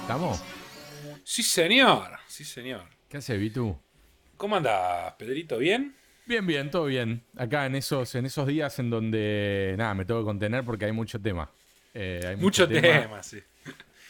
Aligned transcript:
¿Estamos? 0.00 0.40
Sí, 1.24 1.42
señor. 1.42 2.12
Sí, 2.28 2.44
señor. 2.44 2.84
¿Qué 3.08 3.16
hace, 3.16 3.36
Vitu? 3.36 3.76
¿Cómo 4.36 4.56
andás, 4.56 5.14
Pedrito? 5.14 5.58
¿Bien? 5.58 5.96
Bien, 6.26 6.46
bien, 6.46 6.70
todo 6.70 6.84
bien. 6.84 7.24
Acá 7.36 7.66
en 7.66 7.74
esos, 7.74 8.14
en 8.14 8.26
esos 8.26 8.46
días 8.46 8.78
en 8.78 8.90
donde, 8.90 9.74
nada, 9.78 9.94
me 9.94 10.04
tengo 10.04 10.20
que 10.20 10.26
contener 10.26 10.64
porque 10.64 10.84
hay 10.84 10.92
mucho 10.92 11.20
tema. 11.20 11.50
Eh, 11.92 12.20
hay 12.24 12.36
mucho, 12.36 12.68
tema, 12.68 13.22
sí. 13.22 13.42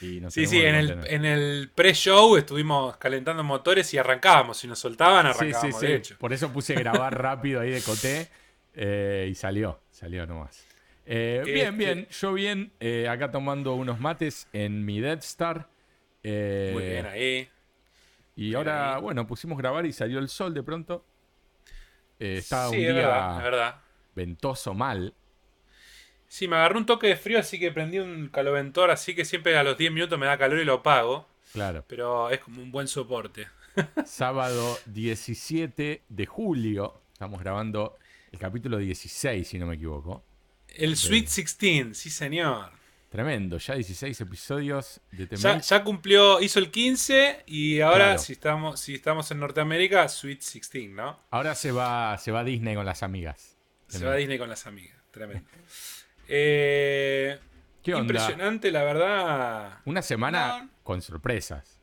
y 0.00 0.20
Sí, 0.28 0.46
sí, 0.46 0.60
en 0.60 0.74
el, 0.74 1.06
en 1.06 1.24
el 1.24 1.70
pre-show 1.74 2.36
estuvimos 2.36 2.96
calentando 2.98 3.42
motores 3.44 3.94
y 3.94 3.98
arrancábamos. 3.98 4.58
Si 4.58 4.66
nos 4.66 4.78
soltaban, 4.78 5.24
arrancábamos, 5.26 5.74
sí, 5.74 5.80
sí. 5.80 5.86
de 5.86 5.96
hecho. 5.96 6.18
Por 6.18 6.32
eso 6.32 6.52
puse 6.52 6.74
grabar 6.74 7.16
rápido 7.16 7.60
ahí 7.60 7.70
de 7.70 7.80
coté 7.80 8.28
eh, 8.74 9.28
y 9.30 9.34
salió, 9.34 9.80
salió 9.90 10.26
nomás. 10.26 10.66
Eh, 11.06 11.38
Este- 11.40 11.52
Bien, 11.52 11.78
bien, 11.78 12.08
yo 12.08 12.32
bien, 12.32 12.72
eh, 12.80 13.08
acá 13.08 13.30
tomando 13.30 13.74
unos 13.74 14.00
mates 14.00 14.48
en 14.52 14.84
mi 14.84 15.00
Death 15.00 15.22
Star. 15.22 15.68
eh, 16.22 16.70
Muy 16.74 16.82
bien 16.84 17.06
ahí. 17.06 17.48
Y 18.34 18.42
bien 18.46 18.56
ahora, 18.56 18.96
ahí. 18.96 19.02
bueno, 19.02 19.26
pusimos 19.26 19.56
grabar 19.56 19.86
y 19.86 19.92
salió 19.92 20.18
el 20.18 20.28
sol 20.28 20.52
de 20.52 20.62
pronto. 20.62 21.04
Estaba 22.18 22.70
sí, 22.70 22.76
un 22.76 22.82
día 22.82 22.92
verdad, 22.94 23.42
verdad. 23.42 23.74
ventoso 24.14 24.74
mal. 24.74 25.14
Sí, 26.28 26.48
me 26.48 26.56
agarró 26.56 26.78
un 26.78 26.86
toque 26.86 27.06
de 27.06 27.16
frío, 27.16 27.38
así 27.38 27.58
que 27.58 27.70
prendí 27.70 27.98
un 28.00 28.28
caloventor, 28.28 28.90
así 28.90 29.14
que 29.14 29.24
siempre 29.24 29.56
a 29.56 29.62
los 29.62 29.78
10 29.78 29.92
minutos 29.92 30.18
me 30.18 30.26
da 30.26 30.36
calor 30.36 30.58
y 30.58 30.64
lo 30.64 30.74
apago. 30.74 31.28
Claro. 31.52 31.84
Pero 31.86 32.30
es 32.30 32.40
como 32.40 32.60
un 32.62 32.72
buen 32.72 32.88
soporte. 32.88 33.46
Sábado 34.04 34.76
17 34.86 36.02
de 36.08 36.26
julio. 36.26 37.00
Estamos 37.12 37.40
grabando 37.40 37.96
el 38.32 38.38
capítulo 38.38 38.78
16, 38.78 39.46
si 39.46 39.58
no 39.58 39.66
me 39.66 39.76
equivoco. 39.76 40.24
El 40.76 40.96
Sweet 40.96 41.24
16, 41.28 41.96
sí 41.98 42.10
señor. 42.10 42.70
Tremendo, 43.08 43.56
ya 43.58 43.74
16 43.76 44.20
episodios 44.20 45.00
de 45.12 45.26
Ya, 45.36 45.58
ya 45.60 45.84
cumplió, 45.84 46.40
hizo 46.42 46.58
el 46.58 46.70
15 46.70 47.44
y 47.46 47.80
ahora 47.80 48.04
Claro. 48.06 48.18
si 48.18 48.32
estamos 48.32 48.80
si 48.80 48.94
estamos 48.94 49.30
en 49.30 49.38
Norteamérica, 49.40 50.08
Sweet 50.08 50.40
16, 50.40 50.90
¿no? 50.90 51.20
Ahora 51.30 51.54
se 51.54 51.72
va, 51.72 52.18
se 52.18 52.30
va 52.32 52.40
a 52.40 52.44
Disney 52.44 52.74
con 52.74 52.84
las 52.84 53.02
amigas. 53.02 53.56
Se 53.88 54.04
va 54.04 54.12
a 54.12 54.16
Disney 54.16 54.36
con 54.38 54.48
las 54.50 54.66
amigas, 54.66 54.96
tremendo. 55.12 55.48
Eh, 56.28 57.38
¿Qué 57.82 57.94
onda? 57.94 58.02
Impresionante, 58.14 58.70
la 58.72 58.82
verdad. 58.82 59.78
Una 59.84 60.02
semana 60.02 60.62
No. 60.64 60.70
con 60.82 61.00
sorpresas. 61.02 61.80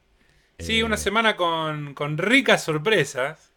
Sí, 0.59 0.80
Eh, 0.80 0.83
una 0.83 0.97
semana 0.97 1.36
con, 1.36 1.94
con 1.94 2.17
ricas 2.17 2.64
sorpresas. 2.64 3.52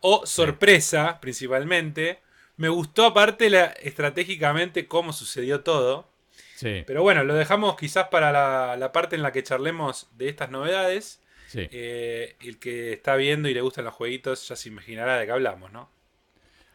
O 0.00 0.26
sorpresa, 0.26 1.18
principalmente. 1.20 2.20
Me 2.56 2.68
gustó 2.68 3.04
aparte 3.06 3.50
la, 3.50 3.66
estratégicamente 3.66 4.86
cómo 4.86 5.12
sucedió 5.12 5.60
todo. 5.62 6.08
Sí, 6.54 6.84
Pero 6.86 7.02
bueno, 7.02 7.22
lo 7.22 7.34
dejamos 7.34 7.76
quizás 7.76 8.08
para 8.08 8.32
la, 8.32 8.76
la 8.78 8.90
parte 8.92 9.14
en 9.16 9.22
la 9.22 9.30
que 9.32 9.42
charlemos 9.42 10.08
de 10.16 10.28
estas 10.28 10.50
novedades. 10.50 11.20
sí. 11.48 11.68
Eh, 11.70 12.36
el 12.40 12.58
que 12.58 12.94
está 12.94 13.14
viendo 13.16 13.48
y 13.48 13.54
le 13.54 13.60
gustan 13.60 13.84
los 13.84 13.94
jueguitos 13.94 14.48
ya 14.48 14.56
se 14.56 14.68
imaginará 14.70 15.18
de 15.18 15.26
qué 15.26 15.32
hablamos, 15.32 15.70
¿no? 15.72 15.90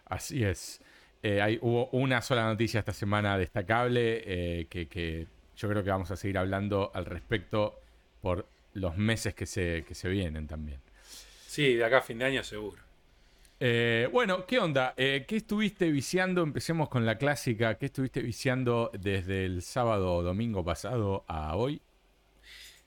Así 0.06 0.44
es. 0.44 0.82
Eh, 1.23 1.42
hay, 1.42 1.58
hubo 1.62 1.88
una 1.92 2.22
sola 2.22 2.44
noticia 2.45 2.80
esta 2.80 2.94
semana 2.94 3.38
destacable 3.38 4.23
eh, 4.26 4.68
que, 4.70 4.88
que 4.88 5.28
yo 5.58 5.70
creo 5.70 5.84
que 5.84 5.90
vamos 5.90 6.12
a 6.12 6.16
seguir 6.16 6.38
hablando 6.38 6.92
al 6.94 7.06
respecto 7.06 7.80
por 8.22 8.48
los 8.73 8.98
meses 8.98 9.34
que 9.34 9.45
se, 9.45 9.84
que 9.88 9.95
se 9.95 10.10
vienen 10.10 10.48
también. 10.48 10.80
Sí, 11.48 11.76
de 11.76 11.86
acá 11.86 11.98
a 12.00 12.02
fin 12.02 12.18
de 12.20 12.26
año 12.26 12.44
seguro. 12.44 12.82
Eh, 13.64 14.09
bueno, 14.12 14.45
¿qué 14.48 14.58
onda? 14.59 14.94
Eh, 14.98 15.23
¿Qué 15.28 15.38
estuviste 15.38 15.92
viciando? 15.92 16.42
Empecemos 16.42 16.90
con 16.90 17.06
la 17.06 17.17
clásica. 17.20 17.76
¿Qué 17.78 17.86
estuviste 17.88 18.22
viciando 18.22 18.90
desde 19.00 19.45
el 19.45 19.62
sábado 19.62 20.16
o 20.16 20.23
domingo 20.23 20.64
pasado 20.66 21.26
a 21.28 21.56
hoy? 21.56 21.80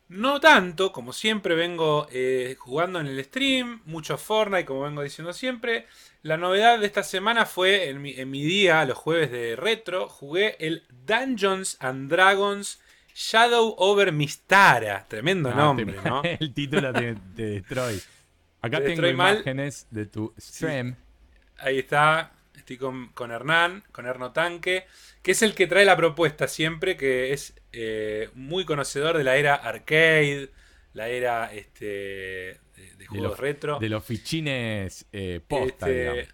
No 0.09 0.39
tanto, 0.39 0.93
como 0.93 1.13
siempre 1.13 1.55
vengo 1.55 2.07
eh, 2.13 2.57
jugando 2.59 3.01
en 3.01 3.07
el 3.07 3.25
stream, 3.25 3.81
mucho 3.87 4.19
Fortnite, 4.19 4.67
como 4.67 4.83
vengo 4.83 5.03
diciendo 5.03 5.33
siempre. 5.33 5.87
La 6.23 6.37
novedad 6.37 6.79
de 6.79 6.87
esta 6.87 7.03
semana 7.03 7.47
fue 7.47 7.89
en 7.89 8.03
mi, 8.03 8.13
en 8.13 8.31
mi 8.31 8.43
día, 8.43 8.85
los 8.85 8.99
jueves 8.99 9.31
de 9.31 9.57
retro, 9.57 10.09
jugué 10.09 10.57
el 10.59 10.85
Dungeons 11.07 11.77
and 11.81 12.11
Dragons 12.11 12.81
Shadow 13.15 13.75
over 13.79 14.13
Mistara. 14.13 15.07
Tremendo 15.09 15.51
Ah, 15.51 15.55
nombre, 15.55 15.97
te- 16.03 16.09
¿no? 16.09 16.23
El 16.41 16.53
título 16.53 16.93
te, 16.93 17.15
te 17.37 17.43
destroy. 17.47 18.01
Acá 18.67 18.79
Te 18.79 18.87
tengo 18.87 19.03
mal. 19.15 19.35
imágenes 19.37 19.87
de 19.91 20.07
tu 20.07 20.35
stream. 20.39 20.97
Ahí 21.59 21.79
está, 21.79 22.33
estoy 22.57 22.77
con, 22.79 23.09
con 23.09 23.31
Hernán, 23.31 23.85
con 23.93 24.07
Erno 24.07 24.33
Tanque, 24.33 24.87
que 25.23 25.33
es 25.33 25.43
el 25.43 25.55
que 25.55 25.67
trae 25.67 25.85
la 25.85 25.97
propuesta 25.97 26.49
siempre, 26.49 26.97
que 26.97 27.33
es 27.33 27.55
eh, 27.73 28.29
muy 28.35 28.65
conocedor 28.65 29.17
de 29.17 29.25
la 29.25 29.37
era 29.37 29.55
arcade, 29.55 30.51
la 30.93 31.09
era 31.09 31.53
este, 31.53 31.85
de, 32.77 32.97
de 32.99 33.07
juegos 33.07 33.31
los- 33.31 33.39
retro. 33.41 33.79
De 33.79 33.89
los 33.89 34.05
fichines 34.05 35.07
eh, 35.13 35.41
posta, 35.47 35.89
Este, 35.91 36.29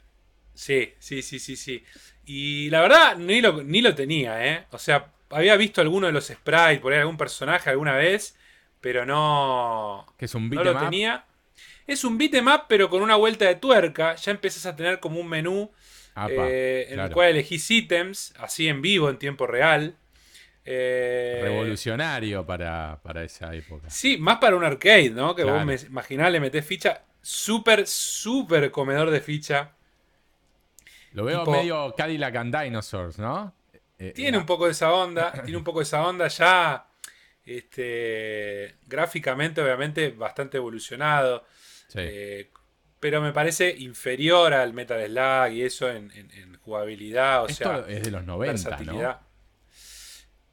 sí, 0.54 0.94
sí, 0.98 1.22
sí, 1.22 1.38
sí, 1.38 1.56
sí. 1.56 1.84
Y 2.24 2.70
la 2.70 2.80
verdad, 2.82 3.16
ni 3.16 3.40
lo, 3.40 3.62
ni 3.62 3.80
lo 3.82 3.94
tenía, 3.94 4.46
¿eh? 4.46 4.66
O 4.70 4.78
sea, 4.78 5.12
había 5.30 5.56
visto 5.56 5.80
alguno 5.80 6.06
de 6.06 6.12
los 6.12 6.26
sprites, 6.28 6.78
por 6.80 6.92
ahí 6.92 7.00
algún 7.00 7.16
personaje 7.16 7.70
alguna 7.70 7.94
vez, 7.96 8.36
pero 8.80 9.04
no, 9.04 10.06
Que 10.16 10.24
es 10.26 10.34
un 10.34 10.44
no 10.48 10.50
beat 10.50 10.64
lo 10.64 10.70
'em 10.72 10.76
up. 10.76 10.82
tenía. 10.84 11.24
Es 11.90 12.04
un 12.04 12.16
beat'em 12.18 12.46
up, 12.46 12.62
pero 12.68 12.88
con 12.88 13.02
una 13.02 13.16
vuelta 13.16 13.46
de 13.46 13.56
tuerca. 13.56 14.14
Ya 14.14 14.30
empezás 14.30 14.64
a 14.66 14.76
tener 14.76 15.00
como 15.00 15.18
un 15.20 15.26
menú 15.28 15.70
Apa, 16.14 16.30
eh, 16.32 16.86
en 16.90 17.00
el 17.00 17.10
cual 17.10 17.30
elegís 17.30 17.68
ítems, 17.70 18.32
así 18.38 18.68
en 18.68 18.80
vivo, 18.80 19.10
en 19.10 19.18
tiempo 19.18 19.46
real. 19.46 19.96
Eh, 20.64 21.40
Revolucionario 21.42 22.46
para, 22.46 23.00
para 23.02 23.24
esa 23.24 23.52
época. 23.54 23.90
Sí, 23.90 24.18
más 24.18 24.38
para 24.38 24.54
un 24.54 24.62
arcade, 24.64 25.10
¿no? 25.10 25.34
Que 25.34 25.42
Claro. 25.42 25.58
vos 25.58 25.66
me 25.66 25.74
imaginás, 25.88 26.30
le 26.30 26.38
metés 26.38 26.64
ficha. 26.64 27.02
Súper, 27.22 27.86
súper 27.88 28.70
comedor 28.70 29.10
de 29.10 29.20
ficha. 29.20 29.72
Lo 31.12 31.24
veo 31.24 31.40
tipo- 31.40 31.50
medio 31.52 31.92
Cadillac 31.96 32.36
and 32.36 32.56
Dinosaurs, 32.56 33.18
¿no? 33.18 33.52
Eh, 33.98 34.12
Tiene 34.14 34.36
eh, 34.36 34.40
un 34.40 34.46
poco 34.46 34.66
de 34.66 34.72
esa 34.72 34.92
onda. 34.92 35.32
tiene 35.44 35.56
un 35.58 35.64
poco 35.64 35.80
de 35.80 35.84
esa 35.84 36.06
onda 36.06 36.28
ya. 36.28 36.86
Este, 37.44 38.76
gráficamente, 38.86 39.60
obviamente, 39.60 40.10
bastante 40.10 40.58
evolucionado. 40.58 41.44
Sí. 41.90 41.98
eh, 42.02 42.50
pero 42.98 43.20
me 43.22 43.32
parece 43.32 43.74
inferior 43.78 44.52
al 44.52 44.72
Metal 44.74 45.00
Slug 45.06 45.52
y 45.56 45.62
eso 45.62 45.90
en, 45.90 46.10
en- 46.12 46.30
en 46.32 46.56
jugabilidad. 46.58 47.44
O 47.44 47.46
Esto 47.46 47.64
sea, 47.64 47.84
es 47.88 48.02
de 48.04 48.10
los 48.10 48.24
90, 48.24 48.52
versatilidad. 48.52 49.20
¿no? 49.20 49.30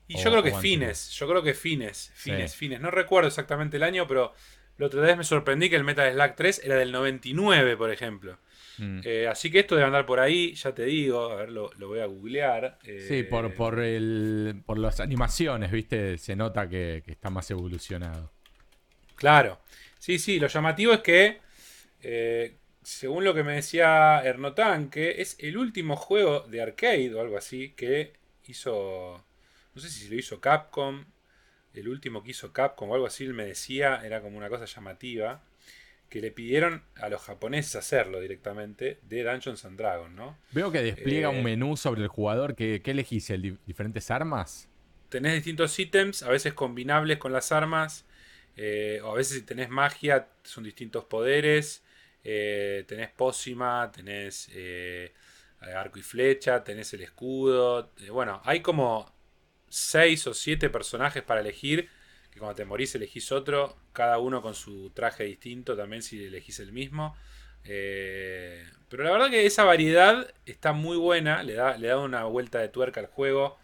Y 0.08 0.16
O- 0.16 0.24
yo 0.24 0.32
creo 0.32 0.44
que 0.44 0.54
fines, 0.54 1.10
yo 1.12 1.28
creo 1.28 1.44
que 1.44 1.54
fines, 1.54 2.12
fines, 2.16 2.52
Sí. 2.54 2.58
fines. 2.58 2.80
No 2.80 2.90
recuerdo 2.92 3.28
exactamente 3.28 3.76
el 3.78 3.84
año, 3.84 4.08
pero 4.08 4.34
la 4.78 4.86
otra 4.88 5.02
vez 5.02 5.18
me 5.18 5.24
sorprendí 5.26 5.70
que 5.70 5.76
el 5.76 5.84
Metal 5.84 6.12
Slug 6.14 6.36
3 6.36 6.62
era 6.64 6.76
del 6.76 6.92
99, 6.94 7.76
por 7.76 7.92
ejemplo. 7.92 8.38
Mm. 8.78 9.02
Eh, 9.04 9.28
así 9.28 9.52
que 9.52 9.60
esto 9.60 9.76
debe 9.76 9.88
andar 9.88 10.06
por 10.06 10.20
ahí, 10.22 10.54
ya 10.54 10.74
te 10.74 10.84
digo, 10.86 11.32
a 11.32 11.36
ver, 11.36 11.50
lo, 11.50 11.72
lo 11.78 11.88
voy 11.90 12.00
a 12.00 12.06
googlear. 12.06 12.78
eh, 12.86 13.04
Sí, 13.08 13.24
por, 13.24 13.54
por, 13.56 13.80
el, 13.82 14.62
por 14.66 14.78
las 14.78 15.00
animaciones, 15.02 15.72
¿viste? 15.72 16.18
Se 16.20 16.36
nota 16.38 16.70
que, 16.70 17.02
que 17.04 17.12
está 17.12 17.30
más 17.30 17.50
evolucionado. 17.52 18.32
Claro. 19.16 19.60
Sí, 20.08 20.20
sí, 20.20 20.40
lo 20.40 20.48
llamativo 20.48 20.94
es 20.94 21.02
que, 21.02 21.42
eh, 22.02 22.58
según 22.84 23.26
lo 23.26 23.34
que 23.36 23.44
me 23.44 23.54
decía 23.56 24.22
Ernotanque, 24.24 25.22
es 25.22 25.38
el 25.40 25.58
último 25.58 25.98
juego 25.98 26.42
de 26.42 26.62
arcade 26.62 27.14
o 27.16 27.22
algo 27.22 27.38
así 27.38 27.72
que 27.76 28.14
hizo, 28.48 29.26
no 29.76 29.82
sé 29.82 29.90
si 29.90 30.10
lo 30.10 30.16
hizo 30.16 30.42
Capcom, 30.42 31.06
el 31.74 31.90
último 31.90 32.24
que 32.24 32.32
hizo 32.32 32.54
Capcom 32.54 32.92
o 32.92 32.96
algo 32.96 33.08
así, 33.08 33.26
él 33.26 33.34
me 33.36 33.46
decía, 33.46 34.02
era 34.06 34.22
como 34.22 34.38
una 34.38 34.50
cosa 34.50 34.66
llamativa, 34.66 35.44
que 36.10 36.22
le 36.22 36.32
pidieron 36.32 36.84
a 36.98 37.10
los 37.10 37.22
japoneses 37.24 37.76
hacerlo 37.78 38.22
directamente 38.22 39.00
de 39.04 39.24
Dungeons 39.24 39.66
and 39.66 39.78
Dragons, 39.78 40.16
¿no? 40.16 40.38
Veo 40.50 40.72
que 40.74 40.82
despliega 40.82 41.30
Eh, 41.30 41.30
un 41.30 41.42
menú 41.44 41.78
sobre 41.78 42.02
el 42.02 42.08
jugador. 42.10 42.54
¿Qué, 42.56 42.82
qué 42.84 42.92
elegís? 42.92 43.30
¿El 43.30 43.42
di- 43.42 43.58
¿Diferentes 43.66 44.12
armas? 44.12 44.70
tenés 45.10 45.34
distintos 45.34 45.78
ítems, 45.80 46.24
a 46.24 46.30
veces 46.30 46.54
combinables 46.54 47.18
con 47.18 47.32
las 47.34 47.52
armas, 47.52 48.06
eh, 48.58 49.00
o 49.04 49.12
a 49.12 49.14
veces 49.14 49.38
si 49.38 49.44
tenés 49.44 49.70
magia, 49.70 50.28
son 50.44 50.64
distintos 50.64 51.06
poderes, 51.06 51.84
eh, 52.24 52.84
tenés 52.88 53.10
pócima, 53.12 53.92
tenés 53.96 54.50
eh, 54.52 55.14
arco 55.76 56.00
y 56.00 56.02
flecha, 56.02 56.64
tenés 56.64 56.92
el 56.94 57.02
escudo, 57.04 57.92
bueno, 58.12 58.42
hay 58.44 58.62
como 58.62 59.14
6 59.70 60.28
o 60.28 60.34
7 60.34 60.72
personajes 60.72 61.22
para 61.22 61.42
elegir, 61.42 61.88
que 62.32 62.40
cuando 62.40 62.56
te 62.56 62.66
morís 62.66 62.96
elegís 62.96 63.32
otro, 63.32 63.78
cada 63.94 64.18
uno 64.18 64.42
con 64.42 64.56
su 64.56 64.90
traje 64.90 65.24
distinto 65.24 65.78
también 65.78 66.02
si 66.02 66.26
elegís 66.26 66.60
el 66.60 66.72
mismo. 66.72 67.16
Pero 67.64 69.04
la 69.04 69.12
verdad 69.12 69.30
que 69.30 69.46
esa 69.46 69.66
variedad 69.66 70.34
está 70.46 70.72
muy 70.72 70.98
buena, 70.98 71.44
le 71.44 71.54
da, 71.54 71.78
le 71.78 71.90
da 71.90 72.00
una 72.00 72.24
vuelta 72.24 72.60
de 72.60 72.70
tuerca 72.70 73.02
al 73.02 73.08
juego. 73.08 73.58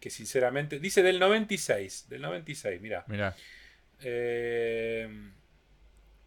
Que 0.00 0.10
sinceramente. 0.10 0.78
Dice 0.80 1.02
del 1.02 1.18
96. 1.20 2.06
Del 2.08 2.22
96, 2.22 2.80
mira. 2.80 3.04
Mira, 3.06 3.34
Eh, 4.02 5.08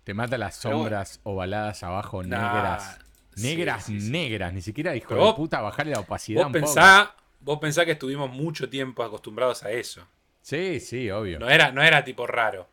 te 0.03 0.13
mata 0.13 0.37
las 0.37 0.61
bueno. 0.63 0.77
sombras 0.79 1.19
ovaladas 1.23 1.83
abajo, 1.83 2.23
nah, 2.23 2.53
negras. 2.53 2.99
Negras, 3.37 3.85
Sí, 3.85 3.99
sí, 3.99 4.05
sí. 4.07 4.11
negras. 4.11 4.53
Ni 4.53 4.61
siquiera, 4.61 4.95
hijo 4.95 5.09
Pero 5.09 5.21
de 5.21 5.25
vos- 5.27 5.35
puta, 5.35 5.59
bajarle 5.61 5.93
la 5.93 6.01
opacidad 6.01 6.41
Vos 6.41 6.47
un 6.47 6.61
poco. 6.61 7.15
vos 7.39 7.59
pensá 7.59 7.83
que 7.85 7.93
estuvimos 7.93 8.29
mucho 8.31 8.69
tiempo 8.69 9.03
acostumbrados 9.03 9.63
a 9.63 9.71
eso. 9.71 10.07
Sí, 10.41 10.79
sí, 10.79 11.09
obvio. 11.09 11.39
No 11.39 11.49
era, 11.49 11.71
no 11.71 11.81
era 11.81 12.03
tipo 12.03 12.27
raro. 12.27 12.69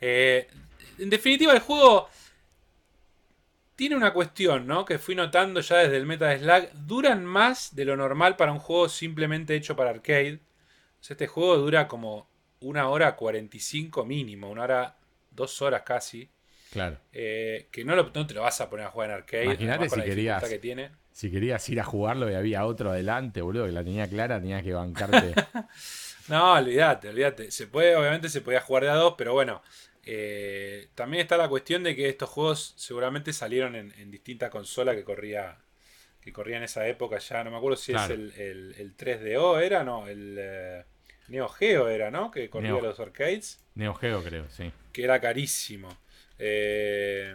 Eh, 0.00 0.48
en 0.98 1.08
definitiva, 1.10 1.52
el 1.52 1.60
juego 1.60 2.08
tiene 3.76 3.96
una 3.96 4.12
cuestión, 4.12 4.66
¿no? 4.66 4.84
Que 4.84 4.98
fui 4.98 5.14
notando 5.14 5.60
ya 5.60 5.76
desde 5.78 5.96
el 5.96 6.06
Meta 6.06 6.28
de 6.28 6.38
Slack. 6.38 6.72
Duran 6.72 7.24
más 7.24 7.74
de 7.74 7.84
lo 7.84 7.96
normal 7.96 8.36
para 8.36 8.52
un 8.52 8.58
juego 8.58 8.88
simplemente 8.88 9.54
hecho 9.54 9.74
para 9.76 9.90
arcade. 9.90 10.40
O 11.00 11.04
sea, 11.04 11.14
este 11.14 11.26
juego 11.26 11.56
dura 11.56 11.88
como 11.88 12.28
una 12.60 12.88
hora 12.88 13.16
45 13.16 14.04
mínimo, 14.04 14.50
una 14.50 14.62
hora, 14.62 14.96
dos 15.30 15.60
horas 15.62 15.82
casi. 15.82 16.30
Claro. 16.70 16.98
Eh, 17.12 17.68
que 17.70 17.84
no, 17.84 17.94
lo- 17.96 18.10
no 18.14 18.26
te 18.26 18.34
lo 18.34 18.42
vas 18.42 18.60
a 18.60 18.70
poner 18.70 18.86
a 18.86 18.90
jugar 18.90 19.10
en 19.10 19.16
arcade. 19.16 19.44
Imagínate 19.44 19.88
si 19.88 20.00
querías- 20.02 20.44
que 20.44 20.58
tiene. 20.58 20.90
Si 21.10 21.30
querías 21.30 21.68
ir 21.68 21.78
a 21.80 21.84
jugarlo 21.84 22.30
y 22.30 22.34
había 22.34 22.64
otro 22.64 22.90
adelante, 22.92 23.42
boludo, 23.42 23.66
que 23.66 23.72
la 23.72 23.84
tenía 23.84 24.08
clara, 24.08 24.40
tenías 24.40 24.62
que 24.62 24.72
bancarte. 24.72 25.34
No, 26.28 26.52
olvídate, 26.54 27.08
olvídate. 27.08 27.50
Se 27.50 27.66
puede, 27.66 27.96
obviamente 27.96 28.28
se 28.28 28.40
podía 28.42 28.60
jugar 28.60 28.84
de 28.84 28.90
a 28.90 28.94
dos, 28.94 29.14
pero 29.18 29.32
bueno. 29.32 29.60
Eh, 30.04 30.88
también 30.94 31.22
está 31.22 31.36
la 31.36 31.48
cuestión 31.48 31.82
de 31.84 31.94
que 31.96 32.08
estos 32.08 32.28
juegos 32.28 32.74
seguramente 32.76 33.32
salieron 33.32 33.76
en, 33.76 33.92
en 33.98 34.10
distintas 34.10 34.50
consolas 34.50 34.96
que 34.96 35.04
corría. 35.04 35.58
Que 36.20 36.32
corría 36.32 36.56
en 36.58 36.62
esa 36.62 36.86
época 36.86 37.18
ya. 37.18 37.42
No 37.44 37.50
me 37.50 37.56
acuerdo 37.56 37.76
si 37.76 37.92
Claro. 37.92 38.14
es 38.14 38.18
el, 38.20 38.32
el- 38.40 38.74
el 38.78 38.96
3DO 38.96 39.60
era, 39.60 39.82
no, 39.82 40.06
el 40.06 40.36
eh, 40.38 40.84
Neo 41.28 41.48
Geo 41.48 41.88
era, 41.88 42.10
¿no? 42.12 42.30
Que 42.30 42.48
corría 42.48 42.70
Neo. 42.72 42.80
los 42.80 43.00
arcades. 43.00 43.58
Neo 43.74 43.92
Geo, 43.94 44.22
creo, 44.22 44.48
sí. 44.50 44.70
Que 44.92 45.02
era 45.04 45.20
carísimo. 45.20 45.88
Eh, 46.38 47.34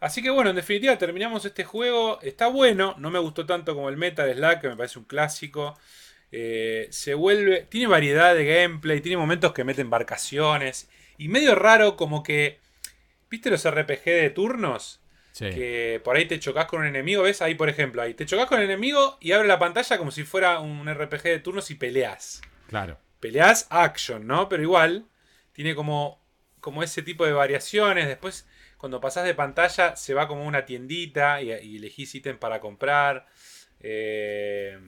Así 0.00 0.22
que 0.22 0.30
bueno, 0.30 0.50
en 0.50 0.56
definitiva 0.56 0.96
terminamos 0.96 1.44
este 1.44 1.64
juego. 1.64 2.20
Está 2.22 2.46
bueno, 2.48 2.94
no 2.98 3.10
me 3.10 3.18
gustó 3.18 3.44
tanto 3.46 3.74
como 3.74 3.88
el 3.88 3.96
Metal 3.96 4.32
Slack, 4.32 4.60
que 4.60 4.68
me 4.68 4.76
parece 4.76 4.98
un 4.98 5.04
clásico. 5.06 5.76
Eh, 6.30 6.86
se 6.90 7.14
vuelve. 7.14 7.66
Tiene 7.68 7.88
variedad 7.88 8.34
de 8.34 8.44
gameplay, 8.44 9.00
tiene 9.00 9.16
momentos 9.16 9.52
que 9.52 9.64
meten 9.64 9.86
embarcaciones. 9.86 10.88
Y 11.18 11.28
medio 11.28 11.54
raro, 11.54 11.96
como 11.96 12.22
que. 12.22 12.58
¿Viste 13.30 13.50
los 13.50 13.68
RPG 13.70 14.04
de 14.04 14.30
turnos? 14.30 15.00
Sí. 15.32 15.50
Que 15.50 16.00
por 16.02 16.16
ahí 16.16 16.24
te 16.24 16.40
chocas 16.40 16.64
con 16.66 16.80
un 16.80 16.86
enemigo, 16.86 17.22
¿ves? 17.24 17.42
Ahí, 17.42 17.54
por 17.54 17.68
ejemplo, 17.68 18.00
ahí 18.00 18.14
te 18.14 18.24
chocas 18.24 18.46
con 18.46 18.58
el 18.58 18.64
enemigo 18.64 19.18
y 19.20 19.32
abre 19.32 19.46
la 19.46 19.58
pantalla 19.58 19.98
como 19.98 20.10
si 20.10 20.24
fuera 20.24 20.58
un 20.60 20.88
RPG 20.92 21.22
de 21.24 21.38
turnos 21.40 21.70
y 21.70 21.74
peleas 21.74 22.40
Claro. 22.68 22.98
peleas 23.20 23.66
action, 23.70 24.26
¿no? 24.26 24.48
Pero 24.48 24.62
igual 24.62 25.06
tiene 25.52 25.74
como, 25.74 26.24
como 26.60 26.82
ese 26.82 27.02
tipo 27.02 27.26
de 27.26 27.32
variaciones. 27.32 28.08
Después, 28.08 28.48
cuando 28.78 29.00
pasás 29.00 29.26
de 29.26 29.34
pantalla, 29.34 29.94
se 29.96 30.14
va 30.14 30.26
como 30.26 30.44
una 30.46 30.64
tiendita 30.64 31.42
y, 31.42 31.52
y 31.52 31.76
elegís 31.76 32.14
ítem 32.14 32.38
para 32.38 32.58
comprar. 32.60 33.26
Eh, 33.80 34.78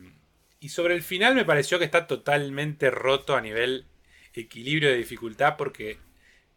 y 0.59 0.69
sobre 0.71 0.95
el 0.95 1.03
final 1.03 1.35
me 1.35 1.45
pareció 1.45 1.79
que 1.79 1.85
está 1.85 2.07
totalmente 2.07 2.91
roto 2.91 3.37
a 3.37 3.41
nivel 3.41 3.87
equilibrio 4.35 4.89
de 4.91 4.97
dificultad 4.97 5.57
porque 5.57 5.99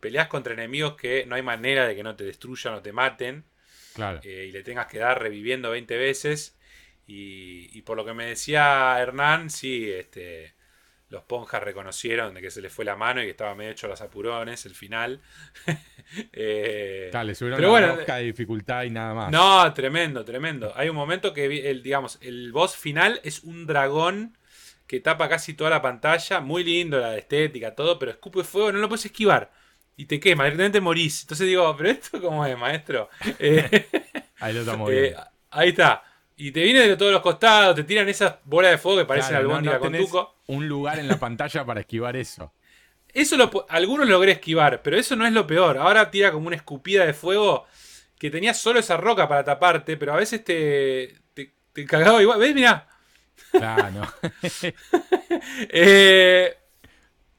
peleas 0.03 0.27
contra 0.29 0.53
enemigos 0.53 0.95
que 0.97 1.25
no 1.27 1.35
hay 1.37 1.43
manera 1.43 1.87
de 1.87 1.95
que 1.95 2.03
no 2.03 2.15
te 2.17 2.25
destruyan 2.25 2.75
o 2.75 2.83
te 2.83 2.93
maten 2.93 3.45
Claro. 3.93 4.21
eh, 4.21 4.45
y 4.49 4.51
le 4.51 4.63
tengas 4.63 4.87
que 4.87 4.99
dar 4.99 5.21
reviviendo 5.21 5.71
20 5.71 5.97
veces. 5.97 6.57
Y, 7.07 7.69
y 7.77 7.81
por 7.83 7.97
lo 7.97 8.05
que 8.05 8.13
me 8.13 8.25
decía 8.27 8.97
Hernán, 8.99 9.49
sí, 9.49 9.91
este, 9.91 10.53
los 11.09 11.23
ponjas 11.23 11.63
reconocieron 11.63 12.33
de 12.35 12.41
que 12.41 12.51
se 12.51 12.61
les 12.61 12.73
fue 12.73 12.85
la 12.85 12.95
mano 12.97 13.21
y 13.21 13.25
que 13.25 13.31
estaba 13.31 13.55
medio 13.55 13.71
hecho 13.71 13.87
a 13.87 13.91
los 13.91 14.01
apurones 14.01 14.65
el 14.65 14.75
final. 14.75 15.21
Eh, 16.33 17.09
Claro, 17.11 17.27
le 17.27 17.35
subieron 17.35 17.57
pero 17.57 17.69
la 17.69 17.71
bueno, 17.71 17.97
de 17.97 18.23
dificultad 18.23 18.83
y 18.83 18.89
nada 18.89 19.13
más. 19.13 19.31
no, 19.31 19.73
tremendo, 19.73 20.23
tremendo. 20.25 20.73
Hay 20.75 20.89
un 20.89 20.95
momento 20.95 21.33
que, 21.33 21.69
el, 21.69 21.81
digamos, 21.83 22.17
el 22.21 22.51
boss 22.51 22.75
final 22.75 23.19
es 23.23 23.43
un 23.43 23.65
dragón 23.65 24.37
que 24.87 24.99
tapa 24.99 25.29
casi 25.29 25.53
toda 25.53 25.69
la 25.69 25.81
pantalla. 25.81 26.41
Muy 26.41 26.63
lindo 26.63 26.99
la 26.99 27.17
estética, 27.17 27.75
todo, 27.75 27.97
pero 27.99 28.11
escupe 28.11 28.43
fuego, 28.43 28.71
no 28.71 28.79
lo 28.79 28.89
puedes 28.89 29.05
esquivar. 29.05 29.51
Y 29.95 30.05
te 30.05 30.19
quema, 30.19 30.45
directamente 30.45 30.81
morís. 30.81 31.21
Entonces 31.21 31.47
digo, 31.47 31.75
¿pero 31.77 31.89
esto 31.89 32.21
cómo 32.21 32.45
es, 32.45 32.57
maestro? 32.57 33.09
Eh, 33.39 33.87
Ahí 34.39 34.53
lo 34.53 34.61
estamos 34.61 34.91
eh, 34.91 34.91
viendo. 34.91 35.23
ahí 35.51 35.69
está. 35.69 36.03
Y 36.35 36.51
te 36.51 36.63
viene 36.63 36.87
de 36.87 36.97
todos 36.97 37.11
los 37.11 37.21
costados, 37.21 37.75
te 37.75 37.83
tiran 37.83 38.09
esas 38.09 38.35
bolas 38.43 38.71
de 38.71 38.77
fuego 38.77 38.99
que 38.99 39.05
parecen 39.05 39.35
Claro, 39.35 39.47
no- 39.47 39.55
albóndiga 39.55 39.75
no 39.75 39.79
con 39.79 39.91
tenés 39.91 40.07
tuco. 40.07 40.35
Un 40.47 40.67
lugar 40.67 40.99
en 40.99 41.07
la 41.07 41.19
pantalla 41.19 41.65
para 41.65 41.81
esquivar 41.81 42.15
eso. 42.17 42.53
Eso 43.13 43.37
lo, 43.37 43.65
algunos 43.69 44.07
logré 44.09 44.31
esquivar, 44.33 44.81
pero 44.81 44.97
eso 44.97 45.15
no 45.15 45.25
es 45.25 45.33
lo 45.33 45.45
peor. 45.45 45.77
Ahora 45.77 46.09
tira 46.11 46.31
como 46.31 46.47
una 46.47 46.55
escupida 46.55 47.05
de 47.05 47.13
fuego 47.13 47.67
que 48.17 48.31
tenía 48.31 48.53
solo 48.53 48.79
esa 48.79 48.97
roca 48.97 49.27
para 49.27 49.43
taparte, 49.43 49.97
pero 49.97 50.13
a 50.13 50.17
veces 50.17 50.43
te, 50.43 51.19
te, 51.33 51.53
te 51.73 51.85
cagaba 51.85 52.21
igual. 52.21 52.39
¿Ves? 52.39 52.55
Mirá. 52.55 52.87
Claro, 53.55 53.91
no. 53.91 54.13
Eh, 55.69 56.55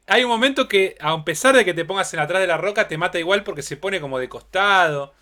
hay 0.07 0.25
un 0.25 0.31
momento 0.31 0.69
que, 0.69 0.97
a 1.01 1.25
pesar 1.25 1.57
de 1.57 1.65
que 1.65 1.75
te 1.75 1.85
pongas 1.85 2.13
en 2.15 2.21
atrás 2.21 2.41
de 2.41 2.47
la 2.47 2.57
roca, 2.59 2.89
te 2.89 2.99
mata 2.99 3.19
igual 3.19 3.43
porque 3.45 3.63
se 3.63 3.77
pone 3.77 4.01
como 4.01 4.19
de 4.19 4.29
costado. 4.29 5.15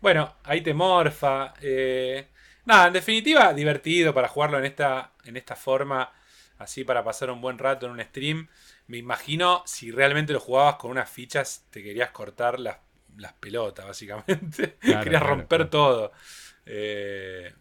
Bueno, 0.00 0.34
ahí 0.44 0.60
te 0.62 0.74
morfa. 0.74 1.54
eh, 1.62 2.28
nada, 2.64 2.88
en 2.88 2.92
definitiva, 2.94 3.52
divertido 3.54 4.14
para 4.14 4.28
jugarlo 4.28 4.58
en 4.58 4.66
esta, 4.66 5.12
en 5.24 5.36
esta 5.36 5.56
forma. 5.56 6.12
Así 6.58 6.84
para 6.84 7.04
pasar 7.04 7.30
un 7.30 7.40
buen 7.40 7.58
rato 7.58 7.86
en 7.86 7.92
un 7.92 8.00
stream. 8.02 8.48
Me 8.88 8.98
imagino 8.98 9.62
si 9.66 9.90
realmente 9.90 10.32
lo 10.32 10.40
jugabas 10.40 10.76
con 10.76 10.90
unas 10.90 11.10
fichas, 11.10 11.64
te 11.70 11.82
querías 11.82 12.10
cortar 12.10 12.58
las, 12.60 12.78
las 13.16 13.32
pelotas, 13.34 13.86
básicamente. 13.86 14.76
Claro, 14.80 15.00
querías 15.00 15.22
claro, 15.22 15.46
romper 15.46 15.68
claro. 15.68 15.70
todo. 15.70 16.12
Eh, 16.66 17.52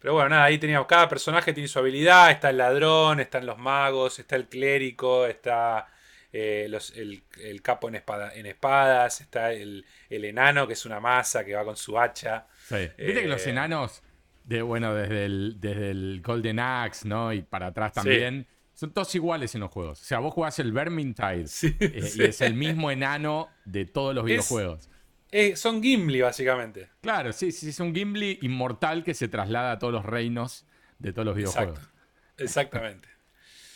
pero 0.00 0.14
bueno, 0.14 0.30
nada, 0.30 0.44
ahí 0.44 0.58
teníamos. 0.58 0.86
Cada 0.86 1.08
personaje 1.08 1.52
tiene 1.52 1.68
su 1.68 1.78
habilidad. 1.78 2.30
Está 2.30 2.50
el 2.50 2.58
ladrón, 2.58 3.20
están 3.20 3.46
los 3.46 3.58
magos, 3.58 4.18
está 4.18 4.36
el 4.36 4.46
clérigo, 4.48 5.26
está 5.26 5.86
eh, 6.32 6.66
los- 6.68 6.90
el, 6.96 7.22
el 7.42 7.62
capo 7.62 7.88
en, 7.88 7.94
espada- 7.96 8.34
en 8.34 8.46
espadas, 8.46 9.20
está 9.20 9.52
el, 9.52 9.84
el 10.10 10.24
enano 10.24 10.66
que 10.66 10.74
es 10.74 10.84
una 10.86 11.00
masa 11.00 11.44
que 11.44 11.54
va 11.54 11.64
con 11.64 11.76
su 11.76 11.98
hacha. 11.98 12.46
Sí. 12.68 12.76
Viste 12.98 13.22
que 13.22 13.28
los 13.28 13.46
Eh, 13.46 13.50
enanos, 13.50 14.02
de, 14.44 14.62
bueno, 14.62 14.94
desde 14.94 15.24
el, 15.24 15.56
desde 15.58 15.90
el 15.90 16.20
Golden 16.22 16.60
Axe, 16.60 17.08
¿no? 17.08 17.32
Y 17.32 17.42
para 17.42 17.68
atrás 17.68 17.92
también, 17.94 18.46
son 18.74 18.92
todos 18.92 19.12
iguales 19.14 19.54
en 19.54 19.62
los 19.62 19.70
juegos. 19.70 20.00
O 20.00 20.04
sea, 20.04 20.18
vos 20.20 20.32
jugás 20.34 20.58
el 20.58 20.70
Vermintide 20.72 21.46
Sí, 21.48 21.74
eh, 21.80 22.02
sí. 22.06 22.22
y 22.22 22.24
es 22.26 22.40
el 22.42 22.54
mismo 22.54 22.90
enano 22.90 23.48
de 23.64 23.86
todos 23.86 24.14
los 24.14 24.22
Es- 24.24 24.28
videojuegos. 24.30 24.88
Eh, 25.30 25.56
son 25.56 25.82
Gimli, 25.82 26.20
básicamente. 26.20 26.88
Claro, 27.00 27.32
sí, 27.32 27.52
sí, 27.52 27.68
es 27.68 27.80
un 27.80 27.94
Gimli 27.94 28.38
inmortal 28.42 29.04
que 29.04 29.14
se 29.14 29.28
traslada 29.28 29.72
a 29.72 29.78
todos 29.78 29.92
los 29.92 30.04
reinos 30.04 30.66
de 30.98 31.12
todos 31.12 31.26
los 31.26 31.36
videojuegos. 31.36 31.78
Exacto. 31.78 32.42
Exactamente. 32.44 33.08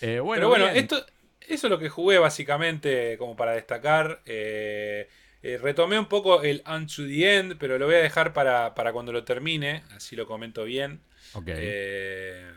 Eh, 0.05 0.19
bueno, 0.19 0.41
Pero 0.41 0.49
bueno, 0.49 0.65
bien. 0.65 0.79
esto, 0.79 1.07
eso 1.43 1.67
es 1.69 1.71
lo 1.71 1.79
que 1.79 1.89
jugué 1.89 2.19
básicamente 2.19 3.17
como 3.19 3.37
para 3.37 3.53
destacar. 3.53 4.21
Eh, 4.27 5.09
eh, 5.45 5.59
retomé 5.59 5.99
un 5.99 6.07
poco 6.07 6.43
el 6.43 6.63
Unto 6.67 7.05
the 7.07 7.37
End, 7.37 7.57
pero 7.59 7.79
lo 7.79 7.87
voy 7.87 7.97
a 7.97 7.99
dejar 7.99 8.33
para, 8.33 8.75
para 8.75 8.93
cuando 8.93 9.13
lo 9.13 9.25
termine, 9.25 9.83
así 9.95 10.15
lo 10.15 10.27
comento 10.27 10.65
bien. 10.65 11.01
Ok. 11.35 11.45
Eh, 11.49 12.53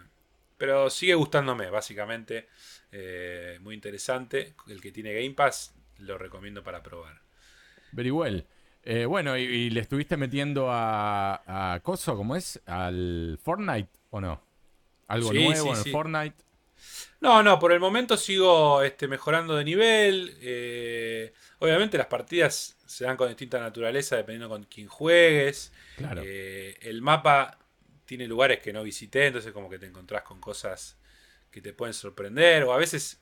pero 0.57 0.89
sigue 0.89 1.15
gustándome, 1.15 1.69
básicamente. 1.69 2.47
Eh, 2.91 3.57
muy 3.61 3.73
interesante. 3.73 4.53
El 4.67 4.81
que 4.81 4.91
tiene 4.91 5.13
Game 5.13 5.31
Pass 5.33 5.73
lo 5.97 6.17
recomiendo 6.17 6.63
para 6.63 6.83
probar. 6.83 7.21
Very 7.91 8.11
well. 8.11 8.45
Eh, 8.87 9.05
bueno, 9.05 9.35
y, 9.37 9.41
y 9.43 9.69
le 9.71 9.81
estuviste 9.81 10.15
metiendo 10.15 10.69
a, 10.71 11.73
a 11.73 11.79
Coso, 11.81 12.15
¿cómo 12.15 12.35
es? 12.35 12.61
¿Al 12.67 13.39
Fortnite 13.41 13.89
o 14.11 14.21
no? 14.21 14.41
¿Algo 15.07 15.33
Sí, 15.33 15.33
nuevo 15.33 15.73
sí, 15.73 15.73
en 15.73 15.79
el 15.79 15.85
sí. 15.85 15.85
Fortnite? 15.85 16.35
No, 17.21 17.43
no, 17.43 17.59
por 17.59 17.71
el 17.71 17.79
momento 17.79 18.17
sigo 18.17 18.81
este, 18.83 19.07
mejorando 19.07 19.55
de 19.55 19.63
nivel. 19.63 20.37
eh, 20.41 21.33
obviamente 21.59 21.97
las 21.97 22.07
partidas 22.07 22.77
se 22.85 23.05
dan 23.05 23.17
con 23.17 23.27
distinta 23.27 23.59
naturaleza 23.59 24.15
dependiendo 24.15 24.49
con 24.49 24.63
quién 24.65 24.87
juegues. 24.87 25.71
Claro. 25.95 26.21
Eh, 26.21 26.77
el 26.81 27.01
mapa 27.01 27.57
tiene 28.05 28.27
lugares 28.27 28.59
que 28.59 28.73
no 28.73 28.83
visité, 28.83 29.27
entonces 29.27 29.51
como 29.51 29.69
que 29.69 29.79
te 29.79 29.87
encontrás 29.87 30.23
con 30.23 30.39
cosas 30.39 30.97
que 31.51 31.61
te 31.61 31.73
pueden 31.73 31.93
sorprender. 31.93 32.63
O 32.63 32.73
a 32.73 32.77
veces 32.77 33.21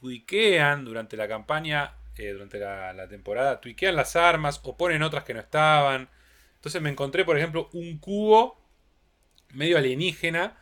tuiquean 0.00 0.84
durante 0.84 1.16
la 1.16 1.28
campaña, 1.28 1.94
eh, 2.16 2.30
durante 2.32 2.58
la, 2.58 2.92
la 2.92 3.08
temporada, 3.08 3.60
tuiquean 3.60 3.96
las 3.96 4.16
armas 4.16 4.60
o 4.64 4.76
ponen 4.76 5.02
otras 5.02 5.24
que 5.24 5.34
no 5.34 5.40
estaban. 5.40 6.08
Entonces 6.56 6.80
me 6.82 6.90
encontré, 6.90 7.24
por 7.24 7.36
ejemplo, 7.38 7.68
un 7.72 7.98
cubo 7.98 8.58
medio 9.52 9.78
alienígena 9.78 10.56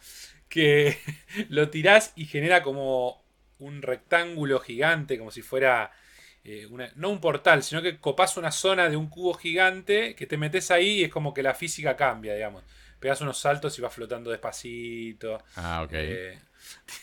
que 0.49 0.99
lo 1.49 1.71
tirás 1.71 2.12
y 2.16 2.26
genera 2.26 2.62
como 2.62 3.23
un 3.59 3.83
rectángulo 3.83 4.61
gigante, 4.61 5.19
como 5.19 5.30
si 5.30 5.42
fuera 5.42 5.92
eh, 6.45 6.66
una- 6.71 6.90
no 6.97 7.11
un 7.11 7.21
portal, 7.21 7.62
sino 7.62 7.83
que 7.83 7.99
copás 8.00 8.37
una 8.37 8.50
zona 8.52 8.88
de 8.88 8.97
un 8.97 9.09
cubo 9.09 9.35
gigante 9.35 10.14
que 10.14 10.26
te 10.26 10.38
metes 10.38 10.71
ahí 10.71 11.00
y 11.00 11.04
es 11.04 11.11
como 11.11 11.35
que 11.35 11.42
la 11.42 11.54
física 11.54 11.97
cambia, 11.97 12.35
digamos. 12.35 12.64
Pegas 12.99 13.21
unos 13.21 13.38
saltos 13.38 13.78
y 13.78 13.83
vas 13.83 13.92
flotando 13.95 14.30
despacito. 14.30 15.42
Ah, 15.57 15.83
ok. 15.83 15.92
Eh, 15.95 16.38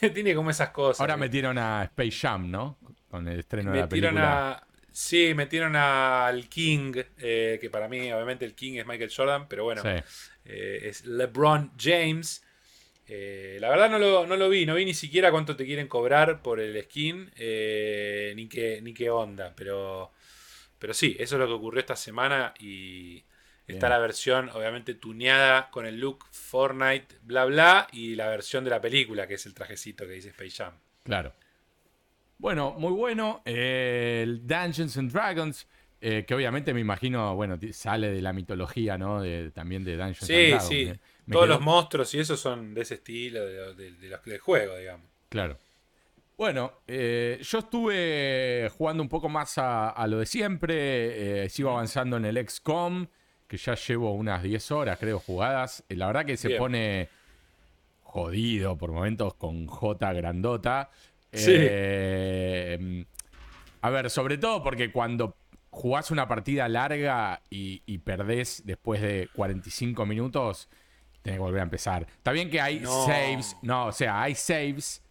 tiene 0.13 0.35
como 0.35 0.49
esas 0.49 0.69
cosas. 0.69 1.01
Ahora 1.01 1.17
metieron 1.17 1.57
a 1.57 1.83
Space 1.85 2.11
Jam, 2.11 2.49
¿no? 2.51 2.77
Con 3.09 3.27
el 3.27 3.39
estreno 3.39 3.71
de 3.71 3.79
la 3.79 3.89
película. 3.89 4.51
a. 4.51 4.67
Sí, 4.97 5.35
metieron 5.35 5.75
al 5.75 6.49
King, 6.49 6.91
eh, 7.19 7.59
que 7.61 7.69
para 7.69 7.87
mí 7.87 8.11
obviamente 8.11 8.45
el 8.45 8.55
King 8.55 8.79
es 8.79 8.87
Michael 8.87 9.13
Jordan, 9.15 9.47
pero 9.47 9.63
bueno, 9.63 9.83
eh, 9.85 10.79
es 10.81 11.05
LeBron 11.05 11.71
James. 11.79 12.43
Eh, 13.07 13.59
la 13.61 13.69
verdad 13.69 13.91
no 13.91 13.99
lo, 13.99 14.49
vi, 14.49 14.65
no 14.65 14.73
vi 14.73 14.85
ni 14.85 14.95
siquiera 14.95 15.29
cuánto 15.29 15.55
te 15.55 15.67
quieren 15.67 15.87
cobrar 15.87 16.41
por 16.41 16.59
el 16.59 16.81
skin, 16.85 17.25
ni, 17.27 18.49
qué, 18.49 18.79
ni 18.81 18.95
qué 18.95 19.11
onda, 19.11 19.53
pero, 19.55 20.13
pero 20.79 20.95
sí, 20.95 21.15
eso 21.19 21.35
es 21.35 21.39
lo 21.41 21.45
que 21.45 21.53
ocurrió 21.53 21.79
esta 21.79 21.95
semana 21.95 22.55
y 22.59 23.23
está 23.67 23.89
la 23.89 23.99
versión 23.99 24.49
obviamente 24.49 24.95
tuneada 24.95 25.69
con 25.69 25.85
el 25.85 25.99
look 25.99 26.25
Fortnite, 26.31 27.19
bla 27.21 27.45
bla, 27.45 27.87
y 27.91 28.15
la 28.15 28.29
versión 28.29 28.63
de 28.63 28.71
la 28.71 28.81
película, 28.81 29.27
que 29.27 29.35
es 29.35 29.45
el 29.45 29.53
trajecito 29.53 30.07
que 30.07 30.13
dice 30.13 30.29
Space 30.29 30.63
Jam. 30.63 30.73
Claro. 31.03 31.33
Bueno, 32.37 32.75
muy 32.77 32.91
bueno. 32.91 33.41
el 33.45 34.45
Dungeons 34.45 34.97
and 34.97 35.11
Dragons, 35.11 35.67
eh, 35.99 36.25
que 36.27 36.35
obviamente 36.35 36.73
me 36.73 36.81
imagino, 36.81 37.35
bueno, 37.35 37.57
sale 37.71 38.11
de 38.11 38.21
la 38.21 38.33
mitología, 38.33 38.97
¿no? 38.97 39.21
De, 39.21 39.51
también 39.51 39.83
de 39.83 39.97
Dungeons 39.97 40.29
and 40.29 40.29
Dragons. 40.29 40.67
Sí, 40.67 40.91
sí. 40.93 40.99
Todos 41.31 41.47
los 41.47 41.61
monstruos 41.61 42.13
y 42.13 42.19
eso 42.19 42.37
son 42.37 42.73
de 42.73 42.81
ese 42.81 42.95
estilo, 42.95 43.45
de, 43.45 43.91
del 43.91 44.39
juego, 44.39 44.77
digamos. 44.77 45.05
Claro. 45.29 45.57
Bueno, 46.37 46.71
eh, 46.87 47.39
yo 47.41 47.59
estuve 47.59 48.69
jugando 48.77 49.01
un 49.01 49.09
poco 49.09 49.27
más 49.27 49.57
a, 49.57 50.05
lo 50.07 50.19
de 50.19 50.27
siempre. 50.27 51.45
Eh, 51.45 51.49
sigo 51.49 51.71
avanzando 51.71 52.17
en 52.17 52.25
el 52.25 52.47
XCOM, 52.47 53.07
que 53.47 53.57
ya 53.57 53.73
llevo 53.73 54.13
unas 54.13 54.43
10 54.43 54.71
horas, 54.71 54.99
creo, 54.99 55.19
jugadas. 55.19 55.83
La 55.89 56.05
verdad 56.05 56.25
que 56.25 56.37
se 56.37 56.51
pone 56.51 57.09
jodido 58.03 58.77
por 58.77 58.91
momentos 58.91 59.33
con 59.33 59.65
J 59.65 60.13
grandota. 60.13 60.91
Eh, 61.47 63.05
a 63.81 63.89
ver, 63.89 64.09
sobre 64.09 64.37
todo 64.37 64.63
porque 64.63 64.91
cuando 64.91 65.37
jugás 65.69 66.11
una 66.11 66.27
partida 66.27 66.67
larga 66.67 67.41
y, 67.49 67.97
perdés 67.99 68.63
después 68.65 69.01
de 69.01 69.29
45 69.33 70.05
minutos, 70.05 70.69
tenés 71.21 71.37
que 71.37 71.41
volver 71.41 71.61
a 71.61 71.63
empezar. 71.63 72.07
Está 72.09 72.31
bien 72.31 72.49
que 72.49 72.59
hay 72.59 72.83
saves, 72.83 73.55
no, 73.61 73.87
o 73.87 73.91
sea, 73.91 74.21
hay 74.21 74.35
saves. 74.35 75.03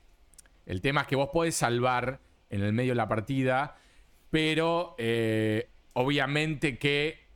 El 0.64 0.80
tema 0.80 1.02
es 1.02 1.06
que 1.06 1.16
vos 1.16 1.30
podés 1.32 1.54
salvar 1.54 2.20
en 2.50 2.62
el 2.62 2.72
medio 2.72 2.92
de 2.92 2.96
la 2.96 3.08
partida, 3.08 3.76
pero 4.30 4.94
eh, 4.98 5.68
obviamente 5.92 6.78
que 6.78 7.26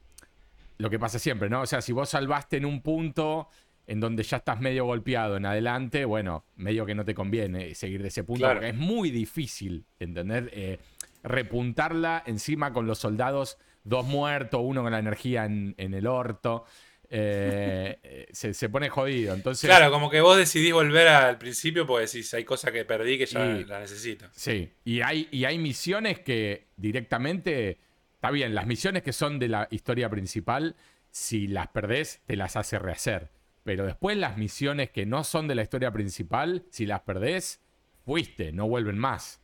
lo 0.79 0.91
que 0.91 0.99
pasa 0.99 1.19
siempre, 1.19 1.49
¿no? 1.49 1.63
O 1.63 1.67
sea, 1.67 1.83
si 1.83 1.93
vos 1.93 2.09
salvaste 2.09 2.57
en 2.57 2.65
un 2.65 2.81
punto 2.81 3.49
en 3.91 3.99
donde 3.99 4.23
ya 4.23 4.37
estás 4.37 4.61
medio 4.61 4.85
golpeado 4.85 5.37
en 5.37 5.45
adelante, 5.45 6.05
bueno, 6.05 6.45
medio 6.55 6.87
que 6.87 6.95
no 6.95 7.05
te 7.05 7.13
conviene 7.13 7.75
seguir 7.75 8.01
de 8.03 8.07
ese 8.09 8.23
punto, 8.23 8.47
porque 8.47 8.69
es 8.69 8.77
muy 8.77 9.11
difícil, 9.11 9.85
¿entender? 9.99 10.49
Eh, 10.53 10.79
repuntarla 11.25 12.23
encima 12.25 12.73
con 12.73 12.87
los 12.87 13.01
soldados, 13.01 13.59
dos 13.83 14.07
muertos, 14.07 14.61
uno 14.63 14.85
con 14.85 14.93
la 14.93 15.01
energía 15.01 15.45
en, 15.45 15.75
el 15.77 16.07
orto. 16.07 16.67
Eh, 17.11 17.99
eh, 18.05 18.29
se, 18.31 18.69
pone 18.69 18.89
jodido. 18.91 19.35
Entonces, 19.35 19.69
claro, 19.69 19.91
como 19.91 20.09
que 20.09 20.21
vos 20.21 20.39
decidís 20.39 20.73
volver 20.73 21.09
al 21.09 21.37
principio 21.37 21.85
porque 21.85 22.07
decís, 22.07 22.33
hay 22.33 22.45
cosas 22.45 22.71
que 22.71 22.85
perdí 22.85 23.19
que 23.19 23.27
ya 23.27 23.45
la 23.45 23.81
necesito. 23.81 24.27
Sí, 24.31 24.71
y 24.85 25.01
hay, 25.01 25.27
y 25.33 25.47
hay 25.47 25.59
misiones 25.59 26.21
que 26.21 26.69
directamente, 26.77 27.81
está 28.15 28.31
bien, 28.31 28.55
las 28.55 28.69
misiones 28.69 29.03
que 29.03 29.13
son 29.13 29.41
de 29.41 29.49
la 29.49 29.67
historia 29.73 30.09
principal, 30.09 30.77
si 31.11 31.49
las 31.49 31.67
perdés, 31.67 32.21
te 32.27 32.37
las 32.37 32.55
hace 32.55 32.79
rehacer. 32.79 33.40
Pero 33.65 33.85
después 33.85 34.17
las 34.17 34.37
misiones 34.37 34.91
que 34.91 35.07
no 35.07 35.25
son 35.25 35.49
de 35.49 35.55
la 35.55 35.63
historia 35.63 35.93
principal, 35.93 36.65
si 36.71 36.87
las 36.87 37.01
perdés, 37.01 37.61
fuiste, 38.05 38.53
no 38.53 38.67
vuelven 38.67 38.99
más. 38.99 39.41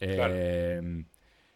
Eh, 0.00 0.80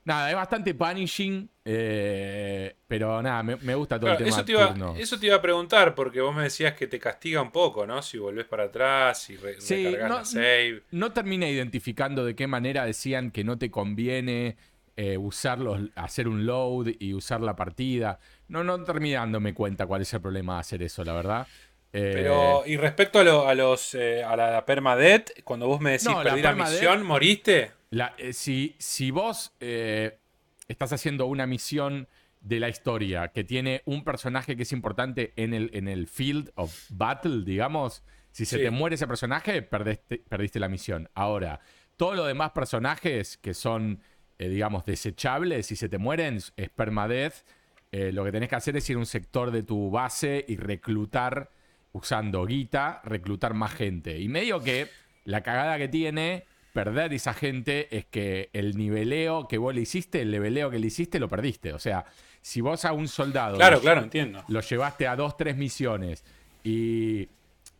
nada, 0.05 0.31
es 0.31 0.37
bastante 0.37 0.75
punishing, 0.75 1.49
eh, 1.65 2.77
pero 2.87 3.23
nada, 3.23 3.43
me, 3.43 3.75
gusta 3.75 3.99
todo 3.99 4.13
el 4.13 4.19
tema. 4.19 4.29
Eso 4.29 4.45
te, 4.45 4.53
iba, 4.53 4.75
eso 4.99 5.19
te 5.19 5.27
iba 5.27 5.37
a 5.37 5.43
preguntar, 5.43 5.95
porque 5.95 6.21
vos 6.21 6.35
me 6.35 6.43
decías 6.43 6.75
que 6.75 6.87
te 6.87 6.99
castiga 6.99 7.41
un 7.41 7.51
poco, 7.51 7.87
¿no? 7.87 8.03
Si 8.03 8.19
volvés 8.19 8.47
para 8.47 8.65
atrás, 8.65 9.31
y 9.31 9.37
re, 9.37 9.57
recargas 9.61 10.09
no, 10.09 10.17
la 10.17 10.25
save. 10.25 10.83
No, 10.91 11.13
terminé 11.13 11.51
identificando 11.51 12.25
de 12.25 12.35
qué 12.35 12.47
manera 12.47 12.85
decían 12.85 13.31
que 13.31 13.45
no 13.45 13.59
te 13.59 13.71
conviene 13.71 14.57
eh, 14.97 15.17
usarlos, 15.17 15.81
hacer 15.97 16.29
un 16.29 16.47
load 16.47 16.89
y 16.99 17.15
usar 17.15 17.41
la 17.41 17.57
partida. 17.57 18.21
No, 18.49 18.63
no 18.63 18.85
terminé 18.85 19.15
dándome 19.15 19.55
cuenta 19.55 19.87
cuál 19.87 20.03
es 20.03 20.13
el 20.13 20.21
problema 20.21 20.55
de 20.55 20.61
hacer 20.61 20.83
eso, 20.83 21.03
la 21.03 21.15
verdad. 21.15 21.47
Pero, 21.95 22.65
eh, 22.65 22.73
y 22.73 22.77
respecto 22.77 23.21
a, 23.21 23.55
los 23.55 23.95
eh, 23.95 24.25
a 24.25 24.35
la 24.35 24.67
permadeath, 24.67 25.45
cuando 25.45 25.69
vos 25.69 25.81
me 25.81 25.93
decís 25.93 26.09
perdí 26.25 26.43
la, 26.43 26.53
misión, 26.53 27.05
¿moriste? 27.05 27.71
Eh, 28.19 28.33
si, 28.33 28.75
si 28.81 29.13
vos 29.13 29.53
estás 29.61 30.93
haciendo 30.93 31.27
una 31.27 31.47
misión 31.47 32.09
de 32.41 32.59
la 32.59 32.69
historia 32.69 33.29
que 33.29 33.45
tiene 33.45 33.83
un 33.85 34.03
personaje 34.03 34.57
que 34.57 34.65
es 34.65 34.73
importante 34.73 35.35
en 35.37 35.55
el, 35.55 35.71
en 35.73 35.87
el 35.87 36.09
field 36.09 36.51
of 36.57 36.75
battle, 36.91 37.45
digamos, 37.45 38.03
si 38.33 38.45
se 38.45 38.59
te 38.59 38.73
muere 38.73 38.97
ese 38.97 39.07
personaje, 39.07 39.63
perdiste, 39.63 40.21
perdiste 40.29 40.59
la 40.59 40.69
misión. 40.69 41.09
Ahora, 41.15 41.61
todos 41.97 42.17
los 42.17 42.27
demás 42.27 42.51
personajes 42.51 43.39
que 43.39 43.55
son, 43.55 44.01
digamos, 44.37 44.85
desechables, 44.85 45.67
si 45.67 45.77
se 45.77 45.89
te 45.89 45.99
mueren, 45.99 46.41
es 46.57 46.71
permadeath. 46.71 47.45
lo 47.93 48.25
que 48.25 48.33
tenés 48.33 48.49
que 48.49 48.57
hacer 48.57 48.77
es 48.77 48.91
ir 48.91 48.97
a 48.97 48.99
un 48.99 49.07
sector 49.07 49.53
de 49.53 49.63
tu 49.63 49.93
base 49.93 50.45
y 50.49 50.57
reclutar 50.57 51.51
usando 51.95 52.45
guita, 52.45 53.01
reclutar 53.05 53.55
más 53.55 53.73
gente. 53.73 54.21
Y 54.21 54.29
medio 54.29 54.61
que 54.61 54.89
la 55.25 55.43
cagada 55.43 55.79
que 55.79 55.89
tiene 55.89 56.45
perder 56.75 57.13
esa 57.15 57.33
gente 57.33 57.97
es 57.97 58.05
que 58.05 58.51
el 58.53 58.77
niveleo 58.77 59.47
que 59.47 59.59
vos 59.59 59.73
le 59.75 59.81
hiciste, 59.81 60.21
el 60.21 60.33
leveleo 60.33 60.71
que 60.71 60.81
le 60.81 60.89
hiciste, 60.89 61.21
lo 61.21 61.29
perdiste. 61.29 61.73
O 61.73 61.79
sea, 61.79 62.05
si 62.43 62.61
vos 62.61 62.85
a 62.85 62.93
un 62.93 63.07
soldado. 63.07 63.57
Claro, 63.57 63.81
claro, 63.81 64.03
entiendo. 64.03 64.45
Lo 64.49 64.61
llevaste 64.61 65.07
a 65.07 65.15
dos, 65.15 65.37
tres 65.37 65.57
misiones 65.57 66.25
y 66.65 67.29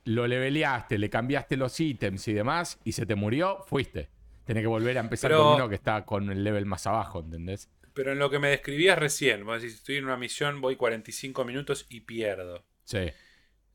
lo 0.05 0.27
leveleaste, 0.29 0.97
le 0.97 1.11
cambiaste 1.11 1.57
los 1.57 1.79
ítems 1.81 2.29
y 2.29 2.35
demás, 2.35 2.79
y 2.85 2.93
se 2.93 3.05
te 3.05 3.17
murió, 3.17 3.65
fuiste. 3.67 4.09
Tenés 4.45 4.63
que 4.63 4.69
volver 4.69 4.97
a 4.97 5.01
empezar 5.01 5.33
con 5.33 5.55
uno 5.55 5.69
que 5.69 5.75
está 5.75 6.05
con 6.05 6.31
el 6.31 6.45
level 6.45 6.65
más 6.67 6.87
abajo, 6.87 7.21
¿entendés? 7.21 7.69
Pero 7.95 8.13
en 8.13 8.19
lo 8.19 8.31
que 8.31 8.39
me 8.39 8.49
describías 8.49 8.99
recién, 8.99 9.45
vos 9.45 9.61
decís, 9.61 9.77
estoy 9.77 9.97
en 9.97 10.05
una 10.05 10.17
misión, 10.17 10.61
voy 10.61 10.77
45 10.77 11.45
minutos 11.45 11.87
y 11.89 12.01
pierdo. 12.03 12.65
Sí. 12.85 13.11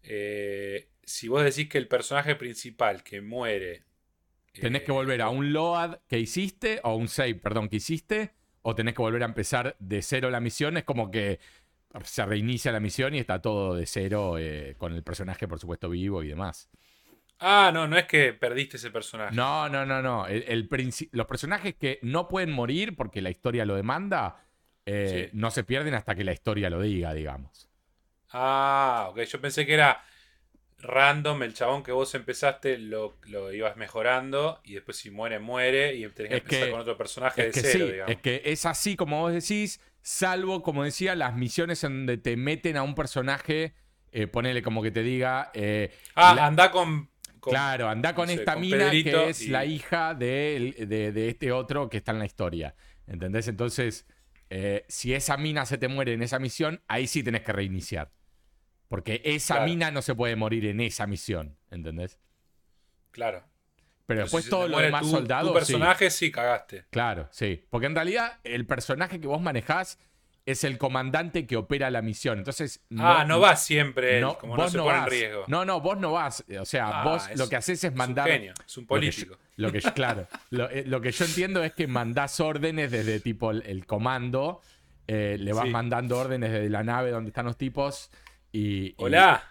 Eh, 0.03 0.89
si 1.03 1.27
vos 1.27 1.44
decís 1.44 1.70
que 1.70 1.77
el 1.77 1.88
personaje 1.88 2.36
principal 2.36 3.03
que 3.03 3.22
muere. 3.22 3.84
Tenés 4.53 4.84
que 4.84 4.91
volver 4.91 5.22
a 5.22 5.25
eh, 5.25 5.29
un 5.29 5.53
load 5.53 6.00
que 6.08 6.20
hiciste, 6.20 6.79
o 6.84 6.96
un 6.96 7.08
save, 7.08 7.36
perdón, 7.36 7.70
que 7.70 7.77
hiciste, 7.77 8.34
o 8.62 8.75
tenés 8.75 8.94
que 8.94 9.01
volver 9.01 9.24
a 9.24 9.25
empezar 9.25 9.75
de 9.79 10.01
cero 10.01 10.29
la 10.29 10.39
misión. 10.39 10.77
Es 10.77 10.84
como 10.84 11.12
que 11.12 11.39
se 12.03 12.25
reinicia 12.25 12.72
la 12.72 12.79
misión 12.79 13.15
y 13.15 13.20
está 13.20 13.41
todo 13.41 13.75
de 13.75 13.86
cero, 13.86 14.38
eh, 14.38 14.75
con 14.77 14.94
el 14.94 15.03
personaje, 15.03 15.48
por 15.48 15.60
supuesto, 15.60 15.89
vivo 15.89 16.24
y 16.24 16.27
demás. 16.27 16.70
Ah, 17.39 17.72
no, 17.74 17.88
no 17.88 17.98
es 17.98 18.06
que 18.06 18.34
perdiste 18.34 18.77
ese 18.77 18.91
personaje. 18.91 19.34
No, 19.34 19.70
no, 19.70 19.86
no, 19.86 20.01
no. 20.01 20.27
El, 20.27 20.68
los 21.12 21.25
personajes 21.25 21.75
que 21.75 21.98
no 22.01 22.27
pueden 22.27 22.51
morir 22.51 22.98
porque 22.98 23.22
la 23.22 23.29
historia 23.29 23.65
lo 23.65 23.75
demanda, 23.75 24.44
no 25.32 25.51
se 25.51 25.63
pierden 25.63 25.94
hasta 25.94 26.15
que 26.15 26.25
la 26.25 26.34
historia 26.34 26.70
lo 26.70 26.82
diga, 26.82 27.13
digamos. 27.13 27.68
Ah, 28.31 29.07
ok. 29.12 29.21
Yo 29.24 29.41
pensé 29.41 29.65
que 29.65 29.74
era 29.74 30.03
random, 30.79 31.43
el 31.43 31.53
chabón 31.53 31.83
que 31.83 31.91
vos 31.91 32.13
empezaste 32.15 32.77
lo, 32.77 33.17
ibas 33.51 33.75
mejorando 33.75 34.62
y 34.63 34.75
después 34.75 34.98
si 34.98 35.12
muere, 35.12 35.39
muere 35.39 35.95
y 35.95 36.07
tenés 36.09 36.31
que 36.31 36.38
empezar 36.38 36.71
con 36.71 36.79
otro 36.79 36.98
personaje 36.98 37.50
de 37.50 37.53
cero, 37.53 37.88
digamos. 37.88 38.12
Es 38.12 38.21
que 38.21 38.41
es 38.45 38.65
así 38.65 38.95
como 38.95 39.19
vos 39.19 39.33
decís, 39.33 39.81
salvo, 40.01 40.62
como 40.62 40.83
decía, 40.83 41.15
las 41.15 41.36
misiones 41.36 41.83
en 41.83 42.05
donde 42.05 42.17
te 42.17 42.38
meten 42.38 42.77
a 42.77 42.83
un 42.83 42.95
personaje, 42.95 43.74
eh, 44.12 44.27
ponele 44.27 44.62
como 44.62 44.81
que 44.81 44.91
te 44.91 45.03
diga... 45.03 45.51
Eh, 45.53 45.93
ah, 46.15 46.45
anda 46.45 46.71
con, 46.71 47.09
Claro, 47.41 47.89
anda 47.89 48.13
con 48.13 48.29
esta 48.29 48.55
mina 48.55 48.91
que 48.91 49.29
es 49.29 49.48
la 49.48 49.65
hija 49.65 50.13
de, 50.13 50.75
de, 50.88 51.29
este 51.29 51.51
otro 51.51 51.89
que 51.89 51.98
está 51.98 52.12
en 52.12 52.19
la 52.19 52.25
historia. 52.25 52.75
¿Entendés? 53.07 53.48
Entonces, 53.48 54.05
eh, 54.50 54.86
si 54.88 55.13
esa 55.13 55.38
mina 55.38 55.65
se 55.65 55.77
te 55.77 55.88
muere 55.88 56.13
en 56.13 56.21
esa 56.21 56.39
misión, 56.39 56.81
ahí 56.88 57.07
sí 57.07 57.24
tenés 57.24 57.41
que 57.41 57.53
reiniciar. 57.53 58.12
Porque 58.89 59.22
esa 59.24 59.62
mina 59.62 59.91
no 59.91 60.01
se 60.01 60.15
puede 60.15 60.36
morir 60.36 60.65
en 60.65 60.81
esa 60.81 61.08
misión, 61.08 61.55
¿entendés? 61.72 62.19
Claro. 63.12 63.43
Pero 64.08 64.24
después 64.24 64.50
todos 64.50 64.69
los 64.69 64.81
demás 64.81 65.08
soldados. 65.08 65.50
Tu 65.50 65.53
personaje 65.53 66.10
sí. 66.10 66.31
cagaste. 66.31 66.86
Claro, 66.89 67.29
sí. 67.31 67.63
Porque 67.69 67.86
en 67.86 67.93
realidad 67.93 68.39
el 68.43 68.65
personaje 68.65 69.22
que 69.22 69.27
vos 69.27 69.39
manejás 69.39 70.00
es 70.48 70.63
el 70.63 70.79
comandante 70.79 71.46
que 71.46 71.55
opera 71.55 71.91
la 71.91 72.01
misión. 72.01 72.39
Entonces. 72.39 72.84
ah, 72.98 73.24
no 73.27 73.39
vas 73.39 73.63
siempre, 73.63 74.22
como 74.39 74.58
no 74.58 74.67
se 74.67 74.79
pone 74.79 74.98
en 74.98 75.05
riesgo. 75.05 75.43
No, 75.48 75.63
no, 75.63 75.79
vos 75.79 76.00
no 76.00 76.13
vas. 76.13 76.43
O 76.60 76.65
sea, 76.65 77.01
ah, 77.01 77.03
vos 77.03 77.29
lo 77.36 77.48
que 77.48 77.55
haces 77.55 77.84
es 77.84 77.93
mandar. 77.93 78.27
Es 78.27 78.34
un 78.34 78.39
genio, 78.39 78.53
es 78.65 78.77
un 78.77 78.88
político. 78.88 79.38
Lo 79.58 79.72
que, 79.72 79.79
claro. 79.79 80.27
Eh, 80.72 80.84
lo, 80.88 81.00
que 81.01 81.12
yo 81.12 81.25
entiendo 81.25 81.63
es 81.63 81.74
que 81.74 81.86
mandás 81.86 82.39
órdenes 82.39 82.89
desde 82.89 83.19
tipo 83.19 83.51
el, 83.51 83.86
comando. 83.86 84.62
Eh, 85.08 85.38
le 85.39 85.53
vas 85.53 85.67
mandando 85.67 86.17
órdenes 86.17 86.51
desde 86.51 86.69
la 86.69 86.84
nave 86.84 87.12
donde 87.12 87.29
están 87.29 87.46
los 87.46 87.58
tipos. 87.58 88.10
Y, 88.51 88.94
Hola. 88.98 89.44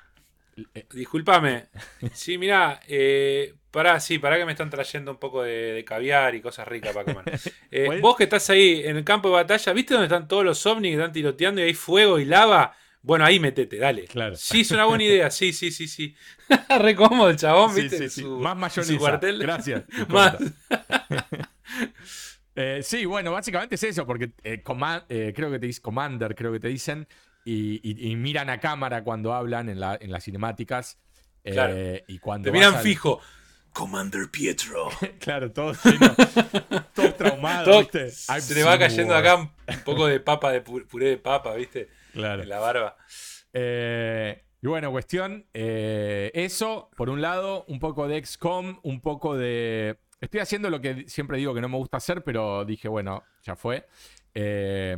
Eh, 0.74 0.86
Discúlpame. 0.92 1.66
Sí, 2.12 2.36
mira, 2.38 2.80
eh, 2.88 3.54
pará, 3.70 4.00
sí, 4.00 4.18
pará 4.18 4.36
que 4.38 4.44
me 4.44 4.52
están 4.52 4.70
trayendo 4.70 5.10
un 5.12 5.18
poco 5.18 5.42
de, 5.42 5.72
de 5.72 5.84
caviar 5.84 6.34
y 6.34 6.40
cosas 6.40 6.66
ricas 6.66 6.92
para 6.94 7.12
comer. 7.12 7.38
Eh, 7.70 8.00
vos 8.00 8.16
que 8.16 8.24
estás 8.24 8.48
ahí 8.50 8.82
en 8.84 8.96
el 8.96 9.04
campo 9.04 9.28
de 9.28 9.34
batalla, 9.34 9.72
¿viste 9.72 9.94
dónde 9.94 10.06
están 10.06 10.26
todos 10.26 10.44
los 10.44 10.64
ovnis 10.66 10.90
que 10.92 10.96
están 10.96 11.12
tiroteando 11.12 11.60
y 11.60 11.64
hay 11.64 11.74
fuego 11.74 12.18
y 12.18 12.24
lava? 12.24 12.74
Bueno, 13.02 13.24
ahí 13.24 13.38
metete, 13.38 13.76
dale. 13.78 14.04
Claro. 14.06 14.34
Sí, 14.36 14.62
es 14.62 14.70
una 14.72 14.84
buena 14.86 15.04
idea, 15.04 15.30
sí, 15.30 15.52
sí, 15.52 15.70
sí, 15.70 15.86
sí. 15.86 16.16
Re 16.80 16.96
cómodo 16.96 17.30
el 17.30 17.36
chabón, 17.36 17.72
sí, 17.74 17.82
¿viste? 17.82 18.08
sí, 18.08 18.22
su- 18.22 18.38
Más 18.38 18.56
mayonesa. 18.56 18.92
su 18.92 18.98
cuartel. 18.98 19.38
Gracias. 19.38 19.84
Más. 20.08 20.36
Eh, 22.56 22.80
sí, 22.82 23.04
bueno, 23.04 23.30
básicamente 23.30 23.76
es 23.76 23.82
eso, 23.84 24.04
porque 24.04 24.32
eh, 24.42 24.62
eh, 25.08 25.32
creo 25.36 25.50
que 25.50 25.58
te 25.60 25.66
dice 25.66 25.80
Commander, 25.80 26.34
creo 26.34 26.50
que 26.52 26.58
te 26.58 26.66
dicen, 26.66 27.06
y, 27.52 27.80
y- 27.82 28.10
y 28.10 28.16
miran 28.16 28.50
a 28.50 28.58
cámara 28.60 29.02
cuando 29.04 29.32
hablan 29.34 29.68
en, 29.68 29.80
la- 29.80 29.98
en 30.00 30.10
las 30.12 30.24
cinemáticas. 30.24 30.98
eh, 31.44 31.52
Claro. 31.52 31.74
Y 32.08 32.18
cuando 32.18 32.46
Te 32.46 32.52
miran 32.52 32.74
al- 32.74 32.82
fijo. 32.82 33.20
Commander 33.72 34.28
Pietro. 34.30 34.88
Claro, 35.20 35.52
todos 35.52 35.78
llenos, 35.84 36.16
todos 36.94 37.16
traumados, 37.16 37.88
Todo- 37.90 38.10
se 38.40 38.54
le 38.54 38.62
va 38.64 38.78
cayendo 38.78 39.14
acá 39.14 39.36
un, 39.36 39.50
poco 39.84 40.06
de 40.06 40.18
papa, 40.20 40.50
de 40.52 40.64
pu- 40.64 40.86
puré 40.86 41.10
de 41.10 41.16
papa, 41.18 41.54
¿viste? 41.54 41.88
Claro. 42.12 42.42
En 42.42 42.48
la 42.48 42.58
barba. 42.58 42.96
Eh, 43.52 44.42
y 44.60 44.66
bueno, 44.66 44.90
cuestión, 44.90 45.46
eh, 45.54 46.30
eso, 46.34 46.90
por 46.96 47.08
un 47.10 47.20
lado, 47.20 47.64
un 47.68 47.78
poco 47.78 48.08
de 48.08 48.24
XCOM, 48.24 48.80
un 48.82 49.00
poco 49.00 49.36
de... 49.36 49.98
Estoy 50.20 50.40
haciendo 50.40 50.68
lo 50.70 50.80
que 50.80 51.08
siempre 51.08 51.38
digo 51.38 51.54
que 51.54 51.60
no 51.60 51.68
me 51.68 51.76
gusta 51.76 51.98
hacer, 51.98 52.24
pero 52.24 52.64
dije, 52.64 52.88
bueno, 52.88 53.22
ya 53.44 53.54
fue. 53.54 53.86
Eh, 54.34 54.96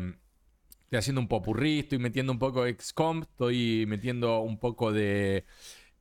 estoy 0.91 0.99
haciendo 0.99 1.21
un 1.21 1.29
popurrí, 1.29 1.79
estoy 1.79 2.01
metiendo 2.01 2.33
un 2.33 2.41
poco 2.41 2.65
de 2.65 2.75
XCOM, 2.75 3.23
estoy 3.23 3.85
metiendo 3.87 4.41
un 4.41 4.59
poco 4.59 4.91
de 4.91 5.45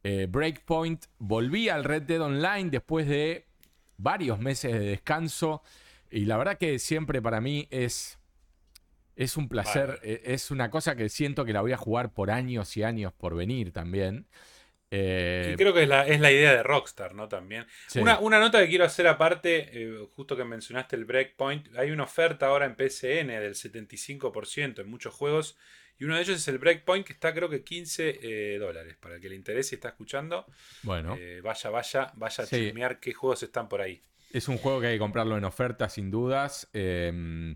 eh, 0.02 0.26
Breakpoint. 0.28 1.06
Volví 1.20 1.70
al 1.70 1.84
Red 1.84 2.04
Dead 2.04 2.20
Online 2.20 2.72
después 2.72 3.08
de 3.08 3.46
varios 3.98 4.40
meses 4.40 4.74
de 4.74 4.80
descanso 4.80 5.62
y 6.10 6.26
la 6.26 6.38
verdad 6.38 6.58
que 6.58 6.80
siempre 6.80 7.22
para 7.22 7.40
mí 7.40 7.68
es... 7.70 8.18
Es 9.16 9.38
un 9.38 9.48
placer, 9.48 10.00
eh, 10.02 10.22
es 10.26 10.50
una 10.50 10.72
cosa 10.72 10.96
que 10.96 11.10
siento 11.10 11.46
que 11.46 11.54
la 11.54 11.62
voy 11.62 11.74
a 11.74 11.78
jugar 11.78 12.14
por 12.14 12.32
años 12.32 12.76
y 12.76 12.82
años 12.84 13.14
por 13.14 13.36
venir 13.36 13.72
también. 13.72 14.26
Eh, 14.92 15.52
Y 15.54 15.56
creo 15.56 15.74
que 15.74 15.84
es 15.84 15.88
la, 15.90 16.08
es 16.08 16.20
la 16.20 16.32
idea 16.32 16.52
de 16.54 16.64
Rockstar, 16.64 17.14
¿no? 17.14 17.28
También. 17.28 17.66
sí. 17.88 18.00
Una, 18.00 18.20
una 18.20 18.40
nota 18.40 18.60
que 18.60 18.68
quiero 18.70 18.86
hacer 18.86 19.08
aparte, 19.08 19.70
eh, 19.72 20.08
justo 20.16 20.36
que 20.36 20.44
mencionaste 20.44 20.96
el 20.96 21.06
Breakpoint, 21.06 21.76
hay 21.78 21.92
una 21.92 22.04
oferta 22.04 22.48
ahora 22.48 22.66
en 22.66 22.74
PSN 22.76 23.28
del 23.40 23.54
75% 23.56 24.80
en 24.82 24.90
muchos 24.90 25.14
juegos, 25.14 25.58
y 25.98 26.06
uno 26.06 26.16
de 26.16 26.22
ellos 26.22 26.38
es 26.38 26.48
el 26.48 26.58
Breakpoint, 26.60 27.06
que 27.06 27.14
está 27.14 27.34
creo 27.34 27.50
que 27.50 27.64
15 27.64 28.20
eh, 28.22 28.58
dólares. 28.58 28.96
Para 29.00 29.16
el 29.16 29.22
que 29.22 29.30
le 29.30 29.36
interese 29.36 29.76
y 29.76 29.78
está 29.78 29.90
escuchando, 29.90 30.46
Bueno, 30.84 31.16
eh, 31.20 31.42
vaya, 31.44 31.70
vaya, 31.70 32.12
vaya 32.16 32.44
a 32.44 32.48
Sí. 32.48 32.56
chismear 32.56 33.00
qué 33.00 33.14
juegos 33.14 33.44
están 33.44 33.68
por 33.70 33.82
ahí. 33.82 34.02
es 34.32 34.48
un 34.48 34.58
juego 34.60 34.80
que 34.80 34.88
hay 34.88 34.96
que 34.96 35.00
comprarlo 35.00 35.38
en 35.38 35.44
oferta 35.44 35.90
sin 35.90 36.10
dudas, 36.12 36.70
eh, 36.74 37.56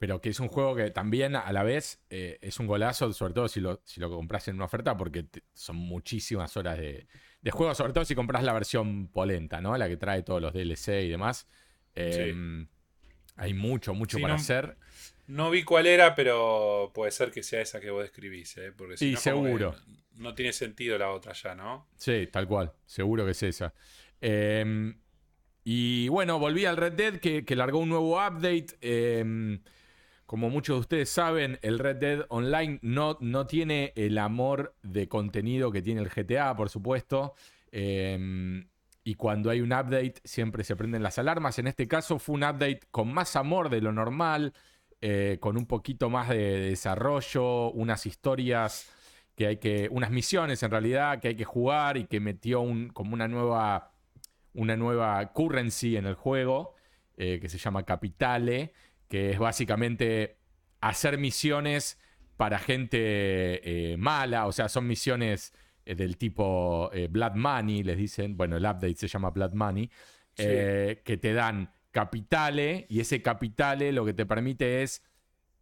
pero 0.00 0.18
que 0.22 0.30
es 0.30 0.40
un 0.40 0.48
juego 0.48 0.74
que 0.74 0.90
también 0.90 1.36
a 1.36 1.52
la 1.52 1.62
vez 1.62 2.00
eh, 2.08 2.38
es 2.40 2.58
un 2.58 2.66
golazo, 2.66 3.12
sobre 3.12 3.34
todo 3.34 3.48
si 3.48 3.60
lo, 3.60 3.82
si 3.84 4.00
lo 4.00 4.08
compras 4.08 4.48
en 4.48 4.54
una 4.56 4.64
oferta, 4.64 4.96
porque 4.96 5.24
te- 5.24 5.42
son 5.52 5.76
muchísimas 5.76 6.56
horas 6.56 6.78
de, 6.78 7.06
de 7.42 7.50
juego, 7.50 7.74
sobre 7.74 7.92
todo 7.92 8.06
si 8.06 8.14
compras 8.14 8.42
la 8.42 8.54
versión 8.54 9.08
polenta, 9.08 9.60
¿no? 9.60 9.76
La 9.76 9.88
que 9.88 9.98
trae 9.98 10.22
todos 10.22 10.40
los 10.40 10.54
DLC 10.54 11.02
y 11.04 11.10
demás. 11.10 11.46
Eh, 11.94 12.34
Hay 13.36 13.52
mucho, 13.52 13.92
mucho 13.92 14.16
Sí, 14.16 14.22
para 14.22 14.34
no- 14.34 14.40
hacer. 14.40 14.76
No 15.26 15.50
vi 15.50 15.64
cuál 15.64 15.86
era, 15.86 16.14
pero 16.14 16.90
puede 16.94 17.12
ser 17.12 17.30
que 17.30 17.42
sea 17.42 17.60
esa 17.60 17.78
que 17.78 17.90
vos 17.90 18.02
describís, 18.02 18.56
¿eh? 18.56 18.72
Porque 18.72 18.96
si 18.96 19.08
Sí, 19.08 19.12
no, 19.12 19.20
seguro. 19.20 19.76
No, 20.16 20.30
no 20.30 20.34
tiene 20.34 20.54
sentido 20.54 20.96
la 20.96 21.10
otra 21.10 21.34
ya, 21.34 21.54
¿no? 21.54 21.86
Sí, 21.96 22.26
tal 22.32 22.48
cual. 22.48 22.72
Seguro 22.86 23.26
que 23.26 23.32
es 23.32 23.42
esa. 23.42 23.74
Eh, 24.22 24.94
y 25.62 26.08
bueno, 26.08 26.38
volví 26.38 26.64
al 26.64 26.78
Red 26.78 26.94
Dead 26.94 27.20
que, 27.20 27.44
que 27.44 27.54
largó 27.54 27.78
un 27.80 27.90
nuevo 27.90 28.14
update. 28.16 28.78
Como 30.30 30.48
muchos 30.48 30.76
de 30.76 30.80
ustedes 30.82 31.10
saben, 31.10 31.58
el 31.60 31.80
Red 31.80 31.96
Dead 31.96 32.26
Online 32.28 32.78
no, 32.82 33.18
no 33.18 33.48
tiene 33.48 33.92
el 33.96 34.16
amor 34.16 34.76
de 34.80 35.08
contenido 35.08 35.72
que 35.72 35.82
tiene 35.82 36.02
el 36.02 36.08
GTA, 36.08 36.54
por 36.54 36.70
supuesto. 36.70 37.34
Eh, 37.72 38.64
y 39.02 39.14
cuando 39.16 39.50
hay 39.50 39.60
un 39.60 39.72
update 39.72 40.20
siempre 40.22 40.62
se 40.62 40.76
prenden 40.76 41.02
las 41.02 41.18
alarmas. 41.18 41.58
En 41.58 41.66
este 41.66 41.88
caso 41.88 42.20
fue 42.20 42.36
un 42.36 42.44
update 42.44 42.78
con 42.92 43.12
más 43.12 43.34
amor 43.34 43.70
de 43.70 43.80
lo 43.80 43.90
normal, 43.90 44.54
eh, 45.00 45.38
con 45.40 45.56
un 45.56 45.66
poquito 45.66 46.10
más 46.10 46.28
de 46.28 46.60
desarrollo, 46.60 47.72
unas 47.72 48.06
historias 48.06 48.88
que 49.34 49.48
hay 49.48 49.56
que, 49.56 49.88
unas 49.90 50.12
misiones 50.12 50.62
en 50.62 50.70
realidad 50.70 51.18
que 51.18 51.26
hay 51.26 51.34
que 51.34 51.44
jugar 51.44 51.96
y 51.96 52.04
que 52.04 52.20
metió 52.20 52.64
como 52.92 53.14
una 53.14 53.26
nueva, 53.26 53.90
una 54.54 54.76
nueva 54.76 55.32
currency 55.32 55.96
en 55.96 56.06
el 56.06 56.14
juego 56.14 56.76
eh, 57.16 57.38
que 57.38 57.48
se 57.48 57.58
llama 57.58 57.82
Capitale, 57.82 58.72
que 59.10 59.32
es 59.32 59.38
básicamente 59.40 60.38
hacer 60.80 61.18
misiones 61.18 61.98
para 62.36 62.60
gente 62.60 63.00
eh, 63.02 63.96
mala, 63.98 64.46
o 64.46 64.52
sea, 64.52 64.68
son 64.68 64.86
misiones 64.86 65.52
eh, 65.84 65.96
del 65.96 66.16
tipo 66.16 66.90
eh, 66.94 67.08
Blood 67.10 67.34
Money, 67.34 67.82
les 67.82 67.98
dicen, 67.98 68.36
bueno, 68.36 68.56
el 68.56 68.64
update 68.64 68.94
se 68.94 69.08
llama 69.08 69.30
Blood 69.30 69.52
Money, 69.52 69.90
Sí. 70.32 70.44
que 70.44 71.18
te 71.20 71.34
dan 71.34 71.70
capitale 71.90 72.86
y 72.88 73.00
ese 73.00 73.20
capitale 73.20 73.92
lo 73.92 74.06
que 74.06 74.14
te 74.14 74.24
permite 74.24 74.82
es 74.82 75.02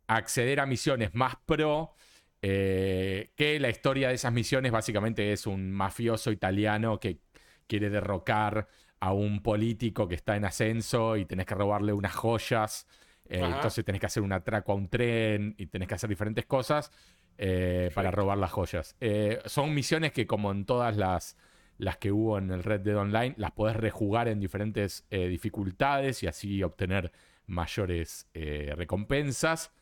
acceder 0.06 0.61
a 0.61 0.66
misiones 0.66 1.14
más 1.14 1.34
pro, 1.46 1.94
que 2.40 3.58
la 3.61 3.70
historia 3.70 4.08
de 4.08 4.14
esas 4.14 4.32
misiones 4.32 4.70
básicamente 4.70 5.32
es 5.32 5.48
un 5.48 5.72
mafioso 5.72 6.30
italiano 6.30 7.00
que 7.00 7.18
quiere 7.66 7.90
derrocar 7.90 8.68
a 9.00 9.12
un 9.12 9.42
político 9.42 10.06
que 10.06 10.14
está 10.14 10.37
en 10.37 10.44
ascenso 10.44 11.16
y 11.16 11.24
tenés 11.24 11.46
que 11.46 11.54
robarle 11.56 11.92
unas 11.92 12.14
joyas. 12.14 12.87
Eh, 13.28 13.40
entonces 13.44 13.84
tenés 13.84 14.00
que 14.00 14.06
hacer 14.06 14.22
un 14.22 14.32
atraco 14.32 14.72
a 14.72 14.74
un 14.74 14.88
tren 14.88 15.54
y 15.58 15.66
tenés 15.66 15.86
que 15.86 15.94
hacer 15.94 16.08
diferentes 16.08 16.46
cosas 16.46 16.90
eh, 17.36 17.90
para 17.94 18.10
robar 18.10 18.38
las 18.38 18.50
joyas. 18.50 18.96
Eh, 19.00 19.40
son 19.44 19.74
misiones 19.74 20.12
que 20.12 20.26
como 20.26 20.50
en 20.50 20.64
todas 20.64 20.96
las, 20.96 21.36
las 21.76 21.98
que 21.98 22.10
hubo 22.10 22.38
en 22.38 22.50
el 22.50 22.64
Red 22.64 22.80
Dead 22.80 22.96
Online, 22.96 23.34
las 23.36 23.52
podés 23.52 23.76
rejugar 23.76 24.28
en 24.28 24.40
diferentes 24.40 25.06
dificultades 25.10 26.22
y 26.22 26.26
así 26.26 26.62
obtener 26.62 27.12
mayores 27.46 28.26
recompensas. 28.34 29.72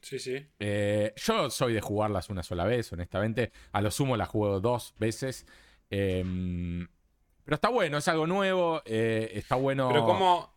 Sí, 0.00 0.18
sí. 0.18 0.46
Yo 1.16 1.50
soy 1.50 1.74
de 1.74 1.80
jugarlas 1.80 2.30
una 2.30 2.42
sola 2.42 2.64
vez, 2.64 2.92
honestamente. 2.92 3.52
A 3.72 3.80
lo 3.80 3.90
sumo 3.90 4.16
las 4.16 4.28
juego 4.28 4.60
dos 4.60 4.94
veces. 4.98 5.46
Eh, 5.90 6.24
pero 7.44 7.54
está 7.54 7.68
bueno, 7.68 7.98
es 7.98 8.08
algo 8.08 8.26
nuevo. 8.26 8.82
está 8.84 9.56
bueno. 9.56 9.88
Pero 9.88 10.04
como 10.04 10.53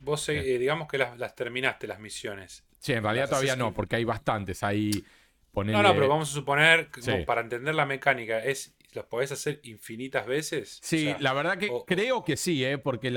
vos, 0.00 0.28
eh, 0.28 0.54
eh, 0.54 0.58
digamos 0.58 0.88
que 0.88 0.98
las, 0.98 1.18
las 1.18 1.34
terminaste 1.34 1.86
las 1.86 1.98
misiones. 2.00 2.64
Sí, 2.78 2.92
en 2.92 3.02
realidad 3.02 3.24
las 3.24 3.30
todavía 3.30 3.56
no, 3.56 3.70
que- 3.70 3.74
porque 3.76 3.96
hay 3.96 4.04
bastantes. 4.04 4.62
Ponele- 4.62 5.72
No, 5.72 5.82
no, 5.82 5.94
pero 5.94 6.08
vamos 6.08 6.30
a 6.30 6.32
suponer, 6.34 6.90
que 6.90 7.02
Sí. 7.02 7.10
como 7.10 7.24
para 7.24 7.40
entender 7.40 7.74
la 7.74 7.86
mecánica, 7.86 8.38
es 8.44 8.74
¿los 8.92 9.04
podés 9.06 9.32
hacer 9.32 9.60
infinitas 9.64 10.26
veces? 10.26 10.78
Sí, 10.82 11.08
O 11.08 11.10
sea, 11.10 11.18
la 11.20 11.32
verdad 11.32 11.58
que 11.58 11.68
o- 11.70 11.84
creo 11.84 12.22
que 12.24 12.36
sí, 12.36 12.64
¿eh? 12.64 12.78
porque 12.78 13.08
el 13.08 13.16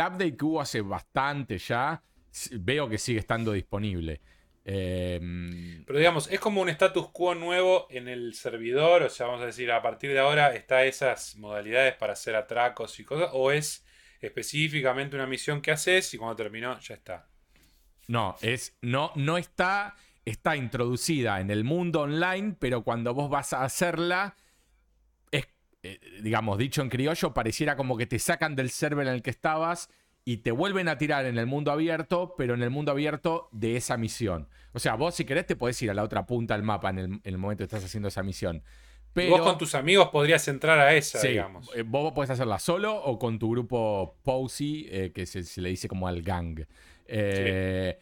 update 0.00 0.36
que 0.36 0.44
hubo 0.44 0.60
hace 0.60 0.80
bastante 0.80 1.58
ya, 1.58 2.02
veo 2.52 2.88
que 2.88 2.98
sigue 2.98 3.18
estando 3.20 3.52
disponible. 3.52 4.20
Eh, 4.64 5.20
Pero 5.86 5.98
digamos, 5.98 6.30
es 6.30 6.40
como 6.40 6.62
un 6.62 6.68
status 6.68 7.10
quo 7.10 7.34
nuevo 7.34 7.86
en 7.90 8.08
el 8.08 8.34
servidor, 8.34 9.02
o 9.02 9.10
sea, 9.10 9.26
vamos 9.26 9.42
a 9.42 9.46
decir, 9.46 9.70
a 9.72 9.82
partir 9.82 10.12
de 10.12 10.20
ahora 10.20 10.54
está 10.54 10.84
esas 10.84 11.36
modalidades 11.36 11.94
para 11.96 12.12
hacer 12.14 12.34
atracos 12.36 12.98
y 13.00 13.04
cosas, 13.04 13.30
o 13.32 13.50
es 13.50 13.84
específicamente 14.22 15.16
una 15.16 15.26
misión 15.26 15.60
que 15.60 15.72
haces 15.72 16.14
y 16.14 16.18
cuando 16.18 16.36
terminó 16.36 16.78
ya 16.78 16.94
está. 16.94 17.28
no, 18.06 18.36
es, 18.40 18.76
no, 18.80 19.12
no 19.16 19.36
está, 19.36 19.96
está 20.24 20.56
introducida 20.56 21.40
en 21.40 21.50
el 21.50 21.64
mundo 21.64 22.02
online, 22.02 22.56
pero 22.58 22.82
cuando 22.82 23.12
vos 23.14 23.28
vas 23.28 23.52
a 23.52 23.64
hacerla, 23.64 24.36
es, 25.32 25.48
eh, 25.82 26.00
digamos, 26.22 26.56
dicho 26.56 26.82
en 26.82 26.88
criollo, 26.88 27.34
pareciera 27.34 27.76
como 27.76 27.96
que 27.96 28.06
te 28.06 28.18
sacan 28.18 28.54
del 28.54 28.70
server 28.70 29.08
en 29.08 29.14
el 29.14 29.22
que 29.22 29.30
estabas 29.30 29.90
y 30.24 30.38
te 30.38 30.52
vuelven 30.52 30.88
a 30.88 30.98
tirar 30.98 31.26
en 31.26 31.36
el 31.36 31.46
mundo 31.46 31.72
abierto, 31.72 32.34
pero 32.38 32.54
en 32.54 32.62
el 32.62 32.70
mundo 32.70 32.92
abierto 32.92 33.48
de 33.50 33.76
esa 33.76 33.96
misión. 33.96 34.48
O 34.72 34.78
sea, 34.78 34.94
vos 34.94 35.16
si 35.16 35.24
querés 35.24 35.46
te 35.46 35.56
podés 35.56 35.82
ir 35.82 35.90
a 35.90 35.94
la 35.94 36.04
otra 36.04 36.26
punta 36.26 36.54
del 36.54 36.62
mapa 36.62 36.90
en 36.90 36.98
el, 36.98 37.04
en 37.04 37.20
el 37.24 37.38
momento 37.38 37.62
que 37.62 37.64
estás 37.64 37.84
haciendo 37.84 38.08
esa 38.08 38.22
misión. 38.22 38.62
Pero, 39.14 39.30
vos 39.30 39.42
con 39.42 39.58
tus 39.58 39.74
amigos 39.74 40.08
podrías 40.08 40.46
entrar 40.48 40.78
a 40.78 40.94
esa, 40.94 41.18
Sí, 41.18 41.28
digamos. 41.28 41.70
eh, 41.74 41.82
vos 41.82 42.12
podés 42.12 42.30
hacerla 42.30 42.58
solo 42.58 42.94
o 42.96 43.18
con 43.18 43.38
tu 43.38 43.50
grupo 43.50 44.16
Posey, 44.22 44.86
eh, 44.90 45.12
que 45.14 45.26
se, 45.26 45.42
se 45.42 45.60
le 45.60 45.68
dice 45.68 45.88
como 45.88 46.08
al 46.08 46.22
gang. 46.22 46.60
Eh, 47.06 47.98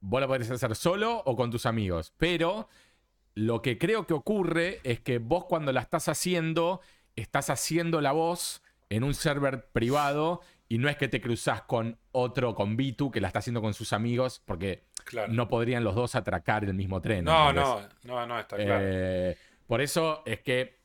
Vos 0.00 0.20
la 0.20 0.28
podés 0.28 0.48
hacer 0.50 0.76
solo 0.76 1.22
o 1.26 1.34
con 1.36 1.50
tus 1.50 1.66
amigos. 1.66 2.12
Pero 2.18 2.68
lo 3.34 3.62
que 3.62 3.78
creo 3.78 4.06
que 4.06 4.14
ocurre 4.14 4.78
es 4.84 5.00
que 5.00 5.18
vos 5.18 5.44
cuando 5.46 5.72
la 5.72 5.80
estás 5.80 6.08
haciendo, 6.08 6.80
estás 7.16 7.50
haciendo 7.50 8.00
la 8.00 8.12
voz 8.12 8.62
en 8.90 9.02
un 9.02 9.12
server 9.12 9.66
privado 9.72 10.40
y 10.68 10.78
no 10.78 10.88
es 10.88 10.96
que 10.96 11.08
te 11.08 11.20
cruzás 11.20 11.62
con 11.62 11.98
otro, 12.12 12.54
con 12.54 12.76
Bitu, 12.76 13.10
que 13.10 13.20
la 13.20 13.26
está 13.26 13.40
haciendo 13.40 13.60
con 13.60 13.74
sus 13.74 13.92
amigos, 13.92 14.40
porque 14.44 14.84
Claro. 15.04 15.32
no 15.32 15.48
podrían 15.48 15.82
los 15.84 15.94
dos 15.94 16.14
atracar 16.14 16.64
el 16.64 16.74
mismo 16.74 17.00
tren. 17.00 17.24
No, 17.24 17.52
no, 17.52 17.80
no, 18.04 18.26
no, 18.26 18.38
está 18.38 18.56
claro. 18.56 18.80
Eh, 18.86 19.36
por 19.68 19.82
eso 19.82 20.22
es 20.24 20.40
que 20.40 20.80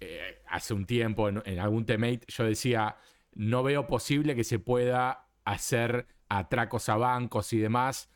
eh, 0.00 0.42
hace 0.48 0.74
un 0.74 0.86
tiempo 0.86 1.28
en, 1.28 1.58
algún 1.58 1.84
temate 1.84 2.22
yo 2.28 2.44
decía, 2.44 2.96
no 3.34 3.62
veo 3.62 3.86
posible 3.86 4.34
que 4.34 4.42
se 4.42 4.58
pueda 4.58 5.28
hacer 5.44 6.06
atracos 6.28 6.88
a 6.88 6.96
bancos 6.96 7.52
y 7.52 7.58
demás 7.58 8.10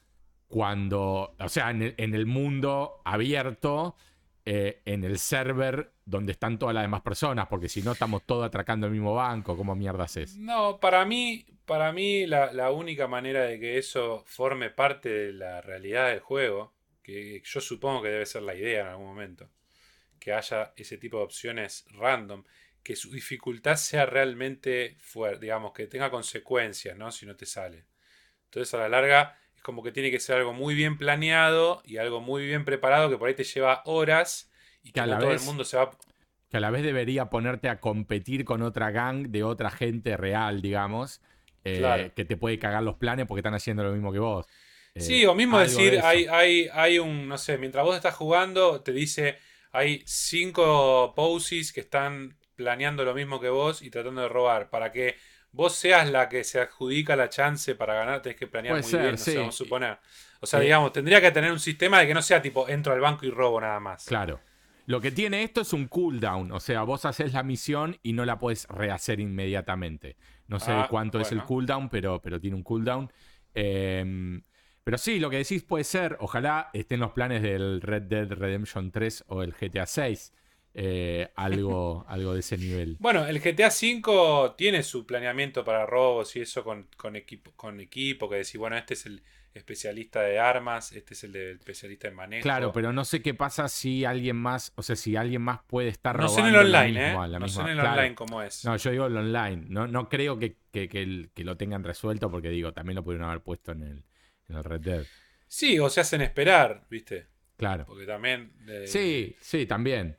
cuando, 0.48 1.36
o 1.38 1.48
sea, 1.48 1.70
en 1.70 1.82
el, 1.82 1.94
en 1.98 2.14
el 2.14 2.26
mundo 2.26 3.02
abierto, 3.04 3.94
eh, 4.46 4.80
en 4.86 5.04
el 5.04 5.18
server 5.18 5.92
donde 6.06 6.32
están 6.32 6.58
todas 6.58 6.74
las 6.74 6.82
demás 6.82 7.02
personas, 7.02 7.46
porque 7.48 7.68
si 7.68 7.82
no 7.82 7.92
estamos 7.92 8.24
todos 8.24 8.46
atracando 8.46 8.86
el 8.86 8.92
mismo 8.92 9.14
banco, 9.14 9.54
¿cómo 9.54 9.76
mierdas 9.76 10.16
es? 10.16 10.36
No, 10.38 10.80
para 10.80 11.04
mí, 11.04 11.44
para 11.66 11.92
mí 11.92 12.26
la, 12.26 12.52
la 12.54 12.70
única 12.70 13.06
manera 13.06 13.42
de 13.42 13.60
que 13.60 13.76
eso 13.76 14.24
forme 14.26 14.70
parte 14.70 15.10
de 15.10 15.32
la 15.34 15.60
realidad 15.60 16.08
del 16.08 16.20
juego, 16.20 16.72
que 17.02 17.42
yo 17.44 17.60
supongo 17.60 18.02
que 18.02 18.08
debe 18.08 18.26
ser 18.26 18.42
la 18.42 18.54
idea 18.54 18.80
en 18.80 18.86
algún 18.88 19.06
momento, 19.06 19.50
que 20.20 20.33
haya 20.33 20.72
ese 20.76 20.98
tipo 20.98 21.18
de 21.18 21.24
opciones 21.24 21.87
random, 21.90 22.44
que 22.83 22.94
su 22.96 23.11
dificultad 23.11 23.76
sea 23.76 24.06
realmente 24.06 24.96
fuerte, 25.00 25.40
digamos, 25.46 25.72
que 25.72 25.87
tenga 25.88 26.11
consecuencias, 26.11 26.96
¿no? 26.96 27.11
Si 27.11 27.26
no 27.26 27.35
te 27.37 27.46
sale. 27.46 27.87
Entonces 28.44 28.72
a 28.74 28.78
la 28.78 28.88
larga 28.88 29.38
es 29.56 29.62
como 29.62 29.83
que 29.83 29.92
tiene 29.92 30.11
que 30.11 30.20
ser 30.20 30.37
algo 30.37 30.52
muy 30.52 30.74
bien 30.74 30.98
planeado 30.98 31.83
y 31.85 31.96
algo 31.98 32.20
muy 32.20 32.46
bien 32.46 32.64
preparado 32.64 33.11
que 33.11 33.16
por 33.18 33.28
ahí 33.28 33.35
te 33.35 33.44
lleva 33.44 33.83
horas 33.87 34.50
y 34.83 34.92
que, 34.92 35.00
a 35.00 35.06
la 35.06 35.18
todo 35.18 35.30
vez- 35.30 35.40
el 35.42 35.46
mundo 35.46 35.64
se 35.64 35.76
va... 35.76 35.90
Que 36.50 36.56
a 36.56 36.61
la 36.61 36.70
vez 36.70 36.83
debería 36.83 37.26
ponerte 37.30 37.68
a 37.68 37.80
competir 37.80 38.44
con 38.44 38.62
otra 38.62 38.90
gang 38.90 39.28
de 39.28 39.44
otra 39.44 39.70
gente 39.70 40.16
real, 40.16 40.61
digamos, 40.62 41.20
eh, 41.64 41.78
Claro. 41.78 42.12
que 42.14 42.24
te 42.24 42.37
puede 42.37 42.59
cagar 42.59 42.83
los 42.83 42.96
planes 42.96 43.26
porque 43.26 43.40
están 43.40 43.54
haciendo 43.54 43.85
lo 43.85 43.92
mismo 43.92 44.12
que 44.12 44.18
vos. 44.18 44.46
Eh, 44.94 45.00
Sí, 45.00 45.24
o 45.26 45.35
mismo 45.35 45.59
de 45.59 45.66
decir, 45.66 46.00
hay, 46.02 46.26
hay, 46.26 46.68
hay 46.72 46.98
un, 46.98 47.28
no 47.28 47.38
sé, 47.38 47.56
mientras 47.59 47.85
vos 47.85 47.94
estás 47.94 48.16
jugando, 48.16 48.80
te 48.83 48.90
dice, 48.92 49.38
hay 49.72 50.02
cinco 50.06 51.12
posies 51.14 51.72
que 51.72 51.80
están 51.80 52.37
planeando 52.54 53.04
lo 53.04 53.14
mismo 53.14 53.40
que 53.40 53.48
vos 53.48 53.83
y 53.83 53.90
tratando 53.90 54.22
de 54.22 54.28
robar. 54.28 54.70
Para 54.70 54.92
que 54.92 55.16
vos 55.52 55.74
seas 55.74 56.11
la 56.11 56.28
que 56.28 56.44
se 56.44 56.61
adjudica 56.61 57.16
la 57.16 57.28
chance 57.28 57.74
para 57.74 57.94
ganar, 57.94 58.22
tenés 58.22 58.38
que 58.38 58.46
planear 58.46 58.76
Puede 58.76 58.83
muy 58.83 58.92
ser, 58.92 59.00
bien, 59.00 59.16
no 59.16 59.24
sí. 59.24 59.33
sé, 59.33 59.38
vamos 59.38 59.54
a 59.54 59.59
suponer. 59.59 59.98
O 60.40 60.46
sea, 60.46 60.61
Eh, 60.61 60.61
digamos, 60.61 60.92
tendría 60.92 61.20
que 61.20 61.30
tener 61.33 61.52
un 61.52 61.61
sistema 61.61 62.00
de 62.00 62.06
que 62.06 62.14
no 62.14 62.22
sea 62.22 62.40
tipo, 62.42 62.68
entro 62.68 62.92
al 62.92 63.00
banco 63.00 63.26
y 63.26 63.30
robo 63.30 63.61
nada 63.61 63.80
más. 63.80 64.04
Claro. 64.04 64.40
Lo 64.87 65.00
que 65.00 65.12
tiene 65.12 65.42
esto 65.44 65.61
es 65.61 65.72
un 65.72 65.87
cooldown, 65.87 66.50
o 66.52 66.59
sea, 66.61 66.83
vos 66.83 67.04
haces 67.04 67.33
la 67.33 67.42
misión 67.44 67.98
y 68.02 68.12
no 68.12 68.24
la 68.24 68.38
puedes 68.38 68.66
rehacer 68.68 69.20
inmediatamente. 69.20 70.16
No 70.48 70.59
sé 70.59 70.72
Ah, 70.72 70.87
cuánto 70.88 71.20
es 71.20 71.30
el 71.33 71.44
cooldown, 71.44 71.88
pero, 71.90 72.20
pero 72.20 72.40
tiene 72.40 72.56
un 72.56 72.64
cooldown. 72.64 73.12
Eh, 73.54 74.40
pero 74.85 74.99
sí, 74.99 75.19
lo 75.21 75.31
que 75.31 75.37
decís 75.38 75.62
puede 75.62 75.85
ser, 75.85 76.16
ojalá 76.21 76.71
estén 76.73 77.01
los 77.01 77.12
planes 77.12 77.43
del 77.43 77.81
Red 77.81 78.03
Dead 78.03 78.29
Redemption 78.33 78.90
3 78.90 79.25
o 79.29 79.43
el 79.43 79.53
GTA 79.53 79.87
6, 79.87 80.33
eh, 80.75 81.31
algo, 81.37 82.05
algo 82.09 82.35
de 82.35 82.40
ese 82.40 82.57
nivel. 82.59 82.97
Bueno, 83.01 83.27
el 83.27 83.40
GTA 83.40 83.69
V 83.69 84.55
tiene 84.57 84.83
su 84.83 85.07
planeamiento 85.07 85.64
para 85.64 85.87
robos 85.87 86.35
y 86.37 86.40
eso 86.40 86.62
con, 86.64 86.88
con 86.97 87.16
equipo, 87.16 87.53
con 87.57 87.81
equipo, 87.81 88.29
que 88.29 88.37
decís, 88.37 88.57
bueno, 88.57 88.77
este 88.77 88.95
es 88.95 89.07
el 89.07 89.23
especialista 89.53 90.21
de 90.23 90.38
armas, 90.38 90.93
este 90.93 91.14
es 91.14 91.25
el 91.25 91.33
de- 91.33 91.51
especialista 91.53 92.07
en 92.07 92.14
manejo. 92.14 92.43
Claro, 92.45 92.73
pero 92.73 92.93
no 92.93 93.05
sé 93.05 93.21
qué 93.21 93.35
pasa 93.35 93.69
si 93.69 94.05
alguien 94.05 94.37
más, 94.37 94.73
o 94.77 94.83
sea, 94.83 94.95
si 94.95 95.16
alguien 95.16 95.43
más 95.43 95.59
puede 95.66 95.88
estar 95.88 96.16
No 96.16 96.29
robando 96.29 96.43
sé 96.43 96.49
en 96.49 96.55
el 96.55 96.61
online, 96.66 97.11
¿eh? 97.11 97.14
la 97.29 97.38
No 97.40 97.49
sé 97.49 97.59
misma- 97.59 97.62
en 97.64 97.69
el 97.71 97.81
claro. 97.81 97.99
online 97.99 98.14
cómo 98.14 98.43
es. 98.43 98.64
No, 98.64 98.77
yo 98.77 98.90
digo 98.93 99.07
el 99.07 99.16
online. 99.16 99.64
No, 99.69 99.88
no 99.88 100.09
creo 100.09 100.38
que, 100.38 100.57
que- 100.71 100.88
que 100.88 101.03
el- 101.03 101.31
que 101.35 101.43
lo 101.43 101.57
tengan 101.57 101.83
resuelto 101.83 102.31
porque 102.31 102.49
digo, 102.49 102.73
también 102.73 102.95
lo 102.95 103.03
pudieron 103.03 103.27
haber 103.29 103.43
puesto 103.43 103.73
en 103.73 103.83
el, 103.83 104.05
el 104.54 104.64
Red 104.64 104.80
Dead. 104.80 105.04
Sí, 105.46 105.78
o 105.78 105.88
se 105.90 106.00
hacen 106.00 106.20
esperar, 106.22 106.86
¿viste? 106.90 107.26
Claro. 107.56 107.84
Porque 107.86 108.06
también... 108.06 108.52
eh, 108.68 108.86
Sí, 108.86 109.36
sí, 109.40 109.66
también. 109.66 110.16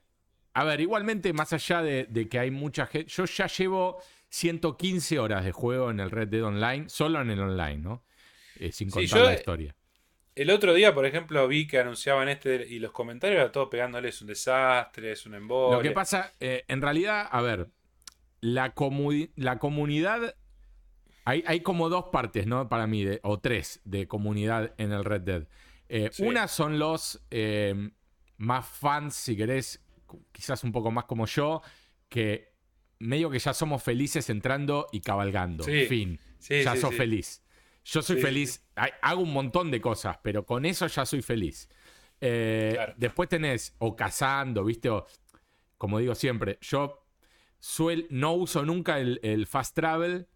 A 0.53 0.63
ver, 0.65 0.81
igualmente, 0.81 1.31
más 1.33 1.53
allá 1.53 1.81
de, 1.81 2.05
de 2.09 2.27
que 2.27 2.37
hay 2.39 2.51
mucha 2.51 2.85
gente. 2.85 3.09
Yo 3.09 3.25
ya 3.25 3.47
llevo 3.47 4.01
115 4.29 5.19
horas 5.19 5.45
de 5.45 5.51
juego 5.51 5.89
en 5.91 5.99
el 5.99 6.11
Red 6.11 6.27
Dead 6.27 6.43
Online, 6.43 6.89
solo 6.89 7.21
en 7.21 7.31
el 7.31 7.39
online, 7.39 7.77
¿no? 7.77 8.03
Eh, 8.59 8.71
sin 8.71 8.89
Sí, 8.89 8.99
contar 9.01 9.19
yo- 9.19 9.25
la 9.25 9.33
historia. 9.33 9.75
El 10.33 10.49
otro 10.49 10.73
día, 10.73 10.93
por 10.93 11.05
ejemplo, 11.05 11.45
vi 11.47 11.67
que 11.67 11.79
anunciaban 11.79 12.29
este 12.29 12.65
y 12.67 12.79
los 12.79 12.91
comentarios 12.93 13.41
era 13.41 13.51
todo 13.51 13.69
pegándole, 13.69 14.09
es 14.09 14.21
un 14.21 14.27
desastre, 14.27 15.11
es 15.11 15.25
un 15.25 15.35
embole. 15.35 15.75
Lo 15.75 15.81
que 15.83 15.91
pasa, 15.91 16.31
eh, 16.39 16.63
en 16.69 16.81
realidad, 16.81 17.27
a 17.29 17.41
ver, 17.41 17.67
la, 18.39 18.73
comu- 18.73 19.29
la 19.35 19.59
comunidad. 19.59 20.35
Hay, 21.25 21.43
hay 21.45 21.61
como 21.61 21.89
dos 21.89 22.05
partes, 22.11 22.47
¿no? 22.47 22.67
Para 22.69 22.87
mí, 22.87 23.03
de- 23.03 23.19
o 23.23 23.39
tres 23.39 23.81
de 23.85 24.07
comunidad 24.07 24.73
en 24.77 24.91
el 24.91 25.03
Red 25.05 25.21
Dead. 25.21 25.47
Eh, 25.89 26.09
Sí. 26.11 26.23
Una 26.23 26.47
son 26.47 26.79
los 26.79 27.21
eh, 27.31 27.91
más 28.37 28.65
fans, 28.67 29.13
si 29.15 29.35
querés, 29.35 29.83
quizás 30.31 30.63
un 30.63 30.71
poco 30.71 30.89
más 30.91 31.05
como 31.05 31.25
yo, 31.25 31.61
que 32.09 32.53
medio 32.99 33.29
que 33.29 33.39
ya 33.39 33.53
somos 33.53 33.81
felices 33.83 34.29
entrando 34.29 34.87
y 34.91 35.01
cabalgando. 35.01 35.63
Sí. 35.63 35.85
Fin. 35.85 36.19
Sí, 36.39 36.63
ya 36.63 36.75
sos 36.75 36.95
feliz. 36.95 37.43
Yo 37.83 38.01
soy 38.01 38.17
feliz. 38.21 38.63
Hago 39.01 39.21
un 39.21 39.33
montón 39.33 39.69
de 39.71 39.81
cosas, 39.81 40.17
pero 40.23 40.45
con 40.45 40.65
eso 40.65 40.87
ya 40.87 41.05
soy 41.05 41.21
feliz. 41.21 41.67
Eh, 42.19 42.71
Claro. 42.75 42.93
Después 42.97 43.29
tenés 43.29 43.75
o 43.79 43.95
cazando, 43.95 44.63
¿viste? 44.63 44.89
O, 44.89 45.05
como 45.77 45.97
digo 45.99 46.13
siempre, 46.15 46.57
yo 46.61 47.07
suel, 47.59 48.07
no 48.11 48.33
uso 48.33 48.63
nunca 48.65 48.99
el, 48.99 49.19
el 49.23 49.47
fast 49.47 49.75
travel, 49.75 50.27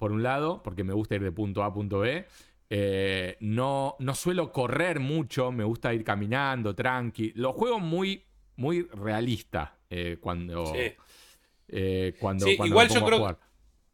por 0.00 0.10
un 0.10 0.24
lado, 0.24 0.60
porque 0.64 0.82
me 0.82 0.92
gusta 0.94 1.14
ir 1.14 1.22
de 1.22 1.30
punto 1.30 1.62
A 1.62 1.66
a 1.66 1.72
punto 1.72 2.00
B. 2.00 2.26
Eh, 2.68 3.36
no, 3.40 3.94
no 4.00 4.14
suelo 4.16 4.50
correr 4.52 4.98
mucho, 5.00 5.52
me 5.52 5.62
gusta 5.64 5.94
ir 5.94 6.02
caminando, 6.02 6.74
tranqui. 6.74 7.32
Lo 7.36 7.52
juego 7.52 7.78
muy, 7.78 8.24
muy 8.56 8.82
realista 8.92 9.76
eh, 9.90 10.18
cuando, 10.20 10.66
Sí. 10.74 10.92
eh, 11.68 12.14
cuando, 12.18 12.46
Sí, 12.46 12.56
cuando 12.56 12.72
igual 12.74 12.88
me 12.88 12.94
yo 12.94 13.00
pongo 13.00 13.06
a 13.06 13.08
creo- 13.10 13.18
jugar. 13.20 13.38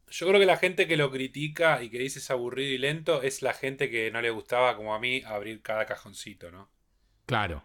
Yo 0.08 0.28
creo 0.28 0.38
que 0.40 0.46
la 0.46 0.56
gente 0.56 0.86
que 0.86 0.96
lo 0.96 1.10
critica 1.10 1.82
y 1.82 1.90
que 1.90 1.98
dice 1.98 2.20
es 2.20 2.30
aburrido 2.30 2.72
y 2.72 2.78
lento 2.78 3.22
es 3.22 3.42
la 3.42 3.52
gente 3.54 3.90
que 3.90 4.10
no 4.12 4.20
le 4.22 4.30
gustaba, 4.30 4.76
como 4.76 4.94
a 4.94 5.00
mí, 5.00 5.22
abrir 5.26 5.62
cada 5.62 5.84
cajoncito, 5.84 6.50
¿no? 6.52 6.70
Claro, 7.26 7.64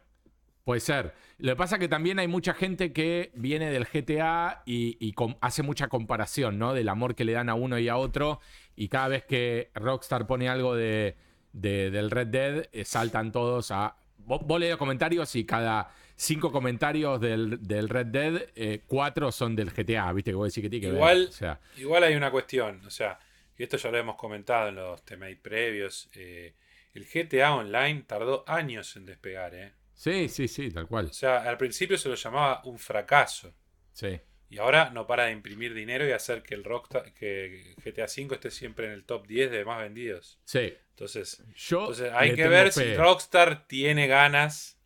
puede 0.64 0.80
ser. 0.80 1.14
Lo 1.38 1.52
que 1.52 1.56
pasa 1.56 1.76
es 1.76 1.80
que 1.80 1.88
también 1.88 2.20
hay 2.20 2.28
mucha 2.28 2.54
gente 2.54 2.94
que 2.94 3.32
viene 3.34 3.72
del 3.72 3.86
GTA 3.86 4.64
y, 4.66 5.14
hace 5.42 5.64
mucha 5.64 5.88
comparación, 5.88 6.60
¿no? 6.60 6.74
Del 6.74 6.90
amor 6.90 7.16
que 7.16 7.26
le 7.26 7.34
dan 7.34 7.50
a 7.50 7.56
uno 7.56 7.80
y 7.80 7.88
a 7.90 7.98
otro. 7.98 8.40
Y 8.76 8.88
cada 8.90 9.08
vez 9.08 9.26
que 9.26 9.72
Rockstar 9.74 10.28
pone 10.28 10.50
algo 10.50 10.76
de, 10.76 11.16
de- 11.54 11.90
del 11.92 12.12
Red 12.12 12.28
Dead, 12.28 12.70
eh, 12.72 12.86
saltan 12.86 13.32
todos 13.32 13.72
a... 13.72 13.96
Vos, 14.20 14.42
vos 14.46 14.60
lees 14.60 14.78
comentarios 14.78 15.36
y 15.36 15.46
cada 15.46 15.92
cinco 16.16 16.52
comentarios 16.52 17.20
del, 17.20 17.58
del 17.68 17.90
Red 17.90 18.06
Dead, 18.08 18.42
eh, 18.56 18.84
cuatro 18.86 19.32
son 19.32 19.56
del 19.56 19.72
GTA, 19.72 20.14
¿viste? 20.14 20.30
Que 20.32 20.36
vos 20.36 20.48
decís 20.54 20.62
que 20.64 20.70
tiene 20.70 20.82
que 20.86 20.92
ver. 20.92 20.98
Igual- 20.98 21.26
O 21.28 21.32
sea, 21.32 21.60
Igual 21.78 22.04
hay 22.04 22.14
una 22.16 22.30
cuestión, 22.30 22.82
o 22.86 22.90
sea, 22.92 23.18
y 23.58 23.64
esto 23.64 23.78
ya 23.78 23.90
lo 23.90 23.98
hemos 23.98 24.16
comentado 24.16 24.70
en 24.70 24.76
los 24.76 25.04
temate 25.04 25.38
previos. 25.38 26.08
eh, 26.14 26.54
el 26.94 27.06
GTA 27.06 27.56
Online 27.56 28.04
tardó 28.06 28.44
años 28.48 28.96
en 28.96 29.06
despegar, 29.08 29.56
¿eh? 29.56 29.74
Sí, 30.04 30.28
sí, 30.30 30.48
sí, 30.48 30.72
tal 30.72 30.88
cual. 30.88 31.08
O 31.10 31.14
sea, 31.14 31.38
al 31.50 31.58
principio 31.58 31.98
se 31.98 32.10
lo 32.10 32.16
llamaba 32.16 32.62
un 32.66 32.80
fracaso. 32.80 33.54
Sí. 33.94 34.20
Y 34.50 34.58
ahora 34.58 34.90
no 34.90 35.08
para 35.08 35.26
de 35.26 35.32
imprimir 35.32 35.74
dinero 35.74 36.06
y 36.08 36.12
hacer 36.12 36.44
que 36.44 36.56
el 36.56 36.64
Rockstar, 36.64 37.14
que 37.14 37.74
GTA 37.84 38.06
V 38.06 38.36
esté 38.36 38.52
siempre 38.52 38.88
en 38.88 38.92
el 38.94 39.06
top 39.06 39.26
10 39.28 39.52
de 39.52 39.66
más 39.66 39.80
vendidos. 39.80 40.40
Sí. 40.46 40.74
Entonces, 40.90 41.44
Yo 41.56 41.80
entonces 41.82 42.12
hay 42.14 42.34
que 42.34 42.48
ver 42.48 42.72
fe. 42.72 42.84
si 42.92 42.96
Rockstar 42.96 43.68
tiene 43.68 44.08
ganas 44.08 44.78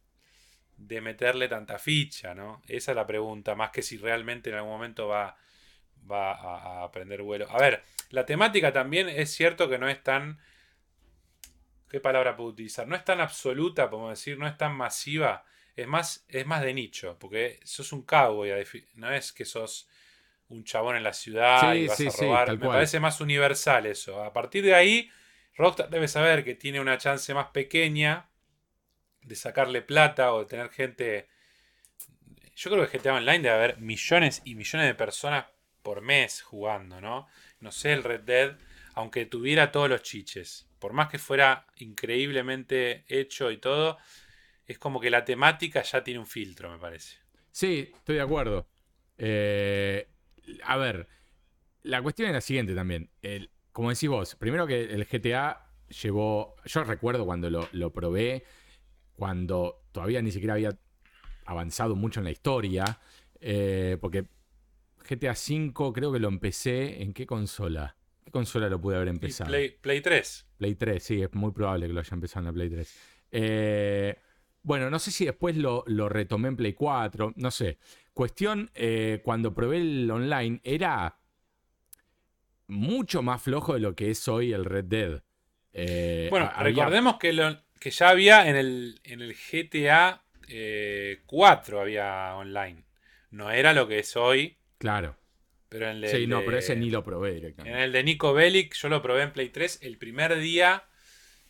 de 0.77 1.01
meterle 1.01 1.47
tanta 1.47 1.79
ficha, 1.79 2.35
¿no? 2.35 2.61
Esa 2.67 2.91
es 2.91 2.95
la 2.95 3.07
pregunta, 3.07 3.55
más 3.55 3.71
que 3.71 3.81
si 3.81 3.97
realmente 3.97 4.49
en 4.49 4.57
algún 4.57 4.71
momento 4.73 5.07
va, 5.07 5.37
va 6.09 6.33
a, 6.33 6.81
a 6.81 6.83
aprender 6.83 7.21
vuelo. 7.23 7.47
A 7.49 7.57
ver, 7.59 7.83
la 8.09 8.25
temática 8.25 8.71
también 8.73 9.09
es 9.09 9.31
cierto 9.33 9.69
que 9.69 9.77
no 9.79 9.89
es 9.89 10.03
tan... 10.03 10.39
¿Qué 11.95 12.01
palabra 12.01 12.35
puedo 12.35 12.49
utilizar? 12.49 12.85
No 12.89 12.97
es 12.97 13.05
tan 13.05 13.21
absoluta, 13.21 13.89
podemos 13.89 14.09
decir, 14.09 14.37
no 14.37 14.45
es 14.45 14.57
tan 14.57 14.75
masiva. 14.75 15.45
Es 15.77 15.87
más, 15.87 16.25
es 16.27 16.45
más 16.45 16.61
de 16.61 16.73
nicho, 16.73 17.15
porque 17.17 17.61
sos 17.63 17.93
un 17.93 18.01
cowboy, 18.01 18.51
no 18.95 19.09
es 19.13 19.31
que 19.31 19.45
sos 19.45 19.87
un 20.49 20.65
chabón 20.65 20.97
en 20.97 21.03
la 21.03 21.13
ciudad 21.13 21.71
Sí, 21.71 21.77
y 21.77 21.87
vas 21.87 21.95
sí, 21.95 22.07
a 22.07 22.11
robar. 22.11 22.51
Me 22.51 22.59
cual. 22.59 22.71
parece 22.71 22.99
más 22.99 23.21
universal 23.21 23.85
eso. 23.85 24.21
A 24.21 24.33
partir 24.33 24.65
de 24.65 24.75
ahí, 24.75 25.09
Rockstar 25.55 25.89
debe 25.89 26.09
saber 26.09 26.43
que 26.43 26.53
tiene 26.53 26.81
una 26.81 26.97
chance 26.97 27.33
más 27.33 27.47
pequeña 27.51 28.27
de 29.21 29.35
sacarle 29.37 29.81
plata 29.81 30.33
o 30.33 30.39
de 30.41 30.47
tener 30.47 30.71
gente. 30.71 31.29
Yo 32.57 32.71
creo 32.71 32.89
que 32.89 32.97
GTA 32.97 33.13
Online 33.13 33.39
debe 33.39 33.55
haber 33.55 33.77
millones 33.79 34.41
y 34.43 34.55
millones 34.55 34.85
de 34.87 34.95
personas 34.95 35.45
por 35.81 36.01
mes 36.01 36.41
jugando, 36.41 36.99
¿no? 36.99 37.29
No 37.61 37.71
sé, 37.71 37.93
el 37.93 38.03
Red 38.03 38.23
Dead, 38.23 38.57
aunque 38.95 39.25
tuviera 39.25 39.71
todos 39.71 39.87
los 39.89 40.03
chiches, 40.03 40.67
por 40.79 40.93
más 40.93 41.09
que 41.09 41.19
fuera 41.19 41.67
increíblemente 41.77 43.05
hecho 43.07 43.51
y 43.51 43.57
todo, 43.57 43.97
es 44.67 44.79
como 44.79 44.99
que 44.99 45.09
la 45.09 45.25
temática 45.25 45.81
ya 45.83 46.03
tiene 46.03 46.19
un 46.19 46.27
filtro, 46.27 46.71
me 46.71 46.77
parece. 46.79 47.17
Sí, 47.51 47.91
estoy 47.95 48.15
de 48.15 48.21
acuerdo. 48.21 48.67
Eh, 49.17 50.07
a 50.63 50.77
ver, 50.77 51.07
la 51.83 52.01
cuestión 52.01 52.29
es 52.29 52.33
la 52.33 52.41
siguiente 52.41 52.75
también. 52.75 53.09
El- 53.21 53.49
como 53.71 53.89
decís 53.89 54.09
vos, 54.09 54.35
primero 54.35 54.65
que 54.67 54.83
el 54.83 55.07
GTA 55.07 55.67
llevó. 56.01 56.55
Yo 56.65 56.83
recuerdo 56.83 57.25
cuando 57.25 57.49
lo, 57.49 57.67
lo 57.73 57.91
probé, 57.93 58.43
cuando 59.15 59.83
todavía 59.91 60.21
ni 60.21 60.31
siquiera 60.31 60.55
había 60.55 60.77
avanzado 61.45 61.95
mucho 61.95 62.19
en 62.19 62.25
la 62.25 62.31
historia. 62.31 62.99
Eh, 63.39 63.97
porque 64.01 64.25
GTA 65.07 65.33
V 65.33 65.93
creo 65.93 66.11
que 66.11 66.19
lo 66.19 66.27
empecé. 66.29 67.01
¿En 67.01 67.13
qué 67.13 67.25
consola? 67.25 67.95
¿Qué 68.23 68.31
consola 68.31 68.69
lo 68.69 68.79
pude 68.81 68.95
haber 68.95 69.09
empezado? 69.09 69.49
Play, 69.49 69.69
Play 69.69 70.01
3. 70.01 70.44
Play 70.57 70.75
3, 70.75 71.03
sí, 71.03 71.21
es 71.21 71.33
muy 71.33 71.51
probable 71.51 71.87
que 71.87 71.93
lo 71.93 71.99
haya 71.99 72.13
empezado 72.13 72.41
en 72.41 72.45
la 72.45 72.53
Play 72.53 72.69
3. 72.69 72.99
Eh, 73.31 74.15
bueno, 74.63 74.89
no 74.89 74.99
sé 74.99 75.11
si 75.11 75.25
después 75.25 75.55
lo, 75.57 75.83
lo, 75.87 76.09
retomé 76.09 76.47
en 76.49 76.55
Play 76.55 76.73
4, 76.73 77.33
no 77.35 77.51
sé. 77.51 77.77
Cuestión, 78.13 78.71
eh, 78.73 79.21
cuando 79.23 79.53
probé 79.53 79.77
el 79.77 80.09
online, 80.09 80.61
era 80.63 81.19
mucho 82.67 83.21
más 83.21 83.41
flojo 83.41 83.73
de 83.73 83.79
lo 83.79 83.95
que 83.95 84.09
es 84.09 84.27
hoy 84.27 84.53
el 84.53 84.65
Red 84.65 84.85
Dead. 84.85 85.23
Eh, 85.73 86.27
bueno, 86.29 86.51
recordemos 86.59 87.17
que, 87.17 87.33
lo, 87.33 87.57
que, 87.79 87.91
ya 87.91 88.09
había 88.09 88.47
en 88.49 88.55
el, 88.55 88.99
en 89.03 89.21
el 89.21 89.35
GTA 89.35 90.23
4 91.25 91.81
había 91.81 92.35
online. 92.35 92.85
No 93.31 93.51
era 93.51 93.73
lo 93.73 93.87
que 93.87 93.99
es 93.99 94.15
hoy. 94.15 94.57
Claro. 94.77 95.17
Pero 95.77 95.89
en 95.89 96.01
el 96.01 96.09
sí, 96.09 96.25
no, 96.25 96.45
pero 96.45 96.57
ese 96.57 96.73
ni 96.77 96.89
lo 96.89 97.03
probé 97.03 97.33
directamente. 97.33 97.77
En 97.77 97.83
el 97.83 97.91
de 97.91 98.01
Nico 98.01 98.33
Bellic, 98.33 98.73
yo 98.75 98.87
lo 98.87 99.01
probé 99.01 99.23
en 99.23 99.33
Play 99.33 99.49
3 99.49 99.79
el 99.81 99.97
primer 99.97 100.37
día 100.37 100.85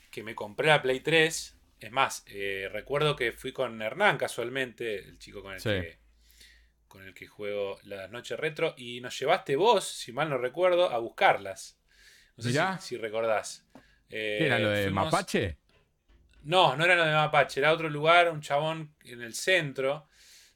que 0.10 0.24
me 0.24 0.34
compré 0.34 0.70
la 0.70 0.82
Play 0.82 1.02
3. 1.02 1.56
Es 1.80 1.92
más, 1.92 2.24
eh, 2.26 2.68
recuerdo 2.72 3.16
que 3.16 3.34
fui 3.34 3.52
con 3.52 3.80
Hernán 3.84 4.18
casualmente, 4.18 4.96
el 4.96 5.20
chico 5.20 5.44
con 5.44 5.54
el 5.54 5.62
que 5.62 6.00
con 6.88 7.04
el 7.04 7.14
que 7.14 7.28
juego 7.28 7.78
las 7.84 8.10
noches 8.10 8.40
retro, 8.40 8.74
y 8.78 9.00
nos 9.00 9.20
llevaste 9.20 9.58
vos, 9.58 9.84
si 9.84 10.12
mal 10.12 10.28
no 10.28 10.40
recuerdo, 10.40 10.90
a 10.90 10.98
buscarlas. 10.98 11.78
No 12.36 12.44
sé 12.44 12.60
si, 12.80 12.98
recordás. 12.98 13.64
Eh, 14.10 14.40
¿Era 14.42 14.58
lo 14.58 14.70
de 14.70 14.90
Mapache? 14.90 15.58
No, 16.44 16.76
no 16.76 16.84
era 16.84 16.96
lo 16.96 17.06
de 17.06 17.14
Mapache, 17.14 17.60
era 17.60 17.74
otro 17.74 17.90
lugar, 17.90 18.32
un 18.32 18.42
chabón 18.42 18.96
en 19.04 19.22
el 19.22 19.36
centro 19.36 20.08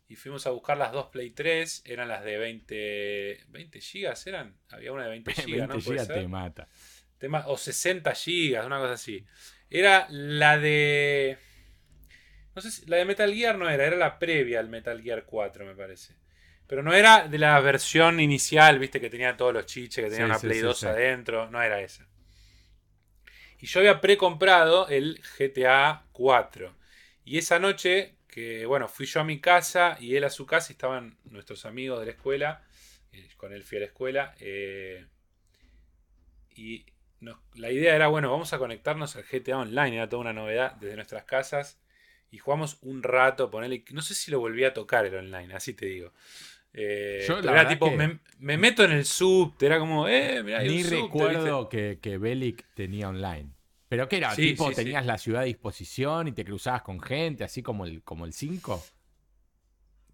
y 0.09 0.15
fuimos 0.15 0.45
a 0.47 0.49
buscar 0.49 0.77
las 0.77 0.91
dos 0.91 1.07
Play 1.07 1.29
3, 1.29 1.83
eran 1.85 2.07
las 2.07 2.23
de 2.23 2.37
20, 2.37 3.45
20 3.47 3.79
gigas, 3.79 4.27
eran, 4.27 4.55
había 4.69 4.91
una 4.91 5.03
de 5.03 5.09
20 5.11 5.33
gigas, 5.33 5.67
20 5.69 5.81
gigas 5.81 6.07
te 6.07 6.27
mata. 6.27 6.67
o 7.45 7.57
60 7.57 8.13
gigas, 8.15 8.65
una 8.65 8.79
cosa 8.79 8.93
así. 8.93 9.23
Era 9.69 10.07
la 10.09 10.57
de 10.57 11.37
no 12.55 12.61
sé 12.61 12.71
si 12.71 12.85
la 12.87 12.97
de 12.97 13.05
Metal 13.05 13.33
Gear 13.33 13.57
no 13.57 13.69
era, 13.69 13.85
era 13.85 13.95
la 13.95 14.19
previa 14.19 14.59
al 14.59 14.67
Metal 14.67 15.01
Gear 15.01 15.25
4, 15.25 15.65
me 15.65 15.75
parece. 15.75 16.15
Pero 16.67 16.83
no 16.83 16.93
era 16.93 17.27
de 17.27 17.37
la 17.37 17.59
versión 17.61 18.19
inicial, 18.19 18.79
viste, 18.79 18.99
que 18.99 19.09
tenía 19.09 19.37
todos 19.37 19.53
los 19.53 19.65
chiches, 19.65 20.03
que 20.03 20.09
tenía 20.09 20.25
una 20.25 20.39
Play 20.39 20.59
2 20.59 20.83
adentro, 20.83 21.49
no 21.49 21.61
era 21.61 21.79
esa. 21.81 22.07
Y 23.59 23.67
yo 23.67 23.79
había 23.79 24.01
precomprado 24.01 24.87
el 24.87 25.21
GTA 25.37 26.05
4. 26.11 26.75
Y 27.25 27.37
esa 27.37 27.59
noche 27.59 28.18
que 28.39 28.65
bueno, 28.65 28.87
fui 28.87 29.05
yo 29.05 29.19
a 29.19 29.23
mi 29.23 29.39
casa 29.39 29.97
y 29.99 30.15
él 30.15 30.23
a 30.23 30.29
su 30.29 30.45
casa 30.45 30.71
y 30.71 30.73
estaban 30.73 31.17
nuestros 31.25 31.65
amigos 31.65 31.99
de 31.99 32.05
la 32.05 32.11
escuela, 32.11 32.63
eh, 33.11 33.27
con 33.35 33.53
él 33.53 33.63
fui 33.63 33.77
a 33.77 33.81
la 33.81 33.87
escuela, 33.87 34.33
eh, 34.39 35.05
y 36.55 36.85
la 37.55 37.71
idea 37.71 37.95
era, 37.95 38.07
bueno, 38.07 38.31
vamos 38.31 38.53
a 38.53 38.57
conectarnos 38.57 39.15
al 39.17 39.23
GTA 39.23 39.57
Online, 39.57 39.95
era 39.97 40.09
toda 40.09 40.21
una 40.21 40.33
novedad 40.33 40.75
desde 40.75 40.95
nuestras 40.95 41.25
casas, 41.25 41.81
y 42.31 42.37
jugamos 42.37 42.77
un 42.81 43.03
rato, 43.03 43.49
ponerle, 43.49 43.83
no 43.91 44.01
sé 44.01 44.13
si 44.13 44.31
lo 44.31 44.39
volví 44.39 44.63
a 44.63 44.73
tocar 44.73 45.05
el 45.05 45.15
online, 45.15 45.53
así 45.53 45.73
te 45.73 45.87
digo. 45.87 46.13
Eh, 46.71 47.27
era 47.43 47.67
tipo, 47.67 47.91
me, 47.91 48.57
meto 48.57 48.83
en 48.83 48.91
el 48.91 49.05
sub, 49.05 49.55
era 49.59 49.79
como, 49.79 50.07
eh, 50.07 50.43
Ni 50.43 50.83
recuerdo 50.83 51.67
que, 51.67 51.99
que 52.01 52.17
Bellic 52.17 52.65
tenía 52.73 53.09
online. 53.09 53.49
¿Pero 53.89 54.07
qué 54.07 54.17
era? 54.17 54.35
¿Tipo 54.35 54.71
tenías 54.71 55.05
la 55.05 55.17
ciudad 55.17 55.41
a 55.41 55.45
disposición 55.45 56.27
y 56.27 56.31
te 56.31 56.45
cruzabas 56.45 56.83
con 56.83 57.01
gente, 57.01 57.43
así 57.43 57.63
como 57.63 57.85
el, 57.85 58.03
como 58.03 58.25
el 58.25 58.33
5? 58.33 58.85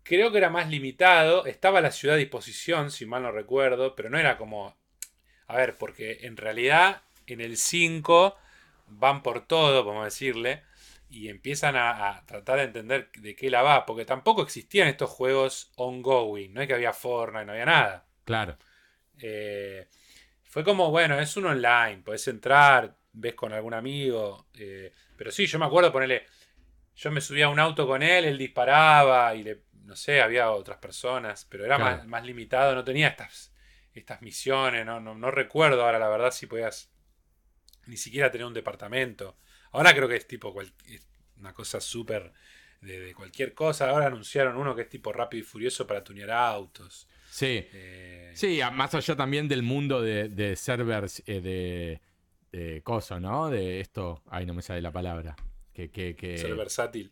Creo 0.02 0.32
que 0.32 0.38
era 0.38 0.50
más 0.50 0.70
limitado. 0.70 1.46
Estaba 1.46 1.82
la 1.82 1.92
ciudad 1.92 2.16
a 2.16 2.20
disposición, 2.20 2.90
si 2.90 3.06
mal 3.06 3.24
no 3.24 3.32
recuerdo, 3.32 3.94
pero 3.94 4.10
no 4.10 4.18
era 4.18 4.38
como. 4.38 4.78
A 5.48 5.58
ver, 5.58 5.78
porque 5.78 6.20
en 6.22 6.38
realidad 6.38 7.02
en 7.28 7.42
el 7.42 7.58
5 7.58 8.36
van 8.88 9.22
por 9.22 9.46
todo, 9.46 9.84
vamos 9.84 10.06
decirle, 10.06 10.64
y 11.10 11.28
empiezan 11.28 11.76
a, 11.76 12.24
tratar 12.26 12.58
de 12.58 12.64
entender 12.64 13.12
de 13.18 13.36
qué 13.36 13.50
la 13.50 13.62
va, 13.62 13.86
porque 13.86 14.06
tampoco 14.06 14.42
existían 14.42 14.88
estos 14.88 15.10
juegos 15.10 15.72
ongoing, 15.76 16.54
no 16.54 16.62
es 16.62 16.68
que 16.68 16.74
había 16.74 16.94
Fortnite, 16.94 17.46
no 17.46 17.52
había 17.52 17.66
nada. 17.66 18.06
Claro. 18.24 18.58
Eh, 19.20 19.88
fue 20.44 20.64
como, 20.64 20.90
bueno, 20.92 21.20
es 21.20 21.36
un 21.38 21.46
online, 21.46 22.02
puedes 22.04 22.28
entrar, 22.28 22.96
ves 23.16 23.34
con 23.34 23.54
algún 23.54 23.74
amigo. 23.74 24.48
Eh, 24.54 24.94
pero 25.18 25.32
sí, 25.32 25.46
yo 25.46 25.60
me 25.60 25.66
acuerdo 25.66 25.92
ponerle. 25.92 26.26
Yo 26.96 27.12
me 27.12 27.22
subía 27.22 27.46
a 27.46 27.50
un 27.50 27.60
auto 27.60 27.86
con 27.88 28.02
él, 28.04 28.24
él 28.24 28.38
disparaba 28.38 29.36
y 29.36 29.44
le, 29.44 29.64
no 29.84 29.96
sé, 29.96 30.22
había 30.22 30.52
otras 30.52 30.78
personas, 30.78 31.46
pero 31.50 31.66
era 31.66 31.78
más, 32.06 32.26
limitado, 32.26 32.74
no 32.74 32.86
tenía 32.86 33.10
estas, 33.10 33.54
estas 33.94 34.22
misiones, 34.22 34.86
no, 34.86 35.02
no, 35.02 35.32
recuerdo 35.32 35.84
ahora 35.84 36.00
la 36.00 36.08
verdad 36.08 36.32
si 36.32 36.48
podías 36.48 36.90
ni 37.86 37.98
siquiera 37.98 38.32
tener 38.32 38.48
un 38.48 38.54
departamento. 38.54 39.38
Ahora 39.72 39.94
creo 39.94 40.08
que 40.08 40.16
es 40.16 40.26
tipo 40.26 40.56
una 41.38 41.54
cosa 41.54 41.82
súper 41.82 42.32
de, 42.82 43.14
cualquier 43.14 43.54
cosa. 43.54 43.90
Ahora 43.90 44.08
anunciaron 44.08 44.58
uno 44.58 44.76
que 44.76 44.84
es 44.84 44.90
tipo 44.90 45.12
rápido 45.12 45.42
y 45.42 45.46
furioso 45.46 45.86
para 45.86 46.04
tunear 46.04 46.32
autos. 46.32 47.08
Sí. 47.30 47.68
Eh, 47.74 48.32
sí, 48.34 48.60
más 48.72 48.96
allá 48.96 49.16
también 49.16 49.48
del 49.48 49.64
mundo 49.64 50.02
de, 50.02 50.56
servers 50.56 51.22
eh, 51.26 51.42
de 51.42 52.02
de 52.56 52.82
coso, 52.82 53.20
¿no? 53.20 53.50
De 53.50 53.80
esto, 53.80 54.22
ay, 54.30 54.46
no 54.46 54.54
me 54.54 54.62
sale 54.62 54.82
la 54.82 54.92
palabra. 54.92 55.36
Que, 55.74 55.90
que, 55.90 56.16
que 56.16 56.38
Ser 56.38 56.56
versátil. 56.56 57.12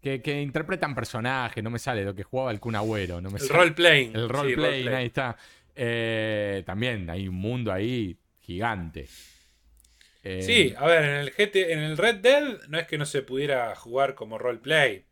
Que, 0.00 0.20
que, 0.20 0.42
interpretan 0.42 0.94
personajes, 0.94 1.62
no 1.62 1.70
me 1.70 1.78
sale 1.78 2.04
lo 2.04 2.14
que 2.14 2.24
jugaba 2.24 2.50
el 2.50 2.60
Kun 2.60 2.74
Agüero. 2.76 3.20
No 3.20 3.30
me 3.30 3.38
el 3.38 3.48
roleplaying. 3.48 4.14
El 4.14 4.28
roleplaying, 4.28 4.88
ahí 4.88 5.06
está. 5.06 5.36
Eh, 5.74 6.62
también 6.66 7.08
hay 7.08 7.28
un 7.28 7.36
mundo 7.36 7.72
ahí 7.72 8.18
gigante. 8.40 9.08
Eh, 10.22 10.42
sí, 10.42 10.74
a 10.76 10.86
ver, 10.86 11.04
en 11.04 11.10
el 11.16 11.30
GT, 11.30 11.72
en 11.72 11.78
el 11.80 11.96
Red 11.96 12.16
Dead 12.16 12.58
no 12.68 12.78
es 12.78 12.86
que 12.86 12.98
no 12.98 13.06
se 13.06 13.22
pudiera 13.22 13.74
jugar 13.76 14.14
como 14.14 14.38
roleplay. 14.38 15.06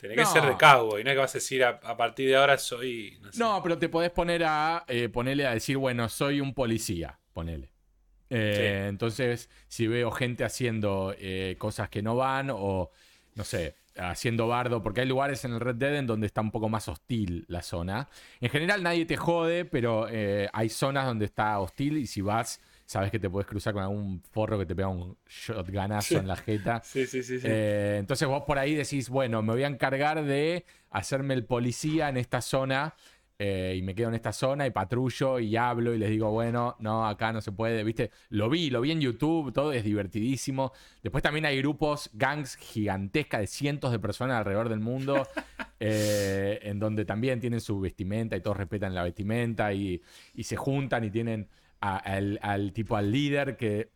Tiene 0.00 0.16
que 0.16 0.26
ser 0.26 0.44
de 0.44 0.56
cowboy, 0.56 1.04
no 1.04 1.10
es 1.10 1.14
que 1.14 1.20
vas 1.20 1.34
a 1.34 1.38
decir 1.38 1.62
a, 1.62 1.96
partir 1.96 2.28
de 2.28 2.34
ahora 2.34 2.58
soy. 2.58 3.20
No, 3.36 3.60
pero 3.62 3.78
te 3.78 3.88
podés 3.88 4.10
poner 4.10 4.42
a 4.44 4.84
eh, 4.88 5.08
ponerle 5.08 5.46
a 5.46 5.54
decir, 5.54 5.76
bueno, 5.76 6.08
soy 6.08 6.40
un 6.40 6.54
policía, 6.54 7.20
ponele. 7.32 7.71
Eh, 8.34 8.86
entonces, 8.88 9.50
si 9.68 9.86
veo 9.86 10.10
gente 10.10 10.44
haciendo 10.44 11.14
eh, 11.18 11.56
cosas 11.58 11.90
que 11.90 12.02
no 12.02 12.16
van 12.16 12.50
o, 12.50 12.90
no 13.34 13.44
sé, 13.44 13.74
haciendo 13.96 14.48
bardo, 14.48 14.82
porque 14.82 15.02
hay 15.02 15.06
lugares 15.06 15.44
en 15.44 15.52
el 15.52 15.60
Red 15.60 15.74
Dead 15.74 15.96
en 15.96 16.06
donde 16.06 16.26
está 16.26 16.40
un 16.40 16.50
poco 16.50 16.70
más 16.70 16.88
hostil 16.88 17.44
la 17.48 17.62
zona. 17.62 18.08
En 18.40 18.48
general 18.48 18.82
nadie 18.82 19.04
te 19.04 19.18
jode, 19.18 19.66
pero 19.66 20.08
eh, 20.08 20.48
hay 20.52 20.70
zonas 20.70 21.04
donde 21.04 21.26
está 21.26 21.58
hostil 21.60 21.98
y 21.98 22.06
si 22.06 22.22
vas, 22.22 22.60
sabes 22.86 23.10
que 23.10 23.18
te 23.18 23.28
puedes 23.28 23.46
cruzar 23.46 23.74
con 23.74 23.82
algún 23.82 24.22
forro 24.30 24.58
que 24.58 24.64
te 24.64 24.74
pega 24.74 24.88
un 24.88 25.18
shotgunazo 25.28 26.16
en 26.16 26.28
la 26.28 26.36
jeta. 26.36 26.80
Sí, 26.82 27.06
sí, 27.06 27.22
sí. 27.22 27.38
entonces 27.44 28.26
vos 28.26 28.44
por 28.46 28.58
ahí 28.58 28.74
decís, 28.74 29.10
bueno, 29.10 29.42
me 29.42 29.52
voy 29.52 29.64
a 29.64 29.68
encargar 29.68 30.24
de 30.24 30.64
hacerme 30.90 31.34
el 31.34 31.44
policía 31.44 32.08
en 32.08 32.16
esta 32.16 32.40
zona 32.40 32.94
eh, 33.44 33.74
y 33.76 33.82
me 33.82 33.92
quedo 33.92 34.06
en 34.06 34.14
esta 34.14 34.32
zona 34.32 34.68
y 34.68 34.70
patrullo 34.70 35.40
y 35.40 35.56
hablo 35.56 35.92
y 35.92 35.98
les 35.98 36.10
digo, 36.10 36.30
bueno, 36.30 36.76
no, 36.78 37.08
acá 37.08 37.32
no 37.32 37.40
se 37.40 37.50
puede, 37.50 37.82
¿viste? 37.82 38.12
Lo 38.28 38.48
vi, 38.48 38.70
lo 38.70 38.80
vi 38.80 38.92
en 38.92 39.00
YouTube, 39.00 39.52
todo 39.52 39.72
es 39.72 39.82
divertidísimo. 39.82 40.70
Después 41.02 41.24
también 41.24 41.46
hay 41.46 41.58
grupos, 41.58 42.08
gangs 42.12 42.54
gigantescas 42.54 43.40
de 43.40 43.46
cientos 43.48 43.90
de 43.90 43.98
personas 43.98 44.38
alrededor 44.38 44.68
del 44.68 44.78
mundo, 44.78 45.26
eh, 45.80 46.60
en 46.62 46.78
donde 46.78 47.04
también 47.04 47.40
tienen 47.40 47.60
su 47.60 47.80
vestimenta 47.80 48.36
y 48.36 48.40
todos 48.42 48.58
respetan 48.58 48.94
la 48.94 49.02
vestimenta 49.02 49.72
y, 49.72 50.00
se 50.40 50.54
juntan 50.54 51.02
y 51.02 51.10
tienen 51.10 51.48
al, 51.80 52.72
tipo, 52.72 52.96
al 52.96 53.10
líder 53.10 53.56
que... 53.56 53.90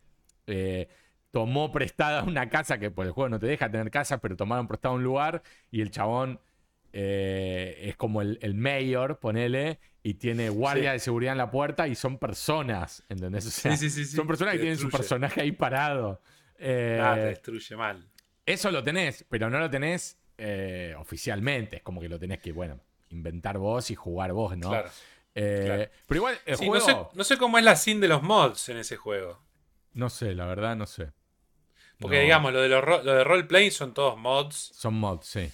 Eh, 0.45 0.89
tomó 1.31 1.71
prestada 1.71 2.23
una 2.23 2.49
casa 2.49 2.79
que 2.79 2.89
por 2.89 3.05
el 3.05 3.11
juego 3.11 3.29
no 3.29 3.39
te 3.39 3.45
deja 3.47 3.69
tener 3.69 3.91
casa, 3.91 4.17
pero 4.17 4.35
tomaron 4.35 4.67
prestado 4.67 4.95
un 4.95 5.03
lugar 5.03 5.43
y 5.71 5.81
el 5.81 5.91
chabón 5.91 6.39
eh, 6.99 7.89
es 7.89 7.95
como 7.95 8.23
el, 8.23 8.55
mayor, 8.55 9.19
ponele, 9.19 9.79
y 10.01 10.15
tiene 10.15 10.49
guardia 10.49 10.93
de 10.93 10.99
seguridad 10.99 11.33
en 11.33 11.37
la 11.37 11.51
puerta 11.51 11.87
y 11.87 11.93
son 11.93 12.17
personas, 12.17 13.03
¿entendés? 13.07 13.43
son 13.43 14.25
personas 14.25 14.55
que 14.55 14.59
tienen 14.61 14.79
su 14.79 14.89
personaje 14.89 15.41
ahí 15.41 15.51
parado. 15.51 16.23
Eh, 16.57 16.99
te 17.13 17.19
destruye 17.19 17.75
mal. 17.75 18.09
Eso 18.43 18.71
lo 18.71 18.83
tenés, 18.83 19.27
pero 19.29 19.47
no 19.47 19.59
lo 19.59 19.69
tenés 19.69 20.17
eh, 20.39 20.95
oficialmente. 20.97 21.77
Es 21.77 21.83
como 21.83 22.01
que 22.01 22.09
lo 22.09 22.17
tenés 22.17 22.39
que, 22.39 22.51
bueno, 22.51 22.79
inventar 23.09 23.59
vos 23.59 23.91
y 23.91 23.95
jugar 23.95 24.33
vos, 24.33 24.57
¿no? 24.57 24.69
Claro. 24.69 24.89
Pero 25.35 25.91
igual, 26.09 26.35
el 26.47 26.55
juego... 26.55 27.11
no, 27.13 27.23
sé, 27.23 27.37
cómo 27.37 27.59
es 27.59 27.63
la 27.63 27.75
sin 27.75 28.01
de 28.01 28.07
los 28.07 28.23
mods 28.23 28.69
en 28.69 28.77
ese 28.77 28.97
juego. 28.97 29.39
No 29.93 30.09
sé, 30.09 30.33
la 30.33 30.47
verdad, 30.47 30.75
no 30.75 30.87
sé. 30.87 31.11
Porque, 31.99 32.21
digamos, 32.21 32.53
lo 32.53 32.61
de, 32.61 32.69
lo 32.69 33.03
de 33.03 33.23
roleplay 33.23 33.69
son 33.69 33.93
todos 33.93 34.17
mods. 34.17 34.71
Son 34.73 34.95
mods, 34.95 35.27
sí. 35.27 35.51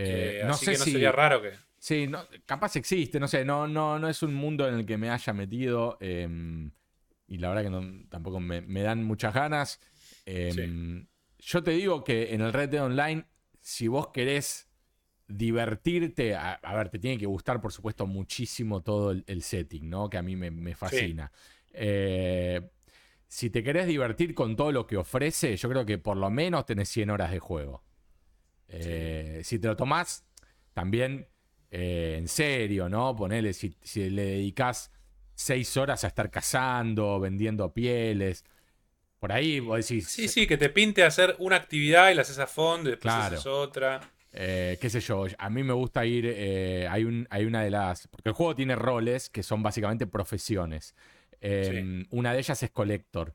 Eh, 0.00 0.42
no 0.46 0.54
sé 0.54 0.76
si, 0.76 0.92
sería 0.92 1.10
raro 1.10 1.42
que. 1.42 1.52
Sí, 1.76 2.06
no, 2.06 2.24
capaz 2.46 2.76
existe, 2.76 3.18
no 3.18 3.26
sé, 3.26 3.44
no, 3.44 3.66
no, 3.66 3.98
no 3.98 4.08
es 4.08 4.22
un 4.22 4.32
mundo 4.32 4.68
en 4.68 4.74
el 4.74 4.86
que 4.86 4.96
me 4.96 5.10
haya 5.10 5.32
metido. 5.32 5.98
Em, 6.00 6.70
y 7.26 7.38
la 7.38 7.48
verdad 7.48 7.64
que 7.64 7.70
no, 7.70 8.08
tampoco 8.08 8.38
me, 8.38 8.82
dan 8.82 9.02
muchas 9.02 9.34
ganas. 9.34 9.80
Em, 10.24 11.06
yo 11.38 11.62
te 11.62 11.72
digo 11.72 12.04
que 12.04 12.32
en 12.32 12.42
el 12.42 12.52
Red 12.52 12.68
Dead 12.70 12.84
Online, 12.84 13.24
si 13.60 13.88
vos 13.88 14.08
querés 14.08 14.68
divertirte, 15.26 16.34
a, 16.34 16.60
ver, 16.74 16.88
te 16.90 16.98
tiene 16.98 17.18
que 17.18 17.26
gustar, 17.26 17.60
por 17.60 17.72
supuesto, 17.72 18.06
muchísimo 18.06 18.82
todo 18.82 19.10
el, 19.10 19.42
setting, 19.42 19.90
¿no? 19.90 20.08
Que 20.08 20.18
a 20.18 20.22
mí 20.22 20.36
me, 20.36 20.74
fascina. 20.74 21.30
Eh, 21.72 22.70
si 23.26 23.50
te 23.50 23.62
querés 23.62 23.86
divertir 23.86 24.34
con 24.34 24.56
todo 24.56 24.72
lo 24.72 24.86
que 24.86 24.96
ofrece, 24.96 25.56
yo 25.56 25.68
creo 25.68 25.84
que 25.84 25.98
por 25.98 26.16
lo 26.16 26.30
menos 26.30 26.66
tenés 26.66 26.88
100 26.88 27.10
horas 27.10 27.30
de 27.30 27.40
juego. 27.40 27.84
Eh, 28.68 29.40
si 29.44 29.58
te 29.58 29.68
lo 29.68 29.76
tomás 29.76 30.24
también 30.74 31.26
eh, 31.70 32.16
en 32.18 32.28
serio, 32.28 32.88
¿no? 32.88 33.14
Ponele, 33.16 33.52
si, 33.52 33.74
si 33.82 34.10
le 34.10 34.24
dedicas 34.24 34.90
6 35.34 35.76
horas 35.76 36.04
a 36.04 36.08
estar 36.08 36.30
cazando, 36.30 37.18
vendiendo 37.20 37.72
pieles. 37.72 38.44
Por 39.18 39.32
ahí 39.32 39.60
vos 39.60 39.86
decís. 39.86 40.08
Sí, 40.08 40.28
sí, 40.28 40.46
que 40.46 40.56
te 40.56 40.68
pinte 40.68 41.02
hacer 41.02 41.34
una 41.38 41.56
actividad 41.56 42.10
y 42.10 42.14
la 42.14 42.22
haces 42.22 42.38
a 42.38 42.46
fondo 42.46 42.88
y 42.88 42.92
después 42.92 43.14
haces 43.14 43.46
otra. 43.46 44.00
Eh, 44.32 44.78
qué 44.80 44.90
sé 44.90 45.00
yo, 45.00 45.26
a 45.38 45.50
mí 45.50 45.62
me 45.62 45.72
gusta 45.72 46.04
ir, 46.04 46.26
hay, 46.88 47.04
un, 47.04 47.26
hay 47.30 47.46
una 47.46 47.62
de 47.62 47.70
las, 47.70 48.06
porque 48.08 48.28
el 48.28 48.34
juego 48.34 48.54
tiene 48.54 48.76
roles 48.76 49.30
que 49.30 49.42
son 49.42 49.62
básicamente 49.62 50.06
profesiones. 50.06 50.94
Em, 51.40 52.04
una 52.10 52.32
de 52.32 52.40
ellas 52.40 52.62
es 52.62 52.70
Collector. 52.70 53.32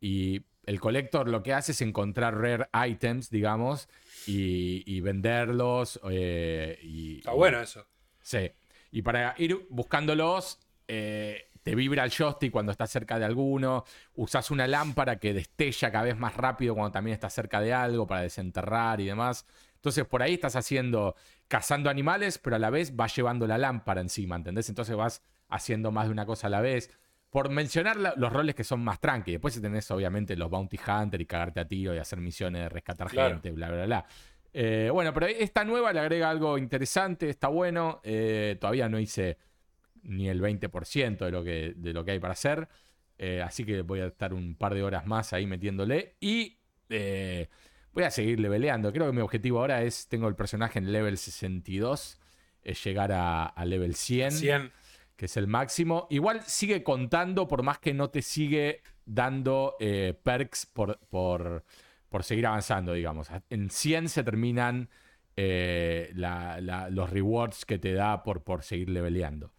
Y 0.00 0.40
el 0.70 0.78
Collector 0.78 1.28
lo 1.28 1.42
que 1.42 1.52
hace 1.52 1.72
es 1.72 1.80
encontrar 1.82 2.40
rare 2.40 2.68
items, 2.88 3.28
digamos, 3.28 3.88
y, 4.24 5.00
venderlos. 5.00 6.00
Eh, 6.08 6.78
y, 6.80 7.18
Está 7.18 7.32
bueno 7.32 7.60
eso. 7.60 7.86
Sí. 8.22 8.52
Y 8.92 9.02
para 9.02 9.34
ir 9.38 9.66
buscándolos, 9.68 10.60
eh, 10.86 11.50
te 11.64 11.74
vibra 11.74 12.04
el 12.04 12.12
joystick 12.12 12.52
cuando 12.52 12.70
estás 12.70 12.88
cerca 12.88 13.18
de 13.18 13.24
alguno. 13.24 13.84
Usas 14.14 14.52
una 14.52 14.68
lámpara 14.68 15.18
que 15.18 15.34
destella 15.34 15.90
cada 15.90 16.04
vez 16.04 16.16
más 16.16 16.36
rápido 16.36 16.74
cuando 16.74 16.92
también 16.92 17.14
estás 17.14 17.34
cerca 17.34 17.60
de 17.60 17.72
algo 17.72 18.06
para 18.06 18.22
desenterrar 18.22 19.00
y 19.00 19.06
demás. 19.06 19.46
Entonces 19.74 20.04
por 20.04 20.22
ahí 20.22 20.34
estás 20.34 20.54
haciendo, 20.54 21.16
cazando 21.48 21.90
animales, 21.90 22.38
pero 22.38 22.54
a 22.54 22.58
la 22.60 22.70
vez 22.70 22.94
vas 22.94 23.16
llevando 23.16 23.48
la 23.48 23.58
lámpara 23.58 24.00
encima, 24.00 24.36
¿entendés? 24.36 24.68
Entonces 24.68 24.94
vas 24.94 25.22
haciendo 25.48 25.90
más 25.90 26.06
de 26.06 26.12
una 26.12 26.26
cosa 26.26 26.46
a 26.46 26.50
la 26.50 26.60
vez 26.60 26.96
por 27.30 27.48
mencionar 27.48 27.96
los 27.96 28.32
roles 28.32 28.56
que 28.56 28.64
son 28.64 28.80
más 28.80 29.00
tranqui. 29.00 29.32
Después 29.32 29.60
tenés, 29.62 29.88
obviamente, 29.92 30.36
los 30.36 30.50
Bounty 30.50 30.78
Hunter 30.84 31.20
y 31.20 31.26
cagarte 31.26 31.60
a 31.60 31.64
tiro 31.68 31.94
y 31.94 31.98
hacer 31.98 32.20
misiones 32.20 32.62
de 32.62 32.68
rescatar 32.68 33.08
gente, 33.08 33.52
bla, 33.52 33.70
bla, 33.70 33.86
bla. 33.86 34.06
Eh, 34.52 34.90
bueno, 34.92 35.14
pero 35.14 35.26
esta 35.26 35.64
nueva 35.64 35.92
le 35.92 36.00
agrega 36.00 36.28
algo 36.28 36.58
interesante, 36.58 37.30
está 37.30 37.46
bueno. 37.46 38.00
Eh, 38.02 38.56
todavía 38.60 38.88
no 38.88 38.98
hice 38.98 39.38
ni 40.02 40.28
el 40.28 40.42
20% 40.42 41.18
de 41.18 41.30
lo, 41.30 41.44
que, 41.44 41.74
de 41.76 41.92
lo 41.92 42.04
que 42.04 42.10
hay 42.10 42.18
para 42.18 42.32
hacer. 42.32 42.68
Eh, 43.16 43.40
así 43.42 43.64
que 43.64 43.82
voy 43.82 44.00
a 44.00 44.06
estar 44.06 44.34
un 44.34 44.56
par 44.56 44.74
de 44.74 44.82
horas 44.82 45.06
más 45.06 45.32
ahí 45.32 45.46
metiéndole. 45.46 46.16
Y 46.18 46.58
voy 46.88 48.04
a 48.04 48.10
seguir 48.10 48.40
leveleando. 48.40 48.92
Creo 48.92 49.06
que 49.06 49.12
mi 49.12 49.20
objetivo 49.20 49.60
ahora 49.60 49.84
es, 49.84 50.08
tengo 50.08 50.26
el 50.26 50.34
personaje 50.34 50.80
en 50.80 50.90
level 50.90 51.16
62, 51.16 52.18
es 52.64 52.84
llegar 52.84 53.12
a, 53.12 53.46
a 53.46 53.64
level 53.64 53.94
100. 53.94 54.32
100 54.32 54.72
que 55.20 55.26
es 55.26 55.36
el 55.36 55.48
máximo. 55.48 56.06
Igual 56.08 56.40
sigue 56.44 56.82
contando, 56.82 57.46
por 57.46 57.62
más 57.62 57.78
que 57.78 57.92
no 57.92 58.08
te 58.08 58.22
sigue 58.22 58.80
dando 59.04 59.76
eh, 59.78 60.18
perks 60.22 60.64
por, 60.64 60.98
por, 61.10 61.62
seguir 62.22 62.46
avanzando, 62.46 62.94
digamos. 62.94 63.28
En 63.50 63.68
100 63.68 64.08
se 64.08 64.24
terminan 64.24 64.88
eh, 65.36 66.10
los 66.14 67.10
rewards 67.10 67.66
que 67.66 67.78
te 67.78 67.92
da 67.92 68.22
por, 68.22 68.44
por 68.44 68.62
seguir 68.62 68.88
leveleando. 68.88 69.52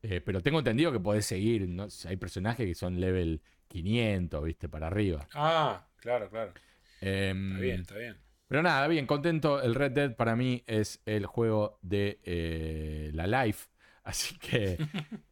Eh, 0.00 0.22
pero 0.22 0.40
tengo 0.40 0.60
entendido 0.60 0.90
que 0.90 1.00
podés 1.00 1.26
seguir, 1.26 1.68
¿no? 1.68 1.88
hay 2.06 2.16
personajes 2.16 2.66
que 2.66 2.74
son 2.74 2.98
level 2.98 3.42
500, 3.68 4.42
¿viste? 4.42 4.70
Para 4.70 4.86
arriba. 4.86 5.28
Ah, 5.34 5.88
claro, 5.96 6.30
claro. 6.30 6.54
Em, 7.02 7.50
está 7.50 7.60
bien, 7.60 7.80
está 7.82 7.98
bien. 7.98 8.16
Pero 8.48 8.62
nada, 8.62 8.88
bien, 8.88 9.04
contento. 9.04 9.60
El 9.60 9.74
Red 9.74 9.92
Dead 9.92 10.16
para 10.16 10.36
mí 10.36 10.64
es 10.66 11.02
el 11.04 11.26
juego 11.26 11.78
de 11.82 13.10
la 13.12 13.26
Life 13.26 13.71
Así 14.04 14.36
que 14.38 14.78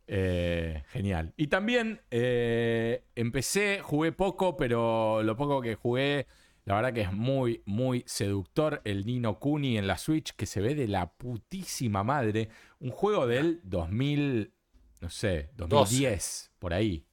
eh, 0.06 0.84
genial. 0.90 1.34
Y 1.36 1.48
también 1.48 2.00
eh, 2.10 3.04
empecé, 3.16 3.80
jugué 3.82 4.12
poco, 4.12 4.56
pero 4.56 5.22
lo 5.24 5.36
poco 5.36 5.60
que 5.60 5.74
jugué, 5.74 6.28
la 6.64 6.76
verdad 6.76 6.92
que 6.92 7.00
es 7.00 7.12
muy, 7.12 7.62
muy 7.66 8.04
seductor. 8.06 8.80
El 8.84 9.06
Nino 9.06 9.40
Kuni 9.40 9.76
en 9.76 9.88
la 9.88 9.98
Switch, 9.98 10.34
que 10.36 10.46
se 10.46 10.60
ve 10.60 10.76
de 10.76 10.86
la 10.86 11.10
putísima 11.12 12.04
madre. 12.04 12.48
Un 12.78 12.90
juego 12.90 13.26
del 13.26 13.60
2000, 13.64 14.52
no 15.00 15.10
sé, 15.10 15.50
2010, 15.56 16.52
por 16.60 16.72
ahí. 16.72 17.04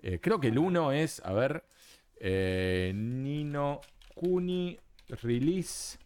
Eh, 0.00 0.18
creo 0.20 0.40
que 0.40 0.48
el 0.48 0.58
1 0.58 0.90
es, 0.90 1.22
a 1.24 1.32
ver, 1.32 1.64
Nino 2.20 3.80
Kuni 4.16 4.76
Release. 5.08 5.98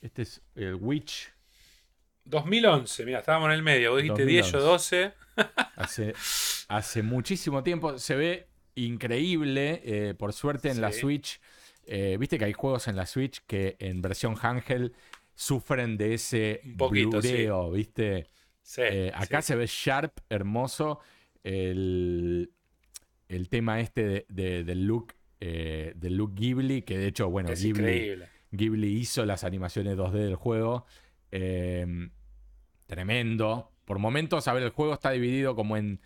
Este 0.00 0.22
es 0.22 0.40
el 0.54 0.76
Witch 0.76 1.34
2011, 2.24 3.04
mira, 3.04 3.18
estábamos 3.20 3.48
en 3.48 3.54
el 3.54 3.62
medio. 3.62 3.92
Vos 3.92 4.02
dijiste 4.02 4.24
10 4.24 4.54
o 4.54 4.60
12. 4.60 5.12
hace, 5.76 6.14
hace 6.68 7.02
muchísimo 7.02 7.62
tiempo. 7.62 7.98
Se 7.98 8.16
ve 8.16 8.46
increíble. 8.74 9.82
Eh, 9.84 10.14
por 10.14 10.32
suerte 10.32 10.70
en 10.70 10.80
la 10.80 10.92
Switch. 10.92 11.40
Eh, 11.86 12.16
viste 12.18 12.38
que 12.38 12.46
hay 12.46 12.54
juegos 12.54 12.88
en 12.88 12.96
la 12.96 13.06
Switch 13.06 13.42
que 13.46 13.76
en 13.78 14.00
versión 14.00 14.36
Ángel 14.40 14.94
sufren 15.34 15.98
de 15.98 16.14
ese 16.14 16.60
blureo, 16.64 17.70
¿viste? 17.70 18.28
Eh, 18.78 19.12
acá 19.14 19.42
se 19.42 19.54
ve 19.54 19.66
sharp, 19.66 20.18
hermoso. 20.30 21.00
El, 21.42 22.52
el 23.28 23.48
tema 23.50 23.80
este 23.80 24.24
de, 24.28 24.64
del 24.64 24.86
look 24.86 25.14
del 25.40 26.16
look 26.16 26.34
Ghibli, 26.34 26.80
que 26.82 26.96
de 26.96 27.08
hecho, 27.08 27.28
bueno, 27.28 27.50
Ghibli, 27.54 28.16
Ghibli 28.50 28.96
hizo 28.98 29.26
las 29.26 29.44
animaciones 29.44 29.98
2D 29.98 30.12
del 30.12 30.36
juego. 30.36 30.86
Em, 31.36 32.12
tremendo. 32.86 33.72
Por 33.84 33.98
momentos, 33.98 34.46
a 34.46 34.52
ver, 34.52 34.62
el 34.62 34.70
juego 34.70 34.94
está 34.94 35.10
dividido 35.10 35.56
como 35.56 35.76
en, 35.76 36.00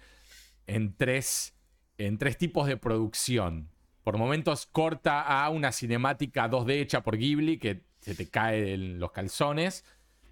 en, 0.67 0.97
tres, 0.97 1.55
en 1.99 2.17
tres 2.17 2.39
tipos 2.39 2.67
de 2.67 2.79
producción. 2.79 3.69
Por 4.05 4.17
momentos 4.17 4.65
corta 4.65 5.21
a 5.21 5.51
una 5.51 5.71
cinemática 5.71 6.49
2D 6.49 6.81
hecha 6.81 7.03
por 7.03 7.19
Ghibli 7.19 7.59
que 7.59 7.83
se 8.01 8.15
te 8.15 8.31
cae 8.31 8.73
en 8.73 8.99
los 8.99 9.13
calzones. 9.13 9.85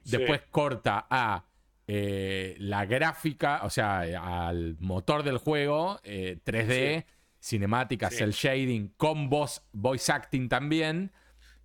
Después 0.05 0.41
corta 0.51 1.07
a 1.11 1.45
eh, 1.87 2.57
la 2.59 2.87
gráfica, 2.87 3.61
o 3.65 3.71
sea, 3.71 4.01
al 4.47 4.79
motor 4.81 5.25
del 5.25 5.37
juego, 5.37 6.01
3D, 6.05 6.71
eh, 6.71 7.07
cinemática, 7.39 8.09
cel 8.11 8.31
shading, 8.31 8.95
con 8.97 9.29
voice 9.29 10.11
acting 10.11 10.49
también. 10.49 11.13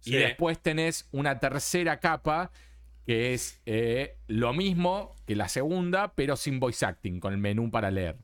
Y 0.03 0.15
después 0.15 0.59
tenés 0.59 1.07
una 1.13 1.39
tercera 1.39 2.01
capa 2.01 2.51
que 3.05 3.33
es 3.33 3.61
eh, 3.65 4.17
lo 4.27 4.53
mismo 4.53 5.15
que 5.25 5.35
la 5.35 5.47
segunda, 5.47 6.13
pero 6.13 6.35
sin 6.35 6.59
voice 6.59 6.85
acting, 6.85 7.19
con 7.19 7.33
el 7.33 7.39
menú 7.39 7.71
para 7.71 7.91
leer. 7.91 8.17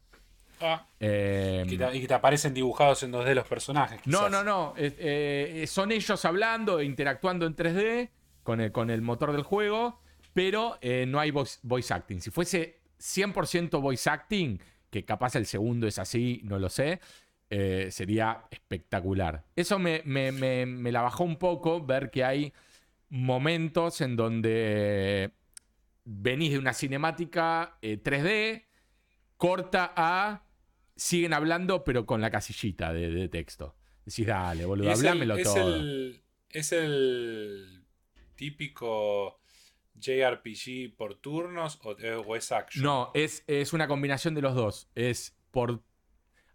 Ah. 0.59 0.87
Em, 0.99 1.67
y, 1.67 1.77
que 1.77 2.07
te, 2.07 2.13
aparecen 2.13 2.53
dibujados 2.53 3.03
en 3.03 3.11
2D 3.11 3.33
los 3.33 3.47
personajes. 3.47 3.99
No, 4.05 4.29
no, 4.29 4.43
no. 4.43 4.73
Eh, 4.77 5.65
son 5.67 5.91
ellos 5.91 6.23
hablando 6.25 6.79
e 6.79 6.85
interactuando 6.85 7.45
en 7.45 7.55
3D 7.55 8.09
con 8.43 8.61
el, 8.61 8.71
con 8.71 8.89
el 8.89 9.01
motor 9.01 9.33
del 9.33 9.43
juego, 9.43 9.99
pero 10.33 10.77
eh, 10.81 11.05
no 11.07 11.19
hay 11.19 11.31
voice, 11.31 11.93
acting. 11.93 12.21
Si 12.21 12.31
fuese 12.31 12.81
100% 12.99 13.81
voice 13.81 14.09
acting, 14.09 14.59
que 14.89 15.05
capaz 15.05 15.35
el 15.35 15.45
segundo 15.45 15.87
es 15.87 15.99
así, 15.99 16.41
no 16.43 16.57
lo 16.57 16.69
sé, 16.69 17.01
sería 17.89 18.45
espectacular. 18.51 19.43
Eso 19.55 19.79
me, 19.79 20.01
me 20.03 20.91
la 20.91 21.01
bajó 21.01 21.23
un 21.23 21.37
poco 21.37 21.85
ver 21.85 22.09
que 22.09 22.23
hay 22.23 22.53
momentos 23.09 24.01
en 24.01 24.15
donde 24.15 25.31
venís 26.03 26.51
de 26.51 26.59
una 26.59 26.73
cinemática 26.73 27.77
3D, 27.81 28.27
eh, 28.27 28.67
corta 29.37 29.93
a. 29.95 30.45
siguen 30.95 31.33
hablando, 31.33 31.83
pero 31.83 32.05
con 32.05 32.21
la 32.21 32.31
casillita 32.31 32.93
de, 32.93 33.27
texto. 33.29 33.75
Decís, 34.05 34.25
dale, 34.25 34.65
boludo, 34.65 34.91
hablámelo 34.91 35.37
todo. 35.41 35.75
El, 35.75 36.23
es 36.49 36.71
el 36.71 37.83
típico 38.35 39.41
JRPG 39.95 40.95
por 40.95 41.15
turnos 41.15 41.79
o, 41.83 42.35
es 42.35 42.51
action. 42.51 42.83
No, 42.83 43.11
es, 43.13 43.43
es 43.47 43.73
una 43.73 43.87
combinación 43.87 44.33
de 44.33 44.41
los 44.41 44.55
dos. 44.55 44.89
Es 44.95 45.35
por. 45.51 45.83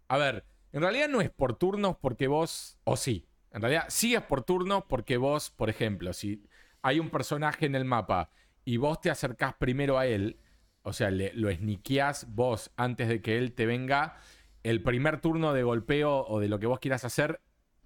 A 0.07 0.17
ver, 0.17 0.45
en 0.71 0.81
realidad 0.81 1.09
no 1.09 1.21
es 1.21 1.29
por 1.29 1.57
turnos 1.57 1.97
porque 2.01 2.27
vos. 2.27 2.79
O 2.83 2.97
sí. 2.97 3.27
En 3.53 3.61
realidad, 3.61 3.85
sí 3.87 4.15
es 4.15 4.21
por 4.21 4.43
turno 4.43 4.87
porque 4.87 5.17
vos, 5.17 5.51
por 5.51 5.69
ejemplo, 5.69 6.11
si 6.11 6.43
hay 6.81 6.99
un 6.99 7.09
personaje 7.09 7.65
en 7.65 7.75
el 7.75 7.85
mapa 7.85 8.31
y 8.65 8.77
vos 8.77 8.99
te 8.99 9.09
acercás 9.09 9.53
primero 9.53 9.97
a 9.97 10.07
él, 10.07 10.39
o 10.81 10.91
sea, 10.91 11.11
lo 11.11 11.49
esniqueás 11.49 12.33
vos 12.33 12.71
antes 12.75 13.07
de 13.07 13.21
que 13.21 13.37
él 13.37 13.53
te 13.53 13.65
venga, 13.65 14.17
el 14.63 14.81
primer 14.81 15.21
turno 15.21 15.53
de 15.53 15.63
golpeo 15.63 16.25
o 16.27 16.39
de 16.39 16.49
lo 16.49 16.59
que 16.59 16.65
vos 16.65 16.79
quieras 16.79 17.05
hacer 17.05 17.41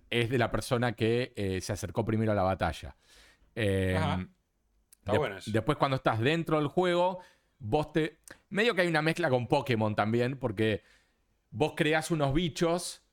es 0.09 0.30
de 0.30 0.38
la 0.38 0.51
persona 0.51 0.93
que 0.93 1.34
eh, 1.36 1.59
se 1.61 1.74
acercó 1.74 2.05
primero 2.05 2.32
a 2.32 2.36
la 2.36 2.43
batalla. 2.43 2.95
Em, 3.53 4.30
Está 4.99 5.18
bueno. 5.18 5.36
Después, 5.45 5.78
cuando 5.78 5.97
estás 5.97 6.20
dentro 6.20 6.57
del 6.57 6.68
juego, 6.68 7.20
vos 7.59 7.91
te. 7.93 8.20
Medio 8.49 8.76
que 8.76 8.82
hay 8.82 8.88
una 8.88 9.01
mezcla 9.01 9.30
con 9.30 9.47
Pokémon 9.47 9.95
también, 9.95 10.38
porque 10.38 10.84
vos 11.49 11.74
creás 11.76 12.11
unos 12.11 12.34
bichos 12.34 13.07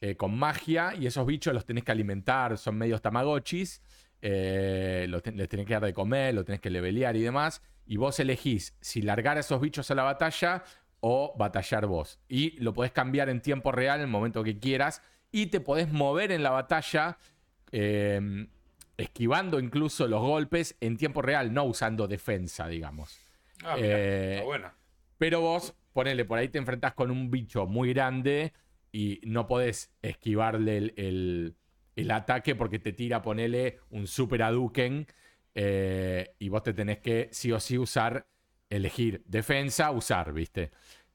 eh, 0.00 0.16
con 0.16 0.36
magia 0.38 0.94
y 0.98 1.06
esos 1.06 1.26
bichos 1.26 1.52
los 1.54 1.64
tenés 1.64 1.84
que 1.84 1.92
alimentar, 1.92 2.56
son 2.58 2.76
medios 2.78 3.02
tamagotchis. 3.02 3.82
eh, 4.20 5.06
lo 5.08 5.20
ten- 5.22 5.36
les 5.36 5.48
tenés 5.48 5.64
que 5.64 5.74
dar 5.74 5.84
de 5.84 5.94
comer, 5.94 6.34
lo 6.34 6.44
tenés 6.44 6.60
que 6.60 6.70
levelear 6.70 7.14
y 7.16 7.20
demás, 7.22 7.62
y 7.86 7.96
vos 7.98 8.18
elegís 8.18 8.74
si 8.80 9.00
largar 9.02 9.36
a 9.36 9.40
esos 9.40 9.60
bichos 9.60 9.88
a 9.92 9.94
la 9.94 10.02
batalla 10.02 10.64
o 11.00 11.34
batallar 11.38 11.86
vos. 11.86 12.18
Y 12.28 12.58
lo 12.60 12.74
podés 12.74 12.90
cambiar 12.90 13.28
en 13.28 13.40
tiempo 13.40 13.70
real 13.70 13.98
en 14.00 14.06
el 14.06 14.10
momento 14.10 14.42
que 14.42 14.58
quieras, 14.58 15.02
y 15.30 15.46
te 15.46 15.60
podés 15.60 15.92
mover 15.92 16.32
en 16.32 16.42
la 16.42 16.50
batalla. 16.50 17.16
eh, 17.70 18.48
esquivando 18.96 19.60
incluso 19.60 20.08
los 20.08 20.20
golpes 20.20 20.76
en 20.80 20.96
tiempo 20.96 21.22
real, 21.22 21.52
no 21.54 21.64
usando 21.64 22.08
defensa, 22.08 22.66
digamos. 22.66 23.16
Ah, 23.64 23.76
Eh, 23.78 24.32
está. 24.38 24.44
Pero 25.18 25.40
vos, 25.40 25.74
ponele, 25.92 26.24
por 26.24 26.38
ahí 26.38 26.48
te 26.48 26.58
enfrentás 26.58 26.94
con 26.94 27.10
un 27.10 27.30
bicho 27.30 27.66
muy 27.66 27.92
grande 27.92 28.52
y 28.92 29.20
no 29.24 29.46
podés 29.46 29.92
esquivarle 30.02 30.78
el, 30.78 30.94
el- 30.96 31.56
el 31.96 32.10
ataque 32.12 32.54
porque 32.54 32.78
te 32.78 32.92
tira, 32.92 33.22
ponele, 33.22 33.80
un 33.90 34.06
super 34.06 34.42
Hadouken 34.42 35.06
eh, 35.54 36.34
y 36.38 36.48
vos 36.48 36.62
te 36.62 36.72
tenés 36.72 36.98
que 36.98 37.28
sí 37.32 37.50
o 37.50 37.58
sí 37.58 37.76
usar, 37.76 38.28
elegir 38.70 39.22
defensa, 39.26 39.90
usar, 39.90 40.32
¿viste? 40.32 40.70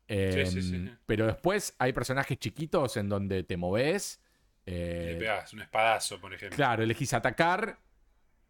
Eh, 0.10 0.46
Sí, 0.46 0.62
sí, 0.62 0.78
sí. 0.86 0.92
Pero 1.06 1.26
después 1.28 1.74
hay 1.80 1.94
personajes 1.94 2.38
chiquitos 2.38 2.98
en 2.98 3.08
donde 3.10 3.44
te 3.44 3.56
movés. 3.56 4.22
eh, 4.66 5.12
Le 5.14 5.16
pegás 5.20 5.54
un 5.54 5.62
espadazo, 5.62 6.20
por 6.20 6.34
ejemplo. 6.34 6.58
Claro, 6.58 6.84
elegís 6.84 7.14
atacar, 7.14 7.80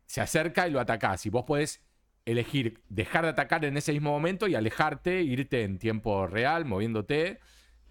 se 0.05 0.21
acerca 0.21 0.67
y 0.67 0.71
lo 0.71 0.80
atacás. 0.80 1.26
Y 1.26 1.30
vos 1.30 1.43
podés 1.45 1.82
elegir 2.26 2.82
dejar 2.89 3.26
de 3.26 3.32
atacar 3.32 3.65
en 3.65 3.78
ese 3.78 3.91
mismo 3.93 4.11
momento 4.11 4.47
y 4.47 4.55
alejarte, 4.55 5.21
irte 5.21 5.63
en 5.63 5.78
tiempo 5.80 6.26
real, 6.28 6.65
moviéndote, 6.65 7.39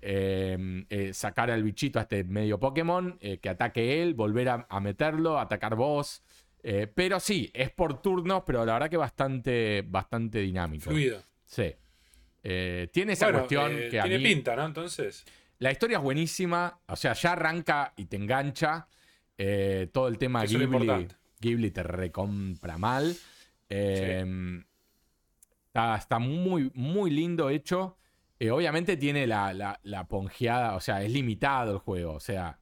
eh, 0.02 0.84
eh, 0.90 1.14
sacar 1.14 1.50
al 1.50 1.62
bichito 1.62 1.98
a 1.98 2.02
este 2.02 2.24
medio 2.24 2.58
Pokémon, 2.60 3.16
eh, 3.20 3.38
que 3.38 3.48
ataque 3.48 4.02
él, 4.02 4.14
volver 4.14 4.48
a, 4.48 4.66
a 4.68 4.80
meterlo, 4.80 5.38
atacar 5.38 5.74
vos. 5.76 6.22
Eh, 6.64 6.86
pero 6.92 7.18
sí, 7.20 7.50
es 7.54 7.70
por 7.70 8.02
turnos, 8.02 8.42
pero 8.46 8.64
la 8.66 8.74
verdad 8.74 8.90
que 8.90 8.96
bastante, 8.96 9.82
bastante 9.86 10.40
dinámico. 10.40 10.90
Fluido. 10.90 11.22
Sí. 11.44 11.72
Tiene 12.42 13.12
esa 13.12 13.26
Bueno, 13.26 13.38
cuestión 13.40 13.72
que 13.90 14.00
a 14.00 14.02
tiene 14.02 14.18
mí- 14.18 14.24
pinta, 14.24 14.56
¿no? 14.56 14.66
Entonces. 14.66 15.24
la 15.58 15.70
historia 15.70 15.98
es 15.98 16.02
buenísima, 16.02 16.80
o 16.88 16.96
sea, 16.96 17.12
ya 17.12 17.32
arranca 17.32 17.92
y 17.96 18.06
te 18.06 18.16
engancha. 18.16 18.88
todo 19.92 20.08
el 20.08 20.18
tema 20.18 20.42
Eso 20.44 20.58
Ghibli. 20.58 21.08
Ghibli 21.40 21.70
te 21.70 21.82
recompra 21.84 22.78
mal. 22.78 23.16
Eh, 23.68 24.24
está, 25.66 25.96
está 25.96 26.18
muy, 26.18 26.70
muy 26.74 27.10
lindo 27.10 27.48
hecho. 27.50 27.96
Eh, 28.42 28.50
obviamente 28.50 28.96
tiene 28.96 29.26
la, 29.28 29.52
la- 29.54 29.78
la 29.84 30.08
ponjeada, 30.08 30.74
o 30.74 30.80
sea, 30.80 31.00
es 31.04 31.12
limitado 31.12 31.70
el 31.72 31.78
juego. 31.78 32.14
O 32.14 32.18
sea, 32.20 32.58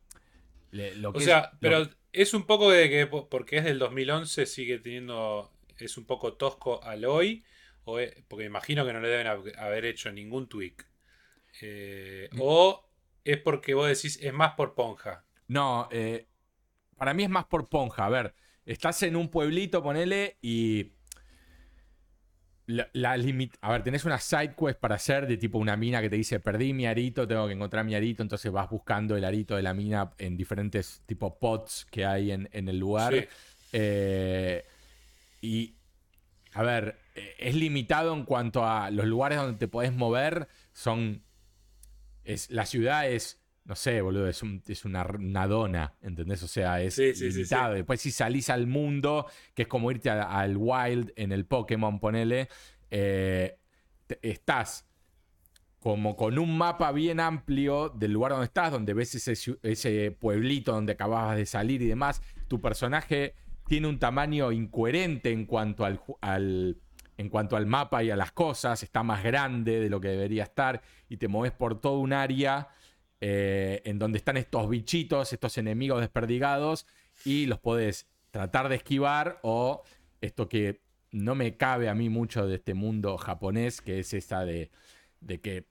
le- 0.72 0.94
lo 0.96 1.10
que 1.12 1.18
O 1.18 1.20
es- 1.20 1.24
sea, 1.24 1.50
lo- 1.54 1.58
pero 1.58 1.88
es 2.12 2.34
un 2.34 2.42
poco 2.44 2.70
de 2.70 2.90
que 2.90 3.06
po- 3.06 3.30
porque 3.30 3.56
es 3.56 3.64
del 3.64 3.78
2011 3.78 4.44
sigue 4.44 4.78
teniendo 4.78 5.50
es 5.78 5.96
un 5.96 6.04
poco 6.04 6.34
tosco 6.34 6.82
al 6.84 7.06
hoy 7.06 7.44
o 7.84 7.98
es- 7.98 8.14
porque 8.28 8.44
imagino 8.44 8.84
que 8.84 8.92
no 8.92 9.00
le 9.00 9.08
deben 9.08 9.26
hab- 9.28 9.56
haber 9.58 9.86
hecho 9.86 10.12
ningún 10.12 10.48
tweak. 10.50 10.86
Eh, 11.62 12.28
Mm. 12.32 12.38
o 12.42 12.86
es 13.24 13.38
porque 13.38 13.72
vos 13.72 13.88
decís 13.88 14.18
es 14.22 14.32
más 14.34 14.52
por 14.56 14.74
ponja. 14.74 15.24
No, 15.48 15.88
eh, 15.90 16.26
para 16.98 17.14
mí 17.14 17.24
es 17.24 17.30
más 17.30 17.46
por 17.46 17.70
ponja. 17.70 18.04
A 18.04 18.10
ver, 18.10 18.34
estás 18.66 19.02
en 19.02 19.16
un 19.16 19.30
pueblito, 19.30 19.82
ponele, 19.82 20.36
y. 20.42 20.92
La, 22.70 22.88
la 22.92 23.16
limit- 23.16 23.56
a 23.60 23.72
ver, 23.72 23.82
tenés 23.82 24.04
una 24.04 24.18
side 24.18 24.54
quest 24.54 24.78
para 24.78 24.94
hacer 24.94 25.26
de 25.26 25.36
tipo 25.36 25.58
una 25.58 25.76
mina 25.76 26.00
que 26.00 26.10
te 26.10 26.16
dice 26.16 26.40
perdí 26.40 26.72
mi 26.72 26.86
arito, 26.86 27.26
tengo 27.26 27.46
que 27.46 27.54
encontrar 27.54 27.84
mi 27.84 27.94
arito, 27.94 28.22
entonces 28.22 28.52
vas 28.52 28.68
buscando 28.70 29.16
el 29.16 29.24
arito 29.24 29.56
de 29.56 29.62
la 29.62 29.74
mina 29.74 30.12
en 30.18 30.36
diferentes 30.36 31.02
tipo 31.06 31.38
pots 31.38 31.86
que 31.90 32.04
hay 32.04 32.30
en, 32.30 32.48
en 32.52 32.68
el 32.68 32.78
lugar. 32.78 33.14
Sí. 33.14 33.26
Eh, 33.72 34.64
y, 35.40 35.74
a 36.52 36.62
ver, 36.62 36.98
eh, 37.14 37.34
es 37.38 37.54
limitado 37.54 38.14
en 38.14 38.24
cuanto 38.24 38.66
a 38.66 38.90
los 38.90 39.06
lugares 39.06 39.38
donde 39.38 39.58
te 39.58 39.68
podés 39.68 39.92
mover. 39.92 40.46
Son. 40.72 41.22
Es, 42.24 42.50
la 42.50 42.66
ciudad 42.66 43.08
es. 43.08 43.39
No 43.70 43.76
sé, 43.76 44.00
boludo, 44.00 44.26
es, 44.26 44.42
un- 44.42 44.60
es 44.66 44.84
una, 44.84 45.04
una 45.04 45.46
dona, 45.46 45.94
¿entendés? 46.02 46.42
O 46.42 46.48
sea, 46.48 46.82
es 46.82 46.94
Sí, 46.94 47.14
sí, 47.14 47.30
sí, 47.30 47.36
limitado. 47.38 47.74
Después, 47.74 48.00
si 48.00 48.10
salís 48.10 48.50
al 48.50 48.66
mundo, 48.66 49.26
que 49.54 49.62
es 49.62 49.68
como 49.68 49.92
irte 49.92 50.10
al 50.10 50.56
wild 50.56 51.12
en 51.14 51.30
el 51.30 51.46
Pokémon, 51.46 52.00
ponele, 52.00 52.48
eh, 52.90 53.56
estás 54.22 54.88
como 55.78 56.16
con 56.16 56.36
un 56.40 56.58
mapa 56.58 56.90
bien 56.90 57.20
amplio 57.20 57.90
del 57.90 58.12
lugar 58.12 58.32
donde 58.32 58.46
estás, 58.46 58.72
donde 58.72 58.92
ves 58.92 59.14
ese, 59.14 59.56
ese 59.62 60.10
pueblito 60.10 60.72
donde 60.72 60.94
acababas 60.94 61.36
de 61.36 61.46
salir 61.46 61.80
y 61.80 61.86
demás. 61.86 62.20
Tu 62.48 62.60
personaje 62.60 63.36
tiene 63.68 63.86
un 63.86 64.00
tamaño 64.00 64.50
incoherente 64.50 65.30
en 65.30 65.46
cuanto 65.46 65.84
al, 65.84 66.00
al- 66.22 66.76
en 67.18 67.28
cuanto 67.28 67.54
al 67.56 67.66
mapa 67.66 68.02
y 68.02 68.10
a 68.10 68.16
las 68.16 68.32
cosas. 68.32 68.82
Está 68.82 69.04
más 69.04 69.22
grande 69.22 69.78
de 69.78 69.88
lo 69.90 70.00
que 70.00 70.08
debería 70.08 70.42
estar 70.42 70.82
y 71.08 71.18
te 71.18 71.28
mueves 71.28 71.52
por 71.56 71.80
todo 71.80 72.00
un 72.00 72.12
área 72.12 72.68
eh, 73.20 73.82
en 73.84 73.98
donde 73.98 74.18
están 74.18 74.36
estos 74.36 74.68
bichitos, 74.68 75.32
estos 75.32 75.58
enemigos 75.58 76.00
desperdigados 76.00 76.86
y 77.24 77.46
los 77.46 77.58
podés 77.58 78.06
tratar 78.30 78.68
de 78.68 78.76
esquivar 78.76 79.38
o 79.42 79.82
esto 80.20 80.48
que 80.48 80.80
no 81.12 81.34
me 81.34 81.56
cabe 81.56 81.88
a 81.88 81.94
mí 81.94 82.08
mucho 82.08 82.46
de 82.46 82.56
este 82.56 82.74
mundo 82.74 83.18
japonés, 83.18 83.80
que 83.80 83.98
es 83.98 84.14
esa 84.14 84.44
de, 84.44 84.70
de 85.20 85.40
que 85.40 85.66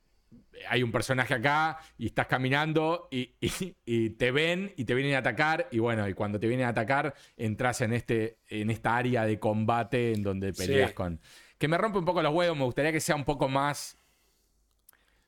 hay 0.68 0.84
un 0.84 0.92
personaje 0.92 1.34
acá 1.34 1.80
y 1.98 2.08
estás 2.08 2.28
caminando 2.28 3.08
y, 3.10 3.34
y- 3.42 3.76
y 3.86 4.10
te 4.12 4.32
ven 4.32 4.74
y 4.78 4.86
te 4.86 4.94
vienen 4.94 5.16
a 5.16 5.20
atacar 5.20 5.68
y 5.72 5.80
bueno, 5.80 6.08
y 6.08 6.14
cuando 6.14 6.40
te 6.40 6.48
vienen 6.48 6.66
a 6.68 6.70
atacar 6.70 7.16
entras 7.38 7.82
en, 7.82 7.94
este, 7.94 8.38
en 8.48 8.70
esta 8.70 8.96
área 8.98 9.26
de 9.26 9.40
combate 9.40 10.14
en 10.14 10.22
donde 10.24 10.54
peleas 10.54 10.90
Sí. 10.90 10.96
con... 10.96 11.20
Que 11.58 11.68
me 11.68 11.78
rompe 11.78 11.98
un 12.00 12.06
poco 12.06 12.22
los 12.22 12.34
huevos, 12.34 12.58
me 12.58 12.64
gustaría 12.64 12.92
que 12.92 13.00
sea 13.02 13.16
un 13.16 13.26
poco 13.26 13.50
más... 13.50 13.98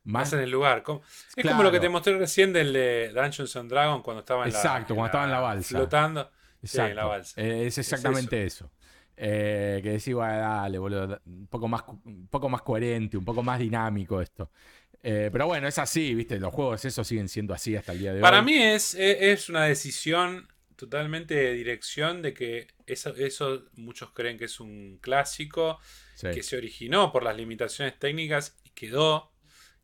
Más 0.04 0.34
en 0.34 0.40
el 0.40 0.50
lugar. 0.50 0.82
Como- 0.84 1.02
es 1.04 1.36
Claro. 1.36 1.50
como 1.58 1.64
lo 1.64 1.72
que 1.72 1.80
te 1.80 1.90
mostré 1.90 2.18
recién 2.18 2.52
del 2.54 2.74
de 2.74 3.12
Dungeons 3.14 3.56
and 3.56 3.70
Dragons 3.70 4.04
cuando 4.04 4.22
estaba 4.22 4.46
en 4.46 4.52
la 4.52 4.58
Exacto, 4.58 4.96
cuando 4.96 5.06
estaba 5.08 5.26
en 5.26 5.32
la 5.32 5.40
balsa. 5.40 5.78
Flotando. 5.78 6.32
Sí, 6.64 6.80
en 6.80 6.96
la 6.96 7.06
balsa. 7.06 7.42
Eh, 7.42 7.68
es 7.68 7.78
exactamente 7.78 8.44
eso. 8.44 8.72
Eh, 9.18 9.80
que 9.84 9.90
decís, 9.92 10.14
"Bueno, 10.14 10.38
dale, 10.38 10.78
boludo, 10.80 11.20
un 11.26 11.48
poco, 11.48 11.68
más, 11.68 11.84
un 12.06 12.28
poco 12.28 12.50
más 12.50 12.62
coherente, 12.64 13.18
un 13.18 13.26
poco 13.26 13.44
más 13.44 13.60
dinámico 13.60 14.20
esto. 14.22 14.52
Eh, 15.04 15.30
pero 15.32 15.48
bueno, 15.48 15.68
es 15.68 15.78
así, 15.80 16.14
¿viste? 16.16 16.40
Los 16.40 16.54
juegos 16.54 16.84
esos 16.86 17.08
siguen 17.08 17.28
siendo 17.28 17.54
así 17.54 17.76
hasta 17.76 17.92
el 17.92 18.00
día 18.00 18.14
de 18.14 18.22
Para 18.22 18.40
hoy. 18.40 18.46
mí 18.46 18.54
es, 18.62 18.96
es 18.96 19.50
una 19.50 19.66
decisión 19.66 20.48
totalmente 20.76 21.36
de 21.36 21.54
dirección 21.54 22.22
de 22.24 22.34
que 22.34 22.68
eso, 22.88 23.14
eso 23.16 23.64
muchos 23.76 24.12
creen 24.12 24.38
que 24.38 24.46
es 24.46 24.60
un 24.60 24.98
clásico 25.02 25.80
Sí. 26.16 26.28
que 26.32 26.42
se 26.44 26.58
originó 26.58 27.12
por 27.12 27.24
las 27.24 27.36
limitaciones 27.36 27.98
técnicas 28.00 28.58
y 28.64 28.70
quedó 28.72 29.31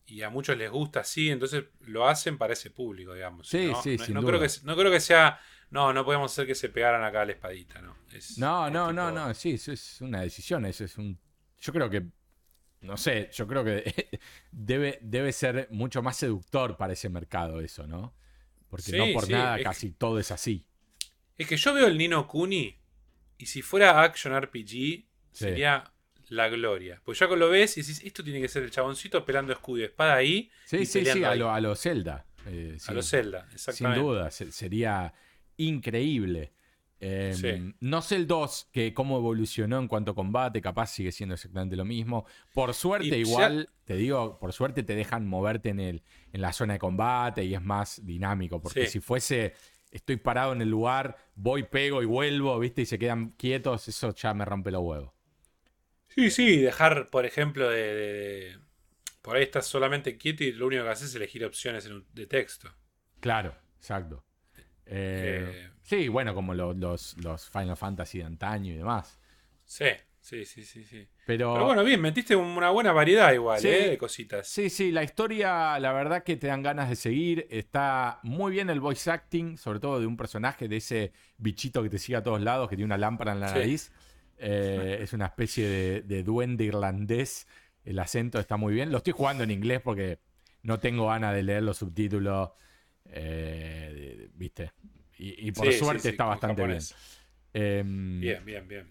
y 0.08 0.22
a 0.24 0.30
muchos 0.30 0.58
les 0.58 0.72
gusta 0.72 1.02
así, 1.02 1.30
entonces 1.30 1.66
lo 1.82 2.08
hacen 2.08 2.38
para 2.38 2.54
ese 2.54 2.72
público, 2.72 3.14
digamos. 3.14 3.48
Sí, 3.48 3.68
¿no? 3.68 3.82
sí, 3.82 3.98
no, 3.98 4.06
sin 4.06 4.14
no 4.16 4.22
duda. 4.22 4.32
creo 4.40 4.42
que, 4.42 4.48
no 4.64 4.76
creo 4.76 4.92
que 4.92 5.00
sea, 5.00 5.40
no, 5.70 5.94
no 5.94 6.06
podemos 6.06 6.32
hacer 6.32 6.48
que 6.48 6.56
se 6.56 6.70
pegaran 6.70 7.04
acá 7.04 7.22
a 7.22 7.26
la 7.26 7.34
espadita, 7.34 7.82
¿no? 7.82 7.96
Es- 8.14 8.38
No, 8.38 8.70
no, 8.70 8.88
tipo- 8.90 8.94
no, 8.94 9.12
no, 9.12 9.34
sí, 9.34 9.52
eso 9.52 9.72
es 9.72 10.02
una 10.02 10.22
decisión, 10.22 10.66
eso 10.66 10.86
es 10.86 10.98
un... 10.98 11.20
Yo 11.60 11.74
creo 11.74 11.90
que, 11.90 12.06
no 12.82 12.96
sé, 12.98 13.30
yo 13.34 13.48
creo 13.48 13.64
que 13.64 14.20
debe, 14.52 15.00
debe 15.02 15.34
ser 15.34 15.68
mucho 15.72 16.02
más 16.02 16.18
seductor 16.18 16.78
para 16.78 16.94
ese 16.94 17.10
mercado 17.10 17.60
eso, 17.60 17.86
¿no? 17.86 18.16
Porque 18.70 18.84
Sí, 18.92 18.98
no 18.98 19.06
por 19.14 19.26
sí, 19.26 19.32
nada 19.32 19.62
casi 19.62 19.92
todo 19.92 20.20
es 20.20 20.32
así. 20.32 20.66
Es 21.38 21.48
que 21.48 21.58
yo 21.58 21.74
veo 21.74 21.88
el 21.88 21.98
Nino 21.98 22.28
Kuni 22.28 22.80
y 23.38 23.46
si 23.46 23.62
fuera 23.62 24.02
Action 24.02 24.34
RPG 24.34 25.06
sería 25.32 25.84
la 26.30 26.48
gloria. 26.50 27.02
Pues 27.06 27.20
ya 27.20 27.28
lo 27.28 27.50
ves 27.50 27.78
y 27.78 27.82
decís, 27.82 28.02
esto 28.04 28.24
tiene 28.24 28.42
que 28.42 28.48
ser 28.48 28.64
el 28.64 28.72
chaboncito 28.72 29.24
pelando 29.26 29.54
escudo 29.54 29.80
y 29.82 29.84
espada 29.86 30.16
ahí. 30.16 30.50
Sí, 30.66 30.78
y 30.78 30.86
sí, 30.86 31.06
sí, 31.06 31.24
a 31.24 31.32
ahí. 31.32 31.40
lo, 31.40 31.52
a 31.52 31.60
lo 31.62 31.76
Zelda. 31.76 32.26
eh, 32.46 32.78
A 32.88 32.94
los 32.94 33.10
Zelda, 33.10 33.44
Sin 33.48 33.54
exactamente. 33.54 34.00
duda, 34.04 34.32
se- 34.32 34.52
sería 34.52 35.14
increíble. 35.58 36.54
Eh, 37.00 37.34
Sí. 37.36 37.76
No 37.80 38.02
sé 38.02 38.16
el 38.16 38.26
2, 38.26 38.70
que 38.72 38.94
cómo 38.94 39.18
evolucionó 39.18 39.78
en 39.78 39.88
cuanto 39.88 40.12
a 40.12 40.16
combate, 40.16 40.62
capaz 40.62 40.88
sigue 40.88 41.12
siendo 41.12 41.36
exactamente 41.36 41.76
lo 41.76 41.86
mismo. 41.86 42.26
Por 42.54 42.74
suerte, 42.74 43.06
Y 43.08 43.12
ya- 43.12 43.18
igual, 43.18 43.70
te 43.86 43.96
digo, 43.96 44.40
por 44.40 44.52
suerte 44.54 44.82
te 44.84 44.96
dejan 44.96 45.28
moverte 45.28 45.70
en, 45.70 45.80
el, 45.80 46.04
en 46.34 46.42
la 46.42 46.54
zona 46.54 46.74
de 46.74 46.80
combate 46.80 47.44
y 47.46 47.54
es 47.54 47.62
más 47.62 48.04
dinámico. 48.04 48.60
Porque 48.62 48.86
Sí. 48.86 48.94
si 48.94 49.00
fuese, 49.00 49.54
estoy 49.92 50.18
parado 50.18 50.54
en 50.54 50.62
el 50.64 50.70
lugar, 50.70 51.18
voy, 51.36 51.64
pego 51.64 52.02
y 52.02 52.06
vuelvo, 52.06 52.58
¿viste? 52.58 52.82
Y 52.82 52.86
se 52.88 52.98
quedan 52.98 53.30
quietos, 53.32 53.88
eso 53.88 54.14
ya 54.16 54.34
me 54.34 54.44
rompe 54.46 54.72
los 54.72 54.82
huevos. 54.82 55.12
Sí, 56.18 56.32
sí, 56.32 56.58
dejar, 56.58 57.10
por 57.12 57.26
ejemplo, 57.28 57.70
de, 57.70 57.78
de- 57.78 57.94
de- 57.96 58.58
Por 59.22 59.36
ahí 59.36 59.44
estás 59.44 59.68
solamente 59.68 60.18
quieto 60.18 60.44
y 60.44 60.52
lo 60.54 60.66
único 60.68 60.84
que 60.84 60.90
haces 60.90 61.10
es 61.10 61.16
elegir 61.16 61.46
opciones 61.46 61.86
en 61.86 61.94
un- 61.94 62.08
de 62.14 62.26
texto. 62.28 62.74
Claro, 63.20 63.54
exacto. 63.78 64.24
Eh, 64.86 65.44
Eh, 65.66 65.70
sí, 65.84 66.08
bueno, 66.08 66.34
como 66.34 66.54
lo- 66.56 66.74
los, 66.74 67.16
los 67.18 67.50
Final 67.50 67.76
Fantasy 67.78 68.20
de 68.20 68.24
antaño 68.24 68.74
y 68.74 68.78
demás. 68.78 69.20
Sí, 69.66 69.86
Sí, 70.20 70.44
sí, 70.44 70.66
sí, 70.66 70.84
sí. 70.84 71.08
Pero, 71.26 71.54
Pero 71.54 71.66
bueno, 71.68 71.86
bien, 71.86 72.02
metiste 72.02 72.36
una 72.36 72.70
buena 72.72 72.92
variedad 72.92 73.32
igual, 73.32 73.62
Sí. 73.62 73.70
¿eh? 73.70 73.90
De 73.92 73.98
cositas. 73.98 74.46
Sí, 74.46 74.70
sí, 74.70 74.92
la 74.92 75.02
historia, 75.04 75.80
la 75.80 75.94
verdad 75.94 76.22
que 76.24 76.36
te 76.36 76.48
dan 76.48 76.64
ganas 76.64 76.90
de 76.90 76.98
seguir. 76.98 77.48
Está 77.50 78.20
muy 78.24 78.52
bien 78.52 78.70
el 78.70 78.82
voice 78.82 79.10
acting, 79.10 79.58
sobre 79.58 79.80
todo 79.80 80.02
de 80.02 80.06
un 80.06 80.18
personaje, 80.18 80.68
de 80.68 80.78
ese 80.78 81.14
bichito 81.38 81.82
que 81.82 81.90
te 81.90 81.98
sigue 81.98 82.18
a 82.18 82.24
todos 82.24 82.42
lados, 82.42 82.68
que 82.70 82.76
tiene 82.76 82.88
una 82.88 82.98
lámpara 82.98 83.32
en 83.32 83.40
la 83.40 83.48
Sí. 83.50 83.54
nariz. 83.60 83.92
Eh, 84.38 85.00
es 85.02 85.14
una 85.14 85.26
especie 85.28 85.68
de, 85.68 86.02
de 86.04 86.24
duende 86.24 86.64
irlandés. 86.66 87.48
El 87.84 88.00
acento 88.00 88.40
está 88.40 88.58
muy 88.58 88.74
bien. 88.74 88.92
Lo 88.92 88.98
estoy 88.98 89.14
jugando 89.14 89.44
en 89.44 89.52
inglés 89.52 89.82
porque 89.84 90.20
no 90.64 90.80
tengo 90.80 91.08
ganas 91.08 91.34
de 91.36 91.44
leer 91.44 91.64
los 91.64 91.78
subtítulos. 91.78 92.52
eh, 93.06 94.30
¿Viste? 94.34 94.72
Y, 95.18 95.48
y 95.48 95.52
por 95.52 95.72
Sí, 95.72 95.80
suerte 95.80 96.04
sí, 96.04 96.10
está 96.10 96.26
bastante 96.26 96.64
bien. 96.66 96.80
Em, 97.54 98.20
Bien, 98.20 98.46
bien, 98.46 98.68
bien. 98.68 98.88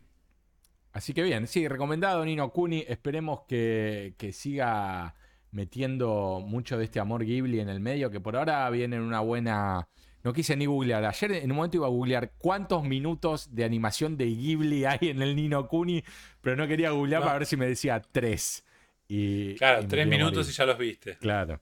Así 0.93 1.13
que 1.13 1.23
bien, 1.23 1.47
sí, 1.47 1.69
recomendado 1.69 2.25
Nino 2.25 2.51
Kuni. 2.53 2.85
Esperemos 2.89 3.43
que, 3.47 4.15
que 4.19 4.33
siga 4.33 5.15
metiendo 5.51 6.43
mucho 6.45 6.79
de 6.79 6.85
este 6.85 7.01
amor 7.01 7.25
Ghibli 7.25 7.61
en 7.61 7.69
el 7.69 7.81
medio, 7.81 8.11
que 8.11 8.21
por 8.21 8.37
ahora 8.37 8.69
viene 8.71 8.97
en 8.97 9.03
una 9.03 9.21
buena... 9.21 9.89
No 10.27 10.33
quise 10.33 10.57
ni 10.57 10.67
googlear. 10.67 11.05
Ayer 11.05 11.31
en 11.35 11.53
un 11.53 11.57
momento 11.57 11.77
iba 11.77 11.87
a 11.87 11.91
googlear 11.91 12.33
cuántos 12.37 12.83
minutos 12.83 13.55
de 13.55 13.63
animación 13.65 14.17
de 14.17 14.27
Ghibli 14.27 14.85
hay 14.85 14.99
en 15.03 15.23
el 15.23 15.37
Nino 15.37 15.69
Kuni, 15.69 16.03
pero 16.41 16.57
no 16.57 16.67
quería 16.67 16.91
googlear 16.91 17.21
No. 17.21 17.27
para 17.27 17.39
ver 17.39 17.47
si 17.47 17.57
me 17.57 17.69
decía 17.69 18.03
tres. 18.11 18.65
Y, 19.07 19.55
Claro, 19.55 19.83
y 19.83 19.87
tres 19.87 20.05
minutos 20.09 20.49
y 20.49 20.53
ya 20.53 20.67
los 20.67 20.77
viste. 20.79 21.17
Claro, 21.19 21.61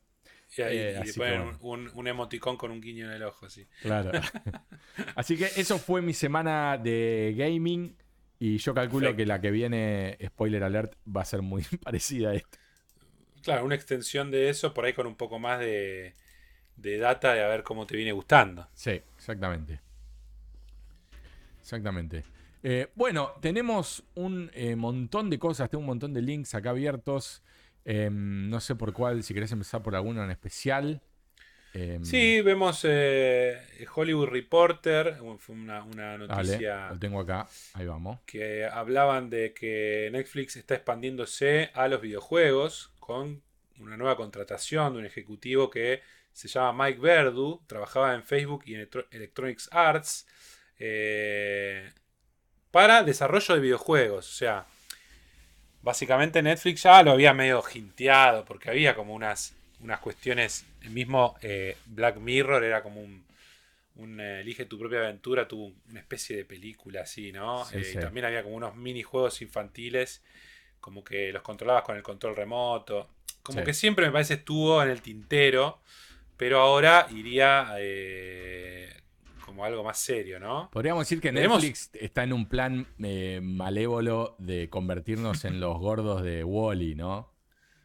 Y 0.57 0.63
ahí 0.63 0.79
Eh, 0.79 1.03
y 1.05 1.13
ponen 1.13 1.43
bueno. 1.43 1.59
un, 1.61 1.91
un 1.93 2.09
emoticón 2.09 2.57
con 2.57 2.71
un 2.71 2.81
guiño 2.81 3.05
en 3.05 3.13
el 3.13 3.23
ojo, 3.25 3.45
así. 3.45 3.67
claro. 3.83 4.13
Así 5.15 5.37
que 5.37 5.45
eso 5.57 5.79
fue 5.79 6.01
mi 6.01 6.15
semana 6.15 6.79
de 6.79 7.35
gaming. 7.37 7.95
Y 8.39 8.57
yo 8.57 8.73
calculo 8.73 9.15
que 9.15 9.27
la 9.27 9.43
que 9.43 9.51
viene, 9.51 10.17
spoiler 10.27 10.63
alert, 10.65 10.95
va 11.07 11.21
a 11.21 11.25
ser 11.27 11.43
muy 11.43 11.65
parecida 11.83 12.31
a 12.31 12.35
esta. 12.35 12.59
Claro, 13.43 13.65
una 13.67 13.75
extensión 13.75 14.31
de 14.31 14.49
eso, 14.49 14.73
por 14.73 14.87
ahí 14.87 14.95
con 14.95 15.07
un 15.07 15.17
poco 15.17 15.39
más 15.39 15.61
de, 15.61 16.15
de 16.77 16.99
data 16.99 17.35
de 17.35 17.43
a 17.43 17.49
ver 17.49 17.63
cómo 17.63 17.87
te 17.87 17.97
viene 17.97 18.13
gustando. 18.13 18.69
Sí, 18.75 19.01
exactamente. 19.17 19.81
Exactamente. 21.61 22.25
Eh, 22.63 22.89
bueno, 22.95 23.33
tenemos 23.41 24.05
un 24.15 24.51
eh, 24.55 24.77
montón 24.77 25.31
de 25.31 25.39
cosas, 25.39 25.69
tengo 25.71 25.81
un 25.81 25.87
montón 25.87 26.13
de 26.15 26.23
links 26.23 26.55
acá 26.55 26.71
abiertos. 26.71 27.43
Em, 27.85 28.49
no 28.49 28.61
sé 28.61 28.75
por 28.75 28.93
cuál, 28.93 29.23
si 29.23 29.35
querés 29.35 29.53
empezar 29.53 29.83
por 29.83 29.95
alguno 29.95 30.25
en 30.25 30.31
especial. 30.31 31.03
Em, 31.75 32.03
Sí, 32.05 32.41
vemos 32.41 32.81
eh, 32.89 33.59
Hollywood 33.95 34.29
Reporter, 34.29 35.17
fue 35.39 35.57
una, 35.57 35.83
una 35.83 36.17
dale, 36.27 36.59
noticia 36.59 36.91
lo 36.91 36.99
tengo 36.99 37.21
acá, 37.21 37.49
ahí 37.75 37.87
vamos. 37.87 38.21
que 38.27 38.65
hablaban 38.65 39.29
de 39.29 39.53
que 39.53 40.09
Netflix 40.13 40.57
está 40.57 40.75
expandiéndose 40.77 41.71
a 41.75 41.89
los 41.89 42.01
videojuegos 42.01 42.93
con 43.01 43.43
una 43.81 43.97
nueva 43.97 44.17
contratación 44.17 44.93
de 44.95 44.99
un 45.01 45.05
ejecutivo 45.07 45.69
que 45.69 46.01
se 46.35 46.49
llama 46.49 46.85
Mike 46.87 47.01
Verdu, 47.01 47.63
trabajaba 47.67 48.15
en 48.15 48.23
Facebook 48.23 48.65
y 48.67 48.75
en 48.75 48.81
Electro- 48.81 49.07
Electronics 49.11 49.69
Arts 49.73 50.27
eh, 50.79 51.91
para 52.71 53.03
desarrollo 53.03 53.55
de 53.55 53.61
videojuegos. 53.61 54.29
O 54.31 54.35
sea, 54.35 54.67
básicamente 55.83 56.43
Netflix 56.43 56.83
ya 56.83 57.03
lo 57.03 57.13
había 57.13 57.33
medio 57.35 57.63
jinteado 57.63 58.45
porque 58.45 58.71
había 58.71 58.95
como 58.95 59.15
unas, 59.15 59.55
unas 59.81 60.01
cuestiones, 60.01 60.65
el 60.83 60.91
mismo 60.91 61.37
eh, 61.43 61.77
Black 61.87 62.17
Mirror 62.17 62.65
era 62.65 62.83
como 62.83 63.01
un, 63.01 63.25
un, 63.97 64.21
eh, 64.21 64.41
elige 64.41 64.65
tu 64.65 64.79
propia 64.79 64.99
aventura, 65.01 65.47
tuvo 65.47 65.73
una 65.91 66.01
especie 66.01 66.37
de 66.37 66.45
película 66.45 67.03
así, 67.03 67.33
¿no? 67.33 67.65
Sí, 67.67 67.85
sí. 67.85 67.99
Y 67.99 68.01
también 68.01 68.27
había 68.27 68.43
como 68.43 68.57
unos 68.57 68.75
minijuegos 68.77 69.41
infantiles, 69.43 70.23
como 70.81 71.05
que 71.05 71.33
los 71.33 71.43
controlabas 71.43 71.85
con 71.85 71.97
el 71.97 72.03
control 72.03 72.35
remoto. 72.35 73.09
Como 73.43 73.59
Sí. 73.61 73.65
que 73.65 73.75
siempre 73.75 74.07
me 74.07 74.13
parece 74.13 74.35
estuvo 74.35 74.83
en 74.83 74.89
el 74.91 75.03
tintero, 75.03 75.81
pero 76.37 76.61
ahora 76.61 77.07
iría 77.11 77.75
eh, 77.79 78.89
como 79.45 79.65
algo 79.65 79.85
más 79.85 79.99
serio, 79.99 80.39
¿no? 80.41 80.71
Podríamos 80.73 81.03
decir 81.07 81.21
que 81.21 81.31
Tenemos- 81.33 81.63
Netflix 81.63 81.91
está 81.95 82.23
en 82.25 82.33
un 82.33 82.49
plan 82.49 82.87
eh, 83.03 83.41
malévolo 83.43 84.35
de 84.39 84.69
convertirnos 84.71 85.45
en 85.45 85.61
los 85.61 85.79
gordos 85.79 86.23
de 86.23 86.45
Wally, 86.45 86.95
¿no? 86.95 87.33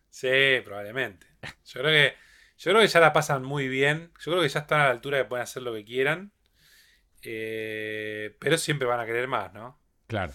Sí, 0.09 0.29
probablemente. 0.65 1.27
Yo 1.65 1.81
creo 1.81 1.91
que 1.91 2.13
yo 2.57 2.71
creo 2.71 2.81
que 2.81 2.87
ya 2.87 2.99
la 2.99 3.13
pasan 3.13 3.43
muy 3.43 3.67
bien. 3.69 4.11
Yo 4.19 4.31
creo 4.31 4.41
que 4.41 4.49
ya 4.49 4.59
están 4.59 4.81
a 4.81 4.85
la 4.85 4.91
altura 4.91 5.17
de 5.17 5.23
que 5.23 5.29
pueden 5.29 5.43
hacer 5.43 5.61
lo 5.63 5.73
que 5.73 5.85
quieran. 5.85 6.33
Eh, 7.21 8.35
pero 8.39 8.57
siempre 8.57 8.87
van 8.87 8.99
a 8.99 9.05
querer 9.05 9.27
más, 9.27 9.53
¿no? 9.53 9.79
Claro. 10.07 10.33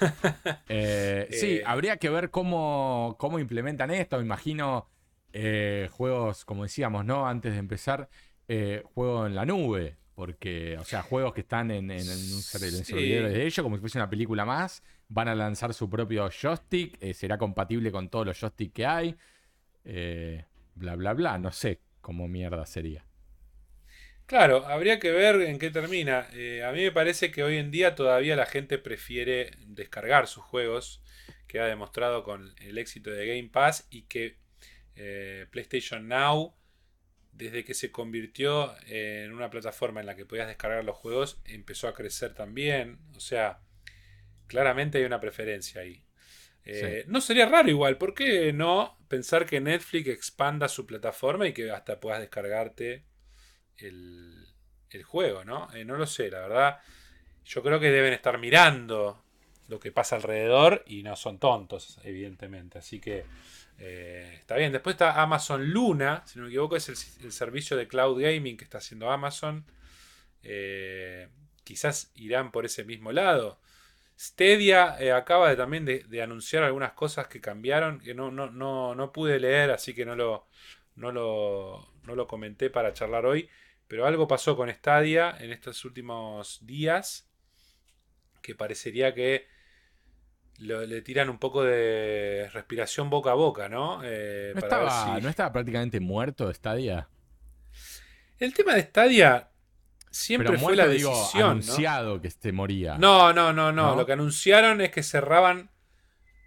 Eh, 0.68 1.28
sí, 1.30 1.60
habría 1.64 1.98
que 1.98 2.08
ver 2.08 2.30
cómo, 2.30 3.16
cómo 3.18 3.38
implementan 3.38 3.90
esto. 3.90 4.16
Me 4.18 4.24
imagino 4.24 4.90
eh, 5.34 5.88
juegos, 5.92 6.46
como 6.46 6.64
decíamos, 6.64 7.04
¿no? 7.06 7.28
Antes 7.28 7.54
de 7.54 7.60
empezar, 7.60 8.10
eh, 8.48 8.82
juego 8.94 9.26
en 9.26 9.36
la 9.36 9.46
nube. 9.46 9.98
Porque, 10.14 10.78
o 10.78 10.84
sea, 10.86 11.02
juegos 11.02 11.34
que 11.34 11.42
están 11.42 11.72
en, 11.72 11.90
en, 11.92 12.08
en 12.08 12.34
un 12.34 12.44
ser- 12.44 12.64
en 12.74 12.84
Sí. 12.84 12.84
servidores 12.84 13.34
de 13.34 13.44
ellos, 13.46 13.62
como 13.64 13.76
si 13.76 13.80
fuese 13.82 13.98
una 13.98 14.10
película 14.10 14.44
más. 14.46 14.82
Van 15.08 15.28
a 15.28 15.34
lanzar 15.36 15.74
su 15.74 15.90
propio 15.90 16.30
joystick. 16.30 16.96
eh, 17.02 17.14
será 17.14 17.38
compatible 17.38 17.92
con 17.92 18.08
todos 18.10 18.26
los 18.26 18.38
joysticks 18.40 18.74
que 18.74 18.86
hay. 18.86 19.16
eh, 19.84 20.46
bla, 20.74 20.96
bla, 20.96 21.14
bla. 21.14 21.38
No 21.38 21.52
sé 21.52 21.80
cómo 22.02 22.28
mierda 22.28 22.66
sería. 22.66 23.06
Claro, 24.26 24.66
habría 24.66 24.98
que 25.00 25.10
ver 25.10 25.42
en 25.42 25.58
qué 25.58 25.70
termina. 25.70 26.20
A 26.66 26.72
mí 26.72 26.82
me 26.82 26.92
parece 26.92 27.30
que 27.30 27.42
hoy 27.42 27.58
en 27.58 27.70
día 27.70 27.94
todavía 27.94 28.36
la 28.36 28.46
gente 28.46 28.78
prefiere 28.78 29.50
descargar 29.66 30.26
sus 30.28 30.42
juegos, 30.44 31.02
que 31.46 31.60
ha 31.60 31.66
demostrado 31.66 32.24
con 32.24 32.54
el 32.60 32.78
éxito 32.78 33.10
de 33.10 33.26
Game 33.26 33.50
Pass 33.50 33.86
y 33.90 34.02
que 34.02 34.38
eh, 34.96 35.46
PlayStation 35.50 36.08
Now, 36.08 36.54
desde 37.32 37.64
que 37.64 37.74
se 37.74 37.90
convirtió 37.90 38.74
en 38.86 39.32
una 39.32 39.50
plataforma 39.50 40.00
en 40.00 40.06
la 40.06 40.14
que 40.16 40.26
podías 40.26 40.46
descargar 40.46 40.84
los 40.84 40.96
juegos, 40.96 41.40
empezó 41.44 41.88
a 41.88 41.94
crecer 41.94 42.34
también. 42.34 42.98
O 43.16 43.20
sea, 43.20 43.60
claramente 44.46 44.98
hay 44.98 45.04
una 45.04 45.20
preferencia 45.20 45.80
ahí. 45.80 46.04
Eh, 46.64 47.04
No 47.08 47.20
sería 47.20 47.46
raro 47.46 47.68
igual, 47.68 47.98
¿por 47.98 48.14
qué 48.14 48.52
no 48.52 48.98
pensar 49.08 49.46
que 49.46 49.60
Netflix 49.60 50.08
expanda 50.08 50.68
su 50.68 50.86
plataforma 50.86 51.46
y 51.46 51.52
que 51.52 51.70
hasta 51.70 52.00
puedas 52.00 52.20
descargarte 52.20 53.04
el, 53.76 54.46
el 54.90 55.02
juego, 55.02 55.44
¿no? 55.44 55.68
Eh, 55.74 55.84
no 55.84 55.96
lo 55.96 56.06
sé, 56.06 56.30
la 56.30 56.40
verdad. 56.40 56.78
Yo 57.44 57.62
creo 57.62 57.78
que 57.80 57.90
deben 57.90 58.12
estar 58.12 58.38
mirando 58.38 59.22
lo 59.68 59.78
que 59.78 59.92
pasa 59.92 60.16
alrededor 60.16 60.82
y 60.86 61.02
no 61.02 61.16
son 61.16 61.38
tontos, 61.38 61.98
evidentemente. 62.04 62.78
Así 62.78 63.00
que 63.00 63.24
eh, 63.78 64.36
está 64.38 64.56
bien. 64.56 64.72
Después 64.72 64.94
está 64.94 65.20
Amazon 65.22 65.70
Luna, 65.70 66.22
si 66.26 66.38
no 66.38 66.44
me 66.44 66.50
equivoco, 66.50 66.76
es 66.76 66.88
el, 66.88 67.32
servicio 67.32 67.76
de 67.76 67.88
cloud 67.88 68.20
gaming 68.20 68.56
que 68.56 68.64
está 68.64 68.78
haciendo 68.78 69.10
Amazon. 69.10 69.64
Eh, 70.42 71.28
quizás 71.64 72.12
irán 72.14 72.52
por 72.52 72.64
ese 72.64 72.84
mismo 72.84 73.12
lado. 73.12 73.60
Stadia 74.18 74.96
eh, 75.00 75.12
acaba 75.12 75.50
de, 75.50 75.56
también 75.56 75.84
de, 75.84 76.04
de 76.04 76.22
anunciar 76.22 76.62
algunas 76.62 76.92
cosas 76.92 77.26
que 77.26 77.40
cambiaron, 77.40 78.00
que 78.00 78.14
no, 78.14 78.30
no, 78.30 78.50
no, 78.50 78.94
no 78.94 79.12
pude 79.12 79.40
leer, 79.40 79.70
así 79.70 79.94
que 79.94 80.04
no 80.04 80.14
lo, 80.14 80.46
no, 80.94 81.10
lo, 81.10 81.92
no 82.04 82.14
lo 82.14 82.26
comenté 82.26 82.70
para 82.70 82.92
charlar 82.92 83.26
hoy. 83.26 83.48
Pero 83.88 84.06
algo 84.06 84.28
pasó 84.28 84.56
con 84.56 84.70
Stadia 84.70 85.36
en 85.40 85.50
estos 85.52 85.84
últimos 85.84 86.64
días 86.64 87.28
que 88.40 88.54
parecería 88.54 89.14
que 89.14 89.46
lo- 90.58 90.86
le 90.86 91.02
tiran 91.02 91.28
un 91.30 91.38
poco 91.38 91.62
de 91.64 92.48
respiración 92.52 93.10
boca 93.10 93.30
a 93.32 93.34
boca, 93.34 93.68
¿no? 93.68 94.00
Eh, 94.04 94.52
¿No 94.54 94.60
para 94.60 94.78
ver 94.78 94.86
estaba, 94.88 95.16
si- 95.16 95.22
¿No 95.22 95.28
estaba 95.28 95.52
prácticamente 95.52 96.00
muerto 96.00 96.52
Stadia? 96.52 97.08
El 98.38 98.52
tema 98.54 98.74
de 98.74 98.82
Stadia 98.82 99.50
siempre 100.10 100.48
Pero 100.50 100.60
fue 100.60 100.76
la 100.76 100.86
digo, 100.88 101.10
decisión, 101.10 101.40
¿no? 101.42 101.50
anunciado 101.50 102.20
que 102.20 102.28
este 102.28 102.52
moría. 102.52 102.96
No, 102.98 103.32
no, 103.32 103.52
no, 103.52 103.72
no, 103.72 103.90
¿No? 103.90 103.96
Lo 103.96 104.06
que 104.06 104.12
anunciaron 104.12 104.80
es 104.80 104.90
que 104.90 105.02
cerraban 105.02 105.70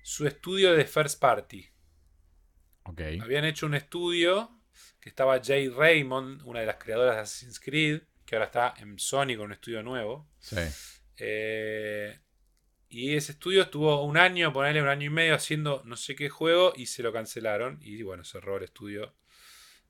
su 0.03 0.25
estudio 0.27 0.73
de 0.73 0.85
First 0.85 1.19
Party. 1.19 1.67
Ok. 2.83 3.01
Habían 3.21 3.43
hecho 3.45 3.65
un 3.65 3.73
estudio 3.75 4.51
que 5.01 5.09
estaba 5.09 5.41
Jay 5.43 5.67
Raymond, 5.69 6.41
una 6.45 6.61
de 6.61 6.65
las 6.65 6.77
creadoras 6.77 7.15
de 7.15 7.21
Assassin's 7.21 7.59
Creed, 7.59 8.01
que 8.25 8.35
ahora 8.35 8.45
está 8.45 8.73
en 8.77 8.97
Sony 8.99 9.35
con 9.35 9.47
un 9.47 9.51
estudio 9.53 9.83
nuevo. 9.83 10.29
Sí. 10.39 10.57
Eh, 11.17 12.17
y 12.89 13.15
ese 13.15 13.33
estudio 13.33 13.63
estuvo 13.63 14.03
un 14.03 14.17
año, 14.17 14.53
ponerle 14.53 14.81
un 14.81 14.87
año 14.87 15.05
y 15.07 15.09
medio 15.09 15.35
haciendo 15.35 15.81
no 15.85 15.97
sé 15.97 16.15
qué 16.15 16.29
juego 16.29 16.73
y 16.75 16.85
se 16.85 17.03
lo 17.03 17.11
cancelaron. 17.11 17.79
Y 17.81 18.01
bueno, 18.03 18.23
cerró 18.23 18.57
el 18.57 18.63
estudio. 18.63 19.13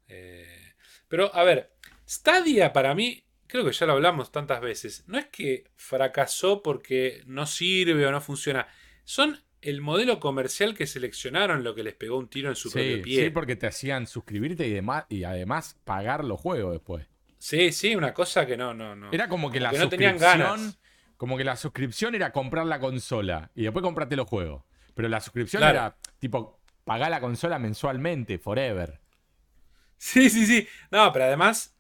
Eh, 0.08 0.74
pero 1.08 1.34
a 1.36 1.44
ver, 1.44 1.72
Stadia 2.08 2.74
para 2.74 2.96
mí, 2.96 3.24
creo 3.48 3.66
que 3.66 3.72
ya 3.72 3.86
lo 3.86 3.94
hablamos 3.94 4.32
tantas 4.32 4.62
veces, 4.62 5.04
no 5.08 5.18
es 5.18 5.26
que 5.28 5.66
fracasó 5.76 6.64
porque 6.64 7.22
no 7.26 7.46
sirve 7.46 8.06
o 8.06 8.12
no 8.12 8.22
funciona. 8.22 8.68
Son 9.04 9.38
el 9.62 9.82
modelo 9.82 10.20
comercial 10.20 10.76
que 10.76 10.88
seleccionaron 10.88 11.64
lo 11.64 11.76
que 11.76 11.84
les 11.84 11.96
pegó 11.96 12.18
un 12.18 12.30
tiro 12.30 12.50
en 12.50 12.56
su 12.56 12.72
propio 12.72 12.98
Sí, 12.98 13.02
pie. 13.02 13.24
sí, 13.26 13.30
porque 13.32 13.56
te 13.56 13.68
hacían 13.68 14.08
suscribirte 14.08 14.68
y, 14.68 14.72
demás, 14.72 15.06
y 15.10 15.24
además 15.24 15.80
pagar 15.84 16.24
los 16.24 16.40
juegos 16.40 16.74
después. 16.74 17.08
Sí, 17.40 17.72
sí, 17.72 17.96
una 17.96 18.14
cosa 18.14 18.46
que 18.46 18.58
no, 18.58 18.74
no, 18.74 18.96
no. 18.96 19.12
Era 19.12 19.28
como 19.28 19.52
que 19.52 19.60
la 19.60 19.72
que 19.72 19.78
no 19.78 19.90
tenían 19.90 20.18
ganas. 20.18 20.80
Como 21.18 21.38
que 21.38 21.44
la 21.44 21.56
suscripción 21.56 22.16
era 22.16 22.32
comprar 22.32 22.66
la 22.66 22.80
consola 22.80 23.52
y 23.56 23.64
después 23.64 23.84
comprarte 23.84 24.16
los 24.16 24.28
juegos. 24.28 24.64
Pero 24.96 25.10
la 25.10 25.20
suscripción 25.22 25.62
Claro. 25.62 25.78
era 25.80 25.98
tipo 26.20 26.60
pagar 26.86 27.12
la 27.12 27.20
consola 27.20 27.60
mensualmente, 27.60 28.40
forever. 28.40 29.00
Sí, 29.98 30.30
sí, 30.30 30.46
sí. 30.46 30.68
No, 30.92 31.12
pero 31.12 31.26
además, 31.26 31.76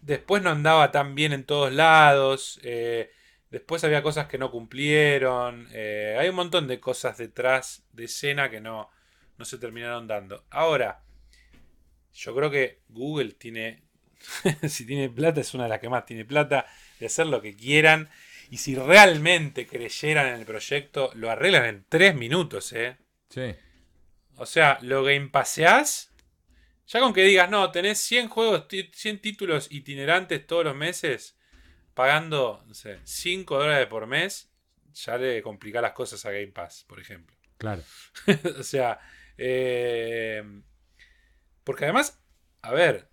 después 0.00 0.42
no 0.42 0.50
andaba 0.50 0.90
tan 0.92 1.14
bien 1.14 1.32
en 1.32 1.44
todos 1.44 1.72
lados. 1.72 2.60
eh, 2.62 3.10
después 3.50 3.82
había 3.84 4.02
cosas 4.02 4.26
que 4.28 4.38
no 4.38 4.50
cumplieron. 4.50 5.68
eh, 5.72 6.16
hay 6.18 6.28
un 6.28 6.36
montón 6.36 6.66
de 6.68 6.80
cosas 6.80 7.18
detrás 7.18 7.84
de 7.92 8.04
escena 8.04 8.50
que 8.50 8.60
no, 8.60 8.90
no 9.38 9.44
se 9.44 9.58
terminaron 9.58 10.06
dando. 10.06 10.44
Ahora, 10.50 11.02
yo 12.14 12.34
creo 12.34 12.50
que 12.50 12.82
Google 12.88 13.32
tiene, 13.32 13.82
si 14.68 14.86
tiene 14.86 15.08
plata, 15.10 15.40
es 15.40 15.54
una 15.54 15.64
de 15.64 15.70
las 15.70 15.80
que 15.80 15.88
más 15.88 16.06
tiene 16.06 16.24
plata, 16.24 16.66
de 17.00 17.06
hacer 17.06 17.26
lo 17.26 17.42
que 17.42 17.54
quieran. 17.56 18.08
Y 18.50 18.58
si 18.58 18.74
realmente 18.76 19.66
creyeran 19.66 20.28
en 20.28 20.34
el 20.40 20.46
proyecto, 20.46 21.10
lo 21.14 21.30
arreglan 21.30 21.64
en 21.66 21.84
tres 21.88 22.14
minutos, 22.14 22.72
¿eh? 22.72 22.96
Sí. 23.28 23.54
O 24.36 24.46
sea, 24.46 24.78
lo 24.82 25.02
game 25.02 25.28
paseás. 25.28 26.12
Ya 26.86 27.00
con 27.00 27.12
que 27.12 27.22
digas, 27.22 27.50
no, 27.50 27.72
tenés 27.72 27.98
100 27.98 28.28
juegos, 28.28 28.68
ti- 28.68 28.90
100 28.94 29.20
títulos 29.20 29.66
itinerantes 29.72 30.46
todos 30.46 30.64
los 30.64 30.76
meses, 30.76 31.36
pagando, 31.94 32.62
no 32.66 32.74
sé, 32.74 33.00
5 33.02 33.58
dólares 33.58 33.88
por 33.88 34.06
mes, 34.06 34.52
ya 34.94 35.18
le 35.18 35.42
complica 35.42 35.80
las 35.80 35.92
cosas 35.92 36.24
a 36.24 36.30
Game 36.30 36.48
Pass, 36.48 36.84
por 36.86 37.00
ejemplo. 37.00 37.36
Claro. 37.58 37.82
o 38.60 38.62
sea, 38.62 39.00
eh, 39.36 40.44
porque 41.64 41.84
además, 41.84 42.20
a 42.62 42.72
ver, 42.72 43.08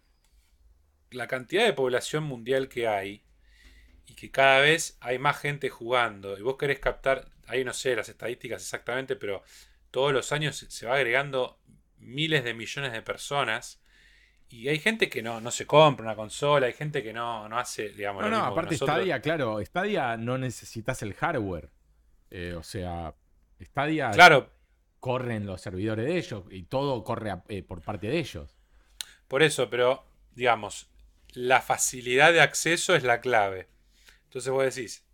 la 1.09 1.27
cantidad 1.27 1.65
de 1.65 1.73
población 1.73 2.23
mundial 2.25 2.69
que 2.69 2.87
hay 2.87 3.23
y 4.07 4.15
que 4.15 4.31
cada 4.31 4.59
vez 4.59 4.97
hay 5.01 5.19
más 5.19 5.39
gente 5.39 5.69
jugando 5.69 6.37
y 6.37 6.41
vos 6.41 6.57
querés 6.57 6.79
captar, 6.79 7.25
ahí 7.47 7.63
no 7.63 7.73
sé 7.73 7.95
las 7.95 8.09
estadísticas 8.09 8.61
exactamente, 8.61 9.15
pero 9.15 9.43
todos 9.91 10.13
los 10.13 10.31
años 10.31 10.55
se- 10.57 10.85
va 10.85 10.95
agregando 10.95 11.59
miles 11.99 12.43
de 12.43 12.53
millones 12.53 12.91
de 12.93 13.01
personas 13.01 13.81
y 14.49 14.67
hay 14.69 14.79
gente 14.79 15.09
que 15.09 15.21
no, 15.23 15.41
no 15.41 15.51
se 15.51 15.65
compra 15.65 16.05
una 16.05 16.15
consola, 16.15 16.67
hay 16.67 16.73
gente 16.73 17.01
que 17.03 17.13
no, 17.13 17.49
no 17.49 17.57
hace, 17.59 17.89
digamos, 17.89 18.23
No, 18.23 18.29
lo 18.29 18.31
no, 18.31 18.37
mismo 18.37 18.51
aparte. 18.51 18.75
Stadia, 18.77 19.21
claro, 19.21 19.59
Stadia 19.65 20.17
no 20.17 20.37
necesitas 20.37 21.01
el 21.01 21.13
hardware. 21.15 21.69
Eh, 22.31 22.53
o 22.57 22.63
sea, 22.63 23.15
Stadia 23.61 24.11
Claro, 24.11 24.49
corre 24.99 25.35
en 25.35 25.45
los 25.45 25.61
servidores 25.61 26.05
de 26.05 26.17
ellos 26.17 26.43
y 26.51 26.63
todo 26.63 27.03
corre 27.03 27.31
a- 27.31 27.43
eh, 27.49 27.63
por 27.63 27.81
parte 27.81 28.07
de 28.07 28.19
ellos. 28.19 28.57
Por 29.27 29.43
eso, 29.43 29.69
pero 29.69 30.05
digamos, 30.35 30.87
la 31.33 31.61
facilidad 31.61 32.33
de 32.33 32.41
acceso 32.41 32.95
es 32.95 33.03
la 33.03 33.21
clave. 33.21 33.67
Entonces 34.33 34.51
vos 34.51 34.63
decís, 34.63 35.05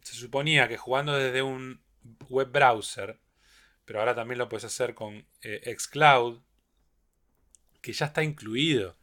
se 0.00 0.14
suponía 0.14 0.66
que 0.66 0.78
jugando 0.78 1.12
desde 1.12 1.42
un 1.42 1.84
web 2.30 2.50
browser, 2.50 3.20
pero 3.84 4.00
ahora 4.00 4.14
también 4.14 4.38
lo 4.38 4.48
puedes 4.48 4.64
hacer 4.64 4.94
con 4.94 5.26
eh, 5.42 5.76
Xcloud, 5.78 6.40
que 7.82 7.92
ya 7.92 8.06
está 8.06 8.22
incluido 8.22 8.96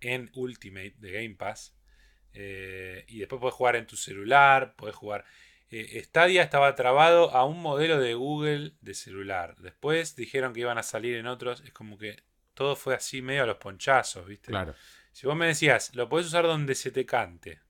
en 0.00 0.28
Ultimate 0.34 0.96
de 0.98 1.12
Game 1.12 1.36
Pass, 1.36 1.76
eh, 2.32 3.04
y 3.06 3.20
después 3.20 3.38
puedes 3.38 3.54
jugar 3.54 3.76
en 3.76 3.86
tu 3.86 3.94
celular, 3.96 4.74
puedes 4.74 4.96
jugar... 4.96 5.24
eh, 5.70 6.02
Stadia 6.02 6.42
estaba 6.42 6.74
trabado 6.74 7.30
a 7.30 7.44
un 7.44 7.62
modelo 7.62 8.00
de 8.00 8.14
Google 8.14 8.72
de 8.80 8.94
celular. 8.94 9.54
Después 9.58 10.16
dijeron 10.16 10.52
que 10.52 10.62
iban 10.62 10.78
a 10.78 10.82
salir 10.82 11.14
en 11.14 11.28
otros. 11.28 11.60
Es 11.60 11.72
como 11.72 11.96
que 11.96 12.24
todo 12.54 12.74
fue 12.74 12.96
así 12.96 13.22
medio 13.22 13.44
a 13.44 13.46
los 13.46 13.58
ponchazos, 13.58 14.26
¿viste? 14.26 14.48
Claro. 14.48 14.74
Si 15.12 15.28
vos 15.28 15.36
me 15.36 15.46
decías, 15.46 15.94
lo 15.94 16.08
podés 16.08 16.26
usar 16.26 16.44
donde 16.44 16.74
se 16.74 16.90
te 16.90 17.06
cante. 17.06 17.60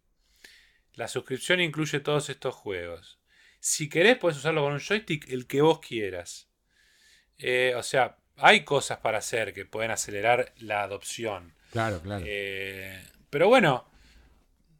La 0.99 1.07
suscripción 1.07 1.61
incluye 1.61 2.01
todos 2.01 2.29
estos 2.29 2.57
juegos. 2.57 3.21
Si 3.61 3.89
querés, 3.89 4.19
podés 4.19 4.39
usarlo 4.39 4.63
con 4.63 4.73
un 4.73 4.81
joystick 4.81 5.31
el 5.31 5.47
que 5.47 5.63
vos 5.63 5.79
quieras. 5.79 6.49
Eh, 7.39 7.73
o 7.77 7.85
sea, 7.85 8.17
hay 8.37 8.65
cosas 8.65 8.99
para 8.99 9.19
hacer 9.19 9.55
que 9.55 9.65
pueden 9.65 9.93
acelerar 9.93 10.53
la 10.57 10.83
adopción. 10.83 11.55
Claro, 11.71 12.01
claro. 12.03 12.25
Eh, 12.27 13.01
pero 13.31 13.47
bueno, 13.47 13.89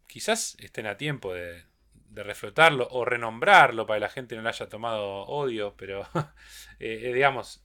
quizás 0.07 0.57
estén 0.59 0.87
a 0.87 0.97
tiempo 0.97 1.33
de, 1.33 1.63
de 2.09 2.23
reflotarlo 2.23 2.85
o 2.91 3.05
renombrarlo 3.05 3.87
para 3.87 3.97
que 3.97 4.01
la 4.01 4.09
gente 4.09 4.35
no 4.35 4.41
le 4.41 4.49
haya 4.49 4.67
tomado 4.67 5.21
odio, 5.21 5.75
pero 5.77 6.01
eh, 6.81 6.99
eh, 7.03 7.13
digamos, 7.13 7.63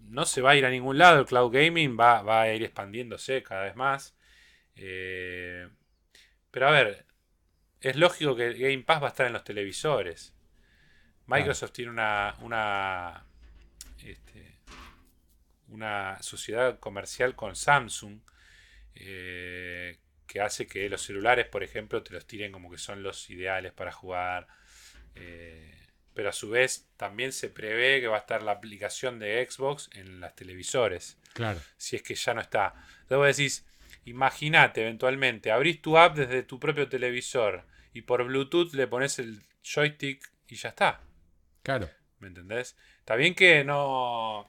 no 0.00 0.24
se 0.24 0.40
va 0.40 0.52
a 0.52 0.56
ir 0.56 0.64
a 0.64 0.70
ningún 0.70 0.96
lado. 0.96 1.20
El 1.20 1.26
cloud 1.26 1.52
gaming 1.52 1.94
va, 2.00 2.22
va 2.22 2.40
a 2.40 2.54
ir 2.54 2.62
expandiéndose 2.62 3.42
cada 3.42 3.64
vez 3.64 3.76
más. 3.76 4.16
Eh, 4.76 5.68
pero 6.50 6.68
a 6.68 6.70
ver, 6.70 7.09
es 7.88 7.96
lógico 7.96 8.36
que 8.36 8.46
el 8.48 8.58
Game 8.58 8.82
Pass 8.82 9.02
va 9.02 9.06
a 9.06 9.10
estar 9.10 9.26
en 9.26 9.32
los 9.32 9.44
televisores. 9.44 10.34
Microsoft 11.26 11.72
tiene 11.72 11.90
una, 11.92 12.34
una, 12.40 13.24
este, 14.04 14.58
una 15.68 16.20
sociedad 16.22 16.78
comercial 16.80 17.34
con 17.36 17.54
Samsung 17.56 18.20
eh, 18.94 19.98
que 20.26 20.40
hace 20.40 20.66
que 20.66 20.88
los 20.88 21.02
celulares, 21.02 21.46
por 21.46 21.62
ejemplo, 21.62 22.02
te 22.02 22.12
los 22.12 22.26
tiren 22.26 22.52
como 22.52 22.70
que 22.70 22.78
son 22.78 23.02
los 23.02 23.30
ideales 23.30 23.72
para 23.72 23.92
jugar. 23.92 24.46
Eh, 25.14 25.76
pero 26.14 26.28
a 26.30 26.32
su 26.32 26.50
vez 26.50 26.88
también 26.96 27.32
se 27.32 27.48
prevé 27.48 28.00
que 28.00 28.08
va 28.08 28.16
a 28.16 28.20
estar 28.20 28.42
la 28.42 28.52
aplicación 28.52 29.18
de 29.18 29.46
Xbox 29.48 29.88
en 29.94 30.20
las 30.20 30.34
televisores, 30.34 31.16
Claro. 31.32 31.60
si 31.76 31.96
es 31.96 32.02
que 32.02 32.14
ya 32.14 32.34
no 32.34 32.40
está. 32.40 32.74
Vos 33.08 33.36
decís, 33.36 33.64
imagínate 34.10 34.82
eventualmente, 34.82 35.50
abrís 35.50 35.80
tu 35.80 35.96
app 35.96 36.16
desde 36.16 36.42
tu 36.42 36.58
propio 36.60 36.88
televisor 36.88 37.64
y 37.92 38.02
por 38.02 38.24
Bluetooth 38.24 38.72
le 38.74 38.86
pones 38.86 39.18
el 39.18 39.42
joystick 39.62 40.30
y 40.48 40.56
ya 40.56 40.70
está. 40.70 41.00
Claro. 41.62 41.88
¿Me 42.18 42.28
entendés? 42.28 42.76
Está 42.98 43.16
bien 43.16 43.34
que 43.34 43.64
no. 43.64 44.46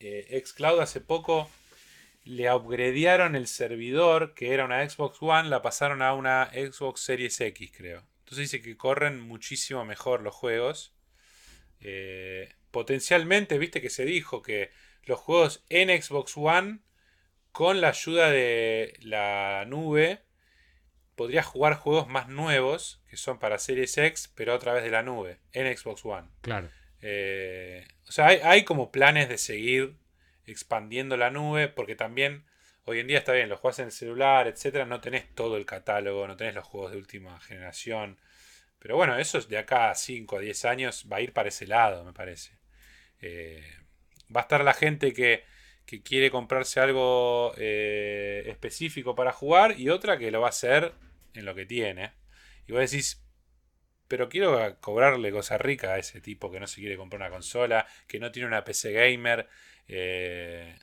Eh, 0.00 0.42
Xcloud 0.44 0.80
hace 0.80 1.00
poco 1.00 1.50
le 2.24 2.52
upgradearon 2.52 3.36
el 3.36 3.46
servidor, 3.46 4.34
que 4.34 4.52
era 4.52 4.64
una 4.64 4.88
Xbox 4.88 5.18
One, 5.20 5.48
la 5.48 5.62
pasaron 5.62 6.02
a 6.02 6.12
una 6.14 6.50
Xbox 6.52 7.00
Series 7.00 7.40
X, 7.40 7.72
creo. 7.74 8.04
Entonces 8.20 8.50
dice 8.50 8.62
que 8.62 8.76
corren 8.76 9.20
muchísimo 9.20 9.84
mejor 9.84 10.20
los 10.20 10.34
juegos. 10.34 10.94
Eh, 11.80 12.54
potencialmente, 12.70 13.56
viste 13.58 13.80
que 13.80 13.88
se 13.88 14.04
dijo 14.04 14.42
que 14.42 14.70
los 15.04 15.18
juegos 15.18 15.64
en 15.70 16.02
Xbox 16.02 16.36
One, 16.36 16.80
con 17.52 17.80
la 17.80 17.88
ayuda 17.88 18.30
de 18.30 18.94
la 19.00 19.64
nube, 19.66 20.20
podrías 21.14 21.46
jugar 21.46 21.74
juegos 21.74 22.08
más 22.08 22.28
nuevos, 22.28 23.02
que 23.08 23.16
son 23.16 23.38
para 23.38 23.58
Series 23.58 23.96
X, 23.98 24.32
pero 24.34 24.54
a 24.54 24.58
través 24.58 24.84
de 24.84 24.90
la 24.90 25.02
nube, 25.02 25.38
en 25.52 25.76
Xbox 25.76 26.04
One. 26.04 26.28
Claro. 26.42 26.70
Eh, 27.00 27.86
o 28.06 28.12
sea, 28.12 28.28
hay, 28.28 28.40
hay 28.42 28.64
como 28.64 28.90
planes 28.90 29.28
de 29.28 29.38
seguir 29.38 29.96
expandiendo 30.46 31.16
la 31.16 31.30
nube, 31.30 31.68
porque 31.68 31.94
también 31.94 32.44
hoy 32.84 33.00
en 33.00 33.06
día 33.06 33.18
está 33.18 33.32
bien, 33.32 33.48
los 33.48 33.60
juegas 33.60 33.80
en 33.80 33.86
el 33.86 33.92
celular, 33.92 34.46
etcétera, 34.46 34.86
no 34.86 35.00
tenés 35.00 35.34
todo 35.34 35.56
el 35.56 35.66
catálogo, 35.66 36.26
no 36.26 36.36
tenés 36.36 36.54
los 36.54 36.64
juegos 36.64 36.92
de 36.92 36.98
última 36.98 37.38
generación. 37.40 38.18
Pero 38.78 38.96
bueno, 38.96 39.18
eso 39.18 39.38
es 39.38 39.48
de 39.48 39.58
acá 39.58 39.90
a 39.90 39.94
5 39.94 40.36
o 40.36 40.38
10 40.38 40.64
años 40.64 41.06
va 41.10 41.18
a 41.18 41.20
ir 41.20 41.32
para 41.32 41.48
ese 41.48 41.66
lado, 41.66 42.04
me 42.04 42.12
parece. 42.12 42.56
Eh, 43.20 43.62
va 44.34 44.40
a 44.40 44.44
estar 44.44 44.64
la 44.64 44.74
gente 44.74 45.12
que, 45.12 45.44
que 45.88 46.02
quiere 46.02 46.30
comprarse 46.30 46.80
algo 46.80 47.54
eh, 47.56 48.42
específico 48.44 49.14
para 49.14 49.32
jugar 49.32 49.80
y 49.80 49.88
otra 49.88 50.18
que 50.18 50.30
lo 50.30 50.42
va 50.42 50.48
a 50.48 50.50
hacer 50.50 50.92
en 51.32 51.46
lo 51.46 51.54
que 51.54 51.64
tiene. 51.64 52.12
Y 52.66 52.72
vos 52.72 52.82
decís, 52.82 53.24
pero 54.06 54.28
quiero 54.28 54.78
cobrarle 54.80 55.32
cosa 55.32 55.56
rica 55.56 55.94
a 55.94 55.98
ese 55.98 56.20
tipo 56.20 56.50
que 56.50 56.60
no 56.60 56.66
se 56.66 56.82
quiere 56.82 56.98
comprar 56.98 57.22
una 57.22 57.30
consola, 57.30 57.86
que 58.06 58.20
no 58.20 58.30
tiene 58.30 58.48
una 58.48 58.64
PC 58.64 58.92
gamer, 58.92 59.48
eh, 59.86 60.78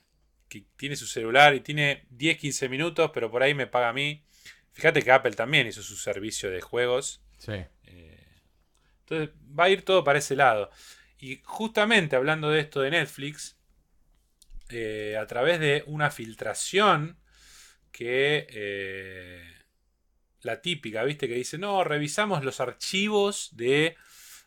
que 0.48 0.64
tiene 0.76 0.96
su 0.96 1.06
celular 1.06 1.54
y 1.54 1.60
tiene 1.60 2.08
10-15 2.10 2.68
minutos, 2.68 3.12
pero 3.14 3.30
por 3.30 3.44
ahí 3.44 3.54
me 3.54 3.68
paga 3.68 3.90
a 3.90 3.92
mí. 3.92 4.24
Fíjate 4.72 5.02
que 5.02 5.12
Apple 5.12 5.34
también 5.34 5.68
hizo 5.68 5.84
su 5.84 5.94
servicio 5.94 6.50
de 6.50 6.60
juegos. 6.60 7.22
Sí. 7.38 7.64
Eh, 7.84 8.26
entonces 9.02 9.30
va 9.56 9.66
a 9.66 9.70
ir 9.70 9.84
todo 9.84 10.02
para 10.02 10.18
ese 10.18 10.34
lado. 10.34 10.68
Y 11.16 11.42
justamente 11.44 12.16
hablando 12.16 12.50
de 12.50 12.58
esto 12.58 12.80
de 12.80 12.90
Netflix, 12.90 13.55
eh, 14.70 15.16
a 15.16 15.26
través 15.26 15.60
de 15.60 15.84
una 15.86 16.10
filtración 16.10 17.18
que 17.92 18.46
eh, 18.50 19.42
la 20.42 20.60
típica, 20.60 21.04
¿viste? 21.04 21.28
Que 21.28 21.34
dice, 21.34 21.58
no, 21.58 21.84
revisamos 21.84 22.44
los 22.44 22.60
archivos 22.60 23.50
de 23.56 23.96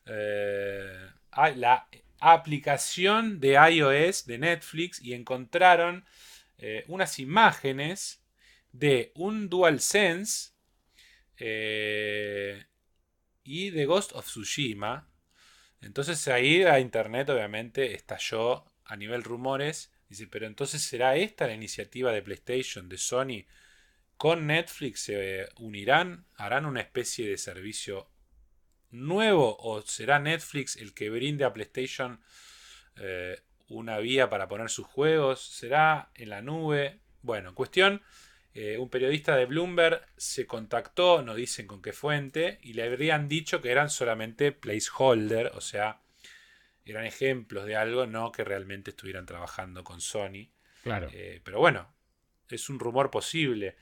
eh, 0.05 1.09
la 1.55 1.87
aplicación 2.19 3.39
de 3.39 3.53
iOS 3.53 4.25
de 4.25 4.37
Netflix 4.39 5.01
y 5.01 5.13
encontraron 5.13 6.05
unas 6.87 7.19
imágenes 7.19 8.21
de 8.73 9.13
un 9.15 9.49
DualSense 9.49 10.51
y 13.43 13.69
de 13.69 13.85
Ghost 13.85 14.11
of 14.13 14.25
Tsushima. 14.25 15.09
Entonces 15.81 16.27
ahí 16.27 16.63
a 16.63 16.81
internet 16.81 17.29
obviamente 17.29 17.93
estalló 17.93 18.65
a 18.83 18.97
nivel 18.97 19.23
rumores. 19.23 19.91
Dice, 20.09 20.27
pero 20.27 20.47
entonces 20.47 20.81
será 20.81 21.15
esta 21.15 21.47
la 21.47 21.53
iniciativa 21.53 22.11
de 22.11 22.23
PlayStation, 22.23 22.89
de 22.89 22.97
Sony, 22.97 23.45
con 24.17 24.47
Netflix 24.47 25.01
se 25.01 25.47
unirán, 25.59 26.25
harán 26.35 26.65
una 26.65 26.81
especie 26.81 27.29
de 27.29 27.37
servicio 27.37 28.09
nuevo 28.91 29.55
o 29.59 29.81
será 29.81 30.19
Netflix 30.19 30.75
el 30.75 30.93
que 30.93 31.09
brinde 31.09 31.45
a 31.45 31.53
PlayStation 31.53 32.19
eh, 32.97 33.39
una 33.69 33.99
vía 33.99 34.29
para 34.29 34.47
poner 34.47 34.69
sus 34.69 34.87
juegos, 34.87 35.41
será 35.41 36.09
en 36.15 36.29
la 36.29 36.41
nube. 36.41 36.99
Bueno, 37.21 37.53
cuestión, 37.53 38.01
eh, 38.53 38.77
un 38.77 38.89
periodista 38.89 39.35
de 39.35 39.45
Bloomberg 39.45 40.05
se 40.17 40.47
contactó, 40.47 41.21
no 41.21 41.35
dicen 41.35 41.67
con 41.67 41.81
qué 41.81 41.93
fuente, 41.93 42.57
y 42.63 42.73
le 42.73 42.83
habrían 42.83 43.29
dicho 43.29 43.61
que 43.61 43.71
eran 43.71 43.89
solamente 43.89 44.51
placeholder, 44.51 45.51
o 45.55 45.61
sea, 45.61 46.01
eran 46.91 47.05
ejemplos 47.05 47.65
de 47.65 47.75
algo, 47.75 48.05
no 48.07 48.31
que 48.31 48.43
realmente 48.43 48.91
estuvieran 48.91 49.25
trabajando 49.25 49.83
con 49.83 50.01
Sony. 50.01 50.49
Claro. 50.83 51.09
Eh, 51.11 51.41
pero 51.43 51.59
bueno, 51.59 51.93
es 52.49 52.69
un 52.69 52.79
rumor 52.79 53.11
posible. 53.11 53.75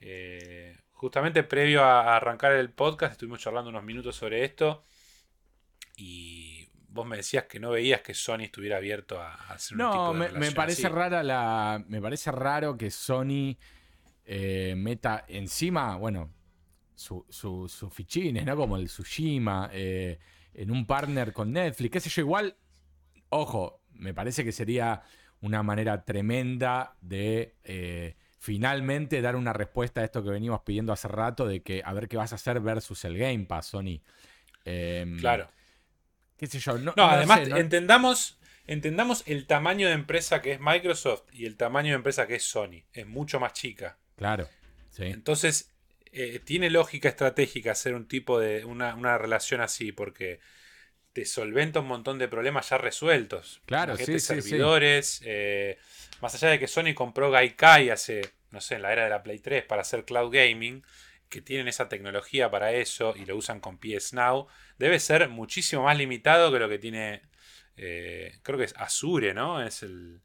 Eh, 0.00 0.76
justamente 0.90 1.42
previo 1.42 1.82
a 1.82 2.16
arrancar 2.16 2.52
el 2.52 2.70
podcast 2.70 3.12
estuvimos 3.12 3.40
charlando 3.40 3.70
unos 3.70 3.84
minutos 3.84 4.16
sobre 4.16 4.44
esto 4.44 4.82
y 5.96 6.68
vos 6.88 7.06
me 7.06 7.16
decías 7.16 7.44
que 7.44 7.58
no 7.58 7.70
veías 7.70 8.00
que 8.00 8.14
Sony 8.14 8.42
estuviera 8.42 8.76
abierto 8.76 9.20
a, 9.20 9.34
hacer 9.34 9.76
un 9.76 9.90
tipo 9.90 10.12
de 10.12 10.18
me, 10.18 10.38
me 10.38 10.52
parece 10.52 10.88
rara 10.88 11.22
la 11.22 11.84
me 11.88 12.00
parece 12.00 12.30
raro 12.32 12.76
que 12.76 12.90
Sony 12.90 13.56
eh, 14.24 14.74
meta 14.76 15.24
encima 15.28 15.96
bueno 15.96 16.32
sus 16.94 17.24
su, 17.28 17.90
fichines 17.90 18.46
no 18.46 18.56
como 18.56 18.76
el 18.76 18.86
Tsushima 18.86 19.70
eh, 19.72 20.18
en 20.54 20.70
un 20.70 20.86
partner 20.86 21.32
con 21.32 21.52
Netflix 21.52 21.92
qué 21.92 22.00
sé 22.00 22.10
yo 22.10 22.22
igual 22.22 22.56
ojo 23.28 23.80
me 23.92 24.14
parece 24.14 24.44
que 24.44 24.52
sería 24.52 25.02
una 25.40 25.62
manera 25.62 26.04
tremenda 26.04 26.96
de 27.00 27.56
eh, 27.64 28.16
finalmente 28.38 29.20
dar 29.20 29.36
una 29.36 29.52
respuesta 29.52 30.00
a 30.00 30.04
esto 30.04 30.22
que 30.24 30.30
venimos 30.30 30.62
pidiendo 30.62 30.92
hace 30.92 31.08
rato 31.08 31.46
de 31.46 31.62
que 31.62 31.82
a 31.84 31.92
ver 31.92 32.08
qué 32.08 32.16
vas 32.16 32.32
a 32.32 32.36
hacer 32.36 32.60
versus 32.60 33.04
el 33.04 33.16
Game 33.16 33.44
Pass, 33.46 33.66
Sony. 33.66 34.00
Em, 34.64 35.18
claro. 35.18 35.48
¿Qué 36.36 36.46
sé 36.46 36.58
yo? 36.58 36.78
No, 36.78 36.92
además, 36.96 37.40
entendamos, 37.48 38.38
entendamos 38.66 39.22
el 39.26 39.46
tamaño 39.46 39.86
de 39.88 39.94
empresa 39.94 40.42
que 40.42 40.52
es 40.52 40.60
Microsoft 40.60 41.24
y 41.32 41.46
el 41.46 41.56
tamaño 41.56 41.90
de 41.90 41.96
empresa 41.96 42.26
que 42.26 42.36
es 42.36 42.44
Sony. 42.44 42.84
Es 42.92 43.06
mucho 43.06 43.38
más 43.38 43.52
chica. 43.52 43.98
Claro. 44.16 44.48
Entonces, 44.98 45.73
eh, 46.14 46.40
tiene 46.44 46.70
lógica 46.70 47.08
estratégica 47.08 47.72
hacer 47.72 47.94
un 47.94 48.06
tipo 48.06 48.38
de. 48.38 48.64
una, 48.64 48.94
una 48.94 49.18
relación 49.18 49.60
así, 49.60 49.92
porque 49.92 50.40
te 51.14 51.24
solventa 51.24 51.80
un 51.80 51.86
montón 51.86 52.18
de 52.18 52.28
problemas 52.28 52.68
ya 52.68 52.78
resueltos. 52.78 53.62
Claro, 53.66 53.96
sí, 53.96 54.18
servidores. 54.18 55.22
Eh, 55.24 55.78
más 56.20 56.34
allá 56.34 56.48
de 56.48 56.58
que 56.58 56.66
Sony 56.66 56.92
compró 56.94 57.30
Gaikai 57.30 57.90
hace, 57.90 58.22
no 58.50 58.60
sé, 58.60 58.74
en 58.74 58.82
la 58.82 58.92
era 58.92 59.04
de 59.04 59.10
la 59.10 59.22
Play 59.22 59.38
3 59.38 59.64
para 59.64 59.82
hacer 59.82 60.04
cloud 60.04 60.32
gaming, 60.32 60.84
que 61.28 61.40
tienen 61.40 61.68
esa 61.68 61.88
tecnología 61.88 62.50
para 62.50 62.72
eso 62.72 63.14
y 63.16 63.26
lo 63.26 63.36
usan 63.36 63.60
con 63.60 63.78
PS 63.78 64.14
Now, 64.14 64.48
debe 64.76 64.98
ser 64.98 65.28
muchísimo 65.28 65.84
más 65.84 65.96
limitado 65.96 66.52
que 66.52 66.58
lo 66.58 66.68
que 66.68 66.78
tiene, 66.78 67.22
eh, 67.76 68.38
creo 68.42 68.58
que 68.58 68.64
es 68.64 68.74
Azure, 68.76 69.34
¿no? 69.34 69.64
Es 69.64 69.84
el, 69.84 70.20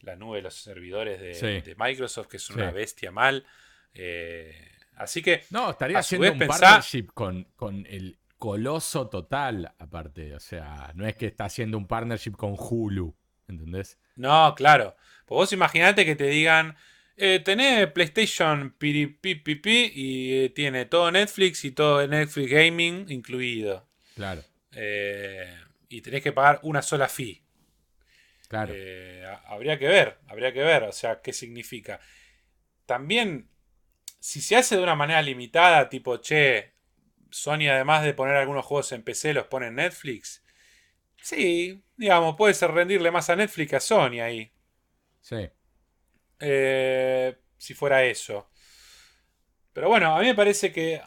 la 0.00 0.16
nube 0.16 0.38
de 0.38 0.42
los 0.42 0.54
servidores 0.54 1.20
de, 1.20 1.74
Microsoft, 1.78 2.26
que 2.28 2.36
es 2.38 2.50
una 2.50 2.70
bestia 2.72 3.12
mal. 3.12 3.46
Eh, 3.94 4.75
así 4.96 5.22
que... 5.22 5.44
No, 5.50 5.70
estaría 5.70 5.98
haciendo 5.98 6.32
un 6.32 6.38
partnership 6.38 7.06
con, 7.14 7.44
con 7.56 7.86
el 7.86 8.18
coloso 8.38 9.08
total, 9.08 9.72
aparte. 9.78 10.34
O 10.34 10.40
sea, 10.40 10.92
no 10.94 11.06
es 11.06 11.16
que 11.16 11.26
está 11.26 11.44
haciendo 11.44 11.78
un 11.78 11.86
partnership 11.86 12.32
con 12.32 12.54
Hulu, 12.58 13.14
¿entendés? 13.48 13.98
No, 14.16 14.54
claro. 14.54 14.96
Pues 15.24 15.36
vos 15.36 15.52
imaginate 15.52 16.04
que 16.04 16.16
te 16.16 16.26
digan, 16.26 16.76
eh, 17.16 17.40
tenés 17.44 17.90
PlayStation 17.92 18.74
piripipipi 18.78 19.92
y 19.94 20.32
eh, 20.44 20.48
tiene 20.50 20.84
todo 20.84 21.10
Netflix 21.10 21.64
y 21.64 21.72
todo 21.72 22.06
Netflix 22.06 22.50
Gaming 22.50 23.06
incluido. 23.08 23.88
Claro. 24.14 24.42
Eh, 24.72 25.54
y 25.88 26.00
tenés 26.00 26.22
que 26.22 26.32
pagar 26.32 26.60
una 26.62 26.82
sola 26.82 27.08
fee. 27.08 27.42
Claro. 28.48 28.72
Eh, 28.74 29.24
habría 29.46 29.78
que 29.78 29.88
ver, 29.88 30.18
habría 30.28 30.52
que 30.52 30.62
ver, 30.62 30.84
o 30.84 30.92
sea, 30.92 31.20
qué 31.20 31.32
significa. 31.32 32.00
También, 32.84 33.48
si 34.26 34.40
se 34.40 34.56
hace 34.56 34.76
de 34.76 34.82
una 34.82 34.96
manera 34.96 35.22
limitada, 35.22 35.88
tipo, 35.88 36.16
che, 36.16 36.72
Sony 37.30 37.68
además 37.70 38.02
de 38.02 38.12
poner 38.12 38.34
algunos 38.34 38.64
juegos 38.64 38.90
en 38.90 39.04
PC 39.04 39.32
los 39.32 39.46
pone 39.46 39.68
en 39.68 39.76
Netflix. 39.76 40.44
Sí, 41.22 41.80
digamos, 41.96 42.34
puede 42.34 42.52
ser 42.52 42.72
rendirle 42.72 43.12
más 43.12 43.30
a 43.30 43.36
Netflix 43.36 43.70
que 43.70 43.76
a 43.76 43.80
Sony 43.80 44.20
ahí. 44.20 44.50
Sí. 45.20 45.48
Eh, 46.40 47.36
si 47.56 47.74
fuera 47.74 48.02
eso. 48.02 48.50
Pero 49.72 49.88
bueno, 49.88 50.16
a 50.16 50.18
mí 50.18 50.26
me 50.26 50.34
parece 50.34 50.72
que 50.72 51.00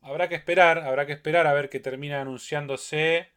habrá 0.00 0.28
que 0.28 0.36
esperar, 0.36 0.78
habrá 0.78 1.06
que 1.06 1.12
esperar 1.12 1.48
a 1.48 1.54
ver 1.54 1.68
que 1.68 1.80
termina 1.80 2.20
anunciándose. 2.20 3.30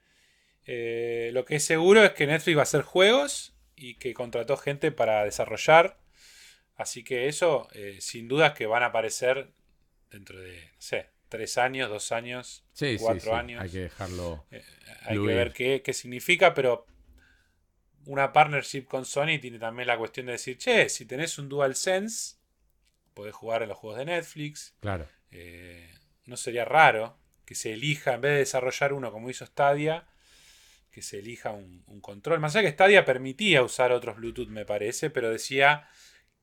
Eh, 0.68 1.32
lo 1.34 1.44
que 1.44 1.56
es 1.56 1.66
seguro 1.66 2.04
es 2.04 2.12
que 2.12 2.28
Netflix 2.28 2.56
va 2.56 2.62
a 2.62 2.64
hacer 2.64 2.84
juegos 2.84 3.58
y 3.76 3.96
que 3.96 4.14
contrató 4.14 4.58
gente 4.58 4.92
para 4.92 5.24
desarrollar. 5.24 5.98
Así 6.78 7.04
que 7.04 7.28
eso, 7.28 7.68
eh, 7.74 7.98
sin 8.00 8.28
duda, 8.28 8.54
que 8.54 8.68
van 8.68 8.84
a 8.84 8.88
aparecer 8.88 9.52
dentro 10.12 10.40
de, 10.40 10.62
no 10.62 10.82
sé, 10.82 11.10
tres 11.28 11.58
años, 11.58 11.90
dos 11.90 12.12
años, 12.12 12.64
cuatro 13.00 13.36
años. 13.36 13.62
Hay 13.62 13.70
que 13.70 13.80
dejarlo. 13.80 14.46
Eh, 14.52 14.64
hay 15.02 15.16
que 15.18 15.26
ver 15.26 15.54
qué, 15.54 15.94
significa, 15.94 16.54
pero 16.54 16.86
una 18.06 18.32
partnership 18.32 18.84
con 18.84 19.06
Sony 19.06 19.40
tiene 19.42 19.58
también 19.58 19.88
la 19.88 19.98
cuestión 19.98 20.28
de 20.28 20.34
decir, 20.34 20.60
che, 20.60 20.88
si 20.90 21.06
tenés 21.06 21.40
un 21.40 21.50
Dual 21.50 21.76
Sense, 21.76 22.38
podés 23.16 23.34
jugar 23.34 23.64
en 23.64 23.70
los 23.70 23.78
juegos 23.78 23.98
de 23.98 24.06
Netflix. 24.06 24.76
Claro. 24.80 25.08
Eh, 25.32 25.92
no 26.26 26.38
sería 26.38 26.64
raro 26.64 27.18
que 27.44 27.56
se 27.56 27.74
elija, 27.74 28.14
en 28.14 28.22
vez 28.22 28.32
de 28.34 28.38
desarrollar 28.40 28.94
uno 28.94 29.12
como 29.12 29.32
hizo 29.32 29.48
Stadia, 29.48 30.08
que 30.92 31.02
se 31.02 31.20
elija 31.20 31.52
un, 31.52 31.84
un 31.88 32.02
control. 32.02 32.40
Más 32.40 32.56
allá 32.56 32.68
que 32.68 32.74
Stadia 32.74 33.04
permitía 33.04 33.64
usar 33.64 33.92
otros 33.92 34.18
Bluetooth, 34.18 34.50
me 34.50 34.66
parece, 34.66 35.10
pero 35.10 35.32
decía 35.32 35.90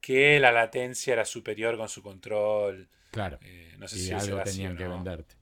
que 0.05 0.39
la 0.39 0.53
latencia 0.53 1.15
era 1.15 1.25
superior 1.25 1.79
con 1.79 1.89
su 1.89 2.03
control. 2.03 2.87
Claro. 3.11 3.39
Eh, 3.41 3.75
no 3.79 3.89
sé 3.89 3.97
si 3.97 4.13
algo 4.13 4.39
tenían 4.43 4.77
que 4.77 4.87
venderte. 4.87 5.35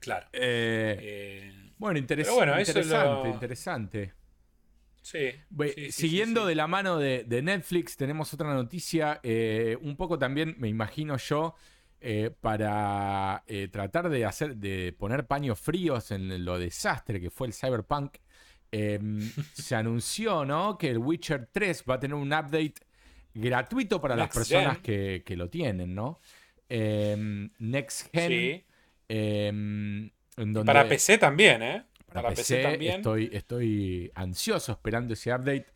Claro. 0.00 0.26
Eh, 0.34 0.98
eh, 1.00 1.72
bueno, 1.78 1.98
interesante, 1.98 3.30
interesante. 3.30 4.12
Sí, 5.00 5.30
siguiendo 5.90 6.44
de 6.44 6.56
la 6.56 6.66
mano 6.66 6.98
de, 6.98 7.24
Netflix, 7.42 7.96
tenemos 7.96 8.34
otra 8.34 8.52
noticia, 8.52 9.18
un 9.80 9.96
poco 9.96 10.18
también, 10.18 10.54
me 10.58 10.68
imagino 10.68 11.16
yo, 11.16 11.54
para 12.42 13.42
tratar 13.72 14.10
de 14.10 14.26
hacer, 14.26 14.56
de 14.56 14.94
poner 14.98 15.26
paños 15.26 15.58
fríos 15.58 16.10
en 16.10 16.44
lo 16.44 16.58
desastre 16.58 17.18
que 17.18 17.30
fue 17.30 17.46
el 17.46 17.54
Cyberpunk. 17.54 18.18
Em, 18.70 19.20
se 19.54 19.74
anunció, 19.74 20.44
¿no? 20.44 20.76
Que 20.76 20.90
el 20.90 20.98
Witcher 20.98 21.48
3 21.50 21.84
va 21.88 21.94
a 21.94 22.00
tener 22.00 22.14
un 22.14 22.30
update 22.30 22.74
gratuito 23.34 24.00
para 24.00 24.16
las 24.16 24.34
personas 24.34 24.78
que, 24.78 25.22
que, 25.24 25.36
lo 25.36 25.48
tienen, 25.48 25.94
¿no? 25.94 26.20
Em, 26.68 27.50
Next 27.58 28.08
Gen. 28.12 28.64
Em, 29.08 30.10
para 30.64 30.88
PC 30.88 31.18
también, 31.18 31.62
¿eh? 31.62 31.84
Para, 32.12 32.30
PC, 32.30 32.62
también. 32.62 32.96
Estoy, 32.96 33.30
estoy 33.32 34.10
ansioso 34.14 34.72
esperando 34.72 35.14
ese 35.14 35.32
update 35.34 35.66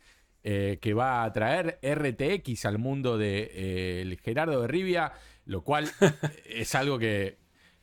eh, 0.43 0.79
que 0.81 0.93
va 0.93 1.23
a 1.23 1.31
traer 1.31 1.79
RTX 1.81 2.65
al 2.65 2.77
mundo 2.77 3.17
de 3.17 3.49
eh, 3.53 4.17
Gerardo 4.23 4.61
de 4.61 4.67
Rivia, 4.67 5.13
lo 5.45 5.63
cual 5.63 5.89
es 6.45 6.75
algo 6.75 6.99
que 6.99 7.37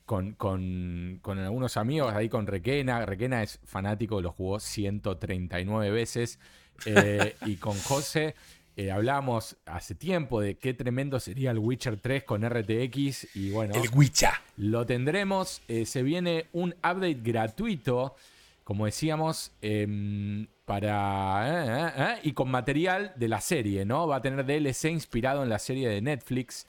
con, 0.05 0.33
con, 0.33 1.21
con, 1.23 1.39
algunos 1.39 1.77
amigos 1.77 2.13
ahí 2.13 2.29
con 2.29 2.47
Requena, 2.47 3.07
Requena 3.07 3.43
es 3.43 3.61
fanático, 3.65 4.21
lo 4.21 4.33
jugó 4.33 4.59
139 4.61 5.91
veces, 5.91 6.39
eh, 6.85 7.37
y 7.47 7.57
con 7.57 7.79
José 7.79 8.35
eh, 8.77 8.91
hablábamos 8.91 9.57
hace 9.67 9.95
tiempo 9.95 10.41
de 10.41 10.57
qué 10.57 10.75
tremendo 10.75 11.19
sería 11.19 11.51
el 11.51 11.59
Witcher 11.59 11.99
3 11.99 12.23
con 12.23 12.49
RTX 12.49 13.37
y 13.37 13.51
bueno, 13.51 13.75
el 13.75 13.91
Witcher. 13.93 14.31
Lo 14.57 14.87
tendremos. 14.87 15.61
Eh, 15.69 15.85
se 15.87 16.03
viene 16.03 16.47
un 16.53 16.71
update 16.79 17.19
gratuito, 17.23 18.15
como 18.63 18.87
decíamos, 18.87 19.53
em, 19.61 20.47
para 20.65 22.15
eh, 22.17 22.21
y 22.23 22.33
con 22.33 22.51
material 22.51 23.13
de 23.17 23.29
la 23.29 23.41
serie, 23.41 23.85
¿no? 23.85 24.07
Va 24.07 24.17
a 24.17 24.23
tener 24.23 24.47
DLC 24.47 24.91
inspirado 24.91 25.43
en 25.43 25.49
la 25.49 25.59
serie 25.59 25.89
de 25.89 26.01
Netflix. 26.01 26.67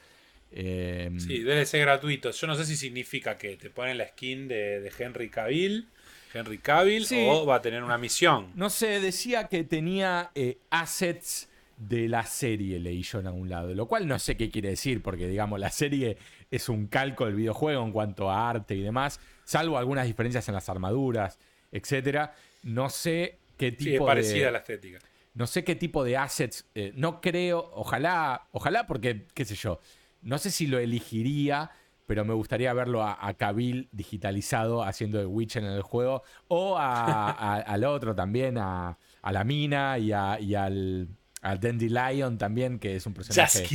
Em, 0.51 1.19
sí, 1.19 1.43
DLC 1.43 1.79
gratuito. 1.79 2.31
Yo 2.31 2.47
no 2.47 2.55
sé 2.55 2.65
si 2.65 2.75
significa 2.75 3.37
que 3.37 3.57
te 3.57 3.69
ponen 3.69 3.99
la 3.99 4.07
skin 4.07 4.47
de, 4.47 4.91
Henry 4.97 5.29
Cavill. 5.29 5.87
Henry 6.33 6.57
Cavill 6.57 7.05
o 7.27 7.45
va 7.45 7.57
a 7.57 7.61
tener 7.61 7.83
una 7.83 7.97
misión. 7.97 8.51
No 8.55 8.69
sé, 8.69 8.99
decía 8.99 9.47
que 9.47 9.63
tenía 9.63 10.31
assets 10.69 11.49
de 11.87 12.07
la 12.07 12.23
serie, 12.23 12.79
leí 12.79 13.01
yo 13.01 13.19
en 13.19 13.27
algún 13.27 13.49
lado. 13.49 13.73
Lo 13.73 13.87
cual 13.87 14.07
no 14.07 14.19
sé 14.19 14.37
qué 14.37 14.51
quiere 14.51 14.69
decir, 14.69 15.01
porque 15.01 15.27
digamos, 15.27 15.59
la 15.59 15.71
serie 15.71 16.17
es 16.51 16.69
un 16.69 16.87
calco 16.87 17.25
del 17.25 17.35
videojuego 17.35 17.83
en 17.83 17.91
cuanto 17.91 18.29
a 18.29 18.49
arte 18.49 18.75
y 18.75 18.81
demás, 18.81 19.19
salvo 19.43 19.77
algunas 19.77 20.05
diferencias 20.05 20.47
en 20.47 20.53
las 20.53 20.69
armaduras, 20.69 21.39
etcétera. 21.71 22.35
No 22.63 22.89
sé 22.89 23.39
qué 23.57 23.71
tipo 23.71 23.89
sí, 23.89 23.95
es 23.95 24.01
parecida 24.01 24.51
la 24.51 24.59
estética. 24.59 24.99
No 25.33 25.47
sé 25.47 25.63
qué 25.63 25.75
tipo 25.75 26.03
de 26.03 26.17
assets. 26.17 26.65
Eh, 26.75 26.91
no 26.95 27.19
creo, 27.19 27.71
ojalá, 27.73 28.47
ojalá, 28.51 28.85
porque, 28.85 29.25
qué 29.33 29.45
sé 29.45 29.55
yo. 29.55 29.79
no 30.21 30.37
sé 30.37 30.51
si 30.51 30.67
lo 30.67 30.77
elegiría, 30.77 31.71
pero 32.05 32.25
me 32.25 32.35
gustaría 32.35 32.71
verlo 32.73 33.01
a, 33.01 33.17
a 33.27 33.33
Kabil 33.33 33.89
digitalizado 33.91 34.83
haciendo 34.83 35.17
de 35.17 35.25
Witcher 35.25 35.63
en 35.63 35.71
el 35.71 35.81
juego, 35.81 36.21
o 36.47 36.77
al 36.77 37.83
otro 37.85 38.13
también, 38.13 38.59
a, 38.59 38.99
la 39.23 39.43
mina 39.43 39.97
y, 39.97 40.09
y 40.45 40.53
al, 40.55 41.07
al 41.41 41.59
Dandelion 41.59 42.37
también, 42.37 42.79
que 42.79 42.95
es 42.95 43.05
un 43.05 43.13
personaje 43.13 43.67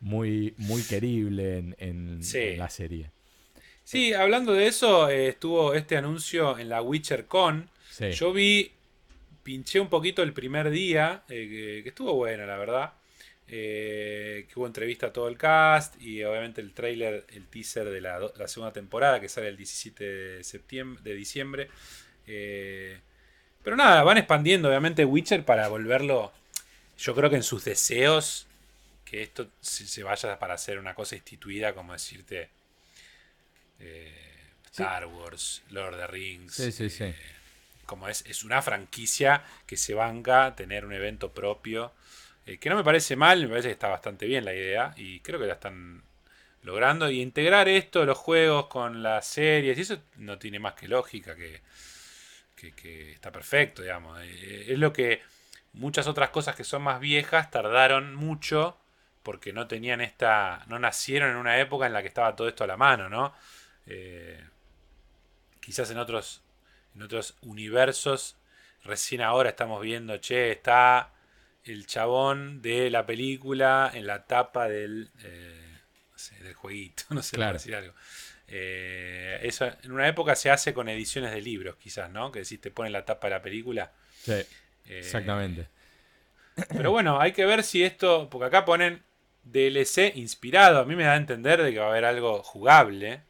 muy, 0.00 0.54
muy 0.56 0.82
querible 0.82 1.74
en, 1.78 2.20
la 2.56 2.70
serie. 2.70 3.10
Sí, 3.84 4.14
hablando 4.14 4.52
de 4.52 4.66
eso, 4.66 5.10
eh, 5.10 5.28
estuvo 5.28 5.74
este 5.74 5.96
anuncio 5.96 6.58
en 6.58 6.68
la 6.68 6.80
Witcher 6.82 7.26
Con. 7.26 7.68
Yo 8.12 8.32
vi, 8.32 8.70
pinché 9.42 9.80
un 9.80 9.88
poquito 9.88 10.22
el 10.22 10.32
primer 10.32 10.70
día, 10.70 11.24
eh, 11.28 11.80
que, 11.82 11.88
estuvo 11.88 12.14
bueno, 12.14 12.46
la 12.46 12.56
verdad. 12.56 12.92
Eh, 13.52 14.46
que 14.46 14.60
hubo 14.60 14.68
entrevista 14.68 15.08
a 15.08 15.12
todo 15.12 15.26
el 15.26 15.36
cast 15.36 16.00
y 16.00 16.22
obviamente 16.22 16.60
el 16.60 16.72
trailer, 16.72 17.26
el 17.34 17.48
teaser 17.48 17.90
de 17.90 18.00
la, 18.00 18.20
segunda 18.46 18.72
temporada 18.72 19.20
que 19.20 19.28
sale 19.28 19.48
el 19.48 19.56
17 19.56 20.04
de, 20.04 20.44
septiembre, 20.44 21.02
de 21.02 21.14
diciembre. 21.16 21.68
pero 22.24 23.76
nada, 23.76 24.04
van 24.04 24.18
expandiendo 24.18 24.68
obviamente 24.68 25.04
Witcher 25.04 25.44
para 25.44 25.66
volverlo, 25.66 26.32
yo 27.00 27.14
creo 27.14 27.30
que 27.30 27.36
en 27.36 27.42
sus 27.42 27.64
deseos, 27.64 28.46
que 29.04 29.22
esto 29.22 29.48
se 29.60 30.02
vaya 30.02 30.38
para 30.38 30.54
hacer 30.54 30.78
una 30.78 30.94
cosa 30.94 31.16
instituida, 31.16 31.74
como 31.74 31.94
decirte 31.94 32.50
eh, 33.80 34.12
Star 34.70 35.06
Wars, 35.06 35.62
Lord 35.70 35.94
of 35.94 36.00
the 36.00 36.06
Rings. 36.06 36.60
Eh, 36.60 37.14
como 37.86 38.06
es, 38.06 38.22
es 38.26 38.44
una 38.44 38.60
franquicia 38.60 39.42
que 39.66 39.78
se 39.78 39.94
banca 39.94 40.54
tener 40.54 40.84
un 40.84 40.92
evento 40.92 41.32
propio. 41.32 41.92
Eh, 42.46 42.58
que 42.58 42.68
no 42.68 42.76
me 42.76 42.84
parece 42.84 43.16
mal, 43.16 43.40
me 43.42 43.48
parece 43.48 43.68
que 43.68 43.72
está 43.72 43.88
bastante 43.88 44.26
bien 44.26 44.44
la 44.44 44.54
idea. 44.54 44.92
Y 44.96 45.20
creo 45.20 45.40
que 45.40 45.46
la 45.46 45.54
están 45.54 46.02
logrando. 46.62 47.10
Y 47.10 47.22
integrar 47.22 47.66
esto, 47.68 48.04
los 48.04 48.18
juegos 48.18 48.66
con 48.66 49.02
las 49.02 49.26
series, 49.26 49.78
y 49.78 49.80
eso 49.80 49.98
no 50.18 50.38
tiene 50.38 50.58
más 50.58 50.74
que 50.74 50.86
lógica, 50.86 51.34
que, 51.34 51.62
que, 52.54 53.12
está 53.12 53.32
perfecto, 53.32 53.80
digamos. 53.80 54.20
es 54.22 54.78
lo 54.78 54.92
que 54.92 55.22
muchas 55.72 56.06
otras 56.06 56.30
cosas 56.30 56.56
que 56.56 56.64
son 56.64 56.82
más 56.82 57.00
viejas 57.00 57.50
tardaron 57.50 58.14
mucho 58.14 58.76
porque 59.22 59.52
no 59.52 59.66
tenían 59.68 60.00
esta. 60.00 60.64
no 60.68 60.78
nacieron 60.78 61.30
en 61.30 61.36
una 61.36 61.58
época 61.58 61.86
en 61.86 61.92
la 61.92 62.02
que 62.02 62.08
estaba 62.08 62.34
todo 62.34 62.48
esto 62.48 62.64
a 62.64 62.66
la 62.66 62.76
mano, 62.76 63.08
¿no? 63.08 63.34
Eh, 63.86 64.42
quizás 65.60 65.90
en 65.90 65.98
otros, 65.98 66.42
en 66.94 67.02
otros 67.02 67.36
universos, 67.42 68.36
recién 68.84 69.20
ahora 69.20 69.50
estamos 69.50 69.82
viendo, 69.82 70.16
che, 70.18 70.52
está 70.52 71.12
el 71.64 71.86
chabón 71.86 72.62
de 72.62 72.90
la 72.90 73.04
película 73.04 73.90
en 73.92 74.06
la 74.06 74.24
tapa 74.24 74.68
del, 74.68 75.10
eh, 75.22 75.78
del 76.40 76.54
jueguito, 76.54 77.04
no 77.10 77.22
sé, 77.22 77.36
claro. 77.36 77.54
decir 77.54 77.74
algo. 77.74 77.94
Eh, 78.48 79.38
eso 79.42 79.66
en 79.84 79.92
una 79.92 80.08
época 80.08 80.34
se 80.34 80.50
hace 80.50 80.74
con 80.74 80.88
ediciones 80.88 81.30
de 81.30 81.40
libros, 81.40 81.76
quizás, 81.76 82.10
¿no? 82.10 82.32
Que 82.32 82.44
si 82.44 82.58
te 82.58 82.70
ponen 82.70 82.92
la 82.92 83.04
tapa 83.04 83.28
de 83.28 83.34
la 83.34 83.42
película. 83.42 83.92
Sí, 84.22 84.44
exactamente. 84.86 85.68
Pero 86.68 86.90
bueno, 86.90 87.20
hay 87.20 87.32
que 87.32 87.46
ver 87.46 87.62
si 87.62 87.82
esto, 87.82 88.28
porque 88.30 88.46
acá 88.46 88.64
ponen 88.64 89.02
DLC 89.44 90.12
inspirado, 90.16 90.80
a 90.80 90.84
mí 90.84 90.94
me 90.94 91.04
da 91.04 91.12
a 91.12 91.16
entender 91.16 91.62
de 91.62 91.72
que 91.72 91.78
va 91.78 91.86
a 91.86 91.90
haber 91.90 92.04
algo 92.04 92.42
jugable 92.42 93.22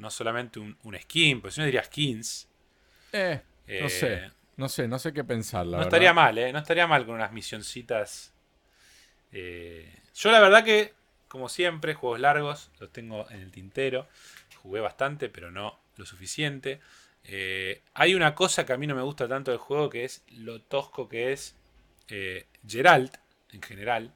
no 0.00 0.10
solamente 0.10 0.58
un, 0.58 0.98
skin, 1.00 1.40
pues 1.40 1.54
si 1.54 1.60
no 1.60 1.66
diría 1.66 1.84
skins. 1.84 2.48
Eh, 3.12 3.40
no 3.66 3.86
eh, 3.86 3.90
sé, 3.90 4.30
no 4.56 4.68
sé, 4.68 4.88
no 4.88 4.98
sé 4.98 5.12
qué 5.12 5.24
pensar. 5.24 5.66
no 5.66 5.82
estaría 5.82 6.12
mal, 6.12 6.36
¿eh? 6.38 6.52
No 6.52 6.58
estaría 6.58 6.86
mal 6.86 7.04
con 7.06 7.14
unas 7.14 7.32
misioncitas. 7.32 8.32
Eh, 9.32 9.94
yo 10.14 10.32
la 10.32 10.40
verdad 10.40 10.64
que, 10.64 10.94
como 11.28 11.48
siempre, 11.48 11.94
juegos 11.94 12.20
largos 12.20 12.70
los 12.80 12.90
tengo 12.90 13.28
en 13.30 13.40
el 13.40 13.50
tintero. 13.52 14.08
Jugué 14.62 14.80
bastante, 14.80 15.28
pero 15.28 15.50
no 15.50 15.78
lo 15.96 16.06
suficiente. 16.06 16.80
Eh, 17.24 17.82
hay 17.94 18.14
una 18.14 18.34
cosa 18.34 18.66
que 18.66 18.72
a 18.72 18.76
mí 18.76 18.86
no 18.86 18.94
me 18.94 19.02
gusta 19.02 19.28
tanto 19.28 19.50
del 19.50 19.58
juego, 19.58 19.90
que 19.90 20.04
es 20.04 20.24
lo 20.28 20.60
tosco 20.62 21.08
que 21.08 21.32
es 21.32 21.56
Geralt, 22.66 23.16
en 23.52 23.62
general. 23.62 24.12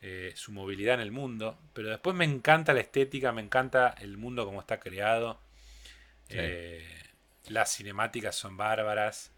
Eh, 0.00 0.30
su 0.36 0.52
movilidad 0.52 0.94
en 0.94 1.00
el 1.00 1.10
mundo, 1.10 1.58
pero 1.72 1.88
después 1.88 2.14
me 2.14 2.24
encanta 2.24 2.72
la 2.72 2.78
estética, 2.78 3.32
me 3.32 3.42
encanta 3.42 3.96
el 4.00 4.16
mundo 4.16 4.44
como 4.44 4.60
está 4.60 4.78
creado. 4.78 5.40
Eh, 6.28 6.86
las 7.48 7.74
cinemáticas 7.74 8.36
son 8.36 8.56
bárbaras. 8.56 9.32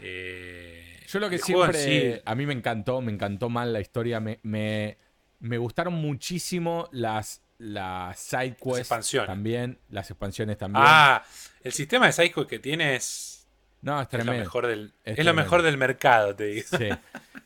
Eh, 0.00 1.04
Yo 1.06 1.20
lo 1.20 1.30
que 1.30 1.38
siempre 1.38 2.20
a 2.24 2.34
mí 2.34 2.46
me 2.46 2.52
encantó, 2.52 3.00
me 3.00 3.12
encantó 3.12 3.48
mal 3.48 3.72
la 3.72 3.80
historia, 3.80 4.18
me, 4.18 4.40
me, 4.42 5.58
gustaron 5.58 5.94
muchísimo 5.94 6.88
las, 6.90 7.41
las 7.62 8.18
side 8.18 8.56
quests 8.56 9.12
también, 9.24 9.78
las 9.90 10.10
expansiones 10.10 10.58
también. 10.58 10.84
Ah, 10.86 11.24
el 11.62 11.72
sistema 11.72 12.06
de 12.06 12.12
side 12.12 12.32
que 12.48 12.58
tiene 12.58 12.96
es... 12.96 13.46
No, 13.82 14.00
es 14.00 14.08
tremendo. 14.08 14.32
lo 14.34 14.38
mejor 14.38 14.66
del, 14.66 14.92
es, 15.04 15.24
lo 15.24 15.34
mejor 15.34 15.62
del 15.62 15.76
mercado, 15.76 16.34
te 16.36 16.44
digo. 16.44 16.66
Sí. 16.78 16.88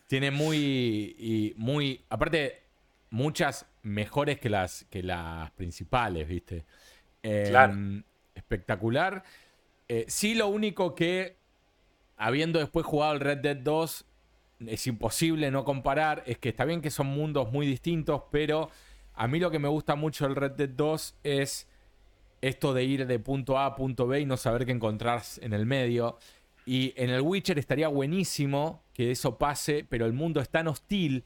Tiene 0.06 0.30
muy. 0.30 1.16
Y 1.18 1.54
muy. 1.56 2.04
Aparte, 2.10 2.62
muchas 3.08 3.64
mejores 3.82 4.38
que 4.38 4.50
las, 4.50 4.84
que 4.90 5.02
las 5.02 5.50
principales, 5.52 6.28
¿viste? 6.28 6.66
Em, 7.22 8.02
espectacular. 8.34 9.24
Eh, 9.88 10.04
sí, 10.08 10.34
lo 10.34 10.48
único 10.48 10.94
que, 10.94 11.36
habiendo 12.18 12.58
después 12.58 12.84
jugado 12.84 13.14
el 13.14 13.20
Red 13.20 13.38
Dead 13.38 13.56
2, 13.56 14.04
es 14.66 14.86
imposible 14.86 15.50
no 15.50 15.64
comparar. 15.64 16.22
Es 16.26 16.36
que 16.36 16.50
está 16.50 16.66
bien 16.66 16.82
que 16.82 16.90
son 16.90 17.06
mundos 17.06 17.50
muy 17.50 17.66
distintos, 17.66 18.24
pero 18.30 18.70
a 19.16 19.28
mí 19.28 19.40
lo 19.40 19.50
que 19.50 19.58
me 19.58 19.68
gusta 19.68 19.96
mucho 19.96 20.26
del 20.26 20.36
Red 20.36 20.52
Dead 20.52 20.68
2 20.68 21.14
es 21.24 21.66
esto 22.42 22.74
de 22.74 22.84
ir 22.84 23.06
de 23.06 23.18
punto 23.18 23.58
A 23.58 23.66
a 23.66 23.74
punto 23.74 24.06
B 24.06 24.20
y 24.20 24.26
no 24.26 24.36
saber 24.36 24.66
qué 24.66 24.72
encontrar 24.72 25.22
en 25.40 25.54
el 25.54 25.66
medio. 25.66 26.18
Y 26.66 26.92
en 26.96 27.10
el 27.10 27.22
Witcher 27.22 27.58
estaría 27.58 27.88
buenísimo 27.88 28.82
que 28.92 29.10
eso 29.10 29.38
pase, 29.38 29.86
pero 29.88 30.04
el 30.04 30.12
mundo 30.12 30.40
es 30.40 30.48
tan 30.50 30.68
hostil 30.68 31.24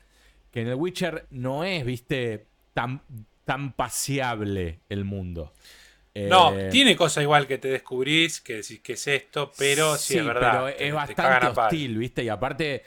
que 0.52 0.62
en 0.62 0.68
el 0.68 0.74
Witcher 0.74 1.26
no 1.30 1.64
es, 1.64 1.84
viste, 1.84 2.46
tan, 2.74 3.02
tan 3.44 3.72
paseable 3.72 4.80
el 4.88 5.04
mundo. 5.04 5.52
No, 6.14 6.56
eh, 6.58 6.68
tiene 6.70 6.96
cosas 6.96 7.22
igual 7.22 7.46
que 7.46 7.58
te 7.58 7.68
descubrís, 7.68 8.40
que 8.40 8.54
decís 8.56 8.80
que 8.80 8.94
es 8.94 9.06
esto, 9.06 9.52
pero 9.56 9.96
sí, 9.96 10.18
es 10.18 10.24
verdad. 10.24 10.64
Pero 10.64 10.68
es 10.68 10.92
bastante 10.92 11.60
hostil, 11.60 11.98
¿viste? 11.98 12.24
Y 12.24 12.28
aparte 12.28 12.82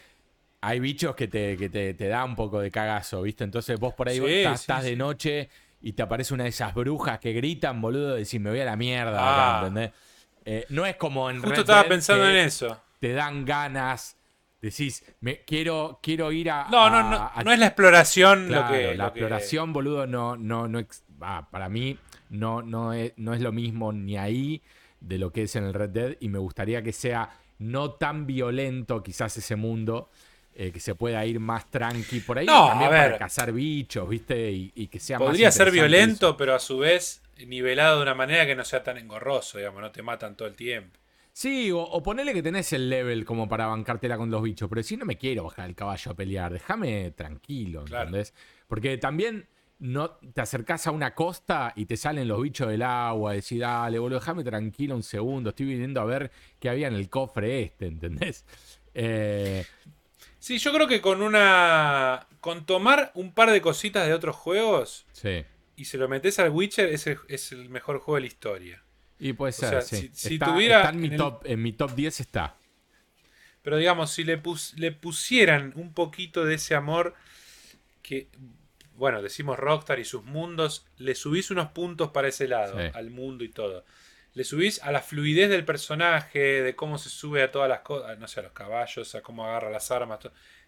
hay 0.66 0.80
bichos 0.80 1.14
que 1.14 1.28
te, 1.28 1.58
que 1.58 1.70
te, 1.70 2.08
da 2.08 2.24
un 2.24 2.38
poco 2.38 2.62
de 2.62 2.72
cagazo, 2.72 3.22
¿viste? 3.24 3.44
Entonces 3.44 3.78
vos 3.78 3.94
por 3.94 4.08
ahí 4.08 4.24
estás, 4.26 4.86
de 4.86 4.96
noche 4.96 5.50
y 5.82 5.92
te 5.92 6.04
aparece 6.04 6.34
una 6.34 6.46
de 6.46 6.52
esas 6.52 6.74
brujas 6.74 7.20
que 7.20 7.34
gritan, 7.34 7.82
boludo, 7.82 8.16
decís, 8.16 8.40
me 8.40 8.50
voy 8.50 8.62
a 8.62 8.66
la 8.66 8.78
mierda, 8.78 9.18
ah. 9.20 9.60
¿entendés? 9.60 9.92
Eh, 10.46 10.66
no 10.70 10.86
es 10.86 10.96
como 10.96 11.30
en 11.30 11.42
Justo 11.42 11.62
estaba 11.62 11.84
pensando 11.84 12.30
en 12.30 12.38
eso. 12.38 12.82
Te 13.00 13.12
dan 13.12 13.44
ganas. 13.44 14.18
Decís, 14.62 15.04
me, 15.20 15.44
quiero, 15.44 16.00
quiero 16.02 16.32
ir 16.32 16.50
a. 16.50 16.70
No, 16.72 16.90
no, 16.90 17.10
no. 17.10 17.30
no 17.44 17.52
es 17.52 17.60
la 17.60 17.68
exploración 17.68 18.50
lo 18.50 18.66
que. 18.70 18.96
La 18.96 19.08
exploración, 19.08 19.74
boludo, 19.74 20.08
no, 20.08 20.38
no, 20.38 20.70
no. 20.70 20.80
para 21.52 21.68
mí, 21.68 22.00
no, 22.30 22.62
no, 22.62 22.94
es, 22.94 23.12
no 23.18 23.34
es 23.34 23.42
lo 23.42 23.52
mismo 23.52 23.92
ni 23.92 24.16
ahí 24.16 24.62
de 25.02 25.18
lo 25.18 25.34
que 25.34 25.44
es 25.44 25.56
en 25.58 25.66
el 25.66 25.74
Red 25.74 25.90
Dead. 25.90 26.18
Y 26.22 26.30
me 26.30 26.40
gustaría 26.40 26.82
que 26.82 26.94
sea 26.94 27.30
no 27.60 27.92
tan 27.92 28.26
violento, 28.26 29.04
quizás, 29.04 29.36
ese 29.36 29.58
mundo. 29.58 30.10
Eh, 30.56 30.72
que 30.72 30.80
se 30.80 30.94
pueda 30.94 31.26
ir 31.26 31.40
más 31.40 31.70
tranqui 31.72 32.20
por 32.20 32.38
ahí. 32.38 32.46
No, 32.46 32.68
también 32.68 32.90
a 32.90 32.94
ver. 32.94 33.06
para 33.06 33.18
cazar 33.18 33.52
bichos, 33.52 34.08
¿viste? 34.08 34.52
Y, 34.52 34.88
que 34.88 35.00
sea 35.00 35.18
Podría 35.18 35.52
ser 35.52 35.72
violento, 35.72 36.38
pero 36.38 36.54
a 36.54 36.60
su 36.60 36.78
vez 36.78 37.24
nivelado 37.48 37.98
de 37.98 38.04
una 38.04 38.14
manera 38.14 38.46
que 38.46 38.56
no 38.56 38.64
sea 38.64 38.84
tan 38.84 38.98
engorroso, 38.98 39.58
digamos, 39.58 39.82
no 39.82 39.92
te 39.92 40.04
matan 40.04 40.38
todo 40.38 40.48
el 40.48 40.56
tiempo. 40.56 41.00
Sí, 41.32 41.72
o, 41.72 41.80
o 41.80 42.04
ponele 42.04 42.34
que 42.34 42.44
tenés 42.44 42.72
el 42.74 42.88
level 42.88 43.26
como 43.26 43.50
para 43.50 43.66
bancártela 43.66 44.16
con 44.16 44.30
los 44.30 44.44
bichos, 44.44 44.70
pero 44.70 44.84
si 44.84 44.96
no 44.96 45.06
me 45.06 45.18
quiero 45.18 45.46
bajar 45.46 45.68
el 45.68 45.74
caballo 45.74 46.12
a 46.12 46.16
pelear, 46.16 46.54
déjame 46.54 47.10
tranquilo, 47.12 47.82
¿entendés? 47.82 48.36
Porque 48.68 49.00
también 49.00 49.48
no 49.80 50.12
te 50.12 50.42
acercás 50.42 50.86
a 50.86 50.92
una 50.92 51.16
costa 51.16 51.74
y 51.76 51.88
te 51.88 51.98
salen 51.98 52.28
los 52.28 52.40
bichos 52.40 52.70
del 52.70 52.84
agua, 52.84 53.34
decís, 53.34 53.60
dale, 53.60 53.98
boludo, 53.98 54.20
déjame 54.20 54.44
tranquilo 54.44 54.96
un 54.96 55.02
segundo, 55.02 55.50
estoy 55.50 55.66
viniendo 55.66 56.00
a 56.00 56.06
ver 56.06 56.32
qué 56.60 56.70
había 56.70 56.88
en 56.88 56.94
el 56.94 57.10
cofre 57.10 57.64
este, 57.64 57.88
¿entendés? 57.88 58.46
Eh... 58.94 59.66
Sí, 60.44 60.58
yo 60.58 60.74
creo 60.74 60.88
que 60.88 61.02
con 61.02 61.22
una. 61.22 62.28
con 62.42 62.66
tomar 62.66 63.12
un 63.14 63.34
par 63.34 63.52
de 63.52 63.62
cositas 63.62 64.06
de 64.06 64.14
otros 64.14 64.36
juegos. 64.36 65.06
Sí 65.14 65.46
y 65.76 65.86
se 65.86 65.98
lo 65.98 66.08
metes 66.08 66.40
al 66.40 66.50
Witcher, 66.50 66.90
es 66.90 67.08
el, 67.08 67.18
es 67.28 67.52
el 67.52 67.70
mejor 67.70 68.00
juego 68.00 68.16
de 68.16 68.22
la 68.22 68.28
historia. 68.28 68.84
Y 69.20 69.34
puede 69.34 69.54
ser, 69.54 69.82
Si, 69.84 70.40
tuviera 70.40 70.90
en, 70.90 71.00
mi 71.00 71.16
top, 71.16 71.44
en 71.46 71.62
mi 71.62 71.74
top 71.74 71.96
10 71.96 72.20
está. 72.20 72.58
Pero 73.62 73.78
digamos, 73.78 74.12
si 74.12 74.24
le, 74.24 74.42
le 74.76 74.92
pusieran 74.92 75.72
un 75.76 75.94
poquito 75.94 76.44
de 76.44 76.56
ese 76.56 76.76
amor 76.76 77.16
que, 78.02 78.28
bueno, 78.96 79.22
decimos 79.22 79.58
Rockstar 79.58 80.00
y 80.00 80.06
sus 80.06 80.24
mundos, 80.24 80.86
le 80.98 81.16
subís 81.16 81.50
unos 81.52 81.70
puntos 81.72 82.12
para 82.12 82.28
ese 82.28 82.48
lado, 82.48 82.78
al 82.94 83.10
mundo 83.10 83.44
y 83.44 83.50
todo. 83.50 83.86
Le 84.34 84.44
subís 84.44 84.82
a 84.82 84.92
la 84.92 85.02
fluidez 85.02 85.50
del 85.50 85.64
personaje, 85.64 86.64
de 86.64 86.76
cómo 86.76 86.98
se 86.98 87.10
sube 87.10 87.44
a 87.44 87.52
todas 87.52 87.70
las 87.70 87.82
cosas, 87.82 88.18
no 88.18 88.28
sé, 88.28 88.40
a 88.40 88.44
los 88.44 88.52
caballos, 88.54 89.14
a 89.16 89.22
cómo 89.22 89.46
agarra 89.46 89.70
las 89.70 89.92
armas. 89.92 90.20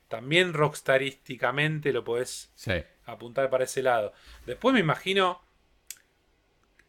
También 0.08 0.54
rockstarísticamente 0.54 1.92
lo 1.92 2.04
podés 2.04 2.52
apuntar 3.06 3.50
para 3.50 3.64
ese 3.64 3.82
lado. 3.82 4.14
Después 4.46 4.74
me 4.74 4.80
imagino. 4.80 5.42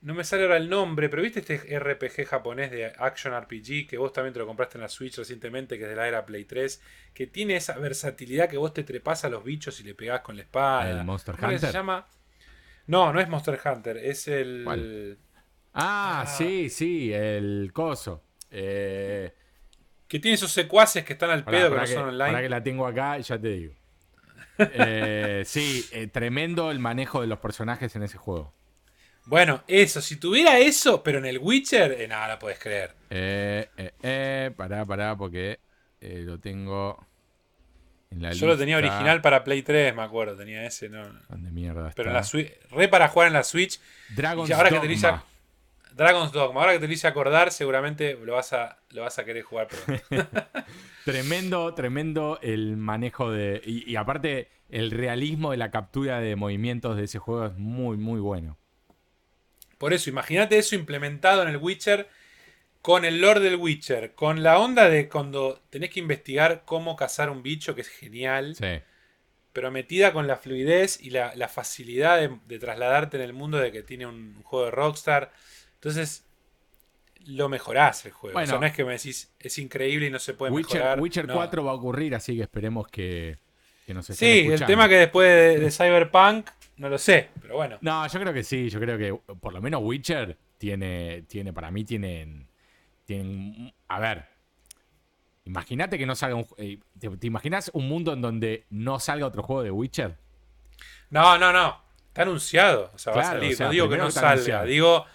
No 0.03 0.14
me 0.14 0.22
sale 0.22 0.43
ahora 0.43 0.59
el 0.59 0.68
nombre, 0.68 1.09
pero 1.09 1.22
viste 1.22 1.41
este 1.41 1.79
RPG 1.79 2.27
japonés 2.27 2.70
de 2.70 2.93
Action 2.99 3.35
RPG 3.35 3.89
que 3.89 3.97
vos 3.97 4.12
también 4.12 4.35
te 4.35 4.39
lo 4.39 4.47
compraste 4.47 4.77
en 4.77 4.83
la 4.83 4.89
Switch 4.89 5.16
recientemente, 5.16 5.79
que 5.79 5.85
es 5.85 5.91
de 5.91 5.97
la 5.97 6.07
era 6.07 6.27
Play 6.27 6.45
3, 6.45 6.81
que 7.12 7.27
tiene 7.27 7.57
esa 7.57 7.77
versatilidad 7.79 8.49
que 8.49 8.59
vos 8.59 8.72
te 8.72 8.85
trepas 8.85 9.24
a 9.24 9.31
los 9.31 9.43
bichos 9.43 9.81
y 9.81 9.85
le 9.85 9.95
pegás 9.95 10.20
con 10.20 10.37
la 10.37 10.43
espada. 10.43 10.91
¿El 10.91 11.05
Monster 11.05 11.35
¿Cómo 11.35 11.49
Hunter? 11.49 11.70
se 11.70 11.72
llama? 11.72 12.07
No, 12.87 13.12
no 13.12 13.20
es 13.20 13.29
Monster 13.29 13.59
Hunter, 13.64 13.97
es 13.97 14.29
el. 14.29 14.61
¿Cuál? 14.64 15.18
Ah, 15.79 16.22
Ah. 16.22 16.27
sí, 16.27 16.68
sí, 16.70 17.12
el 17.12 17.70
coso. 17.72 18.22
Eh, 18.51 19.33
Que 20.09 20.18
tiene 20.20 20.37
esos 20.37 20.53
secuaces 20.53 21.05
que 21.05 21.12
están 21.14 21.31
al 21.31 21.45
pedo, 21.45 21.68
pará 21.68 21.85
que 21.85 21.89
no 21.91 21.95
que, 21.95 21.95
son 21.95 22.09
online. 22.11 22.24
pará 22.31 22.43
que 22.43 22.49
la 22.49 22.62
tengo 22.62 22.87
acá 22.87 23.18
y 23.18 23.22
ya 23.22 23.39
te 23.39 23.49
digo. 23.49 23.74
Eh, 24.59 25.43
sí, 25.45 25.85
eh, 25.93 26.07
tremendo 26.07 26.70
el 26.70 26.79
manejo 26.79 27.20
de 27.20 27.27
los 27.27 27.39
personajes 27.41 27.95
en 27.95 28.03
ese 28.05 28.16
juego. 28.16 28.55
Bueno, 29.27 29.62
eso, 29.66 30.01
si 30.01 30.16
tuviera 30.16 30.59
eso, 30.61 31.03
pero 31.03 31.18
en 31.18 31.27
el 31.27 31.39
Witcher, 31.39 32.09
nada, 32.09 32.29
la 32.29 32.39
podés 32.39 32.59
creer. 32.59 32.95
Eh, 33.11 33.68
eh, 33.77 33.91
eh, 34.03 34.51
pará, 34.57 34.85
pará, 34.87 35.14
porque 35.16 35.59
lo 36.01 36.39
tengo 36.39 37.05
en 38.12 38.22
la 38.22 38.33
Yo 38.33 38.47
lo 38.47 38.57
tenía 38.57 38.77
original 38.79 39.20
para 39.20 39.43
Play 39.45 39.62
3, 39.62 39.95
me 39.95 40.03
acuerdo, 40.03 40.37
tenía 40.37 40.64
ese, 40.64 40.89
no. 40.89 41.03
¿Dónde 41.29 41.51
mierda 41.51 41.93
Pero 41.97 42.09
está? 42.09 42.11
en 42.11 42.12
la 42.14 42.22
Switch, 42.22 42.53
re 42.70 42.89
para 42.89 43.09
jugar 43.09 43.27
en 43.29 43.35
la 43.35 43.43
Switch. 43.43 43.81
Dragon's 44.14 44.49
Y 44.49 44.53
ahora 44.53 44.70
que. 44.70 44.77
Dragon's 45.97 46.33
Dogma, 46.33 46.61
ahora 46.61 46.75
que 46.75 46.79
te 46.81 46.87
lo 46.87 46.93
hice 46.93 47.07
acordar, 47.09 47.51
seguramente 47.51 48.15
lo 48.23 48.35
vas 48.35 48.53
a, 48.53 48.79
lo 48.91 49.03
vas 49.03 49.19
a 49.19 49.25
querer 49.25 49.43
jugar. 49.43 49.69
Tremendo, 51.05 51.73
tremendo 51.75 52.39
el 52.43 52.77
manejo 52.77 53.31
de. 53.31 53.63
Y, 53.65 53.91
y 53.91 53.97
aparte, 53.97 54.49
el 54.69 54.91
realismo 54.91 55.53
de 55.53 55.57
la 55.57 55.71
captura 55.71 56.21
de 56.21 56.37
movimientos 56.37 56.97
de 56.97 57.05
ese 57.05 57.19
juego 57.19 57.47
es 57.47 57.55
muy, 57.57 57.97
muy 57.97 58.21
bueno. 58.21 58.59
Por 59.79 59.93
eso, 59.93 60.11
imagínate 60.11 60.59
eso 60.59 60.75
implementado 60.75 61.43
en 61.43 61.49
el 61.49 61.59
Witcher 61.59 62.09
con 62.83 63.05
el 63.05 63.21
lore 63.21 63.41
del 63.41 63.57
Witcher, 63.57 64.15
con 64.15 64.43
la 64.43 64.59
onda 64.59 64.89
de 64.89 65.09
cuando 65.09 65.61
tenés 65.71 65.91
que 65.91 66.01
investigar 66.01 66.63
cómo 66.65 66.97
cazar 66.97 67.31
un 67.31 67.43
bicho, 67.43 67.75
que 67.75 67.83
es 67.83 67.89
genial, 67.89 68.55
Sí. 68.55 68.81
pero 69.53 69.71
metida 69.71 70.13
con 70.13 70.27
la 70.27 70.37
fluidez 70.37 71.01
y 71.01 71.11
la, 71.11 71.35
la 71.35 71.49
facilidad 71.49 72.19
de, 72.19 72.39
de 72.47 72.59
trasladarte 72.59 73.17
en 73.17 73.23
el 73.25 73.33
mundo 73.33 73.59
de 73.59 73.73
que 73.73 73.83
tiene 73.83 74.07
un, 74.07 74.37
un 74.39 74.43
juego 74.45 74.67
de 74.67 74.71
Rockstar. 74.73 75.33
Entonces, 75.87 76.24
lo 77.26 77.49
mejorás 77.49 78.05
el 78.07 78.12
juego. 78.12 78.32
Bueno. 78.32 78.47
o 78.47 78.51
sea, 78.51 78.59
no 78.59 78.66
es 78.66 78.72
que 78.72 78.84
me 78.84 78.95
decís, 78.95 79.32
es 79.39 79.57
increíble 79.59 80.07
y 80.09 80.11
no 80.11 80.18
se 80.18 80.34
puede 80.34 80.53
Witcher, 80.53 80.78
mejorar. 80.80 81.01
Witcher 81.01 81.28
No. 81.28 81.34
4 81.34 81.64
va 81.64 81.70
a 81.70 81.74
ocurrir, 81.74 82.12
así 82.16 82.34
que 82.34 82.43
esperemos 82.43 82.89
que, 82.89 83.39
que 83.87 83.95
nos 83.95 84.11
estén 84.11 84.47
Sí, 84.47 84.53
el 84.53 84.66
tema 84.66 84.89
que 84.89 84.97
después 84.97 85.28
de, 85.28 85.61
de 85.61 85.70
Cyberpunk, 85.70 86.51
no 86.78 86.89
lo 86.89 86.99
sé, 86.99 87.30
pero 87.41 87.55
bueno. 87.55 87.78
No, 87.82 88.05
yo 88.09 88.18
creo 88.18 88.32
que 88.32 88.43
sí, 88.43 88.68
yo 88.68 88.80
creo 88.80 88.99
que 88.99 89.34
por 89.37 89.53
lo 89.53 89.62
menos 89.62 89.80
Witcher 89.84 90.37
tiene, 90.59 91.22
tiene 91.28 91.53
para 91.53 91.70
mí 91.70 91.84
tienen, 91.84 92.49
tienen, 93.05 93.72
a 93.87 94.01
ver, 94.01 94.24
imagínate 95.45 95.99
que 95.99 96.07
no 96.07 96.16
salga 96.16 96.34
un, 96.34 96.49
eh, 96.59 96.80
te, 96.99 97.11
te 97.11 97.26
imaginas 97.28 97.70
un 97.74 97.89
mundo 97.89 98.12
en 98.12 98.22
donde 98.22 98.66
no 98.70 98.99
salga 98.99 99.24
otro 99.24 99.45
juego 99.45 99.62
de 99.62 99.70
Witcher? 99.70 100.16
No, 101.11 101.39
no, 101.39 101.53
no. 101.53 101.87
Está 102.09 102.22
anunciado. 102.22 102.91
O 102.95 102.99
sea, 102.99 103.12
va 103.12 103.20
a 103.20 103.24
salir. 103.24 103.53
o 103.53 103.57
sea, 103.57 103.66
no 103.66 103.72
digo 103.72 103.89
que 103.91 103.99
no 103.99 104.11
salga. 104.11 104.32
anunciado. 104.32 104.64
Digo, 104.64 105.07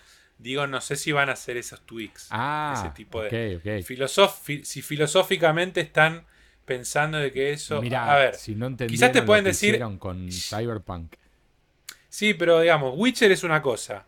digo, 0.42 0.68
no 0.68 0.82
sé 0.82 0.96
si 0.96 1.12
van 1.12 1.30
a 1.30 1.34
hacer 1.34 1.58
esos 1.58 1.82
tweaks. 1.86 2.28
Ah, 2.32 2.74
ese 2.78 2.90
tipo 2.96 3.22
de. 3.22 3.56
ok, 3.56 3.60
ok. 3.62 3.86
Filosof- 3.88 4.40
fi- 4.42 4.66
si 4.66 4.82
filosóficamente 4.82 5.82
están 5.82 6.26
pensando 6.66 7.18
de 7.18 7.32
que 7.32 7.52
eso. 7.52 7.82
Mira, 7.82 8.12
a 8.12 8.18
ver. 8.18 8.36
si 8.36 8.56
no 8.56 8.76
quizás 8.76 9.12
te 9.12 9.20
lo 9.20 9.26
pueden 9.26 9.44
que 9.46 9.50
decir- 9.52 9.70
hicieron 9.70 9.98
con 9.98 10.30
Cyberpunk. 10.32 11.16
Sí, 12.10 12.34
pero 12.34 12.60
digamos, 12.60 12.94
Witcher 12.98 13.32
es 13.32 13.44
una 13.44 13.62
cosa. 13.62 14.06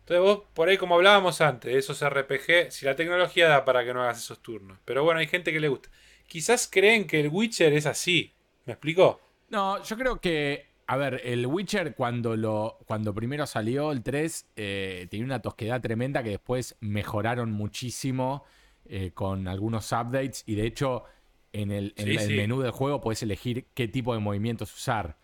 Entonces 0.00 0.20
vos, 0.22 0.42
por 0.54 0.68
ahí 0.68 0.76
como 0.76 0.94
hablábamos 0.96 1.40
antes, 1.40 1.72
de 1.72 1.78
esos 1.78 2.02
RPG, 2.02 2.70
si 2.70 2.84
la 2.84 2.94
tecnología 2.94 3.48
da 3.48 3.64
para 3.64 3.84
que 3.84 3.94
no 3.94 4.02
hagas 4.02 4.18
esos 4.18 4.42
turnos. 4.42 4.78
Pero 4.84 5.02
bueno, 5.02 5.20
hay 5.20 5.26
gente 5.26 5.50
que 5.52 5.60
le 5.60 5.68
gusta. 5.68 5.88
Quizás 6.26 6.68
creen 6.70 7.06
que 7.06 7.20
el 7.20 7.28
Witcher 7.28 7.72
es 7.72 7.86
así. 7.86 8.34
¿Me 8.66 8.74
explicó? 8.74 9.20
No, 9.48 9.82
yo 9.82 9.96
creo 9.96 10.20
que, 10.20 10.66
a 10.86 10.96
ver, 10.96 11.20
el 11.24 11.46
Witcher 11.46 11.94
cuando 11.94 12.36
lo 12.36 12.78
cuando 12.86 13.14
primero 13.14 13.46
salió 13.46 13.90
el 13.92 14.02
3 14.02 14.46
eh, 14.56 15.06
tenía 15.10 15.24
una 15.24 15.40
tosquedad 15.40 15.80
tremenda 15.80 16.22
que 16.22 16.30
después 16.30 16.76
mejoraron 16.80 17.50
muchísimo 17.52 18.44
eh, 18.86 19.10
con 19.14 19.48
algunos 19.48 19.90
updates 19.92 20.42
y 20.46 20.54
de 20.56 20.66
hecho 20.66 21.04
en 21.52 21.70
el, 21.70 21.94
en 21.96 22.04
Sí, 22.06 22.10
el 22.12 22.18
sí. 22.20 22.34
menú 22.34 22.60
del 22.60 22.72
juego 22.72 23.00
puedes 23.00 23.22
elegir 23.22 23.66
qué 23.74 23.88
tipo 23.88 24.12
de 24.12 24.20
movimientos 24.20 24.74
usar. 24.74 25.16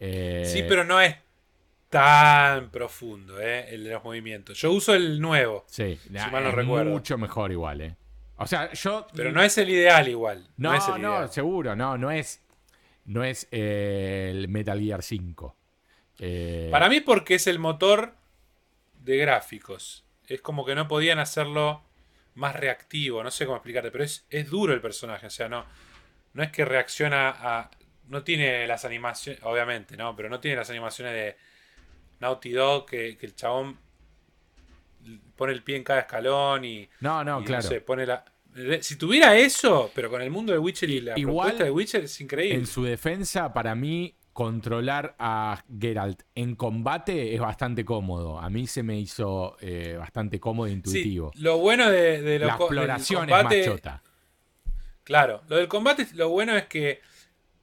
Eh, 0.00 0.44
Sí, 0.52 0.64
pero 0.68 0.84
no 0.84 1.00
es 1.00 1.14
tan 1.88 2.70
profundo, 2.70 3.40
¿eh? 3.40 3.72
El 3.74 3.84
de 3.84 3.90
los 3.90 4.04
movimientos. 4.04 4.58
Yo 4.60 4.72
uso 4.72 4.94
el 4.94 5.20
nuevo, 5.20 5.64
Sí, 5.68 5.98
mal 6.10 6.42
no 6.42 6.48
es 6.50 6.54
recuerdo. 6.54 6.90
mucho 6.90 7.16
mejor 7.18 7.52
igual, 7.52 7.80
¿eh? 7.80 7.96
O 8.38 8.46
sea, 8.46 8.70
yo... 8.72 9.06
pero 9.14 9.32
no 9.32 9.42
es 9.42 9.56
el 9.56 9.70
ideal 9.70 10.08
igual. 10.08 10.46
No, 10.58 10.72
No, 10.72 10.76
es 10.76 11.28
el 11.28 11.28
seguro, 11.32 11.74
no, 11.74 11.96
no 11.96 12.10
es, 12.10 12.42
no 13.06 13.24
es 13.24 13.48
eh, 13.50 14.28
el 14.30 14.48
Metal 14.48 14.78
Gear 14.80 15.02
5. 15.02 15.56
Eh, 16.18 16.68
Para 16.70 16.88
mí 16.88 17.00
porque 17.00 17.34
es 17.36 17.46
el 17.46 17.58
motor 17.58 18.14
de 19.02 19.16
gráficos. 19.16 20.04
Es 20.26 20.40
como 20.40 20.64
que 20.64 20.74
no 20.74 20.88
podían 20.88 21.18
hacerlo 21.18 21.82
más 22.34 22.54
reactivo, 22.54 23.22
no 23.22 23.30
sé 23.30 23.46
cómo 23.46 23.56
explicarte, 23.56 23.90
pero 23.90 24.04
es, 24.04 24.26
es 24.28 24.50
duro 24.50 24.74
el 24.74 24.80
personaje, 24.80 25.26
o 25.26 25.30
sea, 25.30 25.48
no, 25.48 25.64
no 26.34 26.42
es 26.42 26.50
que 26.50 26.64
reacciona 26.64 27.30
a... 27.30 27.70
No 28.08 28.22
tiene 28.22 28.66
las 28.66 28.84
animaciones, 28.84 29.42
obviamente, 29.42 29.96
¿no? 29.96 30.14
Pero 30.14 30.28
no 30.28 30.38
tiene 30.38 30.56
las 30.56 30.70
animaciones 30.70 31.14
de 31.14 31.36
Naughty 32.20 32.52
Dog, 32.52 32.86
que, 32.86 33.16
que 33.16 33.26
el 33.26 33.34
chabón 33.34 33.78
pone 35.34 35.52
el 35.52 35.62
pie 35.62 35.76
en 35.76 35.84
cada 35.84 36.00
escalón 36.00 36.64
y... 36.64 36.88
no, 37.00 37.24
no, 37.24 37.40
y, 37.40 37.44
claro. 37.44 37.62
sé, 37.62 37.80
pone 37.80 38.06
la... 38.06 38.24
Si 38.80 38.96
tuviera 38.96 39.36
eso, 39.36 39.90
pero 39.94 40.08
con 40.10 40.22
el 40.22 40.30
mundo 40.30 40.52
de 40.52 40.58
Witcher 40.58 40.88
y 40.90 41.00
la 41.00 41.18
Igual, 41.18 41.48
propuesta 41.48 41.64
de 41.64 41.70
Witcher 41.70 42.04
es 42.04 42.20
increíble. 42.20 42.54
En 42.58 42.66
su 42.66 42.84
defensa, 42.84 43.52
para 43.52 43.74
mí, 43.74 44.14
controlar 44.32 45.14
a 45.18 45.62
Geralt 45.80 46.22
en 46.34 46.56
combate 46.56 47.34
es 47.34 47.40
bastante 47.40 47.84
cómodo. 47.84 48.38
A 48.38 48.48
mí 48.50 48.66
se 48.66 48.82
me 48.82 48.98
hizo 48.98 49.56
eh, 49.60 49.96
bastante 49.98 50.38
cómodo 50.40 50.66
e 50.66 50.70
Sí, 50.70 50.74
intuitivo. 50.76 51.32
lo 51.36 51.58
bueno 51.58 51.90
de, 51.90 52.20
de 52.22 52.38
lo 52.38 52.46
La 52.46 52.54
exploración 52.54 53.20
combate- 53.28 53.60
es 53.60 53.66
machota. 53.68 54.02
Claro, 55.04 55.42
lo 55.48 55.56
del 55.56 55.68
combate, 55.68 56.06
lo 56.14 56.28
bueno 56.30 56.56
es 56.56 56.64
que 56.66 57.00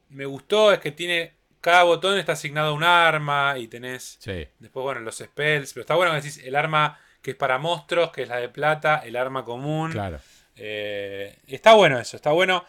me 0.10 0.26
gustó, 0.26 0.72
es 0.72 0.80
que 0.80 0.92
tiene. 0.92 1.34
Cada 1.60 1.84
botón 1.84 2.18
está 2.18 2.34
asignado 2.34 2.72
a 2.72 2.74
un 2.74 2.84
arma 2.84 3.56
y 3.58 3.68
tenés. 3.68 4.18
Sí. 4.20 4.46
Después, 4.60 4.84
bueno, 4.84 5.00
los 5.02 5.16
spells. 5.18 5.72
Pero 5.74 5.82
está 5.82 5.96
bueno 5.96 6.12
que 6.12 6.18
decís 6.18 6.38
el 6.44 6.56
arma 6.58 7.00
que 7.22 7.32
es 7.32 7.38
para 7.38 7.58
monstruos, 7.58 8.12
que 8.12 8.24
es 8.24 8.28
la 8.28 8.36
de 8.38 8.50
plata, 8.50 8.98
el 9.06 9.16
arma 9.16 9.46
común. 9.46 9.92
Claro. 9.92 10.20
Eh, 10.66 11.36
está 11.48 11.74
bueno 11.74 12.00
eso, 12.00 12.16
está 12.16 12.32
bueno. 12.32 12.66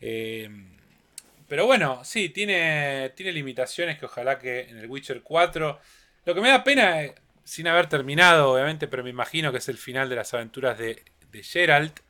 Eh, 0.00 0.48
pero 1.46 1.66
bueno, 1.66 2.02
sí, 2.02 2.30
tiene, 2.30 3.12
tiene 3.14 3.32
limitaciones 3.32 3.98
que 3.98 4.06
ojalá 4.06 4.38
que 4.38 4.62
en 4.62 4.78
el 4.78 4.88
Witcher 4.88 5.20
4. 5.22 5.78
Lo 6.24 6.34
que 6.34 6.40
me 6.40 6.48
da 6.48 6.64
pena, 6.64 7.04
eh, 7.04 7.14
sin 7.44 7.68
haber 7.68 7.86
terminado, 7.86 8.52
obviamente, 8.52 8.88
pero 8.88 9.04
me 9.04 9.10
imagino 9.10 9.52
que 9.52 9.58
es 9.58 9.68
el 9.68 9.76
final 9.76 10.08
de 10.08 10.16
las 10.16 10.32
aventuras 10.32 10.78
de, 10.78 11.02
de 11.30 11.42
Geralt. 11.42 12.00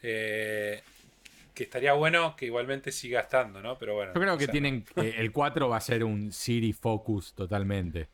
que 0.00 0.82
estaría 1.54 1.94
bueno 1.94 2.36
que 2.36 2.46
igualmente 2.46 2.92
siga 2.92 3.20
estando, 3.20 3.62
¿no? 3.62 3.78
Pero 3.78 3.94
bueno. 3.94 4.12
Yo 4.14 4.20
creo 4.20 4.34
o 4.34 4.38
que 4.38 4.44
sea, 4.44 4.52
tienen. 4.52 4.84
el 4.96 5.32
4 5.32 5.70
va 5.70 5.78
a 5.78 5.80
ser 5.80 6.04
un 6.04 6.32
City 6.32 6.74
Focus 6.74 7.32
totalmente. 7.34 8.08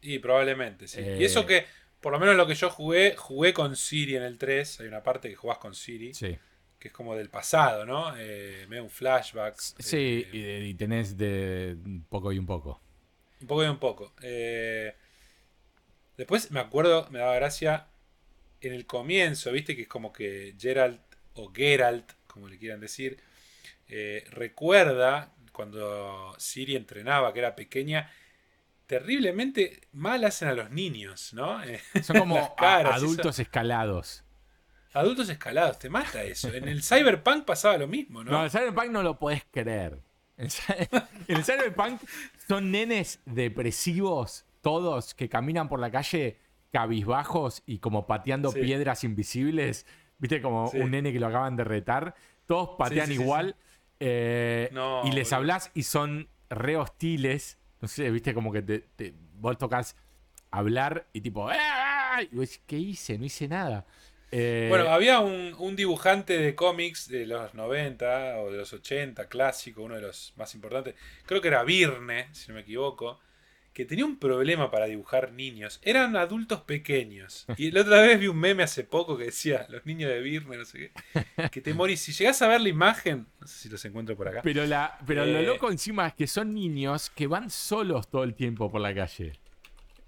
Y 0.00 0.18
probablemente, 0.18 0.88
sí. 0.88 1.00
Y 1.00 1.24
eso 1.24 1.44
que, 1.46 1.66
por 2.02 2.12
lo 2.12 2.18
menos 2.18 2.36
lo 2.36 2.46
que 2.46 2.54
yo 2.54 2.68
jugué, 2.68 3.16
jugué 3.16 3.54
con 3.54 3.74
Siri 3.76 4.16
en 4.16 4.22
el 4.24 4.36
3. 4.36 4.80
Hay 4.80 4.86
una 4.88 5.02
parte 5.02 5.28
que 5.30 5.36
jugás 5.36 5.58
con 5.58 5.74
Siri, 5.74 6.12
Sí. 6.12 6.36
que 6.78 6.88
es 6.88 6.94
como 6.94 7.14
del 7.16 7.30
pasado, 7.30 7.86
¿no? 7.86 8.14
Eh, 8.18 8.66
medio 8.68 8.82
un 8.82 8.90
flashback. 8.90 9.56
Sí, 9.58 10.26
eh, 10.32 10.60
y, 10.66 10.70
y 10.70 10.74
tenés 10.74 11.16
de 11.16 11.76
un 11.84 12.04
poco 12.08 12.32
y 12.32 12.38
un 12.38 12.46
poco. 12.46 12.80
Un 13.40 13.46
poco 13.46 13.64
y 13.64 13.68
un 13.68 13.78
poco. 13.78 14.12
Eh, 14.20 14.94
después 16.16 16.50
me 16.50 16.60
acuerdo, 16.60 17.08
me 17.10 17.18
daba 17.20 17.34
gracia 17.36 17.86
en 18.60 18.72
el 18.74 18.86
comienzo, 18.86 19.50
viste 19.52 19.74
que 19.76 19.82
es 19.82 19.88
como 19.88 20.12
que 20.12 20.54
Geralt 20.58 21.00
o 21.34 21.52
Geralt, 21.54 22.12
como 22.26 22.48
le 22.48 22.58
quieran 22.58 22.80
decir, 22.80 23.18
eh, 23.88 24.24
recuerda 24.30 25.34
cuando 25.52 26.34
Siri 26.38 26.76
entrenaba, 26.76 27.32
que 27.32 27.40
era 27.40 27.54
pequeña, 27.54 28.10
terriblemente 28.98 29.80
mal 29.92 30.22
hacen 30.24 30.48
a 30.48 30.52
los 30.52 30.70
niños, 30.70 31.32
¿no? 31.32 31.62
Eh, 31.64 31.80
Son 32.02 32.18
como 32.18 32.54
caras, 32.56 32.96
adultos 32.96 33.38
escalados. 33.38 34.22
adultos 34.92 35.30
escalados, 35.30 35.78
te 35.78 35.88
mata 35.88 36.22
eso. 36.22 36.52
En 36.52 36.68
el 36.68 36.82
Cyberpunk 36.82 37.44
pasaba 37.46 37.78
lo 37.78 37.88
mismo, 37.88 38.22
¿no? 38.22 38.30
No, 38.32 38.44
el 38.44 38.50
Cyberpunk 38.50 38.90
no 38.90 39.02
lo 39.02 39.18
podés 39.18 39.44
creer. 39.50 39.98
En 40.36 40.48
el 41.28 41.42
Cyberpunk 41.44 42.02
son 42.46 42.70
nenes 42.70 43.20
depresivos, 43.24 44.44
todos, 44.60 45.14
que 45.14 45.30
caminan 45.30 45.70
por 45.70 45.80
la 45.80 45.90
calle 45.90 46.36
cabizbajos 46.70 47.62
y 47.64 47.78
como 47.78 48.06
pateando 48.06 48.50
Sí. 48.50 48.60
piedras 48.60 49.04
invisibles. 49.04 49.86
Viste, 50.18 50.42
como 50.42 50.68
Sí. 50.68 50.78
un 50.80 50.90
nene 50.90 51.12
que 51.14 51.18
lo 51.20 51.28
acaban 51.28 51.56
de 51.56 51.64
retar. 51.64 52.14
Todos 52.46 52.76
patean 52.78 53.06
sí, 53.06 53.14
igual. 53.14 53.56
eh, 54.00 54.68
No, 54.72 55.00
y 55.06 55.12
les 55.12 55.32
hablas 55.32 55.70
y 55.74 55.84
son 55.84 56.28
re 56.50 56.76
hostiles. 56.76 57.56
No 57.82 57.88
sé, 57.88 58.10
viste, 58.10 58.32
como 58.32 58.52
que 58.52 58.62
te, 58.62 59.14
vos 59.34 59.58
tocas 59.58 59.96
hablar 60.50 61.08
y 61.12 61.20
tipo, 61.20 61.48
"¡Ah!", 61.50 62.20
y 62.22 62.34
vos 62.34 62.48
decís, 62.48 62.62
¿qué 62.66 62.78
hice? 62.78 63.18
No 63.18 63.24
hice 63.26 63.48
nada. 63.48 63.84
Eh, 64.30 64.68
Bueno, 64.70 64.88
había 64.88 65.20
un, 65.20 65.54
un 65.58 65.76
dibujante 65.76 66.38
de 66.38 66.54
cómics 66.54 67.08
de 67.08 67.26
los 67.26 67.52
90 67.54 68.38
o 68.38 68.50
de 68.50 68.58
los 68.58 68.72
80, 68.72 69.28
clásico, 69.28 69.82
uno 69.82 69.96
de 69.96 70.00
los 70.02 70.32
más 70.36 70.54
importantes. 70.54 70.94
Creo 71.26 71.40
que 71.42 71.48
era 71.48 71.64
Virne, 71.64 72.28
si 72.32 72.48
no 72.48 72.54
me 72.54 72.62
equivoco. 72.62 73.20
Que 73.72 73.86
tenía 73.86 74.04
un 74.04 74.18
problema 74.18 74.70
para 74.70 74.84
dibujar 74.86 75.32
niños. 75.32 75.80
Eran 75.82 76.14
adultos 76.16 76.60
pequeños. 76.60 77.46
Y 77.56 77.70
la 77.70 77.80
otra 77.80 78.02
vez 78.02 78.20
vi 78.20 78.26
un 78.26 78.36
meme 78.38 78.62
hace 78.62 78.84
poco 78.84 79.16
que 79.16 79.24
decía, 79.24 79.66
los 79.70 79.86
niños 79.86 80.10
de 80.10 80.20
Virne, 80.20 80.58
no 80.58 80.64
sé 80.66 80.92
qué. 81.14 81.48
Que 81.50 81.60
te 81.62 81.72
morís. 81.72 82.00
Si 82.00 82.12
llegás 82.12 82.42
a 82.42 82.48
ver 82.48 82.60
la 82.60 82.68
imagen, 82.68 83.26
no 83.40 83.46
sé 83.46 83.54
si 83.58 83.68
los 83.70 83.82
encuentro 83.86 84.14
por 84.16 84.28
acá. 84.28 84.40
pero 84.42 84.66
la, 84.66 84.98
pero 85.06 85.24
lo 85.24 85.38
Eh, 85.38 85.42
loco 85.42 85.70
encima 85.70 86.06
es 86.08 86.14
que 86.14 86.26
son 86.26 86.52
niños 86.52 87.08
que 87.10 87.26
van 87.26 87.48
solos 87.48 88.08
todo 88.08 88.24
el 88.24 88.34
tiempo 88.34 88.70
por 88.70 88.80
la 88.82 88.94
calle. 88.94 89.32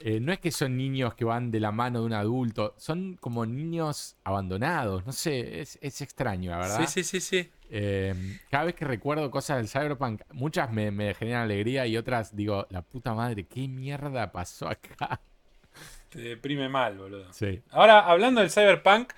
Eh, 0.00 0.20
no 0.20 0.32
es 0.32 0.38
que 0.40 0.50
son 0.50 0.76
niños 0.76 1.14
que 1.14 1.24
van 1.24 1.50
de 1.50 1.60
la 1.60 1.72
mano 1.72 2.00
de 2.00 2.06
un 2.06 2.12
adulto, 2.12 2.74
son 2.76 3.16
como 3.18 3.46
niños 3.46 4.16
abandonados. 4.24 5.06
No 5.06 5.12
sé, 5.12 5.60
es, 5.62 5.78
es 5.80 6.02
extraño, 6.02 6.50
la 6.50 6.58
verdad. 6.58 6.86
Sí, 6.86 7.02
sí, 7.02 7.04
sí, 7.04 7.20
sí. 7.20 7.48
Eh, 7.76 8.14
cada 8.50 8.66
vez 8.66 8.76
que 8.76 8.84
recuerdo 8.84 9.32
cosas 9.32 9.56
del 9.56 9.68
Cyberpunk, 9.68 10.22
muchas 10.30 10.70
me, 10.70 10.92
me 10.92 11.12
generan 11.12 11.42
alegría 11.42 11.84
y 11.88 11.96
otras 11.96 12.36
digo, 12.36 12.68
la 12.70 12.82
puta 12.82 13.14
madre, 13.14 13.48
¿qué 13.48 13.66
mierda 13.66 14.30
pasó 14.30 14.68
acá? 14.68 15.20
Te 16.08 16.20
deprime 16.20 16.68
mal, 16.68 16.96
boludo. 16.96 17.32
Sí. 17.32 17.60
Ahora, 17.70 17.98
hablando 17.98 18.42
del 18.42 18.52
Cyberpunk, 18.52 19.12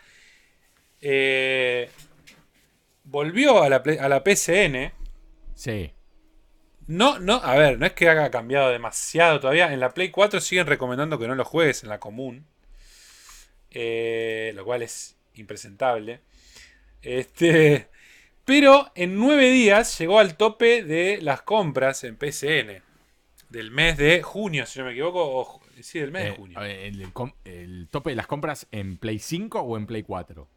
eh, 1.02 1.90
volvió 3.04 3.62
a 3.62 3.68
la, 3.68 3.82
a 4.00 4.08
la 4.08 4.24
PCN. 4.24 4.90
Sí. 5.54 5.92
No, 6.86 7.18
no, 7.18 7.34
a 7.34 7.56
ver, 7.56 7.78
no 7.78 7.84
es 7.84 7.92
que 7.92 8.08
haya 8.08 8.30
cambiado 8.30 8.70
demasiado 8.70 9.38
todavía. 9.38 9.70
En 9.70 9.80
la 9.80 9.92
Play 9.92 10.10
4 10.10 10.40
siguen 10.40 10.66
recomendando 10.66 11.18
que 11.18 11.28
no 11.28 11.34
lo 11.34 11.44
juegues 11.44 11.82
en 11.82 11.90
la 11.90 12.00
común. 12.00 12.46
Eh, 13.70 14.52
lo 14.54 14.64
cual 14.64 14.80
es 14.80 15.18
impresentable. 15.34 16.22
Este, 17.02 17.90
pero 18.46 18.90
en 18.94 19.16
9 19.16 19.50
días 19.50 19.98
llegó 19.98 20.18
al 20.18 20.36
tope 20.38 20.82
de 20.82 21.20
las 21.20 21.42
compras 21.42 22.02
en 22.04 22.16
PCN. 22.16 22.82
Del 23.50 23.70
mes 23.70 23.96
de 23.98 24.22
junio, 24.22 24.64
si 24.66 24.78
no 24.78 24.86
me 24.86 24.92
equivoco. 24.92 25.20
O, 25.22 25.60
sí, 25.82 25.98
del 26.00 26.10
mes 26.10 26.24
de 26.24 26.28
Eh, 26.30 26.34
junio. 26.36 26.60
el, 26.62 27.02
el 27.02 27.12
com- 27.12 27.32
el 27.44 27.88
tope 27.90 28.10
de 28.10 28.16
las 28.16 28.26
compras 28.26 28.66
en 28.72 28.96
Play 28.96 29.18
5 29.18 29.60
o 29.60 29.76
en 29.76 29.86
Play 29.86 30.02
4? 30.02 30.48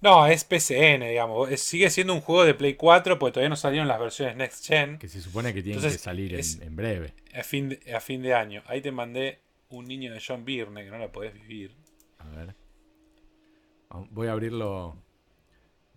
No, 0.00 0.26
es 0.26 0.44
PCN, 0.44 1.08
digamos. 1.08 1.48
Es- 1.50 1.62
sigue 1.62 1.88
siendo 1.88 2.12
un 2.12 2.20
juego 2.20 2.44
de 2.44 2.54
Play 2.54 2.74
4 2.74 3.18
porque 3.18 3.34
todavía 3.34 3.48
no 3.50 3.56
salieron 3.56 3.86
las 3.88 4.00
versiones 4.00 4.36
Next 4.36 4.66
Gen 4.66 4.98
Que 4.98 5.08
se 5.08 5.20
supone 5.22 5.54
que 5.54 5.62
tienen 5.62 5.78
Entonces, 5.78 6.00
que 6.00 6.04
salir 6.04 6.34
en- 6.34 6.40
es- 6.40 6.60
en, 6.60 6.74
breve. 6.76 7.14
a 7.34 7.42
fin, 7.44 7.68
de, 7.70 7.94
a 7.94 8.00
fin 8.00 8.20
de 8.22 8.34
año. 8.34 8.62
Ahí 8.66 8.80
te 8.80 8.90
mandé 8.92 9.38
un 9.70 9.86
niño 9.86 10.12
de 10.12 10.20
John 10.26 10.44
Byrne 10.44 10.84
que 10.84 10.90
no 10.90 10.98
la 10.98 11.10
podés 11.12 11.32
vivir. 11.34 11.74
A 12.18 12.24
ver. 12.28 12.54
Vamos- 13.88 14.08
Voy 14.10 14.26
a 14.26 14.32
abrirlo. 14.32 14.96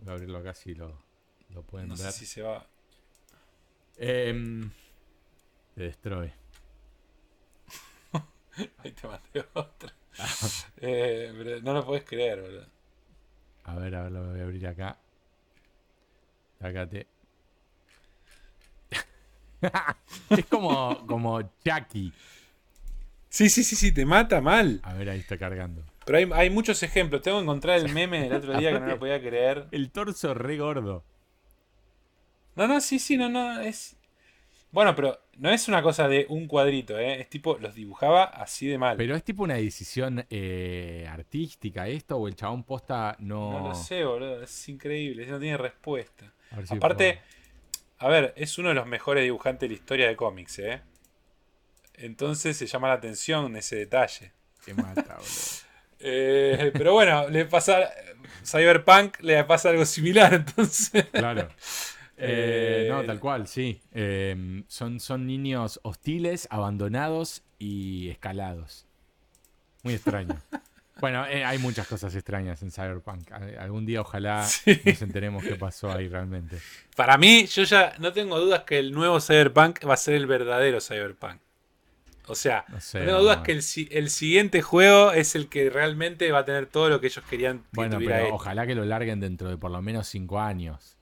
Voy 0.06 0.12
a 0.12 0.16
abrirlo 0.18 0.38
acá 0.38 0.54
si 0.54 0.76
lo, 0.76 1.02
lo 1.50 1.64
pueden 1.64 1.88
No 1.90 1.96
ver. 1.98 2.12
sé 2.12 2.20
si 2.20 2.26
se 2.28 2.44
va. 2.44 2.64
Em, 3.98 4.70
te 5.74 5.82
destroy. 5.82 6.32
Ahí 8.78 8.92
te 8.92 9.08
mandé 9.08 9.46
otro. 9.54 9.90
Eh, 10.78 11.34
pero 11.38 11.62
no 11.62 11.74
lo 11.74 11.86
podés 11.86 12.04
creer, 12.06 12.40
boludo. 12.42 12.68
A 13.64 13.76
ver, 13.76 13.96
a 13.96 14.04
ver, 14.04 14.12
lo 14.12 14.30
voy 14.30 14.40
a 14.40 14.44
abrir 14.44 14.68
acá. 14.68 14.98
Sácate. 16.60 17.08
es 20.30 20.46
como, 20.46 21.06
como 21.08 21.42
Chucky. 21.64 22.14
Sí, 23.28 23.50
sí, 23.50 23.64
sí, 23.64 23.76
sí, 23.76 23.92
te 23.92 24.06
mata 24.06 24.40
mal. 24.40 24.80
A 24.84 24.94
ver, 24.94 25.10
ahí 25.10 25.20
está 25.20 25.38
cargando. 25.38 25.84
Pero 26.06 26.18
hay, 26.18 26.30
hay 26.34 26.50
muchos 26.50 26.82
ejemplos. 26.84 27.22
Tengo 27.22 27.38
que 27.38 27.44
encontrar 27.44 27.80
el 27.80 27.92
meme 27.92 28.22
del 28.22 28.34
otro 28.34 28.54
día 28.60 28.72
que 28.72 28.80
no 28.80 28.88
lo 28.88 29.00
podía 29.00 29.20
creer. 29.20 29.68
El 29.72 29.92
torso 29.92 30.34
re 30.34 30.58
gordo. 30.58 31.04
No, 32.56 32.68
no, 32.68 32.80
sí, 32.80 33.00
sí, 33.00 33.18
no, 33.18 33.28
no. 33.28 33.60
Es. 33.60 33.98
Bueno, 34.72 34.94
pero 34.96 35.20
no 35.38 35.52
es 35.52 35.68
una 35.68 35.82
cosa 35.82 36.08
de 36.08 36.26
un 36.30 36.48
cuadrito, 36.48 37.00
¿eh? 37.00 37.22
Es 37.22 37.30
tipo, 37.30 37.58
los 37.60 37.76
dibujaba 37.76 38.26
así 38.26 38.68
de 38.68 38.78
mal. 38.78 38.98
Pero 38.98 39.16
es 39.16 39.24
tipo 39.24 39.44
una 39.44 39.56
decisión 39.56 40.26
eh, 40.30 41.08
artística 41.10 41.88
esto 41.88 42.18
o 42.18 42.28
el 42.28 42.36
chabón 42.36 42.64
posta 42.64 43.16
no... 43.20 43.52
No 43.52 43.70
lo 43.70 43.76
sé, 43.76 44.04
boludo. 44.04 44.44
Es 44.44 44.70
increíble. 44.70 45.26
No 45.28 45.40
tiene 45.40 45.58
respuesta. 45.58 46.34
A 46.52 46.58
ver 46.58 46.68
si 46.68 46.76
Aparte, 46.76 47.22
a 48.00 48.08
ver, 48.10 48.34
es 48.36 48.58
uno 48.58 48.70
de 48.70 48.76
los 48.76 48.86
mejores 48.86 49.24
dibujantes 49.24 49.62
de 49.62 49.68
la 49.70 49.74
historia 49.76 50.08
de 50.08 50.16
cómics, 50.18 50.60
¿eh? 50.60 50.82
Entonces 51.94 52.58
se 52.58 52.68
llama 52.68 52.90
la 52.90 52.96
atención 52.96 53.56
ese 53.56 53.78
detalle. 53.78 54.34
Te 54.66 54.74
mata, 54.74 55.16
boludo. 55.16 55.65
Eh, 56.08 56.72
pero 56.74 56.94
bueno, 56.94 57.28
le 57.30 57.46
pasa. 57.46 57.90
Cyberpunk 58.46 59.22
le 59.22 59.44
pasa 59.44 59.70
algo 59.70 59.86
similar, 59.86 60.34
entonces. 60.34 61.06
Claro. 61.12 61.50
Eh, 62.18 62.86
Eh, 62.86 62.90
no, 62.90 63.04
tal 63.04 63.20
cual, 63.20 63.46
sí. 63.46 63.82
Eh, 63.94 64.64
son, 64.70 65.02
son 65.02 65.28
niños 65.28 65.82
hostiles, 65.84 66.48
abandonados 66.50 67.44
y 67.60 68.08
escalados. 68.10 68.86
Muy 69.84 69.96
extraño. 69.96 70.38
bueno, 71.02 71.26
eh, 71.28 71.44
hay 71.44 71.58
muchas 71.58 71.86
cosas 71.88 72.16
extrañas 72.16 72.62
en 72.64 72.72
Cyberpunk. 72.72 73.30
Al- 73.34 73.58
Algún 73.60 73.86
día 73.86 74.00
ojalá 74.00 74.44
Sí. 74.48 74.80
nos 74.86 75.02
enteremos 75.02 75.44
qué 75.44 75.56
pasó 75.56 75.92
ahí 75.92 76.08
realmente. 76.08 76.58
Para 76.96 77.18
mí, 77.18 77.48
yo 77.48 77.64
ya 77.64 77.92
no 78.00 78.14
tengo 78.14 78.40
dudas 78.40 78.64
que 78.64 78.80
el 78.80 78.94
nuevo 78.94 79.20
Cyberpunk 79.20 79.86
va 79.86 79.96
a 79.96 79.98
ser 79.98 80.16
el 80.16 80.26
verdadero 80.26 80.80
Cyberpunk. 80.80 81.42
O 82.28 82.36
sea, 82.36 82.66
No 82.70 82.80
tengo 83.06 83.20
dudas 83.22 83.38
que 83.40 83.52
el, 83.52 83.62
si- 83.62 83.88
el 83.92 84.10
siguiente 84.10 84.62
juego 84.62 85.12
es 85.12 85.36
el 85.36 85.48
que 85.48 85.70
realmente 85.70 86.32
va 86.32 86.40
a 86.40 86.46
tener 86.46 86.66
todo 86.66 86.90
lo 86.90 87.00
que 87.00 87.08
ellos 87.08 87.24
querían 87.30 87.60
que 87.60 87.66
Bueno, 87.74 87.98
pero 88.00 88.16
él. 88.16 88.30
ojalá 88.32 88.66
que 88.66 88.74
lo 88.76 88.84
larguen 88.86 89.20
dentro 89.20 89.50
de 89.50 89.58
por 89.58 89.70
lo 89.72 89.82
menos 89.82 90.08
cinco 90.08 90.40
años. 90.40 90.98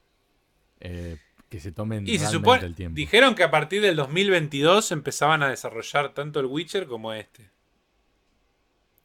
Eh, 0.82 1.18
que 1.50 1.60
se 1.60 1.72
tomen 1.72 2.06
Y 2.08 2.18
se 2.20 2.28
supone, 2.28 2.66
el 2.66 2.76
tiempo. 2.76 2.96
dijeron 2.96 3.36
que 3.36 3.44
a 3.44 3.52
partir 3.52 3.82
del 3.82 3.96
2022 3.96 4.92
empezaban 4.92 5.44
a 5.44 5.50
desarrollar 5.50 6.14
tanto 6.14 6.40
el 6.40 6.48
Witcher 6.48 6.88
como 6.88 7.14
este. 7.14 7.50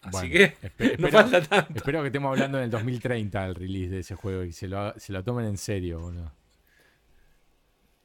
Así 0.01 0.11
Bueno, 0.13 0.33
que 0.33 0.57
espe- 0.63 0.79
no 0.99 1.09
espero- 1.09 1.11
falta 1.13 1.43
tanto. 1.43 1.73
Espero 1.77 2.01
que 2.01 2.07
estemos 2.09 2.31
hablando 2.31 2.59
en 2.59 2.65
el 2.65 2.71
2030 2.71 3.45
el 3.47 3.55
release 3.55 3.91
de 3.91 3.99
ese 4.01 4.15
juego 4.15 4.45
y 4.45 4.53
se 4.53 4.67
lo, 4.67 4.99
se 4.99 5.13
lo 5.13 5.23
tomen 5.23 5.45
en 5.45 5.57
serio, 5.59 6.01
boludo. 6.01 6.33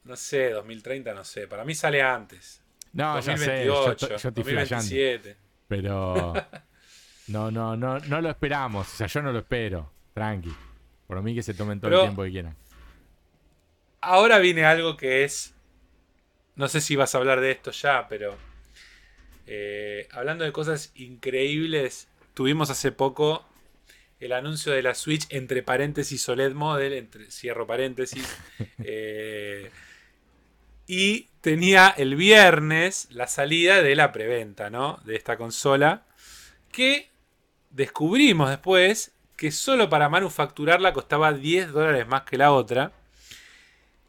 No 0.04 0.16
sé, 0.18 0.50
2030 0.50 1.14
no 1.14 1.24
sé. 1.24 1.48
Para 1.48 1.64
mí 1.64 1.74
sale 1.74 2.02
antes. 2.02 2.62
No, 2.94 3.20
ya 3.20 3.38
sé, 3.38 3.66
yo, 3.66 3.74
2028, 3.86 3.96
to- 4.08 4.18
yo 4.18 4.30
estoy 4.30 4.44
flasheando. 4.44 4.86
2027. 4.86 5.38
Pero 5.68 6.34
no, 7.28 7.52
no, 7.52 7.76
no, 7.76 8.00
no 8.00 8.22
lo 8.22 8.30
esperamos. 8.30 8.88
O 8.94 8.96
sea, 8.98 9.08
yo 9.08 9.22
no 9.22 9.32
lo 9.32 9.40
espero. 9.40 9.92
Tranqui. 10.14 10.54
Por 11.08 11.22
mí 11.22 11.34
que 11.36 11.44
se 11.44 11.54
tomen 11.54 11.80
todo 11.80 11.90
Pero- 11.90 12.02
el 12.02 12.08
tiempo 12.10 12.24
que 12.24 12.32
quieran. 12.32 12.56
Ahora 14.02 14.40
viene 14.40 14.66
algo 14.66 14.98
que 14.98 15.24
es. 15.24 15.54
No 16.56 16.68
sé 16.68 16.82
si 16.82 16.96
vas 16.96 17.16
a 17.16 17.18
hablar 17.18 17.40
de 17.42 17.52
esto 17.52 17.72
ya, 17.72 18.08
pero. 18.08 18.38
eh, 19.48 20.08
hablando 20.12 20.44
de 20.44 20.52
cosas 20.52 20.92
increíbles, 20.96 22.08
tuvimos 22.34 22.70
hace 22.70 22.92
poco 22.92 23.46
el 24.20 24.32
anuncio 24.34 24.72
de 24.72 24.82
la 24.84 24.94
Switch 24.96 25.26
entre 25.30 25.64
paréntesis 25.64 26.28
OLED 26.30 26.54
Model, 26.54 26.94
entre, 26.94 27.30
cierro 27.32 27.66
paréntesis. 27.68 28.26
eh, 28.84 29.70
y 30.88 31.30
tenía 31.42 31.94
el 31.98 32.16
viernes 32.16 33.08
la 33.12 33.28
salida 33.28 33.82
de 33.82 33.96
la 33.96 34.12
preventa, 34.12 34.70
¿no? 34.70 35.00
De 35.06 35.16
esta 35.16 35.38
consola. 35.38 36.04
Que 36.72 37.10
descubrimos 37.70 38.50
después 38.50 39.12
que 39.36 39.52
solo 39.52 39.90
para 39.90 40.10
manufacturarla 40.10 40.94
costaba 40.94 41.34
10 41.34 41.72
dólares 41.72 42.08
más 42.08 42.24
que 42.24 42.38
la 42.38 42.52
otra. 42.52 42.92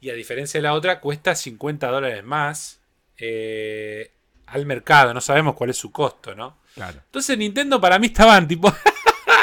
Y 0.00 0.10
a 0.10 0.14
diferencia 0.14 0.58
de 0.58 0.62
la 0.62 0.74
otra, 0.74 1.00
cuesta 1.00 1.34
50 1.34 1.88
dólares 1.88 2.22
más 2.22 2.80
eh, 3.18 4.12
al 4.46 4.66
mercado. 4.66 5.14
No 5.14 5.20
sabemos 5.20 5.54
cuál 5.54 5.70
es 5.70 5.76
su 5.76 5.90
costo, 5.90 6.34
¿no? 6.34 6.58
Claro. 6.74 7.00
Entonces 7.04 7.38
Nintendo 7.38 7.80
para 7.80 7.98
mí 7.98 8.08
estaban 8.08 8.46
tipo, 8.48 8.72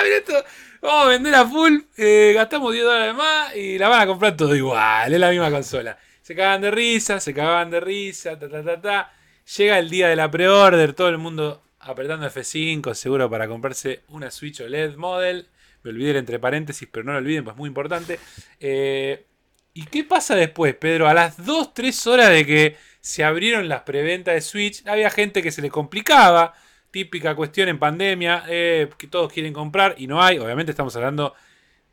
mira 0.03 0.18
esto, 0.18 0.34
vamos 0.82 1.06
a 1.06 1.10
vender 1.10 1.36
a 1.36 1.45
full, 1.45 1.80
eh, 1.98 2.34
gastamos 2.36 2.74
10 2.74 2.86
dólares 2.86 3.16
más 3.16 3.56
y 3.56 3.78
la 3.78 3.88
van 3.90 4.02
a 4.02 4.08
comprar 4.08 4.38
todo 4.38 4.56
igual, 4.56 5.14
es 5.14 5.20
la 5.20 5.30
misma 5.30 5.49
consola. 5.49 5.98
Se 6.32 6.36
cagaban 6.38 6.62
de 6.62 6.72
risa, 6.72 7.20
se 7.20 7.34
cagaban 7.34 7.70
de 7.72 7.82
risa, 7.82 8.40
ta 8.40 8.48
ta 8.48 8.64
ta 8.64 8.80
ta. 8.80 9.14
Llega 9.58 9.78
el 9.78 9.90
día 9.90 10.08
de 10.08 10.16
la 10.16 10.32
pre-order, 10.32 10.94
todo 10.94 11.10
el 11.10 11.18
mundo 11.18 11.62
apretando 11.78 12.26
F5, 12.26 12.94
seguro 12.94 13.30
para 13.30 13.49
comprarse 13.49 14.03
una 14.08 14.32
Switch 14.32 14.62
OLED 14.62 14.95
Model. 14.95 15.49
Me 15.84 15.90
olvidé 15.91 16.18
entre 16.18 16.40
paréntesis, 16.40 16.88
pero 16.90 17.03
no 17.03 17.12
lo 17.12 17.18
olviden, 17.18 17.44
pues 17.44 17.56
es 17.56 17.58
muy 17.58 17.68
importante. 17.68 18.18
Eh, 18.62 19.26
¿Y 19.74 19.88
qué 19.88 20.06
pasa 20.06 20.34
después, 20.34 20.74
Pedro? 20.76 21.10
A 21.10 21.14
las 21.14 21.45
2, 21.45 21.74
3 21.74 22.08
horas 22.08 22.30
de 22.30 22.45
que 22.45 22.78
se 23.02 23.26
abrieron 23.26 23.68
las 23.68 23.82
preventas 23.82 24.34
de 24.34 24.40
Switch, 24.40 24.88
había 24.88 25.10
gente 25.10 25.44
que 25.44 25.52
se 25.52 25.62
le 25.62 25.70
complicaba. 25.70 26.53
Típica 26.91 27.36
cuestión 27.36 27.68
en 27.68 27.78
pandemia, 27.78 28.45
eh, 28.48 28.90
que 28.98 29.08
todos 29.08 29.34
quieren 29.34 29.52
comprar 29.52 29.95
y 29.98 30.08
no 30.08 30.24
hay. 30.24 30.40
Obviamente 30.40 30.72
estamos 30.72 30.95
hablando 30.95 31.36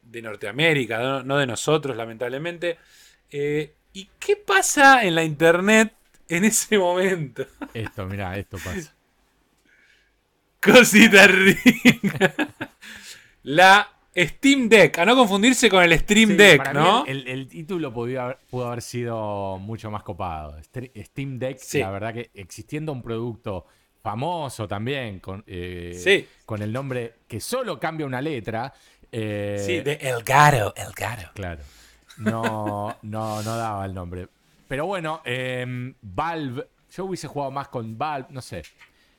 de 0.00 0.22
Norteamérica, 0.22 1.00
no, 1.00 1.24
no 1.24 1.38
de 1.38 1.46
nosotros, 1.48 1.96
lamentablemente. 1.96 2.78
Eh, 3.30 3.74
¿Y 3.98 4.08
qué 4.20 4.36
pasa 4.36 5.02
en 5.04 5.14
la 5.16 5.24
internet 5.24 5.92
en 6.28 6.44
ese 6.44 6.78
momento. 6.78 7.44
Esto, 7.74 8.06
mira, 8.06 8.36
esto 8.38 8.56
pasa. 8.64 8.94
Cosita 10.60 11.26
rica. 11.26 12.34
La 13.44 13.88
Steam 14.16 14.68
Deck, 14.68 14.98
a 14.98 15.04
no 15.04 15.16
confundirse 15.16 15.68
con 15.70 15.82
el 15.82 15.96
Stream 15.98 16.30
Sí, 16.30 16.34
Deck, 16.36 16.58
para 16.58 16.72
¿no? 16.72 17.04
El, 17.06 17.20
el- 17.22 17.28
el 17.28 17.48
título 17.48 17.88
haber- 17.90 18.38
pudo 18.50 18.66
haber 18.68 18.82
sido 18.82 19.58
mucho 19.58 19.90
más 19.90 20.02
copado. 20.02 20.56
Steam 20.62 21.38
Deck, 21.38 21.58
Sí. 21.58 21.78
la 21.78 21.90
verdad 21.90 22.12
que 22.14 22.30
existiendo 22.34 22.92
un 22.92 23.02
producto 23.02 23.66
famoso 24.02 24.66
también, 24.68 25.20
con, 25.20 25.42
eh, 25.46 25.98
Sí. 26.02 26.26
con 26.44 26.62
el 26.62 26.72
nombre 26.72 27.14
que 27.28 27.40
solo 27.40 27.78
cambia 27.80 28.06
una 28.06 28.20
letra. 28.20 28.72
eh, 29.10 29.62
Sí, 29.64 29.80
de 29.80 29.94
Elgato, 29.94 30.74
Elgato. 30.76 31.30
Claro. 31.34 31.62
No, 32.18 32.96
no, 33.02 33.42
no 33.42 33.56
daba 33.56 33.84
el 33.86 33.94
nombre. 33.94 34.28
Pero 34.68 34.86
bueno, 34.86 35.22
em, 35.24 35.94
Valve. 36.02 36.66
Yo 36.90 37.04
hubiese 37.04 37.26
jugado 37.28 37.50
más 37.50 37.68
con 37.68 37.96
Valve, 37.98 38.28
no 38.30 38.40
sé. 38.42 38.62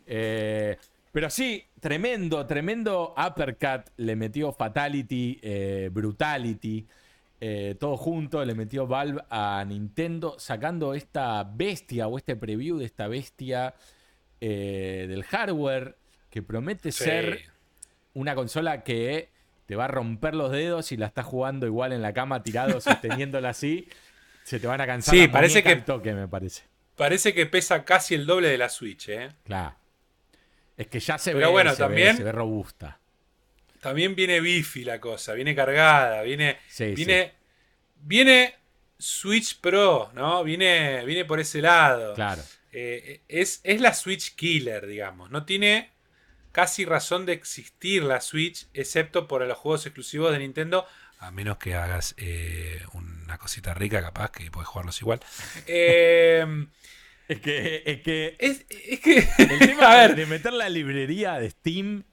Eh, 0.06 0.76
pero 1.12 1.30
sí, 1.30 1.64
tremendo, 1.80 2.46
tremendo 2.46 3.14
uppercut. 3.18 3.90
Le 3.98 4.16
metió 4.16 4.52
Fatality, 4.52 5.40
eh, 5.42 5.90
Brutality. 5.92 6.86
eh, 7.42 7.76
todo 7.80 7.96
junto, 7.96 8.44
le 8.44 8.54
metió 8.54 8.86
Valve 8.86 9.22
a 9.30 9.64
Nintendo, 9.66 10.36
sacando 10.40 10.94
esta 10.94 11.44
bestia 11.46 12.08
o 12.08 12.18
este 12.18 12.36
preview 12.36 12.78
de 12.78 12.86
esta 12.86 13.08
bestia 13.08 13.74
del 14.42 15.24
hardware 15.24 15.96
que 16.30 16.42
promete 16.44 16.92
Sí. 16.92 17.04
ser 17.06 17.40
una 18.14 18.36
consola 18.36 18.84
que 18.84 19.30
te 19.70 19.76
va 19.76 19.86
a 19.86 19.88
romper 19.88 20.34
los 20.34 20.52
dedos 20.52 20.92
y 20.92 20.98
la 20.98 21.06
estás 21.06 21.28
jugando 21.28 21.68
igual 21.68 21.94
en 21.94 22.02
la 22.02 22.12
cama 22.12 22.42
tirado, 22.42 22.82
sosteniéndola 22.82 23.50
así. 23.50 23.88
Se 24.44 24.60
te 24.60 24.66
van 24.66 24.82
a 24.82 24.88
cansar 24.88 25.14
Sí, 25.14 25.28
parece 25.28 25.62
que- 25.62 25.76
toque, 25.76 26.12
me 26.14 26.28
parece. 26.28 26.64
Parece 26.96 27.36
que 27.36 27.46
pesa 27.46 27.86
casi 27.86 28.16
el 28.16 28.26
doble 28.26 28.50
de 28.50 28.58
la 28.58 28.68
Switch, 28.68 29.10
¿eh? 29.10 29.30
Claro. 29.46 29.76
Es 30.76 30.88
que 30.88 31.00
ya 31.00 31.20
se 31.20 31.34
Pero 31.34 31.46
ve, 31.46 31.52
bueno, 31.52 31.70
se 31.76 31.84
ve- 31.84 31.88
también- 31.88 32.18
se 32.18 32.24
ve 32.24 32.32
robusta. 32.32 33.00
También 33.80 34.16
viene 34.16 34.42
bifi 34.42 34.84
la 34.84 35.00
cosa, 35.00 35.34
viene 35.34 35.54
cargada, 35.54 36.24
viene. 36.24 36.58
Sí, 36.68 36.96
viene. 36.96 37.34
Viene 38.02 38.56
Switch 38.98 39.60
Pro, 39.62 40.10
¿no? 40.16 40.44
Viene, 40.44 41.06
viene 41.06 41.26
por 41.26 41.40
ese 41.40 41.62
lado. 41.62 42.16
Claro. 42.16 42.42
Eh, 42.72 43.22
es, 43.28 43.62
es 43.64 43.80
la 43.80 43.94
Switch 43.94 44.34
Killer, 44.36 44.88
digamos. 44.88 45.30
No 45.30 45.46
tiene 45.46 45.92
casi 46.52 46.86
razón 46.86 47.26
de 47.26 47.34
existir 47.34 48.04
la 48.04 48.22
Switch, 48.22 48.68
excepto 48.74 49.28
por 49.28 49.46
los 49.46 49.58
juegos 49.58 49.86
exclusivos 49.86 50.32
de 50.32 50.40
Nintendo. 50.40 50.86
A 51.20 51.32
menos 51.32 51.58
que 51.58 51.76
hagas 51.76 52.16
eh, 52.18 52.82
una 52.94 53.38
cosita 53.38 53.74
rica, 53.74 54.02
capaz, 54.02 54.32
que 54.32 54.50
puedes 54.52 54.68
jugarlos 54.68 55.00
igual. 55.02 55.20
Eh, 55.68 56.46
Es 57.28 57.42
que, 57.42 57.84
es 57.86 58.02
que 58.02 58.36
es, 58.40 58.66
es 58.70 59.00
que. 59.02 59.18
el 59.38 59.60
tema 59.60 59.92
a 59.92 59.96
ver, 60.08 60.16
de 60.16 60.26
meter 60.26 60.52
la 60.54 60.68
librería 60.70 61.38
de 61.40 61.50
Steam 61.52 62.04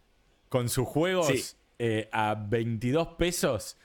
con 0.48 0.68
sus 0.68 0.86
juegos 0.86 1.28
Sí. 1.28 1.42
eh, 1.78 2.08
a 2.12 2.34
22 2.34 3.08
pesos. 3.18 3.76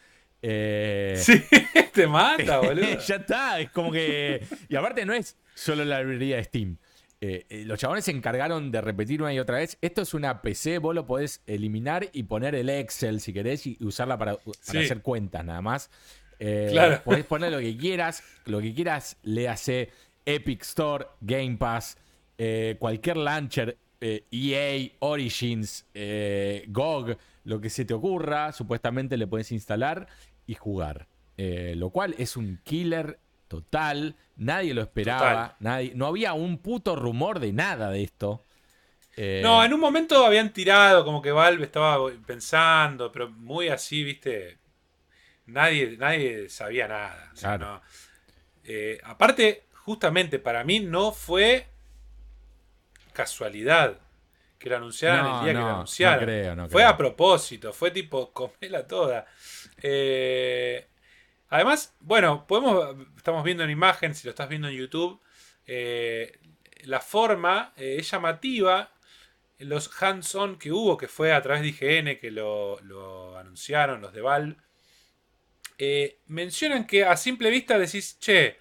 eh, 0.42 1.16
sí, 1.24 1.42
te 1.94 2.08
mata, 2.08 2.60
boludo. 2.60 3.00
ya 3.00 3.16
está, 3.16 3.60
es 3.62 3.70
como 3.72 3.92
que. 3.92 4.46
Y 4.70 4.76
aparte 4.76 5.06
no 5.06 5.14
es 5.14 5.38
solo 5.56 5.86
la 5.86 6.00
librería 6.02 6.38
de 6.38 6.44
Steam. 6.44 6.78
Eh, 7.24 7.46
eh, 7.50 7.64
los 7.66 7.80
chabones 7.80 8.04
se 8.06 8.12
encargaron 8.12 8.72
de 8.72 8.82
repetir 8.82 9.22
una 9.22 9.32
y 9.34 9.38
otra 9.40 9.58
vez. 9.58 9.78
Esto 9.82 10.02
es 10.02 10.14
una 10.16 10.42
PC, 10.42 10.80
vos 10.80 10.96
lo 10.96 11.06
podés 11.06 11.42
eliminar 11.46 12.10
y 12.14 12.24
poner 12.24 12.56
el 12.56 12.68
Excel 12.70 13.22
si 13.22 13.32
querés 13.32 13.68
y 13.68 13.78
usarla 13.82 14.18
para, 14.18 14.38
para 14.38 14.54
Sí. 14.62 14.78
hacer 14.80 15.02
cuentas 15.04 15.46
nada 15.46 15.62
más. 15.62 15.92
Eh, 16.40 16.70
Claro. 16.72 17.00
Podés 17.04 17.24
poner 17.26 17.52
lo 17.52 17.60
que 17.60 17.78
quieras, 17.78 18.24
lo 18.46 18.60
que 18.60 18.74
quieras, 18.74 19.18
le 19.22 19.48
hace 19.48 19.92
Epic 20.26 20.64
Store, 20.64 21.06
Game 21.22 21.58
Pass, 21.58 21.96
eh, 22.40 22.76
cualquier 22.80 23.18
launcher, 23.18 23.78
EA, 24.02 24.92
Origins, 25.00 25.86
eh, 25.94 26.66
GOG, 26.70 27.18
lo 27.44 27.62
que 27.62 27.70
se 27.70 27.86
te 27.86 27.94
ocurra, 27.94 28.52
supuestamente 28.52 29.16
le 29.16 29.28
puedes 29.28 29.52
instalar 29.52 30.08
y 30.48 30.56
jugar. 30.56 31.08
Lo 31.38 31.90
cual 31.92 32.14
es 32.20 32.36
un 32.38 32.60
killer 32.64 33.20
total. 33.52 34.16
Nadie 34.38 34.74
lo 34.74 34.82
esperaba. 34.82 35.58
Nadie, 35.60 35.92
no 35.94 36.08
había 36.08 36.32
un 36.34 36.58
puto 36.60 36.96
rumor 36.96 37.40
de 37.42 37.52
nada 37.52 37.90
de 37.92 38.02
esto. 38.04 38.46
Eh, 39.18 39.42
No, 39.44 39.62
en 39.64 39.74
un 39.74 39.80
momento 39.82 40.26
habían 40.26 40.54
tirado, 40.54 41.04
como 41.04 41.22
que 41.22 41.32
Valve 41.34 41.66
estaba 41.66 41.98
pensando, 42.26 43.12
pero 43.12 43.30
muy 43.30 43.68
así, 43.68 44.04
viste. 44.06 44.58
Nadie, 45.48 45.98
nadie 45.98 46.48
sabía 46.50 46.88
nada. 46.88 47.30
O 47.34 47.36
sea, 47.36 47.58
Claro. 47.58 47.74
no. 47.76 47.82
Eh, 48.64 49.00
aparte, 49.04 49.66
justamente 49.84 50.40
para 50.40 50.64
mí 50.64 50.80
no 50.80 51.12
fue 51.12 51.68
casualidad 53.14 53.98
que 54.58 54.70
lo 54.70 54.78
anunciaran 54.78 55.26
No, 55.26 55.40
el 55.40 55.44
día 55.46 55.54
que 55.54 55.60
lo 55.60 55.68
anunciaron. 55.70 56.20
no 56.20 56.26
creo, 56.26 56.56
no 56.56 56.70
fue 56.70 56.82
creo. 56.84 56.90
a 56.90 56.98
propósito, 56.98 57.74
fue 57.74 57.92
tipo, 57.92 58.32
comela 58.34 58.88
toda. 58.88 59.26
Eh, 59.82 60.88
además, 61.52 61.94
bueno, 62.00 62.48
podemos, 62.48 62.96
estamos 63.16 63.44
viendo 63.44 63.64
en 63.64 63.70
imagen, 63.70 64.16
si 64.16 64.26
lo 64.26 64.32
estás 64.32 64.50
viendo 64.50 64.68
en 64.68 64.76
YouTube, 64.76 65.22
eh, 65.68 66.40
la 66.86 67.00
forma 67.00 67.74
eh, 67.78 67.98
es 68.00 68.10
llamativa. 68.10 68.92
Los 69.60 69.92
hands-on 70.02 70.58
que 70.58 70.72
hubo, 70.72 70.98
que 70.98 71.08
fue 71.08 71.34
a 71.34 71.42
través 71.42 71.62
de 71.62 71.68
IGN, 71.70 72.20
que 72.20 72.32
lo, 72.32 73.38
anunciaron 73.38 74.02
los 74.02 74.12
de 74.12 74.22
Valve, 74.22 74.56
eh, 75.78 76.20
mencionan 76.28 76.88
que 76.88 77.06
a 77.06 77.16
simple 77.16 77.50
vista 77.52 77.78
decís, 77.78 78.18
che, 78.20 78.58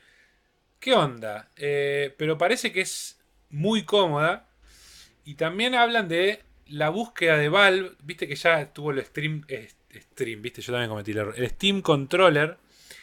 ¿qué 0.79 0.93
onda? 0.93 1.51
Eh, 1.57 2.15
pero 2.19 2.37
parece 2.37 2.73
que 2.73 2.83
es 2.83 3.19
muy 3.49 3.85
cómoda. 3.85 4.49
Y 5.25 5.35
también 5.35 5.75
hablan 5.75 6.09
de 6.09 6.43
la 6.67 6.91
búsqueda 6.91 7.37
de 7.39 7.49
Valve. 7.49 7.93
Viste 8.03 8.29
que 8.29 8.37
ya 8.37 8.71
tuvo 8.73 8.91
el 8.91 9.05
stream, 9.05 9.47
stream, 9.95 10.43
viste, 10.43 10.61
yo 10.61 10.73
también 10.73 10.91
cometí 10.91 11.13
el 11.13 11.19
error. 11.19 11.35
El 11.37 11.49
Steam 11.49 11.81
Controller, 11.81 12.59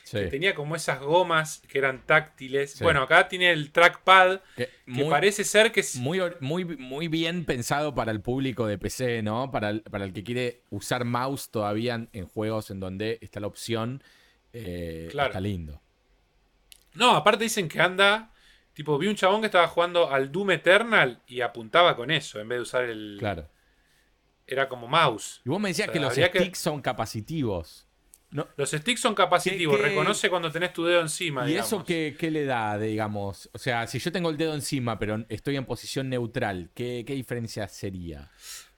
sí. 0.10 0.18
que 0.20 0.26
tenía 0.28 0.56
como 0.56 0.76
esas 0.76 1.00
gomas 1.02 1.62
que 1.68 1.78
eran 1.78 2.06
táctiles. 2.06 2.72
Sí. 2.74 2.84
Bueno, 2.84 3.02
acá 3.04 3.28
tiene 3.28 3.52
el 3.52 3.72
trackpad, 3.72 4.40
Que 4.56 4.70
parece 5.10 5.44
ser 5.44 5.72
que 5.72 5.82
es... 5.82 5.96
Muy, 5.98 6.20
muy, 6.40 6.64
muy 6.66 7.08
bien 7.08 7.44
pensado 7.46 7.94
para 7.94 8.12
el 8.12 8.22
público 8.22 8.66
de 8.68 8.78
PC, 8.78 9.22
¿no? 9.24 9.52
Para 9.52 9.70
el, 9.72 9.82
para 9.82 10.06
el 10.06 10.14
que 10.14 10.24
quiere 10.24 10.62
usar 10.70 11.04
mouse 11.06 11.50
todavía 11.52 11.96
en, 11.96 12.10
en 12.14 12.26
juegos 12.28 12.72
en 12.72 12.80
donde 12.80 13.18
está 13.22 13.40
la 13.40 13.48
opción. 13.48 14.02
eh, 14.54 15.08
Claro. 15.12 15.30
Está 15.30 15.42
lindo. 15.42 15.82
No, 16.94 17.16
aparte 17.16 17.44
dicen 17.44 17.68
que 17.68 17.80
anda. 17.82 18.32
Tipo, 18.74 18.98
vi 18.98 19.08
un 19.08 19.16
chabón 19.16 19.42
que 19.42 19.48
estaba 19.48 19.68
jugando 19.68 20.12
al 20.12 20.32
Doom 20.32 20.52
Eternal 20.52 21.22
y 21.28 21.42
apuntaba 21.42 21.96
con 21.96 22.12
eso 22.12 22.40
en 22.40 22.48
vez 22.48 22.58
de 22.60 22.62
usar 22.62 22.84
el. 22.86 23.18
Claro. 23.20 23.50
Era 24.46 24.70
como 24.70 24.88
mouse. 24.88 25.42
Y 25.46 25.50
vos 25.50 25.60
me 25.60 25.70
decías 25.70 25.90
O 25.90 25.92
sea, 25.92 25.94
que 25.94 26.00
los 26.00 26.14
que- 26.32 26.40
sticks 26.40 26.60
son 26.60 26.82
capacitivos. 26.82 27.87
No, 28.30 28.48
Los 28.58 28.72
sticks 28.72 29.00
son 29.00 29.16
capacitivos, 29.16 29.78
¿Qué- 29.78 29.84
qué- 29.84 29.90
reconoce 29.90 30.30
cuando 30.30 30.52
tenés 30.52 30.74
tu 30.74 30.84
dedo 30.84 31.00
encima. 31.02 31.46
¿Y 31.46 31.50
digamos. 31.50 31.68
eso 31.68 31.86
qué, 31.86 32.16
qué 32.20 32.30
le 32.30 32.44
da, 32.46 32.78
digamos? 32.78 33.50
O 33.54 33.58
sea, 33.58 33.88
si 33.88 34.00
yo 34.00 34.12
tengo 34.12 34.30
el 34.30 34.38
dedo 34.38 34.54
encima, 34.54 35.00
pero 35.00 35.24
estoy 35.30 35.56
en 35.56 35.66
posición 35.66 36.10
neutral, 36.10 36.70
¿qué, 36.76 37.04
qué 37.08 37.14
diferencia 37.14 37.68
sería? 37.70 38.30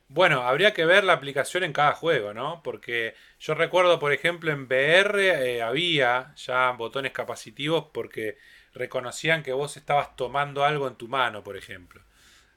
Bueno, 0.08 0.42
habría 0.44 0.74
que 0.74 0.86
ver 0.86 1.04
la 1.04 1.14
aplicación 1.14 1.64
en 1.64 1.74
cada 1.74 1.94
juego, 1.94 2.34
¿no? 2.34 2.62
Porque 2.64 3.14
yo 3.40 3.54
recuerdo, 3.54 4.00
por 4.00 4.12
ejemplo, 4.14 4.52
en 4.52 4.64
VR 4.64 5.56
eh, 5.58 5.62
había 5.62 6.34
ya 6.36 6.72
botones 6.72 7.12
capacitivos 7.12 7.86
porque 7.94 8.38
reconocían 8.74 9.44
que 9.44 9.54
vos 9.54 9.78
estabas 9.78 10.16
tomando 10.16 10.64
algo 10.64 10.88
en 10.88 10.96
tu 10.96 11.08
mano, 11.08 11.44
por 11.44 11.58
ejemplo. 11.58 12.02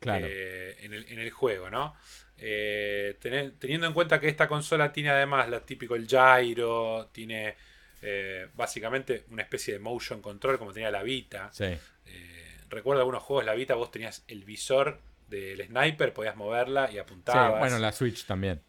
Claro. 0.00 0.26
eh, 0.28 0.76
en, 0.80 0.94
el, 0.94 1.06
en 1.08 1.18
el 1.20 1.30
juego, 1.30 1.70
¿no? 1.70 1.94
Eh, 2.38 3.16
teniendo 3.58 3.86
en 3.86 3.92
cuenta 3.92 4.18
que 4.18 4.28
esta 4.28 4.48
consola 4.48 4.92
tiene 4.92 5.10
además 5.10 5.48
lo 5.48 5.60
típico 5.62 5.94
el 5.94 6.06
gyro, 6.08 7.08
tiene 7.12 7.54
eh, 8.02 8.48
básicamente 8.54 9.24
una 9.30 9.42
especie 9.42 9.74
de 9.74 9.80
motion 9.80 10.20
control 10.20 10.58
como 10.58 10.72
tenía 10.72 10.90
la 10.90 11.02
Vita. 11.02 11.50
sí. 11.52 11.66
Eh, 12.06 12.58
recuerdo 12.68 13.00
algunos 13.02 13.22
juegos 13.22 13.44
la 13.44 13.54
Vita, 13.54 13.74
vos 13.74 13.90
tenías 13.90 14.24
el 14.26 14.44
visor 14.44 14.98
del 15.28 15.64
sniper, 15.66 16.12
podías 16.12 16.36
moverla 16.36 16.88
y 16.90 16.94
Sí, 16.94 16.98
apuntabas. 16.98 17.58
bueno, 17.60 17.78
la 17.78 17.92
Switch 17.92 18.24
también. 18.26 18.60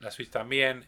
La 0.00 0.10
Switch 0.10 0.30
también. 0.30 0.86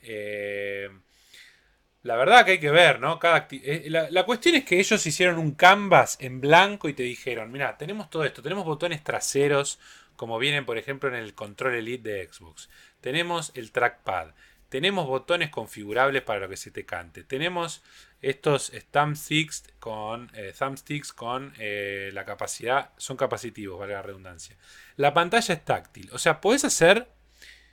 la 2.02 2.16
verdad 2.16 2.44
que 2.44 2.52
hay 2.52 2.60
que 2.60 2.70
ver, 2.70 3.00
¿no? 3.00 3.18
Cada 3.18 3.46
la, 3.86 4.10
la 4.10 4.24
cuestión 4.24 4.54
es 4.54 4.64
que 4.64 4.78
ellos 4.78 5.04
hicieron 5.06 5.38
un 5.38 5.52
canvas 5.52 6.16
en 6.20 6.40
blanco 6.40 6.88
y 6.88 6.94
te 6.94 7.02
dijeron, 7.02 7.50
mira, 7.50 7.76
tenemos 7.76 8.08
todo 8.10 8.24
esto, 8.24 8.42
tenemos 8.42 8.64
botones 8.64 9.02
traseros, 9.02 9.78
como 10.16 10.38
vienen, 10.38 10.64
por 10.64 10.78
ejemplo, 10.78 11.08
en 11.08 11.14
el 11.14 11.34
control 11.34 11.74
elite 11.74 12.08
de 12.08 12.28
Xbox. 12.28 12.68
Tenemos 13.00 13.52
el 13.54 13.72
trackpad. 13.72 14.34
Tenemos 14.68 15.06
botones 15.06 15.50
configurables 15.50 16.22
para 16.22 16.40
lo 16.40 16.48
que 16.48 16.56
se 16.56 16.72
te 16.72 16.84
cante. 16.84 17.22
Tenemos 17.22 17.82
estos 18.20 18.72
thumbsticks 18.90 19.64
con, 19.78 20.30
eh, 20.34 20.52
thumbsticks 20.58 21.12
con 21.12 21.52
eh, 21.58 22.10
la 22.12 22.24
capacidad, 22.24 22.90
son 22.96 23.16
capacitivos, 23.16 23.78
valga 23.78 23.96
la 23.96 24.02
redundancia. 24.02 24.56
La 24.96 25.14
pantalla 25.14 25.54
es 25.54 25.64
táctil. 25.64 26.10
O 26.12 26.18
sea, 26.18 26.40
podés 26.40 26.64
hacer 26.64 27.08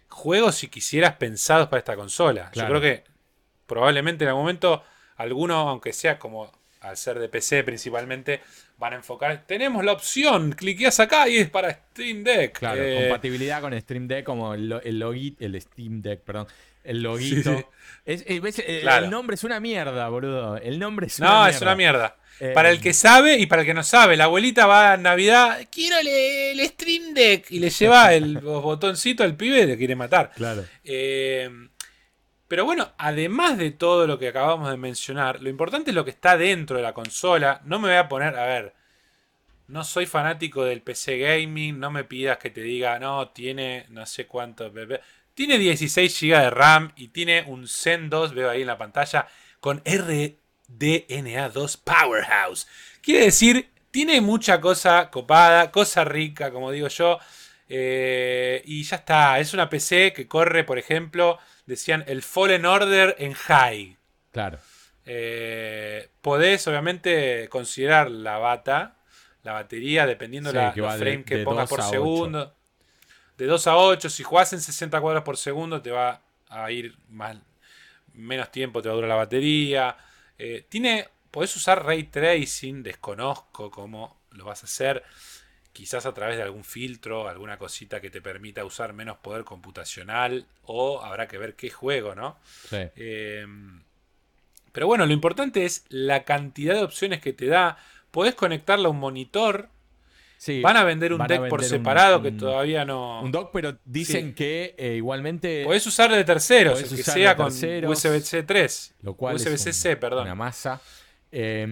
juegos 0.07 0.55
si 0.55 0.67
quisieras 0.67 1.15
pensados 1.15 1.67
para 1.67 1.79
esta 1.79 1.95
consola. 1.95 2.51
Claro. 2.51 2.69
Yo 2.69 2.79
creo 2.79 2.81
que 2.81 3.03
probablemente 3.65 4.25
en 4.25 4.29
algún 4.29 4.43
momento 4.43 4.83
alguno, 5.15 5.69
aunque 5.69 5.93
sea 5.93 6.19
como 6.19 6.51
al 6.81 6.97
ser 6.97 7.17
de 7.17 7.29
PC 7.29 7.63
principalmente, 7.63 8.41
van 8.83 8.93
a 8.93 8.95
enfocar. 8.97 9.43
Tenemos 9.47 9.83
la 9.85 9.93
opción, 9.93 10.51
cliqueas 10.51 10.99
acá 10.99 11.27
y 11.29 11.37
es 11.37 11.49
para 11.49 11.71
Stream 11.71 12.23
Deck. 12.23 12.59
Claro, 12.59 12.83
Eh, 12.83 12.97
compatibilidad 13.01 13.61
con 13.61 13.79
Stream 13.79 14.07
Deck, 14.07 14.25
como 14.25 14.53
el, 14.53 14.71
el 14.83 14.99
logi- 15.01 15.35
el 15.39 15.59
Steam 15.61 16.01
Deck, 16.01 16.19
perdón. 16.21 16.47
El 16.83 17.01
loguito. 17.01 17.57
Sí. 17.57 17.65
Es- 18.05 18.21
eh, 18.27 18.41
eh, 18.67 18.79
Claro. 18.81 19.05
El 19.05 19.11
nombre 19.11 19.35
es 19.35 19.43
una 19.45 19.59
mierda, 19.61 20.09
boludo. 20.09 20.57
El 20.57 20.77
nombre 20.79 21.07
es 21.07 21.17
una 21.19 21.27
no, 21.29 21.33
mierda. 21.43 21.49
es 21.55 21.61
una 21.61 21.75
mierda. 21.75 22.15
Eh, 22.41 22.51
Para 22.53 22.71
el 22.71 22.81
que 22.81 22.93
sabe 22.93 23.37
y 23.37 23.45
para 23.45 23.61
el 23.61 23.65
que 23.67 23.73
no 23.75 23.83
sabe, 23.83 24.17
la 24.17 24.25
abuelita 24.25 24.65
va 24.65 24.95
en 24.95 25.03
Navidad, 25.03 25.59
quiero 25.71 25.97
el, 25.99 26.07
el 26.07 26.67
Stream 26.67 27.13
Deck 27.13 27.49
y 27.51 27.59
le 27.59 27.69
lleva 27.69 28.13
el 28.13 28.37
botoncito 28.41 29.23
al 29.23 29.35
pibe 29.37 29.61
y 29.61 29.65
le 29.67 29.77
quiere 29.77 29.95
matar. 29.95 30.31
Claro. 30.35 30.65
Eh, 30.83 31.49
pero 32.53 32.65
bueno, 32.65 32.91
además 32.99 33.57
de 33.57 33.71
todo 33.71 34.05
lo 34.05 34.19
que 34.19 34.27
acabamos 34.27 34.69
de 34.69 34.77
mencionar, 34.77 35.41
lo 35.41 35.49
importante 35.49 35.89
es 35.89 35.95
lo 35.95 36.05
que 36.05 36.11
está 36.11 36.37
dentro 36.37 36.77
de 36.77 36.83
la 36.83 36.93
consola. 36.93 37.61
No 37.65 37.79
me 37.79 37.87
voy 37.87 37.97
a 37.97 38.07
poner, 38.07 38.37
a 38.37 38.45
ver, 38.45 38.75
no 39.65 39.83
soy 39.83 40.05
fanático 40.05 40.63
del 40.63 40.83
PC 40.83 41.17
gaming, 41.17 41.79
no 41.79 41.89
me 41.89 42.03
pidas 42.03 42.37
que 42.37 42.51
te 42.51 42.61
diga, 42.61 42.99
no, 42.99 43.29
tiene 43.29 43.87
no 43.89 44.05
sé 44.05 44.27
cuánto. 44.27 44.69
bla, 44.69 44.85
bla". 44.85 45.01
Tiene 45.33 45.57
16 45.57 46.21
GB 46.21 46.41
de 46.41 46.49
RAM 46.51 46.91
y 46.95 47.07
tiene 47.07 47.41
un 47.47 47.67
Zen 47.67 48.11
2, 48.11 48.35
veo 48.35 48.51
ahí 48.51 48.61
en 48.61 48.67
la 48.67 48.77
pantalla, 48.77 49.27
con 49.59 49.83
RDNA2 49.83 51.81
Powerhouse. 51.83 52.67
Quiere 53.01 53.25
decir, 53.25 53.71
tiene 53.89 54.21
mucha 54.21 54.61
cosa 54.61 55.09
copada, 55.09 55.71
cosa 55.71 56.03
rica, 56.03 56.51
como 56.51 56.69
digo 56.69 56.87
yo. 56.87 57.17
Eh, 57.69 58.61
y 58.65 58.83
ya 58.83 58.97
está, 58.97 59.39
es 59.39 59.53
una 59.53 59.69
PC 59.69 60.13
que 60.13 60.27
corre, 60.27 60.63
por 60.63 60.77
ejemplo, 60.77 61.39
decían 61.65 62.03
el 62.07 62.21
Fallen 62.21 62.65
Order 62.65 63.15
en 63.19 63.33
high. 63.33 63.97
Claro. 64.31 64.59
Eh, 65.05 66.09
podés 66.21 66.67
obviamente 66.67 67.47
considerar 67.49 68.09
la 68.09 68.37
bata, 68.37 68.97
la 69.43 69.53
batería, 69.53 70.05
dependiendo 70.05 70.51
Sí, 70.51 70.55
la 70.55 70.73
los 70.75 71.23
que 71.25 71.39
pongas 71.39 71.69
2 71.69 71.69
por 71.69 71.81
a 71.81 71.87
8. 71.87 71.91
segundo. 71.91 72.55
De 73.37 73.45
2 73.45 73.67
a 73.67 73.77
8, 73.77 74.09
si 74.09 74.23
jugás 74.23 74.53
en 74.53 74.61
60 74.61 75.01
cuadros 75.01 75.23
por 75.23 75.37
segundo, 75.37 75.81
te 75.81 75.91
va 75.91 76.21
a 76.49 76.71
ir 76.71 76.95
más, 77.09 77.37
menos 78.13 78.51
tiempo, 78.51 78.81
te 78.81 78.87
va 78.89 78.93
a 78.93 78.95
durar 78.95 79.09
la 79.09 79.15
batería. 79.15 79.97
Eh, 80.37 80.65
tiene, 80.69 81.09
podés 81.31 81.55
usar 81.55 81.83
ray 81.83 82.03
tracing, 82.03 82.83
desconozco 82.83 83.71
cómo 83.71 84.21
lo 84.31 84.45
vas 84.45 84.61
a 84.63 84.65
hacer. 84.65 85.03
Quizás 85.73 86.05
a 86.05 86.13
través 86.13 86.37
de 86.37 86.43
algún 86.43 86.63
filtro, 86.63 87.27
alguna 87.27 87.57
cosita 87.57 87.99
que 87.99 88.09
te 88.11 88.21
permita 88.21 88.63
usar 88.63 88.93
menos 88.93 89.17
poder 89.17 89.43
computacional. 89.43 90.45
O 90.65 91.01
habrá 91.03 91.27
que 91.27 91.37
ver 91.37 91.55
qué 91.55 91.69
juego, 91.71 92.13
¿no? 92.15 92.37
Sí. 92.69 92.77
Eh, 92.95 93.45
pero 94.71 94.87
bueno, 94.87 95.05
lo 95.05 95.13
importante 95.13 95.65
es 95.65 95.85
la 95.89 96.23
cantidad 96.23 96.75
de 96.75 96.83
opciones 96.83 97.21
que 97.21 97.33
te 97.33 97.47
da. 97.47 97.77
Podés 98.11 98.35
conectarla 98.35 98.87
a 98.87 98.91
un 98.91 98.99
monitor. 98.99 99.69
Sí, 100.37 100.61
Van 100.61 100.75
a 100.77 100.83
vender 100.83 101.13
un 101.13 101.25
deck 101.25 101.47
por 101.47 101.61
un- 101.61 101.65
separado 101.65 102.21
que 102.21 102.31
todavía 102.31 102.83
no. 102.83 103.21
Un 103.21 103.31
dock, 103.31 103.51
pero 103.53 103.77
dicen 103.85 104.29
Sí. 104.29 104.33
que 104.35 104.75
eh, 104.77 104.95
igualmente. 104.97 105.63
Podés 105.63 105.87
usarlo 105.87 106.15
de 106.17 106.23
terceros, 106.25 106.81
el 106.81 106.87
que 106.89 106.95
usar 106.95 107.13
sea 107.15 107.35
con 107.35 107.47
terceros, 107.47 107.91
USB-C 108.03 108.43
3. 108.43 108.93
lo 109.03 109.13
cual 109.15 109.35
USB-C, 109.37 109.95
perdón. 109.95 110.23
una 110.25 110.35
masa. 110.35 110.81
Eh, 111.31 111.71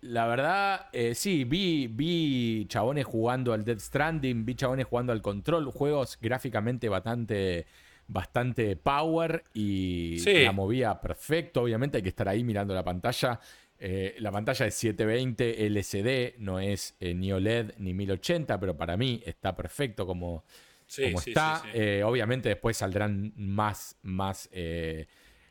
la 0.00 0.26
verdad, 0.26 0.86
eh, 0.92 1.14
sí, 1.14 1.44
vi, 1.44 1.86
vi 1.88 2.66
chabones 2.68 3.04
jugando 3.04 3.52
al 3.52 3.64
Dead 3.64 3.78
Stranding, 3.78 4.44
vi 4.44 4.54
chabones 4.54 4.86
jugando 4.86 5.12
al 5.12 5.20
Control, 5.22 5.66
juegos 5.70 6.18
gráficamente 6.20 6.88
bastante, 6.88 7.66
bastante 8.06 8.76
power 8.76 9.44
y 9.54 10.18
Sí. 10.20 10.44
la 10.44 10.52
movía 10.52 11.00
perfecto. 11.00 11.62
Obviamente 11.62 11.96
hay 11.98 12.02
que 12.02 12.08
estar 12.10 12.28
ahí 12.28 12.44
mirando 12.44 12.74
la 12.74 12.84
pantalla. 12.84 13.40
Eh, 13.80 14.16
la 14.18 14.32
pantalla 14.32 14.66
es 14.66 14.74
720 14.74 15.66
LCD, 15.66 16.34
no 16.38 16.58
es 16.58 16.96
eh, 17.00 17.14
ni 17.14 17.32
OLED 17.32 17.74
ni 17.78 17.94
1080, 17.94 18.58
pero 18.58 18.76
para 18.76 18.96
mí 18.96 19.22
está 19.24 19.54
perfecto 19.54 20.06
como, 20.06 20.44
Sí, 20.86 21.02
como 21.04 21.20
sí, 21.20 21.30
está. 21.30 21.62
obviamente 22.06 22.48
después 22.48 22.76
saldrán 22.76 23.32
más, 23.36 23.96
más 24.02 24.48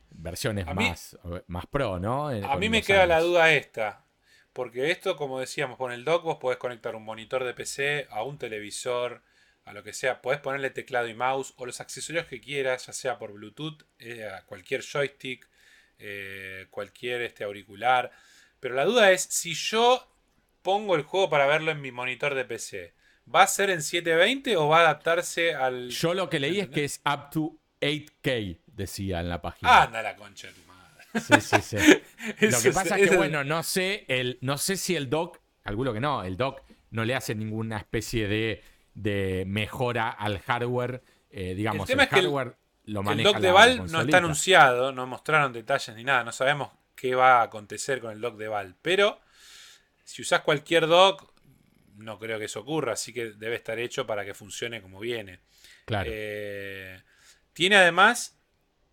versiones 0.09 0.65
mí- 0.67 0.73
más, 0.73 1.17
más 1.47 1.65
pro, 1.67 1.99
¿no? 1.99 2.29
A 2.29 2.41
con 2.51 2.59
mí 2.59 2.69
me 2.69 2.81
queda 2.81 3.05
la 3.05 3.19
duda 3.19 3.53
esta. 3.53 4.03
Porque 4.57 4.89
esto, 4.89 5.17
como 5.17 5.39
decíamos, 5.39 5.77
con 5.77 5.91
el 5.91 6.03
dock 6.03 6.23
vos 6.23 6.38
podés 6.38 6.57
conectar 6.57 6.95
un 6.95 7.05
monitor 7.05 7.43
de 7.43 7.53
PC 7.53 8.07
a 8.09 8.23
un 8.23 8.39
televisor, 8.39 9.21
a 9.65 9.71
lo 9.71 9.84
que 9.84 9.93
sea. 9.93 10.19
Podés 10.19 10.39
ponerle 10.39 10.71
teclado 10.71 11.07
y 11.07 11.13
mouse 11.13 11.53
o 11.57 11.67
los 11.67 11.79
accesorios 11.79 12.25
que 12.25 12.41
quieras, 12.41 12.88
ya 12.88 12.93
sea 12.93 13.19
por 13.19 13.34
Bluetooth, 13.34 13.84
eh, 13.99 14.25
a 14.25 14.41
cualquier 14.45 14.81
joystick, 14.81 15.47
eh, 15.99 16.65
cualquier 16.71 17.21
este, 17.21 17.43
auricular. 17.43 18.09
Pero 18.59 18.73
la 18.73 18.85
duda 18.85 19.11
es, 19.11 19.21
si 19.21 19.53
yo 19.53 20.11
pongo 20.63 20.95
el 20.95 21.03
juego 21.03 21.29
para 21.29 21.45
verlo 21.45 21.69
en 21.69 21.79
mi 21.79 21.91
monitor 21.91 22.34
de 22.34 22.43
PC, 22.43 22.95
¿va 23.31 23.43
a 23.43 23.47
ser 23.47 23.69
en 23.69 23.84
720 23.84 24.57
o 24.57 24.69
va 24.69 24.79
a 24.79 24.81
adaptarse 24.85 25.53
al... 25.53 25.91
Yo 25.91 26.15
lo 26.15 26.31
que 26.31 26.39
leí 26.39 26.61
es 26.61 26.69
que 26.69 26.84
es 26.84 26.99
up 27.05 27.29
to 27.29 27.55
8K, 27.79 28.57
decía 28.65 29.19
en 29.19 29.29
la 29.29 29.39
página. 29.39 29.84
Anda 29.84 30.01
la 30.01 30.15
concha 30.15 30.47
de 30.47 30.66
Sí, 31.15 31.41
sí, 31.41 31.61
sí. 31.61 31.77
Lo 32.41 32.59
que 32.61 32.71
pasa 32.71 32.97
es 32.97 33.09
que, 33.09 33.15
bueno, 33.15 33.43
no 33.43 33.63
sé, 33.63 34.05
el, 34.07 34.38
no 34.41 34.57
sé 34.57 34.77
si 34.77 34.95
el 34.95 35.09
dock, 35.09 35.39
calculo 35.63 35.93
que 35.93 35.99
no, 35.99 36.23
el 36.23 36.38
dock 36.38 36.61
no 36.91 37.05
le 37.05 37.15
hace 37.15 37.35
ninguna 37.35 37.77
especie 37.77 38.27
de, 38.27 38.63
de 38.93 39.43
mejora 39.47 40.09
al 40.09 40.39
hardware. 40.39 41.01
eh, 41.31 41.53
digamos, 41.55 41.89
el, 41.89 41.93
tema 41.93 42.03
es 42.03 42.09
que 42.09 42.15
el- 42.19 42.25
hardware 42.25 42.55
lo 42.85 42.99
El 43.01 43.05
maneja 43.05 43.29
dock 43.29 43.38
de 43.39 43.47
la 43.47 43.53
Val 43.53 43.91
no 43.91 44.01
está 44.01 44.17
anunciado, 44.17 44.91
no 44.93 45.05
mostraron 45.07 45.51
detalles 45.53 45.95
ni 45.95 46.03
nada, 46.03 46.23
no 46.23 46.31
sabemos 46.31 46.71
qué 46.95 47.15
va 47.15 47.39
a 47.39 47.43
acontecer 47.43 47.99
con 47.99 48.11
el 48.11 48.21
dock 48.21 48.38
de 48.38 48.47
Val. 48.47 48.75
Pero 48.81 49.19
si 50.03 50.21
usás 50.21 50.41
cualquier 50.41 50.88
dock, 50.88 51.34
no 51.97 52.17
creo 52.19 52.39
que 52.39 52.45
eso 52.45 52.61
ocurra, 52.61 52.93
así 52.93 53.11
que 53.11 53.31
debe 53.31 53.55
estar 53.55 53.77
hecho 53.79 54.05
para 54.07 54.23
que 54.23 54.34
funcione 54.34 54.81
como 54.81 54.99
viene. 54.99 55.39
Claro. 55.85 56.09
Eh, 56.13 57.01
tiene 57.53 57.75
además 57.75 58.36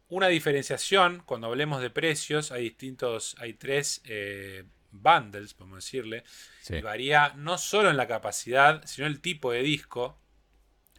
una 0.09 0.29
diferenciación, 0.29 1.23
cuando 1.25 1.47
hablemos 1.49 1.81
de 1.81 1.91
precios, 1.91 2.53
hay 2.53 2.65
distintos, 2.65 3.37
hay 3.39 3.55
tres 3.55 4.03
eh, 4.05 4.65
bundles, 4.91 5.55
podemos 5.55 5.85
decirle, 5.85 6.25
sí. 6.61 6.77
y 6.77 6.81
varía 6.83 7.33
no 7.37 7.59
solo 7.59 7.91
en 7.91 7.97
la 7.97 8.07
capacidad, 8.07 8.83
sino 8.87 9.07
el 9.07 9.21
tipo 9.21 9.53
de 9.53 9.63
disco. 9.63 10.19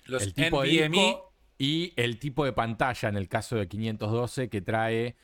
Los 0.06 0.24
el 0.24 0.34
tipo 0.34 0.62
de 0.62 0.88
NVMe 0.88 0.98
disco 0.98 1.34
y 1.58 1.94
el 1.96 2.20
tipo 2.20 2.46
de 2.46 2.54
pantalla 2.54 3.10
en 3.10 3.18
el 3.18 3.28
caso 3.28 3.56
de 3.56 3.68
512 3.68 4.50
que 4.50 4.62
trae 4.62 5.16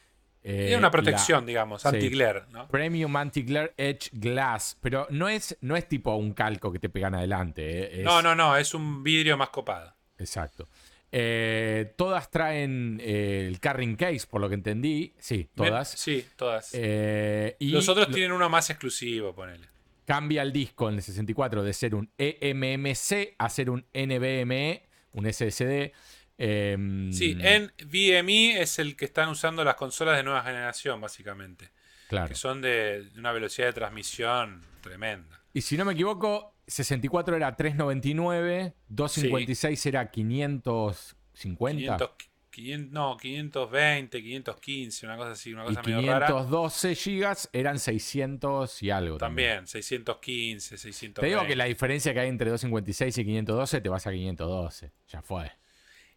eh, 0.43 0.57
tiene 0.57 0.77
una 0.77 0.87
la 0.87 0.91
protección, 0.91 1.45
digamos, 1.45 1.83
sí. 1.83 1.87
anti-glare, 1.89 2.45
¿no? 2.49 2.67
Premium 2.67 3.15
Anti-Glare 3.15 3.73
Edge 3.77 4.09
Glass, 4.11 4.75
pero 4.81 5.05
no 5.11 5.29
es, 5.29 5.55
no 5.61 5.75
es 5.75 5.87
tipo 5.87 6.15
un 6.15 6.33
calco 6.33 6.71
que 6.71 6.79
te 6.79 6.89
pegan 6.89 7.13
adelante. 7.13 7.61
eh, 7.63 7.99
es- 7.99 8.03
No, 8.05 8.21
no, 8.23 8.33
no, 8.33 8.57
es 8.57 8.73
un 8.73 9.03
vidrio 9.03 9.37
más 9.37 9.49
copado. 9.49 9.93
Exacto. 10.17 10.67
Eh, 11.13 11.93
todas 11.97 12.29
traen 12.31 12.99
eh, 13.03 13.45
el 13.47 13.59
carrying 13.59 13.95
case, 13.95 14.25
por 14.29 14.39
lo 14.41 14.47
que 14.47 14.55
entendí. 14.55 15.13
Sí, 15.19 15.49
todas. 15.53 15.89
Sí, 15.91 16.25
todas. 16.35 16.69
Eh, 16.73 17.55
y 17.59 17.69
Los 17.69 17.89
otros 17.89 18.07
lo- 18.07 18.13
tienen 18.13 18.31
uno 18.31 18.49
más 18.49 18.69
exclusivo, 18.69 19.35
ponele. 19.35 19.67
cambia 20.05 20.41
el 20.41 20.51
disco 20.53 20.89
en 20.89 20.95
el 20.95 21.01
64 21.01 21.63
de 21.63 21.73
ser 21.73 21.95
un 21.95 22.09
eMMC 22.17 23.35
a 23.38 23.49
ser 23.49 23.69
un 23.69 23.85
NVMe, 23.93 24.83
un 25.13 25.25
SSD. 25.25 25.91
Eh, 26.38 27.09
Sí, 27.11 27.35
NVMe 27.35 28.61
es 28.61 28.79
el 28.79 28.95
que 28.95 29.05
están 29.05 29.29
usando 29.29 29.63
las 29.63 29.75
consolas 29.75 30.17
de 30.17 30.23
nueva 30.23 30.43
generación, 30.43 30.99
básicamente. 31.01 31.69
claro. 32.09 32.27
Que 32.29 32.35
son 32.35 32.61
de, 32.61 33.03
de 33.09 33.19
una 33.19 33.31
velocidad 33.31 33.67
de 33.67 33.73
transmisión 33.73 34.63
tremenda. 34.81 35.39
Y 35.53 35.61
si 35.61 35.77
no 35.77 35.85
me 35.85 35.93
equivoco, 35.93 36.51
64 36.67 37.35
era 37.35 37.55
399, 37.55 38.73
256 38.89 39.85
era 39.88 40.09
550 40.11 41.97
500, 41.97 42.11
500 42.51 42.91
no, 42.91 43.17
520, 43.17 44.21
515, 44.21 45.05
una 45.05 45.17
cosa 45.17 45.31
así, 45.31 45.53
una 45.53 45.63
y 45.63 45.67
cosa 45.67 45.81
medio 45.83 46.01
rara. 46.11 46.27
512 46.27 46.95
gigas 46.95 47.49
eran 47.53 47.79
600 47.79 48.83
y 48.83 48.89
algo. 48.91 49.17
También, 49.17 49.67
615, 49.67 50.77
620. 50.77 51.21
Te 51.21 51.27
digo 51.27 51.45
que 51.47 51.55
la 51.55 51.65
diferencia 51.65 52.13
que 52.13 52.19
hay 52.19 52.29
entre 52.29 52.49
256 52.49 53.17
y 53.17 53.23
512 53.25 53.81
te 53.81 53.89
vas 53.89 54.05
a 54.07 54.11
512. 54.11 54.91
Ya 55.09 55.21
fue. 55.21 55.51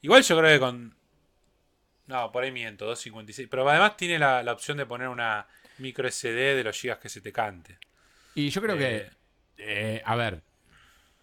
Igual 0.02 0.22
yo 0.22 0.38
creo 0.38 0.50
que 0.50 0.58
con. 0.60 0.96
No, 2.06 2.30
por 2.32 2.44
ahí 2.44 2.52
miento, 2.52 2.84
256. 2.84 3.48
Pero 3.50 3.68
además 3.68 3.96
tiene 3.96 4.18
la, 4.18 4.42
la 4.42 4.52
opción 4.52 4.76
de 4.76 4.84
poner 4.86 5.08
una 5.08 5.46
micro 5.78 6.06
SD 6.10 6.54
de 6.56 6.64
los 6.64 6.78
gigas 6.78 6.98
que 6.98 7.08
se 7.08 7.20
te 7.20 7.32
cante. 7.32 7.78
Y 8.34 8.50
yo 8.50 8.60
creo 8.60 8.74
Eh. 8.76 8.78
que, 8.78 9.10
eh, 9.58 10.02
a 10.04 10.16
ver, 10.16 10.42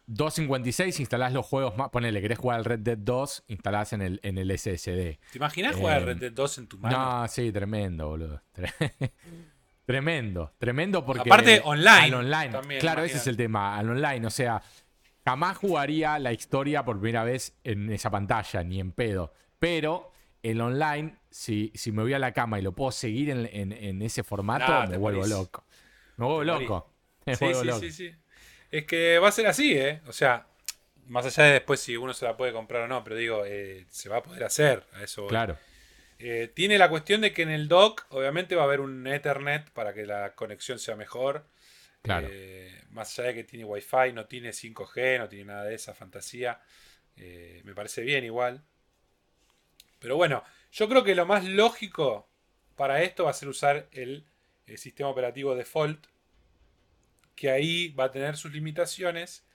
256 0.08 1.00
instalás 1.00 1.32
los 1.34 1.46
juegos 1.46 1.78
más. 1.78 1.90
Ponele, 1.90 2.22
querés 2.22 2.38
jugar 2.38 2.58
al 2.60 2.66
Red 2.66 2.80
Dead 2.80 2.98
2, 2.98 3.44
instalás 3.48 3.94
en 3.94 4.02
el, 4.02 4.20
en 4.24 4.38
el 4.38 4.52
SSD. 4.58 5.20
¿Te 5.32 5.38
imaginas 5.38 5.76
jugar 5.76 6.02
Eh, 6.02 6.06
Red 6.06 6.18
Dead 6.18 6.32
2 6.32 6.58
en 6.58 6.68
tu 6.68 6.78
mano? 6.80 7.22
No, 7.22 7.28
sí, 7.28 7.52
tremendo, 7.52 8.08
boludo. 8.10 8.42
Tre- 8.54 8.74
tremendo, 9.86 10.54
tremendo 10.58 11.06
porque. 11.06 11.22
Aparte, 11.30 11.62
online 11.64 11.90
Al 12.06 12.14
online. 12.14 12.50
también, 12.50 12.82
claro, 12.82 13.04
ese 13.04 13.18
es 13.18 13.28
el 13.28 13.38
tema. 13.38 13.78
Al 13.78 13.90
online, 13.90 14.26
o 14.28 14.30
sea, 14.30 14.62
jamás 15.26 15.58
jugaría 15.58 16.20
la 16.20 16.34
historia 16.34 16.84
por 16.84 17.00
primera 17.00 17.24
vez 17.24 17.56
en 17.64 17.92
esa 17.92 18.10
pantalla, 18.10 18.64
ni 18.64 18.80
en 18.80 18.92
pedo. 18.92 19.34
Pero 19.60 20.12
el 20.44 20.60
online, 20.60 21.18
si, 21.30 21.72
si 21.76 21.92
me 21.92 22.02
voy 22.02 22.14
a 22.14 22.20
la 22.20 22.32
cama 22.34 22.60
y 22.60 22.64
lo 22.64 22.74
puedo 22.74 22.92
seguir 22.92 23.30
en, 23.30 23.46
en- 23.52 23.72
en 23.72 24.02
ese 24.02 24.24
formato, 24.24 24.72
Nah, 24.72 24.88
me 24.88 24.98
vuelvo 24.98 25.20
morís. 25.22 25.34
loco. 25.34 25.64
Me 26.18 26.26
vuelvo 26.26 26.44
loco. 26.44 26.91
Sí, 27.38 27.54
sí, 27.54 27.72
sí, 27.80 27.92
sí. 27.92 28.16
Es 28.72 28.86
que 28.86 29.20
va 29.20 29.28
a 29.28 29.32
ser 29.32 29.48
así, 29.48 29.78
¿eh? 29.78 30.02
O 30.08 30.14
sea, 30.14 30.48
más 31.08 31.26
allá 31.26 31.44
de 31.44 31.54
después 31.54 31.80
si 31.80 31.98
uno 31.98 32.14
se 32.14 32.26
la 32.26 32.38
puede 32.38 32.54
comprar 32.54 32.84
o 32.84 32.88
no, 32.88 33.04
pero 33.04 33.16
digo, 33.16 33.44
eh, 33.46 33.86
se 33.90 34.10
va 34.10 34.18
a 34.18 34.24
poder 34.24 34.44
hacer. 34.44 34.84
A 34.94 35.04
eso 35.04 35.24
voy. 35.24 35.30
Claro. 35.30 35.58
Eh, 36.24 36.52
tiene 36.54 36.78
la 36.78 36.90
cuestión 36.90 37.22
de 37.22 37.34
que 37.34 37.42
en 37.42 37.50
el 37.50 37.68
dock, 37.68 38.06
obviamente, 38.10 38.56
va 38.56 38.62
a 38.62 38.66
haber 38.66 38.80
un 38.80 39.08
Ethernet 39.08 39.70
para 39.72 39.94
que 39.94 40.06
la 40.06 40.36
conexión 40.36 40.78
sea 40.78 40.96
mejor. 40.96 41.46
Claro. 42.04 42.28
Eh, 42.30 42.72
más 42.92 43.18
allá 43.18 43.30
de 43.30 43.36
que 43.36 43.44
tiene 43.44 43.66
Wi-Fi, 43.66 44.14
no 44.14 44.26
tiene 44.26 44.52
5G, 44.54 45.18
no 45.18 45.28
tiene 45.28 45.46
nada 45.46 45.64
de 45.66 45.76
esa 45.76 45.94
fantasía. 45.96 46.62
Eh, 47.18 47.62
me 47.64 47.74
parece 47.74 48.02
bien 48.02 48.24
igual. 48.24 48.64
Pero 50.00 50.16
bueno, 50.16 50.44
yo 50.72 50.88
creo 50.88 51.04
que 51.04 51.16
lo 51.16 51.26
más 51.26 51.44
lógico 51.44 52.28
para 52.76 53.02
esto 53.02 53.26
va 53.26 53.32
a 53.32 53.34
ser 53.34 53.50
usar 53.50 53.88
el, 53.92 54.26
el 54.68 54.78
sistema 54.78 55.10
operativo 55.10 55.56
default. 55.56 56.06
Que 57.36 57.50
ahí 57.50 57.90
va 57.90 58.06
a 58.06 58.12
tener 58.12 58.38
sus 58.38 58.52
limitaciones. 58.52 59.46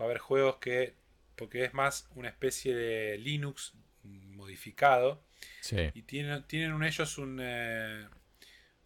Va 0.00 0.04
a 0.04 0.06
haber 0.06 0.18
juegos 0.18 0.56
que. 0.56 0.94
Porque 1.36 1.64
es 1.64 1.74
más 1.74 2.08
una 2.14 2.28
especie 2.28 2.74
de 2.74 3.18
Linux 3.18 3.74
modificado. 4.02 5.22
Sí. 5.60 5.76
Y 5.94 6.02
tienen, 6.02 6.44
tienen 6.44 6.82
ellos 6.82 7.18
un, 7.18 7.38
eh, 7.42 8.06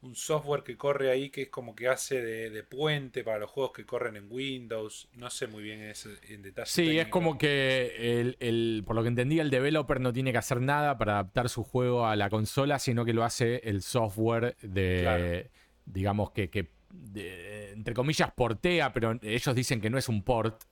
un 0.02 0.16
software 0.16 0.62
que 0.64 0.76
corre 0.76 1.10
ahí 1.10 1.30
que 1.30 1.42
es 1.42 1.48
como 1.48 1.76
que 1.76 1.88
hace 1.88 2.22
de, 2.22 2.50
de 2.50 2.62
puente 2.64 3.22
para 3.22 3.38
los 3.38 3.50
juegos 3.50 3.72
que 3.72 3.84
corren 3.86 4.16
en 4.16 4.26
Windows. 4.30 5.08
No 5.14 5.30
sé 5.30 5.46
muy 5.46 5.62
bien 5.62 5.92
en 6.28 6.42
detalle. 6.42 6.70
Sí, 6.70 6.98
es 6.98 7.08
como 7.08 7.38
que 7.38 8.20
el, 8.20 8.36
el- 8.40 8.82
por 8.86 8.96
lo 8.96 9.02
que 9.02 9.08
entendí, 9.08 9.38
el 9.38 9.50
developer 9.50 10.00
no 10.00 10.12
tiene 10.12 10.32
que 10.32 10.38
hacer 10.38 10.60
nada 10.60 10.96
para 10.98 11.12
adaptar 11.14 11.48
su 11.50 11.62
juego 11.62 12.06
a 12.06 12.16
la 12.16 12.30
consola, 12.30 12.78
sino 12.78 13.04
que 13.04 13.12
lo 13.12 13.24
hace 13.24 13.60
el 13.64 13.82
software 13.82 14.56
de, 14.62 15.00
Claro. 15.02 15.50
digamos 15.84 16.30
que, 16.32 16.50
que, 16.50 16.68
de- 16.90 17.72
entre 17.72 17.94
comillas, 17.94 18.30
portea, 18.32 18.92
pero 18.92 19.18
ellos 19.22 19.54
dicen 19.54 19.80
que 19.80 19.90
no 19.90 19.98
es 19.98 20.08
un 20.08 20.22
port, 20.22 20.62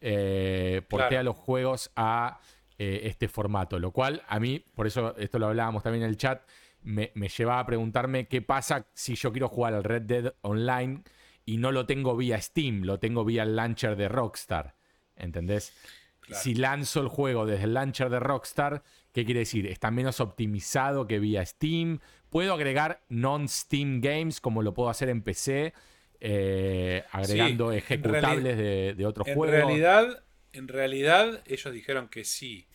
eh, 0.00 0.82
portea 0.88 1.08
Claro. 1.08 1.24
los 1.24 1.36
juegos 1.36 1.90
a 1.96 2.40
eh, 2.78 3.02
este 3.04 3.28
formato, 3.28 3.78
lo 3.78 3.92
cual 3.92 4.22
a 4.26 4.40
mí, 4.40 4.64
por 4.74 4.86
eso 4.88 5.14
esto 5.16 5.38
lo 5.38 5.46
hablábamos 5.46 5.82
también 5.84 6.02
en 6.04 6.10
el 6.10 6.16
chat, 6.16 6.42
me, 6.82 7.12
me 7.14 7.28
llevaba 7.28 7.60
a 7.60 7.66
preguntarme 7.66 8.26
qué 8.26 8.42
pasa 8.42 8.86
si 8.92 9.14
yo 9.14 9.30
quiero 9.32 9.48
jugar 9.48 9.74
al 9.74 9.84
Red 9.84 10.02
Dead 10.02 10.34
Online 10.42 11.02
y 11.46 11.56
no 11.58 11.70
lo 11.72 11.86
tengo 11.86 12.16
vía 12.16 12.40
Steam, 12.40 12.82
lo 12.82 12.98
tengo 12.98 13.24
vía 13.24 13.44
el 13.44 13.54
launcher 13.54 13.94
de 13.96 14.08
Rockstar. 14.08 14.74
¿Entendés? 15.16 15.72
Claro. 16.20 16.42
Si 16.42 16.54
lanzo 16.54 17.00
el 17.00 17.08
juego 17.08 17.46
desde 17.46 17.64
el 17.64 17.74
launcher 17.74 18.10
de 18.10 18.18
Rockstar, 18.18 18.82
¿qué 19.12 19.24
quiere 19.24 19.40
decir? 19.40 19.66
Está 19.66 19.90
menos 19.92 20.18
optimizado 20.20 21.06
que 21.06 21.20
vía 21.20 21.46
Steam. 21.46 22.00
Puedo 22.34 22.52
agregar 22.52 23.00
non-Steam 23.10 24.00
games 24.00 24.40
como 24.40 24.60
lo 24.60 24.74
puedo 24.74 24.90
hacer 24.90 25.08
en 25.08 25.22
PC, 25.22 25.72
eh, 26.18 27.04
agregando 27.12 27.70
ejecutables 27.70 28.56
de, 28.58 28.94
de 28.94 29.06
otros 29.06 29.28
En 29.28 29.36
juegos. 29.36 29.54
realidad, 29.54 30.24
en 30.52 30.66
realidad, 30.66 31.44
ellos 31.46 31.72
dijeron 31.72 32.08
que 32.08 32.24
sí. 32.24 32.66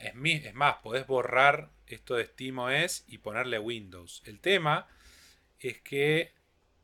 Es, 0.00 0.52
más, 0.54 0.78
podés 0.82 1.06
borrar 1.06 1.70
esto 1.86 2.16
de 2.16 2.24
SteamOS 2.24 3.04
y 3.06 3.18
ponerle 3.18 3.60
Windows. 3.60 4.20
El 4.26 4.40
tema 4.40 4.88
es 5.60 5.78
que 5.78 6.34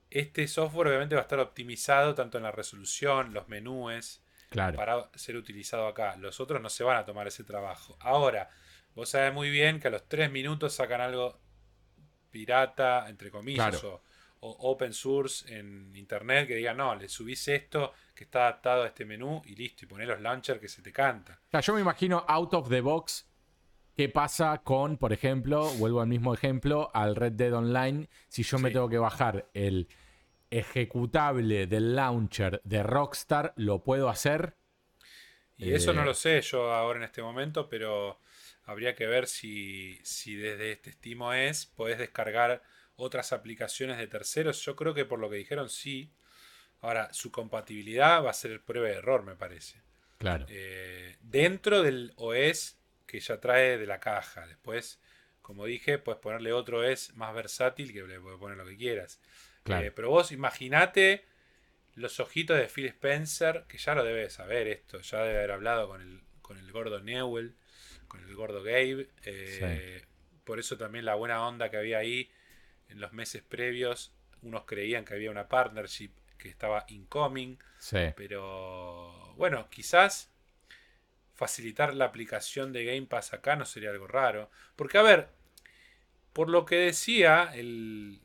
este 0.08 0.46
software 0.46 0.86
obviamente 0.86 1.16
va 1.16 1.22
a 1.22 1.24
estar 1.24 1.40
optimizado 1.40 2.14
tanto 2.14 2.38
en 2.38 2.44
la 2.44 2.52
resolución, 2.52 3.34
los 3.34 3.46
claro. 4.50 4.76
para 4.76 5.10
ser 5.16 5.34
utilizado 5.34 5.88
acá. 5.88 6.14
Los 6.16 6.38
otros 6.38 6.62
no 6.62 6.70
se 6.70 6.84
van 6.84 6.98
a 6.98 7.04
tomar 7.04 7.26
ese 7.26 7.42
trabajo. 7.42 7.96
Ahora, 7.98 8.50
vos 8.94 9.08
sabés 9.08 9.34
muy 9.34 9.50
bien 9.50 9.80
que 9.80 9.88
a 9.88 9.90
los 9.90 10.08
3 10.08 10.30
minutos 10.30 10.74
sacan 10.74 11.00
algo 11.00 11.40
pirata, 12.30 13.08
entre 13.08 13.30
comillas, 13.30 13.80
Claro. 13.80 14.02
o, 14.40 14.48
o 14.50 14.70
open 14.70 14.92
source 14.92 15.52
en 15.58 15.94
internet 15.96 16.46
que 16.46 16.54
diga, 16.56 16.74
no, 16.74 16.94
le 16.94 17.08
subís 17.08 17.48
esto 17.48 17.92
que 18.14 18.24
está 18.24 18.42
adaptado 18.48 18.82
a 18.84 18.86
este 18.88 19.04
menú 19.04 19.42
y 19.46 19.54
listo, 19.54 19.84
y 19.84 19.88
ponés 19.88 20.06
los 20.08 20.20
launchers 20.20 20.60
que 20.60 20.68
se 20.68 20.82
te 20.82 20.92
canta. 20.92 21.40
O 21.48 21.50
sea, 21.50 21.60
yo 21.60 21.74
me 21.74 21.80
imagino 21.80 22.24
out 22.28 22.54
of 22.54 22.68
the 22.68 22.80
box 22.80 23.26
qué 23.96 24.08
pasa 24.08 24.58
con, 24.62 24.96
por 24.96 25.12
ejemplo, 25.12 25.64
vuelvo 25.74 26.00
al 26.00 26.06
mismo 26.08 26.32
ejemplo, 26.34 26.90
al 26.94 27.16
Red 27.16 27.32
Dead 27.32 27.52
Online, 27.52 28.08
si 28.28 28.44
yo 28.44 28.58
me 28.60 28.70
tengo 28.70 28.88
que 28.88 28.98
bajar 28.98 29.48
el 29.54 29.88
ejecutable 30.50 31.66
del 31.66 31.94
launcher 31.96 32.60
de 32.64 32.82
Rockstar, 32.82 33.52
¿lo 33.56 33.82
puedo 33.82 34.08
hacer? 34.08 34.54
Y 35.56 35.72
eso 35.72 35.92
no 35.92 36.02
Eh, 36.02 36.04
lo 36.06 36.14
sé 36.14 36.40
yo 36.42 36.72
ahora 36.72 36.98
en 37.00 37.04
este 37.04 37.22
momento, 37.22 37.68
pero 37.68 38.20
habría 38.68 38.94
que 38.94 39.06
ver 39.06 39.26
si, 39.26 39.98
si 40.04 40.36
desde 40.36 40.72
este 40.72 40.92
SteamOS 40.92 41.64
podés 41.74 41.96
descargar 41.96 42.62
otras 42.96 43.32
aplicaciones 43.32 43.96
de 43.96 44.06
terceros. 44.06 44.62
Yo 44.62 44.76
creo 44.76 44.92
que 44.92 45.06
por 45.06 45.18
lo 45.18 45.30
que 45.30 45.36
dijeron 45.36 45.70
sí. 45.70 46.12
Ahora, 46.82 47.10
su 47.14 47.32
compatibilidad 47.32 48.22
va 48.22 48.30
a 48.30 48.34
ser 48.34 48.60
prueba 48.60 48.88
de 48.88 48.96
error, 48.96 49.24
me 49.24 49.36
parece. 49.36 49.80
Claro. 50.18 50.44
Eh, 50.50 51.16
dentro 51.22 51.82
del 51.82 52.12
OS 52.16 52.76
que 53.06 53.20
ya 53.20 53.40
trae 53.40 53.78
de 53.78 53.86
la 53.86 54.00
caja. 54.00 54.46
Después, 54.46 55.00
como 55.40 55.64
dije, 55.64 55.96
puedes 55.96 56.20
ponerle 56.20 56.52
otro 56.52 56.80
OS 56.80 57.14
más 57.14 57.34
versátil 57.34 57.90
que 57.94 58.02
le 58.02 58.20
puedes 58.20 58.38
poner 58.38 58.58
lo 58.58 58.66
que 58.66 58.76
quieras. 58.76 59.18
Claro. 59.62 59.86
Eh, 59.86 59.92
pero 59.92 60.10
vos 60.10 60.30
imaginate 60.30 61.24
los 61.94 62.20
ojitos 62.20 62.58
de 62.58 62.68
Phil 62.68 62.88
Spencer, 62.88 63.64
que 63.66 63.78
ya 63.78 63.94
lo 63.94 64.04
debe 64.04 64.28
saber 64.28 64.68
esto, 64.68 65.00
ya 65.00 65.22
debe 65.22 65.38
haber 65.38 65.52
hablado 65.52 65.88
con 65.88 66.02
el, 66.02 66.20
con 66.42 66.58
el 66.58 66.70
gordo 66.70 67.00
Newell, 67.00 67.56
con 68.08 68.20
el 68.22 68.34
gordo 68.34 68.62
Gabe. 68.62 69.08
eh, 69.24 70.02
Por 70.44 70.58
eso 70.58 70.76
también 70.78 71.04
la 71.04 71.14
buena 71.14 71.46
onda 71.46 71.70
que 71.70 71.76
había 71.76 71.98
ahí 71.98 72.30
en 72.88 73.00
los 73.00 73.12
meses 73.12 73.42
previos. 73.42 74.12
Unos 74.42 74.64
creían 74.64 75.04
que 75.04 75.14
había 75.14 75.30
una 75.30 75.48
partnership 75.48 76.10
que 76.38 76.48
estaba 76.48 76.84
incoming. 76.88 77.58
Sí. 77.78 77.98
Pero 78.16 79.34
bueno, 79.36 79.68
quizás 79.70 80.30
facilitar 81.34 81.94
la 81.94 82.06
aplicación 82.06 82.72
de 82.72 82.84
Game 82.84 83.06
Pass 83.06 83.32
acá 83.32 83.56
no 83.56 83.64
sería 83.64 83.90
algo 83.90 84.06
raro. 84.06 84.50
Porque 84.76 84.98
a 84.98 85.02
ver, 85.02 85.28
por 86.32 86.48
lo 86.48 86.64
que 86.64 86.76
decía 86.76 87.50
el, 87.54 88.20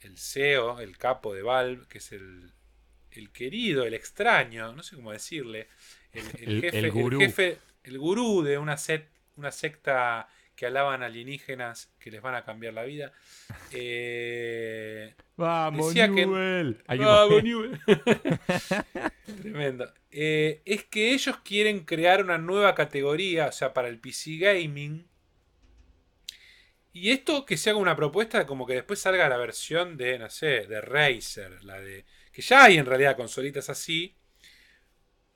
el 0.00 0.18
CEO, 0.18 0.80
el 0.80 0.96
capo 0.98 1.34
de 1.34 1.42
Valve, 1.42 1.86
que 1.88 1.98
es 1.98 2.12
el, 2.12 2.52
el 3.12 3.30
querido, 3.30 3.84
el 3.84 3.94
extraño, 3.94 4.72
no 4.72 4.82
sé 4.82 4.96
cómo 4.96 5.12
decirle, 5.12 5.68
el, 6.12 6.24
el 6.40 6.48
El- 6.56 6.60
jefe, 6.62 6.90
gurú. 6.90 7.18
jefe, 7.20 7.58
el 7.84 7.98
gurú 7.98 8.42
de 8.42 8.58
una, 8.58 8.76
set, 8.76 9.08
una 9.36 9.50
secta 9.52 10.28
que 10.56 10.66
alaban 10.66 11.02
alienígenas 11.02 11.90
que 11.98 12.10
les 12.10 12.20
van 12.20 12.34
a 12.34 12.44
cambiar 12.44 12.74
la 12.74 12.82
vida. 12.84 13.12
Eh, 13.72 15.14
Vamos, 15.36 15.86
Decía 15.88 16.06
que- 16.08 16.26
Newell. 16.26 16.82
Hay 16.86 16.98
que 16.98 17.04
poner- 17.04 17.42
Newell. 17.44 17.80
Tremendo. 19.42 19.92
Eh, 20.10 20.60
es 20.66 20.84
que 20.84 21.12
ellos 21.14 21.38
quieren 21.44 21.80
crear 21.84 22.22
una 22.22 22.36
nueva 22.36 22.74
categoría, 22.74 23.46
o 23.46 23.52
sea, 23.52 23.72
para 23.72 23.88
el 23.88 23.98
PC 23.98 24.36
Gaming. 24.36 25.06
Y 26.92 27.10
esto 27.10 27.46
que 27.46 27.56
se 27.56 27.70
haga 27.70 27.78
una 27.78 27.96
propuesta 27.96 28.46
como 28.46 28.66
que 28.66 28.74
después 28.74 28.98
salga 29.00 29.28
la 29.28 29.36
versión 29.36 29.96
de, 29.96 30.18
no 30.18 30.28
sé, 30.28 30.66
de 30.66 30.80
Razer, 30.80 31.62
la 31.64 31.80
de. 31.80 32.04
Que 32.32 32.42
ya 32.42 32.64
hay 32.64 32.76
en 32.78 32.86
realidad 32.86 33.16
consolitas 33.16 33.70
así. 33.70 34.16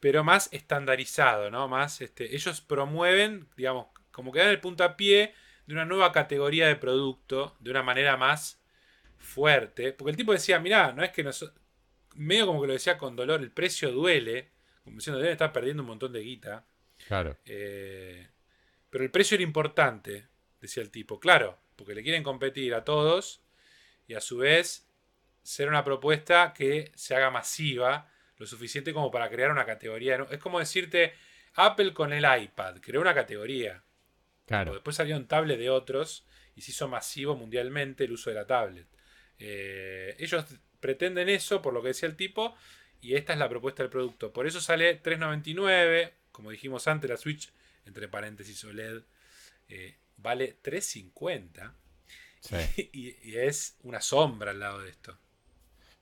Pero 0.04 0.22
más 0.22 0.50
estandarizado, 0.52 1.50
¿no? 1.50 1.66
Más, 1.66 2.02
este, 2.02 2.36
ellos 2.36 2.60
promueven, 2.60 3.48
digamos, 3.56 3.86
como 4.10 4.32
que 4.32 4.40
dan 4.40 4.50
el 4.50 4.60
puntapié 4.60 5.32
de 5.64 5.72
una 5.72 5.86
nueva 5.86 6.12
categoría 6.12 6.66
de 6.66 6.76
producto 6.76 7.56
de 7.58 7.70
una 7.70 7.82
manera 7.82 8.18
más 8.18 8.62
fuerte. 9.16 9.94
Porque 9.94 10.10
el 10.10 10.16
tipo 10.18 10.32
decía, 10.32 10.60
mirá, 10.60 10.92
no 10.92 11.02
es 11.02 11.10
que 11.10 11.24
nos... 11.24 11.50
Medio 12.16 12.44
como 12.44 12.60
que 12.60 12.66
lo 12.66 12.74
decía 12.74 12.98
con 12.98 13.16
dolor, 13.16 13.40
el 13.40 13.50
precio 13.50 13.92
duele. 13.92 14.50
Como 14.82 14.96
diciendo, 14.96 15.20
deben 15.20 15.32
estar 15.32 15.54
perdiendo 15.54 15.82
un 15.82 15.88
montón 15.88 16.12
de 16.12 16.20
guita. 16.20 16.66
Claro. 17.08 17.38
Eh, 17.46 18.28
pero 18.90 19.04
el 19.04 19.10
precio 19.10 19.36
era 19.36 19.44
importante, 19.44 20.28
decía 20.60 20.82
el 20.82 20.90
tipo. 20.90 21.18
Claro, 21.18 21.58
porque 21.76 21.94
le 21.94 22.02
quieren 22.02 22.22
competir 22.22 22.74
a 22.74 22.84
todos 22.84 23.42
y 24.06 24.12
a 24.12 24.20
su 24.20 24.36
vez 24.36 24.86
ser 25.42 25.70
una 25.70 25.82
propuesta 25.82 26.52
que 26.52 26.92
se 26.94 27.16
haga 27.16 27.30
masiva, 27.30 28.10
lo 28.38 28.46
suficiente 28.46 28.92
como 28.92 29.10
para 29.10 29.28
crear 29.28 29.50
una 29.50 29.66
categoría. 29.66 30.18
¿no? 30.18 30.26
Es 30.30 30.38
como 30.38 30.58
decirte, 30.58 31.14
Apple 31.54 31.92
con 31.92 32.12
el 32.12 32.24
iPad, 32.24 32.78
creó 32.80 33.00
una 33.00 33.14
categoría. 33.14 33.82
Claro. 34.46 34.74
Después 34.74 34.96
salieron 34.96 35.26
tablets 35.26 35.60
de 35.60 35.70
otros 35.70 36.26
y 36.54 36.62
se 36.62 36.72
hizo 36.72 36.88
masivo 36.88 37.36
mundialmente 37.36 38.04
el 38.04 38.12
uso 38.12 38.30
de 38.30 38.36
la 38.36 38.46
tablet. 38.46 38.86
Eh, 39.38 40.16
ellos 40.18 40.44
pretenden 40.80 41.28
eso, 41.28 41.62
por 41.62 41.72
lo 41.72 41.82
que 41.82 41.88
decía 41.88 42.08
el 42.08 42.16
tipo, 42.16 42.56
y 43.00 43.14
esta 43.14 43.32
es 43.32 43.38
la 43.38 43.48
propuesta 43.48 43.82
del 43.82 43.90
producto. 43.90 44.32
Por 44.32 44.46
eso 44.46 44.60
sale 44.60 45.02
3.99, 45.02 46.12
como 46.32 46.50
dijimos 46.50 46.86
antes, 46.88 47.08
la 47.10 47.16
Switch, 47.16 47.52
entre 47.86 48.08
paréntesis 48.08 48.62
OLED, 48.64 49.02
eh, 49.68 49.96
vale 50.16 50.58
3.50 50.62 51.74
Sí. 52.40 52.56
y, 52.92 53.30
y 53.30 53.38
es 53.38 53.78
una 53.82 54.00
sombra 54.00 54.50
al 54.50 54.60
lado 54.60 54.82
de 54.82 54.90
esto. 54.90 55.18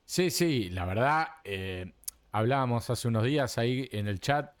Sí, 0.05 0.29
sí, 0.29 0.69
la 0.69 0.85
verdad, 0.85 1.27
eh, 1.43 1.93
hablábamos 2.33 2.89
hace 2.89 3.07
unos 3.07 3.23
días 3.23 3.57
ahí 3.57 3.87
en 3.93 4.07
el 4.09 4.19
chat. 4.19 4.51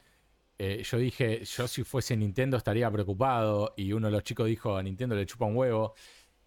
eh, 0.59 0.83
yo 0.83 0.97
dije, 0.97 1.43
yo 1.43 1.67
si 1.67 1.83
fuese 1.83 2.15
Nintendo 2.15 2.55
estaría 2.57 2.89
preocupado. 2.89 3.73
Y 3.75 3.91
uno 3.91 4.07
de 4.07 4.11
los 4.13 4.23
chicos 4.23 4.47
dijo, 4.47 4.77
a 4.77 4.83
Nintendo 4.83 5.15
le 5.15 5.25
chupa 5.25 5.45
un 5.45 5.57
huevo. 5.57 5.93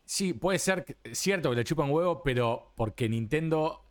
Sí, 0.05 0.33
puede 0.33 0.59
ser 0.59 0.85
cierto 1.13 1.51
que 1.51 1.57
le 1.57 1.65
chupa 1.65 1.83
un 1.85 1.91
huevo, 1.91 2.23
pero 2.23 2.73
porque 2.77 3.09
Nintendo 3.09 3.85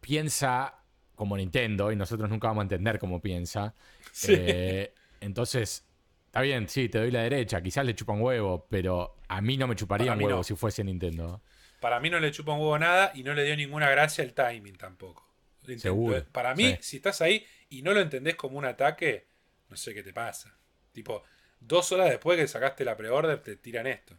piensa 0.00 0.78
como 1.14 1.36
Nintendo 1.36 1.92
y 1.92 1.96
nosotros 1.96 2.30
nunca 2.30 2.48
vamos 2.48 2.62
a 2.62 2.64
entender 2.64 2.98
cómo 2.98 3.20
piensa. 3.20 3.74
Sí. 4.12 4.32
Eh, 4.36 4.94
entonces, 5.20 5.86
está 6.26 6.40
bien, 6.42 6.68
sí, 6.68 6.88
te 6.88 6.98
doy 6.98 7.10
la 7.10 7.22
derecha, 7.22 7.60
quizás 7.62 7.84
le 7.84 7.94
chupa 7.94 8.12
un 8.12 8.22
huevo, 8.22 8.66
pero 8.70 9.16
a 9.28 9.40
mí 9.40 9.56
no 9.56 9.66
me 9.66 9.74
chuparía 9.76 10.08
Para 10.12 10.18
un 10.18 10.24
huevo 10.24 10.38
no. 10.38 10.44
si 10.44 10.54
fuese 10.56 10.82
Nintendo. 10.84 11.42
Para 11.80 11.98
mí 12.00 12.08
no 12.10 12.20
le 12.20 12.30
chupa 12.30 12.52
un 12.52 12.60
huevo 12.60 12.78
nada 12.78 13.10
y 13.14 13.22
no 13.24 13.34
le 13.34 13.44
dio 13.44 13.56
ninguna 13.56 13.90
gracia 13.90 14.22
el 14.24 14.34
timing 14.34 14.76
tampoco. 14.76 15.28
Lo 15.66 15.78
Seguro, 15.78 16.24
Para 16.32 16.54
mí, 16.54 16.72
sí. 16.72 16.78
si 16.80 16.96
estás 16.96 17.20
ahí 17.20 17.46
y 17.68 17.82
no 17.82 17.92
lo 17.92 18.00
entendés 18.00 18.34
como 18.36 18.58
un 18.58 18.64
ataque, 18.64 19.28
no 19.68 19.76
sé 19.76 19.94
qué 19.94 20.02
te 20.02 20.12
pasa. 20.12 20.56
Tipo, 20.92 21.22
dos 21.60 21.92
horas 21.92 22.10
después 22.10 22.38
que 22.38 22.48
sacaste 22.48 22.84
la 22.84 22.96
pre-order, 22.96 23.40
te 23.42 23.56
tiran 23.56 23.86
esto. 23.86 24.16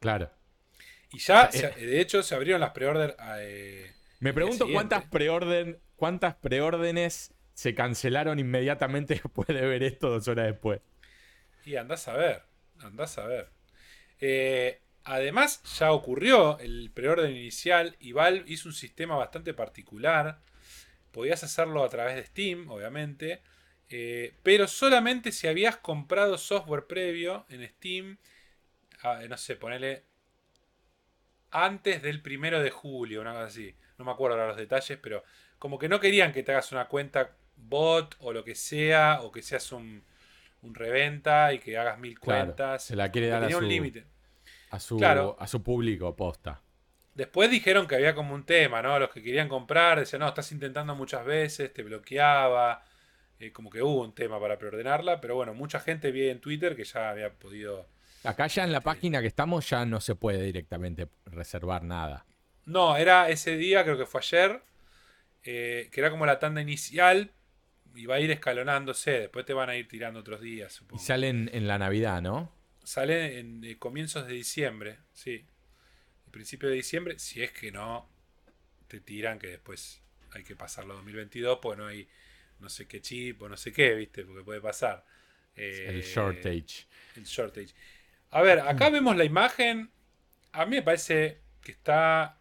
Claro. 0.00 0.30
Y 1.10 1.18
ya, 1.18 1.50
Eh. 1.52 1.72
de 1.76 2.00
hecho, 2.00 2.22
se 2.22 2.34
abrieron 2.34 2.60
las 2.60 2.70
pre-order. 2.70 3.16
eh, 3.38 3.92
Me 4.20 4.32
pregunto 4.32 4.66
cuántas 4.72 5.04
preorden, 5.04 5.78
cuántas 5.96 6.34
preórdenes 6.36 7.34
se 7.54 7.74
cancelaron 7.74 8.38
inmediatamente 8.38 9.14
después 9.22 9.48
de 9.48 9.60
ver 9.66 9.82
esto 9.82 10.10
dos 10.10 10.28
horas 10.28 10.46
después. 10.46 10.80
Y 11.64 11.76
andás 11.76 12.08
a 12.08 12.14
ver, 12.16 12.42
andás 12.80 13.18
a 13.18 13.26
ver. 13.26 13.50
Eh, 14.20 14.82
además, 15.04 15.62
ya 15.78 15.92
ocurrió 15.92 16.58
el 16.60 16.90
preorden 16.94 17.32
inicial 17.32 17.96
y 18.00 18.12
Valve 18.12 18.44
hizo 18.48 18.68
un 18.68 18.74
sistema 18.74 19.16
bastante 19.16 19.54
particular. 19.54 20.40
Podías 21.16 21.42
hacerlo 21.42 21.82
a 21.82 21.88
través 21.88 22.14
de 22.16 22.26
Steam, 22.26 22.68
obviamente, 22.70 23.40
eh, 23.88 24.34
pero 24.42 24.68
solamente 24.68 25.32
si 25.32 25.48
habías 25.48 25.78
comprado 25.78 26.36
software 26.36 26.86
previo 26.86 27.46
en 27.48 27.66
Steam, 27.66 28.18
ah, 29.02 29.20
no 29.28 29.36
sé, 29.38 29.56
ponele 29.56 30.04
antes 31.50 32.02
del 32.02 32.20
primero 32.22 32.60
de 32.60 32.70
julio, 32.70 33.20
una 33.20 33.32
cosa 33.32 33.46
así. 33.46 33.74
No 33.98 34.04
me 34.04 34.10
acuerdo 34.12 34.36
ahora 34.36 34.48
los 34.48 34.56
detalles, 34.56 34.98
pero 35.02 35.22
como 35.58 35.78
que 35.78 35.88
no 35.88 36.00
querían 36.00 36.32
que 36.32 36.42
te 36.42 36.52
hagas 36.52 36.72
una 36.72 36.88
cuenta 36.88 37.36
bot 37.56 38.16
o 38.20 38.32
lo 38.32 38.44
que 38.44 38.54
sea, 38.54 39.20
o 39.22 39.32
que 39.32 39.42
seas 39.42 39.72
un, 39.72 40.04
un 40.62 40.74
reventa 40.74 41.52
y 41.54 41.58
que 41.60 41.78
hagas 41.78 41.98
mil 41.98 42.20
Claro, 42.20 42.46
cuentas. 42.46 42.84
se 42.84 42.96
la 42.96 43.10
quiere 43.10 43.28
dar 43.28 43.44
a 43.44 43.56
un 43.56 43.68
límite. 43.68 44.04
A 44.70 44.78
su, 44.80 44.96
Claro. 44.98 45.36
a 45.40 45.46
su 45.46 45.62
público 45.62 46.14
posta. 46.16 46.60
Después 47.16 47.50
dijeron 47.50 47.86
que 47.88 47.94
había 47.94 48.14
como 48.14 48.34
un 48.34 48.44
tema, 48.44 48.82
¿no? 48.82 48.98
Los 48.98 49.08
que 49.08 49.22
querían 49.22 49.48
comprar 49.48 49.98
decían, 49.98 50.20
no, 50.20 50.28
estás 50.28 50.52
intentando 50.52 50.94
muchas 50.94 51.24
veces, 51.24 51.72
te 51.72 51.82
bloqueaba. 51.82 52.84
Eh, 53.38 53.52
como 53.52 53.70
que 53.70 53.82
hubo 53.82 54.02
un 54.02 54.14
tema 54.14 54.38
para 54.38 54.58
preordenarla, 54.58 55.18
pero 55.20 55.34
bueno, 55.34 55.54
mucha 55.54 55.80
gente 55.80 56.10
vi 56.10 56.28
en 56.28 56.40
Twitter 56.40 56.76
que 56.76 56.84
ya 56.84 57.08
había 57.10 57.32
podido. 57.32 57.86
Acá 58.22 58.46
ya 58.48 58.64
en 58.64 58.72
la 58.72 58.82
página 58.82 59.22
que 59.22 59.28
estamos 59.28 59.68
ya 59.68 59.86
no 59.86 60.00
se 60.00 60.14
puede 60.14 60.42
directamente 60.42 61.08
reservar 61.24 61.82
nada. 61.84 62.26
No, 62.66 62.96
era 62.98 63.30
ese 63.30 63.56
día, 63.56 63.82
creo 63.84 63.96
que 63.96 64.06
fue 64.06 64.20
ayer, 64.20 64.62
eh, 65.44 65.88
que 65.90 66.00
era 66.00 66.10
como 66.10 66.26
la 66.26 66.38
tanda 66.38 66.60
inicial 66.60 67.30
y 67.94 68.04
va 68.04 68.16
a 68.16 68.20
ir 68.20 68.30
escalonándose. 68.30 69.20
Después 69.20 69.46
te 69.46 69.54
van 69.54 69.70
a 69.70 69.76
ir 69.76 69.88
tirando 69.88 70.20
otros 70.20 70.42
días, 70.42 70.72
Y 70.74 70.76
supongo. 70.76 71.02
salen 71.02 71.48
en 71.54 71.66
la 71.66 71.78
Navidad, 71.78 72.20
¿no? 72.20 72.52
Sale 72.84 73.38
en 73.38 73.64
eh, 73.64 73.78
comienzos 73.78 74.26
de 74.26 74.34
diciembre, 74.34 74.98
sí. 75.12 75.46
Principio 76.36 76.68
de 76.68 76.74
diciembre, 76.74 77.18
si 77.18 77.42
es 77.42 77.50
que 77.50 77.72
no 77.72 78.06
te 78.88 79.00
tiran 79.00 79.38
que 79.38 79.46
después 79.46 80.02
hay 80.32 80.44
que 80.44 80.54
pasarlo 80.54 80.92
a 80.92 80.96
2022, 80.96 81.60
pues 81.62 81.78
no 81.78 81.86
hay 81.86 82.06
no 82.58 82.68
sé 82.68 82.86
qué 82.86 83.00
chip 83.00 83.40
o 83.40 83.48
no 83.48 83.56
sé 83.56 83.72
qué, 83.72 83.94
¿viste? 83.94 84.22
Porque 84.24 84.44
puede 84.44 84.60
pasar. 84.60 85.04
Eh, 85.54 85.86
El 85.88 86.02
shortage. 86.02 86.86
El 87.16 87.24
shortage. 87.24 87.74
A 88.32 88.42
ver, 88.42 88.60
acá 88.60 88.90
vemos 88.90 89.16
la 89.16 89.24
imagen. 89.24 89.90
A 90.52 90.66
mí 90.66 90.76
me 90.76 90.82
parece 90.82 91.40
que 91.62 91.72
está 91.72 92.38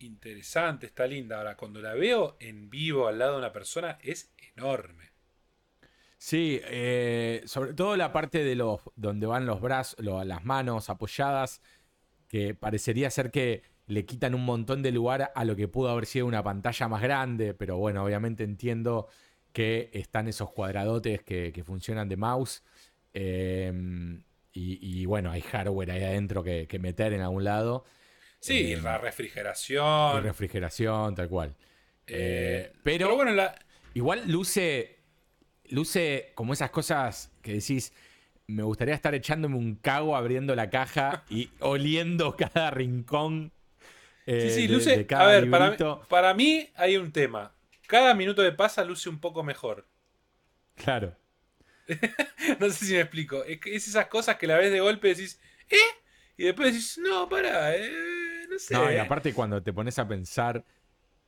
interesante, 0.00 0.86
está 0.86 1.06
linda. 1.06 1.38
Ahora, 1.38 1.56
cuando 1.56 1.80
la 1.80 1.94
veo 1.94 2.36
en 2.40 2.68
vivo 2.70 3.06
al 3.06 3.18
lado 3.20 3.32
de 3.34 3.38
una 3.38 3.52
persona, 3.52 3.98
es 4.02 4.32
enorme. 4.56 5.10
Sí, 6.20 6.60
eh, 6.64 7.42
sobre 7.46 7.74
todo 7.74 7.96
la 7.96 8.12
parte 8.12 8.42
de 8.42 8.56
los 8.56 8.80
donde 8.96 9.26
van 9.26 9.46
los 9.46 9.60
brazos, 9.60 10.00
lo- 10.04 10.24
las 10.24 10.44
manos 10.44 10.90
apoyadas, 10.90 11.62
que 12.28 12.54
parecería 12.54 13.10
ser 13.10 13.30
que 13.30 13.62
le 13.86 14.04
quitan 14.06 14.34
un 14.34 14.44
montón 14.44 14.82
de 14.82 14.92
lugar 14.92 15.32
a 15.34 15.44
lo 15.44 15.56
que 15.56 15.68
pudo 15.68 15.90
haber 15.90 16.06
sido 16.06 16.26
una 16.26 16.42
pantalla 16.42 16.88
más 16.88 17.02
grande, 17.02 17.54
pero 17.54 17.78
bueno, 17.78 18.04
obviamente 18.04 18.44
entiendo 18.44 19.08
que 19.52 19.90
están 19.94 20.28
esos 20.28 20.50
cuadradotes 20.52 21.22
que, 21.22 21.52
que 21.52 21.64
funcionan 21.64 22.08
de 22.08 22.16
mouse. 22.16 22.62
eh, 23.14 23.72
y, 24.52 25.02
y 25.02 25.06
bueno, 25.06 25.30
hay 25.30 25.40
hardware 25.42 25.90
ahí 25.92 26.02
adentro 26.04 26.42
que, 26.42 26.66
que 26.66 26.78
meter 26.78 27.12
en 27.12 27.20
algún 27.20 27.44
lado. 27.44 27.84
Sí, 28.40 28.54
y 28.72 28.76
Eh, 28.76 28.82
la 28.82 28.98
Y 30.10 30.18
refrigeración. 30.18 30.20
refrigeración, 30.20 31.14
tal 31.14 31.28
cual. 31.28 31.56
eh, 32.06 32.66
Eh, 32.66 32.72
pero, 32.82 32.98
pero 33.00 33.16
bueno, 33.16 33.32
la, 33.32 33.54
Igual 33.94 34.30
luce, 34.30 34.98
luce 35.66 36.32
como 36.34 36.52
esas 36.54 36.70
cosas 36.70 37.32
que 37.42 37.54
decís, 37.54 37.92
me 38.48 38.62
gustaría 38.62 38.94
estar 38.94 39.14
echándome 39.14 39.56
un 39.56 39.76
cago 39.76 40.16
abriendo 40.16 40.56
la 40.56 40.70
caja 40.70 41.22
y 41.28 41.50
oliendo 41.60 42.34
cada 42.36 42.70
rincón. 42.70 43.52
eh, 44.26 44.48
Sí, 44.50 44.62
sí, 44.62 44.66
de- 44.66 44.72
luce. 44.74 44.96
de 44.96 45.06
cada 45.06 45.24
a 45.24 45.26
ver, 45.28 45.50
para, 46.08 46.34
mí 46.34 46.68
hay 46.74 46.96
un 46.96 47.12
tema. 47.12 47.54
Cada 47.86 48.14
minuto 48.14 48.42
de 48.42 48.52
pasa 48.52 48.84
luce 48.84 49.08
un 49.08 49.20
poco 49.20 49.42
mejor. 49.42 49.86
Claro. 50.74 51.14
No 52.60 52.70
sé 52.70 52.86
si 52.86 52.92
me 52.94 53.00
explico. 53.00 53.44
Es, 53.44 53.60
que 53.60 53.74
es 53.74 53.86
esas 53.88 54.06
cosas 54.06 54.36
que 54.36 54.46
la 54.46 54.56
ves 54.56 54.70
de 54.72 54.80
golpe 54.80 55.08
y 55.08 55.14
decís, 55.14 55.40
¿eh? 55.68 55.76
Y 56.36 56.44
después 56.44 56.72
decís, 56.72 56.98
no, 56.98 57.28
para, 57.28 57.74
eh, 57.76 58.46
no 58.48 58.58
sé. 58.58 58.74
No, 58.74 58.90
y 58.90 58.94
eh". 58.94 59.00
aparte 59.00 59.34
cuando 59.34 59.62
te 59.62 59.72
pones 59.72 59.98
a 59.98 60.06
pensar 60.08 60.64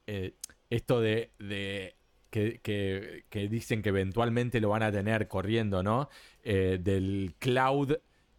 eh, 0.06 0.34
esto 0.70 1.00
de, 1.00 1.32
de 1.38 1.96
que, 2.30 2.60
que- 2.62 3.24
que 3.28 3.48
dicen 3.48 3.82
que 3.82 3.88
eventualmente 3.90 4.60
lo 4.60 4.68
van 4.70 4.82
a 4.82 4.92
tener 4.92 5.28
corriendo, 5.28 5.82
¿no? 5.82 6.08
Eh, 6.42 6.78
del 6.80 7.34
cloud 7.38 7.96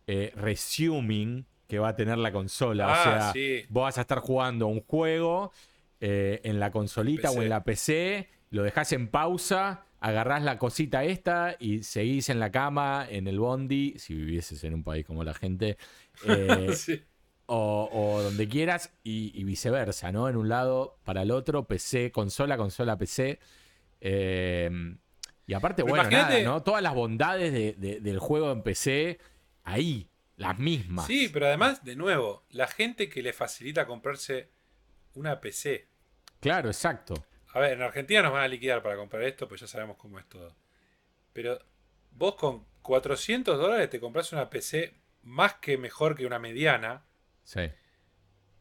eh, 0.07 0.31
resuming 0.35 1.45
que 1.67 1.79
va 1.79 1.89
a 1.89 1.95
tener 1.95 2.17
la 2.17 2.31
consola. 2.31 2.87
o 2.87 2.89
Ah, 2.91 3.03
sea, 3.03 3.33
sí. 3.33 3.63
vos 3.69 3.83
vas 3.83 3.97
a 3.97 4.01
estar 4.01 4.19
jugando 4.19 4.67
un 4.67 4.81
juego 4.81 5.51
eh, 5.99 6.41
en 6.43 6.59
la 6.59 6.71
consolita 6.71 7.31
o 7.31 7.41
en 7.41 7.49
la 7.49 7.63
PC, 7.63 8.27
lo 8.49 8.63
dejás 8.63 8.91
en 8.91 9.07
pausa, 9.07 9.85
agarrás 9.99 10.41
la 10.43 10.57
cosita 10.57 11.03
esta 11.05 11.55
y 11.59 11.83
seguís 11.83 12.29
en 12.29 12.39
la 12.39 12.51
cama, 12.51 13.05
en 13.09 13.27
el 13.27 13.39
bondi, 13.39 13.93
si 13.99 14.13
vivieses 14.15 14.63
en 14.63 14.73
un 14.73 14.83
país 14.83 15.05
como 15.05 15.23
la 15.23 15.33
gente. 15.33 15.77
Sí. 16.75 17.01
o, 17.45 17.89
o 17.91 18.21
donde 18.23 18.47
quieras 18.47 18.93
y, 19.03 19.31
y 19.39 19.43
viceversa, 19.43 20.11
¿no? 20.11 20.29
En 20.29 20.35
un 20.37 20.49
lado 20.49 20.97
para 21.03 21.21
el 21.23 21.31
otro, 21.31 21.67
PC, 21.67 22.11
consola, 22.11 22.57
consola, 22.57 22.97
PC. 22.97 23.39
Eh, 24.01 24.69
y 25.45 25.53
aparte, 25.53 25.83
Pero 25.83 25.93
bueno, 25.95 26.03
nada, 26.09 26.23
imagínate- 26.23 26.43
¿no? 26.43 26.63
Todas 26.63 26.81
las 26.81 26.93
bondades 26.93 27.53
de- 27.53 27.73
de- 27.73 27.99
del 28.01 28.19
juego 28.19 28.51
en 28.51 28.63
PC, 28.63 29.19
ahí, 29.63 30.09
las 30.37 30.57
mismas. 30.59 31.05
Sí, 31.07 31.29
pero 31.31 31.45
además, 31.47 31.83
de 31.83 31.95
nuevo, 31.95 32.45
la 32.49 32.67
gente 32.67 33.09
que 33.09 33.21
le 33.21 33.31
facilita 33.33 33.85
comprarse 33.85 34.49
una 35.13 35.39
PC. 35.39 35.87
Claro, 36.39 36.69
exacto. 36.69 37.13
A 37.53 37.59
ver, 37.59 37.73
en 37.73 37.81
Argentina 37.81 38.21
nos 38.23 38.31
van 38.33 38.43
a 38.43 38.47
liquidar 38.47 38.81
para 38.81 38.95
comprar 38.95 39.23
esto, 39.23 39.47
pues 39.47 39.61
ya 39.61 39.67
sabemos 39.67 39.97
cómo 39.97 40.17
es 40.19 40.27
todo. 40.27 40.55
Pero 41.33 41.59
vos 42.11 42.35
con 42.35 42.65
400 42.81 43.59
dólares 43.59 43.89
te 43.89 43.99
compras 43.99 44.31
una 44.33 44.49
PC 44.49 44.95
más 45.23 45.55
que 45.55 45.77
mejor 45.77 46.15
que 46.15 46.25
una 46.25 46.39
mediana 46.39 47.05
Sí. 47.43 47.61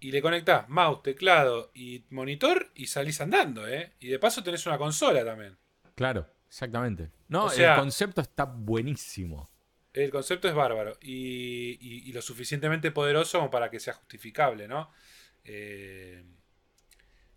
Y 0.00 0.10
le 0.12 0.22
conectás 0.22 0.68
mouse, 0.68 1.02
teclado 1.02 1.70
y 1.74 2.04
monitor 2.10 2.70
y 2.74 2.86
salís 2.86 3.20
andando, 3.20 3.68
¿eh? 3.68 3.92
Y 4.00 4.08
de 4.08 4.18
paso 4.18 4.42
tenés 4.42 4.64
una 4.66 4.78
consola 4.78 5.24
también. 5.24 5.56
Claro, 5.94 6.26
exactamente. 6.48 7.10
No, 7.28 7.44
O 7.44 7.50
sea- 7.50 7.74
el 7.74 7.80
concepto 7.80 8.20
está 8.20 8.44
buenísimo. 8.44 9.50
El 9.92 10.10
concepto 10.10 10.48
es 10.48 10.54
bárbaro 10.54 10.96
y, 11.02 11.76
y- 11.80 12.08
y 12.08 12.12
lo 12.12 12.22
suficientemente 12.22 12.90
poderoso 12.92 13.38
como 13.38 13.50
para 13.50 13.70
que 13.70 13.80
sea 13.80 13.94
justificable, 13.94 14.68
¿no? 14.68 14.90
Eh, 15.44 16.22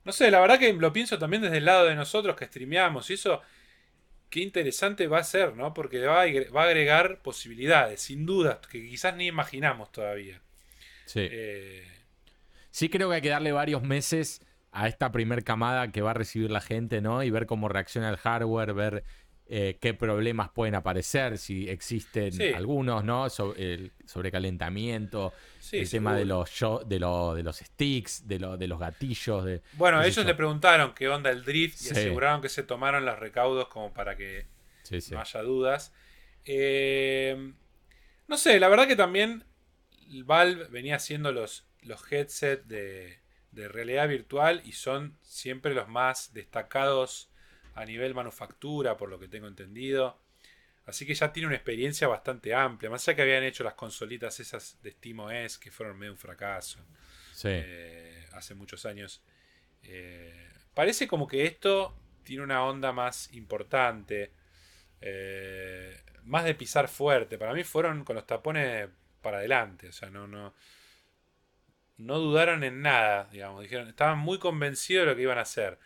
no 0.06 0.11
sé, 0.11 0.30
la 0.31 0.40
verdad 0.41 0.60
que 0.60 0.72
lo 0.73 0.94
pienso 0.94 1.18
también 1.18 1.41
desde 1.41 1.57
el 1.57 1.65
lado 1.65 1.85
de 1.85 1.95
nosotros 1.95 2.35
que 2.35 2.45
streameamos 2.45 3.10
y 3.10 3.14
eso, 3.14 3.41
qué 4.30 4.41
interesante 4.41 5.07
va 5.07 5.19
a 5.19 5.23
ser, 5.23 5.56
¿no? 5.56 5.73
Porque 5.73 5.99
va 6.06 6.22
a, 6.23 6.26
va 6.56 6.64
a 6.64 6.65
agregar 6.65 7.22
posibilidades, 7.22 8.02
sin 8.02 8.26
dudas, 8.26 8.60
que 8.68 8.81
quizás 8.88 9.15
ni 9.15 9.27
imaginamos 9.27 9.91
todavía. 9.91 10.41
Sí. 11.06 11.27
Eh, 11.31 11.88
Sí 12.74 12.90
creo 12.90 13.08
que 13.10 13.16
hay 13.18 13.22
que 13.22 13.30
darle 13.30 13.52
varios 13.52 13.84
meses 13.84 14.41
a 14.72 14.88
esta 14.88 15.12
primer 15.12 15.44
camada 15.44 15.91
que 15.91 16.02
va 16.02 16.10
a 16.10 16.14
recibir 16.16 16.50
la 16.50 16.60
gente, 16.60 17.02
¿no? 17.02 17.22
Y 17.22 17.30
ver 17.30 17.45
cómo 17.45 17.70
reacciona 17.70 18.10
el 18.10 18.18
hardware, 18.18 18.74
ver 18.74 19.04
eh, 19.45 19.78
qué 19.80 19.94
problemas 19.94 20.50
pueden 20.50 20.74
aparecer, 20.74 21.38
si 21.38 21.70
existen 21.70 22.32
Sí. 22.32 22.52
algunos, 22.54 23.04
¿no? 23.04 23.30
So- 23.30 23.54
el 23.56 23.91
sobrecalentamiento, 24.08 25.34
sí, 25.60 25.78
el 25.80 25.90
tema 25.90 26.16
de 26.16 26.26
los, 26.26 26.50
de, 26.88 26.98
lo- 27.00 27.36
de 27.36 27.44
los 27.44 27.58
sticks, 27.58 28.28
de, 28.28 28.40
lo- 28.40 28.58
de 28.58 28.68
los 28.68 28.80
gatillos. 28.80 29.45
De, 29.45 29.62
Bueno, 29.74 30.02
ellos 30.02 30.16
yo. 30.16 30.24
le 30.24 30.34
preguntaron 30.34 30.94
qué 30.95 31.10
onda 31.10 31.30
el 31.30 31.44
drift 31.44 31.76
y 31.82 31.84
Sí. 31.86 31.91
aseguraron 31.91 32.41
que 32.41 32.50
se 32.50 32.64
tomaron 32.64 33.06
los 33.06 33.20
recaudos 33.20 33.68
como 33.68 33.94
para 33.94 34.16
que 34.16 34.48
no 35.12 35.20
haya 35.22 35.41
dudas. 35.44 35.94
Eh, 36.45 37.54
no 38.28 38.38
sé, 38.38 38.60
la 38.60 38.70
verdad 38.70 38.88
que 38.88 38.95
también 38.95 39.44
Valve 40.26 40.66
venía 40.70 40.95
haciendo 40.95 41.32
los, 41.32 41.66
los 41.86 42.12
headsets 42.12 42.68
de, 42.68 43.20
de 43.52 43.68
realidad 43.68 44.08
virtual 44.08 44.62
y 44.66 44.74
son 44.74 45.18
siempre 45.22 45.74
los 45.74 45.88
más 45.88 46.34
destacados 46.34 47.30
a 47.76 47.86
nivel 47.86 48.14
manufactura, 48.14 48.98
por 48.98 49.10
lo 49.10 49.20
que 49.20 49.28
tengo 49.28 49.48
entendido. 49.48 50.20
Así 50.86 51.06
que 51.06 51.14
ya 51.14 51.32
tiene 51.32 51.48
una 51.48 51.56
experiencia 51.56 52.08
bastante 52.08 52.54
amplia. 52.54 52.90
Más 52.90 53.08
allá 53.08 53.16
que 53.16 53.22
habían 53.22 53.44
hecho 53.44 53.64
las 53.64 53.76
consolitas 53.76 54.40
esas 54.40 54.82
de 54.82 54.92
SteamOS, 54.92 55.58
que 55.58 55.72
fueron 55.72 55.98
medio 55.98 56.12
un 56.12 56.18
fracaso 56.18 56.80
eh, 57.44 58.26
hace 58.34 58.54
muchos 58.54 58.86
años. 58.86 59.22
Eh, 59.84 60.50
parece 60.74 61.08
como 61.08 61.28
que 61.28 61.46
esto 61.46 61.96
tiene 62.24 62.44
una 62.44 62.66
onda 62.66 62.92
más 62.92 63.32
importante. 63.34 64.34
Eh, 65.00 65.98
más 66.24 66.44
de 66.44 66.56
pisar 66.56 66.90
fuerte. 66.90 67.38
Para 67.38 67.54
mí 67.54 67.64
fueron 67.64 68.04
con 68.04 68.16
los 68.16 68.28
tapones 68.28 68.90
para 69.22 69.38
adelante. 69.38 69.88
O 69.88 69.94
sea, 69.94 70.10
no, 70.10 70.28
no, 70.28 70.54
no 71.98 72.20
dudaron 72.20 72.64
en 72.64 72.82
nada. 72.82 73.30
Digamos, 73.32 73.61
dijeron, 73.61 73.88
estaban 73.88 74.20
muy 74.20 74.40
convencidos 74.40 75.06
de 75.06 75.11
lo 75.11 75.15
que 75.15 75.24
iban 75.24 75.38
a 75.38 75.41
hacer. 75.41 75.80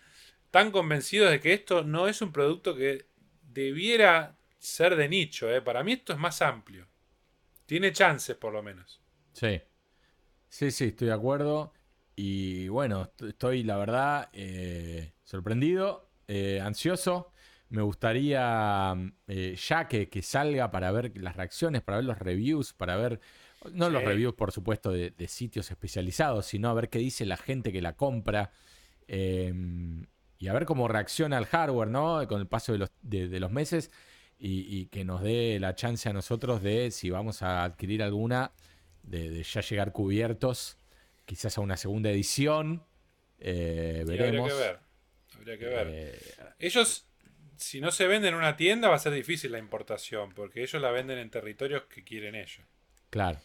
Tan 0.51 0.71
convencidos 0.71 1.31
de 1.31 1.39
que 1.39 1.53
esto 1.53 1.83
no 1.83 2.07
es 2.07 2.21
un 2.21 2.31
producto 2.31 2.75
que 2.75 3.07
debiera 3.41 4.37
ser 4.59 4.95
de 4.95 5.09
nicho. 5.09 5.49
¿eh? 5.51 5.61
Para 5.61 5.83
mí 5.83 5.93
esto 5.93 6.13
es 6.13 6.19
más 6.19 6.41
amplio. 6.41 6.87
Tiene 7.65 7.91
chances, 7.91 8.35
por 8.35 8.53
lo 8.53 8.63
menos. 8.63 9.01
Sí. 9.33 9.61
Sí, 10.49 10.71
sí, 10.71 10.85
estoy 10.85 11.07
de 11.07 11.13
acuerdo. 11.13 11.73
Y 12.15 12.67
bueno, 12.69 13.11
estoy, 13.19 13.63
la 13.63 13.77
verdad, 13.77 14.29
eh, 14.33 15.13
sorprendido, 15.23 16.09
eh, 16.27 16.61
ansioso. 16.63 17.31
Me 17.69 17.81
gustaría 17.81 18.95
ya 19.27 19.87
que, 19.89 20.09
que, 20.09 20.21
salga 20.21 20.71
para 20.71 20.89
ver 20.91 21.11
las 21.17 21.35
reacciones, 21.35 21.81
para 21.81 21.97
ver 21.97 22.05
los 22.05 22.17
reviews, 22.17 22.71
para 22.71 22.95
ver, 22.95 23.19
no 23.71 23.89
los 23.89 24.03
reviews 24.03 24.35
por 24.35 24.51
supuesto 24.51 24.91
de, 24.91 25.27
sitios 25.27 25.69
especializados, 25.71 26.45
sino 26.45 26.69
a 26.69 26.73
ver 26.73 26.89
qué 26.89 26.99
dice 26.99 27.25
la 27.25 27.37
gente 27.37 27.71
que 27.71 27.81
la 27.81 27.93
compra 27.93 28.51
em, 29.07 30.05
y 30.37 30.47
a 30.47 30.53
ver 30.53 30.65
cómo 30.65 30.87
reacciona 30.87 31.37
el 31.37 31.45
hardware, 31.45 31.89
¿no? 31.89 32.27
Con 32.27 32.39
el 32.39 32.47
paso 32.47 32.71
de 32.71 32.77
los, 32.77 32.91
de 33.01 33.39
los 33.39 33.51
meses 33.51 33.91
y, 34.39 34.85
que 34.87 35.03
nos 35.03 35.21
dé 35.21 35.59
la 35.59 35.75
chance 35.75 36.07
a 36.07 36.13
nosotros 36.13 36.61
de, 36.61 36.91
si 36.91 37.09
vamos 37.09 37.41
a 37.41 37.63
adquirir 37.63 38.03
alguna, 38.03 38.51
de, 39.03 39.41
ya 39.43 39.61
llegar 39.61 39.91
cubiertos, 39.91 40.77
quizás 41.25 41.57
a 41.57 41.61
una 41.61 41.77
segunda 41.77 42.11
edición. 42.11 42.83
Eh, 43.39 44.03
veremos. 44.05 44.51
habría 44.51 44.55
que 44.55 44.67
ver. 44.67 44.79
Habría 45.35 45.57
que 45.57 45.65
ver. 45.65 45.87
Eh, 45.89 46.19
ellos, 46.59 47.07
si 47.55 47.81
no 47.81 47.91
se 47.91 48.07
venden 48.07 48.33
en 48.33 48.39
una 48.39 48.55
tienda, 48.55 48.89
va 48.89 48.95
a 48.95 48.99
ser 48.99 49.13
difícil 49.13 49.51
la 49.51 49.59
importación, 49.59 50.33
porque 50.33 50.61
ellos 50.61 50.81
la 50.81 50.91
venden 50.91 51.17
en 51.17 51.29
territorios 51.29 51.83
que 51.83 52.03
quieren 52.03 52.35
ellos. 52.35 52.65
Claro. 53.09 53.39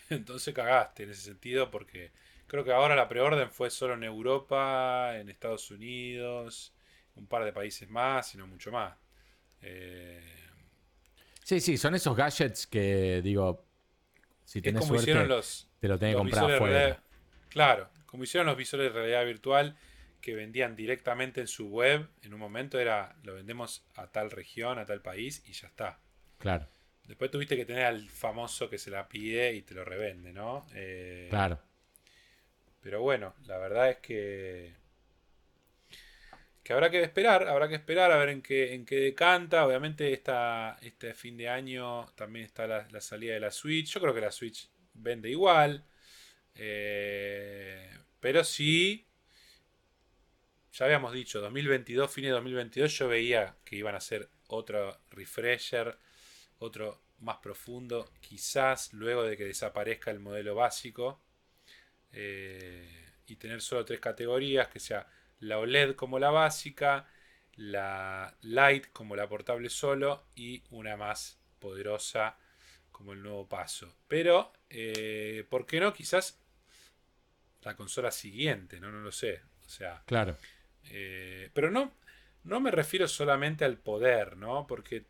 Entonces 0.10 0.54
cagaste 0.54 1.04
en 1.04 1.10
ese 1.10 1.22
sentido, 1.22 1.70
porque 1.70 2.12
creo 2.46 2.64
que 2.64 2.72
ahora 2.72 2.94
la 2.94 3.08
preorden 3.08 3.50
fue 3.50 3.70
solo 3.70 3.94
en 3.94 4.04
Europa, 4.04 5.18
en 5.18 5.28
Estados 5.28 5.70
Unidos, 5.70 6.74
un 7.14 7.26
par 7.26 7.44
de 7.44 7.52
países 7.52 7.88
más 7.88 8.34
y 8.34 8.38
no 8.38 8.46
mucho 8.46 8.70
más. 8.70 8.96
Eh, 9.60 10.20
sí, 11.42 11.60
sí, 11.60 11.76
son 11.76 11.94
esos 11.94 12.16
gadgets 12.16 12.66
que 12.66 13.22
digo, 13.22 13.64
si 14.44 14.60
tenés 14.60 14.84
suerte, 14.84 15.12
te 15.80 15.88
lo 15.88 15.98
tenés 15.98 16.14
que 16.14 16.18
comprar 16.18 16.50
afuera. 16.50 17.02
claro, 17.48 17.88
como 18.06 18.24
hicieron 18.24 18.46
los 18.46 18.56
visores 18.56 18.92
de 18.92 18.98
realidad 18.98 19.24
virtual 19.24 19.76
que 20.20 20.34
vendían 20.34 20.76
directamente 20.76 21.40
en 21.40 21.48
su 21.48 21.68
web, 21.68 22.08
en 22.22 22.34
un 22.34 22.40
momento 22.40 22.78
era 22.78 23.16
lo 23.22 23.34
vendemos 23.34 23.84
a 23.96 24.06
tal 24.06 24.30
región, 24.30 24.78
a 24.78 24.86
tal 24.86 25.02
país 25.02 25.42
y 25.46 25.52
ya 25.52 25.68
está. 25.68 25.98
Claro. 26.38 26.68
Después 27.06 27.30
tuviste 27.30 27.56
que 27.56 27.64
tener 27.64 27.84
al 27.84 28.08
famoso 28.08 28.70
que 28.70 28.78
se 28.78 28.90
la 28.90 29.08
pide 29.08 29.52
y 29.54 29.62
te 29.62 29.74
lo 29.74 29.84
revende, 29.84 30.32
¿no? 30.32 30.66
Eh, 30.74 31.26
claro. 31.30 31.58
Pero 32.80 33.00
bueno, 33.00 33.34
la 33.46 33.58
verdad 33.58 33.90
es 33.90 33.98
que 33.98 34.74
que 36.62 36.72
habrá 36.72 36.90
que 36.90 37.02
esperar, 37.02 37.48
habrá 37.48 37.68
que 37.68 37.74
esperar 37.74 38.12
a 38.12 38.16
ver 38.18 38.28
en 38.28 38.42
qué, 38.42 38.74
en 38.74 38.86
qué 38.86 38.96
decanta. 38.96 39.66
Obviamente 39.66 40.12
esta, 40.12 40.78
este 40.80 41.14
fin 41.14 41.36
de 41.36 41.48
año 41.48 42.06
también 42.14 42.44
está 42.44 42.66
la, 42.66 43.00
salida 43.00 43.34
de 43.34 43.40
la 43.40 43.50
Switch. 43.50 43.92
Yo 43.92 44.00
creo 44.00 44.14
que 44.14 44.20
la 44.20 44.30
Switch 44.30 44.68
vende 44.94 45.28
igual. 45.28 45.84
Eh, 46.54 47.90
pero 48.20 48.44
sí, 48.44 49.06
ya 50.72 50.84
habíamos 50.84 51.12
dicho, 51.12 51.40
2022, 51.40 52.10
fines 52.10 52.28
de 52.28 52.34
2022 52.34 52.98
yo 52.98 53.08
veía 53.08 53.56
que 53.64 53.76
iban 53.76 53.94
a 53.94 53.98
hacer 53.98 54.28
otro 54.46 55.00
refresher, 55.10 55.98
otro 56.62 57.02
más 57.20 57.38
profundo, 57.38 58.10
quizás 58.20 58.92
luego 58.92 59.22
de 59.22 59.36
que 59.36 59.44
desaparezca 59.44 60.10
el 60.10 60.20
modelo 60.20 60.54
básico. 60.54 61.20
Eh, 62.12 63.02
y 63.26 63.36
tener 63.36 63.60
solo 63.60 63.84
tres 63.84 64.00
categorías, 64.00 64.68
que 64.68 64.80
sea 64.80 65.06
la 65.40 65.58
OLED 65.58 65.94
como 65.94 66.18
la 66.18 66.30
básica, 66.30 67.08
la 67.54 68.36
Lite 68.42 68.90
como 68.92 69.16
la 69.16 69.28
portable 69.28 69.68
solo 69.70 70.26
y 70.34 70.62
una 70.70 70.96
más 70.96 71.38
poderosa 71.58 72.36
como 72.90 73.12
el 73.12 73.22
nuevo 73.22 73.48
paso. 73.48 73.96
Pero, 74.08 74.52
eh, 74.68 75.46
¿por 75.48 75.66
qué 75.66 75.80
no? 75.80 75.92
Quizás 75.92 76.40
la 77.62 77.76
consola 77.76 78.10
siguiente, 78.10 78.80
¿no? 78.80 78.90
No 78.90 79.00
lo 79.00 79.12
sé. 79.12 79.40
O 79.64 79.68
sea. 79.68 80.02
Claro. 80.06 80.36
Eh, 80.90 81.50
pero 81.54 81.70
no, 81.70 81.92
no 82.44 82.60
me 82.60 82.70
refiero 82.70 83.08
solamente 83.08 83.64
al 83.64 83.78
poder, 83.78 84.36
¿no? 84.36 84.66
Porque 84.66 85.06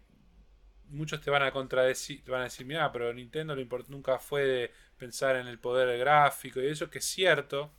muchos 0.93 1.20
te 1.20 1.31
van 1.31 1.43
a 1.43 1.51
contradecir, 1.51 2.23
te 2.24 2.31
van 2.31 2.43
a 2.43 2.44
decir, 2.44 2.66
mira, 2.66 2.93
pero 2.93 3.12
Nintendo 3.12 3.56
nunca 3.89 4.19
fue 4.19 4.44
de 4.44 4.73
pensar 4.98 5.36
en 5.36 5.47
el 5.47 5.59
poder 5.59 5.98
gráfico 5.98 6.60
y 6.60 6.69
eso, 6.69 6.90
que 6.90 6.98
es 6.98 7.05
cierto. 7.05 7.73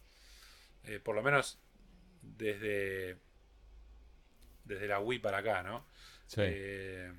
Eh, 0.85 0.99
por 0.99 1.15
lo 1.15 1.23
menos 1.23 1.60
desde, 2.22 3.18
desde 4.65 4.88
la 4.88 4.99
Wii 4.99 5.19
para 5.19 5.38
acá, 5.40 5.64
¿no? 5.64 5.85
Eh, 6.38 7.14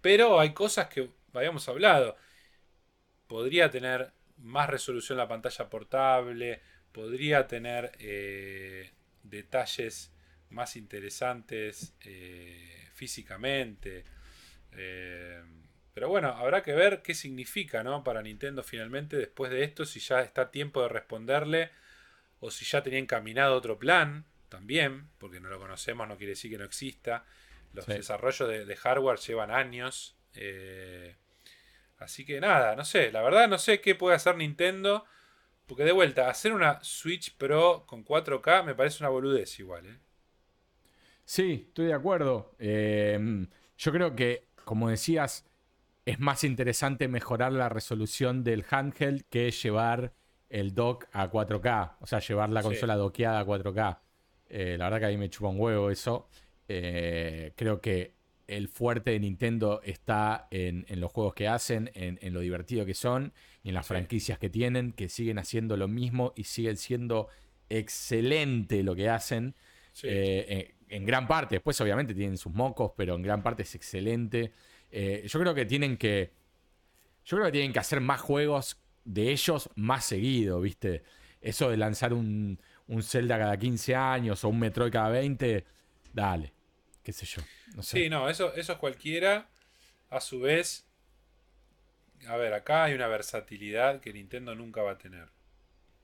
pero 0.00 0.38
hay 0.40 0.54
cosas 0.54 0.88
que 0.88 1.10
habíamos 1.34 1.68
hablado. 1.68 2.16
Podría 3.26 3.70
tener 3.70 4.12
más 4.38 4.70
resolución 4.70 5.18
la 5.18 5.28
pantalla 5.28 5.68
portable, 5.68 6.62
podría 6.92 7.46
tener 7.46 7.92
eh, 7.98 8.92
detalles 9.22 10.12
más 10.50 10.76
interesantes 10.76 11.94
eh, 14.72 15.42
pero 15.94 16.08
bueno, 16.08 16.28
habrá 16.28 16.62
que 16.62 16.74
ver 16.74 17.02
qué 17.02 17.14
significa 17.14 17.82
¿no? 17.82 18.04
para 18.04 18.22
Nintendo 18.22 18.62
finalmente 18.62 19.16
después 19.16 19.50
de 19.50 19.64
esto, 19.64 19.84
si 19.84 19.98
ya 19.98 20.20
está 20.20 20.50
tiempo 20.50 20.82
de 20.82 20.88
responderle 20.88 21.70
o 22.40 22.50
si 22.50 22.64
ya 22.64 22.82
tenía 22.82 23.00
encaminado 23.00 23.56
otro 23.56 23.78
plan 23.78 24.24
también, 24.48 25.08
porque 25.18 25.40
no 25.40 25.48
lo 25.48 25.58
conocemos, 25.58 26.06
no 26.06 26.16
quiere 26.16 26.34
decir 26.34 26.50
que 26.50 26.58
no 26.58 26.64
exista. 26.64 27.24
Los 27.72 27.86
desarrollos 27.86 28.48
de, 28.48 28.76
hardware 28.76 29.18
llevan 29.18 29.50
años. 29.50 30.16
Eh, 30.34 31.16
así 31.98 32.24
que 32.24 32.40
nada, 32.40 32.76
no 32.76 32.84
sé, 32.84 33.12
la 33.12 33.22
verdad 33.22 33.48
no 33.48 33.58
sé 33.58 33.80
qué 33.80 33.94
puede 33.94 34.16
hacer 34.16 34.36
Nintendo. 34.36 35.04
Porque 35.66 35.84
de 35.84 35.92
vuelta, 35.92 36.30
hacer 36.30 36.54
una 36.54 36.82
Switch 36.82 37.36
Pro 37.36 37.84
con 37.86 38.02
4K 38.04 38.64
me 38.64 38.74
parece 38.74 39.02
una 39.02 39.10
boludez 39.10 39.58
igual. 39.58 39.86
¿eh? 39.86 39.98
Sí, 41.26 41.66
estoy 41.68 41.86
de 41.86 41.94
acuerdo. 41.94 42.54
Eh, 42.58 43.46
yo 43.76 43.92
creo 43.92 44.16
que, 44.16 44.47
como 44.68 44.90
decías, 44.90 45.46
es 46.04 46.20
más 46.20 46.44
interesante 46.44 47.08
mejorar 47.08 47.54
la 47.54 47.70
resolución 47.70 48.44
del 48.44 48.66
handheld 48.70 49.22
que 49.30 49.50
llevar 49.50 50.12
el 50.50 50.74
dock 50.74 51.06
a 51.10 51.30
4K, 51.30 51.96
o 52.00 52.06
sea, 52.06 52.18
llevar 52.18 52.50
la 52.50 52.62
consola 52.62 52.94
doqueada 52.94 53.40
a 53.40 53.46
4K. 53.46 53.98
Eh, 54.50 54.76
la 54.78 54.84
verdad 54.84 54.98
que 54.98 55.06
a 55.06 55.08
mí 55.08 55.16
me 55.16 55.30
chupa 55.30 55.48
un 55.48 55.58
huevo 55.58 55.90
eso. 55.90 56.28
Eh, 56.68 57.54
creo 57.56 57.80
que 57.80 58.12
el 58.46 58.68
fuerte 58.68 59.12
de 59.12 59.20
Nintendo 59.20 59.80
está 59.82 60.48
en, 60.50 60.84
los 61.00 61.10
juegos 61.12 61.32
que 61.32 61.48
hacen, 61.48 61.90
en, 61.94 62.34
lo 62.34 62.40
divertido 62.40 62.84
que 62.84 62.92
son 62.92 63.32
y 63.62 63.70
en 63.70 63.74
las 63.74 63.86
franquicias 63.86 64.38
que 64.38 64.50
tienen, 64.50 64.92
que 64.92 65.08
siguen 65.08 65.38
haciendo 65.38 65.78
lo 65.78 65.88
mismo 65.88 66.34
y 66.36 66.44
siguen 66.44 66.76
siendo 66.76 67.28
excelente 67.70 68.82
lo 68.82 68.94
que 68.94 69.08
hacen. 69.08 69.54
Eh, 70.02 70.74
en, 70.88 71.04
gran 71.04 71.26
parte, 71.26 71.56
después 71.56 71.80
obviamente 71.80 72.14
tienen 72.14 72.38
sus 72.38 72.52
mocos, 72.52 72.92
pero 72.96 73.14
en 73.14 73.22
gran 73.22 73.42
parte 73.42 73.62
es 73.62 73.74
excelente. 73.74 74.52
yo 74.90 75.40
creo 75.40 75.54
que 75.54 75.64
tienen 75.64 75.96
que. 75.96 76.32
Yo 77.24 77.36
creo 77.36 77.46
que 77.46 77.52
tienen 77.52 77.72
que 77.72 77.78
hacer 77.78 78.00
más 78.00 78.20
juegos 78.20 78.80
de 79.04 79.30
ellos 79.30 79.70
más 79.74 80.04
seguido, 80.04 80.60
¿viste? 80.60 81.02
Eso 81.40 81.70
de 81.70 81.76
lanzar 81.76 82.12
un, 82.12 82.58
un 82.88 83.02
Zelda 83.02 83.38
cada 83.38 83.56
15 83.56 83.94
años 83.94 84.44
o 84.44 84.48
un 84.48 84.58
Metroid 84.58 84.92
cada 84.92 85.10
20, 85.10 85.64
dale, 86.12 86.52
qué 87.02 87.12
sé 87.12 87.26
yo. 87.26 87.42
No 87.74 87.82
sé. 87.82 87.98
Sí, 87.98 88.08
no, 88.08 88.28
eso, 88.28 88.54
eso 88.54 88.72
es 88.72 88.78
cualquiera. 88.78 89.48
A 90.10 90.20
su 90.20 90.40
vez, 90.40 90.86
a 92.26 92.36
ver, 92.36 92.54
acá 92.54 92.84
hay 92.84 92.94
una 92.94 93.06
versatilidad 93.06 94.00
que 94.00 94.12
Nintendo 94.12 94.54
nunca 94.54 94.82
va 94.82 94.92
a 94.92 94.98
tener. 94.98 95.28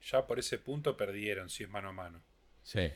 Ya 0.02 0.26
por 0.26 0.38
ese 0.38 0.58
punto 0.58 0.96
perdieron, 0.96 1.48
si 1.48 1.64
es 1.64 1.70
mano 1.70 1.88
a 1.88 1.92
mano. 1.92 2.22
Sí. 2.62 2.90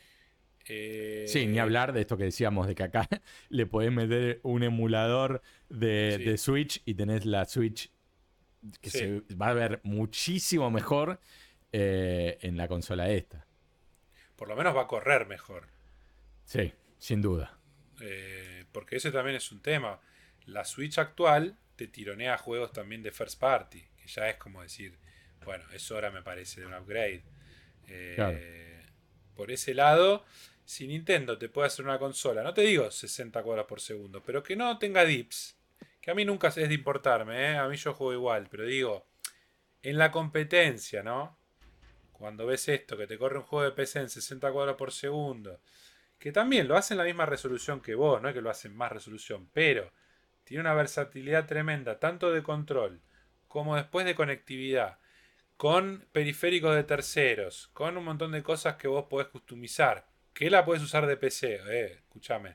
Eh, 0.69 1.24
sí, 1.28 1.47
ni 1.47 1.59
hablar 1.59 1.93
de 1.93 2.03
esto 2.03 2.16
que 2.16 2.24
decíamos, 2.24 2.66
de 2.66 2.74
que 2.74 2.82
acá 2.82 3.09
le 3.49 3.66
podés 3.66 3.93
meter 3.93 4.40
un 4.43 4.62
emulador 4.62 5.43
de, 5.69 6.19
de 6.19 6.39
Switch 6.39 6.82
y 6.85 6.95
tenés 6.95 7.24
la 7.24 7.45
Switch 7.45 7.90
que 8.81 8.90
se 8.90 9.23
va 9.40 9.49
a 9.49 9.55
ver 9.55 9.81
muchísimo 9.82 10.70
mejor 10.70 11.20
eh, 11.73 12.39
en 12.43 12.57
la 12.57 12.69
consola 12.69 13.11
esta. 13.11 13.47
Por 14.36 14.49
lo 14.49 14.57
menos 14.57 14.77
va 14.77 14.82
a 14.82 14.86
correr 14.86 15.27
mejor. 15.27 15.69
Sí, 16.45 16.73
sin 16.99 17.20
duda. 17.20 17.59
Eh, 18.01 18.65
porque 18.73 18.97
ese 18.97 19.11
también 19.11 19.36
es 19.36 19.51
un 19.53 19.61
tema. 19.61 20.01
La 20.47 20.65
Switch 20.65 20.99
actual 20.99 21.59
te 21.77 21.89
tironea 21.89 22.39
juegos 22.39 22.73
también 22.73 23.03
de 23.03 23.12
first 23.12 23.39
party, 23.39 23.81
que 23.97 24.09
ya 24.09 24.28
es 24.28 24.36
como 24.36 24.62
decir, 24.62 24.99
bueno, 25.45 25.65
es 25.73 25.90
hora 25.90 26.11
me 26.11 26.23
parece 26.23 26.61
de 26.61 26.66
un 26.66 26.74
upgrade. 26.74 27.23
Eh, 27.89 28.82
por 29.35 29.51
ese 29.51 29.74
lado, 29.74 30.24
si 30.69 30.86
Nintendo 30.86 31.39
te 31.39 31.49
puede 31.49 31.69
hacer 31.69 31.82
una 31.86 31.99
consola, 31.99 32.43
no 32.43 32.53
te 32.53 32.61
digo 32.61 32.90
60 32.90 33.43
cuadros 33.43 33.65
por 33.65 33.81
segundo, 33.81 34.23
pero 34.23 34.43
que 34.43 34.55
no 34.55 34.78
tenga 34.78 35.03
dips, 35.03 35.57
que 35.99 36.11
a 36.11 36.15
mí 36.15 36.27
nunca 36.27 36.49
es 36.49 36.57
de 36.57 36.74
importarme, 36.74 37.53
¿eh? 37.53 37.57
a 37.57 37.66
mí 37.69 37.77
yo 37.77 37.95
juego 37.95 38.12
igual, 38.12 38.49
pero 38.51 38.66
digo, 38.66 39.07
en 39.81 39.97
la 39.97 40.11
competencia, 40.11 41.03
¿no? 41.03 41.39
Cuando 42.12 42.45
ves 42.45 42.69
esto, 42.69 42.99
que 42.99 43.07
te 43.07 43.16
corre 43.16 43.39
un 43.39 43.45
juego 43.45 43.65
de 43.65 43.73
PC 43.73 44.01
en 44.01 44.11
60 44.11 44.53
cuadros 44.53 44.77
por 44.77 44.93
segundo, 44.93 45.59
que 46.19 46.32
también 46.32 46.69
lo 46.69 46.77
hacen 46.77 46.99
la 46.99 47.05
misma 47.05 47.24
resolución 47.24 47.81
que 47.81 47.95
vos, 47.95 48.20
no 48.20 48.28
es 48.28 48.35
que 48.35 48.43
lo 48.43 48.51
hacen 48.51 48.77
más 48.77 48.93
resolución, 48.93 49.49
pero 49.55 49.90
tiene 50.45 50.61
una 50.61 50.74
versatilidad 50.74 51.47
tremenda, 51.47 51.99
tanto 51.99 52.31
de 52.31 52.43
control 52.43 53.01
como 53.49 53.74
después 53.74 54.05
de 54.05 54.15
conectividad, 54.15 54.99
con 55.57 56.07
periféricos 56.12 56.74
de 56.74 56.85
terceros, 56.85 57.70
con 57.73 57.97
un 57.97 58.05
montón 58.05 58.32
de 58.32 58.43
cosas 58.43 58.77
que 58.77 58.86
vos 58.86 59.07
podés 59.09 59.28
customizar, 59.28 60.07
que 60.39 60.51
la 60.51 60.65
podés 60.65 60.85
usar 60.85 61.05
de 61.09 61.16
PC, 61.16 61.60
eh, 61.69 61.94
escúchame. 61.97 62.55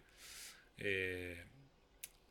Eh, 0.77 1.43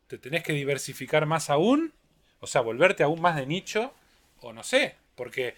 te 0.07 0.17
tenés 0.17 0.43
que 0.43 0.55
diversificar 0.55 1.27
más 1.27 1.51
aún, 1.51 1.93
o 2.41 2.47
sea, 2.47 2.63
volverte 2.63 3.03
aún 3.03 3.21
más 3.21 3.37
de 3.37 3.45
nicho, 3.45 3.93
o 4.41 4.55
no 4.55 4.63
sé, 4.63 4.97
porque 5.15 5.55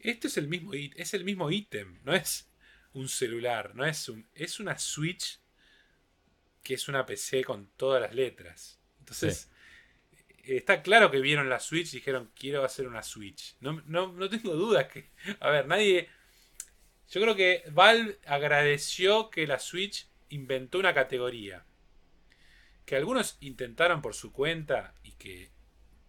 este 0.00 0.26
es 0.26 0.36
el 0.36 0.48
mismo, 0.48 0.72
es 0.74 1.14
el 1.14 1.22
mismo 1.22 1.48
ítem, 1.48 2.00
no 2.02 2.12
es 2.12 2.50
un 2.92 3.08
celular, 3.08 3.76
no 3.76 3.84
es 3.84 4.08
un. 4.08 4.26
Es 4.34 4.58
una 4.58 4.76
Switch 4.80 5.38
que 6.64 6.74
es 6.74 6.88
una 6.88 7.06
PC 7.06 7.44
con 7.44 7.68
todas 7.76 8.02
las 8.02 8.12
letras. 8.16 8.80
Entonces, 8.98 9.48
está 10.42 10.82
claro 10.82 11.12
que 11.12 11.20
vieron 11.20 11.48
la 11.48 11.60
Switch 11.60 11.94
y 11.94 11.98
dijeron, 11.98 12.32
quiero 12.34 12.64
hacer 12.64 12.88
una 12.88 13.04
Switch. 13.04 13.54
No, 13.60 13.80
no, 13.86 14.28
tengo 14.28 14.54
dudas 14.54 14.88
que. 14.88 15.08
A 15.38 15.50
ver, 15.50 15.68
nadie. 15.68 16.08
Yo 17.10 17.20
creo 17.22 17.34
que 17.34 17.64
Valve 17.70 18.18
agradeció 18.26 19.30
que 19.30 19.46
la 19.46 19.58
Switch 19.58 20.08
inventó 20.28 20.78
una 20.78 20.94
categoría. 20.94 21.64
Que 22.84 22.96
algunos 22.96 23.38
intentaron 23.40 24.02
por 24.02 24.14
su 24.14 24.32
cuenta 24.32 24.94
y 25.02 25.12
que 25.12 25.50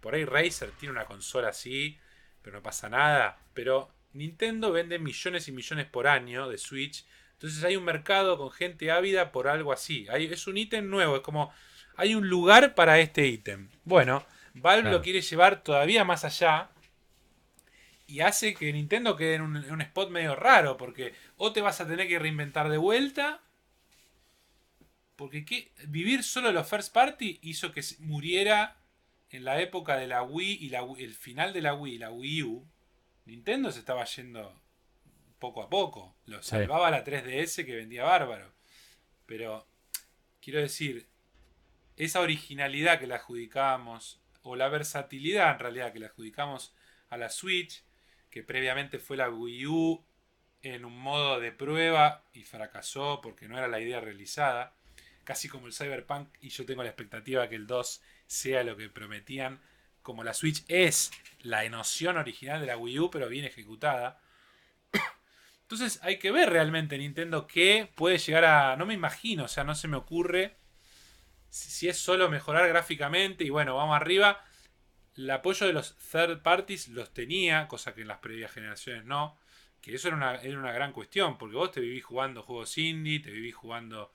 por 0.02 0.16
ahí 0.16 0.26
Razer 0.26 0.72
tiene 0.72 0.94
una 0.94 1.06
consola 1.06 1.50
así, 1.50 1.98
pero 2.42 2.58
no 2.58 2.64
pasa 2.64 2.90
nada. 2.90 3.40
Pero 3.54 3.94
Nintendo 4.14 4.72
vende 4.72 5.00
millones 5.00 5.48
y 5.48 5.52
millones 5.52 5.86
por 5.86 6.08
año 6.08 6.50
de 6.50 6.58
Switch. 6.58 7.06
Entonces 7.34 7.64
hay 7.64 7.78
un 7.78 7.86
mercado 7.86 8.38
con 8.38 8.52
gente 8.52 8.92
ávida 8.92 9.32
por 9.32 9.48
algo 9.48 9.72
así. 9.72 10.08
es 10.12 10.48
un 10.48 10.58
ítem 10.58 10.90
nuevo, 10.90 11.18
es 11.18 11.22
como 11.22 11.54
hay 11.96 12.16
un 12.16 12.28
lugar 12.28 12.76
para 12.76 13.00
este 13.00 13.28
ítem. 13.28 13.70
Bueno, 13.84 14.26
Valve 14.54 14.92
lo 14.92 15.02
quiere 15.02 15.22
llevar 15.22 15.64
todavía 15.64 16.04
más 16.04 16.26
allá 16.26 16.70
y 18.10 18.22
hace 18.22 18.54
que 18.54 18.74
Nintendo 18.74 19.16
quede 19.16 19.36
en 19.36 19.42
un, 19.42 19.82
spot 19.82 20.10
medio 20.10 20.36
raro, 20.36 20.78
porque 20.78 21.14
o 21.38 21.54
te 21.54 21.62
vas 21.62 21.80
a 21.80 21.88
tener 21.88 22.08
que 22.08 22.20
reinventar 22.20 22.70
de 22.70 22.78
vuelta, 22.78 23.42
porque 25.16 25.72
vivir 25.88 26.24
solo 26.24 26.52
los 26.52 26.68
first 26.68 26.94
party 26.94 27.40
hizo 27.44 27.72
que 27.72 27.84
muriera 28.00 28.78
en 29.30 29.44
la 29.44 29.62
época 29.62 29.98
de 29.98 30.08
la 30.08 30.24
Wii 30.24 30.58
y 30.62 30.70
la, 30.70 30.86
el 30.98 31.14
final 31.14 31.54
de 31.54 31.62
la 31.62 31.74
Wii 31.74 31.96
y 31.96 31.98
la 32.00 32.12
Wii 32.12 32.44
U 32.44 32.68
Nintendo 33.30 33.72
se 33.72 33.80
estaba 33.80 34.06
yendo 34.06 34.60
poco 35.38 35.62
a 35.62 35.70
poco. 35.70 36.16
Lo 36.26 36.42
salvaba 36.42 36.90
la 36.90 37.06
3DS 37.06 37.64
que 37.64 37.76
vendía 37.76 38.04
bárbaro. 38.04 38.52
Pero 39.28 39.68
quiero 40.42 40.60
decir, 40.60 41.08
esa 41.96 42.22
originalidad 42.22 43.00
que 43.00 43.06
le 43.06 43.14
adjudicábamos, 43.14 44.20
o 44.42 44.56
la 44.56 44.68
versatilidad 44.68 45.52
en 45.52 45.60
realidad 45.60 45.94
que 45.94 46.00
le 46.00 46.08
adjudicamos 46.08 46.74
a 47.10 47.18
la 47.18 47.30
Switch, 47.30 47.84
que 48.30 48.44
previamente 48.44 49.00
fue 49.00 49.18
la 49.18 49.30
Wii 49.30 49.66
U 49.68 50.04
en 50.62 50.86
un 50.86 51.00
modo 51.00 51.40
de 51.40 51.52
prueba 51.52 52.24
y 52.34 52.44
fracasó 52.44 53.22
porque 53.22 53.48
no 53.48 53.58
era 53.58 53.68
la 53.68 53.80
idea 53.80 54.02
realizada, 54.02 54.74
casi 55.24 55.48
como 55.48 55.68
el 55.68 55.74
Cyberpunk, 55.74 56.30
y 56.42 56.50
yo 56.50 56.66
tengo 56.66 56.84
la 56.84 56.90
expectativa 56.90 57.48
que 57.48 57.56
el 57.56 57.68
2 57.68 58.02
sea 58.28 58.64
lo 58.64 58.76
que 58.76 58.90
prometían, 58.90 59.60
como 60.02 60.24
la 60.24 60.34
Switch 60.34 60.64
es 60.68 61.12
la 61.42 61.68
noción 61.70 62.18
original 62.18 62.62
de 62.62 62.68
la 62.68 62.78
Wii 62.78 63.00
U, 63.00 63.12
pero 63.12 63.30
bien 63.30 63.46
ejecutada. 63.46 64.22
Entonces 65.62 66.00
hay 66.04 66.18
que 66.18 66.32
ver 66.32 66.50
realmente 66.50 66.98
Nintendo 66.98 67.48
qué 67.48 67.90
puede 67.96 68.18
llegar 68.18 68.46
a... 68.46 68.76
No 68.76 68.86
me 68.86 68.94
imagino, 68.94 69.46
o 69.46 69.48
sea, 69.48 69.64
no 69.64 69.76
se 69.76 69.88
me 69.88 69.98
ocurre 69.98 70.56
si 71.50 71.90
es 71.90 71.98
solo 71.98 72.30
mejorar 72.30 72.68
gráficamente 72.68 73.44
y 73.44 73.50
bueno, 73.50 73.76
vamos 73.76 73.96
arriba. 73.96 74.44
El 75.20 75.30
apoyo 75.32 75.68
de 75.68 75.74
los 75.74 75.98
third 75.98 76.42
parties 76.42 76.88
los 76.88 77.14
tenía, 77.14 77.68
cosa 77.68 77.94
que 77.94 78.04
en 78.04 78.08
las 78.08 78.20
previas 78.20 78.54
generaciones 78.54 79.04
no. 79.04 79.38
Que 79.82 79.94
eso 79.94 80.08
era 80.08 80.16
una, 80.16 80.36
era 80.36 80.58
una 80.58 80.72
gran 80.72 80.94
cuestión, 80.94 81.38
porque 81.38 81.58
vos 81.58 81.74
te 81.74 81.82
vivís 81.82 82.06
jugando 82.06 82.42
juegos 82.42 82.78
indie, 82.78 83.20
te 83.20 83.30
vivís 83.30 83.54
jugando 83.54 84.14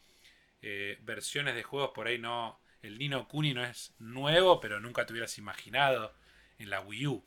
eh, 0.63 0.99
versiones 1.03 1.55
de 1.55 1.63
juegos 1.63 1.91
por 1.95 2.07
ahí 2.07 2.19
no, 2.19 2.59
el 2.81 2.97
Nino 2.99 3.29
Kuni 3.29 3.53
no 3.53 3.63
es 3.63 3.95
nuevo, 3.99 4.61
pero 4.61 4.81
nunca 4.81 5.05
te 5.05 5.13
hubieras 5.13 5.37
imaginado 5.37 6.15
en 6.59 6.71
la 6.71 6.81
Wii 6.81 7.07
U. 7.07 7.27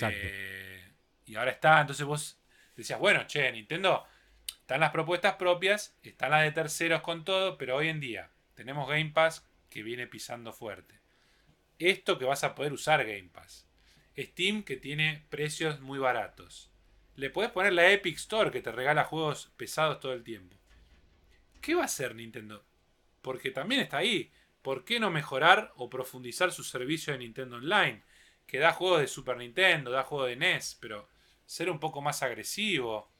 Eh, 0.00 0.92
y 1.26 1.34
ahora 1.34 1.50
está, 1.50 1.80
entonces 1.80 2.06
vos 2.06 2.40
decías, 2.76 3.00
bueno, 3.00 3.26
che, 3.26 3.50
Nintendo, 3.50 4.06
están 4.60 4.78
las 4.78 4.92
propuestas 4.92 5.34
propias, 5.34 5.98
están 6.04 6.30
las 6.30 6.42
de 6.42 6.52
terceros 6.52 7.02
con 7.02 7.24
todo, 7.24 7.58
pero 7.58 7.74
hoy 7.74 7.88
en 7.88 7.98
día 7.98 8.30
tenemos 8.54 8.88
Game 8.88 9.10
Pass 9.10 9.44
que 9.70 9.82
viene 9.82 10.06
pisando 10.06 10.52
fuerte. 10.52 10.97
Esto 11.78 12.18
que 12.18 12.24
vas 12.24 12.44
a 12.44 12.54
poder 12.54 12.72
usar 12.72 13.04
Game 13.04 13.30
Pass. 13.32 13.66
Steam 14.16 14.62
que 14.62 14.76
tiene 14.76 15.24
precios 15.30 15.80
muy 15.80 15.98
baratos. 15.98 16.70
Le 17.14 17.30
puedes 17.30 17.50
poner 17.50 17.72
la 17.72 17.90
Epic 17.90 18.16
Store 18.16 18.50
que 18.50 18.62
te 18.62 18.72
regala 18.72 19.04
juegos 19.04 19.52
pesados 19.56 20.00
todo 20.00 20.12
el 20.12 20.24
tiempo. 20.24 20.56
¿Qué 21.60 21.74
va 21.74 21.82
a 21.82 21.86
hacer 21.86 22.14
Nintendo? 22.14 22.64
Porque 23.22 23.50
también 23.50 23.80
está 23.80 23.98
ahí. 23.98 24.30
¿por 24.68 24.84
qué 24.84 25.00
no 25.00 25.10
mejorar 25.10 25.72
o 25.76 25.88
profundizar 25.88 26.52
su 26.52 26.62
servicio 26.62 27.14
de 27.14 27.20
Nintendo 27.20 27.56
Online? 27.56 28.02
Que 28.46 28.58
da 28.58 28.72
juegos 28.72 29.00
de 29.00 29.06
Super 29.06 29.38
Nintendo, 29.38 29.90
da 29.90 30.02
juegos 30.02 30.28
de 30.28 30.36
NES, 30.36 30.76
pero 30.78 31.08
ser 31.46 31.70
un 31.70 31.80
poco 31.80 32.02
más 32.02 32.22
agresivo. 32.22 33.10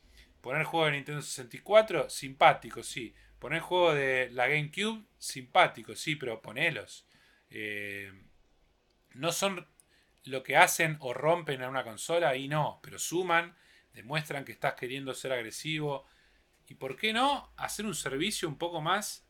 Poner 0.43 0.65
juegos 0.65 0.91
de 0.91 0.97
Nintendo 0.97 1.23
64, 1.23 2.11
simpático, 2.11 2.83
sí. 2.83 3.15
Poner 3.39 3.61
juegos 3.61 3.95
de 3.95 4.29
la 4.33 4.47
GameCube, 4.47 5.05
simpático, 5.19 5.95
sí, 5.95 6.17
pero 6.17 6.43
ponelos. 6.43 7.07
Eh, 7.51 8.13
no 9.19 9.33
son 9.33 9.67
lo 10.25 10.43
que 10.43 10.57
hacen 10.57 10.97
o 11.01 11.15
rompen 11.15 11.63
a 11.63 11.69
una 11.69 11.85
consola, 11.85 12.37
y 12.37 12.49
no, 12.49 12.81
pero 12.83 12.99
suman, 12.99 13.57
demuestran 13.93 14.45
que 14.45 14.53
estás 14.53 14.75
queriendo 14.75 15.15
ser 15.15 15.33
agresivo. 15.33 16.07
¿Y 16.67 16.75
por 16.75 16.97
qué 16.97 17.13
no 17.13 17.53
hacer 17.57 17.87
un 17.87 17.95
servicio 17.95 18.49
un 18.49 18.59
poco 18.59 18.81
más 18.81 19.29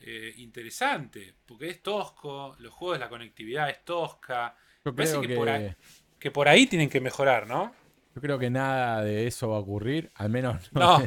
eh, 0.00 0.34
interesante, 0.36 1.34
porque 1.46 1.70
es 1.70 1.82
tosco, 1.82 2.54
los 2.58 2.72
juegos, 2.72 2.98
la 2.98 3.08
conectividad 3.08 3.70
es 3.70 3.84
tosca. 3.84 4.54
Yo 4.84 4.94
creo 4.94 5.20
que, 5.22 5.34
Por 5.34 5.48
ahí, 5.48 5.74
que 6.18 6.30
por 6.30 6.48
ahí 6.48 6.66
tienen 6.66 6.90
que 6.90 7.00
mejorar, 7.00 7.46
¿no? 7.46 7.74
Yo 8.14 8.20
creo 8.20 8.38
que 8.38 8.50
nada 8.50 9.02
de 9.02 9.26
eso 9.26 9.50
va 9.50 9.56
a 9.56 9.60
ocurrir, 9.60 10.10
al 10.14 10.30
menos 10.30 10.72
no, 10.72 11.02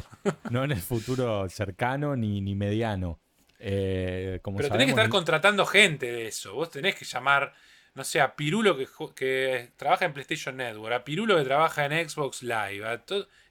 no. 0.49 0.63
En, 0.63 0.71
el 0.71 0.81
futuro 0.81 1.47
cercano 1.49 2.15
ni, 2.15 2.41
ni 2.41 2.55
mediano. 2.55 3.19
Eh, 3.59 4.39
como 4.41 4.57
Pero 4.57 4.69
tenés 4.69 4.85
que 4.85 4.91
estar 4.91 5.09
contratando 5.09 5.65
gente 5.65 6.11
de 6.11 6.27
eso. 6.27 6.53
Vos 6.53 6.69
tenés 6.69 6.95
que 6.95 7.05
llamar, 7.05 7.53
no 7.95 8.03
sé, 8.03 8.21
a 8.21 8.35
Pirulo 8.35 8.77
que, 8.77 8.87
que 9.15 9.71
trabaja 9.75 10.05
en 10.05 10.13
PlayStation 10.13 10.57
Network, 10.57 10.93
a 10.93 11.03
Pirulo 11.03 11.37
que 11.37 11.43
trabaja 11.43 11.85
en 11.85 12.09
Xbox 12.09 12.43
Live. 12.43 12.85
A 12.85 13.03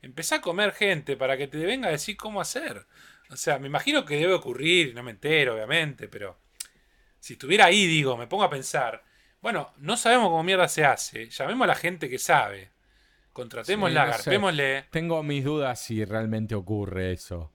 Empezá 0.02 0.36
a 0.36 0.40
comer 0.40 0.72
gente 0.72 1.16
para 1.16 1.36
que 1.36 1.48
te 1.48 1.58
venga 1.58 1.88
a 1.88 1.92
decir 1.92 2.16
cómo 2.16 2.40
hacer. 2.40 2.86
O 3.30 3.36
sea, 3.36 3.58
me 3.58 3.66
imagino 3.66 4.04
que 4.04 4.16
debe 4.16 4.32
ocurrir, 4.32 4.94
no 4.94 5.02
me 5.02 5.10
entero, 5.10 5.54
obviamente, 5.54 6.08
pero 6.08 6.38
si 7.20 7.34
estuviera 7.34 7.66
ahí, 7.66 7.86
digo, 7.86 8.16
me 8.16 8.26
pongo 8.26 8.44
a 8.44 8.50
pensar, 8.50 9.04
bueno, 9.42 9.72
no 9.78 9.96
sabemos 9.96 10.28
cómo 10.28 10.42
mierda 10.42 10.68
se 10.68 10.84
hace, 10.84 11.28
llamemos 11.28 11.64
a 11.64 11.68
la 11.68 11.74
gente 11.74 12.08
que 12.08 12.18
sabe, 12.18 12.70
contratémosla, 13.32 14.14
sí, 14.14 14.30
Tengo 14.90 15.22
mis 15.22 15.44
dudas 15.44 15.80
si 15.80 16.04
realmente 16.04 16.54
ocurre 16.54 17.12
eso, 17.12 17.52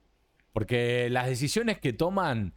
porque 0.52 1.08
las 1.10 1.26
decisiones 1.26 1.78
que 1.80 1.92
toman 1.92 2.54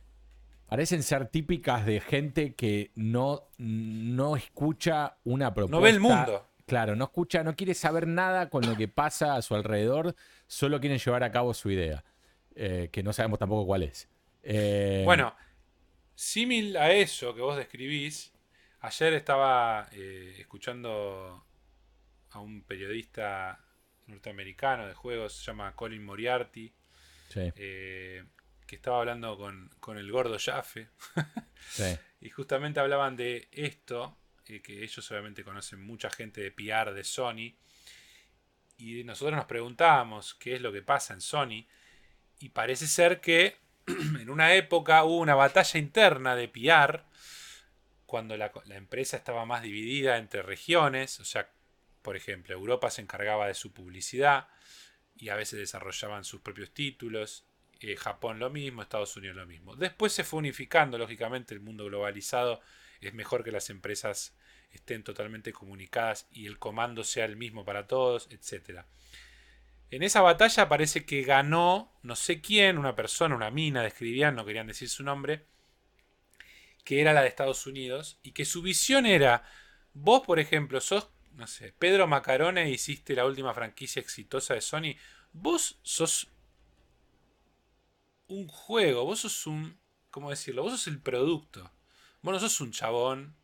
parecen 0.68 1.03
ser 1.03 1.27
típicas 1.27 1.85
de 1.85 1.99
gente 1.99 2.53
que 2.53 2.91
no, 2.95 3.49
no 3.57 4.35
escucha 4.35 5.18
una 5.23 5.53
propuesta. 5.53 5.77
No 5.77 5.81
ve 5.81 5.89
el 5.89 5.99
mundo. 5.99 6.45
Claro, 6.65 6.95
no 6.95 7.06
escucha, 7.06 7.44
no 7.44 7.56
quiere 7.56 7.73
saber 7.73 8.07
nada 8.07 8.49
con 8.49 8.65
lo 8.65 8.76
que 8.76 8.89
pasa 8.89 9.35
a 9.35 9.41
su 9.41 9.56
alrededor, 9.56 10.15
solo 10.48 10.80
quieren 10.81 10.99
llevar 10.99 11.23
a 11.23 11.31
cabo 11.31 11.53
su 11.53 11.72
idea. 11.72 12.03
Eh, 12.56 12.89
que 12.91 13.03
no 13.03 13.14
sabemos 13.14 13.39
tampoco 13.39 13.65
cuál 13.65 13.84
es. 13.84 14.10
Eh, 14.44 15.03
bueno, 15.06 15.35
símil 16.15 16.76
a 16.76 16.91
eso 16.91 17.35
que 17.35 17.41
vos 17.41 17.56
describís, 17.56 18.34
ayer 18.81 19.14
estaba 19.14 19.88
eh, 19.91 20.35
escuchando 20.39 21.45
a 22.31 22.39
un 22.39 22.64
periodista 22.64 23.64
norteamericano 24.07 24.88
de 24.88 24.94
juegos, 24.94 25.34
se 25.34 25.45
llama 25.45 25.76
Colin 25.76 26.03
Moriarty, 26.03 26.73
eh, 27.35 28.23
que 28.68 28.76
estaba 28.76 28.99
hablando 28.99 29.38
con, 29.38 29.98
el 29.98 30.11
gordo 30.11 30.38
Jaffe. 30.39 30.89
Y 32.19 32.30
justamente 32.31 32.80
hablaban 32.80 33.15
de 33.15 33.48
esto, 33.52 34.18
eh, 34.48 34.61
que 34.61 34.84
ellos 34.84 35.11
obviamente 35.11 35.44
conocen 35.44 35.81
mucha 35.81 36.10
gente 36.10 36.41
de 36.41 36.52
PR 36.52 36.94
de 36.94 37.03
Sony. 37.03 37.56
Y 38.77 39.03
nosotros 39.03 39.35
nos 39.35 39.45
preguntábamos 39.45 40.34
qué 40.35 40.56
es 40.56 40.61
lo 40.61 40.72
que 40.72 40.81
pasa 40.81 41.14
en 41.14 41.22
Sony. 41.22 41.68
Y 42.39 42.49
parece 42.49 42.88
ser 42.88 43.22
que 43.22 43.57
en 43.88 44.30
una 44.30 44.53
época 44.56 45.03
hubo 45.03 45.18
una 45.18 45.35
batalla 45.35 45.80
interna 45.80 46.35
de 46.35 46.48
PR 46.48 47.03
cuando 48.07 48.38
la, 48.38 48.52
empresa 48.69 49.18
estaba 49.18 49.45
más 49.45 49.61
dividida 49.61 50.18
entre 50.18 50.41
regiones, 50.41 51.19
o 51.19 51.26
sea, 51.26 51.52
por 52.02 52.15
ejemplo, 52.15 52.56
Europa 52.56 52.89
se 52.89 53.02
encargaba 53.02 53.48
de 53.48 53.53
su 53.53 53.73
publicidad 53.73 54.48
y 55.18 55.30
a 55.30 55.35
veces 55.35 55.60
desarrollaban 55.60 56.23
sus 56.23 56.39
propios 56.39 56.72
títulos, 56.72 57.45
eh, 57.81 57.95
Japón 57.95 58.39
lo 58.39 58.49
mismo, 58.49 58.81
Estados 58.81 59.15
Unidos 59.17 59.37
lo 59.37 59.45
mismo. 59.45 59.75
Después 59.75 60.13
se 60.13 60.23
fue 60.23 60.39
unificando, 60.39 60.97
lógicamente, 60.97 61.53
el 61.53 61.59
mundo 61.59 61.85
globalizado 61.85 62.61
es 63.01 63.13
mejor 63.13 63.43
que 63.43 63.51
las 63.51 63.69
empresas 63.69 64.35
estén 64.71 65.03
totalmente 65.03 65.53
comunicadas 65.53 66.27
y 66.31 66.45
el 66.45 66.59
comando 66.59 67.03
sea 67.03 67.25
el 67.25 67.35
mismo 67.35 67.65
para 67.65 67.87
todos, 67.87 68.27
etc. 68.31 68.81
En 69.89 70.03
esa 70.03 70.21
batalla 70.21 70.67
parece 70.67 71.05
que 71.05 71.23
ganó 71.23 71.93
no 72.03 72.15
sé 72.15 72.41
quién, 72.41 72.77
una 72.77 72.95
persona, 72.95 73.35
una 73.35 73.51
mina, 73.51 73.83
describían, 73.83 74.35
no 74.35 74.45
querían 74.45 74.67
decir 74.67 74.89
su 74.89 75.03
nombre, 75.03 75.45
que 76.83 77.01
era 77.01 77.13
la 77.13 77.21
de 77.21 77.27
Estados 77.27 77.65
Unidos 77.67 78.19
y 78.23 78.31
que 78.31 78.45
su 78.45 78.61
visión 78.61 79.05
era, 79.05 79.43
vos 79.93 80.21
por 80.25 80.39
ejemplo 80.39 80.79
sos, 80.81 81.09
no 81.33 81.47
sé, 81.47 81.73
Pedro 81.77 82.07
Macarone 82.07 82.69
hiciste 82.69 83.13
la 83.13 83.25
última 83.25 83.53
franquicia 83.53 84.01
exitosa 84.01 84.53
de 84.53 84.61
Sony, 84.61 84.95
vos 85.33 85.79
sos 85.83 86.29
un 88.27 88.47
juego, 88.47 89.05
vos 89.05 89.19
sos 89.19 89.47
un, 89.47 89.77
¿cómo 90.09 90.29
decirlo? 90.29 90.63
Vos 90.63 90.73
sos 90.73 90.87
el 90.87 90.99
producto. 90.99 91.71
Vos 92.21 92.33
no 92.33 92.39
sos 92.39 92.59
un 92.61 92.71
chabón 92.71 93.35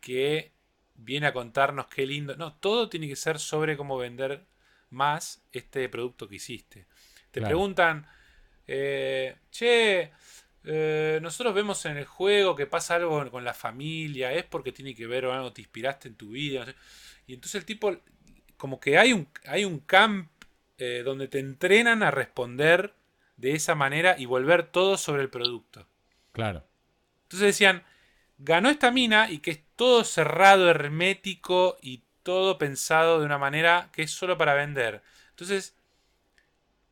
que 0.00 0.52
viene 0.94 1.26
a 1.26 1.32
contarnos 1.32 1.86
qué 1.86 2.06
lindo. 2.06 2.36
No, 2.36 2.54
todo 2.54 2.88
tiene 2.88 3.08
que 3.08 3.16
ser 3.16 3.38
sobre 3.38 3.76
cómo 3.76 3.96
vender 3.96 4.46
más 4.90 5.42
este 5.52 5.88
producto 5.88 6.28
que 6.28 6.36
hiciste. 6.36 6.86
Te 7.30 7.40
preguntan, 7.40 8.06
eh, 8.66 9.36
che, 9.50 10.12
eh, 10.64 11.18
nosotros 11.22 11.54
vemos 11.54 11.84
en 11.86 11.98
el 11.98 12.04
juego 12.04 12.56
que 12.56 12.66
pasa 12.66 12.96
algo 12.96 13.30
con 13.30 13.44
la 13.44 13.54
familia, 13.54 14.32
es 14.32 14.44
porque 14.44 14.72
tiene 14.72 14.94
que 14.94 15.06
ver 15.06 15.26
o 15.26 15.32
algo 15.32 15.52
te 15.52 15.60
inspiraste 15.60 16.08
en 16.08 16.16
tu 16.16 16.30
vida. 16.30 16.66
Y 17.26 17.34
entonces 17.34 17.60
el 17.60 17.64
tipo, 17.64 17.96
como 18.56 18.80
que 18.80 18.98
hay 18.98 19.12
un, 19.12 19.28
hay 19.46 19.64
un 19.64 19.80
camp 19.80 20.30
eh, 20.78 21.02
donde 21.04 21.28
te 21.28 21.38
entrenan 21.38 22.02
a 22.02 22.10
responder 22.10 22.94
de 23.38 23.52
esa 23.52 23.74
manera 23.74 24.16
y 24.18 24.26
volver 24.26 24.64
todo 24.64 24.98
sobre 24.98 25.22
el 25.22 25.30
producto. 25.30 25.86
Claro. 26.32 26.64
Entonces 27.22 27.46
decían, 27.46 27.84
ganó 28.36 28.68
esta 28.68 28.90
mina 28.90 29.30
y 29.30 29.38
que 29.38 29.52
es 29.52 29.60
todo 29.76 30.04
cerrado, 30.04 30.68
hermético 30.68 31.78
y 31.80 32.02
todo 32.22 32.58
pensado 32.58 33.20
de 33.20 33.26
una 33.26 33.38
manera 33.38 33.88
que 33.92 34.02
es 34.02 34.10
solo 34.10 34.36
para 34.36 34.54
vender. 34.54 35.02
Entonces, 35.30 35.74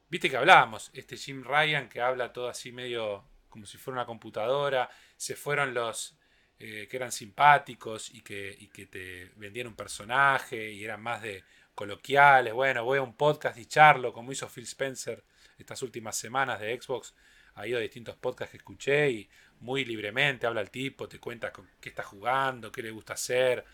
viste 0.09 0.31
que 0.31 0.37
hablábamos, 0.37 0.91
este 0.95 1.17
Jim 1.17 1.43
Ryan 1.45 1.89
que 1.89 2.01
habla 2.01 2.33
todo 2.33 2.49
así 2.49 2.73
medio 2.73 3.25
como 3.49 3.67
si 3.67 3.77
fuera 3.77 4.01
una 4.01 4.07
computadora, 4.07 4.89
se 5.17 5.35
fueron 5.35 5.75
los 5.75 6.17
eh, 6.59 6.87
que 6.91 6.97
eran 6.97 7.11
simpáticos 7.11 8.15
y 8.15 8.21
que, 8.21 8.69
que 8.73 8.87
te 8.87 9.33
vendían 9.37 9.67
un 9.67 9.75
personaje 9.75 10.73
y 10.73 10.85
eran 10.85 11.03
más 11.03 11.23
de 11.23 11.43
coloquiales, 11.75 12.53
bueno, 12.55 12.85
voy 12.85 12.99
a 12.99 13.03
un 13.03 13.17
podcast 13.17 13.59
y 13.59 13.67
charlo, 13.67 14.13
como 14.13 14.33
hizo 14.33 14.49
Phil 14.49 14.65
Spencer 14.65 15.25
estas 15.59 15.83
últimas 15.83 16.17
semanas 16.17 16.61
de 16.61 16.81
Xbox, 16.81 17.15
ha 17.55 17.67
ido 17.67 17.79
a 17.79 17.83
distintos 17.83 18.17
podcasts 18.17 18.53
que 18.53 18.59
escuché 18.59 19.11
y 19.11 19.31
muy 19.61 19.85
libremente 19.85 20.47
habla 20.47 20.61
el 20.61 20.71
tipo, 20.71 21.09
te 21.09 21.19
cuenta 21.19 21.53
qué 21.81 21.89
está 21.89 22.03
jugando, 22.03 22.71
qué 22.71 22.83
le 22.83 22.91
gusta 22.91 23.15
hacer, 23.15 23.65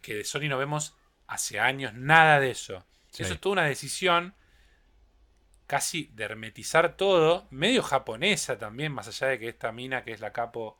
que 0.00 0.14
de 0.14 0.24
Sony 0.24 0.48
no 0.48 0.58
vemos 0.58 0.96
hace 1.26 1.58
años 1.58 1.94
nada 1.94 2.38
de 2.40 2.50
eso. 2.50 2.84
Eso 3.16 3.32
es 3.32 3.40
toda 3.40 3.54
una 3.54 3.64
decisión 3.64 4.34
casi 5.66 6.10
de 6.14 6.24
hermetizar 6.24 6.96
todo, 6.96 7.46
medio 7.50 7.82
japonesa 7.82 8.58
también, 8.58 8.92
más 8.92 9.08
allá 9.08 9.28
de 9.28 9.38
que 9.38 9.48
esta 9.48 9.72
mina 9.72 10.04
que 10.04 10.12
es 10.12 10.20
la 10.20 10.32
capo 10.32 10.78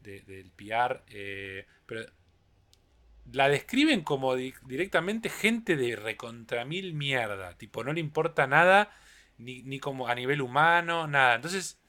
del 0.00 0.50
PR, 0.50 1.02
eh, 1.08 1.66
pero 1.86 2.04
la 3.32 3.48
describen 3.48 4.02
como 4.02 4.36
directamente 4.36 5.30
gente 5.30 5.76
de 5.76 5.96
recontra 5.96 6.64
mil 6.64 6.94
mierda, 6.94 7.56
tipo 7.56 7.82
no 7.82 7.92
le 7.92 8.00
importa 8.00 8.46
nada, 8.46 8.92
ni, 9.38 9.62
ni 9.62 9.78
como 9.78 10.08
a 10.08 10.14
nivel 10.14 10.40
humano, 10.40 11.06
nada. 11.06 11.34
Entonces, 11.34 11.80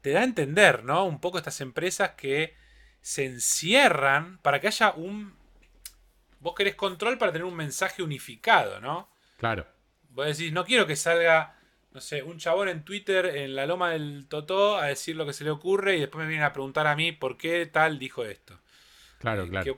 te 0.00 0.10
da 0.10 0.20
a 0.20 0.24
entender, 0.24 0.84
¿no? 0.84 1.04
Un 1.04 1.20
poco 1.20 1.38
estas 1.38 1.60
empresas 1.60 2.10
que 2.10 2.54
se 3.00 3.24
encierran 3.24 4.38
para 4.38 4.60
que 4.60 4.68
haya 4.68 4.92
un... 4.92 5.36
Vos 6.40 6.54
querés 6.54 6.74
control 6.74 7.18
para 7.18 7.32
tener 7.32 7.44
un 7.44 7.56
mensaje 7.56 8.02
unificado, 8.02 8.80
¿no? 8.80 9.08
Claro. 9.36 9.66
Vos 10.10 10.26
decís, 10.26 10.52
no 10.52 10.64
quiero 10.64 10.86
que 10.86 10.96
salga, 10.96 11.56
no 11.92 12.00
sé, 12.00 12.22
un 12.22 12.38
chabón 12.38 12.68
en 12.68 12.84
Twitter 12.84 13.26
en 13.26 13.54
la 13.54 13.66
loma 13.66 13.90
del 13.90 14.26
Totó 14.28 14.76
a 14.76 14.86
decir 14.86 15.16
lo 15.16 15.26
que 15.26 15.32
se 15.32 15.44
le 15.44 15.50
ocurre 15.50 15.96
y 15.96 16.00
después 16.00 16.22
me 16.22 16.28
vienen 16.28 16.46
a 16.46 16.52
preguntar 16.52 16.86
a 16.86 16.96
mí 16.96 17.12
por 17.12 17.36
qué 17.36 17.66
tal 17.66 17.98
dijo 17.98 18.24
esto. 18.24 18.60
Claro, 19.18 19.44
eh, 19.44 19.48
claro. 19.48 19.64
Que 19.64 19.70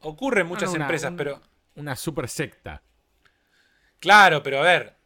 ocurre 0.00 0.40
en 0.40 0.46
muchas 0.46 0.74
empresas, 0.74 1.12
pero. 1.16 1.40
Una 1.76 1.94
super 1.94 2.28
secta. 2.28 2.82
Claro, 4.00 4.42
pero 4.42 4.58
a 4.58 4.62
ver. 4.62 4.97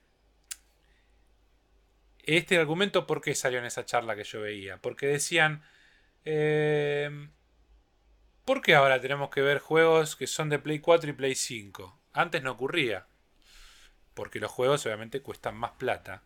Este 2.22 2.58
argumento, 2.58 3.06
¿por 3.06 3.20
qué 3.20 3.34
salió 3.34 3.58
en 3.58 3.64
esa 3.64 3.84
charla 3.84 4.16
que 4.16 4.24
yo 4.24 4.40
veía? 4.40 4.78
Porque 4.78 5.06
decían. 5.06 5.62
Eh, 6.24 7.28
¿Por 8.44 8.60
qué 8.60 8.74
ahora 8.74 9.00
tenemos 9.00 9.30
que 9.30 9.40
ver 9.40 9.60
juegos 9.60 10.16
que 10.16 10.26
son 10.26 10.48
de 10.48 10.58
Play 10.58 10.80
4 10.80 11.10
y 11.10 11.12
Play 11.12 11.34
5? 11.36 12.00
Antes 12.12 12.42
no 12.42 12.52
ocurría. 12.52 13.06
Porque 14.14 14.40
los 14.40 14.50
juegos 14.50 14.84
obviamente 14.84 15.22
cuestan 15.22 15.56
más 15.56 15.72
plata. 15.72 16.22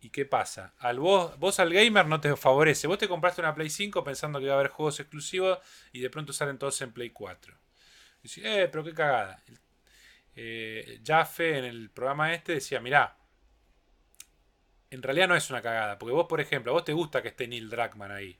¿Y 0.00 0.10
qué 0.10 0.26
pasa? 0.26 0.74
Al 0.78 0.98
vos, 0.98 1.38
vos 1.38 1.58
al 1.58 1.72
gamer 1.72 2.06
no 2.06 2.20
te 2.20 2.36
favorece. 2.36 2.86
Vos 2.86 2.98
te 2.98 3.08
compraste 3.08 3.40
una 3.40 3.54
Play 3.54 3.70
5 3.70 4.04
pensando 4.04 4.38
que 4.38 4.46
iba 4.46 4.54
a 4.54 4.58
haber 4.58 4.70
juegos 4.70 5.00
exclusivos 5.00 5.58
y 5.92 6.00
de 6.00 6.10
pronto 6.10 6.32
salen 6.32 6.58
todos 6.58 6.80
en 6.82 6.92
Play 6.92 7.10
4. 7.10 7.56
Y 8.24 8.40
eh, 8.46 8.68
pero 8.70 8.84
qué 8.84 8.92
cagada. 8.92 9.42
Eh, 10.36 11.00
Jaffe 11.04 11.58
en 11.58 11.64
el 11.64 11.90
programa 11.90 12.34
este 12.34 12.54
decía, 12.54 12.80
mirá, 12.80 13.16
en 14.92 15.02
realidad 15.02 15.28
no 15.28 15.34
es 15.34 15.48
una 15.50 15.62
cagada. 15.62 15.98
Porque 15.98 16.12
vos, 16.12 16.26
por 16.28 16.40
ejemplo, 16.40 16.72
a 16.72 16.74
vos 16.74 16.84
te 16.84 16.92
gusta 16.92 17.22
que 17.22 17.28
esté 17.28 17.48
Neil 17.48 17.70
Druckmann 17.70 18.12
ahí. 18.12 18.38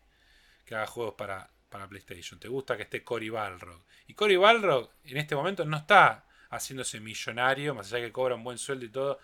Que 0.66 0.74
haga 0.74 0.86
juegos 0.86 1.14
para, 1.14 1.50
para 1.70 1.88
PlayStation. 1.88 2.38
Te 2.38 2.48
gusta 2.48 2.76
que 2.76 2.82
esté 2.82 3.02
Cory 3.02 3.30
Balrog. 3.30 3.82
Y 4.06 4.14
Cory 4.14 4.36
Balrog 4.36 4.90
en 5.04 5.16
este 5.16 5.34
momento 5.34 5.64
no 5.64 5.78
está 5.78 6.26
haciéndose 6.50 7.00
millonario, 7.00 7.74
más 7.74 7.92
allá 7.92 8.04
que 8.04 8.12
cobra 8.12 8.34
un 8.34 8.44
buen 8.44 8.58
sueldo 8.58 8.84
y 8.84 8.90
todo, 8.90 9.18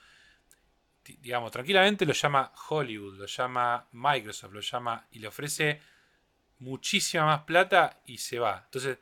digamos, 1.21 1.53
tranquilamente 1.53 2.07
lo 2.07 2.15
llama 2.15 2.51
Hollywood, 2.71 3.19
lo 3.19 3.27
llama 3.27 3.87
Microsoft, 3.93 4.53
lo 4.53 4.61
llama 4.61 5.07
y 5.11 5.19
le 5.19 5.29
ofrece 5.29 5.81
muchísima 6.61 7.27
más 7.27 7.43
plata 7.43 8.01
y 8.07 8.17
se 8.17 8.39
va. 8.39 8.63
Entonces, 8.65 8.97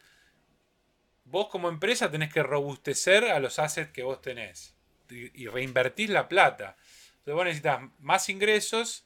vos 1.24 1.46
como 1.48 1.68
empresa 1.68 2.10
tenés 2.10 2.32
que 2.32 2.42
robustecer 2.42 3.26
a 3.26 3.38
los 3.38 3.60
assets 3.60 3.92
que 3.92 4.02
vos 4.02 4.20
tenés 4.20 4.74
y 5.08 5.46
reinvertir 5.46 6.10
la 6.10 6.28
plata. 6.28 6.76
Entonces 7.26 7.38
vos 7.38 7.44
necesitas 7.44 7.80
más 7.98 8.28
ingresos 8.28 9.04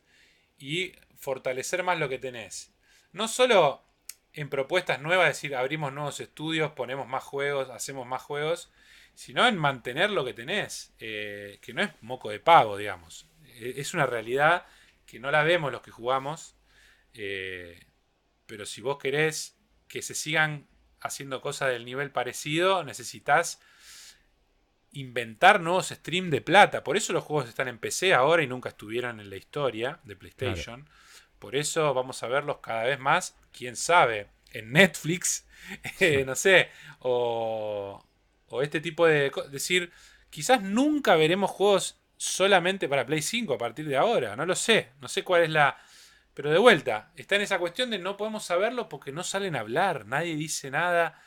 y 0.58 0.92
fortalecer 1.16 1.82
más 1.82 1.98
lo 1.98 2.10
que 2.10 2.18
tenés. 2.18 2.70
No 3.12 3.28
solo 3.28 3.82
en 4.34 4.50
propuestas 4.50 5.00
nuevas, 5.00 5.30
es 5.30 5.36
decir, 5.36 5.56
abrimos 5.56 5.90
nuevos 5.94 6.20
estudios, 6.20 6.72
ponemos 6.72 7.08
más 7.08 7.24
juegos, 7.24 7.70
hacemos 7.70 8.06
más 8.06 8.20
juegos, 8.20 8.70
sino 9.14 9.48
en 9.48 9.56
mantener 9.56 10.10
lo 10.10 10.22
que 10.22 10.34
tenés, 10.34 10.92
eh, 10.98 11.60
que 11.62 11.72
no 11.72 11.80
es 11.80 11.90
moco 12.02 12.28
de 12.28 12.40
pago, 12.40 12.76
digamos. 12.76 13.26
E, 13.58 13.80
es 13.80 13.94
una 13.94 14.04
realidad 14.04 14.66
que 15.06 15.18
no 15.18 15.30
la 15.30 15.42
vemos 15.42 15.72
los 15.72 15.80
que 15.80 15.90
jugamos, 15.90 16.56
eh, 17.14 17.86
pero 18.44 18.66
si 18.66 18.82
vos 18.82 18.98
querés 18.98 19.56
que 19.88 20.02
se 20.02 20.14
sigan 20.14 20.68
haciendo 21.00 21.40
cosas 21.40 21.70
del 21.70 21.86
nivel 21.86 22.10
parecido, 22.10 22.84
necesitas 22.84 23.62
inventar 24.92 25.60
nuevos 25.60 25.88
streams 25.88 26.30
de 26.30 26.40
plata. 26.40 26.82
Por 26.82 26.96
eso 26.96 27.12
los 27.12 27.24
juegos 27.24 27.48
están 27.48 27.68
en 27.68 27.78
PC 27.78 28.14
ahora 28.14 28.42
y 28.42 28.46
nunca 28.46 28.70
estuvieron 28.70 29.20
en 29.20 29.30
la 29.30 29.36
historia 29.36 30.00
de 30.04 30.16
PlayStation. 30.16 30.88
Por 31.38 31.56
eso 31.56 31.94
vamos 31.94 32.22
a 32.22 32.28
verlos 32.28 32.58
cada 32.58 32.84
vez 32.84 32.98
más, 32.98 33.36
quién 33.52 33.76
sabe, 33.76 34.28
en 34.52 34.72
Netflix, 34.72 35.46
eh, 36.00 36.24
no 36.26 36.34
sé, 36.34 36.68
o, 37.00 38.04
o 38.48 38.62
este 38.62 38.80
tipo 38.80 39.06
de 39.06 39.32
decir, 39.50 39.90
quizás 40.28 40.62
nunca 40.62 41.16
veremos 41.16 41.50
juegos 41.50 41.98
solamente 42.16 42.88
para 42.88 43.06
Play 43.06 43.22
5 43.22 43.54
a 43.54 43.58
partir 43.58 43.86
de 43.86 43.96
ahora, 43.96 44.36
no 44.36 44.44
lo 44.44 44.54
sé, 44.54 44.90
no 45.00 45.08
sé 45.08 45.24
cuál 45.24 45.42
es 45.42 45.50
la... 45.50 45.78
Pero 46.34 46.50
de 46.50 46.58
vuelta, 46.58 47.10
está 47.16 47.36
en 47.36 47.42
esa 47.42 47.58
cuestión 47.58 47.90
de 47.90 47.98
no 47.98 48.16
podemos 48.16 48.44
saberlo 48.44 48.88
porque 48.88 49.10
no 49.10 49.24
salen 49.24 49.56
a 49.56 49.60
hablar, 49.60 50.06
nadie 50.06 50.36
dice 50.36 50.70
nada, 50.70 51.20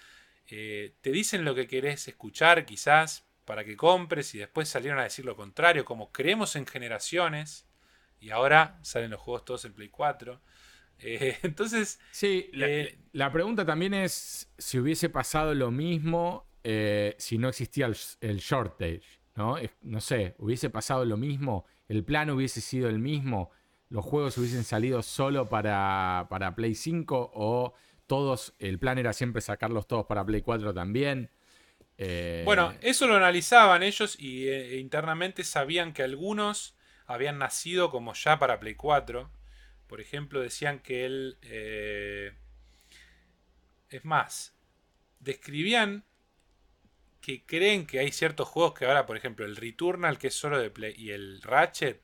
eh, 0.47 0.93
te 1.01 1.11
dicen 1.11 1.45
lo 1.45 1.55
que 1.55 1.67
querés 1.67 2.07
escuchar 2.07 2.65
quizás, 2.65 3.25
para 3.45 3.63
que 3.63 3.75
compres 3.75 4.33
y 4.35 4.39
después 4.39 4.69
salieron 4.69 4.99
a 4.99 5.03
decir 5.03 5.25
lo 5.25 5.35
contrario, 5.35 5.85
como 5.85 6.11
creemos 6.11 6.55
en 6.55 6.65
generaciones 6.65 7.67
y 8.19 8.31
ahora 8.31 8.79
salen 8.81 9.11
los 9.11 9.19
juegos 9.19 9.45
todos 9.45 9.65
en 9.65 9.73
Play 9.73 9.89
4. 9.89 10.41
Eh, 11.05 11.37
entonces... 11.41 11.99
Sí, 12.11 12.49
eh, 12.53 12.99
la, 13.11 13.29
pregunta 13.31 13.65
también 13.65 13.93
es 13.93 14.49
si 14.57 14.79
hubiese 14.79 15.09
pasado 15.09 15.53
lo 15.53 15.69
mismo 15.69 16.45
eh, 16.63 17.15
si 17.17 17.37
no 17.37 17.49
existía 17.49 17.87
el, 17.87 18.37
shortage, 18.37 19.01
¿no? 19.35 19.57
no 19.81 19.99
sé, 19.99 20.35
hubiese 20.37 20.69
pasado 20.69 21.03
lo 21.03 21.17
mismo, 21.17 21.65
el 21.89 22.05
plan 22.05 22.29
hubiese 22.29 22.61
sido 22.61 22.87
el 22.87 22.99
mismo, 22.99 23.49
los 23.89 24.05
juegos 24.05 24.37
hubiesen 24.37 24.63
salido 24.63 25.01
solo 25.01 25.49
para, 25.49 26.27
para 26.29 26.55
Play 26.55 26.75
5 26.75 27.31
o 27.33 27.73
todos, 28.07 28.53
el 28.59 28.79
plan 28.79 28.97
era 28.97 29.11
siempre 29.11 29.41
sacarlos 29.41 29.87
todos 29.87 30.05
para 30.05 30.25
Play 30.25 30.41
4 30.41 30.73
también. 30.73 31.31
Bueno, 32.43 32.73
eso 32.81 33.07
lo 33.07 33.15
analizaban 33.15 33.83
ellos 33.83 34.17
y 34.19 34.49
internamente 34.75 35.43
sabían 35.43 35.93
que 35.93 36.03
algunos 36.03 36.75
habían 37.05 37.37
nacido 37.37 37.91
como 37.91 38.13
ya 38.13 38.39
para 38.39 38.59
Play 38.59 38.75
4 38.75 39.31
por 39.93 40.01
ejemplo, 40.01 40.41
decían 40.41 40.79
que 40.79 41.05
él... 41.05 41.37
Eh, 41.43 42.33
es 43.89 44.03
más, 44.03 44.55
describían 45.19 46.03
que 47.21 47.45
creen 47.45 47.85
que 47.85 47.99
hay 47.99 48.11
ciertos 48.11 48.47
juegos 48.47 48.73
que 48.73 48.85
ahora, 48.85 49.05
por 49.05 49.17
ejemplo, 49.17 49.45
el 49.45 49.55
Returnal, 49.55 50.17
que 50.17 50.29
es 50.29 50.33
solo 50.33 50.57
de 50.57 50.71
Play, 50.71 50.95
y 50.97 51.11
el 51.11 51.43
Ratchet, 51.43 52.01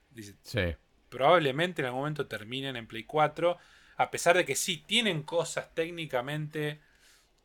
probablemente 1.10 1.82
en 1.82 1.88
algún 1.88 2.02
momento 2.02 2.28
terminen 2.28 2.76
en 2.76 2.86
Play 2.86 3.06
4, 3.06 3.57
a 3.98 4.11
pesar 4.11 4.38
de 4.38 4.45
que 4.45 4.56
sí 4.56 4.78
tienen 4.86 5.24
cosas 5.24 5.74
técnicamente 5.74 6.82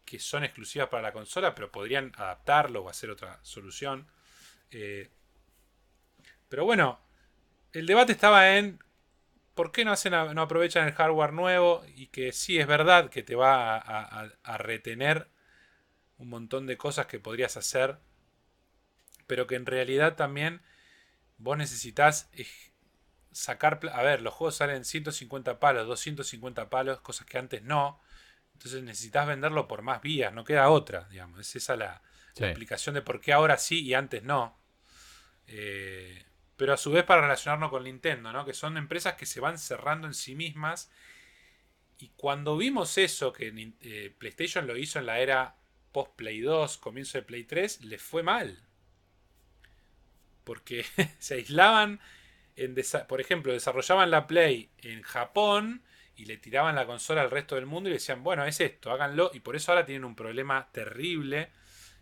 que 0.05 0.19
son 0.19 0.45
exclusivas 0.45 0.89
para 0.89 1.03
la 1.03 1.13
consola, 1.13 1.55
pero 1.55 1.73
podrían 1.73 2.13
adaptarlo 2.17 2.83
o 2.83 2.89
hacer 2.89 3.11
otra 3.11 3.39
solución. 3.43 4.07
Eh, 4.71 5.11
pero 6.49 6.65
bueno, 6.65 7.01
el 7.73 7.87
debate 7.87 8.13
estaba 8.13 8.57
en 8.57 8.79
¿por 9.55 9.73
qué 9.73 9.85
no, 9.85 9.93
hacen 9.93 10.13
no 10.13 10.43
aprovechan 10.43 10.87
el 10.87 10.95
hardware 10.95 11.33
nuevo? 11.33 11.85
Y 11.95 12.09
que 12.09 12.33
sí 12.33 12.59
es 12.59 12.67
verdad 12.67 13.11
que 13.11 13.23
te 13.23 13.35
va 13.35 13.77
a, 13.77 14.59
retener 14.59 15.29
un 16.19 16.29
montón 16.29 16.67
de 16.67 16.77
cosas 16.77 17.07
que 17.07 17.19
podrías 17.21 17.57
hacer, 17.57 17.99
pero 19.27 19.47
que 19.47 19.57
en 19.57 19.67
realidad 19.67 20.17
también 20.17 20.63
vos 21.39 21.57
necesitas 21.57 22.31
sacar... 23.33 23.81
A 23.93 24.03
ver, 24.03 24.23
los 24.23 24.35
juegos 24.35 24.57
salen 24.57 24.85
150 24.85 25.59
palos, 25.61 25.87
250 25.87 26.71
palos, 26.71 27.01
cosas 27.01 27.27
que 27.27 27.39
antes 27.39 27.63
no. 27.63 28.01
Entonces 28.65 28.83
necesitas 28.83 29.27
venderlo 29.27 29.69
por 29.69 29.83
más 29.83 30.01
vías, 30.01 30.33
no 30.33 30.43
queda 30.43 30.71
otra, 30.71 31.07
digamos. 31.11 31.39
Es 31.39 31.55
esa 31.55 31.77
la, 31.77 32.01
explicación 32.35 32.95
de 32.95 33.03
por 33.03 33.21
qué 33.21 33.35
ahora 33.35 33.59
sí 33.59 33.83
y 33.83 33.93
antes 33.93 34.23
no. 34.23 34.59
Eh, 35.47 36.25
pero 36.57 36.73
a 36.73 36.79
su 36.79 36.91
vez 36.91 37.05
para 37.05 37.21
relacionarnos 37.21 37.69
con 37.69 37.85
Nintendo, 37.85 38.33
¿no? 38.33 38.47
Que 38.47 38.55
son 38.55 38.79
empresas 38.79 39.17
que 39.17 39.27
se 39.27 39.39
van 39.39 39.59
cerrando 39.59 40.07
en 40.07 40.15
sí 40.15 40.35
mismas. 40.35 40.91
Y 41.99 42.13
cuando 42.17 42.57
vimos 42.57 42.97
eso, 42.97 43.35
que 43.35 43.53
eh, 43.83 44.15
PlayStation 44.17 44.67
lo 44.67 44.79
hizo 44.79 44.99
en 44.99 45.05
la 45.05 45.19
era 45.19 45.57
post-Play 45.93 46.41
2, 46.41 46.79
comienzo 46.79 47.19
de 47.19 47.23
Play 47.23 47.45
3, 47.45 47.83
les 47.83 48.01
fue 48.01 48.23
mal. 48.23 48.67
Porque 50.43 50.87
se 51.19 51.35
aislaban, 51.35 52.01
en 52.57 52.75
por 53.09 53.21
ejemplo, 53.21 53.53
desarrollaban 53.53 54.11
la 54.11 54.27
Play 54.27 54.71
en 54.79 55.03
Japón 55.03 55.83
y 56.17 56.27
le 56.27 56.37
tiraban 56.37 56.77
la 56.77 56.87
consola 56.87 57.23
al 57.23 57.31
resto 57.31 57.55
del 57.55 57.67
mundo 57.67 57.91
y 57.91 57.95
decían, 57.95 58.23
bueno, 58.23 58.45
es 58.45 58.61
esto, 58.61 58.91
háganlo. 58.91 59.31
Y 59.35 59.41
por 59.41 59.57
eso 59.57 59.73
ahora 59.73 59.85
tienen 59.85 60.05
un 60.05 60.15
problema 60.15 60.71
terrible. 60.73 61.51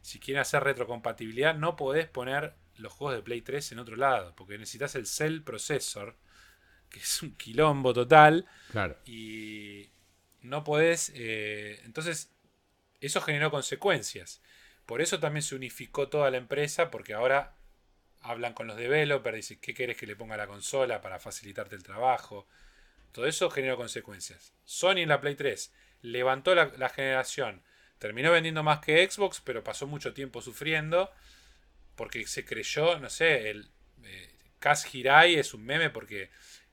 Si 0.00 0.18
quieren 0.18 0.40
hacer 0.40 0.62
retrocompatibilidad, 0.64 1.54
no 1.54 1.76
podés 1.76 2.08
poner 2.08 2.54
los 2.76 2.92
juegos 2.92 3.16
de 3.16 3.22
Play 3.22 3.42
3 3.42 3.72
en 3.72 3.78
otro 3.78 3.96
lado, 3.96 4.34
porque 4.36 4.58
necesitas 4.58 4.94
el 4.94 5.06
Cell 5.06 5.42
Processor, 5.42 6.16
que 6.90 7.00
es 7.00 7.22
un 7.22 7.36
quilombo 7.36 7.94
total. 7.94 8.46
Claro. 8.70 8.98
Y 9.06 9.90
no 10.42 10.64
podés. 10.64 11.12
Eh, 11.14 11.80
entonces, 11.84 12.32
eso 13.00 13.20
generó 13.20 13.50
consecuencias. 13.50 14.42
Por 14.86 15.00
eso 15.00 15.20
también 15.20 15.42
se 15.42 15.54
unificó 15.54 16.08
toda 16.08 16.30
la 16.30 16.36
empresa, 16.36 16.90
porque 16.90 17.14
ahora 17.14 17.56
hablan 18.20 18.52
con 18.52 18.66
los 18.66 18.76
developers, 18.76 19.36
dicen 19.36 19.58
qué 19.60 19.74
querés 19.74 19.96
que 19.96 20.06
le 20.06 20.16
ponga 20.16 20.34
a 20.34 20.38
la 20.38 20.46
consola 20.46 21.00
para 21.00 21.18
facilitarte 21.18 21.76
el 21.76 21.82
trabajo. 21.82 22.46
Todo 23.12 23.26
eso 23.26 23.50
generó 23.50 23.76
consecuencias. 23.76 24.52
Sony 24.64 24.98
en 24.98 25.08
la 25.08 25.20
Play 25.20 25.34
3 25.34 25.72
levantó 26.02 26.54
la, 26.54 26.72
la 26.76 26.88
generación, 26.88 27.62
terminó 27.98 28.32
vendiendo 28.32 28.62
más 28.62 28.80
que 28.80 29.08
Xbox, 29.08 29.40
pero 29.40 29.62
pasó 29.62 29.86
mucho 29.86 30.12
tiempo 30.12 30.42
sufriendo 30.42 31.10
porque 31.96 32.26
se 32.26 32.44
creyó, 32.44 32.98
no 32.98 33.10
sé, 33.10 33.50
el 33.50 33.70
eh, 34.04 34.34
Kaz 34.58 34.92
Hirai 34.92 35.36
es 35.36 35.54
un 35.54 35.64
meme 35.64 35.90
porque 35.90 36.30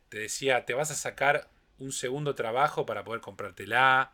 te 0.10 0.20
decía, 0.20 0.66
te 0.66 0.74
vas 0.74 0.92
a 0.92 0.96
sacar 0.96 1.50
un 1.78 1.92
segundo 1.92 2.36
trabajo 2.36 2.86
para 2.86 3.04
poder 3.04 3.22
comprártela. 3.22 4.14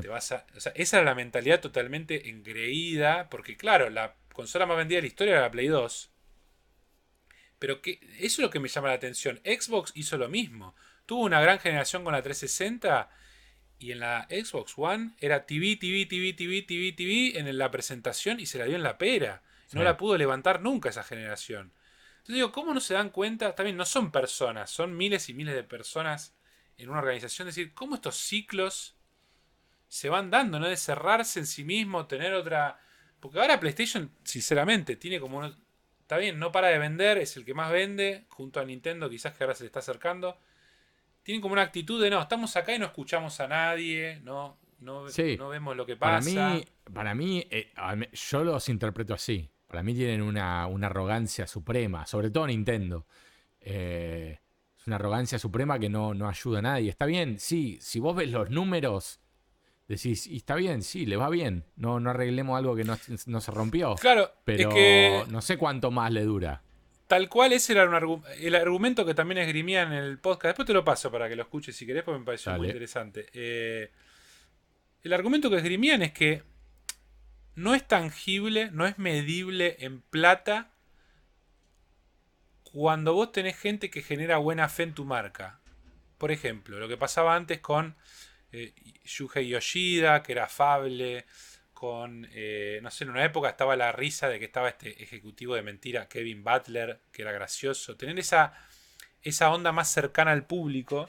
Te 0.00 0.08
vas 0.08 0.32
a, 0.32 0.46
esa 0.74 0.96
era 0.96 1.04
la 1.04 1.14
mentalidad 1.14 1.60
totalmente 1.60 2.28
engreída, 2.28 3.28
porque 3.28 3.56
claro, 3.56 3.90
la 3.90 4.14
consola 4.32 4.66
más 4.66 4.76
vendida 4.76 4.98
de 4.98 5.02
la 5.02 5.08
historia 5.08 5.32
era 5.34 5.42
la 5.42 5.50
Play 5.50 5.66
2. 5.66 6.10
Pero 7.58 7.82
que, 7.82 7.98
eso 8.20 8.20
es 8.20 8.38
lo 8.38 8.50
que 8.50 8.60
me 8.60 8.68
llama 8.68 8.88
la 8.88 8.94
atención. 8.94 9.40
Xbox 9.44 9.92
hizo 9.96 10.16
lo 10.16 10.28
mismo. 10.28 10.76
Tuvo 11.08 11.24
una 11.24 11.40
gran 11.40 11.58
generación 11.58 12.04
con 12.04 12.12
la 12.12 12.20
360 12.20 13.08
y 13.78 13.92
en 13.92 14.00
la 14.00 14.26
Xbox 14.28 14.74
One 14.76 15.12
era 15.18 15.46
TV, 15.46 15.76
TV, 15.76 16.04
TV, 16.04 16.34
TV, 16.34 16.60
TV, 16.60 16.92
TV 16.92 17.38
en 17.38 17.56
la 17.56 17.70
presentación 17.70 18.40
y 18.40 18.44
se 18.44 18.58
la 18.58 18.66
dio 18.66 18.76
en 18.76 18.82
la 18.82 18.98
pera. 18.98 19.42
No 19.72 19.82
la 19.82 19.96
pudo 19.96 20.18
levantar 20.18 20.60
nunca 20.60 20.90
esa 20.90 21.02
generación. 21.02 21.72
Entonces 22.18 22.34
digo, 22.34 22.52
¿cómo 22.52 22.74
no 22.74 22.80
se 22.80 22.92
dan 22.92 23.08
cuenta? 23.08 23.54
También 23.54 23.78
no 23.78 23.86
son 23.86 24.12
personas, 24.12 24.68
son 24.68 24.98
miles 24.98 25.30
y 25.30 25.32
miles 25.32 25.54
de 25.54 25.62
personas 25.62 26.36
en 26.76 26.90
una 26.90 26.98
organización. 26.98 27.48
Es 27.48 27.54
decir, 27.54 27.72
¿cómo 27.72 27.94
estos 27.94 28.16
ciclos 28.16 28.94
se 29.88 30.10
van 30.10 30.30
dando, 30.30 30.60
¿no? 30.60 30.68
De 30.68 30.76
cerrarse 30.76 31.38
en 31.38 31.46
sí 31.46 31.64
mismo, 31.64 32.06
tener 32.06 32.34
otra... 32.34 32.82
Porque 33.18 33.40
ahora 33.40 33.58
PlayStation, 33.58 34.12
sinceramente, 34.24 34.96
tiene 34.96 35.20
como... 35.20 35.42
Está 36.02 36.18
bien, 36.18 36.38
no 36.38 36.52
para 36.52 36.68
de 36.68 36.76
vender, 36.76 37.16
es 37.16 37.34
el 37.38 37.46
que 37.46 37.54
más 37.54 37.72
vende, 37.72 38.26
junto 38.28 38.60
a 38.60 38.66
Nintendo, 38.66 39.08
quizás 39.08 39.34
que 39.34 39.44
ahora 39.44 39.54
se 39.54 39.62
le 39.62 39.68
está 39.68 39.78
acercando. 39.78 40.38
Tienen 41.28 41.42
como 41.42 41.52
una 41.52 41.60
actitud 41.60 42.02
de, 42.02 42.08
no, 42.08 42.22
estamos 42.22 42.56
acá 42.56 42.74
y 42.74 42.78
no 42.78 42.86
escuchamos 42.86 43.38
a 43.40 43.46
nadie, 43.46 44.18
no, 44.24 44.56
no, 44.80 45.04
no 45.38 45.48
vemos 45.50 45.76
lo 45.76 45.84
que 45.84 45.94
pasa. 45.94 46.34
Para 46.34 46.54
mí, 46.54 46.64
para 46.90 47.14
mí 47.14 47.46
eh, 47.50 47.70
yo 48.14 48.44
los 48.44 48.66
interpreto 48.70 49.12
así. 49.12 49.46
Para 49.66 49.82
mí 49.82 49.92
tienen 49.92 50.22
una, 50.22 50.64
arrogancia 50.64 51.46
suprema, 51.46 52.06
sobre 52.06 52.30
todo 52.30 52.46
Nintendo. 52.46 53.04
Eh, 53.60 54.38
es 54.78 54.86
una 54.86 54.96
arrogancia 54.96 55.38
suprema 55.38 55.78
que 55.78 55.90
no, 55.90 56.12
ayuda 56.26 56.60
a 56.60 56.62
nadie. 56.62 56.88
Está 56.88 57.04
bien, 57.04 57.38
sí, 57.38 57.76
si 57.82 58.00
vos 58.00 58.16
ves 58.16 58.30
los 58.30 58.48
números, 58.48 59.20
decís, 59.86 60.26
y 60.26 60.38
está 60.38 60.54
bien, 60.54 60.80
sí, 60.80 61.04
le 61.04 61.18
va 61.18 61.28
bien. 61.28 61.66
No, 61.76 62.00
no 62.00 62.08
arreglemos 62.08 62.56
algo 62.56 62.74
que 62.74 62.84
no, 62.84 62.96
se 62.96 63.50
rompió. 63.50 63.96
Claro, 63.96 64.32
pero 64.44 65.26
no 65.26 65.42
sé 65.42 65.58
cuánto 65.58 65.90
más 65.90 66.10
le 66.10 66.22
dura. 66.22 66.62
Tal 67.08 67.30
cual 67.30 67.54
ese 67.54 67.72
era 67.72 67.84
el 68.38 68.54
argumento 68.54 69.06
que 69.06 69.14
también 69.14 69.38
esgrimía 69.38 69.82
en 69.82 69.92
el 69.92 70.18
podcast. 70.18 70.50
Después 70.50 70.66
te 70.66 70.74
lo 70.74 70.84
paso 70.84 71.10
para 71.10 71.26
que 71.26 71.36
lo 71.36 71.42
escuches 71.42 71.74
si 71.74 71.86
querés, 71.86 72.02
porque 72.02 72.18
me 72.18 72.26
pareció 72.26 72.52
muy 72.52 72.66
interesante. 72.66 73.30
Eh, 73.32 73.90
el 75.02 75.12
argumento 75.14 75.48
que 75.48 75.56
esgrimían 75.56 76.02
es 76.02 76.12
que 76.12 76.42
no 77.54 77.74
es 77.74 77.88
tangible, 77.88 78.70
no 78.72 78.86
es 78.86 78.98
medible 78.98 79.76
en 79.80 80.02
plata 80.02 80.70
cuando 82.62 83.14
vos 83.14 83.32
tenés 83.32 83.56
gente 83.56 83.88
que 83.88 84.02
genera 84.02 84.36
buena 84.36 84.68
fe 84.68 84.82
en 84.82 84.92
tu 84.92 85.06
marca. 85.06 85.60
Por 86.18 86.30
ejemplo, 86.30 86.78
lo 86.78 86.88
que 86.88 86.98
pasaba 86.98 87.34
antes 87.34 87.60
con 87.60 87.96
eh, 88.52 88.74
Yuhei 89.04 89.48
Yoshida, 89.48 90.22
que 90.22 90.32
era 90.32 90.44
afable, 90.44 91.24
con, 91.78 92.26
eh, 92.32 92.80
no 92.82 92.90
sé, 92.90 93.04
en 93.04 93.10
una 93.10 93.24
época 93.24 93.50
estaba 93.50 93.76
la 93.76 93.92
risa 93.92 94.28
de 94.28 94.40
que 94.40 94.46
estaba 94.46 94.68
este 94.68 95.00
ejecutivo 95.00 95.54
de 95.54 95.62
mentira, 95.62 96.08
Kevin 96.08 96.42
Butler, 96.42 97.02
que 97.12 97.22
era 97.22 97.30
gracioso. 97.30 97.96
Tener 97.96 98.18
esa, 98.18 98.52
esa 99.22 99.52
onda 99.52 99.70
más 99.70 99.88
cercana 99.88 100.32
al 100.32 100.44
público, 100.44 101.08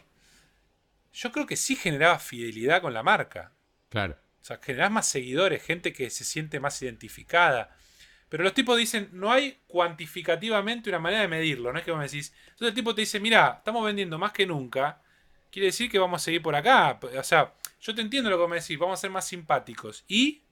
yo 1.12 1.32
creo 1.32 1.48
que 1.48 1.56
sí 1.56 1.76
generaba 1.76 2.20
fidelidad 2.20 2.84
con 2.84 2.94
la 2.94 3.02
marca. 3.02 3.52
Claro. 3.90 4.16
O 4.40 4.46
sea, 4.46 4.60
generás 4.62 4.92
más 4.92 5.10
seguidores, 5.10 5.64
gente 5.64 5.92
que 5.92 6.12
se 6.12 6.24
siente 6.24 6.60
más 6.60 6.80
identificada. 6.84 7.76
Pero 8.30 8.44
los 8.44 8.54
tipos 8.54 8.78
dicen, 8.78 9.10
no 9.12 9.32
hay 9.32 9.58
cuantificativamente 9.66 10.92
una 10.92 11.00
manera 11.00 11.24
de 11.24 11.30
medirlo, 11.30 11.74
no 11.74 11.80
es 11.80 11.84
que 11.84 11.90
vos 11.90 11.98
me 11.98 12.06
decís. 12.06 12.32
Entonces 12.42 12.68
el 12.68 12.76
tipo 12.76 12.94
te 12.94 13.02
dice, 13.02 13.20
mira, 13.20 13.56
estamos 13.58 13.84
vendiendo 13.84 14.20
más 14.20 14.34
que 14.34 14.46
nunca. 14.46 15.02
Quiere 15.50 15.66
decir 15.66 15.90
que 15.90 15.98
vamos 15.98 16.22
a 16.22 16.26
seguir 16.26 16.44
por 16.44 16.56
acá. 16.56 17.00
O 17.02 17.24
sea, 17.24 17.56
yo 17.82 17.96
te 17.96 18.02
entiendo 18.02 18.30
lo 18.30 18.40
que 18.40 18.48
me 18.48 18.60
decís, 18.60 18.78
vamos 18.78 19.00
a 19.00 19.02
ser 19.02 19.10
más 19.10 19.26
simpáticos. 19.26 20.06
¿Y 20.08 20.44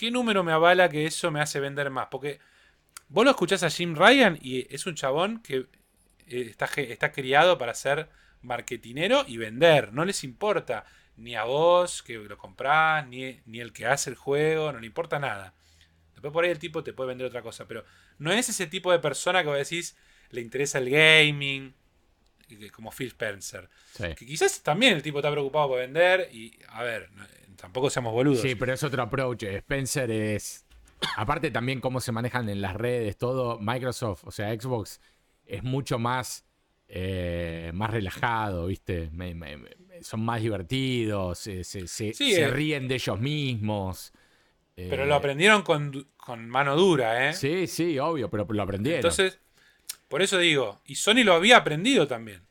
qué 0.00 0.10
número 0.10 0.42
me 0.42 0.52
avala 0.52 0.88
que 0.88 1.04
eso 1.04 1.30
me 1.30 1.42
hace 1.42 1.60
vender 1.60 1.90
más? 1.90 2.06
Porque 2.10 2.40
vos 3.08 3.22
lo 3.22 3.32
escuchás 3.32 3.62
a 3.64 3.68
Jim 3.68 3.94
Ryan 3.94 4.38
y 4.40 4.66
es 4.74 4.86
un 4.86 4.94
chabón 4.94 5.42
que 5.42 5.66
eh, 6.26 6.46
está, 6.48 6.64
está 6.64 7.12
criado 7.12 7.58
para 7.58 7.74
ser 7.74 8.08
marketinero 8.40 9.26
y 9.28 9.36
vender. 9.36 9.92
No 9.92 10.06
les 10.06 10.24
importa 10.24 10.86
ni 11.16 11.36
a 11.36 11.44
vos 11.44 12.02
que 12.02 12.14
lo 12.14 12.38
comprás, 12.38 13.06
ni, 13.08 13.42
ni 13.44 13.60
el 13.60 13.74
que 13.74 13.84
hace 13.84 14.08
el 14.08 14.16
juego, 14.16 14.72
no 14.72 14.80
le 14.80 14.86
importa 14.86 15.18
nada. 15.18 15.52
Después 16.14 16.32
por 16.32 16.44
ahí 16.44 16.50
el 16.50 16.58
tipo 16.58 16.82
te 16.82 16.94
puede 16.94 17.08
vender 17.08 17.26
otra 17.26 17.42
cosa, 17.42 17.68
pero 17.68 17.84
no 18.16 18.32
es 18.32 18.48
ese 18.48 18.66
tipo 18.66 18.90
de 18.90 19.00
persona 19.00 19.42
que 19.42 19.48
vos 19.50 19.58
decís 19.58 19.98
le 20.30 20.40
interesa 20.40 20.78
el 20.78 20.88
gaming, 20.88 21.74
como 22.72 22.90
Phil 22.90 23.08
Spencer. 23.08 23.68
Que 23.98 24.24
quizás 24.24 24.62
también 24.62 24.94
el 24.94 25.02
tipo 25.02 25.18
está 25.18 25.30
preocupado 25.30 25.68
por 25.68 25.78
vender 25.78 26.30
y, 26.32 26.58
a 26.68 26.84
ver, 26.84 27.10
tampoco 27.60 27.90
seamos 27.90 28.12
boludos. 28.12 28.40
Sí, 28.40 28.54
pero 28.54 28.72
es 28.72 28.82
otro 28.82 29.02
approach. 29.02 29.42
Spencer 29.44 30.10
es... 30.10 30.64
Aparte 31.16 31.50
también 31.50 31.80
cómo 31.80 32.00
se 32.00 32.12
manejan 32.12 32.48
en 32.48 32.60
las 32.60 32.74
redes, 32.74 33.16
todo, 33.16 33.58
Microsoft, 33.58 34.24
o 34.24 34.30
sea, 34.30 34.52
Xbox, 34.52 35.00
es 35.46 35.62
mucho 35.62 35.98
más, 35.98 36.44
eh, 36.88 37.70
más 37.72 37.90
relajado, 37.90 38.66
¿viste? 38.66 39.10
son 40.02 40.24
más 40.24 40.42
divertidos, 40.42 41.38
se, 41.38 41.64
se, 41.64 42.12
eh. 42.18 42.48
ríen 42.48 42.86
de 42.86 42.96
ellos 42.96 43.18
mismos. 43.18 44.12
Pero 44.74 45.06
lo 45.06 45.14
eh, 45.14 45.16
aprendieron 45.16 45.62
con, 45.62 46.06
con, 46.16 46.48
mano 46.48 46.76
dura, 46.76 47.28
¿eh? 47.28 47.32
Sí, 47.32 47.66
sí, 47.66 47.98
obvio, 47.98 48.30
pero 48.30 48.46
lo 48.48 48.62
aprendieron. 48.62 48.98
Entonces, 48.98 49.38
por 50.08 50.20
eso 50.20 50.36
digo, 50.38 50.80
y 50.84 50.96
Sony 50.96 51.24
lo 51.24 51.34
había 51.34 51.56
aprendido 51.56 52.06
también. 52.06 52.42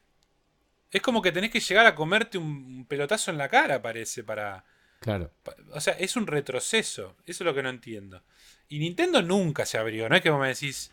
Es 0.92 1.02
como 1.02 1.22
que 1.22 1.32
tenés 1.32 1.52
que 1.52 1.60
llegar 1.60 1.86
a 1.86 1.94
comerte 1.94 2.40
un 2.40 2.86
pelotazo 2.88 3.30
en 3.30 3.38
la 3.38 3.48
cara, 3.48 3.82
parece, 3.82 4.24
para... 4.24 4.66
Claro. 5.00 5.32
O 5.72 5.80
sea, 5.80 5.94
es 5.94 6.16
un 6.16 6.28
retroceso. 6.28 7.16
Eso 7.26 7.44
es 7.44 7.46
lo 7.46 7.54
que 7.54 7.64
no 7.64 7.70
entiendo. 7.70 8.22
Y 8.68 8.80
Nintendo 8.80 9.22
nunca 9.22 9.66
se 9.66 9.78
abrió. 9.78 10.10
No 10.10 10.16
es 10.16 10.22
que 10.22 10.30
vos 10.30 10.40
me 10.40 10.50
decís... 10.50 10.92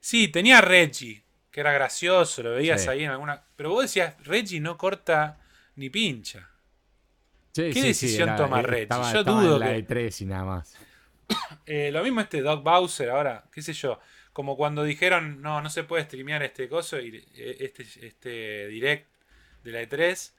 Sí, 0.00 0.28
tenía 0.28 0.62
Reggie, 0.62 1.22
que 1.50 1.60
era 1.60 1.72
gracioso, 1.72 2.42
lo 2.42 2.52
veías 2.52 2.88
ahí 2.88 3.04
en 3.04 3.10
alguna... 3.10 3.44
Pero 3.54 3.70
vos 3.70 3.82
decías, 3.82 4.14
Reggie 4.24 4.60
no 4.60 4.78
corta 4.78 5.38
ni 5.76 5.90
pincha. 5.90 6.48
¿Qué 7.54 7.70
decisión 7.72 8.34
toma 8.36 8.62
Reggie? 8.62 8.88
Yo 9.12 9.24
dudo 9.24 9.58
la 9.58 9.68
de 9.68 9.82
3 9.82 10.20
y 10.22 10.26
nada 10.26 10.44
más. 10.44 10.76
Eh, 11.64 11.92
lo 11.92 12.02
mismo 12.02 12.20
este 12.20 12.40
Doc 12.40 12.64
Bowser 12.64 13.10
ahora, 13.10 13.44
qué 13.52 13.62
sé 13.62 13.72
yo. 13.72 14.00
Como 14.32 14.56
cuando 14.56 14.82
dijeron, 14.82 15.40
no, 15.40 15.62
no 15.62 15.70
se 15.70 15.84
puede 15.84 16.02
streamear 16.02 16.42
este 16.42 16.68
coso, 16.68 16.98
y 16.98 17.24
eh, 17.36 17.56
este, 17.60 17.84
este 18.04 18.66
direct 18.66 19.06
de 19.62 19.70
la 19.70 19.82
E3, 19.82 20.32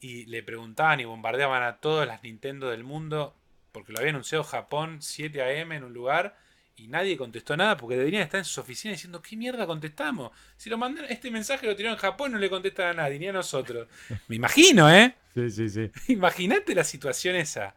y 0.00 0.26
le 0.26 0.42
preguntaban 0.42 1.00
y 1.00 1.04
bombardeaban 1.04 1.62
a 1.62 1.78
todas 1.78 2.06
las 2.06 2.22
Nintendo 2.22 2.70
del 2.70 2.84
mundo, 2.84 3.34
porque 3.72 3.92
lo 3.92 3.98
había 3.98 4.10
anunciado 4.10 4.44
Japón 4.44 4.98
7 5.00 5.42
AM 5.42 5.72
en 5.72 5.84
un 5.84 5.92
lugar, 5.92 6.36
y 6.78 6.86
nadie 6.86 7.16
contestó 7.16 7.56
nada 7.56 7.76
porque 7.76 7.96
deberían 7.96 8.22
estar 8.22 8.38
en 8.38 8.44
sus 8.44 8.58
oficinas 8.58 8.96
diciendo, 8.96 9.20
¿qué 9.20 9.36
mierda 9.36 9.66
contestamos? 9.66 10.30
Si 10.56 10.70
lo 10.70 10.78
mandan, 10.78 11.06
este 11.08 11.30
mensaje 11.30 11.66
lo 11.66 11.74
tiraron 11.74 11.96
en 11.96 12.00
Japón 12.00 12.32
no 12.32 12.38
le 12.38 12.48
contestan 12.48 12.86
a 12.86 13.02
nadie, 13.02 13.18
ni 13.18 13.26
a 13.26 13.32
nosotros. 13.32 13.88
Me 14.28 14.36
imagino, 14.36 14.90
¿eh? 14.90 15.16
Sí, 15.34 15.50
sí, 15.50 15.68
sí. 15.68 15.90
Imagínate 16.12 16.74
la 16.74 16.84
situación 16.84 17.34
esa. 17.34 17.74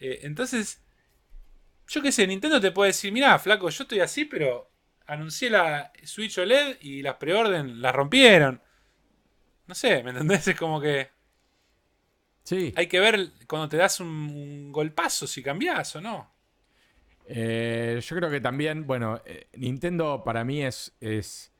Eh, 0.00 0.20
entonces, 0.22 0.80
yo 1.88 2.00
qué 2.00 2.10
sé, 2.10 2.26
Nintendo 2.26 2.60
te 2.60 2.72
puede 2.72 2.88
decir, 2.88 3.12
mira, 3.12 3.38
flaco, 3.38 3.68
yo 3.68 3.82
estoy 3.82 4.00
así, 4.00 4.24
pero 4.24 4.70
anuncié 5.06 5.50
la 5.50 5.92
Switch 6.04 6.38
OLED 6.38 6.78
y 6.80 7.02
las 7.02 7.16
preorden 7.16 7.82
las 7.82 7.94
rompieron. 7.94 8.62
No 9.66 9.74
sé, 9.74 10.02
¿me 10.02 10.10
entendés? 10.10 10.48
Es 10.48 10.56
como 10.56 10.80
que. 10.80 11.10
Sí. 12.48 12.72
Hay 12.76 12.86
que 12.86 12.98
ver 12.98 13.30
cuando 13.46 13.68
te 13.68 13.76
das 13.76 14.00
un, 14.00 14.72
golpazo 14.72 15.26
si 15.26 15.42
cambias 15.42 15.94
o 15.96 16.00
no. 16.00 16.32
Eh, 17.26 18.00
yo 18.02 18.16
creo 18.16 18.30
que 18.30 18.40
también, 18.40 18.86
bueno, 18.86 19.20
eh, 19.26 19.48
Nintendo 19.56 20.22
para 20.24 20.44
mí 20.44 20.62
es, 20.62 20.96
es 20.98 21.52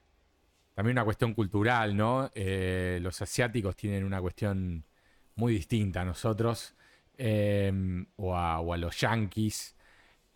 también 0.73 0.95
una 0.95 1.05
cuestión 1.05 1.35
cultural, 1.35 1.95
¿no? 1.95 2.31
Eh, 2.35 3.01
los 3.03 3.21
asiáticos 3.21 3.77
tienen 3.77 4.03
una 4.03 4.19
cuestión 4.23 4.83
muy 5.35 5.53
distinta 5.53 6.01
a 6.01 6.05
nosotros 6.07 6.75
o 7.19 8.35
a, 8.35 8.61
o, 8.61 8.73
a, 8.73 8.77
los 8.79 8.99
yankees. 8.99 9.77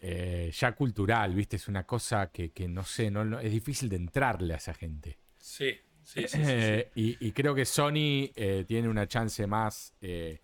Eh, 0.05 0.53
ya 0.53 0.73
cultural, 0.73 1.33
¿viste? 1.33 1.57
Es 1.57 1.67
una 1.67 1.87
cosa 1.87 2.31
que, 2.31 2.53
no 2.69 2.85
sé, 2.85 3.11
no, 3.11 3.41
es 3.41 3.51
difícil 3.51 3.89
de 3.89 3.97
entrarle 3.97 4.53
a 4.53 4.59
esa 4.59 4.75
gente. 4.75 5.17
Sí, 5.39 5.81
sí, 6.05 6.25
sí. 6.27 6.39
Eh, 6.41 6.91
y, 6.95 7.33
creo 7.33 7.55
que 7.55 7.65
Sony 7.65 8.31
eh, 8.35 8.65
tiene 8.67 8.89
una 8.89 9.07
chance 9.07 9.47
más 9.47 9.95
de 10.01 10.41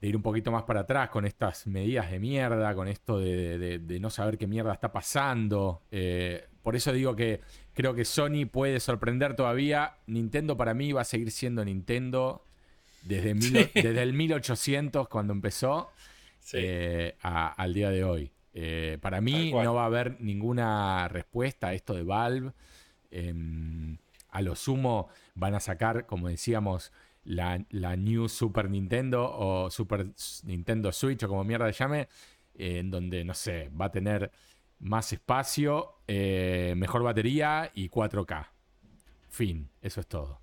ir 0.00 0.16
un 0.16 0.22
poquito 0.22 0.50
más 0.50 0.64
para 0.64 0.80
atrás 0.80 1.08
con 1.08 1.24
estas 1.24 1.66
medidas 1.66 2.10
de 2.10 2.18
mierda, 2.18 2.74
con 2.74 2.88
esto 2.88 3.18
de, 3.18 3.98
no 4.00 4.10
saber 4.10 4.36
qué 4.36 4.46
mierda 4.46 4.72
está 4.72 4.92
pasando. 4.92 5.82
por 6.62 6.76
eso 6.76 6.92
digo 6.92 7.16
que 7.16 7.40
creo 7.72 7.94
que 7.94 8.04
Sony 8.04 8.46
puede 8.50 8.80
sorprender 8.80 9.36
todavía. 9.36 9.96
Nintendo 10.06 10.56
para 10.56 10.74
mí 10.74 10.92
va 10.92 11.02
a 11.02 11.04
seguir 11.04 11.30
siendo 11.30 11.64
Nintendo 11.64 12.44
desde, 13.02 13.34
desde 13.74 14.02
el 14.02 14.12
1800 14.12 15.08
cuando 15.08 15.32
empezó. 15.32 15.90
Eh, 16.52 17.16
al 17.20 17.74
día 17.74 17.90
de 17.90 18.04
hoy. 18.04 18.30
Eh, 18.52 18.98
para 19.00 19.20
mí 19.20 19.50
no 19.52 19.74
va 19.74 19.82
a 19.82 19.86
haber 19.86 20.20
ninguna 20.20 21.08
respuesta 21.08 21.68
a 21.68 21.74
esto 21.74 21.94
de 21.94 22.02
Valve. 22.04 22.52
A 24.34 24.42
lo 24.42 24.56
sumo 24.56 25.08
van 25.36 25.54
a 25.54 25.60
sacar, 25.60 26.06
como 26.06 26.28
decíamos, 26.28 26.92
la, 27.22 27.56
New 27.96 28.28
Super 28.28 28.68
Nintendo 28.68 29.30
o 29.32 29.70
Super 29.70 30.06
Nintendo 30.42 30.90
Switch 30.90 31.22
o 31.22 31.28
como 31.28 31.44
mierda 31.44 31.70
llame, 31.70 32.08
en 32.54 32.90
donde, 32.90 33.24
no 33.24 33.32
sé, 33.32 33.70
va 33.80 33.86
a 33.86 33.92
tener 33.92 34.32
más 34.80 35.12
espacio, 35.12 36.00
eh, 36.08 36.74
mejor 36.76 37.04
batería 37.04 37.70
y 37.74 37.88
4K. 37.88 38.48
Fin, 39.28 39.70
eso 39.80 40.00
es 40.00 40.08
todo. 40.08 40.40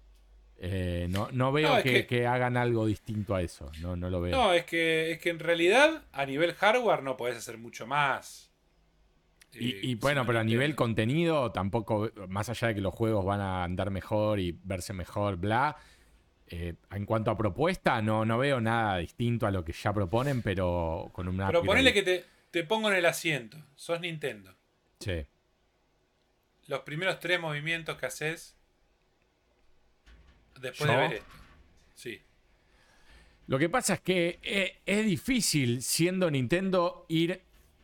Eh, 0.58 1.08
no, 1.10 1.28
no, 1.34 1.52
veo 1.52 1.84
que, 1.84 2.28
hagan 2.28 2.56
algo 2.56 2.86
distinto 2.86 3.36
a 3.36 3.42
eso. 3.42 3.70
No, 3.82 3.98
no 3.98 4.10
lo 4.10 4.22
veo. 4.22 4.32
No, 4.32 4.54
es 4.54 4.64
que, 4.64 5.12
es 5.12 5.20
que 5.20 5.32
en 5.32 5.40
realidad 5.40 6.04
a 6.14 6.26
nivel 6.26 6.54
hardware 6.54 7.04
no 7.04 7.18
podés 7.18 7.36
hacer 7.36 7.58
mucho 7.58 7.86
más. 7.88 8.51
Y, 9.54 9.92
eh, 9.92 9.96
bueno, 10.00 10.26
pero 10.26 10.40
a 10.40 10.44
nivel 10.44 10.76
contenido 10.76 11.52
tampoco, 11.52 12.10
más 12.28 12.50
allá 12.50 12.70
de 12.70 12.76
que 12.76 12.82
los 12.82 12.94
juegos 12.94 13.26
van 13.26 13.42
a 13.42 13.64
andar 13.64 13.92
mejor 13.92 14.40
y 14.40 14.58
verse 14.64 14.94
mejor, 14.94 15.38
bla. 15.38 15.78
Eh, 16.48 16.76
en 16.92 17.06
cuanto 17.06 17.32
a 17.32 17.38
propuesta, 17.38 18.02
no, 18.02 18.26
no 18.26 18.38
veo 18.38 18.60
nada 18.60 18.98
distinto 18.98 19.48
a 19.48 19.52
lo 19.52 19.64
que 19.64 19.74
ya 19.74 19.94
proponen, 19.94 20.42
pero 20.42 21.10
con 21.14 21.28
una. 21.28 21.48
Pero 21.48 21.64
ponele 21.64 21.94
que 21.94 22.04
te, 22.04 22.26
te 22.52 22.64
pongo 22.64 22.90
en 22.92 22.98
el 22.98 23.06
asiento. 23.06 23.58
Sos 23.76 24.02
Nintendo. 24.02 24.54
Sí. 25.00 25.26
Los 26.68 26.82
primeros 26.82 27.20
tres 27.20 27.40
movimientos 27.40 27.98
que 27.98 28.06
haces 28.06 28.58
Después 30.62 30.90
de 30.90 30.96
ver 30.96 31.14
esto. 31.14 31.32
Sí. 31.96 32.22
Lo 33.48 33.58
que 33.58 33.68
pasa 33.68 33.96
es 33.96 34.02
que 34.02 34.40
eh, 34.44 34.82
es, 34.86 35.06
difícil 35.06 35.82
siendo 35.82 36.30
Nintendo 36.30 37.06
ir. 37.10 37.42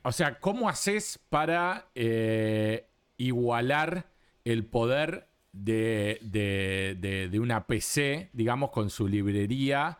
O 0.08 0.14
sea, 0.14 0.40
¿cómo 0.40 0.70
haces 0.70 1.20
para 1.28 1.90
eh, 1.94 2.88
igualar 3.18 4.06
el 4.46 4.66
poder 4.66 5.28
de, 5.52 6.20
de, 6.22 7.40
una 7.42 7.68
PC, 7.68 8.30
digamos, 8.32 8.70
con 8.70 8.90
su 8.90 9.10
librería 9.10 10.00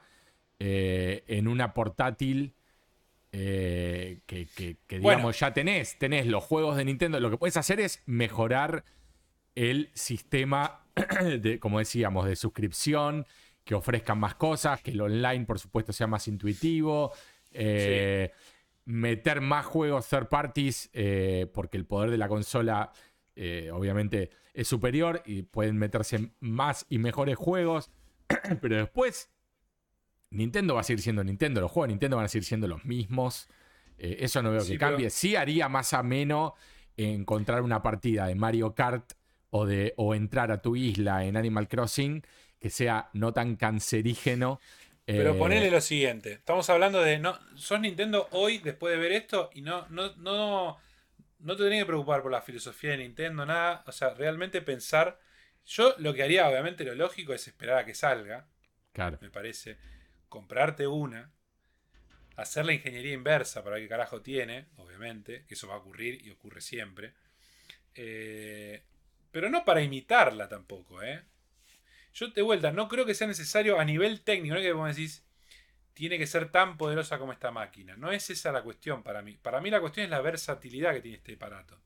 eh, 0.60 1.26
en 1.28 1.50
una 1.50 1.74
portátil? 1.74 2.54
que, 3.30 4.78
digamos 4.88 5.38
ya 5.40 5.54
tenés, 5.54 6.00
tenés 6.00 6.26
los 6.26 6.42
juegos 6.42 6.78
de 6.78 6.86
Nintendo. 6.86 7.20
Lo 7.20 7.30
que 7.30 7.38
puedes 7.38 7.58
hacer 7.58 7.82
es 7.82 8.02
mejorar 8.06 8.86
el 9.56 9.90
sistema 9.94 10.86
de, 11.42 11.60
como 11.60 11.80
decíamos, 11.80 12.28
de 12.28 12.38
suscripción, 12.38 13.26
que 13.66 13.76
ofrezcan 13.76 14.20
más 14.20 14.36
cosas, 14.36 14.82
que 14.82 14.92
el 14.92 15.02
online, 15.02 15.44
por 15.44 15.60
supuesto, 15.60 15.92
sea 15.92 16.08
más 16.08 16.30
intuitivo. 16.30 17.12
Eh, 17.52 18.32
meter 18.88 19.42
más 19.42 19.66
juegos 19.66 20.08
third 20.08 20.30
parties, 20.30 20.90
eh, 20.94 21.46
porque 21.54 21.78
el 21.78 21.86
poder 21.86 22.10
de 22.10 22.18
la 22.18 22.30
consola, 22.30 22.92
eh, 23.36 23.70
obviamente, 23.74 24.32
es 24.54 24.68
superior 24.68 25.22
y 25.26 25.44
pueden 25.44 25.78
meterse 25.78 26.32
más 26.40 26.86
y 26.90 26.98
mejores 26.98 27.36
juegos. 27.36 27.92
Pero 28.62 28.78
después, 28.78 29.30
Nintendo 30.30 30.76
va 30.76 30.82
a 30.82 30.84
seguir 30.84 31.02
siendo 31.02 31.24
Nintendo. 31.24 31.60
Los 31.60 31.70
juegos 31.70 31.90
de 31.90 31.94
Nintendo 31.94 32.16
van 32.16 32.26
a 32.26 32.30
seguir 32.30 32.46
siendo 32.46 32.68
los 32.68 32.86
mismos. 32.86 33.50
eso 33.98 34.42
no 34.42 34.52
veo 34.52 34.66
que 34.66 34.78
cambie. 34.78 35.10
Sí 35.10 35.36
haría 35.36 35.68
más 35.68 35.94
ameno 35.94 36.56
encontrar 36.96 37.64
una 37.64 37.84
partida 37.84 38.28
de 38.28 38.36
Mario 38.36 38.74
Kart 38.74 39.14
o, 39.50 39.66
de, 39.66 39.94
o 39.98 40.16
entrar 40.16 40.52
a 40.52 40.62
tu 40.62 40.76
isla 40.76 41.26
en 41.26 41.36
Animal 41.36 41.68
Crossing 41.68 42.24
que 42.60 42.70
sea 42.70 43.10
no 43.14 43.34
tan 43.34 43.56
cancerígeno. 43.56 44.60
Pero 45.08 45.32
eh, 45.32 45.38
ponele 45.38 45.72
lo 45.72 45.80
siguiente, 45.80 46.34
estamos 46.34 46.70
hablando 46.70 47.02
de, 47.02 47.18
no, 47.18 47.40
sos 47.56 47.80
Nintendo 47.80 48.28
hoy 48.32 48.58
después 48.58 48.94
de 48.94 49.00
ver 49.00 49.14
esto 49.14 49.50
y 49.54 49.62
no, 49.62 49.88
no, 49.88 50.14
no, 50.18 50.78
no 51.40 51.56
te 51.56 51.64
tenés 51.64 51.84
que 51.84 51.86
preocupar 51.86 52.22
por 52.22 52.30
la 52.30 52.42
filosofía 52.42 52.92
de 52.92 52.98
Nintendo, 52.98 53.46
nada, 53.46 53.86
o 53.88 53.94
sea, 53.94 54.14
realmente 54.16 54.62
pensar, 54.62 55.18
yo 55.66 55.96
lo 56.00 56.14
que 56.14 56.24
haría 56.24 56.50
obviamente 56.50 56.84
lo 56.84 56.94
lógico 56.94 57.34
es 57.34 57.48
esperar 57.48 57.78
a 57.78 57.86
que 57.86 57.96
salga, 57.96 58.50
claro. 58.92 59.18
me 59.22 59.30
parece, 59.30 59.78
comprarte 60.28 60.88
una, 60.88 61.32
hacer 62.36 62.66
la 62.66 62.74
ingeniería 62.74 63.14
inversa 63.14 63.64
para 63.64 63.76
ver 63.76 63.86
qué 63.86 63.90
carajo 63.90 64.22
tiene, 64.22 64.66
obviamente, 64.76 65.46
que 65.46 65.54
eso 65.54 65.70
va 65.70 65.76
a 65.76 65.78
ocurrir 65.78 66.22
y 66.22 66.32
ocurre 66.32 66.60
siempre. 66.60 67.14
Eh, 67.96 68.84
pero 69.32 69.50
no 69.50 69.64
para 69.64 69.82
imitarla 69.82 70.50
tampoco, 70.50 71.02
¿eh? 71.02 71.24
Yo 72.18 72.30
de 72.30 72.42
vuelta, 72.42 72.72
no 72.72 72.88
creo 72.88 73.06
que 73.06 73.14
sea 73.14 73.28
necesario 73.28 73.80
a 73.80 73.86
nivel 73.86 74.22
técnico, 74.22 74.56
no 74.56 74.60
es 74.60 74.66
que 74.66 74.74
vos 74.74 74.88
decís, 74.88 75.24
tiene 75.94 76.18
que 76.18 76.26
ser 76.26 76.50
tan 76.50 76.76
poderosa 76.76 77.20
como 77.20 77.32
esta 77.32 77.52
máquina. 77.52 77.96
No 77.96 78.12
es 78.12 78.32
esa 78.32 78.52
la 78.52 78.64
cuestión 78.64 79.04
para 79.04 79.22
mí. 79.22 79.38
Para 79.38 79.62
mí 79.62 79.70
la 79.70 79.80
cuestión 79.80 80.06
es 80.06 80.10
la 80.10 80.22
versatilidad 80.22 80.94
que 80.94 81.02
tiene 81.02 81.18
este 81.18 81.36
aparato. 81.36 81.80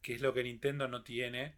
Que 0.00 0.14
es 0.14 0.22
lo 0.22 0.32
que 0.32 0.42
Nintendo 0.42 0.88
no 0.88 1.02
tiene. 1.02 1.54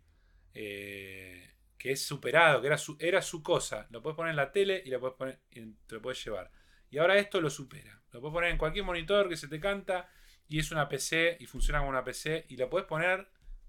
Eh, 0.54 1.54
que 1.78 1.92
es 1.92 2.04
superado, 2.04 2.60
que 2.60 2.66
era 2.66 2.78
su, 2.78 2.96
era 2.98 3.22
su 3.22 3.44
cosa. 3.44 3.86
Lo 3.90 4.02
puedes 4.02 4.16
poner 4.16 4.30
en 4.30 4.36
la 4.36 4.50
tele 4.50 4.82
y 4.84 4.90
lo 4.90 4.98
puedes 4.98 5.16
poner, 5.16 5.38
te 5.48 5.94
lo 5.94 6.02
puedes 6.02 6.24
llevar. 6.24 6.50
Y 6.90 6.98
ahora 6.98 7.16
esto 7.16 7.40
lo 7.40 7.48
supera. 7.48 8.02
Lo 8.10 8.20
puedes 8.20 8.34
poner 8.34 8.50
en 8.50 8.58
cualquier 8.58 8.84
monitor 8.84 9.28
que 9.28 9.36
se 9.36 9.46
te 9.46 9.60
canta 9.60 10.08
y 10.48 10.58
es 10.58 10.72
una 10.72 10.88
PC 10.88 11.36
y 11.38 11.46
funciona 11.46 11.78
como 11.78 11.90
una 11.90 12.02
PC 12.02 12.46
y 12.48 12.56
lo 12.56 12.68
puedes 12.68 12.88
poner 12.88 13.28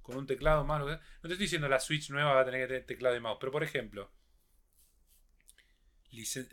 con 0.10 0.18
un 0.18 0.28
teclado 0.28 0.66
más. 0.66 0.82
No 0.82 0.88
te 0.88 0.94
estoy 1.22 1.38
diciendo 1.38 1.70
la 1.70 1.80
Switch 1.80 2.10
nueva 2.10 2.34
va 2.34 2.42
a 2.42 2.46
tener 2.46 2.62
que 2.62 2.68
tener 2.68 2.86
teclado 2.86 3.16
y 3.16 3.20
mouse, 3.20 3.38
pero 3.40 3.52
por 3.52 3.64
ejemplo, 3.64 4.12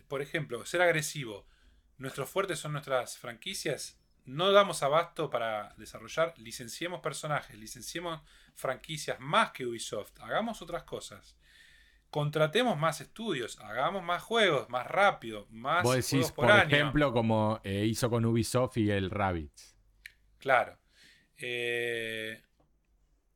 por 0.09 0.23
ejemplo, 0.23 0.65
ser 0.67 0.83
agresivo. 0.83 1.47
Nuestros 1.97 2.29
fuertes 2.29 2.59
son 2.59 2.73
nuestras 2.73 3.17
franquicias. 3.17 3.99
No 4.27 4.53
damos 4.53 4.83
abasto 4.83 5.31
para 5.31 5.75
desarrollar. 5.79 6.35
Licenciemos 6.37 7.01
personajes, 7.01 7.57
licenciemos 7.59 8.21
franquicias 8.55 9.19
más 9.21 9.53
que 9.53 9.65
Ubisoft. 9.65 10.21
Hagamos 10.21 10.61
otras 10.61 10.83
cosas. 10.83 11.39
Contratemos 12.11 12.79
más 12.79 13.01
estudios, 13.01 13.59
hagamos 13.61 14.03
más 14.03 14.23
juegos, 14.23 14.69
más 14.69 14.87
rápido, 14.87 15.47
más 15.51 15.83
Vos 15.83 15.97
decís, 15.97 16.31
por, 16.31 16.51
ejemplo, 16.51 17.13
como 17.13 17.61
eh, 17.65 17.85
hizo 17.87 18.11
con 18.11 18.25
Ubisoft 18.25 18.77
y 18.77 18.91
el 18.91 19.11
Rabbids. 19.11 19.77
Claro. 20.39 20.79
Eh, 21.39 22.43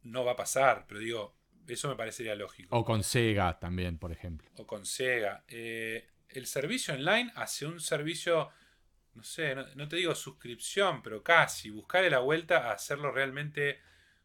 no 0.03 0.25
va 0.25 0.33
a 0.33 0.37
pasar, 0.37 0.87
pero 0.87 1.01
digo, 1.01 1.37
eso 1.67 1.89
me 1.89 1.97
parecería 1.97 2.35
lógico. 2.35 2.77
O 2.77 2.85
con 2.85 3.03
Sega 3.03 3.59
también, 3.59 3.99
por 3.99 4.13
ejemplo. 4.13 4.49
O 4.57 4.67
con 4.67 4.85
Sega. 4.85 5.45
Eh, 5.49 6.09
el 6.29 6.47
servicio 6.47 6.95
online 6.95 7.33
hace 7.35 7.67
un 7.67 7.81
servicio, 7.81 8.51
no 9.15 9.23
sé, 9.23 9.55
no, 9.55 9.89
te 9.89 9.97
digo 9.97 10.15
suscripción, 10.15 11.03
pero 11.03 11.23
casi. 11.23 11.71
Buscarle 11.71 12.11
la 12.11 12.21
vuelta 12.21 12.69
a 12.69 12.73
hacerlo 12.73 13.11
realmente 13.13 13.81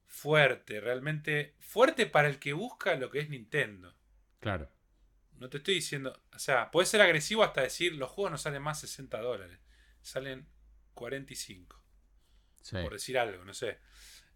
fuerte. 0.06 0.80
Realmente 0.80 1.56
fuerte 1.60 2.06
para 2.06 2.28
el 2.28 2.40
que 2.40 2.54
busca 2.54 2.96
lo 2.96 3.10
que 3.10 3.20
es 3.20 3.30
Nintendo. 3.30 3.96
Claro. 4.40 4.70
No 5.38 5.50
te 5.50 5.58
estoy 5.58 5.76
diciendo. 5.76 6.22
O 6.34 6.40
sea, 6.40 6.72
puede 6.72 6.86
ser 6.86 7.02
agresivo 7.02 7.44
hasta 7.44 7.62
decir 7.62 7.94
los 7.94 8.10
juegos 8.10 8.32
no 8.32 8.38
salen 8.38 8.62
más 8.62 8.80
60 8.80 9.20
dólares. 9.20 9.60
Salen 10.02 10.48
45. 10.94 11.82
Por 12.72 12.94
decir 12.94 13.18
algo, 13.20 13.44
no 13.46 13.54
sé. 13.54 13.80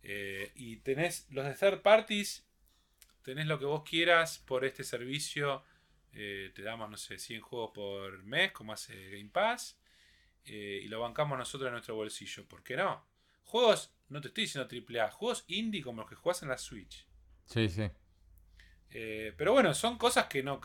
Eh, 0.03 0.51
y 0.55 0.77
tenés 0.77 1.27
los 1.29 1.45
de 1.45 1.53
third 1.53 1.81
parties 1.81 2.45
tenés 3.21 3.47
lo 3.47 3.59
que 3.59 3.65
vos 3.65 3.83
quieras 3.87 4.39
por 4.39 4.65
este 4.65 4.83
servicio. 4.83 5.63
Eh, 6.13 6.51
te 6.55 6.63
damos, 6.63 6.89
no 6.89 6.97
sé, 6.97 7.19
100 7.19 7.41
juegos 7.41 7.71
por 7.73 8.23
mes, 8.23 8.51
como 8.51 8.73
hace 8.73 9.11
Game 9.11 9.29
Pass. 9.29 9.77
Eh, 10.45 10.81
y 10.83 10.87
lo 10.87 10.99
bancamos 10.99 11.37
nosotros 11.37 11.67
en 11.67 11.73
nuestro 11.73 11.95
bolsillo. 11.95 12.47
¿Por 12.47 12.63
qué 12.63 12.75
no? 12.75 13.05
Juegos, 13.43 13.93
no 14.07 14.19
te 14.21 14.29
estoy 14.29 14.45
diciendo 14.45 14.67
AAA, 14.67 15.11
juegos 15.11 15.43
indie 15.47 15.83
como 15.83 16.01
los 16.01 16.09
que 16.09 16.15
jugás 16.15 16.41
en 16.41 16.49
la 16.49 16.57
Switch. 16.57 17.05
Sí, 17.45 17.69
sí. 17.69 17.89
Pero 18.89 19.53
bueno, 19.53 19.75
son 19.75 19.99
cosas 19.99 20.25
que 20.25 20.41
no, 20.41 20.59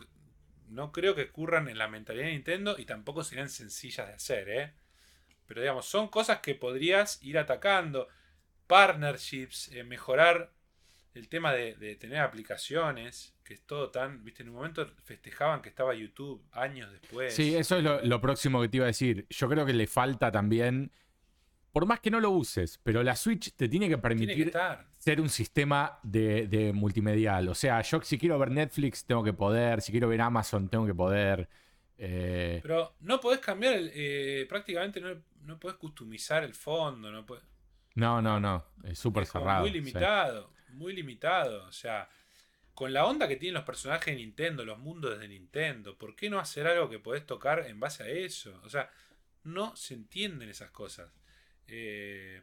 no 0.68 0.92
creo 0.92 1.14
que 1.14 1.22
ocurran 1.24 1.68
en 1.68 1.78
la 1.78 1.88
mentalidad 1.88 2.26
de 2.26 2.32
Nintendo 2.32 2.76
y 2.78 2.86
tampoco 2.86 3.22
serían 3.24 3.48
sencillas 3.48 4.06
de 4.06 4.14
hacer, 4.14 4.48
¿eh? 4.48 4.74
Pero 5.46 5.60
digamos, 5.60 5.86
son 5.86 6.08
cosas 6.08 6.40
que 6.40 6.54
podrías 6.54 7.22
ir 7.22 7.38
atacando. 7.38 8.08
Partnerships, 8.66 9.70
mejorar 9.86 10.54
el 11.14 11.28
tema 11.28 11.52
de, 11.52 11.96
tener 11.96 12.18
aplicaciones, 12.18 13.34
que 13.44 13.54
es 13.54 13.62
todo 13.62 13.90
tan, 13.90 14.24
viste, 14.24 14.42
en 14.42 14.48
un 14.48 14.56
momento 14.56 14.86
festejaban 15.04 15.62
que 15.62 15.68
estaba 15.68 15.94
YouTube 15.94 16.42
años 16.52 16.90
después. 16.90 17.32
Sí, 17.32 17.54
eso 17.54 17.78
es 17.78 18.04
lo, 18.04 18.20
próximo 18.20 18.60
que 18.60 18.68
te 18.68 18.78
iba 18.78 18.86
a 18.86 18.88
decir. 18.88 19.26
Yo 19.30 19.48
creo 19.48 19.64
que 19.64 19.72
le 19.72 19.86
falta 19.86 20.32
también, 20.32 20.90
por 21.72 21.86
más 21.86 22.00
que 22.00 22.10
no 22.10 22.18
lo 22.18 22.30
uses, 22.30 22.80
pero 22.82 23.04
la 23.04 23.14
Switch 23.14 23.52
te 23.54 23.68
tiene 23.68 23.88
que 23.88 23.98
permitir 23.98 24.52
ser 24.98 25.20
un 25.20 25.28
sistema 25.28 26.00
de, 26.02 26.72
multimedial. 26.74 27.48
O 27.48 27.54
sea, 27.54 27.80
yo 27.82 28.02
si 28.02 28.18
quiero 28.18 28.36
ver 28.38 28.50
Netflix 28.50 29.04
tengo 29.04 29.22
que 29.22 29.32
poder, 29.32 29.82
si 29.82 29.92
quiero 29.92 30.08
ver 30.08 30.20
Amazon 30.20 30.68
tengo 30.68 30.84
que 30.84 30.94
poder. 30.94 31.48
Eh, 31.96 32.58
pero 32.60 32.96
no 33.00 33.20
podés 33.20 33.38
cambiar, 33.38 33.74
eh, 33.78 34.46
prácticamente 34.48 35.00
no, 35.00 35.10
no 35.42 35.60
podés 35.60 35.76
customizar 35.76 36.42
el 36.42 36.54
fondo, 36.54 37.12
no 37.12 37.24
No, 37.94 38.20
no, 38.20 38.40
no, 38.40 38.64
es 38.84 38.98
súper 38.98 39.26
cerrado. 39.26 39.60
Muy 39.60 39.70
limitado 39.70 40.54
muy 40.74 40.92
limitado. 40.92 41.64
O 41.64 41.72
sea, 41.72 42.08
con 42.74 42.92
la 42.92 43.06
onda 43.06 43.28
que 43.28 43.36
tienen 43.36 43.54
los 43.54 43.64
personajes 43.64 44.06
de 44.06 44.16
Nintendo, 44.16 44.64
los 44.64 44.78
mundos 44.78 45.18
de 45.18 45.28
Nintendo, 45.28 45.96
¿por 45.96 46.14
qué 46.16 46.28
no 46.30 46.38
hacer 46.38 46.66
algo 46.66 46.90
que 46.90 46.98
podés 46.98 47.26
tocar 47.26 47.66
en 47.66 47.80
base 47.80 48.02
a 48.02 48.08
eso? 48.08 48.60
O 48.64 48.68
sea, 48.68 48.90
no 49.42 49.74
se 49.76 49.94
entienden 49.94 50.48
esas 50.48 50.70
cosas. 50.70 51.10
Eh, 51.66 52.42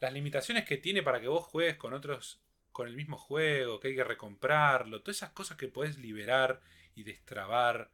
las 0.00 0.12
limitaciones 0.12 0.64
que 0.64 0.76
tiene 0.76 1.02
para 1.02 1.20
que 1.20 1.28
vos 1.28 1.44
juegues 1.44 1.76
con 1.76 1.92
otros, 1.92 2.40
con 2.72 2.88
el 2.88 2.96
mismo 2.96 3.18
juego, 3.18 3.80
que 3.80 3.88
hay 3.88 3.96
que 3.96 4.04
recomprarlo, 4.04 5.02
todas 5.02 5.16
esas 5.18 5.30
cosas 5.30 5.56
que 5.56 5.68
podés 5.68 5.98
liberar 5.98 6.60
y 6.94 7.02
destrabar. 7.02 7.90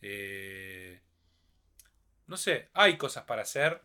Eh, 0.00 1.00
no 2.26 2.36
sé, 2.36 2.68
hay 2.74 2.96
cosas 2.96 3.24
para 3.24 3.42
hacer 3.42 3.82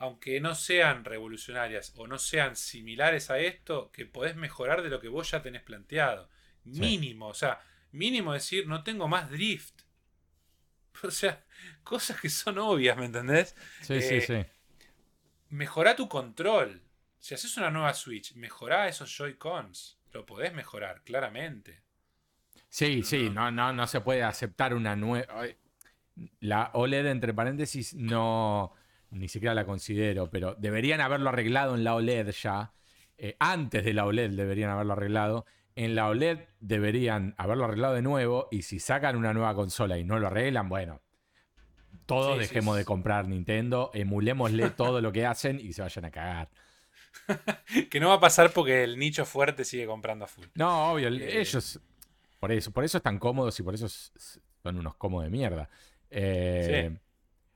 aunque 0.00 0.40
no 0.40 0.54
sean 0.54 1.04
revolucionarias 1.04 1.92
o 1.94 2.06
no 2.06 2.18
sean 2.18 2.56
similares 2.56 3.28
a 3.28 3.38
esto, 3.38 3.92
que 3.92 4.06
podés 4.06 4.34
mejorar 4.34 4.82
de 4.82 4.88
lo 4.88 4.98
que 4.98 5.08
vos 5.08 5.30
ya 5.30 5.42
tenés 5.42 5.62
planteado. 5.62 6.30
Mínimo, 6.64 7.28
o 7.28 7.34
sea, 7.34 7.60
mínimo 7.92 8.32
decir, 8.32 8.66
no 8.66 8.82
tengo 8.82 9.06
más 9.06 9.30
drift. 9.30 9.82
O 11.02 11.10
sea, 11.10 11.42
cosas 11.82 12.20
que 12.20 12.28
son 12.28 12.58
obvias, 12.58 12.94
¿me 12.96 13.06
entendés? 13.06 13.54
Sí, 13.80 14.02
sí, 14.02 14.16
eh, 14.16 14.20
sí. 14.20 14.44
Mejorá 15.48 15.96
tu 15.96 16.08
control. 16.08 16.82
Si 17.18 17.32
haces 17.32 17.56
una 17.56 17.70
nueva 17.70 17.94
Switch, 17.94 18.34
mejorá 18.34 18.86
esos 18.86 19.10
Joy-Cons. 19.16 19.98
Lo 20.12 20.26
podés 20.26 20.52
mejorar, 20.52 21.02
claramente. 21.02 21.80
Sí, 22.68 23.02
sí, 23.02 23.30
no, 23.30 23.50
no, 23.50 23.72
no 23.72 23.86
se 23.86 24.02
puede 24.02 24.22
aceptar 24.22 24.74
una 24.74 24.94
nueva. 24.94 25.46
La 26.40 26.70
OLED, 26.74 27.06
entre 27.06 27.32
paréntesis, 27.32 27.94
no 27.94 28.74
ni 29.10 29.28
siquiera 29.28 29.54
la 29.54 29.64
considero, 29.64 30.30
pero 30.30 30.54
deberían 30.54 31.00
haberlo 31.00 31.30
arreglado 31.30 31.74
en 31.74 31.84
la 31.84 31.94
OLED 31.94 32.30
ya. 32.30 32.72
Eh, 33.18 33.36
antes 33.38 33.84
de 33.84 33.92
la 33.92 34.06
OLED 34.06 34.30
deberían 34.30 34.70
haberlo 34.70 34.94
arreglado. 34.94 35.46
En 35.76 35.94
la 35.94 36.08
OLED 36.08 36.38
deberían 36.60 37.34
haberlo 37.38 37.64
arreglado 37.64 37.94
de 37.94 38.02
nuevo. 38.02 38.48
Y 38.50 38.62
si 38.62 38.78
sacan 38.78 39.16
una 39.16 39.32
nueva 39.32 39.54
consola 39.54 39.98
y 39.98 40.04
no 40.04 40.18
lo 40.18 40.28
arreglan, 40.28 40.68
bueno, 40.68 41.00
todos 42.06 42.38
dejemos 42.38 42.76
de 42.76 42.84
comprar 42.84 43.28
Nintendo, 43.28 43.90
emulémosle 43.94 44.70
todo 44.70 45.00
lo 45.00 45.12
que 45.12 45.26
hacen 45.26 45.60
y 45.60 45.72
se 45.72 45.82
vayan 45.82 46.04
a 46.06 46.10
cagar. 46.10 46.48
que 47.90 48.00
no 48.00 48.08
va 48.08 48.14
a 48.14 48.20
pasar 48.20 48.52
porque 48.52 48.84
el 48.84 48.98
nicho 48.98 49.24
fuerte 49.24 49.64
sigue 49.64 49.86
comprando 49.86 50.24
a 50.24 50.28
full. 50.28 50.46
No, 50.54 50.92
obvio, 50.92 51.08
eh, 51.08 51.40
ellos. 51.40 51.80
Por 52.38 52.52
eso, 52.52 52.70
por 52.70 52.84
eso 52.84 52.98
están 52.98 53.18
cómodos 53.18 53.58
y 53.60 53.62
por 53.62 53.74
eso 53.74 53.88
son 53.88 54.78
unos 54.78 54.94
cómodos 54.96 55.24
de 55.24 55.30
mierda. 55.30 55.68
Eh, 56.10 56.96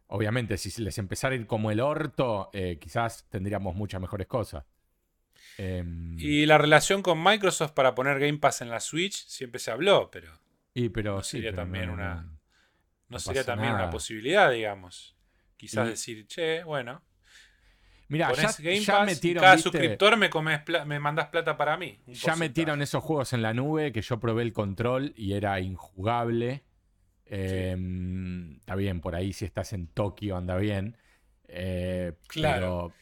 Obviamente, 0.09 0.56
si 0.59 0.82
les 0.82 0.98
empezara 0.98 1.35
a 1.35 1.39
ir 1.39 1.47
como 1.47 1.70
el 1.70 1.81
orto, 1.81 2.51
eh, 2.52 2.78
quizás 2.81 3.26
tendríamos 3.31 3.74
muchas 3.74 4.01
mejores 4.01 4.26
cosas. 4.26 4.64
Em, 5.56 6.18
y 6.18 6.47
la 6.47 6.59
relación 6.59 7.02
con 7.02 7.22
Microsoft 7.22 7.72
para 7.72 7.94
poner 7.94 8.18
Game 8.18 8.39
Pass 8.39 8.60
en 8.60 8.70
la 8.70 8.81
Switch 8.81 9.26
siempre 9.26 9.59
se 9.59 9.70
habló, 9.70 10.10
pero. 10.10 10.32
Y 10.74 10.89
pero 10.89 11.16
no 11.16 11.22
sería 11.22 11.55
también 11.55 11.90
una. 11.90 12.28
No, 13.09 13.18
sería 13.18 13.44
también 13.44 13.72
una 13.72 13.90
posibilidad, 13.90 14.51
digamos. 14.51 15.16
Quizás 15.56 15.89
decir, 15.89 16.26
che, 16.26 16.64
bueno. 16.64 17.02
Mira, 18.09 18.32
ya, 18.32 18.51
Game 18.59 18.82
Pass 18.85 19.06
metieron, 19.06 19.43
cada 19.43 19.59
suscriptor 19.59 20.16
me, 20.16 20.28
comes 20.28 20.60
me 20.85 21.01
mandas 21.01 21.28
plata 21.28 21.56
para 21.56 21.76
mí. 21.76 21.98
Ya 22.06 22.36
metieron 22.36 22.82
esos 22.82 23.02
juegos 23.02 23.32
en 23.32 23.43
la 23.43 23.55
nube 23.55 23.93
que 23.93 24.02
yo 24.02 24.20
probé 24.20 24.43
el 24.43 24.52
control 24.52 25.14
y 25.16 25.32
era 25.32 25.59
injugable. 25.60 26.64
Em, 27.26 28.56
está 28.56 28.74
bien, 28.74 29.01
por 29.01 29.14
ahí 29.14 29.32
si 29.32 29.44
estás 29.44 29.72
en 29.72 29.86
Tokio 29.88 30.36
anda 30.36 30.56
bien. 30.56 30.96
Eh, 31.48 32.12
claro. 32.26 32.92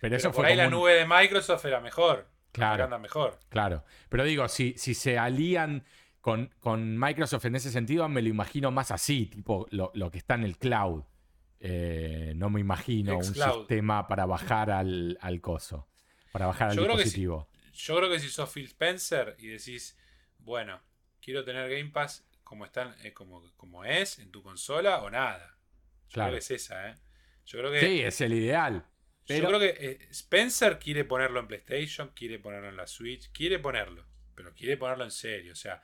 Pero, 0.00 0.16
eso 0.16 0.32
por 0.32 0.46
ahí 0.46 0.56
la 0.56 0.68
nube 0.68 0.94
de 0.94 1.06
Microsoft 1.06 1.64
era 1.64 1.80
mejor. 1.80 2.28
Claro. 2.52 2.84
Anda 2.84 2.98
mejor. 2.98 3.38
Claro. 3.48 3.84
Pero 4.08 4.24
digo, 4.24 4.48
si, 4.48 4.74
si 4.76 4.94
se 4.94 5.18
alían 5.18 5.84
con, 6.20 6.50
con, 6.60 6.98
Microsoft 6.98 7.44
en 7.46 7.56
ese 7.56 7.70
sentido, 7.70 8.08
me 8.08 8.22
lo 8.22 8.28
imagino 8.28 8.70
más 8.70 8.90
así, 8.90 9.26
tipo 9.26 9.66
lo, 9.70 10.10
que 10.10 10.18
está 10.18 10.34
en 10.34 10.44
el 10.44 10.58
cloud. 10.58 11.04
Eh, 11.60 12.32
no 12.36 12.48
me 12.48 12.60
imagino 12.60 13.18
un 13.18 13.24
sistema 13.24 14.08
para 14.08 14.24
bajar 14.24 14.70
al, 14.70 15.18
coso, 15.42 15.86
para 16.32 16.46
bajar 16.46 16.70
al 16.70 16.76
dispositivo. 16.76 17.48
yo 17.72 17.96
creo 17.98 18.10
que 18.10 18.18
si 18.18 18.30
sos 18.30 18.50
Phil 18.50 18.64
Spencer 18.64 19.36
y 19.38 19.48
decís, 19.48 19.96
bueno, 20.38 20.80
quiero 21.20 21.44
tener 21.44 21.70
Game 21.70 21.90
Pass 21.90 22.24
como, 22.50 22.64
están, 22.64 22.96
eh, 23.04 23.12
como, 23.12 23.48
como 23.56 23.84
es 23.84 24.18
en 24.18 24.32
tu 24.32 24.42
consola 24.42 25.02
o 25.02 25.08
nada. 25.08 25.56
Yo 26.08 26.14
creo 26.14 26.32
que 26.32 26.38
es 26.38 26.50
esa, 26.50 26.90
¿eh? 26.90 26.96
Yo 27.46 27.60
creo 27.60 27.70
que, 27.70 27.78
sí, 27.78 28.00
es 28.00 28.20
el 28.22 28.32
ideal. 28.32 28.84
Yo 29.24 29.46
creo 29.46 29.60
que 29.60 29.76
eh, 29.78 30.08
Spencer 30.10 30.80
quiere 30.80 31.04
ponerlo 31.04 31.38
en 31.38 31.46
PlayStation, 31.46 32.08
quiere 32.08 32.40
ponerlo 32.40 32.68
en 32.68 32.76
la 32.76 32.88
Switch, 32.88 33.30
quiere 33.30 33.60
ponerlo, 33.60 34.04
pero 34.34 34.52
quiere 34.52 34.76
ponerlo 34.76 35.04
en 35.04 35.12
serio. 35.12 35.52
O 35.52 35.54
sea, 35.54 35.80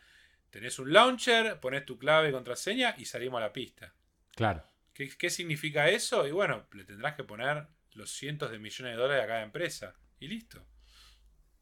tenés 0.50 0.80
un 0.80 0.92
launcher, 0.92 1.60
pones 1.60 1.86
tu 1.86 2.00
clave 2.00 2.30
y 2.30 2.32
contraseña 2.32 2.96
y 2.98 3.04
salimos 3.04 3.38
a 3.38 3.42
la 3.42 3.52
pista. 3.52 3.94
Claro. 4.34 4.64
¿Qué, 4.92 5.08
¿Qué 5.16 5.30
significa 5.30 5.88
eso? 5.88 6.26
Y 6.26 6.32
bueno, 6.32 6.66
le 6.72 6.82
tendrás 6.82 7.14
que 7.14 7.22
poner 7.22 7.68
los 7.92 8.10
cientos 8.10 8.50
de 8.50 8.58
millones 8.58 8.96
de 8.96 9.00
dólares 9.00 9.22
a 9.22 9.28
cada 9.28 9.42
empresa. 9.42 9.94
Y 10.18 10.26
listo. 10.26 10.66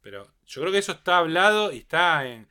Pero 0.01 0.33
yo 0.47 0.61
creo 0.61 0.73
que 0.73 0.79
eso 0.79 0.93
está 0.93 1.19
hablado 1.19 1.71
y 1.71 1.77
está 1.77 2.25
en. 2.25 2.47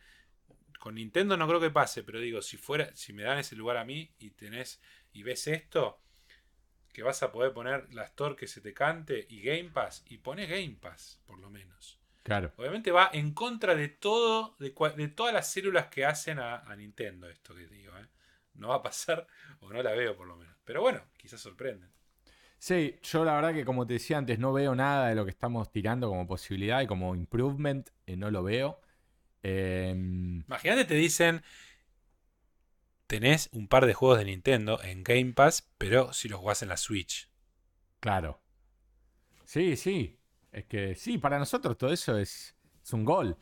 Con 0.85 0.97
Nintendo 0.97 1.39
no 1.39 1.48
creo 1.48 1.61
que 1.61 1.70
pase, 1.70 2.02
pero 2.02 2.20
digo, 2.20 2.43
si 2.43 2.59
fuera, 2.59 2.94
si 2.94 3.15
me 3.15 3.23
dan 3.23 3.39
ese 3.39 3.56
lugar 3.56 3.78
a 3.78 3.86
mí 3.86 4.12
y 4.19 4.32
tenés. 4.32 4.82
y 5.15 5.23
ves 5.23 5.47
esto, 5.47 6.02
que 6.93 7.02
vas 7.02 7.23
a 7.23 7.32
poder 7.32 7.55
poner 7.55 7.89
la 7.94 8.02
Store 8.05 8.36
que 8.36 8.47
se 8.47 8.61
te 8.61 8.74
cante 8.74 9.27
y 9.31 9.40
Game 9.40 9.70
Pass, 9.70 10.05
y 10.11 10.19
pones 10.19 10.47
Game 10.47 10.77
Pass, 10.78 11.23
por 11.24 11.39
lo 11.39 11.48
menos. 11.48 11.98
Claro. 12.23 12.52
Obviamente 12.59 12.90
va 12.90 13.09
en 13.15 13.32
contra 13.32 13.74
de 13.74 13.89
todo, 13.89 14.56
de, 14.59 14.74
de 14.98 15.09
todas 15.09 15.32
las 15.32 15.51
células 15.51 15.86
que 15.86 16.05
hacen 16.05 16.39
a, 16.39 16.56
a 16.59 16.77
Nintendo 16.77 17.31
esto 17.31 17.55
que 17.55 17.66
digo, 17.66 17.97
¿eh? 17.97 18.06
No 18.52 18.69
va 18.69 18.74
a 18.74 18.82
pasar, 18.82 19.27
o 19.61 19.73
no 19.73 19.82
la 19.82 19.93
veo 19.93 20.15
por 20.15 20.27
lo 20.27 20.36
menos. 20.36 20.55
Pero 20.66 20.82
bueno, 20.82 21.01
quizás 21.16 21.40
sorprenden. 21.40 21.90
Sí, 22.59 22.98
yo 23.02 23.24
la 23.24 23.36
verdad 23.36 23.55
que 23.55 23.65
como 23.65 23.86
te 23.86 23.94
decía 23.94 24.19
antes, 24.19 24.39
no 24.39 24.52
veo 24.52 24.74
nada 24.74 25.09
de 25.09 25.15
lo 25.15 25.24
que 25.24 25.31
estamos 25.31 25.73
tirando 25.73 26.11
como 26.11 26.27
posibilidad 26.27 26.82
y 26.82 26.86
como 26.86 27.15
improvement, 27.15 27.89
eh, 28.05 28.19
no 28.19 28.31
lo 28.31 28.43
veo. 28.43 28.82
Em, 29.45 30.45
Imagínate, 30.49 30.85
te 30.87 30.95
dicen, 30.95 31.43
tenés 33.07 33.49
un 33.53 33.66
par 33.69 33.87
de 33.87 33.95
juegos 33.95 34.19
de 34.19 34.27
Nintendo 34.27 34.79
en 34.83 35.05
Game 35.05 35.33
Pass, 35.33 35.71
pero 35.79 36.12
si 36.12 36.29
los 36.29 36.41
jugás 36.41 36.62
en 36.62 36.69
la 36.69 36.77
Switch. 36.77 37.31
claro. 38.01 38.41
Sí, 39.45 39.77
sí. 39.77 40.19
Es 40.53 40.65
que 40.66 40.95
sí, 40.95 41.19
para 41.19 41.39
nosotros 41.39 41.77
todo 41.77 41.93
eso 41.93 42.16
es, 42.19 42.55
es 42.83 42.93
un 42.93 43.05
gol. 43.05 43.37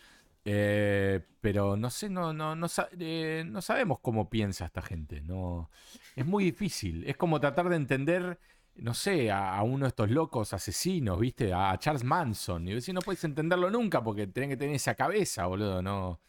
Eh, 0.45 1.20
pero 1.41 1.77
no 1.77 1.91
sé, 1.91 2.09
no, 2.09 2.33
no, 2.33 2.57
no, 2.57 2.66
eh, 2.99 3.45
no 3.47 3.62
sabemos 3.62 4.01
cómo 4.01 4.29
piensa 4.31 4.66
esta 4.66 4.83
gente. 4.83 5.20
No, 5.20 5.70
es 6.16 6.27
muy 6.27 6.45
difícil. 6.45 7.05
Es 7.07 7.16
como 7.16 7.41
tratar 7.41 7.69
de 7.69 7.77
entender, 7.77 8.41
no 8.77 8.94
sé, 8.94 9.31
a, 9.31 9.55
a 9.57 9.62
uno 9.62 9.85
de 9.85 9.89
estos 9.90 10.11
locos 10.11 10.53
asesinos, 10.53 11.20
¿viste? 11.20 11.53
A, 11.53 11.77
Charles 11.78 12.05
Manson. 12.05 12.66
Y 12.69 12.74
decir, 12.74 12.94
no 12.94 13.01
puedes 13.01 13.23
entenderlo 13.24 13.70
nunca 13.70 14.03
porque 14.03 14.27
tenés 14.27 14.51
que 14.51 14.57
tener 14.57 14.74
esa 14.74 14.94
cabeza, 14.94 15.47
boludo. 15.47 15.82
No. 15.82 16.20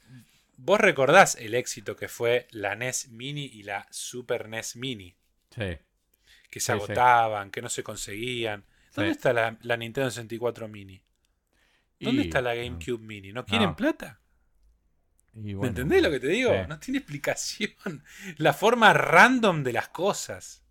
Vos 0.57 0.80
recordás 0.80 1.36
el 1.36 1.56
éxito 1.56 1.95
que 1.95 2.07
fue 2.07 2.48
la 2.52 2.76
NES 2.76 3.10
Mini 3.10 3.45
y 3.45 3.64
la 3.64 3.88
Super 3.90 4.48
NES 4.49 4.76
Mini, 4.76 5.15
Sí. 5.49 5.78
que 6.49 6.60
se 6.60 6.60
Sí, 6.60 6.65
sí. 6.65 6.72
agotaban, 6.72 7.49
que 7.49 7.61
no 7.61 7.70
se 7.70 7.84
conseguían. 7.84 8.64
¿Dónde 8.95 9.11
Sí. 9.11 9.18
está 9.18 9.34
la, 9.34 9.57
la 9.61 9.78
Nintendo 9.78 10.11
64 10.11 10.68
Mini? 10.68 11.02
¿Dónde 11.99 12.24
Y- 12.24 12.26
está 12.28 12.41
la 12.41 12.53
GameCube 12.53 12.99
Mini? 12.99 13.32
¿No 13.34 13.45
quieren 13.45 13.70
No. 13.70 13.76
plata? 13.76 14.20
y 15.36 15.56
¿Me 15.56 15.68
entendés 15.70 16.03
lo 16.03 16.11
que 16.11 16.20
te 16.20 16.28
digo? 16.28 16.52
No 16.68 16.78
tiene 16.80 16.99
explicación. 16.99 17.72
La 18.38 18.53
forma 18.53 18.94
random 18.94 19.64
de 19.64 19.74
las 19.74 19.88
cosas. 19.90 20.62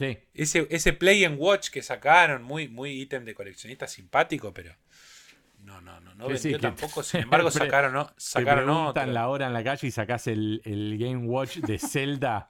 Sí. 0.00 0.18
Ese, 0.34 0.66
ese 0.70 0.94
Play 0.94 1.24
and 1.26 1.36
Watch 1.38 1.68
que 1.68 1.82
sacaron, 1.82 2.42
muy, 2.42 2.68
muy 2.68 2.92
ítem 3.02 3.24
de 3.26 3.34
coleccionista 3.34 3.86
simpático, 3.86 4.52
pero. 4.54 4.74
No, 5.62 5.78
no, 5.82 6.00
no, 6.00 6.14
no 6.14 6.26
Sí, 6.38 6.48
vendió 6.52 6.58
tampoco. 6.60 7.02
Sin 7.02 7.20
embargo, 7.20 7.50
sacaron, 7.50 7.92
¿no? 7.92 8.06
Te 8.06 8.14
sacaron 8.16 8.64
preguntan 8.64 9.02
otro. 9.02 9.12
la 9.12 9.28
hora 9.28 9.46
en 9.46 9.52
la 9.52 9.62
calle 9.62 9.86
y 9.86 9.90
sacás 9.90 10.26
el, 10.26 10.62
el 10.64 10.96
Game 10.98 11.26
Watch 11.26 11.58
de 11.58 11.78
Zelda. 11.92 12.48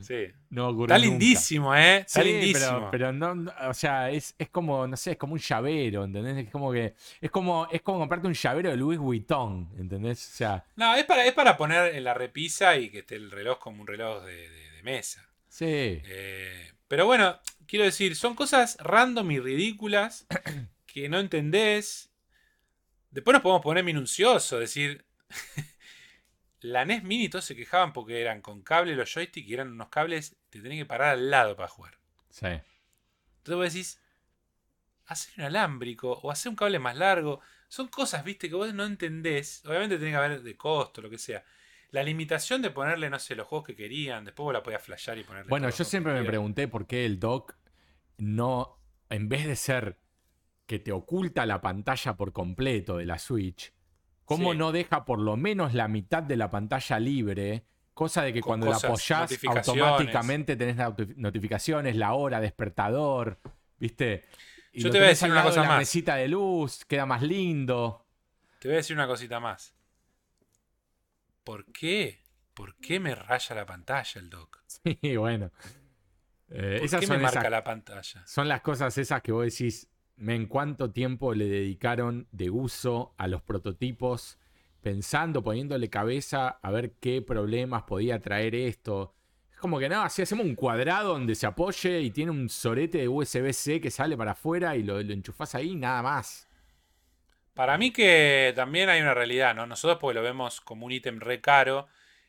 Sí. 0.00 0.26
No 0.50 0.68
ocurrió 0.68 0.94
Está 0.94 1.06
nunca. 1.06 1.18
lindísimo, 1.18 1.74
¿eh? 1.76 1.98
Está 1.98 2.22
Sí, 2.22 2.28
lindísimo. 2.32 2.70
pero, 2.70 2.90
pero 2.90 3.12
no, 3.12 3.34
no, 3.34 3.52
o 3.68 3.74
sea, 3.74 4.10
es, 4.10 4.34
es 4.38 4.48
como, 4.48 4.86
no 4.86 4.96
sé, 4.96 5.12
es 5.12 5.16
como 5.16 5.32
un 5.34 5.38
llavero, 5.40 6.04
¿entendés? 6.04 6.46
Es 6.46 6.50
como 6.52 6.72
que, 6.72 6.94
es 7.20 7.30
como, 7.30 7.68
es 7.70 7.82
como 7.82 7.98
comprarte 7.98 8.26
un 8.28 8.34
llavero 8.34 8.70
de 8.70 8.76
Louis 8.76 8.98
Vuitton, 8.98 9.68
¿entendés? 9.78 10.24
O 10.32 10.36
sea, 10.36 10.64
No, 10.76 10.94
es 10.94 11.04
para, 11.04 11.24
es 11.26 11.32
para 11.34 11.56
poner 11.56 11.94
en 11.94 12.04
la 12.04 12.14
repisa 12.14 12.76
y 12.76 12.90
que 12.90 13.00
esté 13.00 13.16
el 13.16 13.30
reloj 13.30 13.58
como 13.58 13.80
un 13.82 13.86
reloj 13.88 14.24
de, 14.24 14.32
de- 14.48 14.70
de 14.70 14.82
mesa. 14.82 15.26
Sí, 15.50 16.00
Eh, 16.06 16.72
pero 16.88 17.04
bueno, 17.04 17.38
quiero 17.66 17.84
decir, 17.84 18.16
son 18.16 18.34
cosas 18.34 18.78
random 18.80 19.30
y 19.32 19.38
ridículas 19.38 20.26
que 20.86 21.10
no 21.10 21.20
entendés. 21.20 22.10
Después 23.10 23.34
nos 23.34 23.42
podemos 23.42 23.62
poner 23.62 23.84
minucioso, 23.84 24.58
decir. 24.58 25.04
la 26.60 26.84
NES 26.84 27.02
Mini 27.04 27.28
todos 27.28 27.44
se 27.44 27.54
quejaban 27.56 27.92
porque 27.92 28.20
eran 28.20 28.40
con 28.40 28.62
cable 28.62 28.96
los 28.96 29.12
joysticks 29.12 29.48
y 29.48 29.54
eran 29.54 29.72
unos 29.72 29.88
cables 29.88 30.30
que 30.50 30.58
te 30.58 30.62
tenían 30.62 30.80
que 30.80 30.86
parar 30.86 31.10
al 31.10 31.30
lado 31.30 31.54
para 31.56 31.68
jugar. 31.68 31.98
sí. 32.30 32.46
Entonces 32.46 33.56
vos 33.56 33.72
decís, 33.72 34.00
hacer 35.06 35.32
un 35.38 35.44
alámbrico 35.44 36.12
o 36.22 36.30
hacer 36.30 36.50
un 36.50 36.56
cable 36.56 36.78
más 36.78 36.96
largo. 36.96 37.40
Son 37.68 37.88
cosas, 37.88 38.24
viste, 38.24 38.48
que 38.48 38.54
vos 38.54 38.72
no 38.74 38.84
entendés. 38.84 39.64
Obviamente 39.64 39.96
tiene 39.96 40.12
que 40.12 40.16
haber 40.16 40.42
de 40.42 40.56
costo, 40.56 41.02
lo 41.02 41.10
que 41.10 41.18
sea. 41.18 41.44
La 41.92 42.02
limitación 42.02 42.62
de 42.62 42.70
ponerle, 42.70 43.10
no 43.10 43.18
sé, 43.18 43.34
los 43.34 43.46
juegos 43.46 43.66
que 43.66 43.74
querían. 43.76 44.24
Después 44.24 44.44
vos 44.44 44.52
la 44.54 44.62
podías 44.62 44.82
flashear 44.82 45.18
y 45.18 45.24
ponerle. 45.24 45.48
Bueno, 45.48 45.68
yo 45.70 45.84
siempre 45.84 46.12
me 46.12 46.24
pregunté 46.24 46.68
por 46.68 46.86
qué 46.86 47.04
el 47.04 47.18
dock 47.18 47.54
no, 48.18 48.78
en 49.08 49.28
vez 49.28 49.46
de 49.46 49.56
ser 49.56 49.98
que 50.66 50.78
te 50.78 50.92
oculta 50.92 51.46
la 51.46 51.60
pantalla 51.60 52.16
por 52.16 52.32
completo 52.32 52.98
de 52.98 53.06
la 53.06 53.18
Switch, 53.18 53.72
¿cómo 54.24 54.52
Sí. 54.52 54.58
no 54.58 54.70
deja 54.72 55.04
por 55.04 55.18
lo 55.18 55.36
menos 55.36 55.74
la 55.74 55.88
mitad 55.88 56.22
de 56.22 56.36
la 56.36 56.50
pantalla 56.50 57.00
libre? 57.00 57.64
Cosa 57.92 58.22
de 58.22 58.32
que 58.32 58.40
Con 58.40 58.60
cuando 58.60 58.70
la 58.70 58.76
apoyás 58.76 59.32
automáticamente 59.44 60.54
tenés 60.56 60.76
notificaciones, 61.16 61.96
la 61.96 62.12
hora, 62.14 62.40
despertador, 62.40 63.40
¿viste? 63.78 64.24
Y 64.72 64.82
Yo 64.82 64.90
te 64.90 64.98
voy 64.98 65.06
a 65.06 65.08
decir 65.10 65.30
una 65.30 65.40
de 65.42 65.48
cosa 65.48 65.62
la 65.62 65.68
más. 65.68 65.78
mesita 65.80 66.14
de 66.14 66.28
luz, 66.28 66.84
queda 66.84 67.04
más 67.04 67.20
lindo. 67.22 68.06
Te 68.60 68.68
voy 68.68 68.74
a 68.74 68.76
decir 68.76 68.94
una 68.96 69.06
cosita 69.08 69.40
más. 69.40 69.74
¿Por 71.50 71.64
qué? 71.72 72.22
¿Por 72.54 72.76
qué 72.76 73.00
me 73.00 73.12
raya 73.12 73.56
la 73.56 73.66
pantalla 73.66 74.20
el 74.20 74.30
dock? 74.30 74.62
Sí, 74.68 75.16
bueno. 75.16 75.50
Eh, 76.48 76.76
¿Por 76.78 76.84
esas 76.86 77.00
qué 77.00 77.06
me 77.08 77.14
son 77.14 77.22
marca 77.22 77.40
esas 77.40 77.50
la 77.50 77.64
pantalla? 77.64 78.24
Son 78.24 78.46
las 78.46 78.60
cosas 78.60 78.96
esas 78.96 79.20
que 79.20 79.32
vos 79.32 79.44
decís, 79.46 79.88
men, 80.14 80.46
cuánto 80.46 80.92
tiempo 80.92 81.34
le 81.34 81.46
dedicaron 81.46 82.28
de 82.30 82.50
uso 82.50 83.16
a 83.18 83.26
los 83.26 83.42
prototipos, 83.42 84.38
pensando, 84.80 85.42
poniéndole 85.42 85.90
cabeza 85.90 86.50
a 86.62 86.70
ver 86.70 86.92
qué 87.00 87.20
problemas 87.20 87.82
podía 87.82 88.20
traer 88.20 88.54
esto. 88.54 89.16
Es 89.52 89.58
como 89.58 89.80
que 89.80 89.88
nada, 89.88 90.08
si 90.08 90.22
hacemos 90.22 90.46
un 90.46 90.54
cuadrado 90.54 91.14
donde 91.14 91.34
se 91.34 91.48
apoye 91.48 92.00
y 92.00 92.12
tiene 92.12 92.30
un 92.30 92.48
sorete 92.48 92.98
de 92.98 93.08
USB-C 93.08 93.80
que 93.80 93.90
sale 93.90 94.16
para 94.16 94.32
afuera 94.32 94.76
y 94.76 94.84
lo, 94.84 95.02
lo 95.02 95.12
enchufás 95.12 95.56
ahí, 95.56 95.74
nada 95.74 96.00
más. 96.00 96.48
Para 97.60 97.76
mí 97.76 97.90
que 97.92 98.54
también 98.56 98.88
hay 98.88 99.02
una 99.02 99.12
realidad, 99.12 99.54
¿no? 99.54 99.66
Nosotros 99.66 99.98
porque 100.00 100.14
lo 100.14 100.22
vemos 100.22 100.62
como 100.62 100.86
un 100.86 100.92
ítem 100.92 101.20
re 101.20 101.42
caro 101.42 101.88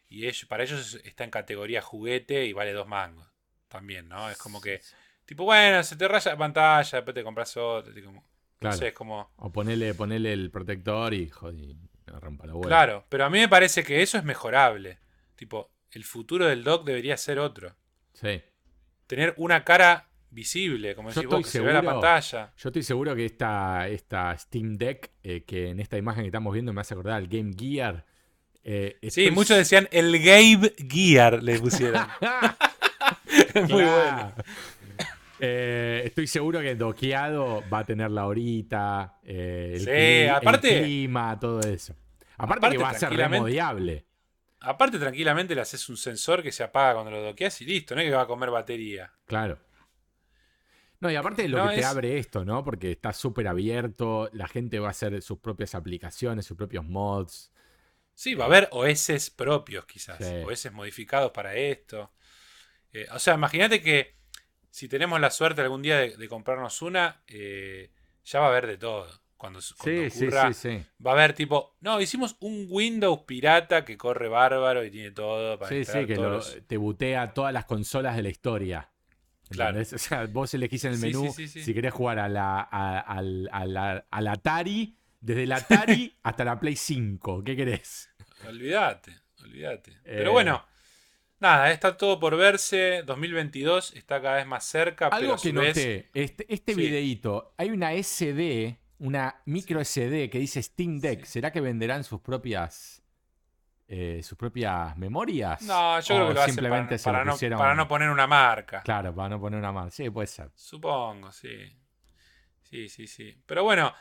y 0.10 0.28
ellos, 0.28 0.44
para 0.44 0.64
ellos 0.64 1.00
está 1.06 1.24
en 1.24 1.30
categoría 1.30 1.82
juguete 1.82 2.44
y 2.46 2.52
vale 2.52 2.74
dos 2.74 2.86
mangos. 2.86 3.32
También, 3.70 4.10
¿no? 4.10 4.30
Es 4.30 4.38
como 4.38 4.60
que, 4.60 4.82
tipo, 5.24 5.46
bueno, 5.46 5.84
se 5.84 5.96
te 5.96 6.06
raya 6.10 6.32
la 6.34 6.38
pantalla, 6.38 6.98
después 6.98 7.16
te 7.16 7.24
compras 7.24 7.56
otro. 7.56 7.94
tipo, 7.94 8.12
No 8.12 8.22
Claro. 8.60 8.76
sé, 8.76 8.90
es 8.90 8.94
como... 8.94 9.32
O 9.38 9.50
ponerle 9.54 9.94
el 10.34 10.52
protector 10.52 11.14
y 11.14 11.30
joder, 11.30 11.76
rompa 12.08 12.48
la 12.48 12.54
hueá. 12.56 12.68
Claro, 12.68 13.06
pero 13.08 13.24
a 13.24 13.30
mí 13.30 13.40
me 13.40 13.48
parece 13.48 13.86
que 13.86 14.02
eso 14.02 14.18
es 14.18 14.26
mejorable. 14.26 15.00
Tipo, 15.38 15.72
el 15.92 16.04
futuro 16.04 16.46
del 16.46 16.66
dock 16.66 16.84
debería 16.86 17.16
ser 17.16 17.40
otro. 17.40 17.74
Sí. 18.16 18.44
Tener 19.08 19.34
una 19.38 19.64
cara 19.64 20.10
visible, 20.32 20.96
como 20.96 21.10
decís 21.10 21.26
vos, 21.28 21.44
que 21.44 21.50
se 21.52 21.60
vea 21.60 21.74
la 21.74 21.80
seguro- 21.82 22.00
pantalla. 22.02 22.54
Yo 22.58 22.70
estoy 22.70 22.84
seguro 22.84 23.16
que 23.16 23.26
esta, 23.26 23.88
esta 23.88 24.38
Steam 24.38 24.78
Deck, 24.78 25.12
eh, 25.24 25.44
que 25.46 25.70
en 25.70 25.80
esta 25.80 25.98
imagen 25.98 26.24
que 26.24 26.28
estamos 26.28 26.54
viendo 26.54 26.74
me 26.74 26.82
hace 26.82 26.94
acordar 26.94 27.16
al 27.16 27.28
Game 27.28 27.52
Gear. 27.58 28.06
eh, 28.64 28.98
Sí, 29.10 29.30
muchos 29.32 29.58
decían 29.58 29.88
el 29.92 30.18
Game 30.24 30.72
Gear 30.90 31.44
le 31.44 31.60
pusieron. 31.60 32.06
Muy 33.70 33.84
bueno. 33.84 34.34
Eh, 35.40 36.04
estoy 36.06 36.28
seguro 36.28 36.60
que 36.62 36.76
doqueado 36.76 37.64
va 37.74 37.80
a 37.80 37.86
tener 37.86 38.12
la 38.12 38.28
horita, 38.28 39.18
el, 39.24 39.80
Sí, 39.80 39.86
cli- 39.88 40.24
el 40.26 40.30
aparte- 40.30 40.84
clima, 40.84 41.40
todo 41.40 41.60
eso. 41.62 41.96
Aparte, 42.38 42.60
Aparte, 42.68 42.78
que 42.78 42.84
va 42.84 42.90
a 42.92 42.94
ser 42.94 43.10
remodiable. 43.14 44.06
Aparte, 44.60 45.00
tranquilamente 45.00 45.56
le 45.56 45.62
haces 45.62 45.90
un 45.90 45.98
sensor 45.98 46.44
que 46.44 46.52
se 46.52 46.62
apaga 46.64 46.94
cuando 46.94 47.10
lo 47.12 47.24
doqueas 47.24 47.60
y 47.62 47.66
listo, 47.66 47.96
no 47.96 48.02
es 48.02 48.08
que 48.08 48.14
va 48.16 48.22
a 48.22 48.28
comer 48.28 48.52
batería. 48.52 49.12
Claro. 49.26 49.58
No, 51.02 51.10
y 51.12 51.16
aparte 51.16 51.42
de 51.44 51.50
lo 51.50 51.58
No, 51.58 51.70
que 51.70 51.78
te 51.78 51.86
abre 51.86 52.18
esto, 52.20 52.46
¿no? 52.46 52.64
Porque 52.64 52.92
está 52.92 53.12
súper 53.12 53.48
abierto, 53.48 54.30
la 54.34 54.48
gente 54.48 54.80
va 54.80 54.88
a 54.88 54.92
hacer 54.92 55.22
sus 55.22 55.40
propias 55.40 55.76
aplicaciones, 55.76 56.46
sus 56.46 56.56
propios 56.56 56.86
mods. 56.86 57.52
Sí, 58.14 58.36
va 58.36 58.46
a 58.46 58.48
haber 58.48 58.70
OS 58.72 59.32
propios 59.36 59.86
quizás, 59.86 60.18
Sí. 60.20 60.26
OS 60.46 60.70
modificados 60.72 61.32
para 61.32 61.56
esto. 61.56 62.12
Eh, 62.94 63.08
o 63.14 63.20
sea, 63.20 63.36
imagínate 63.36 63.82
que 63.82 64.16
si 64.70 64.88
tenemos 64.88 65.20
la 65.20 65.32
suerte 65.32 65.62
algún 65.62 65.82
día 65.82 65.98
de, 65.98 66.18
de 66.18 66.30
comprarnos 66.30 66.82
una, 66.82 67.24
eh, 67.28 67.92
ya 68.26 68.40
va 68.40 68.48
a 68.48 68.50
haber 68.50 68.68
de 68.68 68.78
todo. 68.78 69.08
Cuando, 69.38 69.60
cuando 69.80 70.04
Sí, 70.10 70.22
ocurra, 70.24 70.54
sí, 70.54 70.84
va 71.04 71.12
a 71.12 71.14
haber 71.16 71.34
tipo, 71.34 71.76
no, 71.82 72.00
hicimos 72.00 72.38
un 72.42 72.68
Windows 72.70 73.22
pirata 73.26 73.84
que 73.86 73.98
corre 73.98 74.28
bárbaro 74.28 74.86
y 74.86 74.92
tiene 74.92 75.10
todo 75.12 75.58
para 75.58 75.70
Sí, 75.70 75.84
sí, 75.84 76.06
que 76.06 76.14
todos 76.16 76.28
lo- 76.28 76.38
los- 76.38 76.68
te 76.68 76.78
butea 76.78 77.34
todas 77.34 77.52
las 77.52 77.66
consolas 77.66 78.16
de 78.16 78.22
la 78.22 78.30
historia. 78.30 78.91
Claro. 79.52 79.78
¿entendés? 79.78 79.94
O 79.94 79.98
sea, 79.98 80.26
vos 80.26 80.54
elegís 80.54 80.84
en 80.86 80.94
el 80.94 81.00
menú 81.00 81.26
sí, 81.34 81.48
sí, 81.48 81.60
sí. 81.60 81.64
si 81.64 81.74
querés 81.74 81.94
jugar 81.94 82.20
a 82.20 82.28
la, 82.30 82.60
a- 82.62 83.00
al, 83.00 83.50
a 83.52 83.66
la- 83.66 84.06
al 84.10 84.28
Atari, 84.28 84.96
desde 85.20 85.44
el 85.44 85.52
Atari 85.52 86.16
hasta 86.24 86.44
la 86.46 86.60
Play 86.60 86.76
5. 86.76 87.44
¿Qué 87.44 87.56
querés? 87.56 88.10
Olvídate, 88.48 89.12
olvídate. 89.44 89.92
Eh. 89.92 89.98
Pero 90.18 90.32
bueno, 90.32 90.66
Nada, 91.40 91.72
está 91.72 91.98
todo 91.98 92.20
por 92.20 92.38
verse. 92.38 93.02
2022 93.04 93.94
está 93.96 94.22
cada 94.22 94.36
vez 94.36 94.46
más 94.46 94.64
cerca. 94.64 95.08
Algo 95.08 95.36
pero 95.42 95.42
que 95.42 95.52
vez... 95.60 95.76
noté, 95.76 96.10
este, 96.14 96.46
este 96.54 96.76
Sí. 96.76 96.80
videíto, 96.80 97.56
hay 97.58 97.72
una 97.72 97.94
SD, 97.94 98.78
una 99.00 99.42
micro 99.46 99.84
SD 99.84 100.30
que 100.30 100.38
dice 100.38 100.62
Steam 100.62 101.00
Deck. 101.00 101.26
¿Será 101.26 101.52
que 101.52 101.60
venderán 101.60 102.04
sus 102.04 102.22
propias 102.22 103.01
eh, 103.94 104.24
sus 104.24 104.38
propias 104.38 104.96
memorias? 104.98 105.62
No, 105.64 106.00
yo 106.00 106.16
¿O 106.16 106.18
creo 106.18 106.28
que 106.30 106.34
lo 106.34 106.42
hacen 106.42 106.54
simplemente 106.54 106.88
para, 106.88 106.98
se 106.98 107.04
para 107.04 107.18
lo 107.26 107.26
no, 107.26 107.58
para 107.58 107.76
no 107.76 107.88
poner 107.88 108.10
una 108.10 108.26
marca. 108.26 108.82
Claro, 108.84 109.14
para 109.14 109.30
no 109.30 109.40
poner 109.40 109.60
una 109.60 109.72
más. 109.74 109.94
Sí, 109.94 110.10
puede 110.10 110.28
ser. 110.28 110.50
Supongo, 110.56 111.32
sí. 111.32 111.50
Sí, 112.64 112.88
sí, 112.88 113.06
sí. 113.08 113.42
Pero 113.46 113.64
bueno, 113.64 113.94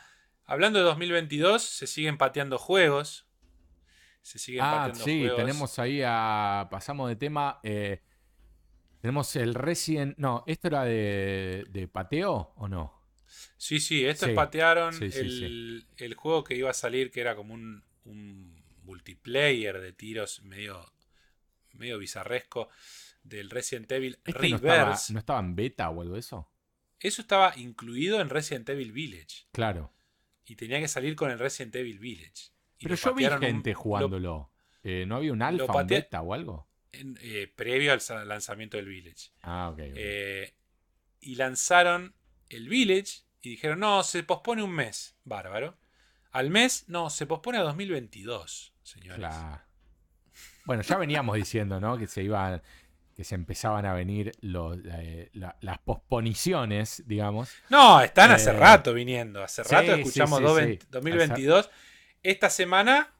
hablando 0.45 0.79
de 0.79 0.85
2022, 0.85 1.61
se 1.61 1.87
siguen 1.87 2.17
pateando 2.17 2.57
juegos. 2.57 3.27
Se 4.21 4.39
siguen 4.39 4.61
Ah, 4.63 4.71
pateando 4.77 5.03
sí, 5.03 5.19
juegos. 5.21 5.37
tenemos 5.37 5.79
ahí 5.79 6.01
a. 6.05 6.67
Pasamos 6.71 7.09
de 7.09 7.15
tema. 7.17 7.59
eh, 7.63 8.01
tenemos 9.01 9.35
el 9.35 9.55
Resident. 9.55 10.17
No, 10.17 10.43
¿esto 10.47 10.67
era 10.67 10.83
de, 10.83 11.65
de 11.69 11.87
pateo 11.87 12.53
o 12.55 12.67
no? 12.67 12.93
Sí, 13.57 13.79
sí, 13.79 14.05
estos 14.05 14.29
Sí. 14.29 14.35
patearon 14.35 14.93
Sí, 14.93 15.11
sí, 15.11 15.19
el, 15.19 15.87
el 15.97 16.13
juego 16.15 16.43
que 16.43 16.55
iba 16.55 16.69
a 16.69 16.73
salir, 16.73 17.11
que 17.11 17.21
era 17.21 17.35
como 17.35 17.53
un, 17.53 17.83
un 18.05 18.50
multiplayer 18.91 19.79
de 19.79 19.93
tiros 19.93 20.41
medio, 20.43 20.91
medio 21.71 21.97
bizarresco 21.97 22.69
del 23.23 23.49
Resident 23.49 23.89
Evil 23.91 24.19
¿Este 24.25 24.49
no 24.49 24.55
estaba, 24.57 24.83
Reverse. 24.83 25.13
no 25.13 25.19
estaba 25.19 25.39
en 25.39 25.55
beta 25.55 25.89
o 25.89 26.01
algo 26.01 26.13
de 26.15 26.19
eso? 26.19 26.51
Eso 26.99 27.21
estaba 27.21 27.53
incluido 27.57 28.19
en 28.19 28.29
Resident 28.29 28.67
Evil 28.69 28.91
Village. 28.91 29.45
Claro. 29.53 29.93
Y 30.45 30.55
tenía 30.55 30.79
que 30.79 30.87
salir 30.87 31.15
con 31.15 31.31
el 31.31 31.39
Resident 31.39 31.75
Evil 31.75 31.99
Village. 31.99 32.51
Y 32.79 32.83
Pero 32.83 32.95
yo 32.95 33.13
vi 33.15 33.25
un- 33.25 33.39
gente 33.39 33.71
lo- 33.71 33.79
jugándolo. 33.79 34.51
Eh, 34.83 35.05
¿No 35.07 35.15
había 35.15 35.31
un 35.31 35.41
alfa, 35.41 35.71
un 35.81 35.87
beta 35.87 36.21
o 36.21 36.33
algo? 36.33 36.67
en- 36.91 37.17
eh, 37.21 37.47
previo 37.55 37.93
al 37.93 38.27
lanzamiento 38.27 38.75
del 38.77 38.87
Village. 38.87 39.29
Ah, 39.43 39.69
ok. 39.69 39.79
ok. 39.79 39.93
Eh, 39.95 40.53
y 41.21 41.35
lanzaron 41.35 42.13
el 42.49 42.67
Village 42.67 43.21
y 43.41 43.51
dijeron, 43.51 43.79
no, 43.79 44.03
se 44.03 44.23
pospone 44.23 44.61
un 44.61 44.71
mes. 44.71 45.15
Bárbaro. 45.23 45.77
Al 46.31 46.49
mes, 46.49 46.85
no, 46.89 47.09
se 47.09 47.25
pospone 47.27 47.57
a 47.59 47.61
2022, 47.61 48.70
señores. 48.83 49.17
Claro. 49.17 49.61
Bueno, 50.65 50.83
ya 50.83 50.97
veníamos 50.97 51.35
diciendo, 51.35 51.79
¿no? 51.79 51.97
Que 51.97 52.07
se 52.07 52.23
iban, 52.23 52.61
que 53.15 53.23
se 53.23 53.35
empezaban 53.35 53.85
a 53.85 53.93
venir 53.93 54.31
los, 54.41 54.77
eh, 54.85 55.29
la- 55.33 55.57
las 55.61 55.79
posponiciones, 55.79 57.03
digamos. 57.07 57.51
No, 57.69 58.01
están 58.01 58.31
hace 58.31 58.51
Eh, 58.51 58.53
rato 58.53 58.93
viniendo. 58.93 59.43
Hace 59.43 59.63
sí, 59.63 59.73
rato 59.73 59.93
escuchamos 59.93 60.39
sí, 60.39 60.45
20 60.45 60.85
sí. 60.85 60.87
2022. 60.91 61.69
Esta 62.23 62.49
semana 62.49 63.11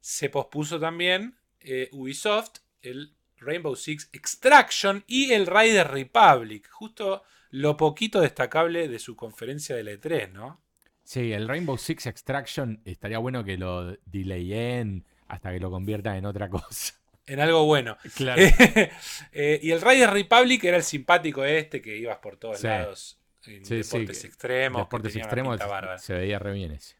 se 0.00 0.30
pospuso 0.30 0.78
también 0.80 1.36
eh, 1.60 1.88
Ubisoft, 1.92 2.60
el 2.82 3.14
Rainbow 3.36 3.76
Six 3.76 4.08
Extraction 4.12 5.04
y 5.06 5.32
el 5.32 5.46
Rider 5.46 5.88
Republic. 5.88 6.68
Justo 6.70 7.22
lo 7.50 7.76
poquito 7.76 8.20
destacable 8.20 8.88
de 8.88 8.98
su 8.98 9.16
conferencia 9.16 9.74
de 9.76 10.00
E3, 10.00 10.30
¿no? 10.32 10.62
Sí, 11.10 11.32
el 11.32 11.48
Rainbow 11.48 11.76
Six 11.76 12.06
Extraction 12.06 12.80
estaría 12.84 13.18
bueno 13.18 13.42
que 13.42 13.56
lo 13.56 13.96
delayen 14.06 15.04
hasta 15.26 15.50
que 15.50 15.58
lo 15.58 15.68
conviertan 15.68 16.14
en 16.14 16.24
otra 16.24 16.48
cosa. 16.50 16.94
En 17.26 17.40
algo 17.40 17.64
bueno. 17.66 17.96
Claro. 18.14 18.40
Eh, 19.32 19.58
y 19.60 19.72
el 19.72 19.80
Rider 19.80 20.08
Republic 20.10 20.62
era 20.62 20.76
el 20.76 20.84
simpático 20.84 21.44
este 21.44 21.82
que 21.82 21.96
ibas 21.96 22.18
por 22.18 22.36
todos 22.36 22.60
Sí. 22.60 22.68
lados 22.68 23.18
en 23.44 23.64
Sí, 23.64 23.82
sí, 23.82 23.90
deportes 23.98 24.20
que- 24.20 24.26
extremos. 24.28 24.82
Deportes 24.82 25.16
extremos 25.16 25.60
se 25.98 26.14
veía 26.14 26.38
re 26.38 26.52
bien 26.52 26.70
ese. 26.72 26.94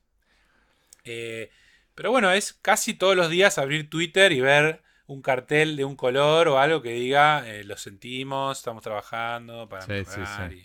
Eh, 1.05 1.49
pero 1.95 2.11
bueno, 2.11 2.32
es 2.32 2.53
casi 2.55 2.95
todos 2.95 3.15
los 3.15 3.31
días 3.31 3.59
abrir 3.59 3.89
Twitter 3.89 4.32
y 4.32 4.41
ver 4.41 4.82
un 5.07 5.23
cartel 5.23 5.77
de 5.77 5.85
un 5.85 5.95
color 5.95 6.49
o 6.49 6.59
algo 6.59 6.82
que 6.82 6.91
diga 6.95 7.49
eh, 7.49 7.62
lo 7.62 7.77
sentimos, 7.77 8.59
estamos 8.59 8.82
trabajando 8.82 9.69
para 9.69 9.82
Sí, 9.82 10.05
sí, 10.05 10.19
mejorar. 10.20 10.51
sí. 10.51 10.57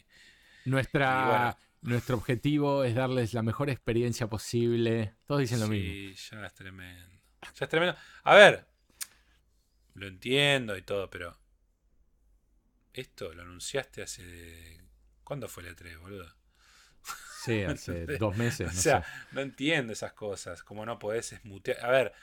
y- 0.66 0.70
Nuestra, 0.70 1.22
Y 1.22 1.30
bueno. 1.30 1.58
Nuestro 1.86 2.18
objetivo 2.18 2.84
es 2.84 2.96
darles 2.96 3.36
la 3.36 3.44
mejor 3.44 3.70
experiencia 3.70 4.28
posible. 4.28 5.14
Todos 5.28 5.42
dicen 5.42 5.60
lo 5.60 5.68
mismo. 5.68 6.16
Sí, 6.16 6.32
ya 6.32 6.46
es 6.46 6.54
tremendo. 6.56 7.22
Ya 7.42 7.66
es 7.66 7.70
tremendo. 7.70 7.96
A 8.24 8.34
ver, 8.34 8.66
lo 9.94 10.08
entiendo 10.08 10.76
y 10.78 10.82
todo, 10.82 11.12
pero 11.12 11.40
esto 12.92 13.32
lo 13.34 13.44
anunciaste 13.44 14.02
hace... 14.02 14.82
¿Cuándo 15.24 15.48
fue 15.48 15.62
el 15.62 15.76
E3, 15.76 16.00
boludo? 16.00 16.36
Sí, 17.44 17.62
hace 17.64 18.06
dos 18.18 18.36
meses. 18.36 18.68
O 18.68 18.74
no 18.74 18.82
sea, 18.82 19.04
sé. 19.04 19.10
no 19.34 19.42
entiendo 19.42 19.94
esas 19.94 20.14
cosas. 20.14 20.64
Como 20.64 20.88
no 20.88 20.98
podés 20.98 21.34
esmutear. 21.34 21.86
A 21.86 21.92
ver, 21.92 22.14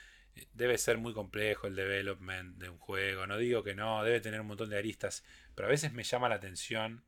debe 0.51 0.77
ser 0.77 0.97
muy 0.97 1.13
complejo 1.13 1.67
el 1.67 1.75
development 1.75 2.57
de 2.57 2.67
un 2.67 2.77
juego. 2.79 3.27
No 3.27 3.37
digo 3.37 3.63
que 3.63 3.75
no, 3.75 4.03
debe 4.03 4.19
tener 4.19 4.41
un 4.41 4.47
montón 4.47 4.69
de 4.69 4.77
aristas. 4.77 5.23
Pero 5.55 5.69
a 5.69 5.71
veces 5.71 5.93
me 5.93 6.03
llama 6.03 6.27
la 6.27 6.35
atención. 6.35 7.05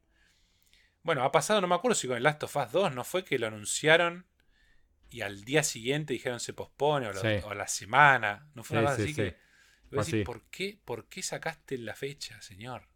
Bueno, 1.06 1.24
ha 1.24 1.32
pasado, 1.32 1.62
no 1.62 1.68
me 1.68 1.76
acuerdo 1.76 1.94
si 1.94 2.08
con 2.08 2.18
el 2.18 2.24
Last 2.24 2.42
of 2.42 2.56
Us 2.56 2.72
2 2.72 2.92
no 2.96 3.04
fue 3.04 3.24
que 3.24 3.38
lo 3.38 3.46
anunciaron 3.46 4.26
y 5.12 5.22
al 5.22 5.46
día 5.46 5.62
siguiente 5.62 6.14
dijeron 6.14 6.40
se 6.40 6.52
pospone 6.54 7.06
o, 7.08 7.14
lo- 7.14 7.22
Sí. 7.22 7.28
o 7.44 7.52
a 7.52 7.56
la 7.56 7.68
semana. 7.68 8.50
No 8.56 8.64
fue 8.64 8.80
Sí, 8.80 8.84
cosa 8.84 8.96
sí, 8.96 9.02
así 9.04 9.14
sí. 9.14 9.16
que. 9.22 9.38
Vos 9.92 10.06
decís, 10.08 10.14
así. 10.16 10.24
¿por, 10.24 10.42
qué, 10.50 10.80
¿Por 10.84 11.08
qué 11.08 11.22
sacaste 11.22 11.78
la 11.78 11.94
fecha, 11.94 12.42
señor? 12.42 12.88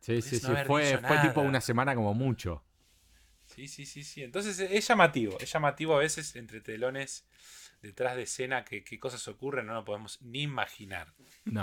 Sí, 0.00 0.14
podés 0.14 0.24
sí, 0.24 0.40
no 0.42 0.56
sí. 0.56 0.64
Fue, 0.66 0.82
tipo 1.22 1.40
nada. 1.40 1.48
una 1.48 1.60
semana 1.60 1.94
como 1.94 2.14
mucho. 2.14 2.64
Sí, 3.46 3.68
sí, 3.68 3.86
sí, 3.86 4.02
sí. 4.02 4.24
Entonces 4.24 4.58
es 4.58 4.88
llamativo. 4.88 5.38
Es 5.38 5.52
llamativo 5.52 5.94
a 5.94 6.00
veces 6.00 6.34
entre 6.34 6.60
telones, 6.62 7.26
detrás 7.80 8.16
de 8.16 8.22
escena, 8.24 8.64
que 8.82 8.98
cosas 8.98 9.28
ocurren, 9.28 9.66
no 9.66 9.74
lo 9.74 9.84
podemos 9.84 10.20
ni 10.20 10.42
imaginar. 10.42 11.14
No, 11.44 11.62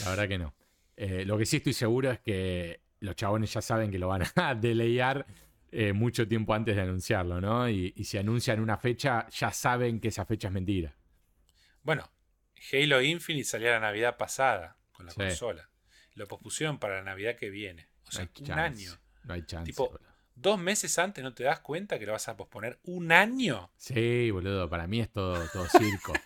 la 0.00 0.10
verdad 0.10 0.28
que 0.28 0.36
no. 0.38 0.54
Eh, 0.96 1.24
lo 1.24 1.38
que 1.38 1.46
sí 1.46 1.56
estoy 1.56 1.72
seguro 1.72 2.10
es 2.10 2.18
que 2.20 2.82
los 3.00 3.16
chabones 3.16 3.52
ya 3.52 3.60
saben 3.62 3.90
que 3.90 3.98
lo 3.98 4.08
van 4.08 4.22
a 4.36 4.54
delayar 4.54 5.26
eh, 5.70 5.92
mucho 5.92 6.26
tiempo 6.26 6.54
antes 6.54 6.76
de 6.76 6.82
anunciarlo, 6.82 7.40
¿no? 7.40 7.68
Y, 7.68 7.92
y 7.96 8.04
si 8.04 8.18
anuncian 8.18 8.60
una 8.60 8.76
fecha, 8.78 9.28
ya 9.30 9.52
saben 9.52 10.00
que 10.00 10.08
esa 10.08 10.24
fecha 10.24 10.48
es 10.48 10.54
mentira. 10.54 10.94
Bueno, 11.82 12.10
Halo 12.72 13.00
Infinite 13.02 13.44
salió 13.44 13.70
la 13.70 13.80
Navidad 13.80 14.16
pasada 14.16 14.76
con 14.92 15.06
la 15.06 15.12
Sí. 15.12 15.18
consola. 15.20 15.68
Lo 16.14 16.26
pospusieron 16.26 16.78
para 16.78 16.96
la 16.96 17.02
Navidad 17.02 17.36
que 17.36 17.50
viene. 17.50 17.86
O 18.06 18.10
sea, 18.10 18.22
un 18.24 18.44
chance, 18.46 18.60
año. 18.88 18.98
No 19.24 19.34
hay 19.34 19.42
chance. 19.46 19.70
Tipo- 19.70 19.90
boludo. 19.90 20.08
Dos 20.34 20.58
meses 20.60 20.96
antes 21.00 21.22
no 21.24 21.34
te 21.34 21.42
das 21.44 21.58
cuenta 21.60 21.98
que 21.98 22.06
lo 22.06 22.12
vas 22.12 22.28
a 22.28 22.36
posponer 22.36 22.78
un 22.84 23.10
año. 23.10 23.70
Sí, 23.76 24.30
boludo, 24.30 24.68
para 24.70 24.86
mí 24.86 25.00
es 25.00 25.10
todo, 25.10 25.44
todo 25.52 25.66
circo. 25.68 26.12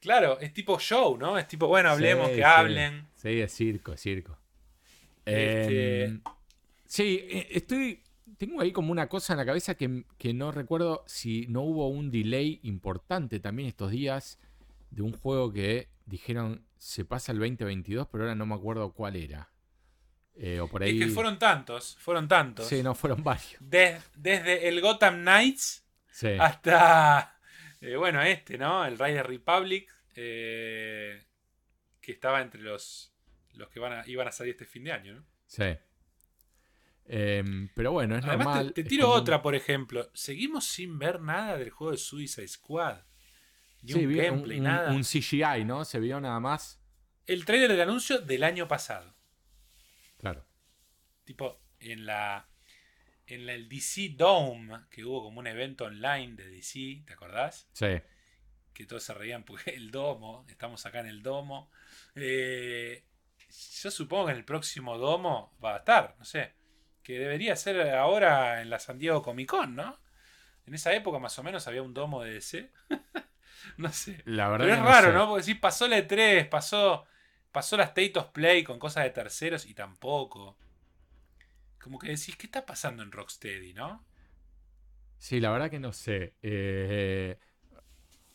Claro, 0.00 0.40
es 0.40 0.54
tipo 0.54 0.78
show, 0.78 1.18
¿no? 1.18 1.36
Es 1.36 1.46
tipo, 1.46 1.66
bueno, 1.66 1.90
hablemos, 1.90 2.28
Sí, 2.28 2.32
que 2.36 2.38
sí. 2.38 2.42
hablen. 2.42 3.06
Sí, 3.16 3.40
es 3.40 3.52
circo, 3.52 3.92
es 3.92 4.00
circo. 4.00 4.38
Este- 5.30 6.04
Em, 6.04 6.22
sí, 6.86 7.20
eh, 7.28 7.48
estoy. 7.50 8.02
Tengo 8.38 8.60
ahí 8.60 8.72
como 8.72 8.90
una 8.92 9.08
cosa 9.08 9.34
en 9.34 9.38
la 9.38 9.44
cabeza 9.46 9.74
que, 9.74 10.04
que 10.16 10.32
no 10.32 10.50
recuerdo 10.52 11.04
si 11.06 11.46
no 11.48 11.60
hubo 11.62 11.88
un 11.88 12.10
delay 12.10 12.58
importante 12.62 13.38
también 13.40 13.68
estos 13.68 13.90
días 13.90 14.38
de 14.90 15.02
un 15.02 15.12
juego 15.12 15.52
que 15.52 15.88
dijeron 16.06 16.64
se 16.78 17.04
pasa 17.04 17.32
el 17.32 17.38
2022, 17.38 18.08
pero 18.10 18.24
ahora 18.24 18.34
no 18.34 18.46
me 18.46 18.54
acuerdo 18.54 18.92
cuál 18.92 19.16
era. 19.16 19.50
Eh, 20.36 20.58
o 20.60 20.68
por 20.68 20.82
ahí. 20.82 20.98
Es 20.98 21.06
que 21.08 21.12
fueron 21.12 21.38
tantos, 21.38 21.96
fueron 22.00 22.26
tantos. 22.28 22.66
Sí, 22.66 22.82
no, 22.82 22.94
fueron 22.94 23.22
varios. 23.22 23.56
Des- 23.60 24.02
desde 24.16 24.68
el 24.68 24.80
Gotham 24.80 25.20
Knights 25.20 25.84
Sí. 26.10 26.28
hasta, 26.38 27.38
eh, 27.82 27.96
bueno, 27.96 28.22
este, 28.22 28.56
¿no? 28.56 28.86
El 28.86 28.98
Rider 28.98 29.26
Republic, 29.26 29.92
que 30.14 32.12
estaba 32.12 32.40
entre 32.40 32.62
los, 32.62 33.12
los 33.54 33.68
que 33.70 33.80
van 33.80 33.92
a, 33.92 34.06
iban 34.06 34.26
a 34.28 34.32
salir 34.32 34.52
este 34.52 34.64
fin 34.66 34.84
de 34.84 34.92
año, 34.92 35.14
¿no? 35.14 35.24
sí. 35.46 35.64
Em, 37.12 37.68
pero 37.74 37.90
bueno, 37.92 38.16
es 38.16 38.24
Además, 38.24 38.46
te- 38.46 38.54
normal. 38.54 38.72
te, 38.74 38.80
es 38.82 38.88
tiro 38.88 39.06
como 39.06 39.16
otra, 39.18 39.42
por 39.42 39.54
ejemplo. 39.56 40.08
Seguimos 40.14 40.64
sin 40.66 40.96
ver 40.98 41.20
nada 41.20 41.56
del 41.58 41.70
juego 41.70 41.90
de 41.92 41.98
Suicide 41.98 42.46
Squad. 42.46 43.00
Ni 43.82 43.92
Sí, 43.94 44.06
un 44.06 44.14
gameplay, 44.16 44.58
un- 44.58 44.64
nada. 44.64 44.92
un 44.92 45.02
CGI, 45.02 45.64
¿no? 45.64 45.84
Se 45.84 45.98
vio 45.98 46.20
nada 46.20 46.38
más. 46.38 46.80
El 47.26 47.44
trailer 47.44 47.68
del 47.70 47.80
anuncio 47.80 48.18
del 48.20 48.44
año 48.44 48.68
pasado. 48.68 49.16
Claro. 50.18 50.46
Tipo, 51.24 51.60
en 51.80 52.06
la. 52.06 52.46
En 53.26 53.46
la, 53.46 53.54
el 53.54 53.68
DC 53.68 54.10
Dome, 54.16 54.80
que 54.90 55.04
hubo 55.04 55.22
como 55.22 55.40
un 55.40 55.46
evento 55.46 55.84
online 55.86 56.34
de 56.36 56.48
DC, 56.50 57.02
¿te 57.06 57.12
acordás? 57.12 57.68
Sí. 57.72 57.86
que 58.72 58.86
todos 58.86 59.02
se 59.02 59.14
reían 59.14 59.44
porque 59.44 59.70
el 59.74 59.90
domo, 59.90 60.46
estamos 60.48 60.86
acá 60.86 61.00
en 61.00 61.06
el 61.06 61.22
domo. 61.24 61.70
Eh, 62.14 63.04
yo 63.82 63.90
supongo 63.90 64.26
que 64.26 64.32
en 64.32 64.38
el 64.38 64.44
próximo 64.44 64.98
domo 64.98 65.56
va 65.62 65.74
a 65.74 65.78
estar, 65.78 66.16
no 66.18 66.24
sé, 66.24 66.54
que 67.02 67.18
debería 67.18 67.56
ser 67.56 67.94
ahora 67.94 68.62
en 68.62 68.70
la 68.70 68.78
San 68.78 68.98
Diego 68.98 69.22
Comic 69.22 69.48
Con, 69.48 69.74
¿no? 69.76 69.98
En 70.66 70.74
esa 70.74 70.92
época 70.94 71.18
más 71.18 71.38
o 71.38 71.42
menos 71.42 71.66
había 71.66 71.82
un 71.82 71.94
domo 71.94 72.22
de 72.22 72.34
DC. 72.34 72.70
no 73.78 73.92
sé. 73.92 74.22
La 74.24 74.48
verdad 74.48 74.66
Pero 74.66 74.74
es 74.74 74.78
que 74.78 74.84
no 74.84 74.88
raro, 74.90 75.08
sé. 75.08 75.12
¿no? 75.12 75.28
Porque 75.28 75.42
si 75.44 75.54
pasó 75.54 75.88
la 75.88 75.98
E3, 75.98 76.48
pasó, 76.48 77.06
pasó 77.52 77.76
la 77.76 77.84
State 77.84 78.12
of 78.18 78.28
Play 78.28 78.62
con 78.64 78.78
cosas 78.78 79.04
de 79.04 79.10
terceros 79.10 79.66
y 79.66 79.74
tampoco. 79.74 80.56
Como 81.80 81.98
que 81.98 82.08
decís, 82.08 82.36
¿qué 82.36 82.46
está 82.46 82.64
pasando 82.66 83.02
en 83.02 83.10
Rocksteady, 83.12 83.74
no? 83.74 84.04
Sí, 85.18 85.40
la 85.40 85.50
verdad 85.50 85.70
que 85.70 85.80
no 85.80 85.92
sé. 85.92 86.34
Eh, 86.42 87.38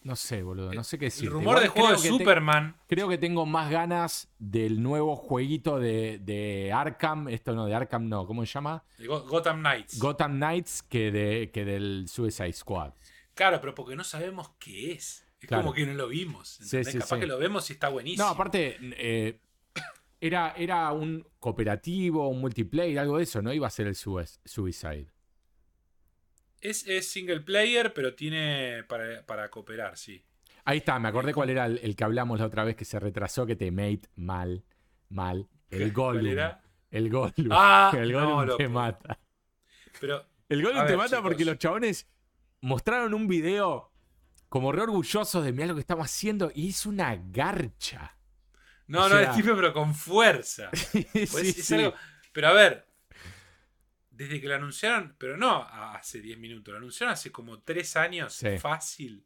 no 0.05 0.15
sé, 0.15 0.43
boludo, 0.43 0.71
no 0.71 0.83
sé 0.83 0.99
qué 0.99 1.05
decir. 1.05 1.25
El 1.25 1.31
rumor 1.31 1.59
de 1.59 1.67
juego 1.67 1.89
de 1.89 1.97
Superman. 1.97 2.75
creo 2.87 3.09
que 3.09 3.17
tengo 3.17 3.47
más 3.47 3.71
ganas 3.71 4.31
del 4.37 4.83
nuevo 4.83 5.15
jueguito 5.15 5.79
de, 5.79 6.19
de, 6.19 6.71
Arkham, 6.71 7.27
esto 7.27 7.55
no, 7.55 7.65
de 7.65 7.73
Arkham 7.73 8.07
no, 8.07 8.27
¿cómo 8.27 8.45
se 8.45 8.51
llama? 8.53 8.83
Gotham 8.99 9.61
Knights. 9.61 9.99
Gotham 9.99 10.35
Knights 10.35 10.83
que, 10.83 11.11
de, 11.11 11.49
que 11.51 11.65
del 11.65 12.05
Suicide 12.07 12.53
Squad. 12.53 12.93
Claro, 13.33 13.59
pero 13.59 13.73
porque 13.73 13.95
no 13.95 14.03
sabemos 14.03 14.51
qué 14.59 14.91
es. 14.91 15.25
Es 15.41 15.49
como 15.49 15.73
que 15.73 15.87
no 15.87 15.93
lo 15.95 16.07
vimos. 16.07 16.59
Sí, 16.61 16.83
Capaz 16.99 17.17
que 17.17 17.25
lo 17.25 17.39
vemos 17.39 17.67
y 17.71 17.73
está 17.73 17.89
buenísimo. 17.89 18.25
No, 18.25 18.29
aparte, 18.29 18.77
eh, 18.81 19.39
era, 20.21 20.53
era 20.55 20.91
un 20.91 21.27
cooperativo, 21.39 22.29
un 22.29 22.41
multiplayer, 22.41 22.99
algo 22.99 23.17
de 23.17 23.23
eso, 23.23 23.41
¿no? 23.41 23.51
Iba 23.51 23.65
a 23.65 23.71
ser 23.71 23.87
el 23.87 23.95
Suicide. 23.95 25.07
Es, 26.69 27.07
single 27.07 27.41
player, 27.41 27.93
pero 27.93 28.15
tiene 28.15 28.83
para, 28.83 29.49
cooperar, 29.49 29.97
sí. 29.97 30.23
Ahí 30.63 30.79
está, 30.79 30.97
me 30.99 31.09
acordé 31.09 31.33
cuál 31.33 31.49
era 31.51 31.65
el, 31.65 31.95
que 31.95 32.03
hablamos 32.03 32.39
la 32.39 32.47
otra 32.47 32.63
vez 32.63 32.75
que 32.75 32.85
se 32.85 32.99
retrasó, 32.99 33.45
que 33.45 33.55
te 33.55 33.71
mate 33.71 34.09
mal, 34.15 34.63
mal. 35.09 35.47
El 35.69 35.91
Gollum. 35.91 36.37
El 36.89 37.09
Gollum. 37.09 37.49
Ah, 37.51 37.91
el 37.97 38.11
Gollum 38.11 38.57
te 38.57 38.67
mata. 38.67 39.19
Pero, 39.99 40.25
el 40.49 40.63
Gollum 40.63 40.87
te 40.87 40.97
mata 40.97 41.21
porque 41.21 41.45
los 41.45 41.57
chabones 41.59 42.07
mostraron 42.61 43.13
un 43.13 43.27
video 43.27 43.91
como 44.49 44.71
re 44.71 44.81
orgullosos 44.81 45.43
de 45.43 45.51
mirar 45.51 45.69
lo 45.69 45.75
que 45.75 45.81
estamos 45.81 46.05
haciendo 46.05 46.51
y 46.55 46.69
es 46.69 46.85
una 46.85 47.15
garcha. 47.15 48.17
No, 48.87 49.09
no, 49.09 49.19
es 49.19 49.35
tipo, 49.35 49.55
pero 49.55 49.73
con 49.73 49.93
fuerza. 49.93 50.69
Pues 51.31 51.73
pero 52.31 52.49
a 52.49 52.53
ver, 52.53 52.85
desde 54.15 54.39
que 54.39 54.47
lo 54.47 54.55
anunciaron, 54.55 55.15
pero 55.17 55.37
no 55.37 55.63
hace 55.63 56.21
10 56.21 56.37
minutos, 56.37 56.71
lo 56.71 56.77
anunciaron 56.77 57.13
hace 57.13 57.31
como 57.31 57.59
3 57.59 57.95
años, 57.97 58.41
fácil. 58.59 59.25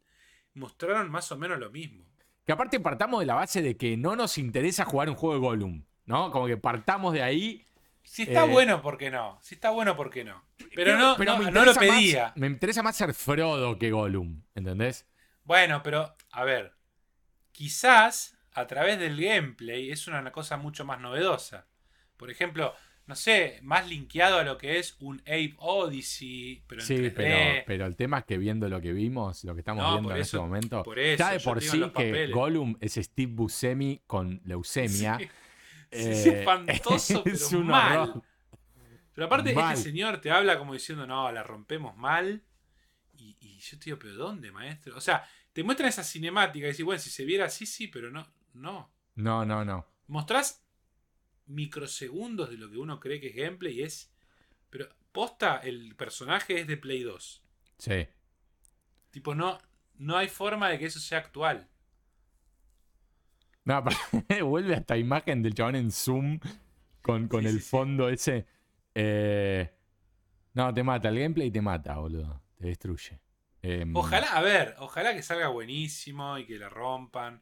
Mostraron 0.56 1.10
más 1.12 1.32
o 1.32 1.38
menos 1.38 1.60
lo 1.60 1.70
mismo. 1.70 2.06
Que 2.46 2.52
aparte 2.52 2.80
partamos 2.80 3.20
de 3.20 3.28
la 3.28 3.36
base 3.36 3.62
de 3.62 3.78
que 3.78 3.96
no 3.98 4.16
nos 4.16 4.38
interesa 4.38 4.86
jugar 4.86 5.10
un 5.10 5.16
juego 5.16 5.36
de 5.36 5.42
Gollum, 5.42 5.84
¿no? 6.06 6.32
Como 6.32 6.48
que 6.48 6.58
partamos 6.58 7.14
de 7.14 7.22
ahí. 7.22 7.64
Si 8.04 8.24
está 8.24 8.46
eh, 8.46 8.50
bueno, 8.50 8.82
¿por 8.82 8.98
qué 8.98 9.12
no? 9.12 9.38
Si 9.44 9.54
está 9.56 9.70
bueno, 9.70 9.96
¿por 9.96 10.10
qué 10.10 10.24
no? 10.24 10.44
Pero, 10.74 10.98
no, 10.98 11.16
no, 11.18 11.66
lo 11.66 11.76
pedía. 11.76 12.34
me 12.36 12.48
interesa 12.48 12.82
más 12.82 12.98
ser 12.98 13.14
Frodo 13.14 13.78
que 13.78 13.92
Gollum, 13.92 14.42
¿entendés? 14.56 15.08
Bueno, 15.44 15.84
pero, 15.84 16.16
a 16.32 16.44
ver. 16.44 16.74
Quizás 17.52 18.38
a 18.54 18.66
través 18.66 18.98
del 18.98 19.22
gameplay 19.22 19.92
es 19.92 20.08
una 20.08 20.32
cosa 20.32 20.58
mucho 20.58 20.86
más 20.86 21.00
novedosa. 21.00 21.68
Por 22.18 22.32
ejemplo, 22.32 22.74
no 23.10 23.16
sé, 23.16 23.58
más 23.64 23.90
linkeado 23.90 24.38
a 24.38 24.44
lo 24.44 24.56
que 24.56 24.78
es 24.78 24.96
un 25.00 25.20
Ape 25.22 25.56
Odyssey, 25.58 26.62
pero 26.68 26.80
sí, 26.80 27.10
Pero, 27.10 27.88
el 27.88 27.96
tema 27.96 28.20
es 28.20 28.26
que 28.26 28.38
viendo 28.38 28.70
lo 28.70 28.80
que 28.80 28.94
vimos, 28.94 29.44
lo 29.46 29.56
que 29.56 29.62
estamos 29.62 29.94
viendo 29.94 30.14
en 30.14 30.22
este 30.22 30.38
momento, 30.38 30.84
ya 31.18 31.32
de 31.32 31.40
por 31.40 31.60
sí 31.60 31.82
que 31.96 32.28
Gollum 32.28 32.78
es 32.80 32.94
Steve 32.94 33.32
Buscemi 33.34 34.04
con 34.06 34.40
leucemia. 34.46 35.18
Sí, 35.18 35.28
es 35.90 36.28
eh, 36.28 36.40
espantoso, 36.42 37.24
es 37.26 37.52
un 37.52 37.66
mal. 37.66 38.22
Pero 39.16 39.26
aparte, 39.26 39.54
este 39.54 39.76
señor 39.76 40.22
te 40.22 40.30
habla 40.30 40.60
como 40.60 40.74
diciendo, 40.74 41.08
no, 41.08 41.32
la 41.32 41.42
rompemos 41.42 41.98
mal. 41.98 42.44
Y, 43.18 43.38
y 43.40 43.58
yo 43.58 43.80
te 43.80 43.86
digo, 43.86 43.98
¿pero 43.98 44.14
dónde, 44.14 44.52
maestro? 44.52 44.96
O 44.96 45.02
sea, 45.02 45.28
te 45.52 45.64
muestran 45.64 45.90
esa 45.90 46.04
cinemática 46.04 46.68
y 46.68 46.70
decís, 46.70 46.86
bueno, 46.86 47.02
si 47.02 47.10
se 47.10 47.26
viera 47.26 47.46
así, 47.46 47.66
sí, 47.66 47.88
pero 47.88 48.12
no, 48.12 48.28
no. 48.54 48.94
No, 49.16 49.46
no, 49.46 49.66
no. 49.66 49.88
Mostrás 50.06 50.64
microsegundos 51.50 52.50
de 52.50 52.58
lo 52.58 52.70
que 52.70 52.78
uno 52.78 53.00
cree 53.00 53.20
que 53.20 53.28
es 53.28 53.36
gameplay 53.36 53.80
y 53.80 53.84
es. 53.84 54.14
Pero 54.70 54.88
posta, 55.12 55.58
el 55.58 55.96
personaje 55.96 56.62
es 56.62 56.68
de 56.68 56.78
Play 56.78 57.04
2. 57.04 57.44
Sí. 57.78 58.08
Tipo, 59.12 59.36
no, 59.36 59.58
no 59.98 60.18
hay 60.18 60.28
forma 60.28 60.70
de 60.70 60.80
que 60.80 60.86
eso 60.86 61.00
sea 61.00 61.20
actual. 61.20 61.68
No, 63.66 63.84
vuelve 64.46 64.76
a 64.76 64.78
esta 64.78 64.98
imagen 64.98 65.44
del 65.44 65.54
chabón 65.54 65.76
en 65.76 65.92
zoom 65.92 66.40
con, 67.02 67.28
con 67.28 67.46
el 67.46 67.62
fondo 67.62 68.10
ese. 68.10 68.46
Eh, 68.96 69.70
no, 70.54 70.74
te 70.74 70.84
mata. 70.84 71.10
El 71.10 71.20
gameplay 71.20 71.52
te 71.52 71.62
mata, 71.62 71.98
boludo. 71.98 72.42
Te 72.58 72.68
destruye. 72.68 73.20
Em, 73.62 73.96
ojalá, 73.96 74.28
a 74.38 74.42
ver, 74.42 74.76
ojalá 74.80 75.14
que 75.14 75.22
salga 75.22 75.50
buenísimo 75.50 76.38
y 76.38 76.46
que 76.46 76.58
la 76.58 76.70
rompan. 76.70 77.42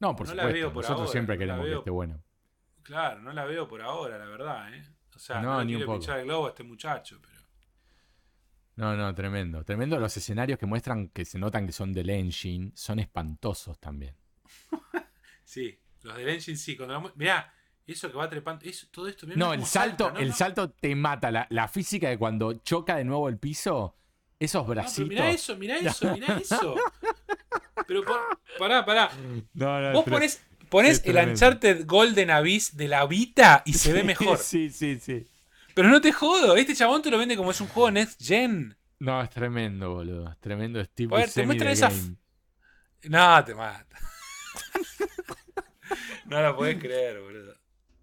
No, 0.00 0.14
por 0.16 0.26
supuesto. 0.26 0.72
Nosotros 0.72 1.10
siempre 1.10 1.38
queremos 1.38 1.64
que 1.64 1.74
esté 1.74 1.90
bueno. 1.90 2.22
Claro, 2.82 3.20
no 3.20 3.32
la 3.32 3.44
veo 3.44 3.68
por 3.68 3.82
ahora, 3.82 4.18
la 4.18 4.26
verdad, 4.26 4.74
¿eh? 4.74 4.84
O 5.14 5.18
sea, 5.18 5.40
no, 5.40 5.62
ni 5.64 5.74
un 5.76 5.84
poco. 5.84 6.12
el 6.12 6.24
globo 6.24 6.46
a 6.46 6.48
este 6.50 6.62
muchacho, 6.62 7.18
pero. 7.20 7.40
No, 8.76 8.96
no, 8.96 9.14
tremendo. 9.14 9.62
Tremendo 9.64 9.98
los 9.98 10.16
escenarios 10.16 10.58
que 10.58 10.66
muestran 10.66 11.08
que 11.08 11.24
se 11.24 11.38
notan 11.38 11.66
que 11.66 11.72
son 11.72 11.92
del 11.92 12.10
engine, 12.10 12.72
son 12.74 12.98
espantosos 12.98 13.78
también. 13.78 14.16
sí, 15.44 15.78
los 16.02 16.16
del 16.16 16.28
engine 16.30 16.56
sí. 16.56 16.76
Cuando 16.76 17.12
Mirá, 17.16 17.52
eso 17.86 18.10
que 18.10 18.16
va 18.16 18.28
trepando. 18.28 18.64
Eso, 18.64 18.86
todo 18.90 19.08
esto. 19.08 19.26
no, 19.36 19.52
el 19.52 19.66
salto, 19.66 20.14
el 20.16 20.32
salto 20.32 20.70
te 20.70 20.94
mata. 20.94 21.30
La, 21.30 21.46
la, 21.50 21.68
física 21.68 22.08
de 22.08 22.18
cuando 22.18 22.54
choca 22.54 22.96
de 22.96 23.04
nuevo 23.04 23.28
el 23.28 23.38
piso 23.38 23.96
esos 24.44 24.66
bracitos. 24.66 25.08
mirá 25.08 25.30
eso, 25.30 25.56
mirá 25.56 25.76
eso, 25.78 26.12
mirá 26.12 26.38
eso. 26.38 26.74
Pero 27.86 28.02
pará, 28.58 28.84
pará. 28.84 29.10
Vos 29.92 30.04
ponés, 30.04 30.42
ponés 30.72 31.02
el 31.04 31.16
Uncharted 31.16 31.84
Golden 31.84 32.30
Abyss 32.30 32.74
de 32.78 32.88
la 32.88 33.04
Vita 33.04 33.62
y 33.66 33.74
se 33.74 33.92
ve 33.92 34.02
mejor. 34.02 34.38
Sí, 34.42 34.70
sí, 34.70 34.98
sí. 34.98 35.28
Pero 35.74 35.88
no 35.88 36.00
te 36.00 36.12
jodo, 36.12 36.56
este 36.56 36.74
chabón 36.74 37.02
te 37.02 37.10
lo 37.10 37.18
vende 37.18 37.36
como 37.36 37.50
es 37.50 37.60
un 37.60 37.68
juego 37.68 37.90
Next 37.90 38.22
Gen. 38.24 38.74
No, 38.98 39.22
es 39.22 39.28
tremendo, 39.28 39.92
boludo. 39.92 40.30
Es 40.30 40.38
tremendo 40.40 40.82
Steve. 40.82 41.14
A 41.14 41.18
ver, 41.18 41.30
te 41.30 41.44
muestran 41.44 41.72
esa. 41.72 41.90
No, 43.04 43.44
te 43.44 43.54
mata. 43.54 43.98
no 46.24 46.40
lo 46.40 46.56
podés 46.56 46.78
creer, 46.78 47.20
boludo. 47.20 47.54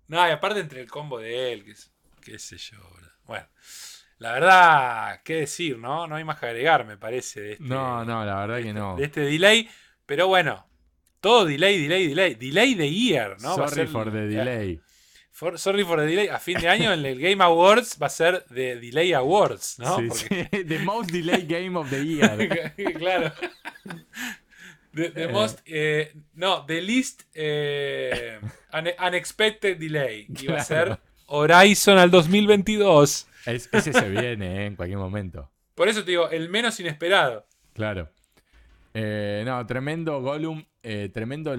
No, 0.07 0.27
y 0.27 0.31
aparte 0.31 0.59
entre 0.59 0.81
el 0.81 0.89
combo 0.89 1.17
de 1.17 1.53
él, 1.53 1.65
que 1.65 1.73
qué 2.21 2.37
sé 2.37 2.57
yo, 2.57 2.77
boludo. 2.77 3.11
Bueno. 3.25 3.47
La 4.19 4.33
verdad, 4.33 5.21
qué 5.23 5.35
decir, 5.35 5.79
¿no? 5.79 6.05
No 6.05 6.17
hay 6.17 6.25
más 6.25 6.37
que 6.37 6.45
agregar, 6.45 6.85
me 6.85 6.97
parece. 6.97 7.53
Este 7.53 7.63
no, 7.63 8.03
no, 8.05 8.25
la 8.25 8.45
verdad 8.45 8.61
que 8.61 8.73
no. 8.73 8.95
De 8.97 9.05
este 9.05 9.21
delay. 9.21 9.69
Pero 10.05 10.27
bueno, 10.27 10.68
todo 11.19 11.45
delay, 11.45 11.81
delay, 11.81 12.07
delay. 12.07 12.35
Delay 12.35 12.75
de 12.75 12.89
year, 12.89 13.37
¿no? 13.41 13.55
Sorry 13.55 13.87
for 13.87 14.11
the 14.11 14.27
delay. 14.27 14.81
sorry 15.55 15.83
for 15.83 15.99
the 15.99 16.05
delay. 16.05 16.27
A 16.27 16.39
fin 16.39 16.59
de 16.59 16.67
año 16.67 16.93
en 16.93 17.05
el 17.05 17.19
Game 17.19 17.43
Awards 17.43 17.97
va 18.01 18.07
a 18.07 18.09
ser 18.09 18.45
The 18.53 18.77
Delay 18.77 19.13
Awards, 19.13 19.79
¿no? 19.79 19.97
Sí, 19.97 20.09
sí. 20.11 20.27
The 20.67 20.79
most 20.79 21.11
delay 21.11 21.45
game 21.47 21.77
of 21.77 21.89
the 21.89 22.05
year. 22.05 22.73
claro. 22.97 23.33
The, 24.93 25.13
eh. 25.15 25.27
most. 25.31 25.59
Eh, 25.65 26.13
no, 26.33 26.65
the 26.65 26.81
least 26.81 27.23
eh, 27.33 28.39
unexpected 28.73 29.77
delay. 29.77 30.27
Que 30.27 30.51
a 30.51 30.63
ser 30.63 30.99
Horizon 31.27 31.97
al 31.97 32.09
2022 32.09 33.27
ese 33.45 33.93
se 33.93 34.09
viene 34.09 34.63
eh, 34.63 34.65
en 34.67 34.75
cualquier 34.75 34.99
momento. 34.99 35.49
Por 35.75 35.87
eso 35.87 36.03
te 36.03 36.11
digo, 36.11 36.29
el 36.29 36.49
menos 36.49 36.79
inesperado. 36.79 37.45
Claro. 37.73 38.09
Eh, 38.93 39.43
no, 39.45 39.65
tremendo 39.65 40.21
Gollum, 40.21 40.63
eh, 40.81 41.09
tremendo 41.13 41.53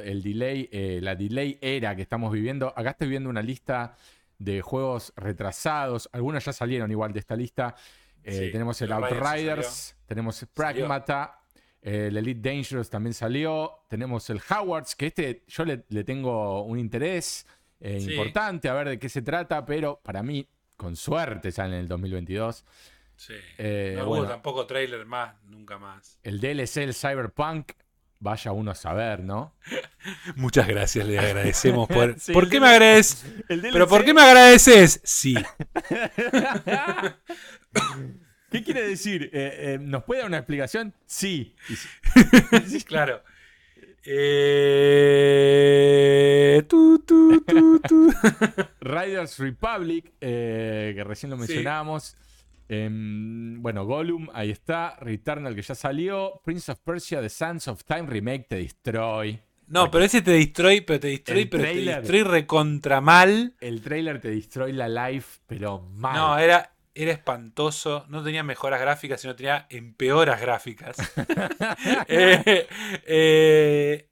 el 0.00 0.22
delay, 0.22 0.68
la 1.00 1.14
delay 1.14 1.58
era 1.60 1.94
que 1.94 2.02
estamos 2.02 2.32
viviendo. 2.32 2.72
Acá 2.76 2.90
estoy 2.90 3.08
viendo 3.08 3.28
una 3.28 3.42
lista 3.42 3.96
de 4.38 4.60
juegos 4.60 5.12
retrasados. 5.16 6.08
Algunos 6.12 6.44
ya 6.44 6.52
salieron 6.52 6.90
igual 6.90 7.12
de 7.12 7.20
esta 7.20 7.36
lista. 7.36 7.74
tenemos 8.22 8.80
el 8.82 8.92
Outriders, 8.92 9.96
tenemos 10.06 10.46
Pragmata, 10.54 11.40
el 11.82 12.16
Elite 12.16 12.48
Dangerous 12.48 12.88
también 12.88 13.14
salió. 13.14 13.84
Tenemos 13.88 14.30
el 14.30 14.40
Howards, 14.48 14.96
que 14.96 15.08
este 15.08 15.44
yo 15.46 15.64
le, 15.64 15.78
tengo 16.04 16.62
un 16.62 16.78
interés 16.78 17.46
importante 17.80 18.68
a 18.68 18.74
ver 18.74 18.88
de 18.88 18.98
qué 18.98 19.08
se 19.08 19.20
trata, 19.22 19.64
pero 19.66 20.00
para 20.02 20.22
mí 20.22 20.48
con 20.76 20.96
suerte 20.96 21.52
sale 21.52 21.74
en 21.74 21.80
el 21.80 21.88
2022. 21.88 22.64
Sí. 23.16 23.34
Eh, 23.58 23.94
no 23.96 24.08
hubo 24.08 24.26
tampoco 24.26 24.66
trailer 24.66 25.06
más, 25.06 25.34
nunca 25.44 25.78
más. 25.78 26.18
El 26.22 26.40
DLC, 26.40 26.78
el 26.78 26.94
Cyberpunk, 26.94 27.72
vaya 28.18 28.52
uno 28.52 28.70
a 28.70 28.74
saber, 28.74 29.20
¿no? 29.20 29.54
Muchas 30.36 30.66
gracias, 30.66 31.06
le 31.06 31.18
agradecemos 31.18 31.88
por. 31.88 32.16
¿Por 32.32 32.48
qué 32.48 32.58
me 32.60 32.68
agradeces? 32.68 33.24
¿Pero 33.48 33.86
por 33.86 34.04
qué 34.04 34.14
me 34.14 34.22
agradeces? 34.22 35.00
Sí. 35.04 35.34
¿Qué 38.50 38.62
quiere 38.62 38.88
decir? 38.88 39.30
Eh, 39.32 39.74
eh, 39.74 39.78
¿Nos 39.80 40.04
puede 40.04 40.20
dar 40.20 40.28
una 40.28 40.38
explicación? 40.38 40.94
Sí. 41.06 41.56
claro. 42.86 43.22
Eh, 44.04 45.02
Riders 48.80 49.38
Republic, 49.40 50.12
que 50.20 51.02
recién 51.04 51.30
lo 51.30 51.36
mencionábamos. 51.36 52.16
Em, 52.68 53.60
bueno, 53.62 53.84
Gollum, 53.84 54.28
ahí 54.32 54.50
está. 54.50 54.96
Returnal, 55.00 55.54
que 55.54 55.62
ya 55.62 55.74
salió. 55.74 56.40
Prince 56.44 56.72
of 56.72 56.78
Persia, 56.80 57.20
The 57.20 57.28
Sands 57.28 57.68
of 57.68 57.84
Time 57.84 58.06
Remake, 58.06 58.46
te 58.48 58.56
destroy. 58.56 59.40
No, 59.66 59.90
pero 59.90 60.04
ese 60.04 60.20
te 60.22 60.32
destroy, 60.32 60.82
pero 60.82 61.00
te 61.00 61.08
destroy, 61.08 61.46
pero 61.46 61.64
te 61.64 61.74
destroy 61.74 62.22
recontra 62.22 63.00
mal. 63.00 63.54
El 63.60 63.80
trailer 63.80 64.20
te 64.20 64.28
destroy 64.30 64.72
la 64.72 64.88
life, 64.88 65.40
pero 65.46 65.80
mal. 65.80 66.14
No, 66.16 66.38
era, 66.38 66.74
era 66.94 67.12
espantoso, 67.12 68.04
no 68.08 68.22
tenía 68.22 68.42
mejoras 68.42 68.78
gráficas, 68.80 69.20
sino 69.22 69.34
tenía 69.34 69.66
empeoras 69.70 70.40
gráficas. 70.40 70.96
eh, 72.08 72.66
eh, 73.06 74.08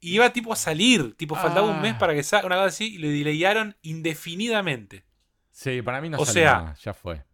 iba 0.00 0.32
tipo 0.32 0.52
a 0.52 0.56
salir, 0.56 1.14
tipo 1.16 1.34
faltaba 1.34 1.66
un 1.68 1.80
mes 1.80 1.94
Ah. 1.94 1.98
para 1.98 2.14
que 2.14 2.22
salga 2.22 2.46
una 2.46 2.56
cosa 2.56 2.68
así 2.68 2.94
y 2.94 2.98
lo 2.98 3.08
delayaron 3.08 3.76
indefinidamente. 3.82 5.04
Sí, 5.50 5.82
para 5.82 6.00
mí 6.00 6.08
no 6.08 6.18
O 6.18 6.24
sale 6.24 6.40
sea- 6.40 6.74
ya 6.80 6.94
fue. 6.94 7.24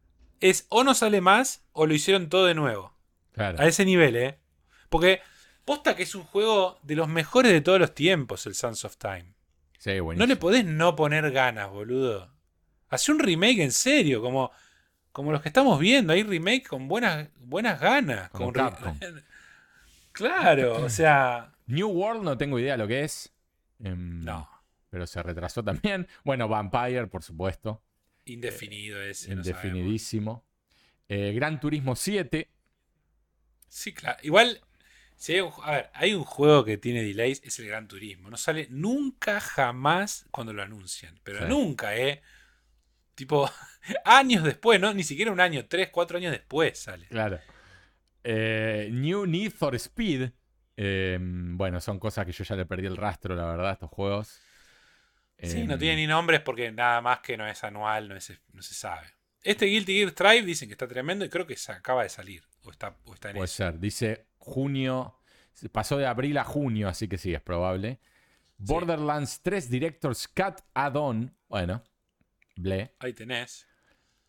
Es 0.45 0.67
o 0.69 0.85
no 0.85 0.93
sale 0.93 1.23
más 1.23 1.65
o 1.73 1.87
lo 1.87 1.95
hicieron 1.95 2.29
todo 2.29 2.45
de 2.45 2.55
nuevo. 2.55 2.93
Claro. 3.33 3.59
A 3.59 3.67
ese 3.67 3.87
nivel, 3.87 4.15
¿eh? 4.15 4.39
Porque 4.91 5.23
posta 5.65 5.97
que 5.97 6.03
es 6.03 6.15
un 6.15 6.25
juego 6.25 6.79
de 6.83 6.97
los 6.97 7.09
mejores 7.09 7.51
de 7.51 7.63
todos 7.63 7.81
los 7.81 7.95
tiempos, 7.95 8.45
el 8.45 8.55
Sons 8.55 8.85
of 8.85 8.99
Time. 8.99 9.33
Sí, 9.79 9.93
No 10.01 10.27
le 10.27 10.37
podés 10.37 10.67
no 10.67 10.97
poner 10.97 11.31
ganas, 11.31 11.71
boludo. 11.71 12.31
Hace 12.91 13.11
un 13.11 13.21
remake 13.21 13.61
en 13.63 13.73
serio, 13.73 14.21
como, 14.21 14.51
como 15.13 15.33
los 15.33 15.41
que 15.41 15.49
estamos 15.49 15.81
viendo. 15.81 16.13
Hay 16.13 16.23
remake 16.25 16.69
con 16.69 16.89
buenas, 16.89 17.27
buenas 17.37 17.81
ganas. 17.81 18.29
Como 18.29 18.53
con 18.53 18.53
Capcom. 18.53 18.99
claro, 20.13 20.85
o 20.85 20.91
sea. 20.91 21.55
New 21.69 21.89
World 21.89 22.23
no 22.23 22.37
tengo 22.37 22.59
idea 22.59 22.77
lo 22.77 22.87
que 22.87 23.05
es. 23.05 23.33
Em, 23.83 24.23
No. 24.23 24.47
Pero 24.91 25.07
se 25.07 25.23
retrasó 25.23 25.65
también. 25.65 26.07
Bueno, 26.23 26.49
Vampire, 26.49 27.07
por 27.07 27.23
supuesto. 27.23 27.81
Indefinido 28.27 29.03
ese. 29.03 29.29
no. 29.35 29.43
Indefinidísimo. 29.43 30.45
Eh, 31.09 31.33
Gran 31.35 31.61
Turismo 31.61 31.95
7. 31.97 32.49
Sí, 33.69 33.93
claro. 33.93 34.19
Igual, 34.23 34.61
si 35.17 35.35
hay 35.35 35.41
un, 35.41 35.53
a 35.63 35.71
ver, 35.73 35.91
hay 35.95 36.15
un 36.15 36.25
juego 36.25 36.65
que 36.65 36.79
tiene 36.79 37.03
delays, 37.03 37.43
es 37.45 37.59
el 37.59 37.67
Gran 37.67 37.89
Turismo. 37.89 38.31
No 38.31 38.37
sale 38.37 38.67
nunca, 38.71 39.41
jamás 39.41 40.27
cuando 40.31 40.53
lo 40.53 40.63
anuncian. 40.63 41.19
Pero 41.23 41.41
Sí. 41.41 41.45
nunca, 41.49 41.97
¿eh? 41.97 42.23
Tipo, 43.15 43.51
años 44.05 44.43
después, 44.45 44.81
¿no? 44.81 44.93
Ni 44.95 45.03
siquiera 45.03 45.31
un 45.33 45.41
año, 45.41 45.67
tres, 45.67 45.91
cuatro 45.91 46.19
años 46.19 46.33
después 46.33 46.79
sale. 46.79 47.07
Claro. 47.09 47.41
Eh, 48.23 48.89
New 48.91 49.27
Need 49.27 49.51
for 49.53 49.75
Speed. 49.75 50.31
Em, 50.77 51.57
bueno, 51.57 51.81
son 51.81 51.99
cosas 52.01 52.27
que 52.27 52.33
yo 52.33 52.43
ya 52.43 52.57
le 52.57 52.67
perdí 52.67 52.87
el 52.87 52.97
rastro, 52.97 53.37
la 53.37 53.45
verdad, 53.47 53.71
a 53.71 53.73
estos 53.75 53.91
juegos. 53.91 54.41
Sí, 55.47 55.65
no 55.65 55.75
Em, 55.75 55.79
tiene 55.81 55.97
ni 55.97 56.07
nombres 56.07 56.41
porque 56.41 56.71
nada 56.73 57.01
más 57.01 57.21
que 57.21 57.37
no 57.37 57.47
es 57.47 57.63
anual, 57.65 58.09
no, 58.09 58.17
es- 58.17 58.41
no 58.53 58.63
se 58.63 58.75
sabe. 58.75 59.07
Este 59.43 59.67
Guilty 59.67 59.95
Gear 59.99 60.11
Strive 60.11 60.43
dicen 60.43 60.69
que 60.69 60.73
está 60.75 60.89
tremendo 60.89 61.25
y 61.25 61.29
creo 61.29 61.47
que 61.47 61.57
se 61.57 61.73
acaba 61.73 62.03
de 62.03 62.09
salir. 62.09 62.43
O 62.63 62.71
está, 62.71 62.97
o 63.05 63.13
está 63.15 63.29
en 63.31 63.37
Puede 63.37 63.45
eso. 63.47 63.57
ser. 63.57 63.79
Dice 63.79 64.27
junio. 64.39 65.21
Pasó 65.71 65.97
de 65.99 66.07
abril 66.07 66.37
a 66.39 66.45
junio, 66.45 66.89
así 66.89 67.07
que 67.09 67.19
sí, 67.19 67.33
es 67.35 67.41
probable. 67.43 68.01
Borderlands 68.57 69.41
3 69.43 69.69
Director's 69.71 70.27
Cut 70.29 70.61
Add-on. 70.75 71.37
Bueno, 71.49 71.85
ble. 72.57 72.95
Ahí 73.01 73.13
tenés. 73.13 73.67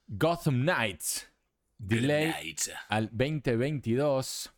Gotham 0.08 0.62
Knights. 0.64 1.30
Delay 1.78 2.28
Night. 2.32 2.62
al 2.90 3.10
2022. 3.12 4.54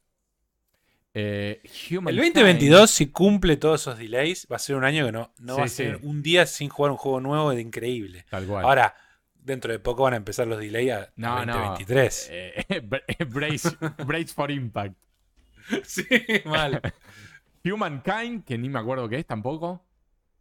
Eh. 1.19 1.61
El 1.89 2.15
2022, 2.15 2.91
si 2.91 3.07
cumple 3.07 3.57
todos 3.57 3.81
esos 3.81 3.97
delays, 3.97 4.47
va 4.51 4.57
a 4.57 4.59
ser 4.59 4.75
un 4.75 4.83
año 4.83 5.07
que 5.07 5.11
no, 5.11 5.33
no 5.39 5.55
Sí, 5.55 5.59
va 5.59 5.65
a 5.65 5.69
ser 5.69 5.99
sí. 5.99 6.05
un 6.05 6.21
día 6.21 6.45
sin 6.45 6.69
jugar 6.69 6.91
un 6.91 6.97
juego 6.97 7.19
nuevo 7.19 7.49
de 7.49 7.61
increíble. 7.61 8.23
Tal 8.29 8.45
cual. 8.45 8.63
Ahora, 8.63 8.95
dentro 9.33 9.71
de 9.71 9.79
poco 9.79 10.03
van 10.03 10.13
a 10.13 10.17
empezar 10.17 10.45
los 10.45 10.59
delays 10.59 10.91
a 10.91 11.11
no, 11.15 11.43
no. 11.43 11.53
2023. 11.53 12.31
Eh, 12.69 13.25
brace, 13.25 13.69
brace 14.05 14.27
for 14.27 14.51
Impact. 14.51 14.95
sí, 15.83 16.05
mal. 16.45 16.81
Humankind, 17.65 18.45
que 18.45 18.55
ni 18.59 18.69
me 18.69 18.77
acuerdo 18.77 19.09
qué 19.09 19.17
es 19.17 19.25
tampoco. 19.25 19.83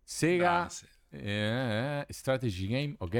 Sega. 0.04 0.64
No 0.64 0.70
sé. 0.70 0.86
Eh, 1.12 2.04
strategy 2.10 2.68
Game, 2.68 2.96
ok. 2.98 3.14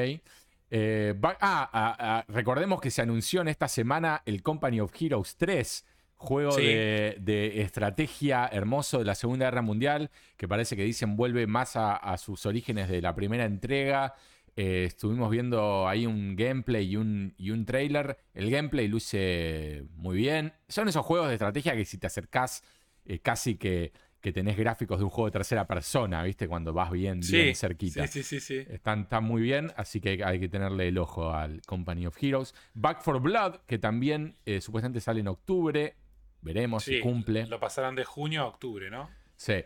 Eh, 0.70 1.15
ah, 1.23 1.70
ah, 1.73 1.97
ah, 1.99 2.24
recordemos 2.28 2.83
que 2.83 2.91
se 2.91 3.01
anunció 3.01 3.41
en 3.41 3.49
esta 3.49 3.66
semana 3.66 4.23
el 4.27 4.43
Company 4.43 4.81
of 4.81 4.93
Heroes 5.01 5.37
3, 5.37 5.87
juego 6.17 6.53
Sí. 6.53 6.63
de, 6.65 7.17
de 7.21 7.61
estrategia 7.63 8.49
hermoso 8.51 8.99
de 8.99 9.05
la 9.05 9.15
Segunda 9.15 9.47
Guerra 9.47 9.63
Mundial, 9.63 10.11
que 10.37 10.49
parece 10.49 10.77
que 10.77 10.83
dicen 10.85 11.17
vuelve 11.17 11.47
más 11.47 11.77
a, 11.77 11.95
a 11.97 12.17
sus 12.19 12.47
orígenes 12.47 12.89
de 12.89 13.03
la 13.03 13.15
primera 13.15 13.45
entrega. 13.45 14.15
Eh, 14.59 14.85
estuvimos 14.87 15.31
viendo 15.31 15.87
ahí 15.87 16.07
un 16.07 16.35
gameplay 16.35 16.87
y 16.93 16.97
un, 16.97 17.35
y 17.37 17.51
un 17.51 17.67
trailer. 17.67 18.17
El 18.33 18.51
gameplay 18.51 18.89
luce 18.89 19.85
muy 19.97 20.17
bien. 20.17 20.55
Son 20.69 20.89
esos 20.89 21.05
juegos 21.05 21.29
de 21.29 21.35
estrategia 21.35 21.77
que 21.77 21.85
si 21.85 21.99
te 21.99 22.07
acercás 22.07 22.65
eh, 23.05 23.19
casi 23.19 23.57
que, 23.57 23.93
que 24.23 24.33
tenés 24.33 24.57
gráficos 24.57 24.97
de 24.99 25.05
un 25.05 25.11
juego 25.11 25.27
de 25.27 25.33
tercera 25.33 25.67
persona, 25.67 26.23
¿viste? 26.23 26.49
Cuando 26.49 26.73
vas 26.73 26.91
bien, 26.91 27.21
bien 27.21 27.55
cerquita. 27.55 28.07
sí, 28.07 28.23
sí, 28.23 28.41
sí, 28.41 28.63
sí. 28.65 28.67
Están, 28.73 29.03
están 29.03 29.25
muy 29.25 29.43
bien, 29.43 29.71
así 29.77 30.01
que 30.01 30.25
hay 30.25 30.41
que 30.41 30.49
tenerle 30.49 30.89
el 30.89 30.97
ojo 30.97 31.31
al 31.35 31.61
Company 31.67 32.07
of 32.07 32.17
Heroes. 32.21 32.55
Back 32.73 33.03
for 33.03 33.21
Blood, 33.21 33.57
que 33.67 33.79
también 33.79 34.37
eh, 34.47 34.63
supuestamente 34.63 35.01
sale 35.03 35.21
en 35.21 35.29
octubre. 35.29 35.95
Veremos 36.41 36.85
si 36.85 37.01
cumple. 37.01 37.47
Lo 37.47 37.59
pasarán 37.61 37.95
de 37.95 38.05
junio 38.05 38.43
a 38.43 38.47
octubre, 38.47 38.91
¿no? 38.91 39.11
Sí. 39.37 39.65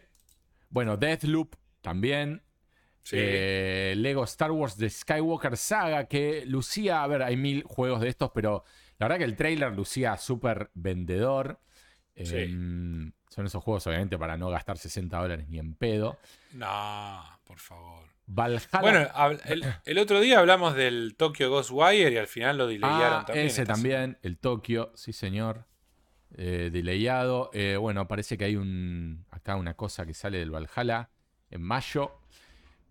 Bueno, 0.69 0.97
Deathloop 0.97 1.55
también. 1.81 2.43
Sí. 3.03 3.17
Eh, 3.19 3.95
Lego 3.97 4.25
Star 4.25 4.51
Wars 4.53 4.77
The 4.77 4.89
Skywalker 4.91 5.57
Saga, 5.57 6.07
que 6.07 6.45
lucía, 6.47 7.03
a 7.03 7.07
ver, 7.07 7.23
hay 7.23 7.37
mil 7.37 7.63
juegos 7.65 8.01
de 8.01 8.09
estos, 8.09 8.31
pero 8.35 8.65
la 8.99 9.07
verdad 9.07 9.19
que 9.19 9.25
el 9.25 9.37
trailer 9.37 9.73
lucía 9.73 10.17
súper 10.17 10.71
vendedor. 10.75 11.61
Sí. 12.17 12.37
Em, 12.37 13.13
son 13.31 13.47
esos 13.47 13.63
juegos, 13.63 13.87
obviamente, 13.87 14.19
para 14.19 14.37
no 14.37 14.51
gastar 14.51 14.77
60 14.77 15.17
dólares 15.19 15.49
ni 15.49 15.59
en 15.59 15.75
pedo. 15.75 16.19
No, 16.53 17.23
por 17.45 17.59
favor. 17.59 18.05
Valhalla. 18.27 18.69
Bueno, 18.81 19.09
el, 19.47 19.65
el 19.87 19.99
otro 19.99 20.21
día 20.21 20.39
hablamos 20.39 20.75
del 20.77 21.15
Tokyo 21.17 21.51
Ghostwire 21.51 22.13
y 22.13 22.17
al 22.17 22.27
final 22.29 22.59
lo 22.59 22.67
delayaron 22.69 23.21
Ah, 23.23 23.25
también. 23.27 23.47
ese 23.47 23.65
también, 23.65 24.19
el 24.23 24.39
Tokio, 24.39 24.93
sí 24.95 25.13
señor. 25.13 25.67
Eh, 26.37 26.71
delayado. 26.73 27.51
Eh, 27.53 27.77
bueno, 27.77 28.07
parece 28.07 28.39
que 28.39 28.45
hay 28.45 28.57
un 28.57 29.25
acá 29.31 29.57
una 29.57 29.75
cosa 29.75 30.07
que 30.07 30.15
sale 30.15 30.39
del 30.39 30.51
Valhalla 30.51 31.11
en 31.51 31.63
mayo. 31.63 32.21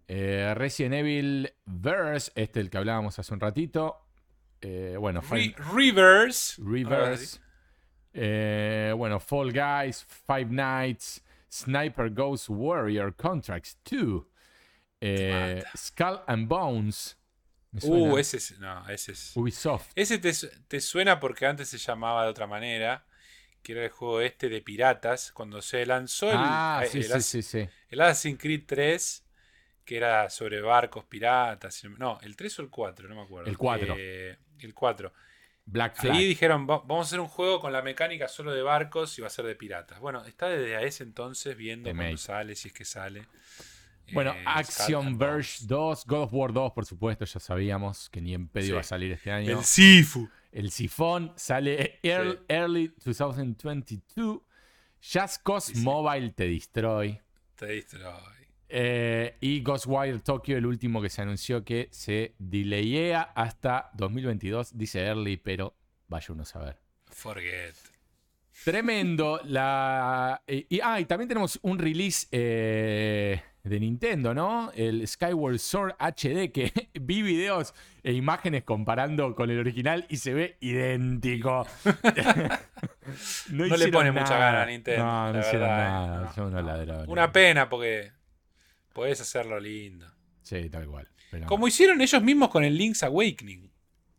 Eh, 0.07 0.53
Resident 0.55 0.95
Evil 0.95 1.53
Verse, 1.65 2.31
este 2.35 2.59
el 2.59 2.69
que 2.69 2.77
hablábamos 2.77 3.17
hace 3.19 3.33
un 3.33 3.39
ratito. 3.39 4.05
Eh, 4.61 4.95
bueno, 4.99 5.21
Re- 5.29 5.55
Reverse. 5.73 6.61
Reverse. 6.61 7.39
Eh, 8.13 8.93
bueno, 8.97 9.19
Fall 9.19 9.53
Guys, 9.53 10.05
Five 10.27 10.47
Nights, 10.47 11.23
Sniper 11.49 12.09
Ghost 12.09 12.47
Warrior 12.49 13.15
Contracts 13.15 13.77
2. 13.89 14.23
Eh, 15.01 15.61
mata. 15.63 15.77
Skull 15.77 16.19
and 16.27 16.47
Bones. 16.47 17.15
Uh, 17.83 18.17
ese 18.17 18.37
es. 18.37 18.59
No, 18.59 18.87
ese 18.89 19.11
es. 19.11 19.31
Ubisoft. 19.37 19.91
Ese 19.95 20.17
te 20.17 20.81
suena 20.81 21.19
porque 21.19 21.45
antes 21.45 21.69
se 21.69 21.77
llamaba 21.77 22.23
de 22.23 22.29
otra 22.31 22.47
manera. 22.47 23.05
Que 23.69 23.73
era 23.73 23.83
el 23.83 23.91
juego 23.91 24.19
este 24.21 24.49
de 24.49 24.61
piratas. 24.63 25.31
Cuando 25.31 25.61
se 25.61 25.85
lanzó 25.85 26.31
el, 26.31 26.37
Ah, 26.39 26.79
el 26.83 26.89
sí, 26.89 27.03
sí, 27.03 27.21
sí, 27.21 27.41
sí. 27.43 27.69
el 27.89 28.01
Assassin's 28.01 28.39
Creed 28.41 28.63
3. 28.65 29.23
Que 29.85 29.97
era 29.97 30.27
sobre 30.31 30.59
barcos 30.59 31.05
piratas. 31.05 31.83
No, 31.99 32.17
el 32.23 32.35
3 32.35 32.57
o 32.57 32.61
el 32.63 32.69
4, 32.71 33.07
no 33.07 33.13
me 33.13 33.21
acuerdo. 33.21 33.47
El 33.47 33.59
4. 33.59 33.95
Eh, 33.95 34.37
el 34.61 34.73
4. 34.73 35.13
Black 35.65 35.97
Flag. 35.97 36.15
Ahí 36.15 36.25
dijeron, 36.27 36.63
"Va- 36.67 36.79
vamos 36.79 37.05
a 37.05 37.07
hacer 37.09 37.19
un 37.19 37.27
juego 37.27 37.59
con 37.59 37.71
la 37.71 37.83
mecánica 37.83 38.27
solo 38.27 38.51
de 38.53 38.63
barcos 38.63 39.15
y 39.19 39.21
va 39.21 39.27
a 39.27 39.29
ser 39.29 39.45
de 39.45 39.53
piratas. 39.55 39.99
Bueno, 39.99 40.25
está 40.25 40.47
desde 40.49 40.83
ese 40.87 41.03
entonces 41.03 41.55
viendo 41.55 41.91
cuando 41.91 42.17
sale, 42.17 42.55
si 42.55 42.69
es 42.69 42.73
que 42.73 42.85
sale. 42.85 43.27
Bueno, 44.13 44.31
Eh, 44.31 44.43
Action 44.47 45.15
Verge 45.19 45.59
2, 45.67 46.05
God 46.07 46.23
of 46.23 46.33
War 46.33 46.51
2, 46.53 46.71
por 46.71 46.87
supuesto, 46.87 47.23
ya 47.25 47.39
sabíamos 47.39 48.09
que 48.09 48.19
ni 48.19 48.33
en 48.33 48.47
pedo 48.47 48.65
iba 48.65 48.79
a 48.79 48.83
salir 48.83 49.11
este 49.11 49.31
año. 49.31 49.59
El 49.59 49.63
Sifu. 49.63 50.27
El 50.51 50.71
sifón 50.71 51.33
sale 51.35 51.99
early, 52.03 52.31
Sí. 52.33 52.39
early 52.49 52.93
2022. 53.03 54.41
Just 55.01 55.43
Cause 55.43 55.73
Sí. 55.73 55.81
Mobile 55.81 56.31
te 56.31 56.47
destroy. 56.49 57.19
Te 57.55 57.65
destroy. 57.67 58.13
Eh, 58.67 59.35
y 59.41 59.61
Ghostwire 59.61 60.19
Tokyo, 60.19 60.57
el 60.57 60.65
último 60.65 61.01
que 61.01 61.09
se 61.09 61.21
anunció 61.21 61.63
que 61.63 61.87
se 61.91 62.35
delayea 62.37 63.21
hasta 63.35 63.89
2022. 63.95 64.77
Dice 64.77 64.99
early, 65.05 65.37
pero 65.37 65.75
vaya 66.07 66.27
uno 66.33 66.43
a 66.43 66.45
saber. 66.45 66.77
Forget. 67.07 67.75
Tremendo. 68.63 69.39
La, 69.45 70.43
y, 70.47 70.65
y- 70.77 70.79
ah, 70.83 70.99
y 70.99 71.05
también 71.05 71.27
tenemos 71.29 71.57
un 71.61 71.79
release 71.79 72.27
eh, 72.31 73.41
de 73.63 73.79
Nintendo, 73.79 74.33
¿no? 74.33 74.71
El 74.73 75.07
Skyward 75.07 75.59
Sword 75.59 75.95
HD, 75.99 76.51
que 76.51 76.71
vi 76.99 77.21
videos 77.21 77.73
e 78.03 78.13
imágenes 78.13 78.63
comparando 78.63 79.35
con 79.35 79.49
el 79.49 79.59
original 79.59 80.05
y 80.09 80.17
se 80.17 80.33
ve 80.33 80.57
idéntico. 80.59 81.67
No 83.49 83.65
le 83.65 83.87
pone 83.87 84.11
mucha 84.11 84.37
gana 84.37 84.61
a 84.61 84.65
Nintendo, 84.67 85.03
No, 85.03 85.33
no 85.33 85.39
hicieron 85.39 85.67
eh. 85.67 85.71
nada. 85.71 86.33
Son 86.33 86.45
unos 86.47 86.61
no. 86.63 86.67
ladrones. 86.67 87.07
Una 87.07 87.31
pena 87.31 87.67
porque 87.67 88.11
podés 88.93 89.19
hacerlo 89.19 89.59
lindo. 89.59 90.05
Sí, 90.43 90.69
tal 90.69 90.85
cual. 90.87 91.07
Pero- 91.31 91.47
Como 91.47 91.67
hicieron 91.67 92.01
ellos 92.01 92.21
mismos 92.21 92.49
con 92.49 92.63
el 92.63 92.77
Link's 92.77 93.01
Awakening. 93.03 93.71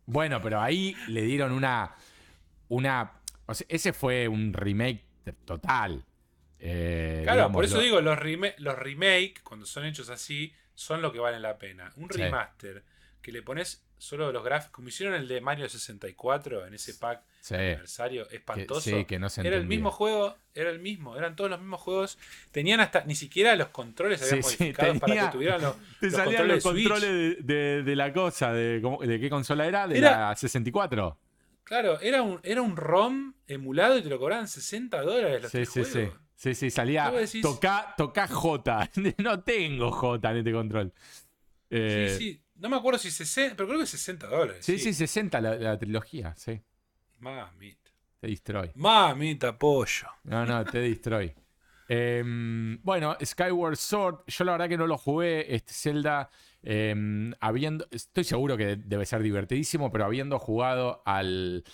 Bueno, 0.07 0.41
pero 0.43 0.61
ahí 0.61 0.97
le 1.07 1.23
dieron 1.23 1.53
una. 1.53 1.95
una 2.69 3.13
o 3.47 3.55
sea, 3.55 3.67
ese 3.69 3.93
fue 3.93 4.27
un 4.27 4.53
remake 4.53 5.05
total. 5.45 6.05
Eh, 6.61 7.21
Claro, 7.25 7.51
por 7.53 7.65
eso 7.65 7.81
digo, 7.81 8.01
los, 8.01 8.19
rema- 8.19 8.55
los 8.59 8.79
remake, 8.79 9.41
cuando 9.43 9.67
son 9.67 9.85
hechos 9.87 10.11
así, 10.11 10.53
son 10.75 11.03
lo 11.03 11.13
que 11.13 11.19
valen 11.19 11.43
la 11.43 11.59
pena. 11.59 11.93
Un 11.97 12.11
Sí. 12.11 12.21
remaster 12.23 12.83
que 13.23 13.33
le 13.33 13.43
pones 13.43 13.85
solo 13.99 14.33
los 14.33 14.43
gráficos, 14.43 14.73
como 14.73 14.89
hicieron 14.89 15.15
el 15.15 15.29
de 15.29 15.43
Mario 15.43 15.69
64 15.69 16.67
en 16.67 16.73
ese 16.75 16.95
pack 16.95 17.23
Sí. 17.43 17.55
de 17.55 17.61
aniversario, 17.73 18.29
espantoso. 18.31 18.81
sí, 18.81 19.05
que 19.05 19.19
no 19.19 19.29
se 19.29 19.47
era 19.47 19.57
el 19.57 19.67
mismo 19.67 19.91
juego, 19.91 20.37
era 20.55 20.71
el 20.71 20.79
mismo, 20.79 21.17
eran 21.19 21.37
todos 21.37 21.51
los 21.51 21.61
mismos 21.61 21.81
juegos. 21.83 22.19
Tenían 22.51 22.81
hasta, 22.81 23.05
ni 23.05 23.15
siquiera 23.15 23.55
los 23.57 23.69
controles 23.69 24.23
habían 24.23 24.41
modificados 24.41 24.99
para 25.01 25.27
que 25.27 25.33
tuvieran 25.33 25.61
los, 25.61 25.75
Te 26.01 26.07
los 26.07 26.15
salían 26.15 26.37
controles 26.47 26.65
los 26.65 26.75
de 26.75 26.83
controles 26.85 27.11
de, 27.47 27.55
de- 27.55 27.83
de 27.83 27.97
la 27.97 28.13
cosa, 28.13 28.53
de, 28.55 28.81
de 28.81 29.21
qué 29.21 29.29
consola 29.31 29.67
era, 29.67 29.87
de 29.87 29.99
Era- 29.99 30.29
la 30.31 30.37
64. 30.37 31.19
Claro, 31.65 32.01
era 32.01 32.23
un, 32.23 32.41
era 32.43 32.63
un 32.63 32.77
ROM 32.77 33.35
emulado 33.47 33.97
y 33.99 34.03
te 34.03 34.09
lo 34.09 34.19
cobraban 34.19 34.49
60 34.49 35.03
dólares 35.03 35.43
los 35.43 35.53
Sí, 35.53 35.65
sí, 35.67 35.85
sí. 35.85 35.93
juegos. 35.93 36.15
Sí, 36.15 36.19
sí, 36.55 36.71
salía. 36.71 37.11
Vos 37.11 37.21
decís- 37.21 37.43
Toca, 37.43 37.95
toca 37.97 38.27
J. 38.29 38.91
No 39.19 39.41
tengo 39.43 39.91
J 39.91 40.31
en 40.31 40.37
este 40.39 40.53
control. 40.53 40.93
Eh, 41.71 42.15
Sí, 42.19 42.25
sí. 42.33 42.43
No 42.57 42.69
me 42.69 42.77
acuerdo 42.77 42.99
si 42.99 43.11
60, 43.11 43.57
pero 43.57 43.69
creo 43.69 43.81
que 43.81 43.87
60 43.87 44.27
dólares. 44.27 44.65
sí, 44.65 44.79
sí, 44.79 44.93
60 44.93 45.41
la, 45.41 45.55
la 45.57 45.79
trilogía, 45.79 46.35
sí. 46.37 46.61
Mamita. 47.19 47.91
Te 48.21 48.27
destroy. 48.29 48.71
Mamita, 48.75 49.59
pollo. 49.59 50.09
No, 50.25 50.45
no, 50.45 50.65
te 50.65 50.79
destroy. 50.79 51.35
Em, 51.93 52.81
bueno, 52.85 53.17
Skyward 53.25 53.75
Sword, 53.77 54.19
yo 54.29 54.45
la 54.45 54.53
verdad 54.53 54.69
que 54.69 54.77
no 54.77 54.87
lo 54.87 54.97
jugué, 54.97 55.53
este 55.53 55.73
Zelda, 55.73 56.31
em, 56.63 57.33
habiendo, 57.41 57.85
estoy 57.91 58.23
seguro 58.23 58.57
que 58.57 58.77
debe 58.77 59.05
ser 59.07 59.23
divertidísimo, 59.25 59.91
pero 59.91 60.05
habiendo 60.05 60.39
jugado 60.39 61.03
al, 61.05 61.65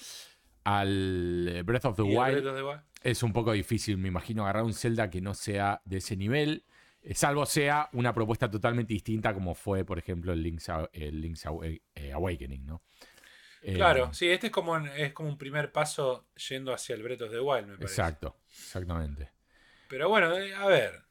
al 0.64 1.62
Breath 1.64 1.84
of 1.84 1.96
the 1.96 2.04
¿Y 2.04 2.12
el 2.12 2.18
Wild, 2.18 2.80
Es 3.10 3.22
un 3.22 3.32
poco 3.32 3.52
difícil, 3.52 3.98
me 3.98 4.08
imagino, 4.08 4.42
agarrar 4.42 4.64
un 4.64 4.74
Zelda 4.74 5.08
que 5.10 5.20
no 5.20 5.34
sea 5.34 5.80
de 5.84 5.98
ese 5.98 6.16
nivel, 6.16 6.64
eh, 7.02 7.14
salvo 7.14 7.46
sea 7.46 7.88
una 7.92 8.12
propuesta 8.12 8.50
totalmente 8.50 8.92
distinta 8.94 9.32
como 9.32 9.54
fue, 9.54 9.84
por 9.84 9.98
ejemplo, 9.98 10.32
el 10.32 10.42
Link's, 10.42 10.68
el 10.92 11.20
Link's 11.20 11.46
Awa- 11.46 11.66
eh, 11.94 12.12
Awakening, 12.12 12.66
¿no? 12.66 12.82
Eh, 13.62 13.74
Claro, 13.74 14.12
sí, 14.12 14.28
este 14.28 14.48
es 14.48 14.52
como, 14.52 14.72
un- 14.72 14.88
es 14.88 15.12
como 15.12 15.28
un 15.28 15.38
primer 15.38 15.70
paso 15.72 16.28
yendo 16.48 16.72
hacia 16.74 16.94
el 16.96 17.02
Breath 17.02 17.22
of 17.22 17.30
the 17.30 17.40
Wild, 17.40 17.66
me 17.68 17.76
parece. 17.78 17.84
Exacto, 18.00 18.36
exactamente. 18.50 19.30
Pero 19.88 20.08
bueno, 20.08 20.36
eh, 20.36 20.54
a 20.54 20.66
ver. 20.66 21.04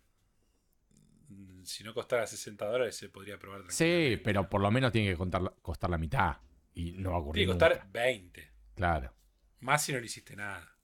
Si 1.64 1.84
no 1.84 1.94
costara 1.94 2.28
60 2.28 2.66
dólares 2.68 2.96
se 2.96 3.10
podría 3.10 3.40
probar 3.40 3.64
Sí, 3.70 4.20
pero 4.24 4.48
por 4.50 4.62
lo 4.62 4.70
menos 4.70 4.92
tiene 4.92 5.10
que 5.10 5.18
contar- 5.18 5.56
costar 5.62 5.90
la 5.90 5.98
mitad. 5.98 6.38
Y 6.74 6.92
no 6.92 7.12
va 7.12 7.16
a 7.16 7.20
ocurrir. 7.20 7.46
Tiene 7.48 7.58
que 7.58 7.66
nunca. 7.66 7.70
costar 7.70 7.92
20. 7.92 8.52
Claro, 8.76 9.14
Más 9.62 9.82
si 9.84 9.94
no 9.94 10.00
le 10.00 10.06
hiciste 10.06 10.36
nada. 10.36 10.75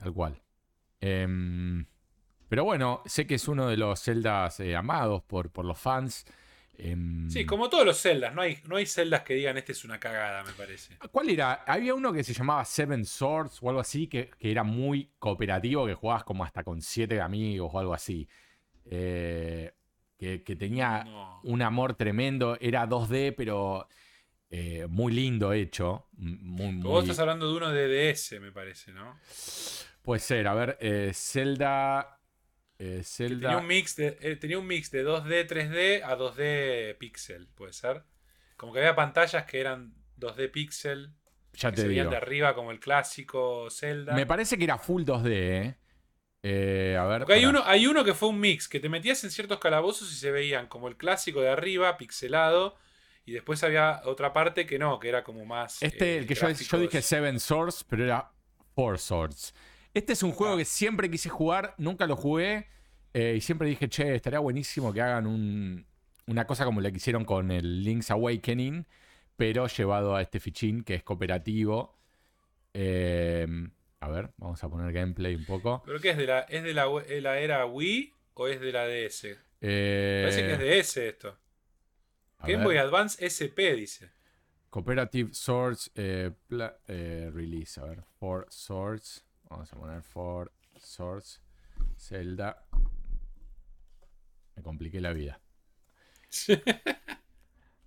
Tal 0.00 0.12
cual. 0.12 0.40
Em, 1.00 1.84
pero 2.48 2.64
bueno, 2.64 3.02
sé 3.06 3.26
que 3.26 3.36
es 3.36 3.46
uno 3.48 3.68
de 3.68 3.76
los 3.76 4.00
celdas 4.00 4.58
eh, 4.60 4.74
amados 4.74 5.22
por, 5.22 5.50
por 5.50 5.64
los 5.64 5.78
fans. 5.78 6.24
Em, 6.76 7.28
Sí, 7.30 7.44
como 7.44 7.68
todos 7.68 7.84
los 7.84 7.98
celdas. 7.98 8.34
No 8.34 8.40
hay, 8.42 8.58
no 8.66 8.76
hay 8.76 8.86
celdas 8.86 9.22
que 9.22 9.34
digan 9.34 9.56
este 9.58 9.72
es 9.72 9.84
una 9.84 10.00
cagada, 10.00 10.42
me 10.42 10.52
parece. 10.52 10.96
¿Cuál 11.12 11.28
era? 11.30 11.52
Había 11.66 11.94
uno 11.94 12.12
que 12.12 12.24
se 12.24 12.32
llamaba 12.32 12.64
Seven 12.64 13.04
Swords 13.04 13.58
o 13.62 13.68
algo 13.68 13.80
así, 13.80 14.06
que, 14.06 14.30
que 14.38 14.50
era 14.50 14.62
muy 14.64 15.10
cooperativo, 15.18 15.86
que 15.86 15.94
jugabas 15.94 16.24
como 16.24 16.42
hasta 16.44 16.64
con 16.64 16.80
siete 16.82 17.20
amigos 17.20 17.70
o 17.72 17.78
algo 17.78 17.92
así. 17.94 18.26
Eh, 18.86 19.72
que, 20.18 20.42
que 20.42 20.56
tenía 20.56 21.04
No. 21.04 21.40
un 21.44 21.62
amor 21.62 21.94
tremendo. 21.94 22.56
Era 22.60 22.86
2D, 22.88 23.34
pero 23.36 23.86
eh, 24.50 24.86
muy 24.88 25.12
lindo 25.12 25.52
hecho. 25.52 26.08
Muy, 26.16 26.76
Pero 26.78 26.88
Vos 26.88 27.02
muy- 27.02 27.10
estás 27.10 27.18
hablando 27.20 27.48
de 27.50 27.56
uno 27.56 27.70
de 27.70 27.88
DS, 28.12 28.40
me 28.40 28.52
parece, 28.52 28.92
¿no? 28.92 29.16
Puede 30.10 30.22
ser, 30.22 30.48
a 30.48 30.54
ver, 30.54 30.76
eh, 30.80 31.12
Zelda. 31.14 32.18
eh, 32.80 33.02
Zelda. 33.04 33.50
Tenía 33.50 33.58
un, 33.58 33.66
mix 33.68 33.94
de, 33.94 34.18
eh, 34.20 34.34
tenía 34.34 34.58
un 34.58 34.66
mix 34.66 34.90
de 34.90 35.04
2D, 35.04 35.46
3D 35.46 36.02
a 36.02 36.16
2D 36.18 36.98
pixel, 36.98 37.46
puede 37.54 37.72
ser. 37.72 38.02
Como 38.56 38.72
que 38.72 38.80
había 38.80 38.96
pantallas 38.96 39.44
que 39.44 39.60
eran 39.60 39.94
2D 40.18 40.50
pixel, 40.50 41.14
ya 41.52 41.70
que 41.70 41.76
te 41.76 41.82
se 41.82 41.86
veían 41.86 42.06
digo. 42.06 42.10
de 42.10 42.16
arriba 42.16 42.56
como 42.56 42.72
el 42.72 42.80
clásico 42.80 43.68
Zelda. 43.70 44.16
Me 44.16 44.26
parece 44.26 44.58
que 44.58 44.64
era 44.64 44.78
full 44.78 45.04
2D, 45.04 45.28
¿eh? 45.30 45.76
Eh, 46.42 46.96
a 46.98 47.04
ver. 47.04 47.20
Porque 47.20 47.34
hay 47.34 47.46
uno, 47.46 47.62
hay 47.64 47.86
uno 47.86 48.02
que 48.02 48.14
fue 48.14 48.30
un 48.30 48.40
mix, 48.40 48.66
que 48.66 48.80
te 48.80 48.88
metías 48.88 49.22
en 49.22 49.30
ciertos 49.30 49.60
calabozos 49.60 50.10
y 50.12 50.16
se 50.16 50.32
veían 50.32 50.66
como 50.66 50.88
el 50.88 50.96
clásico 50.96 51.40
de 51.40 51.50
arriba, 51.50 51.96
pixelado, 51.96 52.74
y 53.24 53.30
después 53.30 53.62
había 53.62 54.00
otra 54.06 54.32
parte 54.32 54.66
que 54.66 54.76
no, 54.76 54.98
que 54.98 55.08
era 55.08 55.22
como 55.22 55.46
más... 55.46 55.80
Este, 55.80 56.14
eh, 56.14 56.18
el 56.18 56.26
que 56.26 56.34
yo, 56.34 56.50
yo 56.50 56.78
dije 56.80 57.00
Seven 57.00 57.38
Swords, 57.38 57.84
pero 57.88 58.02
era 58.02 58.32
Four 58.74 58.98
Swords. 58.98 59.54
Este 59.94 60.12
es 60.12 60.22
un 60.22 60.32
juego 60.32 60.54
Ah. 60.54 60.58
que 60.58 60.64
siempre 60.64 61.10
quise 61.10 61.28
jugar, 61.28 61.74
nunca 61.78 62.06
lo 62.06 62.16
jugué. 62.16 62.68
eh, 63.12 63.34
y 63.36 63.40
siempre 63.40 63.66
dije, 63.68 63.88
che, 63.88 64.14
estaría 64.14 64.38
buenísimo 64.38 64.92
que 64.92 65.00
hagan 65.00 65.26
un- 65.26 65.84
una 66.28 66.46
cosa 66.46 66.64
como 66.64 66.80
la 66.80 66.92
que 66.92 66.98
hicieron 66.98 67.24
con 67.24 67.50
el 67.50 67.82
Link's 67.82 68.12
Awakening, 68.12 68.86
pero 69.36 69.66
llevado 69.66 70.14
a 70.14 70.22
este 70.22 70.38
fichín 70.38 70.84
que 70.84 70.94
es 70.94 71.02
cooperativo. 71.02 71.98
Eh, 72.72 73.48
a 73.98 74.08
ver, 74.08 74.30
vamos 74.36 74.62
a 74.62 74.68
poner 74.68 74.92
gameplay 74.92 75.34
un 75.34 75.44
poco. 75.44 75.82
¿Pero 75.84 75.98
qué 76.00 76.10
es 76.10 76.16
de 76.18 76.26
la, 76.28 76.40
es 76.42 76.62
de 76.62 76.72
la, 76.72 76.86
de 76.88 77.20
la 77.20 77.38
era 77.40 77.66
Wii 77.66 78.14
o 78.34 78.46
es 78.46 78.60
de 78.60 78.70
la 78.72 78.86
DS? 78.86 79.36
Eh, 79.60 80.20
Parece 80.22 80.46
que 80.46 80.52
es 80.52 80.58
de 80.60 80.78
S 80.78 81.08
esto. 81.08 81.36
Game 82.42 82.58
ver. 82.58 82.64
Boy 82.64 82.76
Advance 82.76 83.18
SP 83.26 83.74
dice. 83.74 84.10
Cooperative 84.70 85.34
Swords 85.34 85.90
eh, 85.96 86.30
Release. 86.48 87.80
A 87.80 87.84
ver, 87.86 88.04
Four 88.20 88.46
Swords. 88.50 89.24
Vamos 89.50 89.72
a 89.72 89.76
poner 89.76 90.02
Four 90.02 90.52
Swords. 90.78 91.42
Zelda. 91.96 92.64
Me 94.56 94.62
compliqué 94.62 95.00
la 95.00 95.12
vida. 95.12 95.40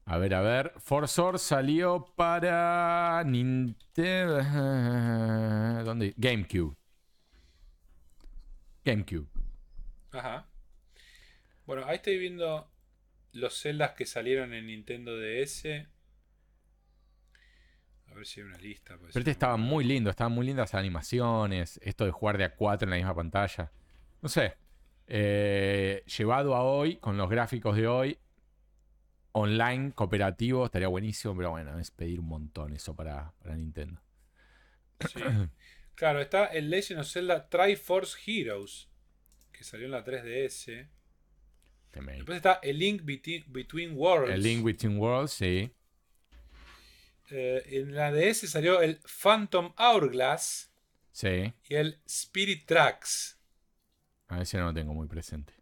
A 0.05 0.17
ver, 0.17 0.33
a 0.33 0.41
ver. 0.41 0.73
Four 0.79 1.07
Swords 1.07 1.41
salió 1.41 2.05
para 2.17 3.23
Nintendo. 3.25 4.43
¿Dónde? 5.85 6.13
GameCube. 6.17 6.75
GameCube. 8.83 9.29
Ajá. 10.11 10.49
Bueno, 11.65 11.85
ahí 11.85 11.95
estoy 11.95 12.17
viendo 12.17 12.69
los 13.31 13.57
celdas 13.57 13.91
que 13.91 14.05
salieron 14.05 14.53
en 14.53 14.67
Nintendo 14.67 15.17
DS. 15.17 15.63
A 18.13 18.15
ver 18.15 18.27
si 18.27 18.41
hay 18.41 18.47
una 18.47 18.57
lista. 18.57 18.95
pues. 18.97 19.11
Pero 19.11 19.21
este 19.21 19.31
estaba 19.31 19.57
muy 19.57 19.83
lindo, 19.83 20.11
estaban 20.11 20.33
muy 20.33 20.45
lindas 20.45 20.71
las 20.71 20.79
animaciones, 20.79 21.79
esto 21.83 22.05
de 22.05 22.11
jugar 22.11 22.37
de 22.37 22.43
a 22.43 22.55
cuatro 22.55 22.85
en 22.85 22.91
la 22.91 22.97
misma 22.97 23.15
pantalla. 23.15 23.71
No 24.21 24.29
sé, 24.29 24.55
eh, 25.07 26.03
llevado 26.17 26.55
a 26.55 26.63
hoy, 26.63 26.97
con 26.97 27.17
los 27.17 27.29
gráficos 27.29 27.75
de 27.75 27.87
hoy, 27.87 28.19
online, 29.31 29.91
cooperativo, 29.93 30.65
estaría 30.65 30.87
buenísimo, 30.87 31.35
pero 31.35 31.49
bueno, 31.51 31.79
es 31.79 31.89
pedir 31.89 32.19
un 32.19 32.27
montón 32.27 32.73
eso 32.73 32.95
para, 32.95 33.33
para 33.39 33.55
Nintendo. 33.55 34.01
Sí. 35.11 35.19
Claro, 35.95 36.21
está 36.21 36.45
el 36.47 36.71
Legend 36.71 37.01
of 37.01 37.07
Zelda 37.07 37.49
Triforce 37.49 38.17
Heroes, 38.25 38.89
que 39.51 39.63
salió 39.63 39.85
en 39.85 39.91
la 39.91 40.03
3DS. 40.03 40.89
Temei. 41.91 42.15
Después 42.15 42.37
está 42.37 42.59
el 42.63 42.79
Link 42.79 43.03
Between 43.05 43.95
Worlds. 43.95 44.33
El 44.33 44.41
Link 44.41 44.63
Between 44.65 44.97
Worlds, 44.97 45.33
sí. 45.33 45.71
Eh, 47.35 47.63
en 47.79 47.95
la 47.95 48.11
DS 48.11 48.47
salió 48.47 48.81
el 48.81 48.99
Phantom 49.23 49.73
Hourglass 49.77 50.71
Sí. 51.11 51.51
y 51.67 51.75
el 51.75 51.99
Spirit 52.05 52.65
Tracks. 52.67 53.39
A 54.27 54.37
veces 54.37 54.59
no 54.59 54.67
lo 54.67 54.73
tengo 54.73 54.93
muy 54.93 55.07
presente. 55.07 55.53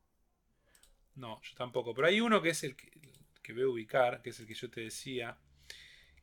No, 1.15 1.41
yo 1.41 1.55
tampoco. 1.55 1.93
Pero 1.93 2.07
hay 2.07 2.19
uno 2.19 2.41
que 2.41 2.49
es 2.49 2.63
el 2.63 2.75
que, 2.75 2.91
que 3.41 3.53
voy 3.53 3.63
a 3.63 3.67
ubicar, 3.67 4.21
que 4.21 4.31
es 4.31 4.39
el 4.39 4.47
que 4.47 4.53
yo 4.53 4.69
te 4.69 4.81
decía, 4.81 5.37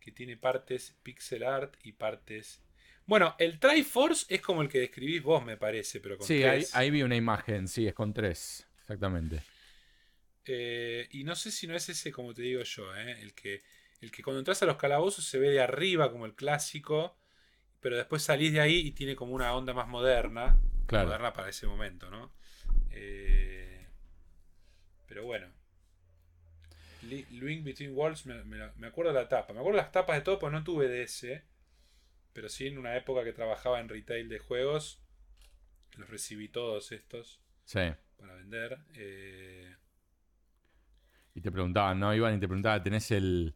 que 0.01 0.13
tiene 0.13 0.37
partes 0.37 0.97
pixel 1.03 1.43
art 1.45 1.77
y 1.83 1.93
partes... 1.93 2.63
Bueno, 3.07 3.35
el 3.39 3.59
Triforce 3.59 4.27
es 4.29 4.43
como 4.43 4.61
el 4.61 4.69
que 4.69 4.81
describís 4.81 5.23
vos, 5.23 5.43
me 5.43 5.57
parece, 5.57 5.99
pero 6.01 6.19
con 6.19 6.27
Sí, 6.27 6.43
ahí, 6.43 6.59
tres. 6.61 6.75
ahí 6.75 6.91
vi 6.91 7.03
una 7.03 7.17
imagen, 7.17 7.67
sí, 7.67 7.87
es 7.87 7.95
con 7.95 8.13
tres, 8.13 8.67
exactamente. 8.81 9.43
Eh, 10.45 11.09
y 11.13 11.25
no 11.25 11.35
sé 11.35 11.51
si 11.51 11.67
no 11.67 11.75
es 11.75 11.89
ese, 11.89 12.13
como 12.13 12.35
te 12.35 12.43
digo 12.43 12.63
yo, 12.63 12.95
¿eh? 12.97 13.21
el, 13.23 13.33
que, 13.35 13.63
el 14.01 14.11
que 14.11 14.23
cuando 14.23 14.39
entras 14.41 14.63
a 14.63 14.67
los 14.67 14.77
calabozos 14.77 15.25
se 15.25 15.39
ve 15.39 15.51
de 15.51 15.61
arriba 15.61 16.11
como 16.11 16.27
el 16.27 16.35
clásico, 16.35 17.17
pero 17.81 17.97
después 17.97 18.23
salís 18.23 18.53
de 18.53 18.61
ahí 18.61 18.79
y 18.79 18.93
tiene 18.93 19.17
como 19.17 19.35
una 19.35 19.55
onda 19.55 19.75
más 19.75 19.89
moderna. 19.89 20.57
Claro. 20.87 21.07
Moderna 21.09 21.33
para 21.33 21.51
ese 21.51 21.67
momento, 21.67 22.11
¿no? 22.11 22.33
Eh, 22.91 23.87
pero 25.07 25.25
bueno. 25.25 25.49
Li- 27.03 27.27
Link 27.31 27.65
Between 27.65 27.95
Worlds, 27.95 28.27
me, 28.27 28.45
me 28.45 28.57
la- 28.59 28.73
me 28.77 28.87
acuerdo 28.89 29.13
de 29.13 29.21
la 29.21 29.29
tapa. 29.29 29.53
Me 29.53 29.61
acuerdo 29.61 29.77
las 29.79 29.93
tapas 29.93 30.17
de 30.17 30.23
todo, 30.23 30.39
pues 30.39 30.53
no 30.53 30.65
tuve 30.65 30.89
DS. 30.89 31.43
Pero 32.33 32.49
sí 32.49 32.67
en 32.67 32.79
una 32.79 32.97
época 32.97 33.25
que 33.25 33.33
trabajaba 33.33 33.81
en 33.81 33.89
retail 33.89 34.29
de 34.29 34.39
juegos. 34.39 35.03
Los 35.97 36.09
recibí 36.11 36.49
todos 36.49 36.93
estos 36.93 37.41
Sí. 37.65 37.81
para 38.19 38.35
vender. 38.35 38.79
Eh, 38.95 39.77
Y 41.35 41.41
te 41.41 41.51
preguntaban, 41.53 42.01
¿no? 42.01 42.15
Iban 42.15 42.35
y 42.37 42.41
te 42.41 42.49
preguntaban, 42.49 42.83
¿tenés 42.83 43.11
el, 43.13 43.55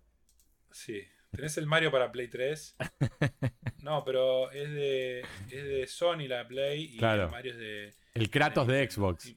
Sí. 0.72 1.02
¿Tenés 1.30 1.56
el 1.58 1.66
Mario 1.66 1.90
para 1.90 2.10
Play 2.12 2.28
3? 2.28 2.76
No, 3.82 4.04
pero 4.04 4.50
es 4.52 4.70
de, 4.70 5.20
es 5.50 5.64
de 5.64 5.86
Sony 5.88 6.28
la 6.28 6.46
Play 6.46 6.94
y 6.94 6.98
Claro. 6.98 7.24
el 7.24 7.30
Mario 7.32 7.52
es 7.52 7.58
de... 7.58 7.94
el 8.14 8.30
Kratos 8.30 8.68
de 8.68 8.88
Xbox? 8.88 9.26
Y 9.26 9.36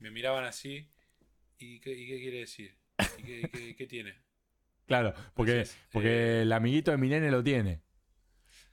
me 0.00 0.10
miraban 0.10 0.44
así. 0.44 0.90
¿Y 1.58 1.78
qué, 1.80 1.92
y 1.92 2.08
qué 2.08 2.18
quiere 2.20 2.38
decir? 2.40 2.76
¿Y 3.18 3.22
qué, 3.22 3.50
qué- 3.52 3.76
qué 3.76 3.86
tiene? 3.86 4.16
Claro, 4.86 5.14
porque, 5.34 5.64
porque 5.92 6.42
el 6.42 6.52
amiguito 6.52 6.90
de 6.90 6.96
mi 6.98 7.08
nene 7.08 7.30
lo 7.30 7.42
tiene. 7.44 7.82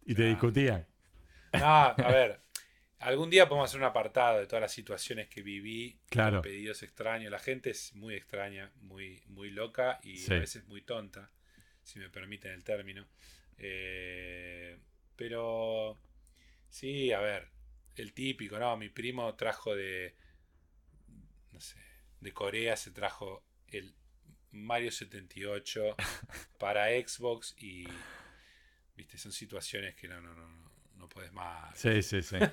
Y 0.08 0.16
te 0.16 0.24
discutían. 0.24 0.88
No, 1.54 1.66
a 1.66 1.94
ver. 2.12 2.42
Algún 2.98 3.30
día 3.30 3.48
podemos 3.48 3.70
hacer 3.70 3.80
un 3.80 3.86
apartado 3.86 4.40
de 4.40 4.48
todas 4.48 4.62
las 4.62 4.74
situaciones 4.74 5.28
que 5.30 5.44
viví. 5.44 6.00
Claro. 6.10 6.42
Pedidos 6.42 6.82
extraños. 6.82 7.32
La 7.32 7.40
gente 7.40 7.70
es 7.70 7.94
muy 7.94 8.16
extraña, 8.16 8.72
muy, 8.82 9.22
muy 9.28 9.52
loca 9.52 10.00
y 10.04 10.18
Sí. 10.18 10.34
a 10.34 10.40
veces 10.40 10.66
muy 10.68 10.82
tonta, 10.82 11.32
si 11.84 12.00
me 12.00 12.10
permiten 12.10 12.52
el 12.52 12.64
término. 12.64 13.08
Eh, 13.58 14.78
pero 15.16 16.00
sí, 16.70 17.12
a 17.12 17.20
ver, 17.20 17.50
el 17.96 18.14
típico, 18.14 18.58
¿no? 18.60 18.76
Mi 18.78 18.90
primo 18.90 19.36
trajo 19.36 19.76
de, 19.76 20.16
no 21.52 21.60
sé, 21.60 21.80
de 22.20 22.34
Corea, 22.34 22.76
se 22.76 22.92
trajo 22.92 23.44
el 23.68 23.94
Mario 24.52 24.92
78 24.92 25.96
para 26.60 26.88
Xbox 26.90 27.56
y, 27.60 27.86
viste, 28.96 29.18
son 29.18 29.32
situaciones 29.32 29.96
que 29.96 30.08
no, 30.08 30.20
no, 30.22 30.34
no, 30.34 30.48
no, 30.48 30.72
no 30.96 31.10
puedes 31.10 31.32
más. 31.32 31.78
Sí, 31.78 32.02
sí, 32.02 32.22
sí. 32.22 32.38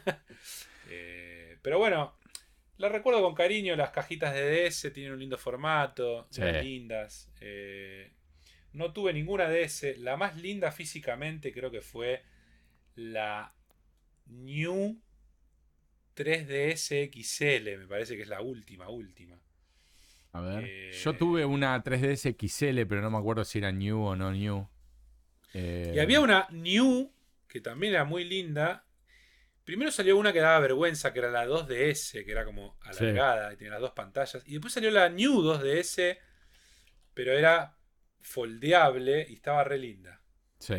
Eh, 0.91 1.59
pero 1.61 1.77
bueno, 1.79 2.17
la 2.79 2.89
recuerdo 2.89 3.21
con 3.21 3.35
cariño. 3.35 3.77
Las 3.77 3.91
cajitas 3.91 4.33
de 4.33 4.65
DS 4.71 4.91
tienen 4.91 5.13
un 5.13 5.19
lindo 5.21 5.37
formato, 5.37 6.27
Sí. 6.31 6.41
lindas. 6.63 7.29
Eh, 7.43 8.11
no 8.73 8.93
tuve 8.93 9.13
ninguna 9.13 9.49
DS. 9.49 9.97
La 9.99 10.17
más 10.17 10.37
linda 10.37 10.71
físicamente 10.73 11.53
creo 11.53 11.71
que 11.71 11.81
fue 11.81 12.23
la 12.95 13.55
New 14.27 15.01
3DS 16.17 17.11
XL. 17.13 17.79
Me 17.79 17.87
parece 17.87 18.17
que 18.17 18.23
es 18.23 18.29
la 18.29 18.41
última, 18.41 18.89
última. 18.89 19.39
A 20.33 20.41
ver. 20.41 20.65
Eh, 20.67 20.93
Yo 21.03 21.15
tuve 21.15 21.45
una 21.45 21.83
3DS 21.83 22.35
XL, 22.39 22.87
pero 22.87 23.01
no 23.01 23.11
me 23.11 23.19
acuerdo 23.19 23.45
si 23.45 23.59
era 23.59 23.73
New 23.73 24.01
o 24.03 24.17
no 24.17 24.33
New. 24.33 24.69
Eh, 25.55 25.93
Y 25.95 25.99
había 25.99 26.21
una 26.21 26.47
New 26.51 27.13
que 27.47 27.61
también 27.61 27.95
era 27.95 28.05
muy 28.05 28.25
linda. 28.25 28.85
Primero 29.65 29.91
salió 29.91 30.17
una 30.17 30.33
que 30.33 30.41
daba 30.41 30.59
vergüenza, 30.61 31.13
que 31.13 31.19
era 31.21 31.31
la 31.31 31.47
2DS, 31.47 32.25
que 32.25 32.31
era 32.31 32.45
como 32.45 32.77
Sí. 32.91 33.05
alargada 33.05 33.53
y 33.53 33.57
tenía 33.57 33.73
las 33.73 33.81
dos 33.81 33.93
pantallas. 33.93 34.43
Y 34.47 34.53
después 34.53 34.73
salió 34.73 34.91
la 34.91 35.09
New 35.09 35.43
2DS, 35.43 36.19
pero 37.15 37.33
era 37.33 37.78
foldeable 38.29 39.27
y 39.29 39.35
estaba 39.35 39.65
re 39.65 39.79
linda. 39.79 40.21
Sí. 40.59 40.77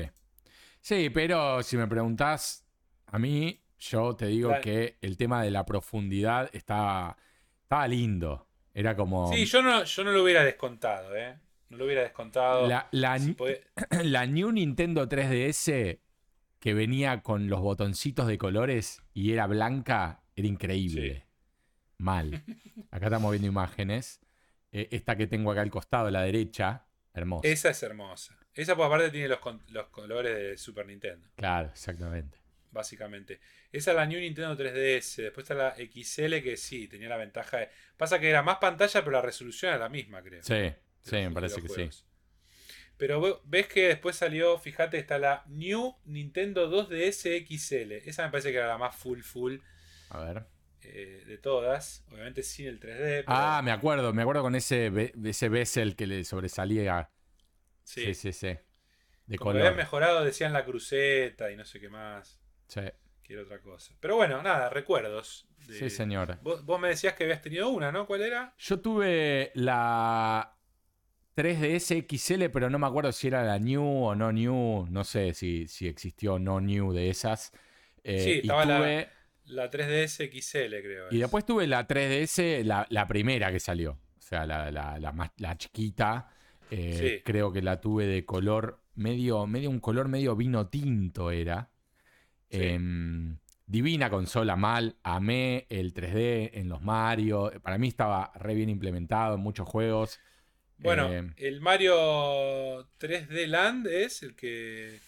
Sí, 0.82 1.10
pero 1.10 1.62
si 1.64 1.78
me 1.78 1.88
preguntás 1.88 2.66
a 3.08 3.20
mí, 3.20 3.62
yo 3.80 4.16
te 4.16 4.28
digo 4.28 4.52
La- 4.52 4.62
que 4.62 4.98
el 5.02 5.18
tema 5.18 5.44
de 5.44 5.52
la 5.52 5.66
profundidad 5.66 6.50
estaba, 6.54 7.18
estaba 7.64 7.88
lindo. 7.88 8.48
Era 8.74 8.96
como. 8.96 9.32
Sí, 9.34 9.46
yo 9.46 9.62
no, 9.62 9.84
yo 9.84 10.04
no 10.04 10.12
lo 10.12 10.24
hubiera 10.24 10.44
descontado, 10.44 11.16
¿eh? 11.16 11.38
No 11.70 11.78
lo 11.78 11.86
hubiera 11.86 12.02
descontado. 12.04 12.68
La, 12.68 12.88
la, 12.92 13.20
Si 13.20 13.34
podía- 13.34 13.58
la 14.04 14.26
New 14.26 14.52
Nintendo 14.52 15.08
3DS 15.08 16.00
que 16.60 16.74
venía 16.74 17.22
con 17.22 17.48
los 17.50 17.62
botoncitos 17.62 18.28
de 18.28 18.38
colores 18.38 19.02
y 19.14 19.32
era 19.32 19.48
blanca, 19.48 20.24
era 20.36 20.48
increíble. 20.48 21.14
Sí. 21.16 21.24
Mal. 22.00 22.44
Acá 22.92 23.06
estamos 23.08 23.32
viendo 23.32 23.48
imágenes. 23.48 24.22
Eh, 24.72 24.88
esta 24.92 25.16
que 25.16 25.28
tengo 25.28 25.52
acá 25.52 25.62
al 25.62 25.70
costado, 25.72 26.08
a 26.08 26.12
la 26.12 26.22
derecha, 26.22 26.86
hermosa. 27.14 27.48
Esa 27.48 27.70
es 27.70 27.84
hermosa. 27.84 28.38
Esa 28.54 28.76
por 28.76 28.86
aparte 28.88 29.10
tiene 29.12 29.28
los, 29.28 29.40
los 29.70 29.88
colores 29.88 30.36
de 30.36 30.58
Super 30.58 30.86
Nintendo, 30.88 31.30
Claro, 31.36 31.70
exactamente. 31.70 32.38
básicamente. 32.72 33.40
Esa 33.72 33.92
es 33.92 33.98
la 33.98 34.06
New 34.06 34.20
Nintendo 34.20 34.56
3DS. 34.58 35.24
Después 35.24 35.44
está 35.44 35.56
la 35.56 35.76
XL 35.76 36.42
que 36.42 36.58
sí, 36.58 36.88
tenía 36.88 37.10
la 37.10 37.18
ventaja 37.18 37.58
de... 37.58 37.70
Pasa 37.98 38.20
que 38.20 38.30
era 38.30 38.42
más 38.44 38.58
pantalla, 38.58 39.00
pero 39.02 39.12
la 39.12 39.22
resolución 39.22 39.70
era 39.70 39.80
la 39.80 39.90
misma, 39.90 40.22
creo. 40.22 40.44
Sí, 40.44 40.74
sí, 41.02 41.16
me 41.18 41.32
parece 41.32 41.62
que 41.62 41.70
sí. 41.70 41.90
Pero 42.98 43.22
ve- 43.22 43.38
ves 43.46 43.68
que 43.68 43.88
después 43.88 44.16
salió, 44.18 44.58
fíjate, 44.58 44.98
está 44.98 45.18
la 45.20 45.44
New 45.48 45.96
Nintendo 46.06 46.70
2DS 46.70 47.46
XL. 47.48 47.94
Esa 48.10 48.26
me 48.26 48.32
parece 48.32 48.52
que 48.52 48.58
era 48.58 48.68
la 48.68 48.78
más 48.78 48.96
full 48.96 49.22
full 49.22 49.58
A 50.10 50.20
ver. 50.20 50.46
Eh, 50.84 51.24
de 51.26 51.38
todas. 51.38 52.04
Obviamente 52.12 52.44
sin 52.44 52.68
el 52.68 52.80
3D. 52.80 53.24
pero 53.24 53.24
Ah, 53.28 53.62
me 53.64 53.72
acuerdo, 53.72 54.14
me 54.14 54.22
acuerdo 54.22 54.42
con 54.42 54.56
ese, 54.56 55.14
ese 55.24 55.50
bezel 55.50 55.96
que 55.96 56.08
le 56.08 56.24
sobresalía. 56.24 57.10
sí. 57.84 58.02
Sí, 58.06 58.14
sí, 58.14 58.34
sí. 58.34 58.58
De 59.28 59.38
Como 59.38 59.52
que 59.52 59.58
habían 59.60 59.74
color. 59.74 59.78
mejorado, 59.86 60.24
decían 60.24 60.54
la 60.54 60.66
cruceta 60.66 61.52
y 61.52 61.56
no 61.56 61.64
sé 61.66 61.80
qué 61.80 61.90
más. 61.90 62.40
Sí, 62.68 62.82
Que 63.24 63.34
era 63.34 63.44
otra 63.44 63.60
cosa. 63.62 63.94
Pero 64.00 64.16
bueno, 64.16 64.42
nada, 64.42 64.70
recuerdos. 64.70 65.48
de- 65.68 65.74
sí, 65.78 65.90
señor. 65.90 66.40
Vos, 66.42 66.66
vos 66.66 66.80
me 66.80 66.88
decías 66.90 67.14
que 67.14 67.26
habías 67.26 67.42
tenido 67.42 67.70
una, 67.70 67.92
¿no? 67.92 68.08
¿Cuál 68.08 68.22
era? 68.24 68.56
Yo 68.58 68.80
tuve 68.80 69.52
la 69.54 70.56
3DS 71.36 72.06
XL, 72.08 72.50
pero 72.50 72.70
no 72.70 72.80
me 72.80 72.88
acuerdo 72.88 73.12
si 73.12 73.28
era 73.28 73.44
la 73.44 73.60
New 73.60 73.84
o 74.06 74.16
no 74.16 74.32
New. 74.32 74.88
No 74.90 75.04
sé 75.04 75.34
si, 75.34 75.68
si 75.68 75.88
existió 75.88 76.40
no 76.40 76.60
New 76.60 76.92
de 76.92 77.10
esas. 77.10 77.52
Eh, 78.04 78.20
Sí, 78.24 78.32
estaba 78.40 78.64
tuve- 78.64 78.70
La 79.06 79.10
3DS 79.50 80.30
XL, 80.32 80.76
creo. 80.82 81.08
y 81.12 81.16
es. 81.16 81.22
después 81.22 81.46
tuve 81.46 81.68
la 81.68 81.88
3DS, 81.88 82.64
la, 82.64 82.86
la 82.90 83.08
primera 83.08 83.52
que 83.52 83.60
salió. 83.60 83.92
O 84.18 84.22
sea, 84.22 84.46
la, 84.46 84.70
la- 84.72 85.00
la 85.00 85.12
más, 85.12 85.32
la 85.38 85.58
chiquita. 85.58 86.30
Eh, 86.72 86.98
Sí. 87.18 87.24
Creo 87.26 87.52
que 87.52 87.62
la 87.64 87.82
tuve 87.82 88.06
de 88.06 88.26
color 88.26 88.80
medio, 88.96 89.48
medio, 89.48 89.70
un 89.72 89.80
color 89.80 90.08
medio 90.08 90.36
vino 90.36 90.68
tinto 90.68 91.32
era. 91.32 91.70
Sí. 92.52 92.60
Em, 92.62 93.38
divina 93.66 94.10
consola, 94.10 94.56
mal. 94.56 94.96
Amé 95.04 95.66
el 95.70 95.94
3D 95.94 96.52
en 96.54 96.70
los 96.70 96.82
Mario. 96.82 97.52
Para 97.64 97.78
mí 97.80 97.88
estaba 97.88 98.32
re 98.36 98.54
bien 98.54 98.70
implementado 98.70 99.36
en 99.36 99.42
muchos 99.42 99.68
juegos. 99.68 100.20
Bueno, 100.78 101.12
Eh, 101.12 101.24
el 101.38 101.60
Mario 101.62 102.88
3D 103.00 103.48
Land 103.48 103.88
es 103.88 104.22
el 104.24 104.36
que. 104.36 105.00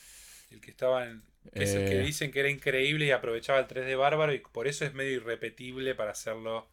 El 0.49 0.59
que 0.61 0.71
estaba 0.71 1.05
en. 1.07 1.23
Que 1.53 1.63
es 1.63 1.73
el 1.73 1.87
que 1.89 1.99
Eh. 1.99 2.03
dicen 2.03 2.31
que 2.31 2.39
era 2.39 2.49
increíble 2.49 3.05
y 3.05 3.11
aprovechaba 3.11 3.59
el 3.59 3.67
3D 3.67 3.95
bárbaro 3.97 4.33
y 4.33 4.39
por 4.39 4.67
eso 4.67 4.85
es 4.85 4.93
medio 4.93 5.11
irrepetible 5.11 5.95
para 5.95 6.11
hacerlo 6.11 6.69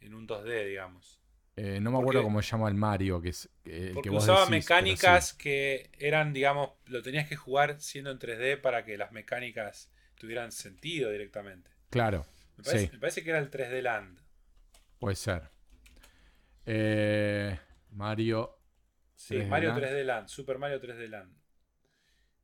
en 0.00 0.14
un 0.14 0.26
2D, 0.26 0.64
digamos. 0.66 1.20
eh, 1.56 1.78
no 1.80 1.90
me 1.92 1.96
porque- 1.98 2.02
acuerdo 2.18 2.22
cómo 2.24 2.42
se 2.42 2.50
llama 2.50 2.68
el 2.68 2.74
Mario, 2.74 3.20
que 3.20 3.28
es 3.28 3.46
eh, 3.64 3.86
el 3.88 3.94
Porque 3.94 4.08
que 4.08 4.14
vos 4.14 4.24
usaba 4.24 4.40
decís, 4.40 4.50
mecánicas 4.50 5.28
sí. 5.28 5.38
que 5.38 5.90
eran, 6.00 6.32
digamos, 6.32 6.70
lo 6.86 7.00
tenías 7.00 7.28
que 7.28 7.36
jugar 7.36 7.80
siendo 7.80 8.10
en 8.10 8.18
3D 8.18 8.56
para 8.60 8.84
que 8.84 8.98
las 8.98 9.12
mecánicas 9.12 9.88
tuvieran 10.16 10.50
sentido 10.50 11.10
directamente. 11.12 11.70
Claro, 11.90 12.26
Me 12.56 12.64
parece, 12.64 12.86
Sí. 12.86 12.90
me 12.92 12.98
parece 12.98 13.22
que 13.24 13.30
era 13.30 13.38
el 13.38 13.50
3D 13.50 13.82
Land. 13.82 14.18
puede 14.98 15.14
ser. 15.16 15.50
Eh, 16.66 17.58
Mario. 17.90 18.58
Sí, 19.14 19.34
3D 19.36 19.48
Mario 19.48 19.68
Land. 19.70 19.80
3D 19.82 20.04
Land, 20.04 20.28
Super 20.28 20.58
Mario 20.58 20.80
3D 20.80 21.08
Land. 21.08 21.36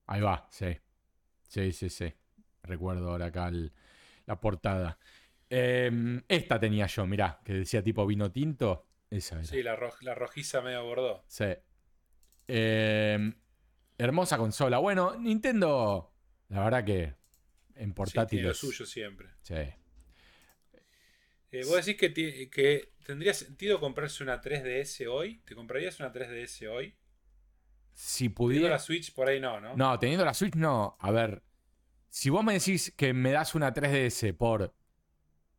Ahí 0.06 0.20
va, 0.20 0.46
sí. 0.50 0.76
Sí, 1.50 1.72
sí, 1.72 1.90
sí. 1.90 2.12
Recuerdo 2.62 3.10
ahora 3.10 3.26
acá 3.26 3.48
el- 3.48 3.72
la 4.26 4.40
portada. 4.40 4.98
Em, 5.48 6.22
esta 6.28 6.60
tenía 6.60 6.86
yo, 6.86 7.06
mirá, 7.06 7.40
que 7.44 7.54
decía 7.54 7.82
tipo 7.82 8.06
vino 8.06 8.30
tinto. 8.30 8.86
Esa 9.10 9.34
era. 9.36 9.44
Sí, 9.44 9.62
la, 9.64 9.76
la 10.02 10.14
rojiza 10.14 10.60
medio 10.62 10.84
bordó. 10.84 11.24
Sí. 11.26 11.46
Em, 12.46 13.34
hermosa 13.98 14.38
consola. 14.38 14.78
Bueno, 14.78 15.16
Nintendo, 15.18 16.12
la 16.50 16.62
verdad 16.64 16.84
que 16.84 17.14
en 17.74 17.92
Sí, 18.06 18.26
tiene 18.28 18.48
lo 18.48 18.54
suyo 18.54 18.86
siempre. 18.86 19.30
Sí. 19.42 19.54
Eh, 21.52 21.64
¿Vos 21.64 21.84
decís 21.84 21.96
que, 21.98 22.48
que 22.48 22.92
tendría 23.04 23.34
sentido 23.34 23.80
comprarse 23.80 24.22
una 24.22 24.40
3DS 24.40 25.08
hoy? 25.08 25.42
¿Te 25.44 25.56
comprarías 25.56 25.98
una 25.98 26.12
3DS 26.12 26.68
hoy? 26.68 26.94
Si 28.02 28.30
Teniendo 28.30 28.34
pudiera. 28.36 28.68
la 28.70 28.78
Switch 28.78 29.12
por 29.12 29.28
ahí 29.28 29.38
no, 29.40 29.60
¿no? 29.60 29.76
No, 29.76 29.98
teniendo 29.98 30.24
la 30.24 30.32
Switch, 30.32 30.54
no. 30.54 30.96
A 31.00 31.10
ver, 31.10 31.42
si 32.08 32.30
vos 32.30 32.42
me 32.42 32.54
decís 32.54 32.94
que 32.96 33.12
me 33.12 33.30
das 33.30 33.54
una 33.54 33.74
3DS 33.74 34.32
por 34.32 34.74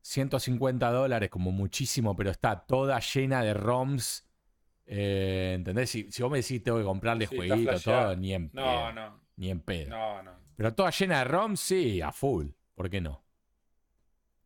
150 0.02 0.90
dólares, 0.92 1.30
como 1.30 1.52
muchísimo, 1.52 2.16
pero 2.16 2.32
está 2.32 2.60
toda 2.66 3.00
llena 3.00 3.44
de 3.44 3.53
ROMs, 3.53 4.28
eh, 4.88 5.53
¿entendés? 5.56 5.92
Si, 5.92 6.11
si 6.11 6.24
vos 6.24 6.32
me 6.32 6.40
decís 6.40 6.64
tengo 6.64 6.80
que 6.80 6.84
comprarle 6.84 7.28
Sí, 7.28 7.36
flasheado. 7.38 7.80
todo, 7.80 8.16
ni 8.16 8.34
en 8.34 8.50
No, 8.53 8.64
pedo. 8.64 8.92
no, 8.94 9.22
Ni 9.36 9.52
en 9.52 9.60
pedo. 9.61 9.90
no, 9.90 10.24
no. 10.24 10.32
Pero 10.56 10.74
toda 10.74 10.90
llena 10.90 11.20
de 11.20 11.24
ROMs, 11.26 11.60
sí, 11.60 12.02
a 12.02 12.11
full. 12.11 12.48
¿Por 12.74 12.90
qué 12.90 13.02
no? 13.02 13.24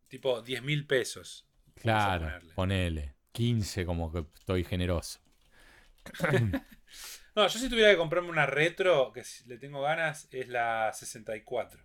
Tipo 0.09 0.41
10 0.41 0.61
mil 0.63 0.85
pesos. 0.85 1.45
Claro, 1.75 2.27
ponele. 2.55 3.15
15 3.31 3.85
como 3.85 4.11
que 4.11 4.25
estoy 4.37 4.63
generoso. 4.65 5.19
No, 7.35 7.47
yo 7.47 7.59
si 7.59 7.69
tuviera 7.69 7.91
que 7.91 7.97
comprarme 7.97 8.29
una 8.29 8.45
retro, 8.45 9.11
que 9.11 9.23
si 9.23 9.45
le 9.47 9.57
tengo 9.57 9.81
ganas, 9.81 10.27
es 10.31 10.47
la 10.47 10.91
64. 10.93 11.81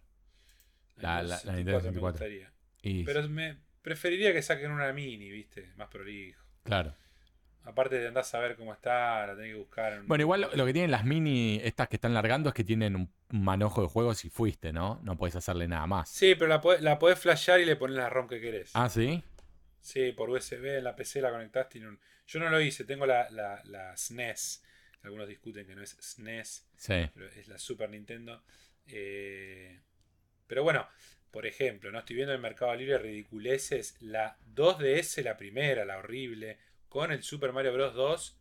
La- 0.97 1.23
la- 1.23 1.23
la 1.23 1.39
64 1.39 1.57
Nintendo 1.57 1.79
me 1.79 1.83
64. 1.83 2.11
gustaría. 2.13 2.53
Y, 2.83 3.05
Pero 3.05 3.29
me 3.29 3.59
preferiría 3.83 4.33
que 4.33 4.43
saquen 4.43 4.71
una 4.71 4.93
mini, 4.93 5.31
¿viste? 5.31 5.73
Más 5.77 5.89
prolijo. 5.89 6.43
claro. 6.65 6.95
Aparte 7.63 7.99
de 7.99 8.09
andar 8.09 8.23
a 8.23 8.25
saber 8.25 8.57
cómo 8.57 8.73
está, 8.73 9.27
la 9.27 9.37
tenés 9.37 9.53
que 9.53 9.59
buscar. 9.59 9.93
en- 9.93 10.07
Bueno, 10.09 10.23
igual 10.23 10.41
lo, 10.41 10.57
lo 10.57 10.65
que 10.65 10.73
tienen 10.73 10.91
las 10.91 11.05
mini, 11.05 11.61
estas 11.63 11.89
que 11.89 11.97
están 11.97 12.15
largando, 12.15 12.49
es 12.49 12.55
que 12.55 12.65
tienen 12.65 12.97
un 12.97 13.13
manojo 13.29 13.83
de 13.83 13.89
juegos 13.89 14.25
y 14.25 14.31
fuiste, 14.31 14.73
¿no? 14.73 14.99
No 15.05 15.19
puedes 15.19 15.37
hacerle 15.37 15.69
nada 15.69 15.87
más. 15.87 16.09
Sí, 16.09 16.35
pero 16.37 16.47
la, 16.49 16.63
podés- 16.63 16.81
la 16.81 16.99
podés 16.99 17.19
flashear 17.19 17.61
y 17.61 17.67
le 17.67 17.77
pones 17.77 17.97
la 17.99 18.09
ROM 18.09 18.29
que 18.29 18.41
querés. 18.41 18.71
Ah, 18.73 18.89
¿sí? 18.89 19.23
Sí, 19.79 20.13
por 20.13 20.31
USB 20.31 20.79
en 20.79 20.85
la 20.85 20.97
PC 20.97 21.21
la 21.21 21.31
conectás. 21.31 21.69
Tiene 21.69 21.89
un... 21.89 22.01
Yo 22.27 22.41
no 22.41 22.49
lo 22.49 22.59
hice, 22.63 22.85
tengo 22.85 23.05
la, 23.05 23.29
la, 23.31 23.61
la 23.65 23.95
SNES, 23.95 24.63
Algunos 25.03 25.29
discuten 25.29 25.67
que 25.67 25.75
no 25.75 25.83
es 25.83 25.97
SNES, 26.01 26.67
Sí. 26.77 27.09
pero 27.15 27.27
es 27.29 27.49
la 27.49 27.59
Super 27.59 27.89
Nintendo. 27.91 28.43
Eh, 28.87 29.81
pero 30.47 30.63
bueno, 30.63 30.87
por 31.31 31.47
ejemplo, 31.47 31.91
no 31.91 31.99
estoy 32.01 32.17
viendo 32.17 32.33
en 32.33 32.37
el 32.37 32.43
Mercado 32.43 32.75
Libre 32.75 32.99
ridiculeces. 32.99 33.97
La 34.01 34.37
2DS, 34.55 35.23
la 35.23 35.37
primera, 35.37 35.85
la 35.85 35.99
horrible, 35.99 36.59
con 36.89 37.13
el 37.13 37.23
Super 37.23 37.53
Mario 37.53 37.73
Bros. 37.73 37.95
2, 37.95 38.37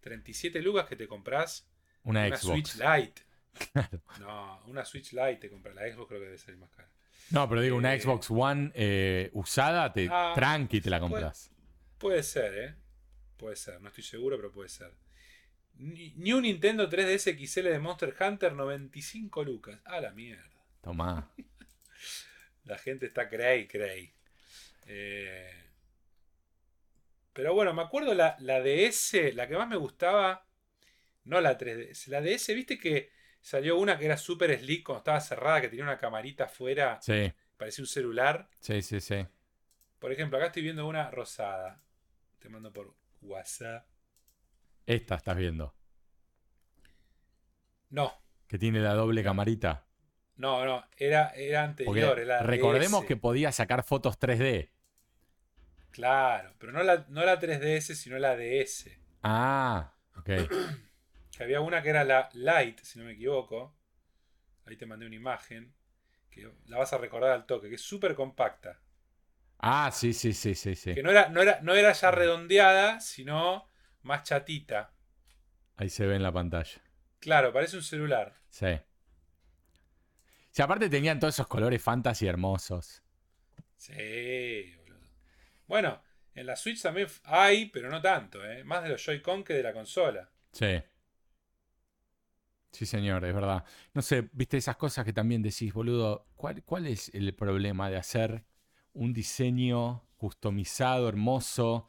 37 0.00 0.60
lucas 0.60 0.86
que 0.86 0.96
te 0.96 1.08
compras 1.08 1.66
Una, 2.04 2.26
una 2.26 2.36
Xbox. 2.36 2.70
Switch 2.70 2.74
Lite. 2.76 3.22
No, 4.20 4.60
una 4.66 4.84
Switch 4.84 5.12
Lite 5.12 5.36
te 5.36 5.48
compras. 5.50 5.74
La 5.74 5.82
Xbox 5.82 6.08
creo 6.08 6.20
que 6.20 6.26
debe 6.26 6.38
salir 6.38 6.58
más 6.58 6.70
cara. 6.70 6.90
No, 7.30 7.48
pero 7.48 7.60
digo, 7.62 7.76
una 7.76 7.94
Eh, 7.94 8.00
Xbox 8.00 8.30
One 8.30 8.70
eh, 8.74 9.30
usada, 9.32 9.92
te, 9.92 10.08
Ah, 10.10 10.32
tranqui 10.34 10.80
te 10.80 10.90
la 10.90 10.98
puede- 10.98 11.10
compras. 11.12 11.50
Puede 11.98 12.22
ser, 12.22 12.54
¿eh? 12.58 12.74
Puede 13.38 13.56
ser, 13.56 13.80
no 13.80 13.88
estoy 13.88 14.04
seguro, 14.04 14.36
pero 14.36 14.52
puede 14.52 14.68
ser. 14.68 14.92
Ni, 15.76 16.32
un 16.32 16.42
Nintendo 16.42 16.88
3DS 16.88 17.36
XL 17.36 17.68
de 17.68 17.78
Monster 17.78 18.14
Hunter, 18.18 18.52
95 18.52 19.44
lucas. 19.44 19.80
A 19.84 20.00
la 20.00 20.12
mierda. 20.12 20.44
Tomá. 20.80 21.30
La 22.64 22.78
gente 22.78 23.04
está 23.06 23.28
cray, 23.28 23.68
cray. 23.68 24.14
Eh, 24.86 25.50
pero 27.32 27.52
bueno, 27.52 27.74
me 27.74 27.82
acuerdo 27.82 28.14
la, 28.14 28.36
la 28.38 28.60
DS, 28.62 29.34
la 29.34 29.46
que 29.46 29.56
más 29.56 29.68
me 29.68 29.76
gustaba, 29.76 30.46
no 31.24 31.40
la 31.42 31.58
3DS, 31.58 32.06
la 32.08 32.22
DS, 32.22 32.54
viste 32.54 32.78
que 32.78 33.10
salió 33.40 33.76
una 33.78 33.98
que 33.98 34.06
era 34.06 34.16
super 34.16 34.56
slick 34.58 34.84
cuando 34.86 35.00
estaba 35.00 35.20
cerrada, 35.20 35.60
que 35.60 35.68
tenía 35.68 35.84
una 35.84 35.98
camarita 35.98 36.44
afuera, 36.44 36.98
Sí, 37.02 37.30
parecía 37.58 37.82
un 37.82 37.88
celular. 37.88 38.48
sí, 38.60 38.80
sí, 38.80 39.00
sí. 39.00 39.26
Por 39.98 40.12
ejemplo, 40.12 40.38
acá 40.38 40.46
estoy 40.46 40.62
viendo 40.62 40.86
una 40.86 41.10
rosada. 41.10 41.82
Te 42.38 42.48
mando 42.48 42.72
por 42.72 42.94
WhatsApp. 43.22 43.86
Esta 44.86 45.16
estás 45.16 45.36
viendo. 45.36 45.74
No, 47.90 48.12
Que 48.46 48.58
tiene 48.58 48.80
la 48.80 48.94
doble 48.94 49.22
camarita. 49.22 49.86
no, 50.36 50.64
no, 50.64 50.84
era, 50.96 51.30
era 51.30 51.74
Porque 51.82 52.04
anterior. 52.04 52.18
era 52.18 52.42
recordemos 52.42 53.02
DS. 53.02 53.06
que 53.06 53.16
podía 53.16 53.52
sacar 53.52 53.84
fotos 53.84 54.18
3D. 54.18 54.70
Claro, 55.90 56.54
pero 56.58 56.72
no 56.72 56.82
la, 56.82 57.06
no 57.08 57.24
la 57.24 57.38
3DS, 57.40 57.94
sino 57.94 58.18
la 58.18 58.36
DS. 58.36 58.90
Ah, 59.22 59.94
ok. 60.16 60.30
Que 61.36 61.42
había 61.42 61.60
una 61.60 61.82
que 61.82 61.88
era 61.90 62.04
la 62.04 62.28
Lite, 62.32 62.84
si 62.84 62.96
no 62.98 63.04
me 63.06 63.12
equivoco. 63.14 63.74
Ahí 64.66 64.76
te 64.76 64.86
mandé 64.86 65.04
una 65.06 65.16
imagen. 65.16 65.74
Que 66.30 66.48
la 66.66 66.78
vas 66.78 66.92
a 66.92 66.98
recordar 66.98 67.32
al 67.32 67.44
toque, 67.46 67.68
que 67.68 67.74
es 67.74 67.82
súper 67.82 68.14
compacta. 68.14 68.80
Ah, 69.58 69.90
sí, 69.92 70.12
sí, 70.12 70.32
sí, 70.32 70.54
sí, 70.54 70.76
sí. 70.76 70.94
Que 70.94 71.02
no 71.02 71.10
era, 71.10 71.28
no, 71.30 71.42
era, 71.42 71.60
no 71.62 71.74
era 71.74 71.92
ya 71.92 72.10
redondeada, 72.12 73.00
sino 73.00 73.68
más 74.04 74.22
chatita. 74.22 74.92
Ahí 75.76 75.88
se 75.88 76.06
ve 76.06 76.16
en 76.16 76.22
la 76.22 76.32
pantalla. 76.32 76.80
Claro, 77.18 77.52
parece 77.52 77.76
un 77.76 77.82
celular. 77.82 78.34
Sí. 78.48 78.78
Sí, 80.50 80.62
aparte 80.62 80.88
tenían 80.88 81.18
todos 81.18 81.34
esos 81.34 81.48
colores 81.48 81.82
fantasy 81.82 82.26
hermosos. 82.26 83.02
Sí, 83.76 84.72
boludo. 84.78 85.00
Bueno, 85.66 86.02
en 86.34 86.46
la 86.46 86.56
Switch 86.56 86.80
también 86.82 87.08
hay, 87.24 87.66
pero 87.70 87.90
no 87.90 88.00
tanto, 88.00 88.44
¿eh? 88.44 88.62
Más 88.62 88.82
de 88.84 88.90
los 88.90 89.04
Joy-Con 89.04 89.42
que 89.42 89.54
de 89.54 89.62
la 89.62 89.72
consola. 89.72 90.30
Sí. 90.52 90.80
Sí, 92.70 92.86
señor, 92.86 93.24
es 93.24 93.34
verdad. 93.34 93.64
No 93.94 94.02
sé, 94.02 94.28
viste 94.32 94.56
esas 94.56 94.76
cosas 94.76 95.04
que 95.04 95.12
también 95.12 95.42
decís, 95.42 95.72
boludo, 95.72 96.26
¿cuál, 96.34 96.62
cuál 96.64 96.86
es 96.86 97.08
el 97.14 97.34
problema 97.34 97.88
de 97.88 97.96
hacer 97.96 98.44
un 98.92 99.12
diseño 99.12 100.08
customizado, 100.16 101.08
hermoso? 101.08 101.86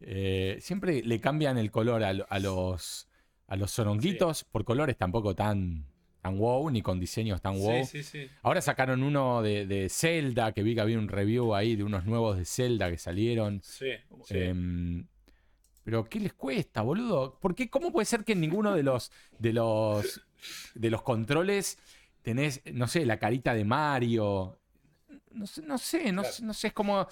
Eh, 0.00 0.58
siempre 0.60 1.02
le 1.02 1.20
cambian 1.20 1.58
el 1.58 1.70
color 1.70 2.04
a, 2.04 2.12
lo- 2.12 2.26
a 2.30 2.38
los, 2.38 3.08
a 3.48 3.56
los 3.56 3.70
soronguitos 3.70 4.44
por 4.44 4.64
colores 4.64 4.96
tampoco 4.96 5.34
tan, 5.34 5.86
tan 6.22 6.38
wow, 6.38 6.70
ni 6.70 6.82
con 6.82 7.00
diseños 7.00 7.40
tan 7.42 7.58
wow. 7.58 7.84
Sí, 7.84 8.02
sí, 8.02 8.04
sí. 8.04 8.30
Ahora 8.42 8.60
sacaron 8.60 9.02
uno 9.02 9.42
de, 9.42 9.66
de 9.66 9.88
Zelda, 9.88 10.52
que 10.52 10.62
vi 10.62 10.74
que 10.74 10.80
había 10.80 10.98
un 10.98 11.08
review 11.08 11.54
ahí 11.54 11.74
de 11.76 11.84
unos 11.84 12.04
nuevos 12.04 12.36
de 12.36 12.44
Zelda 12.44 12.90
que 12.90 12.98
salieron. 12.98 13.60
Sí. 13.64 13.90
Em, 14.30 15.06
pero 15.84 16.04
¿qué 16.08 16.20
les 16.20 16.34
cuesta, 16.34 16.82
boludo? 16.82 17.38
¿Por 17.40 17.54
qué? 17.54 17.70
¿Cómo 17.70 17.90
puede 17.92 18.04
ser 18.04 18.24
que 18.24 18.32
en 18.32 18.40
ninguno 18.40 18.74
de 18.74 18.82
los 18.82 19.10
de 19.38 19.52
los 19.54 20.20
de 20.74 20.90
los 20.90 21.02
controles 21.02 21.78
tenés, 22.22 22.60
no 22.72 22.86
sé, 22.88 23.06
la 23.06 23.18
carita 23.18 23.54
de 23.54 23.64
Mario? 23.64 24.58
No 25.32 25.46
sé, 25.46 25.62
no 25.62 25.78
sé, 25.78 26.12
no, 26.12 26.22
Claro. 26.22 26.34
sé, 26.36 26.44
no 26.44 26.54
sé, 26.54 26.66
es 26.68 26.72
como 26.74 27.06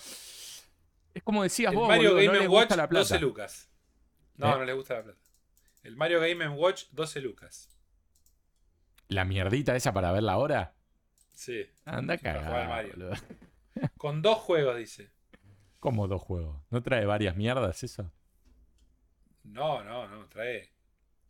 es 1.17 1.23
como 1.23 1.43
decías 1.43 1.73
el 1.73 1.79
vos, 1.79 1.89
Mario 1.89 2.11
boludo, 2.11 2.27
no 2.27 2.33
Game 2.33 2.41
les 2.41 2.49
Watch, 2.51 2.63
gusta 2.65 2.77
la 2.77 2.89
plata. 2.91 3.01
12 3.01 3.21
lucas. 3.21 3.71
No, 4.35 4.55
¿Eh? 4.55 4.59
no 4.59 4.65
le 4.67 4.73
gusta 4.75 4.95
la 4.97 5.03
plata. 5.05 5.19
El 5.83 5.97
Mario 5.97 6.21
Game 6.21 6.47
Watch, 6.49 6.85
12 6.91 7.21
lucas. 7.23 7.71
La 9.09 9.25
mierdita 9.25 9.75
esa 9.75 9.95
para 9.95 10.13
verla 10.13 10.33
ahora. 10.33 10.75
Sí. 11.33 11.65
Anda 11.87 12.19
cagada. 12.19 12.85
Con 13.97 14.21
dos 14.21 14.37
juegos, 14.39 14.77
dice. 14.77 15.11
¿Cómo 15.81 16.07
dos 16.07 16.21
juegos? 16.21 16.63
¿No 16.69 16.83
trae 16.83 17.07
varias 17.07 17.35
mierdas 17.35 17.83
eso? 17.83 18.13
No, 19.43 19.83
no, 19.83 20.07
no. 20.09 20.29
Trae. 20.29 20.75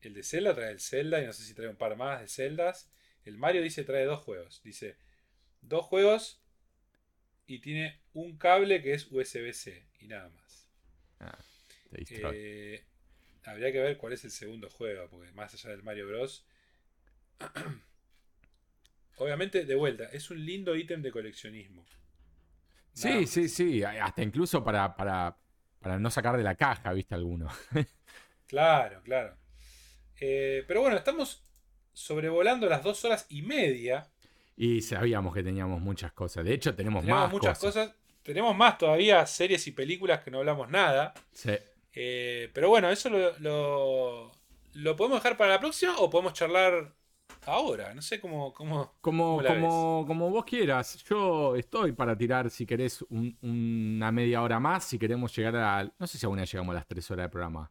El 0.00 0.14
de 0.14 0.24
Zelda 0.24 0.52
trae 0.52 0.72
el 0.72 0.80
Zelda 0.80 1.22
y 1.22 1.26
no 1.26 1.32
sé 1.32 1.44
si 1.44 1.54
trae 1.54 1.68
un 1.68 1.76
par 1.76 1.96
más 1.96 2.20
de 2.20 2.26
Zeldas. 2.26 2.90
El 3.22 3.38
Mario 3.38 3.62
dice 3.62 3.84
trae 3.84 4.04
dos 4.04 4.18
juegos. 4.18 4.62
Dice 4.64 4.98
dos 5.60 5.84
juegos 5.84 6.42
y 7.46 7.60
tiene 7.60 8.00
un 8.14 8.36
cable 8.38 8.82
que 8.82 8.94
es 8.94 9.10
USB-C 9.10 9.86
y 10.00 10.08
nada 10.08 10.28
más. 10.30 10.68
Distrae. 11.90 12.36
Eh, 12.38 12.84
habría 13.44 13.72
que 13.72 13.80
ver 13.80 13.96
cuál 13.98 14.12
es 14.14 14.24
el 14.24 14.30
segundo 14.30 14.70
juego, 14.70 15.08
porque 15.10 15.32
más 15.32 15.54
allá 15.54 15.70
del 15.70 15.82
Mario 15.82 16.08
Bros. 16.08 16.46
Obviamente, 19.16 19.64
de 19.64 19.74
vuelta, 19.74 20.04
es 20.12 20.30
un 20.30 20.46
lindo 20.46 20.76
ítem 20.76 21.02
de 21.02 21.10
coleccionismo. 21.10 21.84
Nada 22.94 23.20
Sí, 23.20 23.26
más. 23.26 23.26
sí, 23.26 23.48
sí. 23.48 23.82
Hasta 23.84 24.22
incluso 24.22 24.64
para, 24.64 24.96
para, 24.96 25.36
para 25.80 25.98
no 25.98 26.10
sacar 26.10 26.36
de 26.36 26.42
la 26.42 26.54
caja, 26.54 26.92
¿viste 26.92 27.14
alguno? 27.14 27.48
Claro, 28.46 29.02
claro. 29.02 29.36
Eh, 30.20 30.64
pero 30.68 30.82
bueno, 30.82 30.96
estamos 30.96 31.42
sobrevolando 31.92 32.68
las 32.68 32.82
dos 32.84 33.04
horas 33.04 33.26
y 33.30 33.42
media. 33.42 34.10
Y 34.56 34.80
sabíamos 34.80 35.34
que 35.34 35.42
teníamos 35.42 35.80
muchas 35.80 36.12
cosas. 36.12 36.44
De 36.44 36.54
hecho, 36.54 36.74
tenemos, 36.74 37.02
Tenemos 37.02 37.22
más 37.24 37.32
muchas 37.32 37.58
cosas. 37.58 37.94
Tenemos 38.22 38.56
más 38.56 38.78
todavía 38.78 39.24
series 39.26 39.66
y 39.66 39.72
películas 39.72 40.20
que 40.24 40.30
no 40.30 40.38
hablamos 40.38 40.68
nada. 40.70 41.12
Sí. 41.32 41.52
Eh, 41.92 42.50
pero 42.52 42.68
bueno, 42.68 42.90
eso 42.90 43.08
lo, 43.10 43.38
lo, 43.38 44.32
lo 44.74 44.96
podemos 44.96 45.22
dejar 45.22 45.36
para 45.36 45.52
la 45.52 45.60
próxima 45.60 45.96
o 45.98 46.10
podemos 46.10 46.32
charlar 46.32 46.92
ahora. 47.44 47.94
No 47.94 48.02
sé 48.02 48.18
cómo. 48.20 48.52
cómo 48.54 48.94
Como, 49.00 49.36
¿Cómo 49.36 49.42
como, 49.46 50.04
como 50.06 50.30
vos 50.30 50.44
quieras. 50.44 51.04
Yo 51.04 51.54
estoy 51.54 51.92
para 51.92 52.16
tirar, 52.16 52.50
si 52.50 52.66
querés, 52.66 53.02
un- 53.10 53.36
una 53.42 54.10
media 54.10 54.42
hora 54.42 54.58
más. 54.58 54.84
Si 54.84 54.98
queremos 54.98 55.34
llegar 55.36 55.56
a. 55.56 55.92
No 55.98 56.06
sé 56.06 56.18
si 56.18 56.26
aún 56.26 56.38
llegamos 56.42 56.72
a 56.72 56.78
las 56.78 56.86
tres 56.86 57.08
horas 57.10 57.26
de 57.26 57.28
programa. 57.30 57.70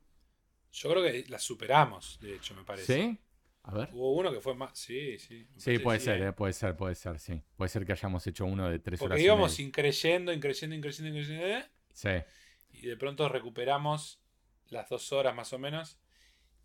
yo 0.71 0.89
creo 0.91 1.03
que 1.03 1.25
la 1.29 1.39
superamos, 1.39 2.17
de 2.21 2.35
hecho, 2.35 2.53
me 2.55 2.63
parece. 2.63 2.93
¿Sí? 2.93 3.19
A 3.67 3.73
ver. 3.73 3.89
Hubo 3.93 4.13
uno 4.13 4.31
que 4.31 4.41
fue 4.41 4.53
más. 4.53 4.77
Sí, 4.77 5.17
sí. 5.17 5.47
Sí, 5.57 5.79
puede 5.79 5.99
ser, 5.99 6.21
¿eh? 6.21 6.27
eh, 6.27 6.33
puede 6.33 6.53
ser, 6.53 6.75
puede 6.75 6.93
ser, 6.93 7.19
sí. 7.19 7.41
Puede 7.55 7.69
ser 7.69 7.83
que 7.83 7.93
hayamos 7.93 8.25
hecho 8.27 8.45
uno 8.45 8.69
de 8.69 8.77
tres 8.77 8.99
Porque 8.99 9.13
horas. 9.13 9.21
y 9.21 9.25
íbamos 9.25 9.59
increyendo, 9.59 10.31
increyendo, 10.31 10.75
increyendo, 10.75 11.17
increyendo. 11.19 11.47
¿eh? 11.47 11.65
Sí. 11.91 12.09
Y 12.73 12.85
de 12.87 12.95
pronto 12.95 13.27
recuperamos 13.27 14.21
las 14.69 14.87
dos 14.87 15.11
horas 15.11 15.33
más 15.35 15.51
o 15.53 15.57
menos. 15.57 15.99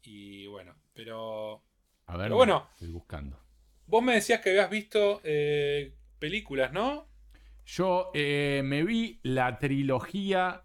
Y 0.02 0.46
bueno, 0.48 0.76
pero. 0.92 1.64
A 2.06 2.16
ver, 2.18 2.26
Pero 2.26 2.36
bueno. 2.36 2.68
estoy 2.74 2.88
buscando. 2.88 3.40
Vos 3.86 4.02
me 4.02 4.14
decías 4.14 4.40
que 4.42 4.50
habías 4.50 4.68
visto 4.70 5.20
eh, 5.24 5.94
películas, 6.18 6.70
¿no? 6.72 7.08
Yo 7.64 8.10
me 8.14 8.82
vi 8.84 9.20
la 9.22 9.58
trilogía 9.58 10.64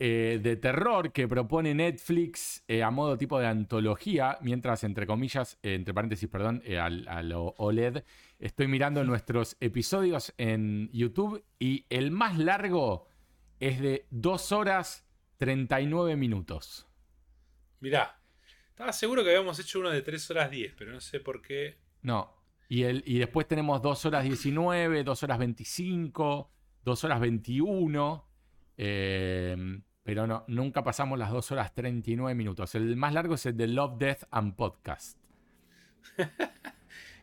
eh, 0.00 0.38
de 0.42 0.56
terror 0.56 1.12
que 1.12 1.26
propone 1.26 1.74
Netflix 1.74 2.62
eh, 2.68 2.82
a 2.82 2.90
modo 2.90 3.18
tipo 3.18 3.38
de 3.40 3.46
antología, 3.46 4.38
mientras, 4.40 4.84
entre 4.84 5.06
comillas, 5.06 5.58
eh, 5.62 5.74
entre 5.74 5.92
paréntesis, 5.94 6.28
perdón, 6.28 6.62
eh, 6.64 6.78
al- 6.78 7.06
a 7.08 7.22
lo 7.22 7.54
OLED, 7.58 8.04
estoy 8.38 8.68
mirando 8.68 9.02
nuestros 9.04 9.56
episodios 9.60 10.32
en 10.38 10.88
YouTube 10.92 11.44
y 11.58 11.84
el 11.90 12.10
más 12.12 12.38
largo 12.38 13.08
es 13.60 13.80
de 13.80 14.06
2 14.10 14.52
horas 14.52 15.04
39 15.38 16.14
minutos. 16.16 16.86
Mirá, 17.80 18.20
estaba 18.68 18.92
seguro 18.92 19.22
que 19.24 19.30
habíamos 19.30 19.58
hecho 19.58 19.80
uno 19.80 19.90
de 19.90 20.02
3 20.02 20.30
horas 20.30 20.50
10, 20.50 20.74
pero 20.78 20.92
no 20.92 21.00
sé 21.00 21.18
por 21.20 21.42
qué. 21.42 21.76
No. 22.02 22.34
Y, 22.68 22.82
el, 22.84 23.02
y 23.06 23.18
después 23.18 23.48
tenemos 23.48 23.80
2 23.82 24.04
horas 24.06 24.22
19, 24.24 25.02
2 25.02 25.22
horas 25.22 25.38
25, 25.38 26.50
2 26.84 27.04
horas 27.04 27.18
21. 27.20 28.24
eh, 28.76 29.80
pero 30.08 30.26
no, 30.26 30.42
nunca 30.48 30.82
pasamos 30.82 31.18
las 31.18 31.30
2 31.30 31.52
horas 31.52 31.74
39 31.74 32.34
minutos. 32.34 32.74
El 32.74 32.96
más 32.96 33.12
largo 33.12 33.34
es 33.34 33.44
el 33.44 33.58
de 33.58 33.66
Love, 33.66 33.98
Death 33.98 34.22
and 34.30 34.56
Podcast. 34.56 35.18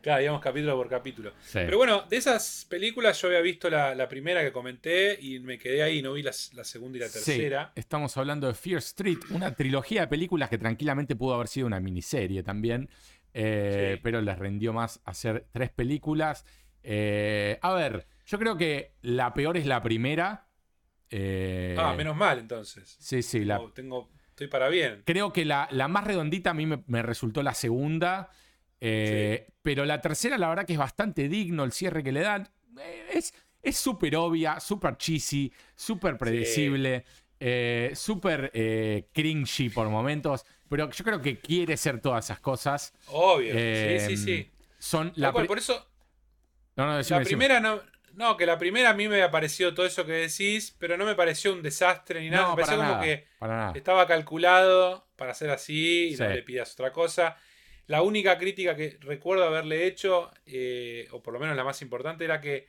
Claro, 0.03 0.21
íbamos 0.21 0.39
capítulo 0.43 0.75
por 0.75 0.87
capítulo. 0.87 1.33
Pero 1.51 1.77
bueno, 1.77 2.03
de 2.03 2.17
esas 2.17 2.67
películas 2.69 3.19
yo 3.19 3.27
había 3.27 3.41
visto 3.41 3.71
la, 3.71 4.07
primera 4.07 4.43
que 4.43 4.51
comenté 4.51 5.17
y 5.19 5.39
me 5.39 5.57
quedé 5.57 5.81
ahí, 5.81 6.03
no 6.03 6.13
vi 6.13 6.21
la, 6.21 6.31
segunda 6.31 6.99
y 6.99 7.01
la 7.01 7.09
tercera. 7.09 7.71
estamos 7.73 8.15
hablando 8.15 8.45
de 8.45 8.53
Fear 8.53 8.77
Street, 8.77 9.17
una 9.31 9.55
trilogía 9.55 10.01
de 10.01 10.07
películas 10.07 10.51
que 10.51 10.59
tranquilamente 10.59 11.15
pudo 11.15 11.33
haber 11.33 11.47
sido 11.47 11.65
una 11.65 11.79
miniserie 11.79 12.43
también, 12.43 12.87
eh, 13.33 13.99
pero 14.03 14.21
les 14.21 14.37
rendió 14.37 14.73
más 14.73 15.01
hacer 15.05 15.47
tres 15.51 15.71
películas. 15.71 16.45
Eh, 16.83 17.57
a 17.63 17.73
ver, 17.73 18.05
yo 18.27 18.37
creo 18.37 18.57
que 18.57 18.93
la 19.01 19.33
peor 19.33 19.57
es 19.57 19.65
la 19.65 19.81
primera. 19.81 20.44
Eh, 21.09 21.75
ah, 21.77 21.93
menos 21.93 22.15
mal 22.15 22.39
entonces. 22.39 22.97
Sí, 22.99 23.21
sí. 23.21 23.45
la... 23.45 23.61
tengo, 23.73 24.09
estoy 24.29 24.47
para 24.47 24.69
bien. 24.69 25.03
Creo 25.05 25.31
que 25.31 25.45
la, 25.45 25.67
más 25.89 26.03
redondita 26.03 26.51
a 26.51 26.53
mí 26.53 26.65
me 26.65 27.01
resultó 27.01 27.43
la 27.43 27.53
segunda. 27.53 28.31
Eh, 28.81 29.47
pero 29.61 29.85
la 29.85 30.01
tercera, 30.01 30.37
la 30.37 30.49
verdad 30.49 30.65
que 30.65 30.73
es 30.73 30.79
bastante 30.79 31.27
digno 31.27 31.63
el 31.63 31.71
cierre 31.71 32.03
que 32.03 32.11
le 32.11 32.21
dan. 32.21 32.49
Eh, 32.79 33.21
es 33.63 33.77
súper 33.77 34.15
obvia, 34.15 34.59
súper 34.59 34.97
cheesy, 34.97 35.51
súper 35.75 36.17
predecible, 36.17 37.03
eh, 37.39 37.91
súper 37.95 38.51
cringy 39.11 39.69
por 39.69 39.89
momentos. 39.89 40.45
Pero 40.69 40.89
yo 40.91 41.03
creo 41.03 41.21
que 41.21 41.39
quiere 41.39 41.77
ser 41.77 41.99
todas 41.99 42.25
esas 42.25 42.39
cosas. 42.39 42.93
Obvio, 43.07 43.53
sí, 43.53 43.99
sí, 43.99 44.17
sí. 44.17 44.51
Son 44.77 45.11
la 45.15 45.31
por 45.31 45.57
eso. 45.57 45.87
la 46.75 47.21
primera 47.23 47.59
no. 47.59 47.81
No, 48.15 48.37
que 48.37 48.45
la 48.45 48.57
primera 48.57 48.91
a 48.91 48.93
mí 48.93 49.09
me 49.09 49.21
ha 49.21 49.29
parecido 49.29 49.73
todo 49.73 49.85
eso 49.85 50.05
que 50.05 50.13
decís, 50.13 50.73
pero 50.79 50.95
no 50.95 51.05
me 51.05 51.15
pareció 51.15 51.51
un 51.51 51.61
desastre 51.61 52.21
ni 52.21 52.29
nada. 52.29 52.49
me 52.49 52.61
pareció 52.61 52.77
como 52.77 53.01
que 53.01 53.27
estaba 53.75 54.07
calculado 54.07 55.07
para 55.17 55.33
ser 55.33 55.49
así 55.49 56.13
y 56.13 56.15
no 56.15 56.29
le 56.29 56.41
pidas 56.43 56.73
otra 56.73 56.91
cosa. 56.91 57.35
La 57.87 58.01
única 58.01 58.37
crítica 58.37 58.75
que 58.75 58.97
recuerdo 59.01 59.45
haberle 59.45 59.85
hecho, 59.85 60.31
eh, 60.45 61.07
o 61.11 61.21
por 61.21 61.33
lo 61.33 61.39
menos 61.39 61.55
la 61.55 61.63
más 61.63 61.81
importante, 61.81 62.23
era 62.23 62.39
que 62.39 62.67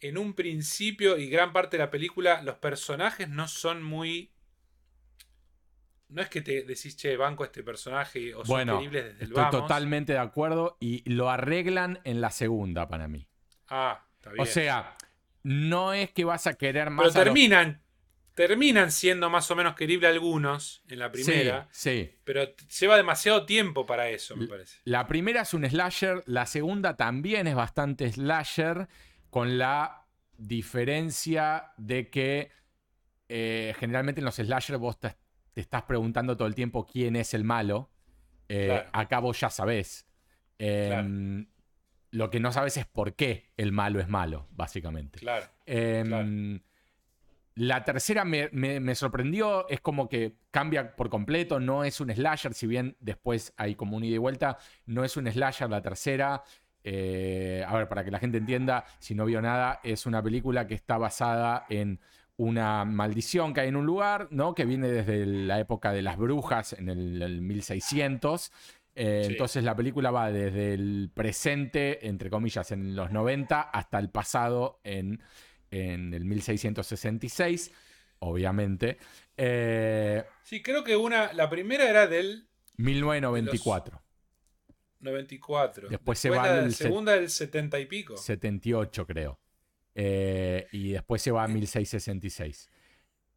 en 0.00 0.18
un 0.18 0.34
principio 0.34 1.16
y 1.16 1.28
gran 1.28 1.52
parte 1.52 1.76
de 1.76 1.84
la 1.84 1.90
película 1.90 2.42
los 2.42 2.56
personajes 2.56 3.28
no 3.28 3.48
son 3.48 3.82
muy... 3.82 4.32
No 6.08 6.20
es 6.20 6.28
que 6.28 6.42
te 6.42 6.62
decís, 6.64 6.94
che, 6.94 7.16
banco 7.16 7.42
este 7.42 7.62
personaje 7.62 8.34
o 8.34 8.44
son 8.44 8.66
desde 8.90 9.12
el 9.12 9.28
estoy 9.28 9.50
totalmente 9.50 10.12
de 10.12 10.18
acuerdo 10.18 10.76
y 10.78 11.08
lo 11.10 11.30
arreglan 11.30 12.00
en 12.04 12.20
la 12.20 12.30
segunda 12.30 12.86
para 12.86 13.08
mí. 13.08 13.26
Ah. 13.68 14.06
O 14.38 14.46
sea, 14.46 14.94
no 15.42 15.92
es 15.92 16.10
que 16.10 16.24
vas 16.24 16.46
a 16.46 16.54
querer 16.54 16.90
más. 16.90 17.12
Pero 17.12 17.24
terminan 17.24 17.82
terminan 18.34 18.90
siendo 18.90 19.28
más 19.30 19.50
o 19.50 19.56
menos 19.56 19.74
queribles 19.74 20.10
algunos 20.10 20.82
en 20.88 20.98
la 20.98 21.12
primera. 21.12 21.68
Sí, 21.70 22.10
Pero 22.24 22.54
lleva 22.80 22.96
demasiado 22.96 23.44
tiempo 23.44 23.86
para 23.86 24.08
eso, 24.08 24.36
me 24.36 24.46
parece. 24.46 24.78
La 24.84 25.06
primera 25.06 25.42
es 25.42 25.54
un 25.54 25.68
slasher, 25.68 26.22
la 26.26 26.46
segunda 26.46 26.96
también 26.96 27.46
es 27.46 27.54
bastante 27.54 28.10
slasher, 28.10 28.88
con 29.30 29.58
la 29.58 30.06
diferencia 30.36 31.72
de 31.76 32.10
que 32.10 32.50
eh, 33.28 33.74
generalmente 33.78 34.20
en 34.20 34.24
los 34.24 34.36
slashers 34.36 34.78
vos 34.78 34.98
te, 34.98 35.16
estás 35.54 35.82
preguntando 35.82 36.36
todo 36.36 36.48
el 36.48 36.54
tiempo 36.54 36.86
quién 36.86 37.16
es 37.16 37.34
el 37.34 37.44
malo. 37.44 37.90
Eh, 38.48 38.84
acá 38.92 39.20
vos 39.20 39.38
ya 39.40 39.50
sabés. 39.50 40.06
Em, 40.58 41.46
lo 42.12 42.30
que 42.30 42.40
no 42.40 42.52
sabes 42.52 42.76
es 42.76 42.86
por 42.86 43.14
qué 43.14 43.50
el 43.56 43.72
malo 43.72 43.98
es 43.98 44.08
malo, 44.08 44.46
básicamente. 44.52 45.18
Claro. 45.18 45.46
Em, 45.66 46.60
la 47.54 47.84
tercera 47.84 48.24
me, 48.24 48.94
sorprendió, 48.94 49.68
es 49.68 49.80
como 49.80 50.08
que 50.08 50.36
cambia 50.50 50.94
por 50.94 51.08
completo, 51.10 51.58
no 51.58 51.84
es 51.84 52.00
un 52.00 52.10
slasher, 52.10 52.54
si 52.54 52.66
bien 52.66 52.96
después 53.00 53.54
hay 53.56 53.74
como 53.74 53.96
un 53.96 54.04
ida 54.04 54.14
y 54.14 54.18
vuelta, 54.18 54.58
no 54.86 55.04
es 55.04 55.16
un 55.16 55.30
slasher 55.30 55.68
la 55.68 55.82
tercera. 55.82 56.44
Eh, 56.84 57.64
a 57.66 57.76
ver, 57.76 57.88
para 57.88 58.04
que 58.04 58.10
la 58.10 58.18
gente 58.18 58.38
entienda, 58.38 58.84
si 58.98 59.14
no 59.14 59.24
vio 59.24 59.40
nada, 59.40 59.80
es 59.82 60.04
una 60.04 60.22
película 60.22 60.66
que 60.66 60.74
está 60.74 60.98
basada 60.98 61.66
en 61.70 62.00
una 62.36 62.84
maldición 62.84 63.54
que 63.54 63.60
hay 63.60 63.68
en 63.68 63.76
un 63.76 63.86
lugar, 63.86 64.28
¿no? 64.30 64.54
Que 64.54 64.64
viene 64.64 64.88
desde 64.88 65.26
la 65.26 65.60
época 65.60 65.92
de 65.92 66.02
las 66.02 66.16
brujas, 66.16 66.72
en 66.72 66.88
el, 66.88 67.40
1600. 67.40 68.50
Eh, 68.94 69.26
entonces 69.30 69.64
la 69.64 69.74
película 69.74 70.10
va 70.10 70.30
desde 70.30 70.74
el 70.74 71.10
presente, 71.14 72.06
entre 72.06 72.30
comillas, 72.30 72.70
en 72.72 72.94
los 72.94 73.10
90, 73.10 73.60
hasta 73.60 73.98
el 73.98 74.10
pasado 74.10 74.80
en 74.84 75.22
en 75.72 76.14
el 76.14 76.24
1666, 76.24 77.72
obviamente. 78.20 78.98
Eh, 79.36 80.22
sí, 80.44 80.62
creo 80.62 80.84
que 80.84 80.94
una, 80.94 81.32
la 81.32 81.50
primera 81.50 81.88
era 81.88 82.06
del... 82.06 82.46
1994. 82.76 84.00
94. 85.00 85.88
Después, 85.88 86.18
se 86.18 86.30
va 86.30 86.46
la 86.46 86.70
segunda 86.70 87.14
del 87.14 87.28
70 87.28 87.80
y 87.80 87.86
pico. 87.86 88.16
78 88.16 89.06
creo. 89.06 89.40
Eh, 89.94 90.68
y 90.72 90.92
después 90.92 91.20
se 91.20 91.32
va 91.32 91.44
a 91.44 91.48
1666. 91.48 92.70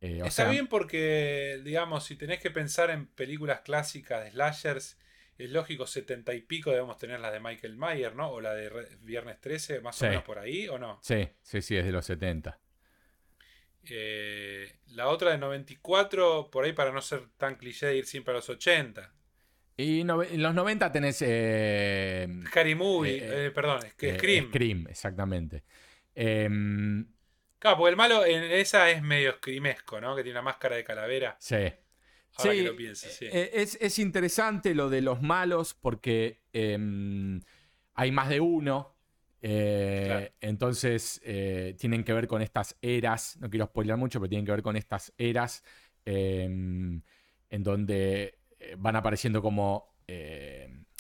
Eh, 0.02 0.22
Está 0.24 0.50
bien 0.50 0.68
porque, 0.68 1.62
digamos, 1.64 2.04
si 2.04 2.16
tenés 2.16 2.40
que 2.40 2.52
pensar 2.52 2.92
en 2.92 3.08
películas 3.08 3.62
clásicas 3.62 4.24
de 4.24 4.32
slashers, 4.32 4.98
es 5.38 5.50
lógico, 5.50 5.86
70 5.86 6.34
y 6.34 6.42
pico 6.42 6.72
debemos 6.72 6.98
tener 6.98 7.20
la 7.20 7.30
de 7.30 7.40
Michael 7.40 7.76
Mayer, 7.76 8.16
¿no? 8.16 8.30
O 8.30 8.42
la 8.42 8.54
de 8.54 8.70
Viernes 9.02 9.40
13, 9.42 9.82
más 9.82 10.02
o 10.02 10.06
menos 10.06 10.24
por 10.24 10.40
ahí, 10.40 10.68
¿o 10.70 10.78
no? 10.78 11.00
Sí, 11.02 11.28
sí, 11.42 11.62
sí, 11.62 11.76
es 11.76 11.86
de 11.86 11.92
los 11.92 12.06
70. 12.06 12.58
Eh, 13.90 14.78
la 14.88 15.10
otra 15.10 15.32
de 15.32 15.38
94, 15.38 16.50
por 16.50 16.64
ahí 16.64 16.74
para 16.74 16.92
no 16.92 17.02
ser 17.02 17.28
tan 17.38 17.56
cliché 17.56 17.88
de 17.88 17.98
ir 17.98 18.06
siempre 18.06 18.32
a 18.32 18.38
los 18.38 18.50
80. 18.50 19.14
Y 19.78 20.02
en 20.02 20.42
los 20.42 20.56
90 20.56 20.92
tenés... 20.94 21.22
Eh, 21.22 22.28
Harry 22.54 22.76
Movie, 22.76 23.20
eh, 23.22 23.52
perdón, 23.52 23.86
es 23.86 23.94
que 23.94 24.16
Scream. 24.18 24.48
Scream, 24.48 24.88
exactamente. 24.88 25.66
Em, 26.16 27.06
claro, 27.60 27.78
porque 27.78 27.90
el 27.90 27.98
malo 27.98 28.26
en 28.26 28.42
esa 28.44 28.90
es 28.90 29.02
medio 29.02 29.34
screamesco, 29.34 30.00
¿no? 30.00 30.16
Que 30.16 30.24
tiene 30.24 30.40
una 30.40 30.44
máscara 30.44 30.78
de 30.78 30.86
calavera. 30.86 31.36
Sí 31.40 31.74
sí, 32.38 32.50
eh, 33.22 33.52
Es, 33.54 34.00
interesante 34.00 34.76
lo 34.76 34.90
de 34.90 35.02
los 35.02 35.22
malos 35.22 35.74
porque 35.74 36.42
em, 36.54 37.42
hay 37.94 38.12
más 38.12 38.30
de 38.30 38.40
uno. 38.40 38.94
Eh, 39.42 40.34
entonces 40.42 41.22
eh, 41.24 41.76
tienen 41.78 42.04
que 42.04 42.14
ver 42.14 42.28
con 42.28 42.42
estas 42.42 42.76
eras. 42.82 43.38
No 43.40 43.50
quiero 43.50 43.68
spoiler 43.68 43.96
mucho, 43.98 44.20
pero 44.20 44.30
tienen 44.30 44.46
que 44.46 44.52
ver 44.52 44.64
con 44.64 44.76
estas 44.76 45.14
eras 45.18 45.64
em, 46.04 47.02
en 47.50 47.64
donde 47.64 48.40
van 48.78 48.96
apareciendo 48.96 49.42
como 49.42 49.94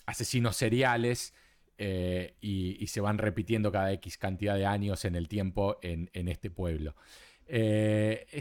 asesinos 0.05 0.55
seriales. 0.55 1.33
y, 1.77 2.87
se 2.87 3.01
van 3.01 3.17
repitiendo 3.17 3.71
cada 3.71 3.91
X 3.93 4.17
cantidad 4.17 4.55
de 4.55 4.65
años 4.65 5.03
en 5.03 5.15
el 5.15 5.27
tiempo 5.27 5.79
en, 5.81 6.09
este 6.13 6.49
pueblo. 6.49 6.95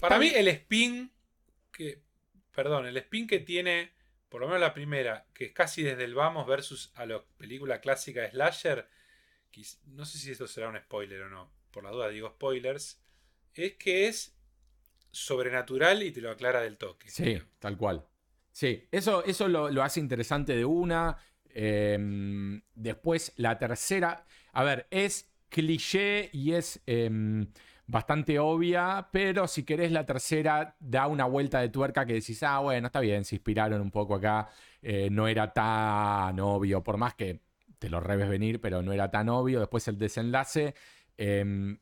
Para 0.00 0.18
mí, 0.18 0.30
el 0.34 0.48
spin 0.48 1.10
que 1.72 2.04
perdón, 2.54 2.86
el 2.86 2.96
spin 2.96 3.26
que 3.26 3.40
tiene, 3.40 3.92
por 4.28 4.40
lo 4.40 4.46
menos 4.46 4.60
la 4.60 4.74
primera, 4.74 5.26
que 5.34 5.46
es 5.46 5.52
casi 5.52 5.82
desde 5.82 6.04
el 6.04 6.14
vamos 6.14 6.46
versus 6.46 6.92
a 6.94 7.06
la 7.06 7.22
película 7.36 7.80
clásica 7.80 8.22
de 8.22 8.30
Slasher, 8.30 8.88
no 9.86 10.04
sé 10.04 10.18
si 10.18 10.30
esto 10.30 10.46
será 10.46 10.68
un 10.68 10.78
spoiler 10.78 11.22
o 11.22 11.30
no, 11.30 11.52
por 11.70 11.84
la 11.84 11.90
duda 11.90 12.08
digo 12.08 12.30
spoilers, 12.30 13.00
es 13.52 13.74
que 13.74 14.08
es 14.08 14.36
sobrenatural 15.10 16.02
y 16.02 16.10
te 16.10 16.20
lo 16.20 16.30
aclara 16.30 16.60
del 16.60 16.76
toque. 16.76 17.08
Sí, 17.08 17.40
tal 17.58 17.76
cual. 17.76 18.06
Sí, 18.50 18.86
eso, 18.90 19.24
eso 19.24 19.48
lo, 19.48 19.82
hace 19.82 20.00
interesante 20.00 20.54
de 20.56 20.64
una. 20.64 21.16
Em, 21.50 22.62
después, 22.74 23.32
la 23.36 23.58
tercera. 23.58 24.26
A 24.52 24.64
ver, 24.64 24.86
es 24.90 25.32
cliché 25.48 26.30
y 26.32 26.52
es. 26.52 26.80
Em, 26.86 27.48
bastante 27.86 28.38
obvia, 28.38 29.08
pero 29.12 29.46
si 29.46 29.64
querés 29.64 29.92
la 29.92 30.06
tercera, 30.06 30.76
da 30.80 31.06
una 31.06 31.26
vuelta 31.26 31.60
de 31.60 31.68
tuerca 31.68 32.06
que 32.06 32.14
decís, 32.14 32.42
ah, 32.42 32.60
bueno, 32.60 32.86
está 32.86 33.00
bien, 33.00 33.24
se 33.24 33.36
inspiraron 33.36 33.80
un 33.80 33.90
poco 33.90 34.14
acá, 34.14 34.48
eh, 34.82 35.08
no 35.10 35.28
era 35.28 35.52
tan 35.52 36.38
obvio, 36.40 36.82
por 36.82 36.96
más 36.96 37.14
que 37.14 37.40
te 37.78 37.90
lo 37.90 38.00
reves 38.00 38.28
venir, 38.28 38.60
pero 38.60 38.82
no 38.82 38.92
era 38.92 39.10
tan 39.10 39.28
obvio. 39.28 39.60
Después 39.60 39.86
el 39.88 39.98
desenlace. 39.98 40.74
Em, 41.18 41.78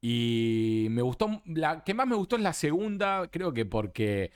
y 0.00 0.86
me 0.90 1.02
gustó, 1.02 1.42
la 1.46 1.84
que 1.84 1.94
más 1.94 2.06
me 2.06 2.16
gustó 2.16 2.36
es 2.36 2.42
la 2.42 2.52
segunda, 2.52 3.28
creo 3.30 3.52
que 3.52 3.66
porque 3.66 4.32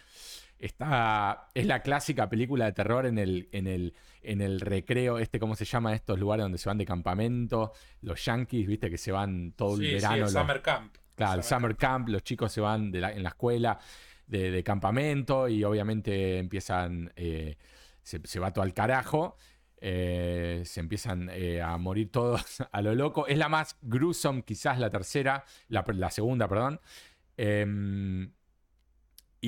está, 0.59 1.49
es 1.55 1.67
la 1.67 1.83
clásica 1.83 2.29
película 2.29 2.67
de 2.67 2.73
terror 2.73 3.07
en 3.07 3.19
el, 3.19 3.49
en 3.53 3.67
el, 3.67 3.95
en 4.23 4.41
el 4.41 4.61
recreo, 4.61 5.19
este, 5.19 5.39
¿cómo 5.39 5.55
se 5.55 5.65
llama? 5.65 5.95
Estos 5.95 6.19
lugares 6.19 6.45
donde 6.45 6.59
se 6.59 6.69
van 6.69 6.79
de 6.79 6.85
campamento, 6.85 7.73
los 8.03 8.25
yankees, 8.25 8.67
viste, 8.67 8.91
que 8.91 8.99
se 8.99 9.13
van 9.13 9.53
todo 9.53 9.77
el 9.77 9.93
verano. 9.95 10.25
el 10.25 10.31
summer 10.31 10.63
camp. 10.63 10.97
Claro, 11.15 11.39
el 11.41 11.45
summer 11.45 11.77
camp. 11.77 12.09
los 12.09 12.23
chicos 12.23 12.53
se 12.53 12.61
van 12.61 12.91
de 12.91 12.99
en 12.99 13.23
la 13.23 13.31
escuela 13.31 13.79
de, 14.27 14.63
campamento 14.65 15.49
y 15.49 15.65
obviamente 15.65 16.39
empiezan, 16.39 17.13
eh, 17.17 17.57
se, 18.03 18.41
va 18.41 18.53
todo 18.53 18.65
al 18.65 18.75
carajo. 18.75 19.37
Eh, 19.79 20.63
se 20.65 20.81
empiezan 20.81 21.29
eh, 21.31 21.61
a 21.61 21.77
morir 21.77 22.11
todos 22.11 22.63
a 22.73 22.83
lo 22.83 22.95
loco. 22.95 23.27
Es 23.27 23.39
la 23.39 23.49
más 23.49 23.77
gruesome, 23.83 24.43
quizás 24.43 24.79
la 24.79 24.91
tercera, 24.91 25.45
la, 25.69 25.85
la 25.89 26.11
segunda, 26.11 26.49
perdón. 26.49 26.81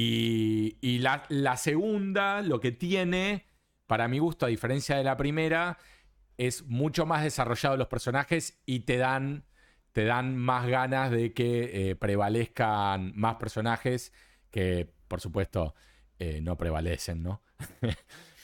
Y, 0.01 1.01
la, 1.01 1.57
segunda, 1.57 2.41
lo 2.43 2.61
que 2.61 2.71
tiene, 2.71 3.47
para 3.89 4.07
mi 4.07 4.21
gusto, 4.21 4.47
a 4.47 4.49
diferencia 4.49 4.97
de 4.97 5.03
la 5.03 5.17
primera, 5.17 5.77
es 6.37 6.63
mucho 6.67 7.05
más 7.05 7.25
desarrollado 7.25 7.77
los 7.77 7.89
personajes 7.89 8.61
y 8.65 8.81
te 8.81 8.97
dan, 8.97 9.45
te 9.91 10.05
dan 10.05 10.37
más 10.37 10.69
ganas 10.69 11.11
de 11.11 11.33
que 11.33 11.91
eh, 11.91 11.97
prevalezcan 11.97 13.13
más 13.17 13.37
personajes 13.37 14.13
que, 14.53 14.89
por 15.09 15.21
supuesto, 15.21 15.75
eh, 16.21 16.41
no 16.43 16.57
prevalecen, 16.57 17.25
¿no? 17.25 17.43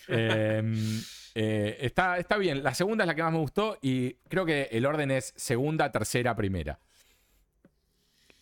Em, 0.07 1.01
eh, 1.35 1.79
está, 1.81 2.19
está 2.19 2.37
bien. 2.37 2.63
La 2.63 2.75
segunda 2.75 3.05
es 3.05 3.09
la 3.09 3.15
que 3.15 3.23
más 3.23 3.33
me 3.33 3.39
gustó 3.39 3.79
y 3.81 4.17
creo 4.29 4.45
que 4.45 4.69
el 4.71 4.85
orden 4.85 5.11
es 5.11 5.33
segunda, 5.35 5.91
tercera, 5.91 6.37
primera. 6.37 6.79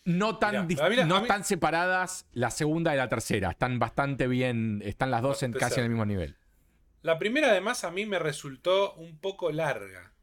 No 0.05 0.37
tan, 0.37 0.67
no 1.07 1.23
tan 1.23 1.45
separadas 1.45 2.27
la 2.33 2.51
segunda 2.51 2.93
y 2.93 2.97
la 2.97 3.07
tercera. 3.07 3.51
Están 3.51 3.79
bastante 3.79 4.27
bien. 4.27 4.81
Están 4.83 5.11
las 5.11 5.21
dos 5.21 5.43
en, 5.43 5.53
casi 5.53 5.79
en 5.79 5.85
el 5.85 5.89
mismo 5.89 6.05
nivel. 6.05 6.35
La 7.03 7.17
primera, 7.17 7.49
además, 7.49 7.83
a 7.83 7.91
mí 7.91 8.05
me 8.05 8.19
resultó 8.19 8.93
un 8.95 9.17
poco 9.17 9.51
larga. 9.51 10.13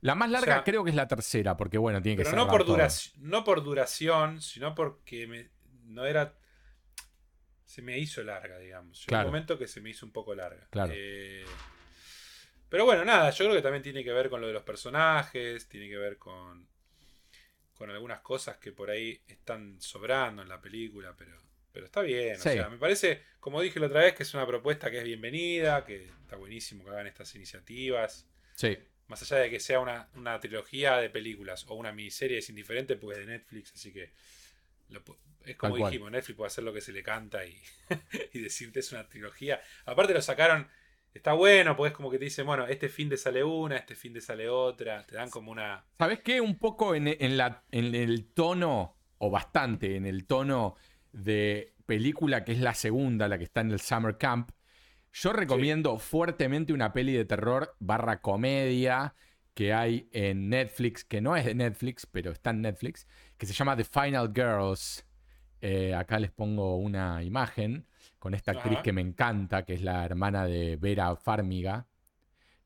La 0.00 0.14
más 0.14 0.30
larga 0.30 0.62
creo 0.62 0.84
que 0.84 0.90
es 0.90 0.96
la 0.96 1.08
tercera, 1.08 1.56
porque 1.56 1.78
bueno, 1.78 2.00
tiene 2.00 2.18
que 2.18 2.24
ser. 2.24 2.34
No 2.34 2.48
por, 2.48 2.64
duración, 2.64 3.14
no 3.18 3.44
por 3.44 3.64
duración, 3.64 4.40
sino 4.40 4.74
porque 4.74 5.50
no 5.84 6.04
era. 6.04 6.34
Se 7.64 7.82
me 7.82 7.98
hizo 7.98 8.22
larga, 8.22 8.58
digamos. 8.58 9.04
Llegó 9.06 9.20
un 9.20 9.26
momento 9.26 9.58
que 9.58 9.66
se 9.66 9.80
me 9.80 9.90
hizo 9.90 10.06
un 10.06 10.12
poco 10.12 10.34
larga. 10.34 10.66
Claro. 10.70 10.92
Eh, 10.94 11.44
pero 12.68 12.84
bueno, 12.84 13.04
nada, 13.04 13.30
yo 13.30 13.44
creo 13.44 13.56
que 13.56 13.62
también 13.62 13.82
tiene 13.82 14.04
que 14.04 14.12
ver 14.12 14.30
con 14.30 14.40
lo 14.40 14.46
de 14.46 14.52
los 14.52 14.62
personajes, 14.62 15.68
tiene 15.68 15.88
que 15.88 15.96
ver 15.96 16.18
con 16.18 16.68
con 17.78 17.90
algunas 17.90 18.20
cosas 18.20 18.56
que 18.56 18.72
por 18.72 18.90
ahí 18.90 19.22
están 19.28 19.80
sobrando 19.80 20.42
en 20.42 20.48
la 20.48 20.60
película, 20.60 21.14
pero, 21.16 21.40
pero 21.72 21.86
está 21.86 22.02
bien. 22.02 22.34
O 22.34 22.40
sea, 22.40 22.68
me 22.68 22.76
parece, 22.76 23.22
como 23.38 23.60
dije 23.60 23.78
la 23.78 23.86
otra 23.86 24.00
vez, 24.00 24.14
que 24.14 24.24
es 24.24 24.34
una 24.34 24.44
propuesta 24.44 24.90
que 24.90 24.98
es 24.98 25.04
bienvenida, 25.04 25.84
que 25.84 26.06
está 26.06 26.34
buenísimo 26.34 26.84
que 26.84 26.90
hagan 26.90 27.06
estas 27.06 27.32
iniciativas. 27.36 28.26
Sí. 28.56 28.76
Más 29.06 29.22
allá 29.22 29.42
de 29.42 29.50
que 29.50 29.60
sea 29.60 29.78
una, 29.78 30.40
trilogía 30.40 30.96
de 30.96 31.08
películas 31.08 31.64
o 31.68 31.76
una 31.76 31.92
miniserie 31.92 32.38
es 32.38 32.48
indiferente, 32.50 32.96
pues 32.96 33.16
es 33.16 33.26
de 33.26 33.32
Netflix, 33.32 33.72
así 33.72 33.92
que 33.92 34.12
es 35.44 35.56
como 35.56 35.76
dijimos, 35.76 36.10
Netflix 36.10 36.36
puede 36.36 36.48
hacer 36.48 36.64
lo 36.64 36.72
que 36.72 36.80
se 36.80 36.92
le 36.92 37.02
canta 37.04 37.46
y, 37.46 37.56
y 38.32 38.40
decirte 38.40 38.80
es 38.80 38.90
una 38.90 39.08
trilogía. 39.08 39.62
Aparte 39.86 40.12
lo 40.12 40.20
sacaron 40.20 40.68
está 41.14 41.32
bueno, 41.32 41.76
porque 41.76 41.88
es 41.88 41.94
como 41.94 42.10
que 42.10 42.18
te 42.18 42.24
dicen, 42.26 42.46
bueno, 42.46 42.66
este 42.66 42.88
fin 42.88 43.08
de 43.08 43.16
sale 43.16 43.42
una, 43.42 43.76
este 43.76 43.94
fin 43.94 44.12
de 44.12 44.20
sale 44.20 44.48
otra, 44.48 45.04
te 45.06 45.16
dan 45.16 45.30
como 45.30 45.50
una... 45.50 45.84
¿Sabes 45.98 46.20
qué? 46.20 46.40
Un 46.40 46.56
poco 46.58 46.94
en, 46.94 47.36
la, 47.36 47.64
en 47.70 47.94
el 47.94 48.26
tono, 48.26 48.96
o 49.18 49.30
bastante 49.30 49.96
en 49.96 50.06
el 50.06 50.26
tono 50.26 50.76
de 51.12 51.74
película 51.86 52.44
que 52.44 52.52
es 52.52 52.60
la 52.60 52.74
segunda, 52.74 53.28
la 53.28 53.38
que 53.38 53.44
está 53.44 53.62
en 53.62 53.70
el 53.70 53.80
Summer 53.80 54.16
Camp, 54.18 54.50
yo 55.12 55.32
recomiendo 55.32 55.98
fuertemente 55.98 56.72
una 56.72 56.92
peli 56.92 57.12
de 57.12 57.24
terror 57.24 57.74
barra 57.80 58.20
comedia 58.20 59.14
que 59.54 59.72
hay 59.72 60.08
en 60.12 60.50
Netflix, 60.50 61.02
que 61.02 61.20
no 61.20 61.34
es 61.34 61.44
de 61.44 61.54
Netflix, 61.54 62.06
pero 62.06 62.30
está 62.30 62.50
en 62.50 62.62
Netflix, 62.62 63.08
que 63.36 63.46
se 63.46 63.54
llama 63.54 63.76
The 63.76 63.84
Final 63.84 64.30
Girls. 64.32 65.04
Eh, 65.60 65.94
acá 65.94 66.20
les 66.20 66.30
pongo 66.30 66.76
una 66.76 67.24
imagen 67.24 67.88
con 68.18 68.34
esta 68.34 68.52
actriz 68.52 68.78
que 68.80 68.92
me 68.92 69.00
encanta, 69.00 69.64
que 69.64 69.74
es 69.74 69.82
la 69.82 70.04
hermana 70.04 70.46
de 70.46 70.76
Vera 70.76 71.14
Farmiga, 71.16 71.86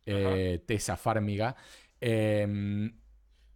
eh, 0.06 0.62
Tessa 0.66 0.96
Farmiga. 0.96 1.54
Em, 2.00 2.92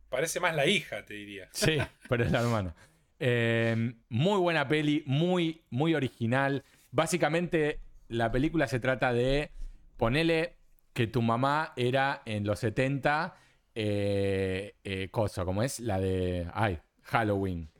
Parece 0.09 0.41
más 0.41 0.55
la 0.55 0.67
hija, 0.67 1.05
te 1.05 1.15
diría. 1.15 1.49
Sí, 1.53 1.79
pero 2.09 2.25
es 2.25 2.31
la 2.31 2.41
hermana. 2.41 2.75
Em, 3.19 3.99
muy 4.09 4.39
buena 4.39 4.69
peli, 4.69 5.03
muy, 5.07 5.63
muy 5.71 5.95
original. 5.95 6.65
Básicamente, 6.91 7.81
la 8.09 8.31
película 8.31 8.69
se 8.69 8.79
trata 8.79 9.13
de 9.13 9.51
ponerle 9.97 10.57
que 10.93 11.07
tu 11.07 11.23
mamá 11.23 11.73
era 11.77 12.23
en 12.25 12.45
los 12.45 12.61
70, 12.61 13.37
eh, 13.75 14.75
eh, 14.85 15.09
cosa, 15.11 15.45
como 15.45 15.63
es 15.63 15.81
la 15.81 15.99
de, 15.99 16.49
ay, 16.55 16.79
Halloween, 17.03 17.71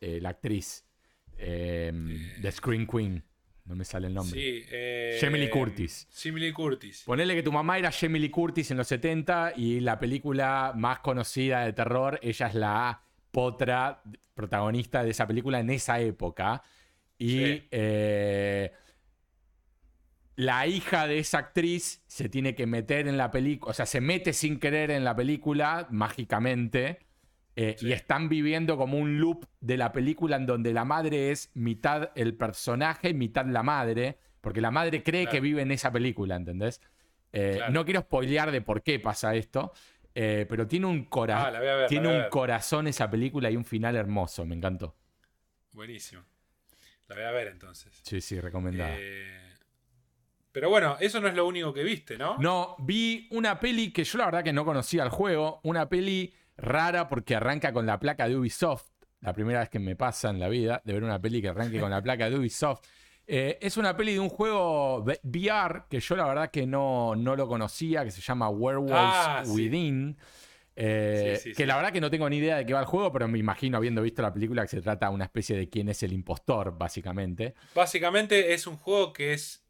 la 0.00 0.28
actriz 0.28 0.84
em, 1.38 2.40
de 2.40 2.52
Screen 2.52 2.86
Queen. 2.86 3.25
No 3.66 3.74
me 3.74 3.84
sale 3.84 4.06
el 4.06 4.14
nombre. 4.14 4.40
Sí, 4.40 4.64
eh, 4.70 5.18
Jamie 5.20 5.50
Curtis. 5.50 6.08
Jamie 6.14 6.52
Curtis. 6.52 7.02
Ponele 7.04 7.34
que 7.34 7.42
tu 7.42 7.50
mamá 7.50 7.78
era 7.78 7.90
Jamie 7.90 8.20
Lee 8.20 8.30
Curtis 8.30 8.70
en 8.70 8.76
los 8.76 8.86
70 8.86 9.54
y 9.56 9.80
la 9.80 9.98
película 9.98 10.72
más 10.76 11.00
conocida 11.00 11.64
de 11.64 11.72
terror, 11.72 12.20
ella 12.22 12.46
es 12.46 12.54
la 12.54 13.02
potra 13.32 14.02
protagonista 14.34 15.02
de 15.02 15.10
esa 15.10 15.26
película 15.26 15.58
en 15.58 15.70
esa 15.70 15.98
época. 16.00 16.62
Y 17.18 17.64
eh, 17.70 18.72
la 20.36 20.66
hija 20.66 21.08
de 21.08 21.18
esa 21.18 21.38
actriz 21.38 22.02
se 22.06 22.28
tiene 22.28 22.54
que 22.54 22.66
meter 22.66 23.08
en 23.08 23.16
la 23.16 23.30
película, 23.30 23.70
o 23.70 23.74
sea, 23.74 23.86
se 23.86 24.00
mete 24.00 24.32
sin 24.32 24.60
querer 24.60 24.90
en 24.90 25.02
la 25.02 25.16
película 25.16 25.88
mágicamente 25.90 27.05
eh, 27.58 27.74
y 27.80 27.92
están 27.92 28.28
viviendo 28.28 28.76
como 28.76 28.98
un 28.98 29.18
loop 29.18 29.46
de 29.60 29.78
la 29.78 29.90
película 29.90 30.36
en 30.36 30.44
donde 30.44 30.74
la 30.74 30.84
madre 30.84 31.30
es 31.30 31.50
mitad 31.54 32.10
el 32.14 32.34
personaje, 32.34 33.14
mitad 33.14 33.46
la 33.46 33.62
madre, 33.62 34.18
porque 34.42 34.60
la 34.60 34.70
madre 34.70 35.02
cree 35.02 35.26
que 35.26 35.40
vive 35.40 35.62
en 35.62 35.70
esa 35.70 35.90
película, 35.90 36.36
¿entendés? 36.36 36.82
Eh, 37.32 37.60
no 37.70 37.86
quiero 37.86 38.02
spoilear 38.02 38.52
de 38.52 38.60
por 38.60 38.82
qué 38.82 39.00
pasa 39.00 39.34
esto, 39.34 39.72
eh, 40.14 40.44
pero 40.46 40.66
tiene 40.66 40.86
un, 40.86 41.04
cora 41.04 41.46
ah, 41.46 41.86
tiene 41.88 42.08
un 42.08 42.28
corazón 42.28 42.88
esa 42.88 43.10
película 43.10 43.50
y 43.50 43.56
un 43.56 43.64
final 43.64 43.96
hermoso, 43.96 44.44
me 44.44 44.54
encantó. 44.54 44.94
Buenísimo. 45.72 46.22
La 47.08 47.14
voy 47.14 47.24
a 47.24 47.30
ver 47.30 47.48
entonces. 47.48 48.00
Sí, 48.02 48.20
sí, 48.20 48.38
recomendada. 48.38 48.96
Pero 50.52 50.68
bueno, 50.68 50.96
eso 51.00 51.20
no 51.20 51.28
es 51.28 51.34
lo 51.34 51.46
único 51.46 51.72
que 51.72 51.82
viste, 51.82 52.18
¿no? 52.18 52.36
No, 52.38 52.76
vi 52.80 53.28
una 53.30 53.58
peli 53.60 53.92
que 53.92 54.04
yo 54.04 54.18
la 54.18 54.26
verdad 54.26 54.44
que 54.44 54.52
no 54.52 54.64
conocía 54.64 55.02
el 55.02 55.10
juego, 55.10 55.60
una 55.62 55.88
peli 55.88 56.34
rara 56.56 57.08
porque 57.08 57.34
arranca 57.34 57.72
con 57.72 57.86
la 57.86 57.98
placa 57.98 58.28
de 58.28 58.36
Ubisoft. 58.36 58.86
La 59.20 59.32
primera 59.32 59.60
vez 59.60 59.68
que 59.68 59.78
me 59.78 59.96
pasa 59.96 60.30
en 60.30 60.38
la 60.38 60.48
vida 60.48 60.82
de 60.84 60.92
ver 60.92 61.02
una 61.02 61.20
peli 61.20 61.40
que 61.40 61.48
arranque 61.48 61.80
con 61.80 61.90
la 61.90 62.02
placa 62.02 62.28
de 62.28 62.36
Ubisoft. 62.36 62.80
Eh, 63.26 63.58
es 63.60 63.76
una 63.76 63.96
peli 63.96 64.14
de 64.14 64.20
un 64.20 64.28
juego 64.28 65.04
VR 65.24 65.84
que 65.90 65.98
yo 65.98 66.14
la 66.14 66.26
verdad 66.26 66.50
que 66.50 66.66
no, 66.66 67.16
no 67.16 67.34
lo 67.34 67.48
conocía, 67.48 68.04
que 68.04 68.12
se 68.12 68.20
llama 68.20 68.48
Werewolves 68.48 68.94
ah, 68.94 69.42
Within. 69.46 70.16
Eh, 70.78 71.54
que 71.56 71.64
la 71.64 71.76
verdad 71.76 71.90
que 71.90 72.02
no 72.02 72.10
tengo 72.10 72.28
ni 72.28 72.36
idea 72.36 72.58
de 72.58 72.66
qué 72.66 72.74
va 72.74 72.80
el 72.80 72.86
juego, 72.86 73.10
pero 73.10 73.26
me 73.26 73.38
imagino, 73.38 73.78
habiendo 73.78 74.02
visto 74.02 74.20
la 74.20 74.32
película, 74.32 74.62
que 74.62 74.68
se 74.68 74.82
trata 74.82 75.08
de 75.08 75.14
una 75.14 75.24
especie 75.24 75.56
de 75.56 75.70
quién 75.70 75.88
es 75.88 76.02
el 76.02 76.12
impostor, 76.12 76.76
básicamente. 76.76 77.54
Básicamente 77.74 78.52
es 78.52 78.66
un 78.66 78.76
juego 78.76 79.12
que 79.14 79.32
es 79.32 79.64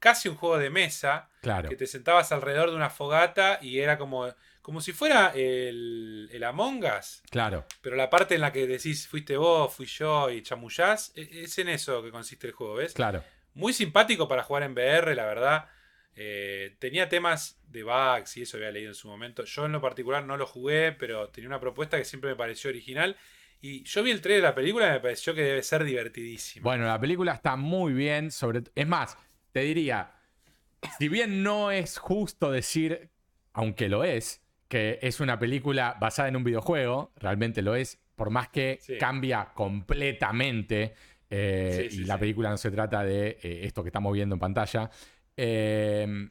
casi 0.00 0.28
un 0.28 0.34
juego 0.34 0.58
de 0.58 0.68
mesa. 0.68 1.30
Claro. 1.40 1.68
Que 1.68 1.76
te 1.76 1.86
sentabas 1.86 2.32
alrededor 2.32 2.70
de 2.70 2.76
una 2.76 2.90
fogata 2.90 3.60
y 3.62 3.78
era 3.78 3.96
como 3.98 4.26
como 4.62 4.80
si 4.80 4.92
fuera 4.92 5.32
el, 5.34 6.30
el, 6.32 6.44
Among 6.44 6.84
Us. 6.84 7.22
Claro. 7.30 7.66
Pero 7.80 7.96
la 7.96 8.08
parte 8.08 8.36
en 8.36 8.40
la 8.40 8.52
que 8.52 8.66
decís 8.66 9.08
fuiste 9.08 9.36
vos, 9.36 9.74
fui 9.74 9.86
yo 9.86 10.30
y 10.30 10.42
chamullás, 10.42 11.12
e, 11.16 11.42
es 11.42 11.58
en 11.58 11.68
eso 11.68 12.02
que 12.02 12.10
consiste 12.10 12.46
el 12.46 12.52
juego, 12.52 12.76
¿ves? 12.76 12.94
Claro. 12.94 13.22
Muy 13.54 13.72
simpático 13.72 14.28
para 14.28 14.44
jugar 14.44 14.62
en 14.62 14.72
VR, 14.72 15.14
la 15.14 15.26
verdad. 15.26 15.68
Eh, 16.14 16.76
tenía 16.78 17.08
temas 17.08 17.58
de 17.68 17.82
bugs 17.82 18.36
y 18.36 18.42
eso 18.42 18.56
había 18.56 18.70
leído 18.70 18.90
en 18.90 18.94
su 18.94 19.08
momento. 19.08 19.44
Yo 19.44 19.66
en 19.66 19.72
lo 19.72 19.80
particular 19.80 20.24
no 20.24 20.36
lo 20.36 20.46
jugué, 20.46 20.92
pero 20.92 21.28
tenía 21.28 21.48
una 21.48 21.60
propuesta 21.60 21.98
que 21.98 22.04
siempre 22.04 22.30
me 22.30 22.36
pareció 22.36 22.70
original. 22.70 23.16
Y 23.60 23.82
yo 23.84 24.02
vi 24.02 24.10
el 24.10 24.20
trailer 24.20 24.42
de 24.42 24.48
la 24.48 24.54
película 24.54 24.88
y 24.88 24.90
me 24.90 25.00
pareció 25.00 25.34
que 25.34 25.42
debe 25.42 25.62
ser 25.62 25.84
divertidísimo. 25.84 26.64
Bueno, 26.64 26.86
la 26.86 27.00
película 27.00 27.32
está 27.32 27.56
muy 27.56 27.92
bien. 27.92 28.30
Sobre... 28.30 28.62
Es 28.74 28.86
más, 28.86 29.16
te 29.52 29.60
diría, 29.60 30.12
si 30.98 31.08
bien 31.08 31.42
no 31.42 31.70
es 31.70 31.98
justo 31.98 32.50
decir, 32.50 33.10
aunque 33.52 33.88
lo 33.88 34.04
es, 34.04 34.42
que 34.72 34.98
es 35.02 35.20
una 35.20 35.38
película 35.38 35.98
basada 36.00 36.28
en 36.28 36.36
un 36.36 36.44
videojuego, 36.44 37.12
realmente 37.16 37.60
lo 37.60 37.74
es, 37.74 37.98
por 38.16 38.30
más 38.30 38.48
que 38.48 38.80
cambia 38.98 39.50
completamente 39.52 40.94
eh, 41.28 41.90
y 41.92 42.04
la 42.04 42.16
película 42.16 42.48
no 42.48 42.56
se 42.56 42.70
trata 42.70 43.04
de 43.04 43.36
eh, 43.42 43.60
esto 43.64 43.82
que 43.82 43.90
estamos 43.90 44.14
viendo 44.14 44.34
en 44.34 44.38
pantalla. 44.38 44.88
Eh, 45.36 46.30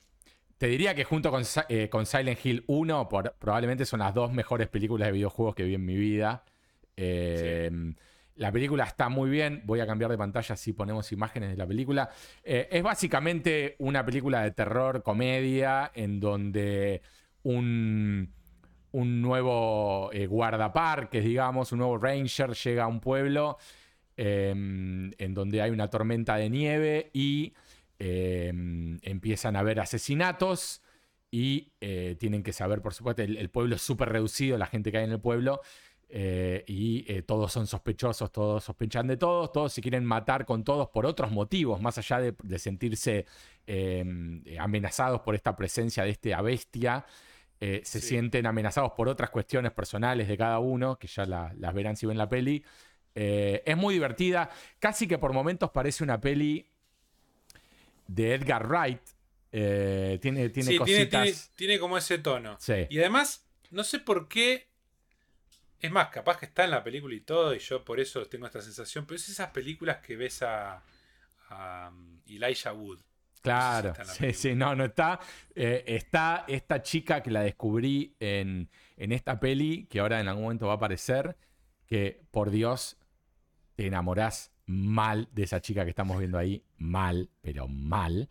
te 0.58 0.66
diría 0.66 0.96
que 0.96 1.04
junto 1.04 1.30
con, 1.30 1.46
Silent 1.46 2.44
Hill 2.44 2.64
1 2.66 3.10
probablemente 3.38 3.86
son 3.86 4.00
las 4.00 4.12
dos 4.12 4.34
mejores 4.34 4.68
películas 4.70 5.10
de 5.10 5.12
videojuegos 5.12 5.54
que 5.54 5.64
vi 5.64 5.76
en 5.76 5.86
mi 5.86 5.96
vida. 5.96 6.44
La 6.96 8.52
película 8.52 8.86
está 8.86 9.08
muy 9.10 9.30
bien. 9.30 9.62
Voy 9.66 9.82
a 9.82 9.86
cambiar 9.86 10.10
de 10.10 10.18
pantalla 10.18 10.56
si 10.56 10.74
ponemos 10.74 11.12
imágenes 11.12 11.52
de 11.52 11.58
la 11.58 11.68
película. 11.68 12.10
es 12.44 12.82
básicamente 12.82 13.76
una 13.78 14.04
película 14.04 14.42
de 14.42 14.50
terror, 14.50 15.04
comedia, 15.04 15.92
en 15.94 16.20
donde 16.20 17.04
un, 17.44 18.34
nuevo 18.94 20.12
eh, 20.14 20.28
guardaparques, 20.28 21.24
digamos, 21.24 21.72
un 21.72 21.80
nuevo 21.80 21.98
ranger 21.98 22.54
llega 22.54 22.84
a 22.84 22.88
un 22.88 23.00
pueblo 23.00 23.58
em, 24.18 25.12
en 25.18 25.34
donde 25.34 25.62
hay 25.62 25.72
una 25.72 25.90
tormenta 25.90 26.36
de 26.36 26.50
nieve 26.50 27.10
y 27.14 27.54
em, 28.00 29.00
empiezan 29.02 29.56
a 29.56 29.60
haber 29.60 29.80
asesinatos 29.80 30.82
y 31.32 31.72
eh, 31.80 32.18
tienen 32.20 32.44
que 32.44 32.52
saber, 32.52 32.82
por 32.82 32.94
supuesto, 32.94 33.22
el, 33.22 33.50
pueblo 33.50 33.76
es 33.76 33.82
súper 33.82 34.10
reducido, 34.10 34.58
la 34.58 34.66
gente 34.66 34.92
que 34.92 34.98
hay 34.98 35.06
en 35.06 35.12
el 35.12 35.22
pueblo. 35.22 35.62
Eh, 36.14 36.66
y 36.68 37.22
todos 37.22 37.54
son 37.54 37.68
sospechosos, 37.68 38.34
todos 38.34 38.66
sospechan 38.66 39.08
de 39.08 39.16
todos, 39.16 39.54
todos 39.54 39.72
se 39.72 39.82
quieren 39.82 40.04
matar 40.04 40.46
con 40.46 40.66
todos 40.66 40.90
por 40.90 41.06
otros 41.06 41.32
motivos, 41.32 41.82
más 41.82 41.98
allá 41.98 42.20
de, 42.20 42.60
sentirse 42.60 43.26
em, 43.66 44.44
amenazados 44.60 45.22
por 45.22 45.36
esta 45.36 45.56
presencia 45.56 46.04
de 46.04 46.10
esta 46.10 46.42
bestia 46.42 47.06
eh, 47.62 47.82
se 47.86 48.02
Sí. 48.02 48.08
sienten 48.10 48.46
amenazados 48.48 48.92
por 48.94 49.08
otras 49.08 49.30
cuestiones 49.30 49.72
personales 49.72 50.28
de 50.28 50.36
cada 50.38 50.60
uno, 50.60 50.98
que 51.00 51.08
ya 51.08 51.26
la- 51.26 51.54
las 51.58 51.74
verán 51.74 51.96
si 51.96 52.06
ven 52.08 52.18
la 52.18 52.28
peli. 52.28 52.64
Eh, 53.16 53.62
es 53.66 53.78
muy 53.78 53.94
divertida, 53.94 54.50
casi 54.80 55.08
que 55.08 55.18
por 55.18 55.32
momentos 55.32 55.70
parece 55.72 56.04
una 56.04 56.20
peli 56.20 56.68
de 58.08 58.34
Edgar 58.36 58.68
Wright. 58.68 59.02
Eh, 59.52 60.18
tiene 60.22 60.50
tiene 60.50 60.72
sí, 60.72 60.78
cositas. 60.78 61.10
tiene, 61.10 61.38
tiene 61.56 61.80
como 61.80 61.98
ese 61.98 62.18
tono. 62.18 62.58
Sí. 62.60 62.88
Y 62.90 63.00
además, 63.00 63.46
no 63.70 63.84
sé 63.84 64.00
por 64.00 64.28
qué. 64.28 64.68
Es 65.82 65.92
más, 65.92 66.10
capaz 66.10 66.38
que 66.38 66.46
está 66.46 66.64
en 66.64 66.72
la 66.72 66.84
película 66.84 67.16
y 67.16 67.22
todo, 67.22 67.54
y 67.56 67.60
yo 67.60 67.84
por 67.84 68.00
eso 68.00 68.26
tengo 68.28 68.46
esta 68.46 68.62
sensación. 68.62 69.06
Pero 69.06 69.16
es 69.18 69.28
esas 69.30 69.50
películas 69.50 69.98
que 69.98 70.16
ves 70.16 70.42
a, 70.44 70.84
a 71.50 71.92
um, 71.92 72.20
Elijah 72.28 72.72
Wood. 72.74 73.00
Claro, 73.42 73.94
sí, 74.06 74.34
sí, 74.34 74.56
no, 74.56 74.76
no 74.76 74.86
está. 74.86 75.20
Eh, 75.56 75.84
está 75.88 76.46
esta 76.48 76.82
chica 76.82 77.22
que 77.24 77.32
la 77.32 77.42
descubrí 77.42 78.16
en, 78.20 78.70
en 78.98 79.12
esta 79.12 79.40
peli, 79.40 79.88
que 79.88 80.00
ahora 80.00 80.20
en 80.20 80.28
algún 80.28 80.44
momento 80.44 80.68
va 80.68 80.74
a 80.74 80.76
aparecer, 80.76 81.36
que 81.88 82.22
por 82.32 82.52
Dios 82.52 82.98
te 83.76 83.88
enamorás 83.88 84.52
mal 84.68 85.28
de 85.32 85.44
esa 85.44 85.60
chica 85.60 85.84
que 85.84 85.90
estamos 85.90 86.20
viendo 86.20 86.38
ahí, 86.38 86.64
mal, 86.78 87.30
pero 87.42 87.68
mal. 87.68 88.30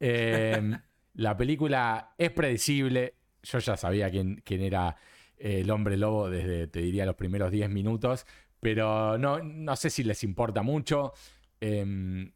Eh, 0.00 0.62
la 1.14 1.36
película 1.36 2.14
es 2.16 2.30
predecible, 2.30 3.14
yo 3.42 3.58
ya 3.58 3.76
sabía 3.76 4.10
quién, 4.10 4.40
quién 4.44 4.62
era 4.62 4.96
eh, 5.36 5.60
el 5.60 5.70
hombre 5.70 5.96
lobo 5.96 6.30
desde, 6.30 6.66
te 6.68 6.80
diría, 6.80 7.06
los 7.06 7.16
primeros 7.16 7.50
10 7.50 7.70
minutos, 7.70 8.26
pero 8.60 9.18
no, 9.18 9.40
no 9.40 9.76
sé 9.76 9.90
si 9.90 10.04
les 10.04 10.24
importa 10.24 10.62
mucho. 10.62 11.12
Eh, 11.60 12.30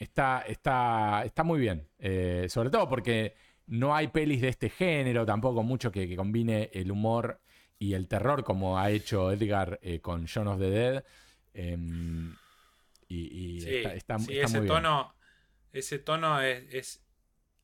está, 0.00 0.42
está, 0.42 1.24
está 1.24 1.44
muy 1.44 1.60
bien, 1.60 1.88
eh, 2.00 2.46
sobre 2.50 2.70
todo 2.70 2.88
porque 2.88 3.34
no 3.68 3.94
hay 3.94 4.08
pelis 4.08 4.40
de 4.42 4.48
este 4.48 4.70
género, 4.70 5.24
tampoco 5.26 5.62
mucho 5.62 5.92
que, 5.92 6.08
que 6.08 6.16
combine 6.16 6.70
el 6.74 6.90
humor 6.90 7.40
y 7.78 7.94
el 7.94 8.08
terror 8.08 8.44
como 8.44 8.78
ha 8.78 8.90
hecho 8.90 9.32
Edgar 9.32 9.78
eh, 9.82 10.00
con 10.00 10.24
Shaun 10.26 10.48
of 10.48 10.58
the 10.60 10.70
Dead. 10.70 11.04
Eh, 11.54 11.76
y 13.08 13.58
y 13.58 13.58
Sí, 13.64 13.76
está, 13.76 13.94
está- 13.94 14.16
sí, 14.18 14.32
está 14.32 14.48
ese 14.48 14.58
muy 14.58 14.66
bien. 14.66 14.66
tono, 14.74 15.14
ese 15.72 15.98
tono 16.00 16.40
es, 16.42 16.64
es- 16.74 17.04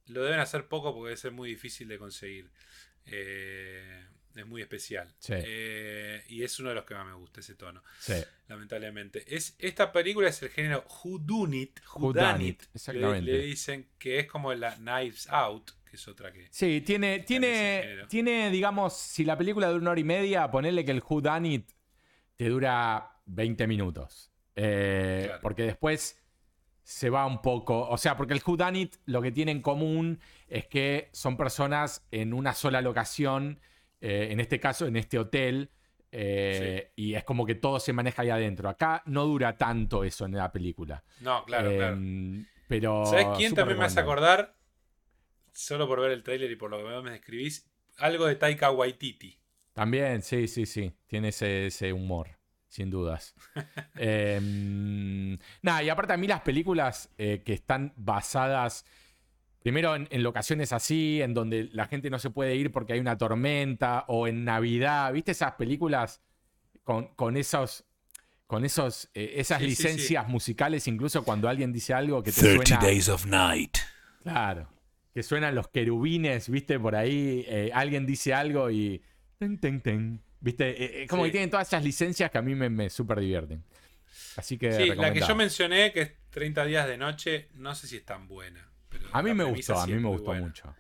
Lo 0.07 0.25
deben 0.25 0.41
hacer 0.41 0.69
poco 0.69 0.93
porque 0.95 1.09
debe 1.11 1.17
ser 1.19 1.33
muy 1.33 1.51
difícil 1.51 1.89
de 1.89 1.99
conseguir. 1.99 2.53
Eh, 3.07 4.07
es 4.41 4.47
muy 4.47 4.63
especial. 4.63 5.15
Sí. 5.19 5.35
Eh, 5.37 6.23
y 6.29 6.43
es 6.43 6.59
uno 6.61 6.71
de 6.71 6.75
los 6.77 6.85
que 6.85 6.95
más 6.95 7.07
me 7.07 7.15
gusta, 7.15 7.41
ese 7.41 7.55
tono. 7.55 7.83
Sí. 7.99 8.15
lamentablemente. 8.49 9.25
Es, 9.35 9.57
esta 9.59 9.93
película 9.93 10.29
es 10.29 10.43
el 10.43 10.51
género 10.51 10.85
Whodunit. 11.05 11.81
Whodunit, 11.95 12.23
Whodunit. 12.23 12.63
exactamente. 12.75 13.23
Le, 13.23 13.39
le 13.39 13.45
dicen 13.45 13.89
que 13.99 14.21
es 14.21 14.27
como 14.27 14.53
la 14.55 14.75
Knives 14.77 15.29
Out, 15.31 15.71
que 15.89 15.97
es 15.97 16.09
otra 16.09 16.33
que. 16.33 16.49
Sí, 16.51 16.81
tiene, 16.81 17.21
tiene, 17.21 18.05
tiene, 18.09 18.51
digamos, 18.51 18.93
si 18.97 19.25
la 19.25 19.37
película 19.37 19.69
dura 19.69 19.81
una 19.81 19.91
hora 19.93 20.01
y 20.01 20.05
media, 20.05 20.51
ponerle 20.51 20.85
que 20.85 20.93
el 20.93 21.03
Who 21.09 21.21
Done 21.21 21.49
It 21.49 21.71
te 22.37 22.49
dura 22.49 23.21
20 23.27 23.67
minutos. 23.67 24.31
Eh, 24.55 25.23
Claro. 25.27 25.41
Porque 25.43 25.63
después 25.65 26.23
se 26.83 27.11
va 27.11 27.27
un 27.27 27.43
poco. 27.43 27.89
O 27.89 27.99
sea, 27.99 28.17
porque 28.17 28.33
el 28.35 28.43
Who 28.47 28.57
Done 28.57 28.79
It 28.81 28.97
lo 29.07 29.21
que 29.21 29.33
tiene 29.33 29.51
en 29.53 29.61
común 29.61 30.21
es 30.49 30.67
que 30.67 31.11
son 31.13 31.37
personas 31.37 32.07
en 32.13 32.33
una 32.33 32.55
sola 32.55 32.81
locación, 32.81 33.61
eh, 34.01 34.29
en 34.31 34.41
este 34.41 34.59
caso, 34.61 34.87
en 34.87 34.97
este 34.97 35.19
hotel. 35.19 35.71
eh, 36.13 36.93
Y 36.97 37.15
es 37.15 37.25
como 37.25 37.45
que 37.47 37.55
todo 37.55 37.79
se 37.81 37.93
maneja 37.93 38.23
ahí 38.23 38.31
adentro. 38.31 38.69
Acá 38.69 39.03
no 39.07 39.25
dura 39.25 39.57
tanto 39.57 40.05
eso 40.05 40.25
en 40.27 40.33
la 40.37 40.51
película. 40.53 41.03
No, 41.21 41.45
claro, 41.45 41.71
Eh, 41.71 41.77
claro. 41.77 41.99
Pero. 42.69 43.07
¿Sabes 43.07 43.27
quién 43.37 43.55
también 43.55 43.79
me 43.79 43.85
hace 43.85 44.01
acordar? 44.01 44.57
Solo 45.53 45.87
por 45.89 46.01
ver 46.01 46.11
el 46.13 46.23
tráiler 46.23 46.51
y 46.51 46.57
por 46.57 46.71
lo 46.71 46.79
que 46.79 47.03
me 47.03 47.11
describís. 47.11 47.71
Algo 47.99 48.27
de 48.27 48.37
Taika 48.37 48.71
Waititi. 48.71 49.39
También, 49.73 50.23
sí, 50.23 50.49
sí, 50.49 50.67
sí. 50.67 50.93
Tiene 51.07 51.29
ese, 51.29 51.67
ese 51.67 51.93
humor, 51.93 52.29
sin 52.69 52.91
dudas. 52.91 53.35
Eh, 53.99 55.39
nada, 55.63 55.83
y 55.83 55.89
aparte 55.89 56.13
a 56.13 56.17
mí 56.17 56.27
las 56.27 56.43
películas 56.43 57.11
eh, 57.19 57.43
que 57.45 57.55
están 57.55 57.93
basadas, 57.97 58.85
primero 59.67 59.97
en, 59.97 60.07
en 60.13 60.23
locaciones 60.23 60.73
así, 60.73 61.21
en 61.21 61.35
donde 61.35 61.69
la 61.73 61.89
gente 61.89 62.09
no 62.09 62.21
se 62.21 62.31
puede 62.31 62.55
ir 62.55 62.71
porque 62.71 62.93
hay 62.93 63.01
una 63.01 63.19
tormenta, 63.19 64.05
o 64.07 64.29
en 64.29 64.45
Navidad, 64.45 65.13
¿viste 65.13 65.33
esas 65.33 65.55
películas 65.55 66.21
con, 66.85 67.09
con 67.17 67.37
esos... 67.37 67.85
Con 68.47 68.65
esos, 68.65 69.11
eh, 69.13 69.35
esas 69.39 69.59
Sí, 69.61 69.71
sí, 69.71 69.75
sí. 69.75 69.83
licencias 69.83 70.29
musicales, 70.29 70.87
incluso 70.87 71.25
cuando 71.25 71.49
alguien 71.49 71.73
dice 71.73 71.95
algo 71.95 72.23
que 72.23 72.31
te 72.31 72.41
30 72.43 72.65
suena. 72.65 72.81
Days 72.81 73.09
of 73.09 73.27
Night. 73.27 73.77
Claro. 74.23 74.69
Que 75.13 75.25
suenan 75.25 75.57
los 75.57 75.67
querubines, 75.67 76.49
¿viste? 76.49 76.79
Por 76.79 76.95
ahí 76.95 77.45
eh, 77.49 77.73
alguien 77.75 78.07
dice 78.07 78.35
algo 78.35 78.71
y. 78.71 79.03
Ten, 79.41 79.59
ten, 79.59 79.81
ten. 79.81 80.23
¿Viste? 80.39 80.71
Eh, 80.71 81.03
eh, 81.03 81.07
como 81.09 81.25
Sí. 81.25 81.29
que 81.29 81.33
tienen 81.33 81.51
todas 81.51 81.67
esas 81.67 81.83
licencias 81.83 82.31
que 82.31 82.39
a 82.39 82.43
mí 82.43 82.55
me, 82.55 82.71
me 82.71 82.89
súper 82.89 83.19
divierten. 83.19 83.65
Así 84.37 84.57
que. 84.59 84.71
Sí, 84.75 84.95
la 84.95 85.13
que 85.13 85.23
yo 85.23 85.35
mencioné, 85.35 85.91
que 85.91 86.03
es 86.03 86.13
30 86.31 86.65
días 86.67 86.87
de 86.87 86.99
noche, 86.99 87.49
no 87.55 87.75
sé 87.75 87.89
si 87.89 87.97
es 87.97 88.05
tan 88.05 88.29
buena. 88.29 88.71
Pero 88.99 89.11
A 89.13 89.23
mí 89.23 89.35
me 89.35 89.45
gustó, 89.45 89.79
a 89.79 89.87
mí 89.87 89.95
me 89.95 90.09
gustó 90.09 90.27
buena. 90.27 90.47
mucho. 90.47 90.75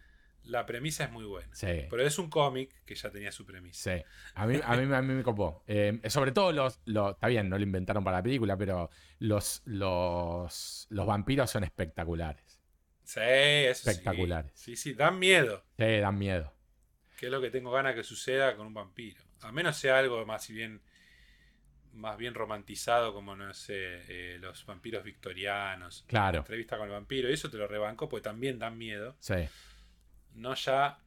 La 0.44 0.64
premisa 0.64 1.04
es 1.04 1.10
muy 1.10 1.24
buena. 1.24 1.52
Sí. 1.54 1.86
Pero 1.90 2.02
es 2.02 2.18
un 2.20 2.30
cómic 2.30 2.70
que 2.84 2.94
ya 2.94 3.10
tenía 3.10 3.32
su 3.32 3.44
premisa. 3.44 3.96
Sí. 3.96 4.02
A 4.34 4.46
mí, 4.46 4.60
a 4.62 4.76
mí, 4.76 4.94
a 4.94 5.02
mí 5.02 5.14
me 5.14 5.22
copó. 5.24 5.64
Eh, 5.66 6.00
sobre 6.08 6.30
todo 6.30 6.52
los, 6.52 6.80
los. 6.84 7.14
Está 7.14 7.26
bien, 7.26 7.48
no 7.48 7.56
lo 7.58 7.64
inventaron 7.64 8.04
para 8.04 8.18
la 8.18 8.22
película, 8.22 8.56
pero 8.56 8.88
los, 9.18 9.62
los, 9.64 10.86
los 10.88 11.06
vampiros 11.06 11.50
son 11.50 11.64
espectaculares. 11.64 12.60
Sí, 13.02 13.20
eso. 13.20 13.90
Espectaculares. 13.90 14.52
Sí, 14.54 14.76
sí, 14.76 14.94
dan 14.94 15.18
miedo. 15.18 15.64
Sí, 15.78 15.98
dan 15.98 16.16
miedo. 16.16 16.52
Que 17.16 17.26
es 17.26 17.32
lo 17.32 17.40
que 17.40 17.50
tengo 17.50 17.70
ganas 17.72 17.94
que 17.94 18.04
suceda 18.04 18.56
con 18.56 18.68
un 18.68 18.74
vampiro. 18.74 19.22
A 19.40 19.50
menos 19.50 19.76
sea 19.76 19.98
algo 19.98 20.24
más 20.26 20.46
bien 20.48 20.80
más 21.96 22.16
bien 22.16 22.34
romantizado 22.34 23.12
como, 23.12 23.34
no 23.34 23.52
sé, 23.54 23.74
eh, 23.74 24.38
los 24.38 24.64
vampiros 24.66 25.02
victorianos. 25.02 26.04
Claro. 26.06 26.38
Entrevista 26.38 26.76
con 26.76 26.86
el 26.86 26.92
vampiro. 26.92 27.28
Y 27.28 27.32
eso 27.32 27.50
te 27.50 27.56
lo 27.56 27.66
rebanco 27.66 28.08
porque 28.08 28.24
también 28.24 28.58
dan 28.58 28.78
miedo. 28.78 29.16
Sí. 29.18 29.34
No 30.34 30.54
ya 30.54 30.98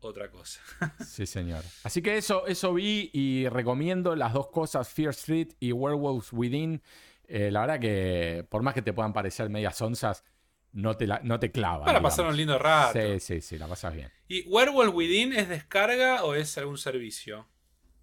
otra 0.00 0.30
cosa. 0.30 0.60
Sí, 1.04 1.26
señor. 1.26 1.64
Así 1.84 2.02
que 2.02 2.16
eso, 2.16 2.46
eso 2.46 2.74
vi 2.74 3.10
y 3.12 3.48
recomiendo 3.48 4.14
las 4.14 4.32
dos 4.32 4.48
cosas, 4.48 4.88
Fear 4.88 5.10
Street 5.10 5.48
y 5.60 5.72
Werewolves 5.72 6.32
Within. 6.32 6.82
Eh, 7.26 7.50
la 7.50 7.60
verdad 7.60 7.80
que 7.80 8.46
por 8.48 8.62
más 8.62 8.74
que 8.74 8.82
te 8.82 8.92
puedan 8.92 9.12
parecer 9.12 9.48
medias 9.50 9.80
onzas, 9.80 10.24
no 10.72 10.96
te, 10.96 11.06
la, 11.06 11.20
no 11.22 11.38
te 11.40 11.50
clavan. 11.50 11.80
Para 11.80 11.92
digamos. 11.98 12.10
pasar 12.10 12.26
un 12.26 12.36
lindo 12.36 12.58
rato. 12.58 12.98
Sí, 12.98 13.20
sí, 13.20 13.40
sí, 13.40 13.58
la 13.58 13.66
pasas 13.66 13.94
bien. 13.94 14.10
¿Y 14.28 14.42
Werewolf 14.48 14.94
Within 14.94 15.32
es 15.32 15.48
descarga 15.48 16.24
o 16.24 16.34
es 16.34 16.56
algún 16.58 16.78
servicio? 16.78 17.46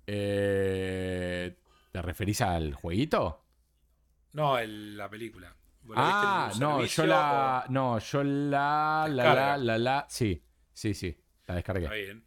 Eh, 0.07 1.55
¿Te 1.95 2.01
referís 2.01 2.41
al 2.41 2.73
jueguito? 2.73 3.45
No, 4.33 4.57
el- 4.59 4.97
la 4.97 5.09
película. 5.09 5.55
¿Vos 5.83 5.95
la 5.95 6.03
Ah, 6.49 6.51
no, 6.59 6.83
yo 6.83 7.05
la. 7.05 7.65
No, 7.69 7.99
yo 7.99 8.21
la. 8.21 9.07
La, 9.09 9.33
la, 9.33 9.57
la, 9.57 9.77
la. 9.77 10.05
Sí, 10.09 10.43
sí, 10.73 10.93
sí. 10.93 11.17
La 11.47 11.55
descargué. 11.55 11.85
Está 11.85 11.95
bien. 11.95 12.25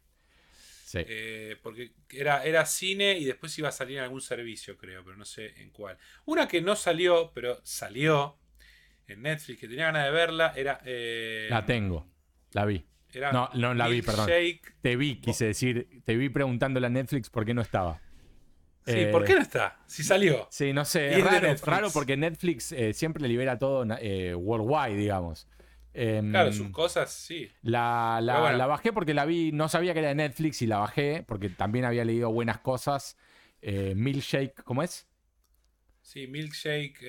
Sí. 0.85 0.97
Eh, 1.05 1.55
porque 1.61 1.93
era, 2.09 2.43
era 2.45 2.65
cine 2.65 3.15
y 3.19 3.25
después 3.25 3.55
iba 3.59 3.69
a 3.69 3.71
salir 3.71 3.99
en 3.99 4.05
algún 4.05 4.21
servicio, 4.21 4.75
creo, 4.75 5.03
pero 5.03 5.15
no 5.17 5.23
sé 5.25 5.61
en 5.61 5.69
cuál. 5.69 5.99
Una 6.25 6.47
que 6.47 6.63
no 6.63 6.75
salió, 6.75 7.31
pero 7.31 7.59
salió 7.63 8.39
en 9.05 9.21
Netflix, 9.21 9.59
que 9.59 9.67
tenía 9.67 9.85
ganas 9.85 10.05
de 10.05 10.11
verla, 10.11 10.51
era. 10.55 10.81
eh, 10.83 11.45
La 11.51 11.63
tengo. 11.63 12.07
La 12.53 12.65
vi. 12.65 12.87
era 13.13 13.31
No, 13.31 13.51
no 13.53 13.75
la 13.75 13.87
vi, 13.87 14.01
perdón. 14.01 14.31
Te 14.81 14.95
vi, 14.95 15.21
quise 15.21 15.45
decir. 15.45 16.01
Te 16.05 16.15
vi 16.17 16.29
preguntándole 16.29 16.87
a 16.87 16.89
Netflix 16.89 17.29
por 17.29 17.45
qué 17.45 17.53
no 17.53 17.61
estaba. 17.61 18.01
Sí, 18.85 18.93
Eh, 18.95 19.07
¿por 19.11 19.23
qué 19.25 19.35
no 19.35 19.41
está? 19.41 19.77
Si 19.85 20.03
salió. 20.03 20.47
Sí, 20.49 20.73
no 20.73 20.83
sé, 20.85 21.17
es 21.17 21.23
raro, 21.23 21.53
raro 21.63 21.89
porque 21.91 22.17
Netflix 22.17 22.71
eh, 22.71 22.93
siempre 22.93 23.27
libera 23.27 23.59
todo 23.59 23.85
eh, 23.99 24.33
worldwide, 24.33 24.97
digamos. 24.97 25.47
Em, 25.93 26.31
Claro, 26.31 26.53
sus 26.53 26.69
cosas, 26.69 27.11
sí. 27.11 27.51
la, 27.61 28.19
la- 28.21 28.33
Pero 28.33 28.41
bueno. 28.43 28.57
la 28.57 28.67
bajé 28.67 28.93
porque 28.93 29.13
la 29.13 29.25
vi, 29.25 29.51
no 29.51 29.69
sabía 29.69 29.93
que 29.93 29.99
era 29.99 30.09
de 30.09 30.15
Netflix 30.15 30.61
y 30.61 30.67
la 30.67 30.77
bajé 30.77 31.23
porque 31.27 31.49
también 31.49 31.85
había 31.85 32.05
leído 32.05 32.31
buenas 32.31 32.59
cosas. 32.59 33.17
Eh, 33.61 33.93
Milkshake, 33.95 34.63
¿cómo 34.63 34.81
es? 34.83 35.07
Sí, 36.01 36.25
Milkshake, 36.27 37.01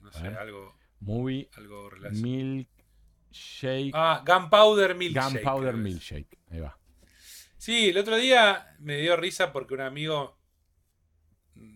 no 0.00 0.12
sé, 0.12 0.26
algo, 0.28 0.74
Movie 1.00 1.48
algo 1.56 1.90
relacionado. 1.90 2.22
Milkshake. 3.30 3.90
Ah, 3.94 4.22
Gunpowder 4.26 4.94
Milkshake. 4.94 5.32
Gunpowder. 5.34 5.74
Milkshake. 5.76 6.38
Ahí 6.50 6.60
va. 6.60 6.77
Sí, 7.58 7.90
el 7.90 7.98
otro 7.98 8.16
día 8.16 8.76
me 8.78 8.98
dio 8.98 9.16
risa 9.16 9.52
porque 9.52 9.74
un 9.74 9.80
amigo 9.80 10.38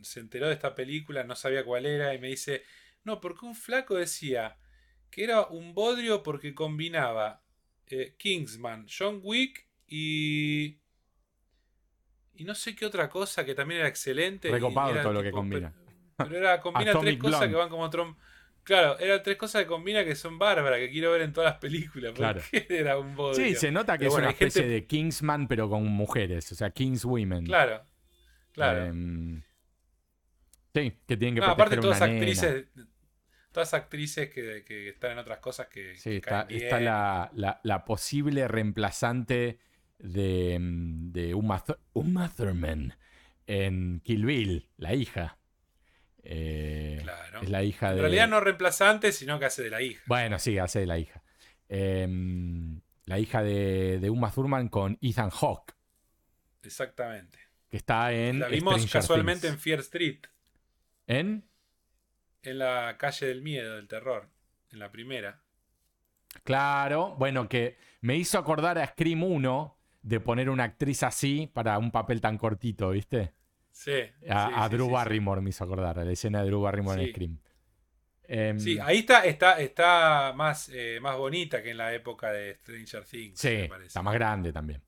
se 0.02 0.20
enteró 0.20 0.46
de 0.46 0.54
esta 0.54 0.74
película, 0.74 1.24
no 1.24 1.34
sabía 1.34 1.64
cuál 1.64 1.86
era, 1.86 2.14
y 2.14 2.18
me 2.18 2.28
dice, 2.28 2.62
no, 3.04 3.20
porque 3.20 3.46
un 3.46 3.54
flaco 3.54 3.96
decía 3.96 4.56
que 5.10 5.24
era 5.24 5.42
un 5.46 5.74
bodrio 5.74 6.22
porque 6.22 6.54
combinaba 6.54 7.42
eh, 7.86 8.14
Kingsman, 8.16 8.86
John 8.88 9.20
Wick 9.22 9.66
y... 9.86 10.78
Y 12.34 12.44
no 12.44 12.54
sé 12.54 12.74
qué 12.74 12.86
otra 12.86 13.10
cosa 13.10 13.44
que 13.44 13.54
también 13.54 13.80
era 13.80 13.88
excelente. 13.88 14.50
Recopado 14.50 15.00
todo 15.02 15.12
lo 15.12 15.22
que 15.22 15.30
combina. 15.30 15.72
Pero, 16.16 16.30
pero 16.30 16.38
era, 16.38 16.60
combina 16.62 16.98
tres 16.98 17.18
cosas 17.18 17.40
Blonde. 17.40 17.54
que 17.54 17.58
van 17.58 17.68
como 17.68 17.90
trom... 17.90 18.16
Claro, 18.64 18.98
eran 19.00 19.22
tres 19.22 19.36
cosas 19.36 19.62
que 19.62 19.68
combina 19.68 20.04
que 20.04 20.14
son 20.14 20.38
bárbaras, 20.38 20.78
que 20.78 20.90
quiero 20.90 21.10
ver 21.12 21.22
en 21.22 21.32
todas 21.32 21.50
las 21.52 21.58
películas. 21.60 22.12
Claro. 22.12 22.40
Era 22.68 22.96
un 22.98 23.16
bodrio. 23.16 23.44
Sí, 23.46 23.54
se 23.56 23.72
nota 23.72 23.94
que 23.94 24.00
Pero 24.00 24.08
es 24.08 24.12
bueno, 24.14 24.28
una 24.28 24.32
gente- 24.36 24.46
especie 24.46 24.68
de 24.70 24.86
Kingsman, 24.86 25.48
pero 25.48 25.68
con 25.68 25.84
mujeres, 25.86 26.50
o 26.52 26.54
sea, 26.54 26.70
Kingswomen. 26.70 27.44
Claro, 27.46 27.84
claro. 28.52 28.84
Em, 28.86 29.42
sí, 30.74 30.92
que 31.06 31.16
tienen 31.16 31.34
que 31.34 31.40
No, 31.40 31.48
aparte 31.48 31.76
todas 31.76 31.98
una 31.98 32.06
nena. 32.06 32.18
actrices, 32.20 32.66
todas 33.50 33.74
actrices 33.74 34.30
que, 34.30 34.64
que 34.64 34.88
están 34.90 35.12
en 35.12 35.18
otras 35.18 35.38
cosas 35.38 35.66
que, 35.66 35.96
Sí, 35.96 36.10
que 36.10 36.16
está, 36.18 36.46
está 36.48 36.80
la, 36.80 37.30
la- 37.34 37.60
la 37.64 37.84
posible 37.84 38.46
reemplazante 38.48 39.58
de, 39.98 40.56
mm, 40.60 41.12
de 41.12 41.34
Uma, 41.34 41.62
Uma 41.92 42.28
Thurman 42.32 42.94
en 43.46 44.00
Kill 44.04 44.24
Bill, 44.24 44.68
la 44.76 44.94
hija. 44.94 45.36
Eh, 46.24 46.98
Claro. 47.02 47.40
Es 47.42 47.48
la 47.50 47.62
hija 47.64 47.90
En 47.90 47.96
de. 47.96 48.00
realidad 48.02 48.28
no 48.28 48.40
reemplazante, 48.40 49.10
sino 49.12 49.38
que 49.38 49.46
hace 49.46 49.62
de 49.62 49.70
la 49.70 49.82
hija. 49.82 50.02
Bueno, 50.06 50.38
sí, 50.38 50.58
hace 50.58 50.80
de 50.80 50.86
la 50.86 50.98
hija. 50.98 51.22
Em, 51.68 52.80
la 53.06 53.18
hija 53.18 53.42
de, 53.42 53.98
de 54.00 54.10
Uma 54.10 54.30
Thurman 54.30 54.68
con 54.68 54.98
Ethan 55.00 55.30
Hawke, 55.30 55.74
Exactamente. 56.62 57.38
que 57.68 57.76
está 57.78 58.12
en. 58.12 58.38
La 58.40 58.48
vimos 58.48 58.74
Stranger 58.74 58.92
casualmente 58.92 59.48
en. 59.48 59.58
Fear 59.58 59.80
Street, 59.80 60.20
¿En? 61.06 61.44
en 62.42 62.58
la 62.58 62.96
calle 62.98 63.26
del 63.26 63.42
miedo, 63.42 63.76
del 63.76 63.88
terror, 63.88 64.28
en 64.70 64.78
la 64.78 64.90
primera. 64.92 65.40
Claro, 66.44 67.14
bueno, 67.18 67.48
que 67.48 67.76
me 68.00 68.16
hizo 68.16 68.38
acordar 68.38 68.78
a 68.78 68.86
Scream 68.86 69.22
1 69.22 69.76
de 70.02 70.20
poner 70.20 70.48
una 70.50 70.64
actriz 70.64 71.02
así 71.02 71.46
para 71.52 71.78
un 71.78 71.90
papel 71.90 72.20
tan 72.20 72.38
cortito, 72.38 72.90
¿viste? 72.90 73.32
Sí. 73.72 73.92
A, 74.28 74.46
sí, 74.48 74.52
a 74.54 74.64
sí, 74.68 74.74
Drew 74.74 74.84
sí, 74.86 74.90
sí. 74.90 74.94
Barrymore 74.94 75.40
me 75.40 75.50
hizo 75.50 75.64
acordar, 75.64 75.98
a 75.98 76.04
la 76.04 76.12
escena 76.12 76.40
de 76.40 76.46
Drew 76.46 76.60
Barrymore 76.60 77.02
en. 77.02 77.10
Scream. 77.10 77.38
Em, 78.28 78.58
Sí, 78.60 78.78
ahí 78.80 78.98
está, 78.98 79.24
está, 79.24 79.60
está 79.60 80.32
más, 80.36 80.70
eh, 80.72 80.98
más 81.02 81.16
bonita 81.16 81.62
que 81.62 81.70
en 81.70 81.78
la 81.78 81.92
época 81.92 82.30
de 82.32 82.54
Stranger 82.54 83.04
Things, 83.04 83.38
sí, 83.40 83.48
me 83.48 83.68
parece. 83.68 83.86
está 83.88 84.02
más 84.02 84.14
grande 84.14 84.52
también. 84.52 84.82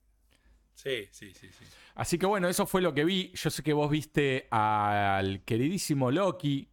Sí, 0.75 1.09
sí, 1.11 1.33
sí, 1.33 1.49
sí. 1.51 1.65
Así 1.95 2.19
que 2.19 2.27
bueno, 2.27 2.49
eso 2.49 2.67
fue 2.67 2.83
lo 2.83 2.93
que 2.95 3.05
vi. 3.05 3.31
Yo 3.35 3.51
sé 3.51 3.63
que 3.63 3.73
vos 3.73 3.91
viste 3.91 4.49
al 4.51 5.43
queridísimo 5.45 6.11
Loki. 6.11 6.69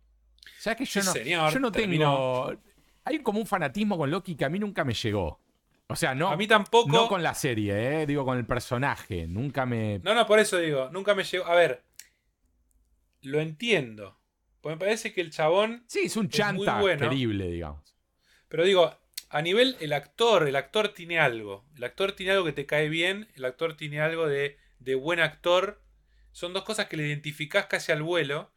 ¿Sabes 0.57 0.77
que 0.77 0.85
yo 0.85 1.01
Sí, 1.01 1.07
no, 1.07 1.13
señor, 1.13 1.53
yo 1.53 1.59
no 1.59 1.71
terminó. 1.71 2.45
tengo. 2.49 2.61
Hay 3.05 3.19
como 3.19 3.39
un 3.39 3.45
fanatismo 3.47 3.97
con 3.97 4.09
Loki 4.09 4.35
que 4.35 4.45
a 4.45 4.49
mí 4.49 4.59
nunca 4.59 4.83
me 4.83 4.93
llegó. 4.93 5.39
O 5.87 5.95
sea, 5.95 6.15
no, 6.15 6.29
a 6.29 6.37
mí 6.37 6.47
tampoco. 6.47 6.89
no 6.89 7.07
con 7.07 7.21
la 7.21 7.33
serie, 7.33 8.01
eh, 8.01 8.05
digo 8.05 8.23
con 8.25 8.37
el 8.37 8.45
personaje. 8.45 9.27
Nunca 9.27 9.65
me. 9.65 9.99
No, 9.99 10.15
no, 10.15 10.25
por 10.25 10.39
eso 10.39 10.57
digo, 10.57 10.89
nunca 10.91 11.13
me 11.13 11.23
llegó. 11.23 11.45
A 11.45 11.53
ver, 11.53 11.83
lo 13.21 13.39
entiendo. 13.39 14.19
Porque 14.61 14.75
me 14.75 14.79
parece 14.79 15.13
que 15.13 15.21
el 15.21 15.31
chabón. 15.31 15.83
Sí, 15.87 16.01
es 16.05 16.15
un 16.17 16.29
chanta 16.29 16.79
bueno. 16.79 17.09
querible, 17.09 17.49
digamos. 17.49 17.95
Pero 18.47 18.63
digo, 18.63 18.95
a 19.29 19.41
nivel 19.41 19.77
el 19.79 19.93
actor, 19.93 20.47
el 20.47 20.55
actor 20.55 20.89
tiene 20.89 21.19
algo. 21.19 21.65
El 21.75 21.83
actor 21.83 22.11
tiene 22.13 22.33
algo 22.33 22.45
que 22.45 22.53
te 22.53 22.65
cae 22.65 22.89
bien, 22.89 23.29
el 23.35 23.45
actor 23.45 23.75
tiene 23.75 24.01
algo 24.01 24.27
de, 24.27 24.57
de 24.79 24.95
buen 24.95 25.19
actor. 25.19 25.81
Son 26.31 26.53
dos 26.53 26.63
cosas 26.63 26.87
que 26.87 26.97
le 26.97 27.07
identificás 27.07 27.65
casi 27.65 27.91
al 27.91 28.03
vuelo. 28.03 28.51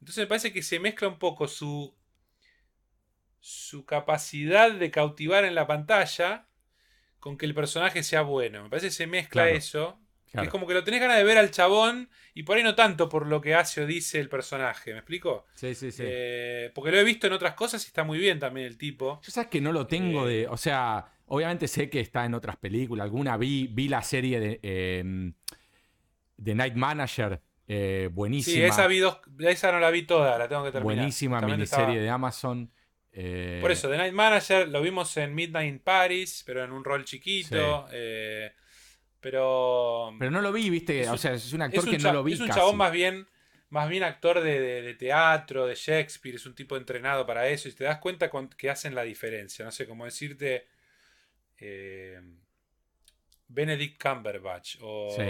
Entonces 0.00 0.24
me 0.24 0.26
parece 0.26 0.52
que 0.52 0.62
se 0.62 0.80
mezcla 0.80 1.08
un 1.08 1.18
poco 1.18 1.48
su. 1.48 1.94
su 3.40 3.84
capacidad 3.86 4.72
de 4.72 4.90
cautivar 4.90 5.44
en 5.44 5.54
la 5.54 5.66
pantalla 5.66 6.48
con 7.18 7.36
que 7.38 7.46
el 7.46 7.54
personaje 7.54 8.02
sea 8.02 8.22
bueno. 8.22 8.64
Me 8.64 8.70
parece 8.70 8.88
que 8.88 8.92
se 8.92 9.06
mezcla 9.06 9.44
Claro, 9.44 9.56
eso. 9.56 9.99
Claro. 10.30 10.44
Es 10.46 10.50
como 10.50 10.66
que 10.66 10.74
lo 10.74 10.84
tenés 10.84 11.00
ganas 11.00 11.16
de 11.16 11.24
ver 11.24 11.38
al 11.38 11.50
chabón 11.50 12.08
y 12.34 12.42
por 12.44 12.56
ahí 12.56 12.62
no 12.62 12.74
tanto 12.74 13.08
por 13.08 13.26
lo 13.26 13.40
que 13.40 13.54
hace 13.54 13.82
o 13.82 13.86
dice 13.86 14.20
el 14.20 14.28
personaje. 14.28 14.92
¿Me 14.92 14.98
explico? 14.98 15.46
Sí, 15.54 15.74
sí, 15.74 15.90
sí. 15.92 16.02
Eh, 16.06 16.70
porque 16.74 16.90
lo 16.90 16.98
he 16.98 17.04
visto 17.04 17.26
en 17.26 17.32
otras 17.32 17.54
cosas 17.54 17.82
y 17.84 17.88
está 17.88 18.04
muy 18.04 18.18
bien 18.18 18.38
también 18.38 18.66
el 18.66 18.78
tipo. 18.78 19.20
Yo 19.22 19.30
sabes 19.30 19.50
que 19.50 19.60
no 19.60 19.72
lo 19.72 19.86
tengo 19.86 20.26
Eh, 20.28 20.32
de. 20.32 20.46
O 20.48 20.56
sea, 20.56 21.06
obviamente 21.26 21.68
sé 21.68 21.88
que 21.90 22.00
está 22.00 22.24
en 22.24 22.34
otras 22.34 22.56
películas. 22.56 23.04
Alguna 23.04 23.36
vi, 23.36 23.66
vi 23.68 23.88
la 23.88 24.02
serie 24.02 24.40
de, 24.40 24.60
eh, 24.62 25.32
de 26.36 26.54
Night 26.54 26.74
Manager. 26.74 27.40
eh, 27.72 28.08
buenísima. 28.12 28.54
Sí, 28.56 28.62
esa, 28.64 28.88
vi 28.88 28.98
dos- 28.98 29.20
esa 29.38 29.70
no 29.70 29.78
la 29.78 29.90
vi 29.92 30.02
toda, 30.02 30.36
la 30.36 30.48
tengo 30.48 30.64
que 30.64 30.72
terminar. 30.72 30.96
buenísima 30.96 31.36
Justamente 31.36 31.56
miniserie 31.58 31.84
estaba- 31.84 32.02
de 32.02 32.10
Amazon. 32.10 32.70
eh, 33.12 33.58
Por 33.60 33.70
eso, 33.70 33.88
The 33.88 33.96
Night 33.96 34.12
Manager 34.12 34.68
lo 34.68 34.82
vimos 34.82 35.16
en 35.18 35.32
Midnight 35.36 35.68
in 35.68 35.78
Paris, 35.78 36.42
pero 36.44 36.64
en 36.64 36.72
un 36.72 36.82
rol 36.84 37.04
chiquito. 37.04 37.86
eh, 37.92 38.50
pero. 39.20 40.12
Pero 40.18 40.30
no 40.30 40.40
lo 40.40 40.52
vi, 40.52 40.70
viste. 40.70 41.02
Un- 41.06 41.14
o 41.14 41.18
sea, 41.18 41.34
es 41.34 41.52
un 41.52 41.62
es 41.62 41.68
actor 41.68 41.84
un, 41.84 41.90
que 41.90 41.98
no 41.98 42.12
lo 42.12 42.22
vi. 42.24 42.32
es 42.34 42.40
un 42.40 42.46
casi. 42.48 42.58
chabón 42.58 42.76
más 42.76 42.92
bien, 42.92 43.26
más 43.68 43.88
bien 43.88 44.02
actor 44.02 44.40
de, 44.40 44.60
de- 44.60 44.82
de 44.82 44.94
teatro, 44.94 45.66
de 45.66 45.74
Shakespeare, 45.74 46.36
es 46.36 46.46
un 46.46 46.54
tipo 46.54 46.76
entrenado 46.76 47.26
para 47.26 47.48
eso 47.48 47.68
y 47.68 47.72
te 47.72 47.84
das 47.84 47.98
cuenta 47.98 48.28
con- 48.30 48.48
que 48.48 48.70
hacen 48.70 48.94
la 48.94 49.02
diferencia. 49.02 49.64
No 49.64 49.70
sé 49.72 49.86
cómo 49.86 50.04
decirte. 50.04 50.66
eh, 51.58 52.20
Benedict 53.48 54.00
Cumberbatch. 54.02 54.76
O, 54.80 55.14
Sí. 55.16 55.22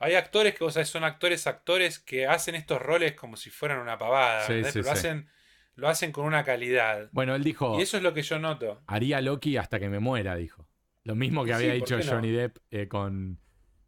Hay 0.00 0.14
actores 0.16 0.54
que, 0.54 0.64
o 0.64 0.70
sea, 0.70 0.84
son 0.84 1.04
actores, 1.04 1.46
actores 1.46 1.98
que 1.98 2.26
hacen 2.26 2.54
estos 2.56 2.82
roles 2.82 3.12
como 3.14 3.36
si 3.36 3.48
fueran 3.50 3.78
una 3.78 3.96
pavada. 3.96 4.46
Sí, 4.46 4.54
sí, 4.64 4.70
Pero 4.72 4.76
lo 4.78 4.82
sí. 4.84 4.90
hacen, 4.90 5.28
lo 5.76 5.88
hacen 5.88 6.10
con 6.12 6.24
una 6.26 6.44
calidad. 6.44 7.08
Bueno, 7.12 7.34
él 7.34 7.44
dijo. 7.44 7.78
Y 7.78 7.82
eso 7.82 7.96
es 7.96 8.02
lo 8.02 8.12
que 8.12 8.22
yo 8.22 8.38
noto. 8.38 8.82
Haría 8.86 9.20
Loki 9.20 9.56
hasta 9.56 9.78
que 9.78 9.88
me 9.88 10.00
muera, 10.00 10.34
dijo. 10.34 10.66
Lo 11.04 11.14
mismo 11.14 11.44
que 11.44 11.52
había 11.52 11.74
¿por 11.74 11.74
dicho 11.74 11.96
no? 12.02 12.02
Johnny 12.02 12.30
Depp 12.30 12.58
eh, 12.70 12.88
con, 12.88 13.38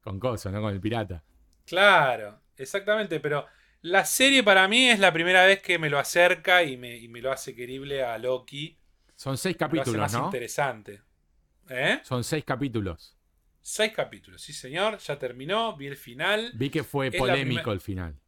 con 0.01 0.19
Coso, 0.21 0.51
¿no? 0.51 0.61
Con 0.61 0.73
el 0.73 0.81
pirata. 0.81 1.25
Claro, 1.65 2.43
exactamente, 2.57 3.21
pero 3.21 3.47
la 3.83 4.05
serie 4.05 4.43
para 4.43 4.69
mí 4.69 4.89
es 4.89 4.99
la 5.01 5.13
primera 5.13 5.45
vez 5.45 5.61
que 5.63 5.79
me 5.79 5.91
lo 5.91 5.99
acerca 5.99 6.63
y 6.63 6.77
me, 6.77 6.97
y 6.97 7.09
me 7.09 7.21
lo 7.21 7.33
hace 7.33 7.55
querible 7.55 8.05
a 8.05 8.17
Loki. 8.19 8.79
Son 9.17 9.37
seis 9.37 9.57
Lo 9.69 9.83
hace 9.83 9.97
capítulos, 9.97 9.99
más 9.99 10.13
¿no? 10.13 10.25
interesante. 10.25 11.03
¿Eh? 11.69 12.03
Son 12.03 12.25
seis 12.25 12.45
capítulos. 12.45 13.17
Seis 13.61 13.93
capítulos, 13.93 14.41
sí 14.41 14.53
señor, 14.55 14.97
ya 14.99 15.19
terminó, 15.19 15.77
vi 15.77 15.89
el 15.89 15.97
final. 15.97 16.51
Vi 16.53 16.71
que 16.71 16.85
fue 16.85 17.11
Es 17.11 17.17
polémico 17.19 17.73
el 17.73 17.81
final. 17.81 18.19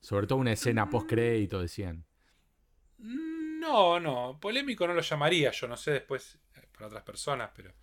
Sobre 0.00 0.26
todo 0.26 0.38
una 0.38 0.52
escena 0.52 0.88
post 0.88 1.06
crédito, 1.08 1.60
decían. 1.60 2.06
No, 2.98 3.98
no, 4.00 4.38
polémico 4.40 4.86
no 4.86 4.94
lo 4.94 5.02
llamaría, 5.02 5.50
yo 5.50 5.66
no 5.68 5.76
sé 5.76 5.92
después 5.92 6.38
para 6.76 6.88
otras 6.88 7.04
personas, 7.04 7.50
pero 7.56 7.74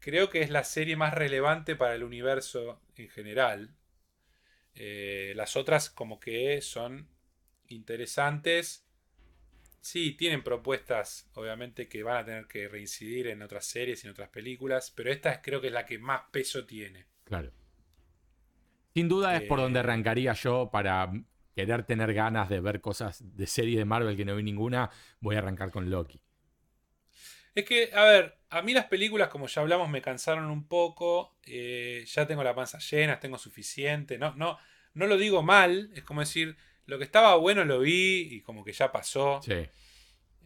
creo 0.00 0.30
que 0.30 0.42
es 0.42 0.50
la 0.50 0.64
serie 0.64 0.96
más 0.96 1.14
relevante 1.14 1.76
para 1.76 1.94
el 1.96 2.04
universo 2.04 2.80
en 2.96 3.08
general. 3.10 3.74
Eh, 4.74 5.32
las 5.36 5.56
otras 5.56 5.90
como 5.90 6.18
que 6.20 6.60
son 6.62 7.08
interesantes. 7.68 8.86
Sí, 9.80 10.12
tienen 10.14 10.42
propuestas, 10.44 11.30
obviamente, 11.34 11.88
que 11.88 12.02
van 12.02 12.18
a 12.18 12.24
tener 12.24 12.46
que 12.48 12.68
reincidir 12.68 13.28
en 13.28 13.42
otras 13.42 13.66
series 13.66 14.04
y 14.04 14.08
en 14.08 14.12
otras 14.12 14.30
películas, 14.30 14.92
pero 14.96 15.12
esta 15.12 15.32
es- 15.32 15.40
creo 15.42 15.60
que 15.60 15.68
es 15.68 15.72
la 15.74 15.86
que 15.86 15.98
más 15.98 16.22
peso 16.32 16.66
tiene. 16.66 17.06
Claro. 17.24 17.52
Sin 18.94 19.08
duda 19.08 19.36
es 19.36 19.42
por 19.42 19.58
Eh, 19.58 19.60
donde 19.60 19.80
arrancaría 19.80 20.32
yo 20.34 20.70
para 20.70 21.10
querer 21.54 21.84
tener 21.84 22.12
ganas 22.14 22.48
de 22.48 22.60
ver 22.60 22.80
cosas 22.80 23.22
de 23.36 23.46
series 23.46 23.78
de 23.78 23.84
Marvel 23.84 24.16
que 24.16 24.24
no 24.24 24.36
vi 24.36 24.42
ninguna. 24.42 24.90
Voy 25.20 25.36
a 25.36 25.38
arrancar 25.40 25.70
con 25.70 25.90
Loki. 25.90 26.20
Es 27.54 27.64
que, 27.64 27.90
a 27.94 28.04
ver, 28.04 28.38
a 28.50 28.62
mí 28.62 28.72
las 28.72 28.86
películas, 28.86 29.28
como 29.28 29.46
ya 29.46 29.60
hablamos, 29.62 29.88
me 29.88 30.02
cansaron 30.02 30.46
un 30.50 30.66
poco. 30.68 31.36
eh, 31.44 32.04
ya 32.06 32.26
tengo 32.26 32.42
la 32.42 32.54
panza 32.54 32.78
llena, 32.78 33.20
tengo 33.20 33.38
suficiente. 33.38 34.18
No, 34.18 34.34
no, 34.36 34.58
no 34.94 35.06
lo 35.06 35.16
digo 35.18 35.42
mal. 35.42 35.90
Es 35.94 36.02
como 36.04 36.20
decir, 36.20 36.56
lo 36.86 36.98
que 36.98 37.04
estaba 37.04 37.34
bueno 37.36 37.64
lo 37.64 37.80
vi 37.80 38.28
y 38.30 38.40
como 38.42 38.64
que 38.64 38.72
ya 38.72 38.90
pasó. 38.92 39.40
Sí. 39.44 39.68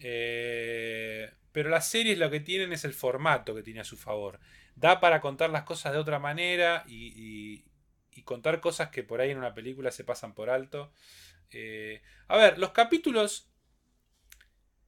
Eh, 0.01 1.31
pero 1.53 1.71
las 1.71 1.89
series 1.89 2.19
lo 2.19 2.31
que 2.31 2.41
tienen 2.41 2.73
es 2.73 2.85
el 2.85 2.93
formato 2.93 3.55
que 3.55 3.63
tiene 3.63 3.81
a 3.81 3.85
su 3.85 3.97
favor. 3.97 4.41
Da 4.75 5.01
para 5.01 5.21
contar 5.21 5.51
las 5.51 5.63
cosas 5.65 5.93
de 5.93 5.99
otra 5.99 6.19
manera 6.19 6.85
y, 6.87 7.13
y- 7.17 7.65
y 8.13 8.23
contar 8.23 8.61
cosas 8.61 8.89
que 8.91 9.03
por 9.05 9.21
ahí 9.21 9.31
en 9.31 9.39
una 9.39 9.55
película 9.55 9.91
se 9.93 10.05
pasan 10.05 10.35
por 10.35 10.51
alto. 10.51 10.93
Eh, 11.51 12.03
a 12.29 12.37
ver, 12.37 12.59
los 12.59 12.73
capítulos 12.73 13.51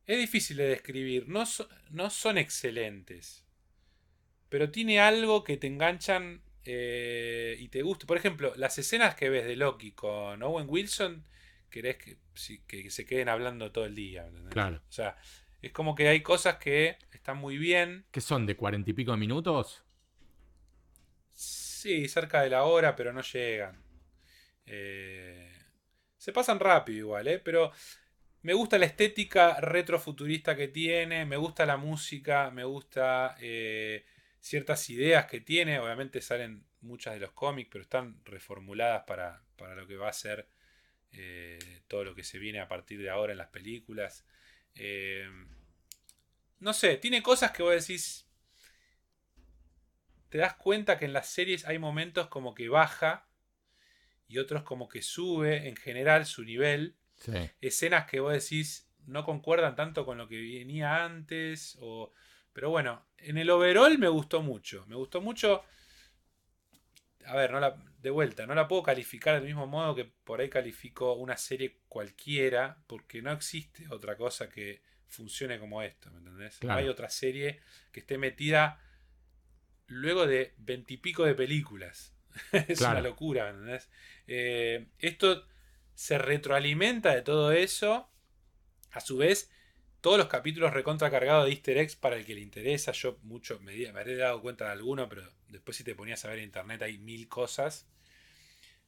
es 0.09 0.19
difícil 0.19 0.57
de 0.57 0.69
describir. 0.71 1.29
No, 1.29 1.47
so- 1.47 1.69
no 1.91 2.11
son 2.11 2.39
excelentes. 2.39 3.45
Pero 4.49 4.71
tiene 4.71 5.01
algo 5.01 5.45
que 5.45 5.57
te 5.57 5.67
enganchan 5.67 6.43
eh, 6.65 7.57
y 7.59 7.69
te 7.69 7.83
gusta. 7.83 8.07
Por 8.07 8.17
ejemplo, 8.17 8.53
las 8.57 8.79
escenas 8.79 9.15
que 9.15 9.29
ves 9.29 9.47
de 9.47 9.57
Loki 9.57 9.93
con 9.93 10.43
Owen 10.43 10.67
Wilson, 10.69 11.25
querés 11.71 11.97
que, 11.99 12.19
que 12.67 12.91
se 12.91 13.05
queden 13.07 13.29
hablando 13.29 13.71
todo 13.73 13.85
el 13.85 13.95
día. 13.95 14.27
¿entendés? 14.27 14.53
Claro. 14.53 14.77
O 14.89 14.93
sea, 14.93 15.17
es 15.61 15.73
como 15.73 15.95
que 15.95 16.09
hay 16.09 16.23
cosas 16.23 16.57
que 16.57 16.97
están 17.13 17.37
muy 17.39 17.59
bien. 17.59 18.07
¿Qué 18.11 18.21
son? 18.21 18.47
¿De 18.47 18.57
cuarenta 18.57 18.91
y 18.91 18.95
pico 18.95 19.13
de 19.13 19.19
minutos? 19.19 19.83
Sí, 21.31 22.09
cerca 22.09 22.43
de 22.43 22.51
la 22.51 22.65
hora, 22.65 22.97
pero 22.97 23.13
no 23.13 23.23
llegan. 23.23 23.83
Eh, 24.67 25.53
se 26.17 26.33
pasan 26.33 26.61
rápido 26.61 26.99
igual, 26.99 27.29
¿eh? 27.29 27.39
Pero 27.39 27.73
me 28.43 28.55
gusta 28.55 28.79
la 28.79 28.87
estética 28.87 29.61
retrofuturista 29.61 30.57
que 30.57 30.69
tiene, 30.69 31.25
me 31.27 31.37
gusta 31.37 31.67
la 31.67 31.77
música, 31.77 32.51
me 32.51 32.65
gusta 32.65 33.37
eh, 33.41 34.05
ciertas 34.41 34.89
ideas 34.91 35.27
que 35.27 35.41
tiene. 35.41 35.79
Obviamente 35.79 36.21
salen 36.21 36.65
muchas 36.81 37.15
de 37.15 37.21
los 37.21 37.33
cómics, 37.33 37.69
pero 37.73 37.83
están 37.83 38.25
reformuladas 38.25 39.05
para, 39.07 39.43
para 39.57 39.75
lo 39.75 39.87
que 39.87 39.97
va 39.97 40.09
a 40.09 40.13
ser 40.13 40.49
eh, 41.13 41.83
todo 41.89 42.05
lo 42.05 42.15
que 42.15 42.23
se 42.23 42.39
viene 42.39 42.61
a 42.61 42.69
partir 42.69 43.01
de 43.01 43.11
ahora 43.11 43.33
en 43.33 43.39
las 43.39 43.49
películas. 43.49 44.25
Eh, 44.75 45.29
no 46.61 46.73
sé, 46.73 46.97
tiene 46.97 47.23
cosas 47.23 47.53
que 47.53 47.63
vos 47.63 47.75
decís. 47.75 48.27
Te 50.29 50.39
das 50.39 50.55
cuenta 50.55 50.99
que 50.99 51.07
en 51.07 51.15
las 51.15 51.29
series 51.29 51.65
hay 51.65 51.79
momentos 51.79 52.29
como 52.29 52.55
que 52.55 52.69
baja 52.69 53.27
y 54.27 54.39
otros 54.39 54.63
como 54.63 54.89
que 54.89 55.01
sube 55.01 55.69
en 55.69 55.77
general 55.77 56.27
su 56.27 56.45
nivel. 56.45 56.98
Escenas 57.61 58.07
que 58.07 58.21
vos 58.21 58.33
decís 58.33 58.89
no 59.07 59.25
concuerdan 59.25 59.75
tanto 59.75 60.05
con 60.05 60.19
lo 60.19 60.29
que 60.29 60.41
venía 60.41 61.05
antes. 61.05 61.77
O... 61.81 62.13
Pero 62.53 62.71
bueno, 62.71 63.05
en 63.19 63.39
el 63.39 63.51
overall 63.51 63.99
me 63.99 64.09
gustó 64.09 64.43
mucho. 64.43 64.85
Me 64.87 64.97
gustó 64.97 65.21
mucho. 65.21 65.65
A 67.25 67.37
ver, 67.37 67.51
no 67.51 67.61
la, 67.61 67.77
de 68.01 68.11
vuelta, 68.11 68.47
no 68.47 68.55
la 68.55 68.69
puedo 68.69 68.83
calificar 68.83 69.35
del 69.35 69.45
mismo 69.45 69.67
modo 69.67 69.95
que 69.95 70.05
por 70.05 70.41
ahí 70.41 70.49
califico 70.49 71.15
una 71.15 71.37
serie 71.37 71.81
cualquiera, 71.89 72.83
porque 72.87 73.21
no 73.21 73.33
existe 73.33 73.87
otra 73.91 74.17
cosa 74.17 74.49
que 74.49 74.83
funcione 75.09 75.59
como 75.59 75.83
esto, 75.83 76.11
¿me 76.11 76.19
entendés? 76.19 76.63
No 76.63 76.73
hay 76.73 76.89
otra 76.89 77.11
serie 77.11 77.61
que 77.93 78.01
esté 78.01 78.17
metida 78.17 78.81
luego 79.89 80.27
de 80.27 80.55
veintipico 80.59 81.25
de 81.25 81.35
películas. 81.35 82.15
es 82.53 82.81
una 82.81 83.01
locura, 83.01 83.45
¿me 83.45 83.51
entendés? 83.51 83.91
Eh, 84.27 84.87
esto 84.99 85.47
se 85.99 86.17
retroalimenta 86.17 87.13
de 87.13 87.23
todo 87.23 87.51
eso. 87.51 88.09
A 88.93 89.01
su 89.01 89.17
vez, 89.17 89.51
todos 90.01 90.17
los 90.17 90.29
capítulos 90.29 90.73
recontra 90.73 91.11
cargados 91.11 91.47
de 91.47 91.51
easter 91.51 91.77
eggs 91.77 91.97
para 91.97 92.15
el 92.15 92.25
que 92.25 92.37
le 92.37 92.41
interesa. 92.41 92.93
Yo 92.93 93.19
mucho 93.25 93.59
me, 93.59 93.73
me 93.77 93.89
habré 93.89 94.15
dado 94.15 94.41
cuenta 94.41 94.67
de 94.67 94.71
alguno, 94.71 95.09
pero 95.09 95.29
después 95.49 95.77
si 95.77 95.83
te 95.83 95.97
ponías 95.97 96.25
a 96.25 96.29
ver 96.29 96.39
en 96.39 96.45
internet 96.45 96.83
hay 96.83 96.99
mil 96.99 97.27
cosas. 97.27 97.89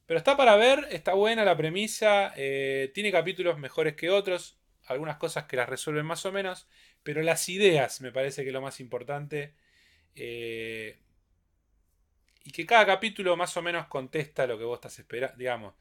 Pero 0.05 0.19
está 0.19 0.37
para 0.37 0.55
ver, 0.55 0.87
está 0.89 1.13
buena 1.13 1.43
la 1.43 1.57
premisa, 1.57 2.31
eh, 2.37 2.91
tiene 2.93 3.11
capítulos 3.11 3.57
mejores 3.59 3.97
que 3.97 4.09
otros, 4.09 4.57
algunas 4.85 5.17
cosas 5.17 5.47
que 5.47 5.57
las 5.57 5.67
resuelven 5.67 6.05
más 6.05 6.25
o 6.25 6.31
menos, 6.31 6.65
pero 7.03 7.21
las 7.23 7.49
ideas 7.49 7.99
me 7.99 8.13
parece 8.13 8.43
que 8.43 8.51
es 8.51 8.53
lo 8.53 8.61
más 8.61 8.79
importante. 8.79 9.53
Eh, 10.15 10.97
y 12.45 12.51
que 12.51 12.65
cada 12.65 12.85
capítulo 12.85 13.35
más 13.35 13.57
o 13.57 13.61
menos 13.61 13.87
contesta 13.87 14.47
lo 14.47 14.57
que 14.57 14.63
vos 14.63 14.77
estás 14.77 14.97
esperando, 14.97 15.35
digamos. 15.35 15.73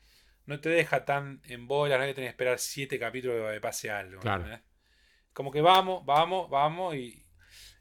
No 0.50 0.60
te 0.60 0.68
deja 0.68 1.04
tan 1.04 1.40
en 1.44 1.68
bola, 1.68 1.96
no 1.96 2.02
hay 2.02 2.10
que 2.10 2.14
tener 2.14 2.30
que 2.30 2.32
esperar 2.32 2.58
siete 2.58 2.98
capítulos 2.98 3.52
que 3.52 3.60
pase 3.60 3.88
algo. 3.88 4.20
Como 5.32 5.52
que 5.52 5.60
vamos, 5.60 6.04
vamos, 6.04 6.50
vamos 6.50 6.96
y, 6.96 7.24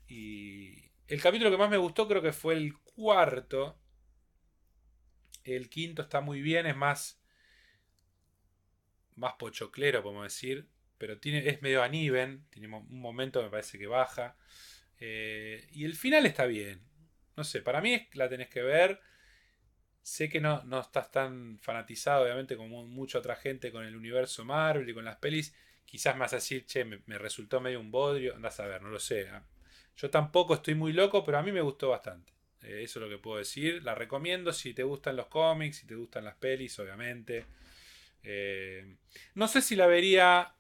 y 0.08 0.92
el 1.08 1.20
capítulo 1.20 1.50
que 1.50 1.58
más 1.58 1.72
me 1.72 1.78
gustó 1.78 2.08
creo 2.08 2.22
que 2.22 2.32
fue 2.32 2.54
el 2.54 2.78
cuarto. 2.78 3.82
El 5.44 5.68
quinto 5.68 6.04
está 6.04 6.22
muy 6.22 6.44
bien, 6.44 6.68
es 6.68 6.76
más. 6.76 7.20
Más 9.16 9.34
pochoclero, 9.40 10.04
podemos 10.04 10.26
decir. 10.26 10.70
Pero 11.00 11.20
tiene, 11.20 11.50
es 11.50 11.64
medio 11.64 11.84
uneven. 11.84 12.46
Tiene 12.52 12.68
un 12.68 13.02
momento 13.02 13.42
me 13.42 13.50
parece 13.50 13.80
que 13.80 13.88
baja. 13.88 14.38
Eh, 15.00 15.68
y 15.72 15.86
el 15.86 15.96
final 15.96 16.28
está 16.28 16.46
bien. 16.46 16.84
No 17.36 17.44
sé, 17.44 17.64
para 17.64 17.82
mí 17.82 18.08
la 18.14 18.30
tenés 18.30 18.50
que 18.50 18.62
ver. 18.62 19.02
Sé 20.02 20.30
que 20.30 20.42
no, 20.42 20.64
no 20.64 20.80
estás 20.80 21.12
tan 21.12 21.60
fanatizado, 21.60 22.24
obviamente, 22.24 22.58
como 22.58 22.86
mucha 22.86 23.20
otra 23.20 23.36
gente 23.36 23.72
con 23.72 23.86
el 23.86 23.96
universo 23.96 24.46
Marvel 24.46 24.90
y 24.90 24.94
con 24.94 25.06
las 25.06 25.18
pelis. 25.18 25.56
Quizás 25.86 26.16
más 26.16 26.34
así, 26.34 26.62
che, 26.64 26.86
me, 26.86 27.18
resultó 27.18 27.60
medio 27.62 27.80
un 27.80 27.92
bodrio. 27.92 28.36
Andás 28.36 28.60
a 28.60 28.68
ver, 28.68 28.82
no 28.82 28.90
lo 28.90 29.00
sé. 29.00 29.28
Yo 29.96 30.10
tampoco 30.10 30.56
estoy 30.56 30.76
muy 30.76 30.94
loco, 30.94 31.24
pero 31.24 31.38
a 31.38 31.44
mí 31.44 31.52
me 31.52 31.62
gustó 31.62 31.90
bastante. 31.90 32.34
Eh, 32.62 32.84
eso 32.84 33.00
es 33.00 33.04
lo 33.04 33.10
que 33.10 33.22
puedo 33.22 33.38
decir. 33.38 33.84
La 33.84 33.96
recomiendo 33.96 34.54
si 34.54 34.74
te 34.74 34.84
gustan 34.84 35.16
los 35.16 35.28
cómics, 35.28 35.78
si 35.78 35.88
te 35.88 35.96
gustan 35.96 36.26
las 36.26 36.36
pelis, 36.36 36.78
obviamente. 36.80 37.46
Eh, 38.24 38.98
no 39.36 39.48
sé 39.48 39.62
si 39.62 39.76
la 39.76 39.88
vería 39.88 40.56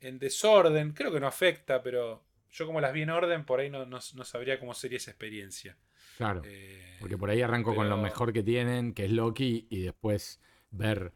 en 0.00 0.18
desorden, 0.18 0.92
creo 0.92 1.12
que 1.12 1.20
no 1.20 1.26
afecta, 1.26 1.82
pero 1.82 2.24
yo 2.50 2.66
como 2.66 2.80
las 2.80 2.92
vi 2.92 3.02
en 3.02 3.10
orden, 3.10 3.44
por 3.44 3.60
ahí 3.60 3.70
no, 3.70 3.86
no, 3.86 4.00
sabría 4.00 4.60
cómo 4.60 4.74
sería 4.74 4.98
esa 4.98 5.10
experiencia. 5.10 5.76
Claro. 6.16 6.42
Eh, 6.44 6.96
porque 7.00 7.18
por 7.18 7.30
ahí 7.30 7.42
arranco 7.42 7.74
con 7.74 7.88
lo 7.88 7.96
mejor 7.96 8.32
que 8.32 8.42
tienen, 8.42 8.94
que 8.94 9.04
es 9.04 9.10
Loki, 9.10 9.66
y 9.70 9.82
después 9.82 10.40
ver 10.70 11.12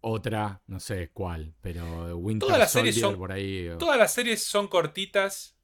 otra, 0.00 0.62
no 0.66 0.78
sé 0.80 1.10
cuál, 1.12 1.54
pero 1.60 2.16
Winter 2.16 2.46
todas 2.46 2.58
las 2.58 2.72
series 2.72 3.00
son, 3.00 3.16
por 3.16 3.32
ahí. 3.32 3.70
Todas 3.78 3.98
las 3.98 4.12
series 4.12 4.42
son 4.42 4.68
cortitas 4.68 5.56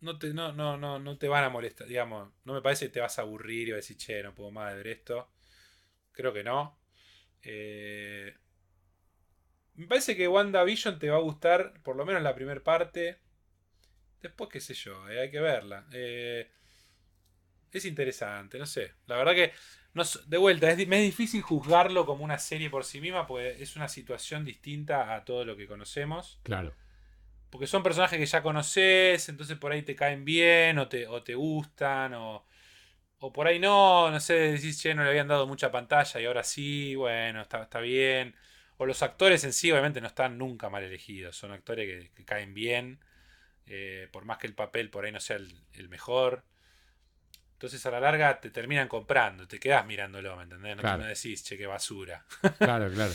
no 0.00 0.18
te, 0.18 0.32
no, 0.32 0.52
no, 0.52 0.76
no, 0.76 0.98
no 0.98 1.18
te 1.18 1.28
van 1.28 1.44
a 1.44 1.50
molestar, 1.50 1.86
digamos, 1.86 2.32
no 2.44 2.54
me 2.54 2.62
parece 2.62 2.86
que 2.86 2.92
te 2.92 3.00
vas 3.00 3.18
a 3.18 3.22
aburrir 3.22 3.68
y 3.68 3.70
vas 3.72 3.76
a 3.76 3.82
decir, 3.82 3.96
che, 3.96 4.22
no 4.22 4.34
puedo 4.34 4.50
más 4.50 4.70
de 4.70 4.76
ver 4.76 4.88
esto. 4.88 5.30
Creo 6.12 6.32
que 6.32 6.42
no. 6.42 6.78
Eh, 7.42 8.34
me 9.74 9.86
parece 9.86 10.16
que 10.16 10.28
WandaVision 10.28 10.98
te 10.98 11.10
va 11.10 11.16
a 11.16 11.20
gustar, 11.20 11.82
por 11.82 11.96
lo 11.96 12.04
menos 12.04 12.22
la 12.22 12.34
primera 12.34 12.62
parte. 12.62 13.20
Después, 14.22 14.50
qué 14.50 14.60
sé 14.60 14.74
yo, 14.74 15.08
eh, 15.08 15.20
hay 15.20 15.30
que 15.30 15.40
verla. 15.40 15.86
Eh, 15.92 16.50
es 17.78 17.84
interesante, 17.84 18.58
no 18.58 18.66
sé. 18.66 18.92
La 19.06 19.16
verdad 19.16 19.34
que, 19.34 19.52
no, 19.94 20.02
de 20.26 20.38
vuelta, 20.38 20.70
es, 20.70 20.88
me 20.88 20.98
es 20.98 21.04
difícil 21.04 21.42
juzgarlo 21.42 22.06
como 22.06 22.24
una 22.24 22.38
serie 22.38 22.70
por 22.70 22.84
sí 22.84 23.00
misma, 23.00 23.26
porque 23.26 23.62
es 23.62 23.76
una 23.76 23.88
situación 23.88 24.44
distinta 24.44 25.14
a 25.14 25.24
todo 25.24 25.44
lo 25.44 25.56
que 25.56 25.66
conocemos. 25.66 26.40
Claro. 26.42 26.74
Porque 27.50 27.66
son 27.66 27.82
personajes 27.82 28.18
que 28.18 28.26
ya 28.26 28.42
conoces, 28.42 29.28
entonces 29.28 29.58
por 29.58 29.72
ahí 29.72 29.82
te 29.82 29.96
caen 29.96 30.24
bien 30.24 30.78
o 30.78 30.88
te, 30.88 31.06
o 31.06 31.22
te 31.22 31.34
gustan, 31.34 32.14
o, 32.14 32.44
o 33.20 33.32
por 33.32 33.46
ahí 33.46 33.58
no, 33.58 34.10
no 34.10 34.18
sé, 34.18 34.34
decís, 34.34 34.80
che, 34.80 34.94
no 34.94 35.02
le 35.04 35.10
habían 35.10 35.28
dado 35.28 35.46
mucha 35.46 35.70
pantalla 35.70 36.20
y 36.20 36.24
ahora 36.24 36.42
sí, 36.42 36.94
bueno, 36.94 37.42
está, 37.42 37.62
está 37.62 37.80
bien. 37.80 38.34
O 38.78 38.86
los 38.86 39.02
actores 39.02 39.44
en 39.44 39.52
sí, 39.52 39.70
obviamente, 39.70 40.00
no 40.00 40.06
están 40.06 40.38
nunca 40.38 40.70
mal 40.70 40.82
elegidos, 40.82 41.36
son 41.36 41.52
actores 41.52 42.10
que, 42.14 42.24
caen 42.24 42.54
bien, 42.54 42.98
eh, 43.66 44.08
por 44.10 44.24
más 44.24 44.38
que 44.38 44.46
el 44.46 44.54
papel 44.54 44.88
por 44.88 45.04
ahí 45.04 45.12
no 45.12 45.20
sea 45.20 45.36
el, 45.36 45.88
mejor. 45.90 46.44
Entonces 47.60 47.84
a 47.84 47.90
la 47.90 48.00
larga 48.00 48.40
te 48.40 48.48
terminan 48.48 48.88
comprando, 48.88 49.46
te 49.46 49.60
quedas 49.60 49.84
mirándolo, 49.84 50.34
¿me 50.34 50.44
entendés? 50.44 50.78
No, 50.78 50.96
no 50.96 51.04
decís, 51.04 51.44
che, 51.44 51.58
qué 51.58 51.66
basura. 51.66 52.24
Claro, 52.58 52.90
claro. 52.94 53.12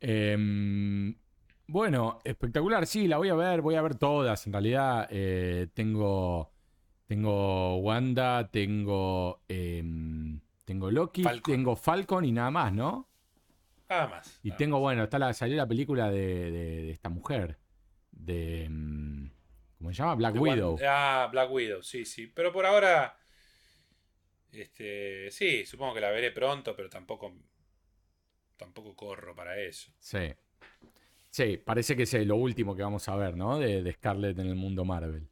Eh, 0.00 1.14
bueno, 1.68 2.18
espectacular, 2.24 2.88
sí, 2.88 3.06
la 3.06 3.18
voy 3.18 3.28
a 3.28 3.34
ver, 3.34 3.60
voy 3.60 3.76
a 3.76 3.82
ver 3.82 3.94
todas. 3.94 4.44
En 4.48 4.52
realidad 4.52 5.06
eh, 5.12 5.68
tengo, 5.72 6.50
tengo 7.06 7.76
Wanda, 7.76 8.50
tengo, 8.50 9.44
em, 9.46 10.40
tengo 10.64 10.90
Loki, 10.90 11.22
tengo 11.44 11.76
Falcon 11.76 12.24
y 12.24 12.32
nada 12.32 12.50
más, 12.50 12.72
¿no? 12.72 13.08
Nada 13.88 14.08
más. 14.08 14.40
Y 14.42 14.50
tengo, 14.56 14.80
bueno, 14.80 15.04
está 15.04 15.20
la, 15.20 15.32
salió 15.34 15.56
la 15.56 15.68
película 15.68 16.10
de, 16.10 16.90
esta 16.90 17.10
mujer, 17.10 17.60
de, 18.10 18.64
em, 18.64 19.30
¿cómo 19.78 19.92
se 19.92 19.98
llama? 19.98 20.16
Black 20.16 20.34
Widow. 20.34 20.80
ah, 20.84 21.28
Black 21.30 21.48
Widow, 21.52 21.80
sí, 21.84 22.04
sí. 22.04 22.26
Pero 22.26 22.52
por 22.52 22.66
ahora, 22.66 23.19
este, 24.52 25.30
sí, 25.30 25.64
supongo 25.66 25.94
que 25.94 26.00
la 26.00 26.10
veré 26.10 26.30
pronto, 26.30 26.74
pero 26.74 26.88
tampoco, 26.88 27.34
tampoco 28.56 28.94
corro 28.94 29.34
para 29.34 29.58
eso. 29.58 29.92
Sí. 29.98 30.32
Sí, 31.30 31.56
parece 31.58 31.96
que 31.96 32.02
es 32.02 32.14
lo 32.26 32.36
último 32.36 32.74
que 32.74 32.82
vamos 32.82 33.08
a 33.08 33.16
ver, 33.16 33.36
¿no? 33.36 33.58
De, 33.58 33.82
de 33.82 33.92
Scarlett 33.92 34.38
en 34.38 34.48
el 34.48 34.56
mundo 34.56 34.84
Marvel. 34.84 35.28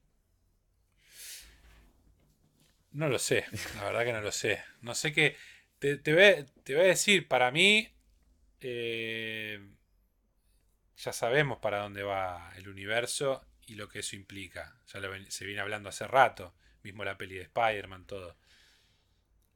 No 2.93 3.09
lo 3.09 3.19
sé, 3.19 3.45
la 3.77 3.85
verdad 3.85 4.05
que 4.05 4.13
no 4.13 4.21
lo 4.21 4.33
sé. 4.33 4.63
No 4.81 4.95
sé 4.95 5.13
qué. 5.13 5.37
Te, 5.79 5.97
voy, 6.13 6.81
a, 6.81 6.83
decir, 6.83 7.29
para 7.29 7.51
mí. 7.51 7.89
Eh, 8.61 9.61
ya 10.97 11.13
sabemos 11.13 11.59
para 11.59 11.79
dónde 11.79 12.03
va 12.03 12.53
el 12.57 12.69
universo 12.69 13.45
y 13.67 13.75
lo 13.75 13.89
que 13.89 14.01
eso 14.01 14.17
implica. 14.17 14.77
Ya 14.93 15.01
se 15.29 15.45
viene 15.45 15.61
hablando 15.61 15.89
hace 15.89 16.07
rato. 16.09 16.55
Mismo 16.83 17.05
la 17.05 17.17
peli 17.17 17.37
de 17.37 17.43
Spider-Man, 17.43 18.07
todo. 18.07 18.37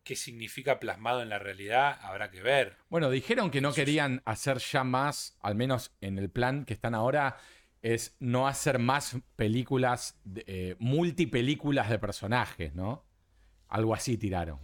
¿Qué 0.04 0.16
significa 0.16 0.80
plasmado 0.80 1.22
en 1.22 1.28
la 1.28 1.38
realidad? 1.38 1.98
Habrá 2.02 2.30
que 2.30 2.42
ver. 2.42 2.76
Bueno, 2.88 3.08
dijeron 3.08 3.50
que 3.50 3.60
no 3.60 3.72
querían 3.72 4.20
hacer 4.24 4.58
ya 4.58 4.82
más, 4.82 5.38
al 5.40 5.54
menos 5.54 5.94
en 6.00 6.18
el 6.18 6.28
plan 6.28 6.64
que 6.64 6.74
están 6.74 6.94
ahora, 6.94 7.36
es 7.82 8.16
no 8.18 8.48
hacer 8.48 8.78
más 8.78 9.16
películas, 9.36 10.20
eh, 10.46 10.76
multipelículas 10.78 11.88
de 11.88 11.98
personajes, 11.98 12.74
¿no? 12.74 13.04
Algo 13.68 13.94
así 13.94 14.18
tiraron. 14.18 14.60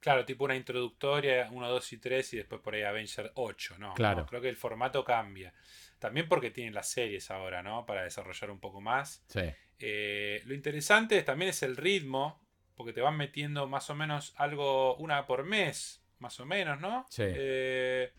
Claro, 0.00 0.24
tipo 0.24 0.44
una 0.44 0.56
introductoria, 0.56 1.48
1, 1.50 1.68
2 1.68 1.92
y 1.92 1.98
3 1.98 2.34
y 2.34 2.36
después 2.36 2.60
por 2.60 2.74
ahí 2.74 2.82
Avenger 2.82 3.32
8, 3.34 3.76
¿no? 3.78 3.94
Claro. 3.94 4.26
Creo 4.26 4.40
que 4.40 4.48
el 4.48 4.56
formato 4.56 5.04
cambia. 5.04 5.52
También 5.98 6.28
porque 6.28 6.50
tienen 6.50 6.74
las 6.74 6.88
series 6.88 7.30
ahora, 7.30 7.62
¿no? 7.62 7.84
Para 7.84 8.04
desarrollar 8.04 8.50
un 8.50 8.60
poco 8.60 8.80
más. 8.80 9.24
Sí. 9.26 9.40
Eh, 9.78 10.42
lo 10.44 10.54
interesante 10.54 11.22
también 11.22 11.50
es 11.50 11.62
el 11.62 11.76
ritmo 11.76 12.47
porque 12.78 12.92
te 12.92 13.00
van 13.00 13.16
metiendo 13.16 13.66
más 13.66 13.90
o 13.90 13.96
menos 13.96 14.32
algo, 14.36 14.96
una 14.98 15.26
por 15.26 15.44
mes, 15.44 16.00
más 16.20 16.38
o 16.38 16.46
menos, 16.46 16.80
¿no? 16.80 17.04
Sí. 17.10 17.24
Eh, 17.26 18.12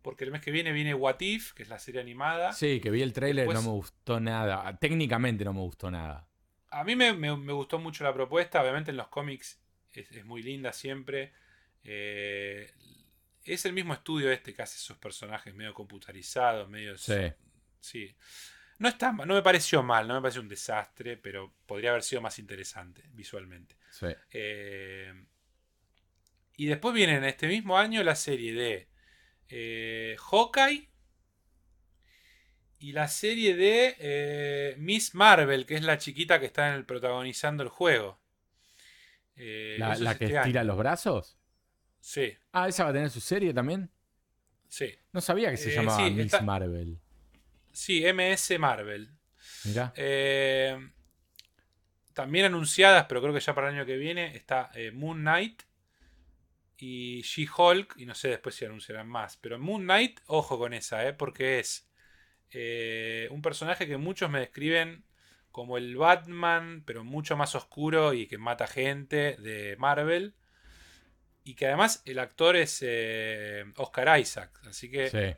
porque 0.00 0.24
el 0.24 0.30
mes 0.30 0.40
que 0.40 0.50
viene 0.50 0.72
viene 0.72 0.94
What 0.94 1.20
If, 1.20 1.52
que 1.52 1.62
es 1.62 1.68
la 1.68 1.78
serie 1.78 2.00
animada. 2.00 2.54
Sí, 2.54 2.80
que 2.80 2.90
vi 2.90 3.02
el 3.02 3.12
trailer 3.12 3.46
y 3.46 3.52
no 3.52 3.60
me 3.60 3.68
gustó 3.68 4.18
nada. 4.18 4.78
Técnicamente 4.78 5.44
no 5.44 5.52
me 5.52 5.60
gustó 5.60 5.90
nada. 5.90 6.26
A 6.70 6.84
mí 6.84 6.96
me, 6.96 7.12
gustó 7.52 7.78
mucho 7.78 8.02
la 8.02 8.14
propuesta. 8.14 8.62
Obviamente 8.62 8.92
en 8.92 8.96
los 8.96 9.08
cómics 9.08 9.60
es, 9.92 10.24
muy 10.24 10.42
linda 10.42 10.72
siempre. 10.72 11.34
Eh, 11.84 12.72
es 13.44 13.66
el 13.66 13.74
mismo 13.74 13.92
estudio 13.92 14.32
este 14.32 14.54
que 14.54 14.62
hace 14.62 14.78
esos 14.78 14.96
personajes 14.96 15.54
medio 15.54 15.74
computarizados, 15.74 16.66
medio... 16.70 16.96
Sí. 16.96 17.30
Sí. 17.78 18.16
No, 18.78 18.88
está, 18.88 19.12
no 19.12 19.34
me 19.34 19.42
pareció 19.42 19.82
mal, 19.82 20.08
no 20.08 20.14
me 20.14 20.22
pareció 20.22 20.40
un 20.40 20.48
desastre, 20.48 21.18
pero 21.18 21.54
podría 21.66 21.90
haber 21.90 22.02
sido 22.02 22.22
más 22.22 22.38
interesante 22.38 23.04
visualmente. 23.12 23.76
Sí. 23.92 24.06
Eh, 24.32 25.12
y 26.56 26.66
después 26.66 26.94
viene 26.94 27.16
en 27.16 27.24
este 27.24 27.46
mismo 27.46 27.78
año 27.78 28.02
la 28.02 28.16
serie 28.16 28.52
de 28.54 28.88
eh, 29.48 30.16
Hawkeye 30.18 30.88
y 32.78 32.92
la 32.92 33.06
serie 33.08 33.54
de 33.54 33.96
eh, 34.00 34.74
Miss 34.78 35.14
Marvel, 35.14 35.66
que 35.66 35.74
es 35.76 35.82
la 35.82 35.98
chiquita 35.98 36.40
que 36.40 36.46
está 36.46 36.68
en 36.70 36.74
el, 36.74 36.84
protagonizando 36.84 37.62
el 37.62 37.68
juego. 37.68 38.18
Eh, 39.36 39.76
¿La, 39.78 40.16
que 40.18 40.24
este 40.26 40.38
año. 40.38 40.64
los 40.64 40.76
brazos? 40.78 41.38
Sí, 42.00 42.36
Ah, 42.52 42.68
¿esa 42.68 42.84
va 42.84 42.90
a 42.90 42.92
tener 42.92 43.10
su 43.10 43.20
serie 43.20 43.54
también? 43.54 43.90
sí. 44.68 44.92
No 45.12 45.20
sabía 45.20 45.50
que 45.50 45.58
se 45.58 45.70
llamaba 45.74 45.98
sí, 46.04 46.10
Miss 46.10 46.24
está- 46.26 46.40
Marvel. 46.40 46.98
Sí, 47.70 48.02
MS 48.12 48.58
Marvel. 48.58 49.10
Mirá. 49.64 49.92
Eh, 49.96 50.76
también 52.14 52.46
anunciadas, 52.46 53.06
pero 53.08 53.20
creo 53.20 53.32
que 53.34 53.40
ya 53.40 53.54
para 53.54 53.68
el 53.68 53.74
año 53.76 53.86
que 53.86 53.96
viene, 53.96 54.36
está 54.36 54.70
eh, 54.74 54.90
Moon 54.92 55.20
Knight 55.20 55.62
y 56.78 57.22
She-Hulk, 57.22 57.94
y 57.96 58.06
no 58.06 58.14
sé 58.14 58.28
después 58.28 58.54
si 58.54 58.64
anunciarán 58.64 59.08
más. 59.08 59.36
Pero 59.36 59.58
Moon 59.58 59.82
Knight, 59.82 60.20
ojo 60.26 60.58
con 60.58 60.72
esa, 60.74 61.06
eh, 61.06 61.12
porque 61.12 61.60
es 61.60 61.88
eh, 62.50 63.28
un 63.30 63.40
personaje 63.42 63.86
que 63.86 63.96
muchos 63.96 64.30
me 64.30 64.40
describen 64.40 65.04
como 65.52 65.76
el 65.76 65.96
Batman, 65.96 66.82
pero 66.86 67.04
mucho 67.04 67.36
más 67.36 67.54
oscuro 67.54 68.14
y 68.14 68.26
que 68.26 68.38
mata 68.38 68.66
gente 68.66 69.36
de 69.36 69.76
Marvel. 69.78 70.34
Y 71.44 71.54
que 71.54 71.66
además 71.66 72.02
el 72.04 72.18
actor 72.18 72.56
es 72.56 72.78
eh, 72.82 73.64
Oscar 73.76 74.18
Isaac, 74.18 74.60
así 74.66 74.90
que 74.90 75.08
Sí. 75.10 75.36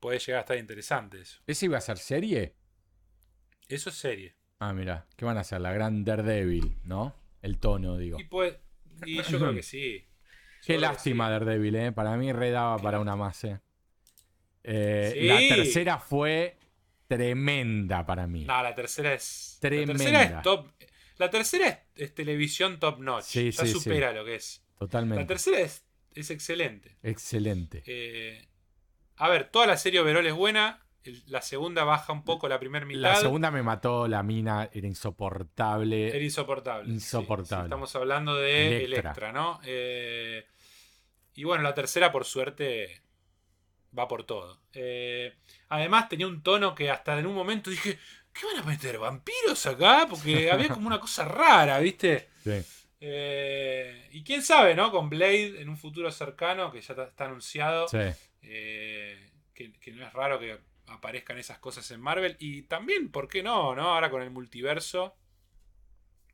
puede 0.00 0.18
llegar 0.18 0.38
a 0.38 0.40
estar 0.42 0.58
interesante 0.58 1.20
eso. 1.20 1.40
¿Ese 1.46 1.66
iba 1.66 1.78
a 1.78 1.80
ser 1.80 1.98
serie? 1.98 2.54
Eso 3.68 3.90
es 3.90 3.96
serie. 3.96 4.36
Ah, 4.58 4.72
mira. 4.72 5.06
¿Qué 5.16 5.24
van 5.24 5.36
a 5.36 5.40
hacer? 5.40 5.60
La 5.60 5.72
gran 5.72 6.04
Daredevil, 6.04 6.76
¿no? 6.84 7.14
El 7.42 7.58
tono, 7.58 7.96
digo. 7.96 8.18
Y, 8.18 8.24
y 9.18 9.22
yo 9.22 9.38
creo 9.38 9.54
que 9.54 9.62
sí. 9.62 10.04
Yo 10.62 10.66
Qué 10.66 10.78
lástima 10.78 11.28
Daredevil, 11.30 11.76
¿eh? 11.76 11.92
Para 11.92 12.16
mí 12.16 12.32
redaba 12.32 12.78
para 12.78 12.98
una 13.00 13.14
más, 13.16 13.44
¿eh? 13.44 13.60
Eh, 14.64 15.12
Sí. 15.14 15.26
La 15.26 15.38
tercera 15.56 15.98
fue 15.98 16.58
tremenda 17.06 18.04
para 18.04 18.26
mí. 18.26 18.40
sí. 18.40 18.46
No, 18.46 18.62
la 18.62 18.74
tercera 18.74 19.12
es. 19.14 19.58
Tremenda. 19.60 19.92
La 19.92 19.98
tercera 19.98 20.22
es 20.22 20.42
top. 20.42 20.72
La 21.18 21.30
tercera 21.30 21.68
es, 21.68 21.78
es 21.94 22.14
televisión 22.14 22.78
top 22.78 22.98
notch. 23.00 23.24
Sí, 23.24 23.50
ya 23.50 23.64
sí, 23.64 23.72
supera 23.72 24.12
lo 24.12 24.24
que 24.24 24.36
es. 24.36 24.62
Totalmente. 24.78 25.22
La 25.22 25.26
tercera 25.26 25.60
es, 25.60 25.84
es 26.14 26.30
excelente. 26.30 26.96
Excelente. 27.02 27.82
Eh, 27.86 28.46
a 29.16 29.28
ver, 29.28 29.48
toda 29.50 29.66
la 29.66 29.76
serie 29.76 30.00
overall 30.00 30.26
es 30.26 30.34
buena. 30.34 30.85
La 31.26 31.42
segunda 31.42 31.84
baja 31.84 32.12
un 32.12 32.24
poco 32.24 32.48
la 32.48 32.58
primera 32.58 32.84
mitad. 32.86 33.00
La 33.00 33.16
segunda 33.16 33.50
me 33.50 33.62
mató, 33.62 34.08
la 34.08 34.22
mina 34.22 34.68
era 34.72 34.86
insoportable. 34.86 36.08
Era 36.08 36.18
insoportable. 36.24 36.92
Insoportable. 36.92 37.62
sí, 37.62 37.66
estamos 37.66 37.96
hablando 37.96 38.34
de 38.36 38.84
Electra. 38.84 39.10
Electra, 39.10 39.32
¿no? 39.32 39.60
Eh, 39.64 40.46
y 41.34 41.44
bueno, 41.44 41.62
la 41.62 41.74
tercera, 41.74 42.10
por 42.12 42.24
suerte, 42.24 43.02
va 43.96 44.08
por 44.08 44.24
todo. 44.24 44.60
Eh, 44.72 45.34
además, 45.68 46.08
tenía 46.08 46.26
un 46.26 46.42
tono 46.42 46.74
que 46.74 46.90
hasta 46.90 47.18
en 47.18 47.26
un 47.26 47.34
momento 47.34 47.70
dije, 47.70 47.98
¿qué 48.32 48.46
van 48.46 48.62
a 48.64 48.66
meter? 48.66 48.98
¿Vampiros 48.98 49.66
acá? 49.66 50.06
Porque 50.08 50.50
había 50.52 50.68
como 50.68 50.86
una 50.86 51.00
cosa 51.00 51.24
rara, 51.24 51.78
¿viste? 51.78 52.28
Sí. 52.42 52.62
Eh, 53.00 54.08
y 54.12 54.24
quién 54.24 54.42
sabe, 54.42 54.74
¿no? 54.74 54.90
Con 54.90 55.10
Blade 55.10 55.60
en 55.60 55.68
un 55.68 55.76
futuro 55.76 56.10
cercano, 56.10 56.72
que 56.72 56.80
ya 56.80 56.94
está, 56.94 57.24
anunciado, 57.26 57.86
Sí. 57.88 57.98
que, 58.40 59.72
que 59.80 59.92
no 59.92 60.06
es 60.06 60.12
raro 60.12 60.38
que 60.38 60.58
aparezcan 60.86 61.38
esas 61.38 61.58
cosas 61.58 61.90
en 61.90 62.00
Marvel. 62.00 62.36
Y 62.38 62.62
también, 62.62 63.10
¿por 63.10 63.28
qué 63.28 63.42
no? 63.42 63.74
¿no? 63.74 63.82
Ahora 63.82 64.10
con 64.10 64.22
el 64.22 64.30
multiverso, 64.30 65.16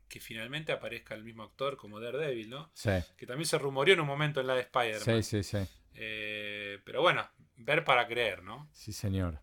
que 0.07 0.19
finalmente 0.19 0.71
aparezca 0.71 1.15
el 1.15 1.23
mismo 1.23 1.43
actor 1.43 1.77
como 1.77 1.99
Daredevil, 1.99 2.49
¿no? 2.49 2.71
Sí. 2.73 2.91
Que 3.17 3.25
también 3.25 3.47
se 3.47 3.57
rumoreó 3.57 3.95
en 3.95 4.01
un 4.01 4.07
momento 4.07 4.41
en 4.41 4.47
la 4.47 4.55
de 4.55 4.61
Spider-Man. 4.61 5.23
Sí, 5.23 5.41
sí, 5.41 5.43
sí. 5.43 5.57
Eh, 5.95 6.79
pero 6.83 7.01
bueno, 7.01 7.27
ver 7.57 7.83
para 7.83 8.07
creer, 8.07 8.43
¿no? 8.43 8.69
Sí, 8.73 8.93
señor. 8.93 9.41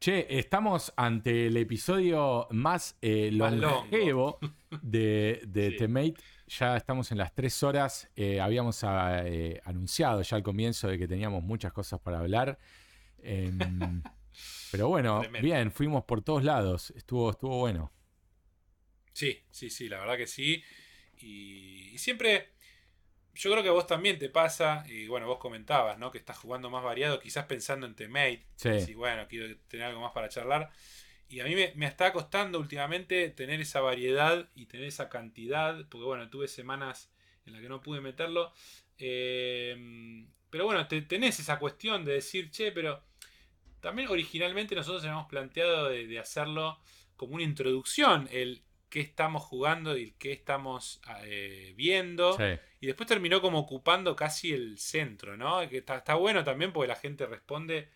Che, 0.00 0.38
estamos 0.38 0.92
ante 0.96 1.48
el 1.48 1.56
episodio 1.56 2.46
más 2.52 2.96
eh, 3.02 3.32
Más 3.32 3.52
longevo 3.52 4.38
de, 4.80 5.42
de 5.46 5.70
Sí. 5.72 5.76
Temate. 5.76 6.14
Ya 6.46 6.76
estamos 6.76 7.10
en 7.12 7.18
las 7.18 7.34
tres 7.34 7.62
horas. 7.62 8.08
Eh, 8.14 8.40
habíamos 8.40 8.84
ah, 8.84 9.22
anunciado 9.64 10.22
ya 10.22 10.36
al 10.36 10.42
comienzo 10.42 10.88
de 10.88 10.98
que 10.98 11.06
teníamos 11.08 11.42
muchas 11.42 11.72
cosas 11.72 12.00
para 12.00 12.20
hablar. 12.20 12.58
Pero 14.70 14.88
bueno, 14.88 15.20
Tremendo. 15.20 15.40
bien, 15.40 15.70
fuimos 15.72 16.04
por 16.04 16.22
todos 16.22 16.44
lados. 16.44 16.90
Estuvo, 16.92 17.30
estuvo 17.30 17.58
bueno. 17.58 17.92
Sí, 19.12 19.42
sí, 19.50 19.70
sí, 19.70 19.88
la 19.88 19.98
verdad 20.00 20.16
que 20.16 20.26
sí. 20.26 20.62
Y, 21.18 21.90
y 21.94 21.98
siempre, 21.98 22.50
yo 23.34 23.50
creo 23.52 23.62
que 23.62 23.70
a 23.70 23.72
vos 23.72 23.86
también 23.86 24.18
te 24.18 24.30
pasa, 24.30 24.84
y 24.88 25.08
bueno, 25.08 25.26
vos 25.28 25.38
comentabas, 25.38 25.98
¿no? 25.98 26.10
Que 26.12 26.18
estás 26.18 26.38
jugando 26.38 26.70
más 26.70 26.84
variado, 26.84 27.20
quizás 27.20 27.46
pensando 27.46 27.86
en 27.86 27.96
Temate. 27.96 28.46
Sí. 28.56 28.68
Decís, 28.70 28.96
bueno, 28.96 29.26
quiero 29.28 29.56
tener 29.68 29.86
algo 29.88 30.00
más 30.02 30.12
para 30.12 30.28
charlar. 30.30 30.70
Y 31.28 31.40
a 31.40 31.44
mí 31.44 31.54
me, 31.56 31.72
me 31.76 31.86
está 31.86 32.12
costando 32.12 32.60
últimamente 32.60 33.30
tener 33.30 33.60
esa 33.60 33.80
variedad 33.82 34.50
y 34.56 34.66
tener 34.66 34.86
esa 34.88 35.08
cantidad, 35.10 35.86
porque 35.88 36.06
bueno, 36.06 36.30
tuve 36.30 36.48
semanas 36.48 37.10
en 37.46 37.54
las 37.54 37.62
que 37.62 37.68
no 37.70 37.82
pude 37.82 38.00
meterlo. 38.02 38.52
Eh, 38.98 40.26
pero 40.50 40.66
bueno, 40.66 40.88
te- 40.88 41.02
tenés 41.02 41.40
esa 41.40 41.58
cuestión 41.58 42.04
de 42.04 42.14
decir, 42.14 42.50
che, 42.50 42.72
pero 42.72 43.02
también 43.80 44.08
originalmente 44.08 44.74
nosotros 44.74 45.02
habíamos 45.04 45.26
planteado 45.28 45.88
de, 45.88 46.06
de 46.06 46.18
hacerlo 46.18 46.78
como 47.16 47.34
una 47.34 47.44
introducción, 47.44 48.28
el 48.30 48.62
qué 48.88 49.00
estamos 49.00 49.42
jugando 49.42 49.96
y 49.98 50.02
el 50.04 50.14
qué 50.14 50.32
estamos 50.32 51.00
eh, 51.24 51.74
viendo. 51.76 52.32
Sí. 52.36 52.44
Y 52.80 52.86
después 52.86 53.06
terminó 53.06 53.40
como 53.42 53.58
ocupando 53.58 54.16
casi 54.16 54.52
el 54.52 54.78
centro, 54.78 55.36
¿no? 55.36 55.68
Que 55.68 55.78
está, 55.78 55.98
está 55.98 56.14
bueno 56.14 56.42
también 56.44 56.72
porque 56.72 56.88
la 56.88 56.96
gente 56.96 57.26
responde 57.26 57.88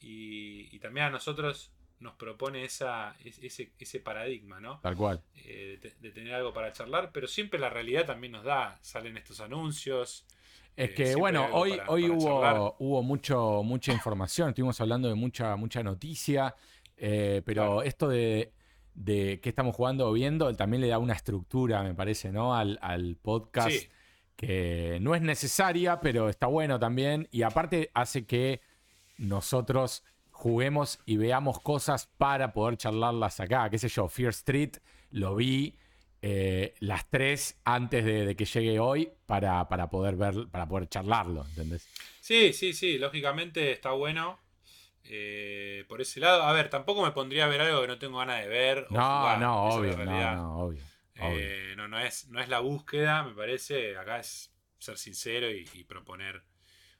y, 0.00 0.74
y 0.74 0.78
también 0.80 1.06
a 1.06 1.10
nosotros 1.10 1.70
nos 2.00 2.14
propone 2.16 2.64
esa, 2.64 3.16
es- 3.24 3.38
ese, 3.38 3.72
ese 3.78 4.00
paradigma, 4.00 4.60
¿no? 4.60 4.80
Tal 4.80 4.96
cual. 4.96 5.22
Eh, 5.36 5.78
de, 5.80 5.94
de 6.00 6.10
tener 6.10 6.34
algo 6.34 6.52
para 6.52 6.72
charlar, 6.72 7.10
pero 7.12 7.26
siempre 7.26 7.58
la 7.58 7.70
realidad 7.70 8.04
también 8.04 8.32
nos 8.32 8.44
da, 8.44 8.78
salen 8.82 9.16
estos 9.16 9.40
anuncios. 9.40 10.26
Es 10.76 10.90
Eh, 10.90 10.94
que 10.94 11.14
bueno, 11.16 11.46
hoy, 11.52 11.76
para- 11.76 11.90
hoy 11.90 12.08
para 12.08 12.18
charlar. 12.20 12.56
hubo, 12.58 12.76
hubo 12.78 13.02
mucho, 13.02 13.62
mucha 13.62 13.92
información, 13.92 14.48
estuvimos 14.50 14.80
hablando 14.80 15.08
de 15.08 15.14
mucha, 15.14 15.54
mucha 15.56 15.82
noticia, 15.82 16.54
eh, 16.96 17.42
pero 17.44 17.82
esto 17.82 18.08
de, 18.08 18.52
de 18.94 19.40
qué 19.40 19.48
estamos 19.50 19.74
jugando 19.76 20.08
o 20.08 20.12
viendo 20.12 20.52
también 20.54 20.80
le 20.80 20.88
da 20.88 20.98
una 20.98 21.12
estructura, 21.14 21.82
me 21.82 21.94
parece, 21.94 22.32
¿no? 22.32 22.54
Al, 22.56 22.78
al 22.82 23.16
podcast 23.16 23.70
Sí. 23.70 23.88
que 24.36 24.98
no 25.00 25.14
es 25.14 25.22
necesaria, 25.22 26.00
pero 26.00 26.28
está 26.28 26.46
bueno 26.48 26.78
también. 26.80 27.28
Y 27.30 27.42
aparte 27.42 27.90
hace 27.94 28.26
que 28.26 28.60
nosotros 29.18 30.02
juguemos 30.30 30.98
y 31.06 31.16
veamos 31.16 31.60
cosas 31.60 32.08
para 32.18 32.52
poder 32.52 32.76
charlarlas 32.76 33.38
acá. 33.40 33.70
Qué 33.70 33.78
sé 33.78 33.88
yo, 33.88 34.08
Fear 34.08 34.30
Street 34.30 34.76
lo 35.10 35.36
vi 35.36 35.76
eh, 36.26 36.74
las 36.80 37.08
tres 37.10 37.60
antes 37.64 38.04
de, 38.04 38.26
de 38.26 38.36
que 38.36 38.44
llegue 38.46 38.78
hoy 38.80 39.12
para, 39.26 39.68
para 39.68 39.90
poder 39.90 40.16
ver, 40.16 40.48
para 40.50 40.66
poder 40.68 40.88
charlarlo, 40.88 41.46
¿entendés? 41.46 41.90
Sí, 42.20 42.52
sí, 42.52 42.72
sí, 42.72 42.98
lógicamente 42.98 43.72
está 43.72 43.90
bueno. 43.92 44.40
eh, 45.04 45.84
por 45.88 46.00
ese 46.02 46.20
lado, 46.20 46.44
a 46.44 46.52
ver, 46.52 46.70
tampoco 46.70 47.02
me 47.04 47.12
pondría 47.12 47.46
a 47.46 47.48
ver 47.48 47.60
algo 47.62 47.82
que 47.82 47.88
no 47.88 47.98
tengo 47.98 48.18
ganas 48.18 48.40
de 48.42 48.48
ver. 48.48 48.88
o 48.92 48.98
No, 48.98 49.04
jugar, 49.04 49.42
no, 49.42 49.52
esa 49.64 49.84
la 49.84 49.92
obvio, 49.92 50.06
no, 50.06 50.26
no, 50.28 50.58
obvio. 50.64 50.90
obvio. 51.18 51.54
Eh, 51.54 51.74
no, 51.76 51.88
no, 51.88 52.00
es, 52.00 52.28
no 52.28 52.40
es 52.40 52.48
la 52.48 52.60
búsqueda, 52.60 53.24
me 53.24 53.34
parece. 53.34 53.96
Acá 53.98 54.20
es 54.20 54.52
ser 54.78 54.98
sincero 54.98 55.50
y, 55.50 55.68
y 55.74 55.84
proponer 55.84 56.42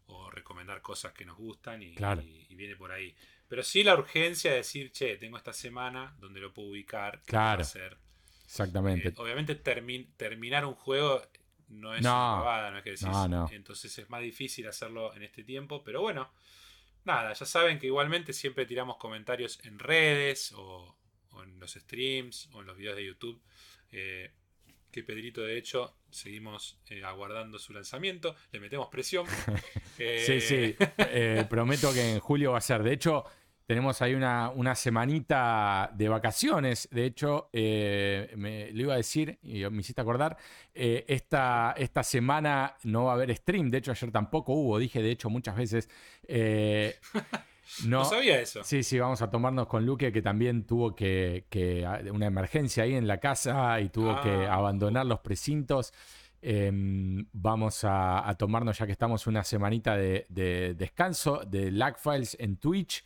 o 0.06 0.30
recomendar 0.30 0.82
cosas 0.82 1.12
que 1.14 1.24
nos 1.26 1.36
gustan 1.38 1.82
y, 1.82 1.88
Claro. 1.94 2.22
y- 2.22 2.46
y 2.50 2.54
viene 2.56 2.76
por 2.76 2.92
ahí. 2.92 3.14
Pero 3.48 3.62
sí 3.62 3.84
la 3.84 3.94
urgencia 3.96 4.50
de 4.52 4.58
decir, 4.58 4.92
che, 4.92 5.16
tengo 5.18 5.36
esta 5.38 5.52
semana 5.52 6.14
donde 6.20 6.40
lo 6.40 6.52
puedo 6.54 6.68
ubicar. 6.70 7.22
¿qué 7.26 7.26
Claro. 7.26 7.62
hacer? 7.62 7.98
Exactamente. 8.44 9.08
Eh, 9.08 9.14
obviamente 9.16 9.62
termi- 9.62 10.08
terminar 10.16 10.64
un 10.64 10.74
juego 10.74 11.22
no 11.68 11.94
es 11.94 12.02
No. 12.02 12.10
una 12.10 12.42
pavada, 12.44 12.70
no 12.70 12.78
es 12.78 12.84
que 12.84 12.90
decís. 12.90 13.06
No, 13.06 13.26
no. 13.28 13.48
Entonces 13.52 13.96
es 13.98 14.08
más 14.10 14.20
difícil 14.22 14.66
hacerlo 14.68 15.14
en 15.14 15.22
este 15.22 15.42
tiempo, 15.44 15.82
pero 15.84 16.00
bueno. 16.02 16.30
Nada, 17.04 17.34
ya 17.34 17.44
saben 17.44 17.78
que 17.78 17.86
igualmente 17.86 18.32
siempre 18.32 18.64
tiramos 18.64 18.96
comentarios 18.96 19.62
en 19.64 19.78
redes 19.78 20.52
o, 20.52 20.96
o 21.32 21.42
en 21.42 21.58
los 21.60 21.72
streams 21.74 22.48
o 22.54 22.60
en 22.60 22.66
los 22.66 22.76
videos 22.78 22.96
de 22.96 23.04
YouTube. 23.06 23.42
eh, 23.92 24.32
que 24.90 25.02
Pedrito, 25.02 25.40
de 25.42 25.58
hecho, 25.58 25.96
seguimos 26.08 26.78
eh, 26.88 27.02
aguardando 27.02 27.58
su 27.58 27.72
lanzamiento. 27.72 28.36
Le 28.52 28.60
metemos 28.60 28.88
presión. 28.88 29.26
Sí, 29.96 30.40
sí. 30.40 30.76
Eh, 30.98 31.44
prometo 31.50 31.92
que 31.92 32.12
en 32.14 32.20
julio 32.20 32.52
va 32.52 32.58
a 32.58 32.60
ser. 32.60 32.82
De 32.82 32.92
hecho, 32.92 33.24
tenemos 33.66 34.02
ahí 34.02 34.14
una, 34.14 34.50
una 34.50 34.74
semanita 34.74 35.90
de 35.94 36.08
vacaciones. 36.08 36.88
De 36.90 37.04
hecho, 37.06 37.48
eh, 37.52 38.32
me, 38.36 38.70
lo 38.72 38.82
iba 38.82 38.94
a 38.94 38.98
decir 38.98 39.38
y 39.42 39.64
me 39.70 39.80
hiciste 39.80 40.00
acordar. 40.00 40.36
eh, 40.74 41.04
esta, 41.08 41.74
esta 41.76 42.02
semana 42.02 42.76
no 42.84 43.04
va 43.04 43.12
a 43.12 43.14
haber 43.14 43.34
stream. 43.36 43.70
De 43.70 43.78
hecho, 43.78 43.90
ayer 43.92 44.10
tampoco 44.10 44.52
hubo. 44.52 44.78
Dije, 44.78 45.00
de 45.02 45.10
hecho, 45.10 45.30
muchas 45.30 45.56
veces. 45.56 45.88
Eh, 46.28 46.94
No, 47.86 48.04
sabía 48.04 48.38
eso. 48.40 48.62
Sí, 48.62 48.82
sí, 48.82 48.98
vamos 48.98 49.22
a 49.22 49.30
tomarnos 49.30 49.66
con 49.68 49.86
Luque, 49.86 50.12
que 50.12 50.20
también 50.20 50.66
tuvo 50.66 50.94
que, 50.94 51.46
que 51.48 51.82
una 52.12 52.26
emergencia 52.26 52.84
ahí 52.84 52.94
en 52.94 53.06
la 53.06 53.18
casa 53.20 53.80
y 53.80 53.88
tuvo 53.88 54.20
que 54.20 54.28
Ah. 54.28 54.54
abandonar 54.56 55.06
los 55.06 55.20
precintos. 55.20 55.94
Em, 56.42 57.26
vamos 57.32 57.82
a, 57.84 58.28
a 58.28 58.34
tomarnos, 58.36 58.76
ya 58.78 58.84
que 58.84 58.92
estamos 58.92 59.26
una 59.26 59.42
semanita 59.44 59.96
de, 59.96 60.26
de 60.28 60.74
descanso, 60.74 61.42
de 61.46 61.70
Lag 61.70 61.96
Files 61.98 62.36
en 62.38 62.58
Twitch. 62.58 63.02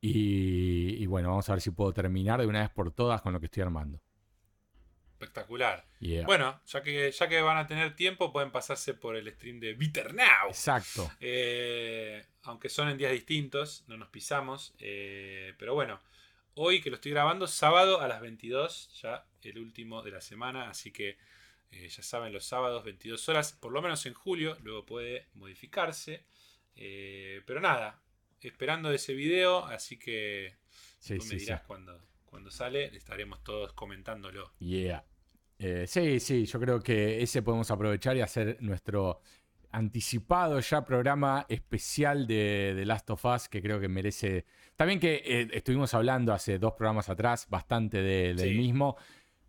Y, 0.00 1.02
y 1.02 1.06
bueno, 1.06 1.30
vamos 1.30 1.48
a 1.48 1.52
ver 1.52 1.60
si 1.60 1.70
puedo 1.70 1.92
terminar 1.92 2.40
de 2.40 2.46
una 2.46 2.60
vez 2.60 2.70
por 2.70 2.92
todas 2.92 3.20
con 3.22 3.32
lo 3.32 3.40
que 3.40 3.46
estoy 3.46 3.62
armando. 3.62 4.00
Espectacular. 5.20 5.84
Yeah. 5.98 6.24
Bueno, 6.26 6.60
ya 6.66 6.80
que, 6.80 7.10
ya 7.10 7.28
que 7.28 7.40
van 7.42 7.56
a 7.58 7.66
tener 7.66 7.96
tiempo, 7.96 8.32
pueden 8.32 8.52
pasarse 8.52 8.94
por 8.94 9.16
el 9.16 9.28
stream 9.32 9.58
de 9.58 9.74
Bitter 9.74 10.14
Now. 10.14 10.48
Exacto. 10.50 11.10
Eh, 11.18 12.24
aunque 12.42 12.68
son 12.68 12.88
en 12.88 12.98
días 12.98 13.10
distintos, 13.10 13.82
no 13.88 13.96
nos 13.96 14.08
pisamos. 14.10 14.74
eh, 14.78 15.54
pero 15.58 15.74
bueno, 15.74 16.00
hoy 16.54 16.80
que 16.80 16.90
lo 16.90 16.96
estoy 16.96 17.10
grabando, 17.10 17.48
sábado 17.48 18.00
a 18.00 18.06
las 18.06 18.20
22, 18.20 19.00
ya 19.02 19.26
el 19.42 19.58
último 19.58 20.02
de 20.02 20.12
la 20.12 20.20
semana. 20.20 20.70
Así 20.70 20.92
que 20.92 21.18
eh, 21.72 21.88
ya 21.88 22.02
saben, 22.04 22.32
los 22.32 22.44
sábados 22.44 22.84
22 22.84 23.28
horas, 23.28 23.54
por 23.54 23.72
lo 23.72 23.82
menos 23.82 24.06
en 24.06 24.14
julio, 24.14 24.56
luego 24.62 24.86
puede 24.86 25.26
modificarse. 25.34 26.22
Pero 26.76 27.60
nada, 27.60 28.00
esperando 28.40 28.90
ese 28.92 29.14
video, 29.14 29.64
así 29.66 29.98
que 29.98 30.56
Sí, 30.98 31.16
tú 31.18 31.24
me 31.24 31.30
sí. 31.30 31.36
dirás 31.38 31.62
cuando, 31.62 32.00
cuando 32.24 32.50
sale, 32.50 32.94
estaremos 32.96 33.42
todos 33.42 33.72
comentándolo. 33.72 34.52
Yeah. 34.58 35.04
Eh, 35.58 35.86
sí, 35.88 36.20
sí, 36.20 36.46
yo 36.46 36.60
creo 36.60 36.80
que 36.80 37.20
ese 37.22 37.42
podemos 37.42 37.70
aprovechar 37.70 38.16
y 38.16 38.20
hacer 38.20 38.58
nuestro 38.60 39.20
anticipado 39.70 40.60
ya 40.60 40.84
programa 40.84 41.44
especial 41.48 42.26
de, 42.26 42.74
de 42.76 42.86
Last 42.86 43.10
of 43.10 43.24
Us, 43.24 43.48
que 43.48 43.60
creo 43.60 43.80
que 43.80 43.88
merece... 43.88 44.46
También 44.76 44.98
que 45.00 45.16
eh, 45.24 45.48
estuvimos 45.52 45.92
hablando 45.94 46.32
hace 46.32 46.58
dos 46.58 46.72
programas 46.74 47.08
atrás 47.08 47.46
bastante 47.50 48.00
de- 48.00 48.34
del 48.34 48.56
mismo, 48.56 48.96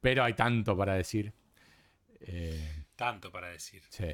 pero 0.01 0.23
hay 0.23 0.33
tanto 0.33 0.75
para 0.75 0.95
decir. 0.95 1.31
Eh, 2.21 2.85
Tanto 2.95 3.31
para 3.31 3.49
decir. 3.49 3.83
sí, 3.89 4.07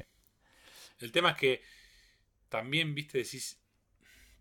El 1.00 1.10
tema 1.10 1.30
es 1.30 1.36
que 1.36 1.62
también, 2.48 2.94
viste, 2.94 3.18
decís, 3.18 3.58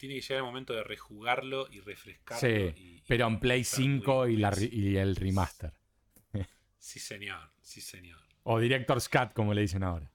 tiene 0.08 0.16
que 0.22 0.27
llegar 0.27 0.38
el 0.38 0.43
momento 0.45 0.74
de 0.74 0.84
rejugarlo 0.84 1.67
y 1.72 1.80
refrescarlo. 1.82 2.40
sí, 2.42 2.74
y- 2.75 3.03
pero 3.08 3.27
en 3.27 3.40
Play 3.40 3.61
estar 3.61 3.80
muy 3.82 4.00
5 4.00 4.27
y, 4.27 4.38
la 4.38 4.50
el 4.50 5.16
remaster. 5.16 5.74
Sí, 6.77 7.00
señor, 7.00 7.51
sí, 7.61 7.82
señor. 7.82 8.22
O 8.43 8.59
Director's 8.59 9.09
Cut, 9.09 9.34
como 9.34 9.53
le 9.56 9.61
dicen 9.61 9.82
ahora. 9.84 10.11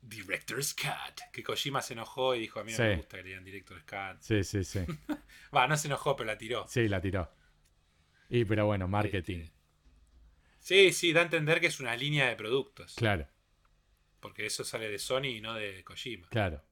Director's 0.00 0.72
Cut. 0.74 1.20
Que 1.30 1.42
Kojima 1.42 1.82
se 1.82 1.92
enojó 1.92 2.34
y 2.34 2.40
dijo, 2.40 2.58
a 2.58 2.64
mí 2.64 2.70
no 2.70 2.76
Sí. 2.78 2.82
me 2.84 2.96
gusta 2.96 3.18
que 3.18 3.22
le 3.22 3.28
digan 3.28 3.44
Director's 3.44 3.84
Cut. 3.84 4.20
Sí, 4.20 4.42
sí, 4.44 4.64
sí. 4.64 4.80
Va, 5.54 5.68
no 5.68 5.76
se 5.76 5.88
enojó, 5.88 6.16
pero 6.16 6.26
la 6.28 6.38
tiró. 6.38 6.66
Sí, 6.68 6.88
la 6.88 7.02
tiró. 7.02 7.30
Y 8.30 8.46
pero 8.46 8.64
bueno, 8.64 8.88
marketing. 8.88 9.40
Este, 9.40 9.52
Sí, 10.60 10.92
sí, 10.92 11.12
da 11.12 11.20
a 11.20 11.24
entender 11.24 11.60
que 11.60 11.66
es 11.66 11.80
una 11.80 11.94
línea 11.96 12.28
de 12.28 12.36
productos. 12.36 12.94
Claro. 12.94 13.26
Porque 14.20 14.46
eso 14.46 14.64
sale 14.64 14.88
de 14.90 14.98
Sony 14.98 15.24
y 15.36 15.40
no 15.42 15.52
de 15.54 15.84
Kojima. 15.84 16.28
Claro. 16.28 16.62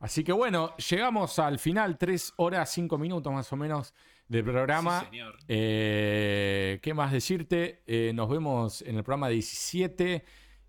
Así 0.00 0.22
que 0.24 0.32
bueno, 0.32 0.76
llegamos 0.76 1.38
al 1.38 1.58
final, 1.58 1.96
tres 1.98 2.32
horas, 2.36 2.70
cinco 2.72 2.98
minutos 2.98 3.32
más 3.32 3.50
o 3.52 3.56
menos 3.56 3.94
del 4.28 4.44
programa. 4.44 5.00
Sí, 5.00 5.06
señor. 5.06 5.36
Eh, 5.48 6.78
¿Qué 6.82 6.94
más 6.94 7.12
decirte? 7.12 7.82
Eh, 7.86 8.12
nos 8.14 8.28
vemos 8.28 8.82
en 8.82 8.96
el 8.96 9.04
programa 9.04 9.28
17. 9.28 10.24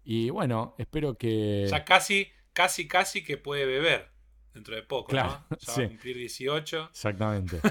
Y 0.05 0.29
bueno, 0.29 0.75
espero 0.77 1.17
que. 1.17 1.67
Ya 1.69 1.83
casi, 1.83 2.29
casi, 2.53 2.87
casi 2.87 3.23
que 3.23 3.37
puede 3.37 3.65
beber 3.65 4.09
dentro 4.53 4.75
de 4.75 4.83
poco, 4.83 5.09
Claro, 5.09 5.43
¿no? 5.49 5.57
Ya 5.57 5.73
sí. 5.73 5.81
va 5.81 5.85
a 5.87 5.89
cumplir 5.89 6.17
18. 6.17 6.89
Exactamente. 6.91 7.59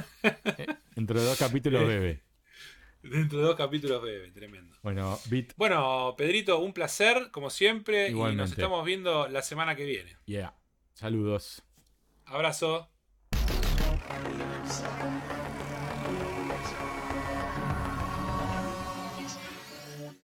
Eh, 0.58 0.66
Dentro 0.94 1.20
de 1.20 1.26
dos 1.26 1.38
capítulos 1.38 1.86
bebe. 1.86 2.22
Dentro 3.02 3.38
de 3.38 3.44
dos 3.44 3.56
capítulos 3.56 4.02
bebe, 4.02 4.30
tremendo. 4.30 4.76
Bueno, 4.82 5.18
Bit, 5.30 5.52
Bueno, 5.56 6.14
Pedrito, 6.16 6.58
un 6.58 6.72
placer, 6.72 7.30
como 7.30 7.50
siempre, 7.50 8.08
y 8.10 8.14
nos 8.14 8.50
estamos 8.50 8.84
viendo 8.84 9.28
la 9.28 9.42
semana 9.42 9.76
que 9.76 9.84
viene. 9.84 10.16
yeah. 10.24 10.54
Saludos. 10.96 11.62
Abrazo. 12.24 12.88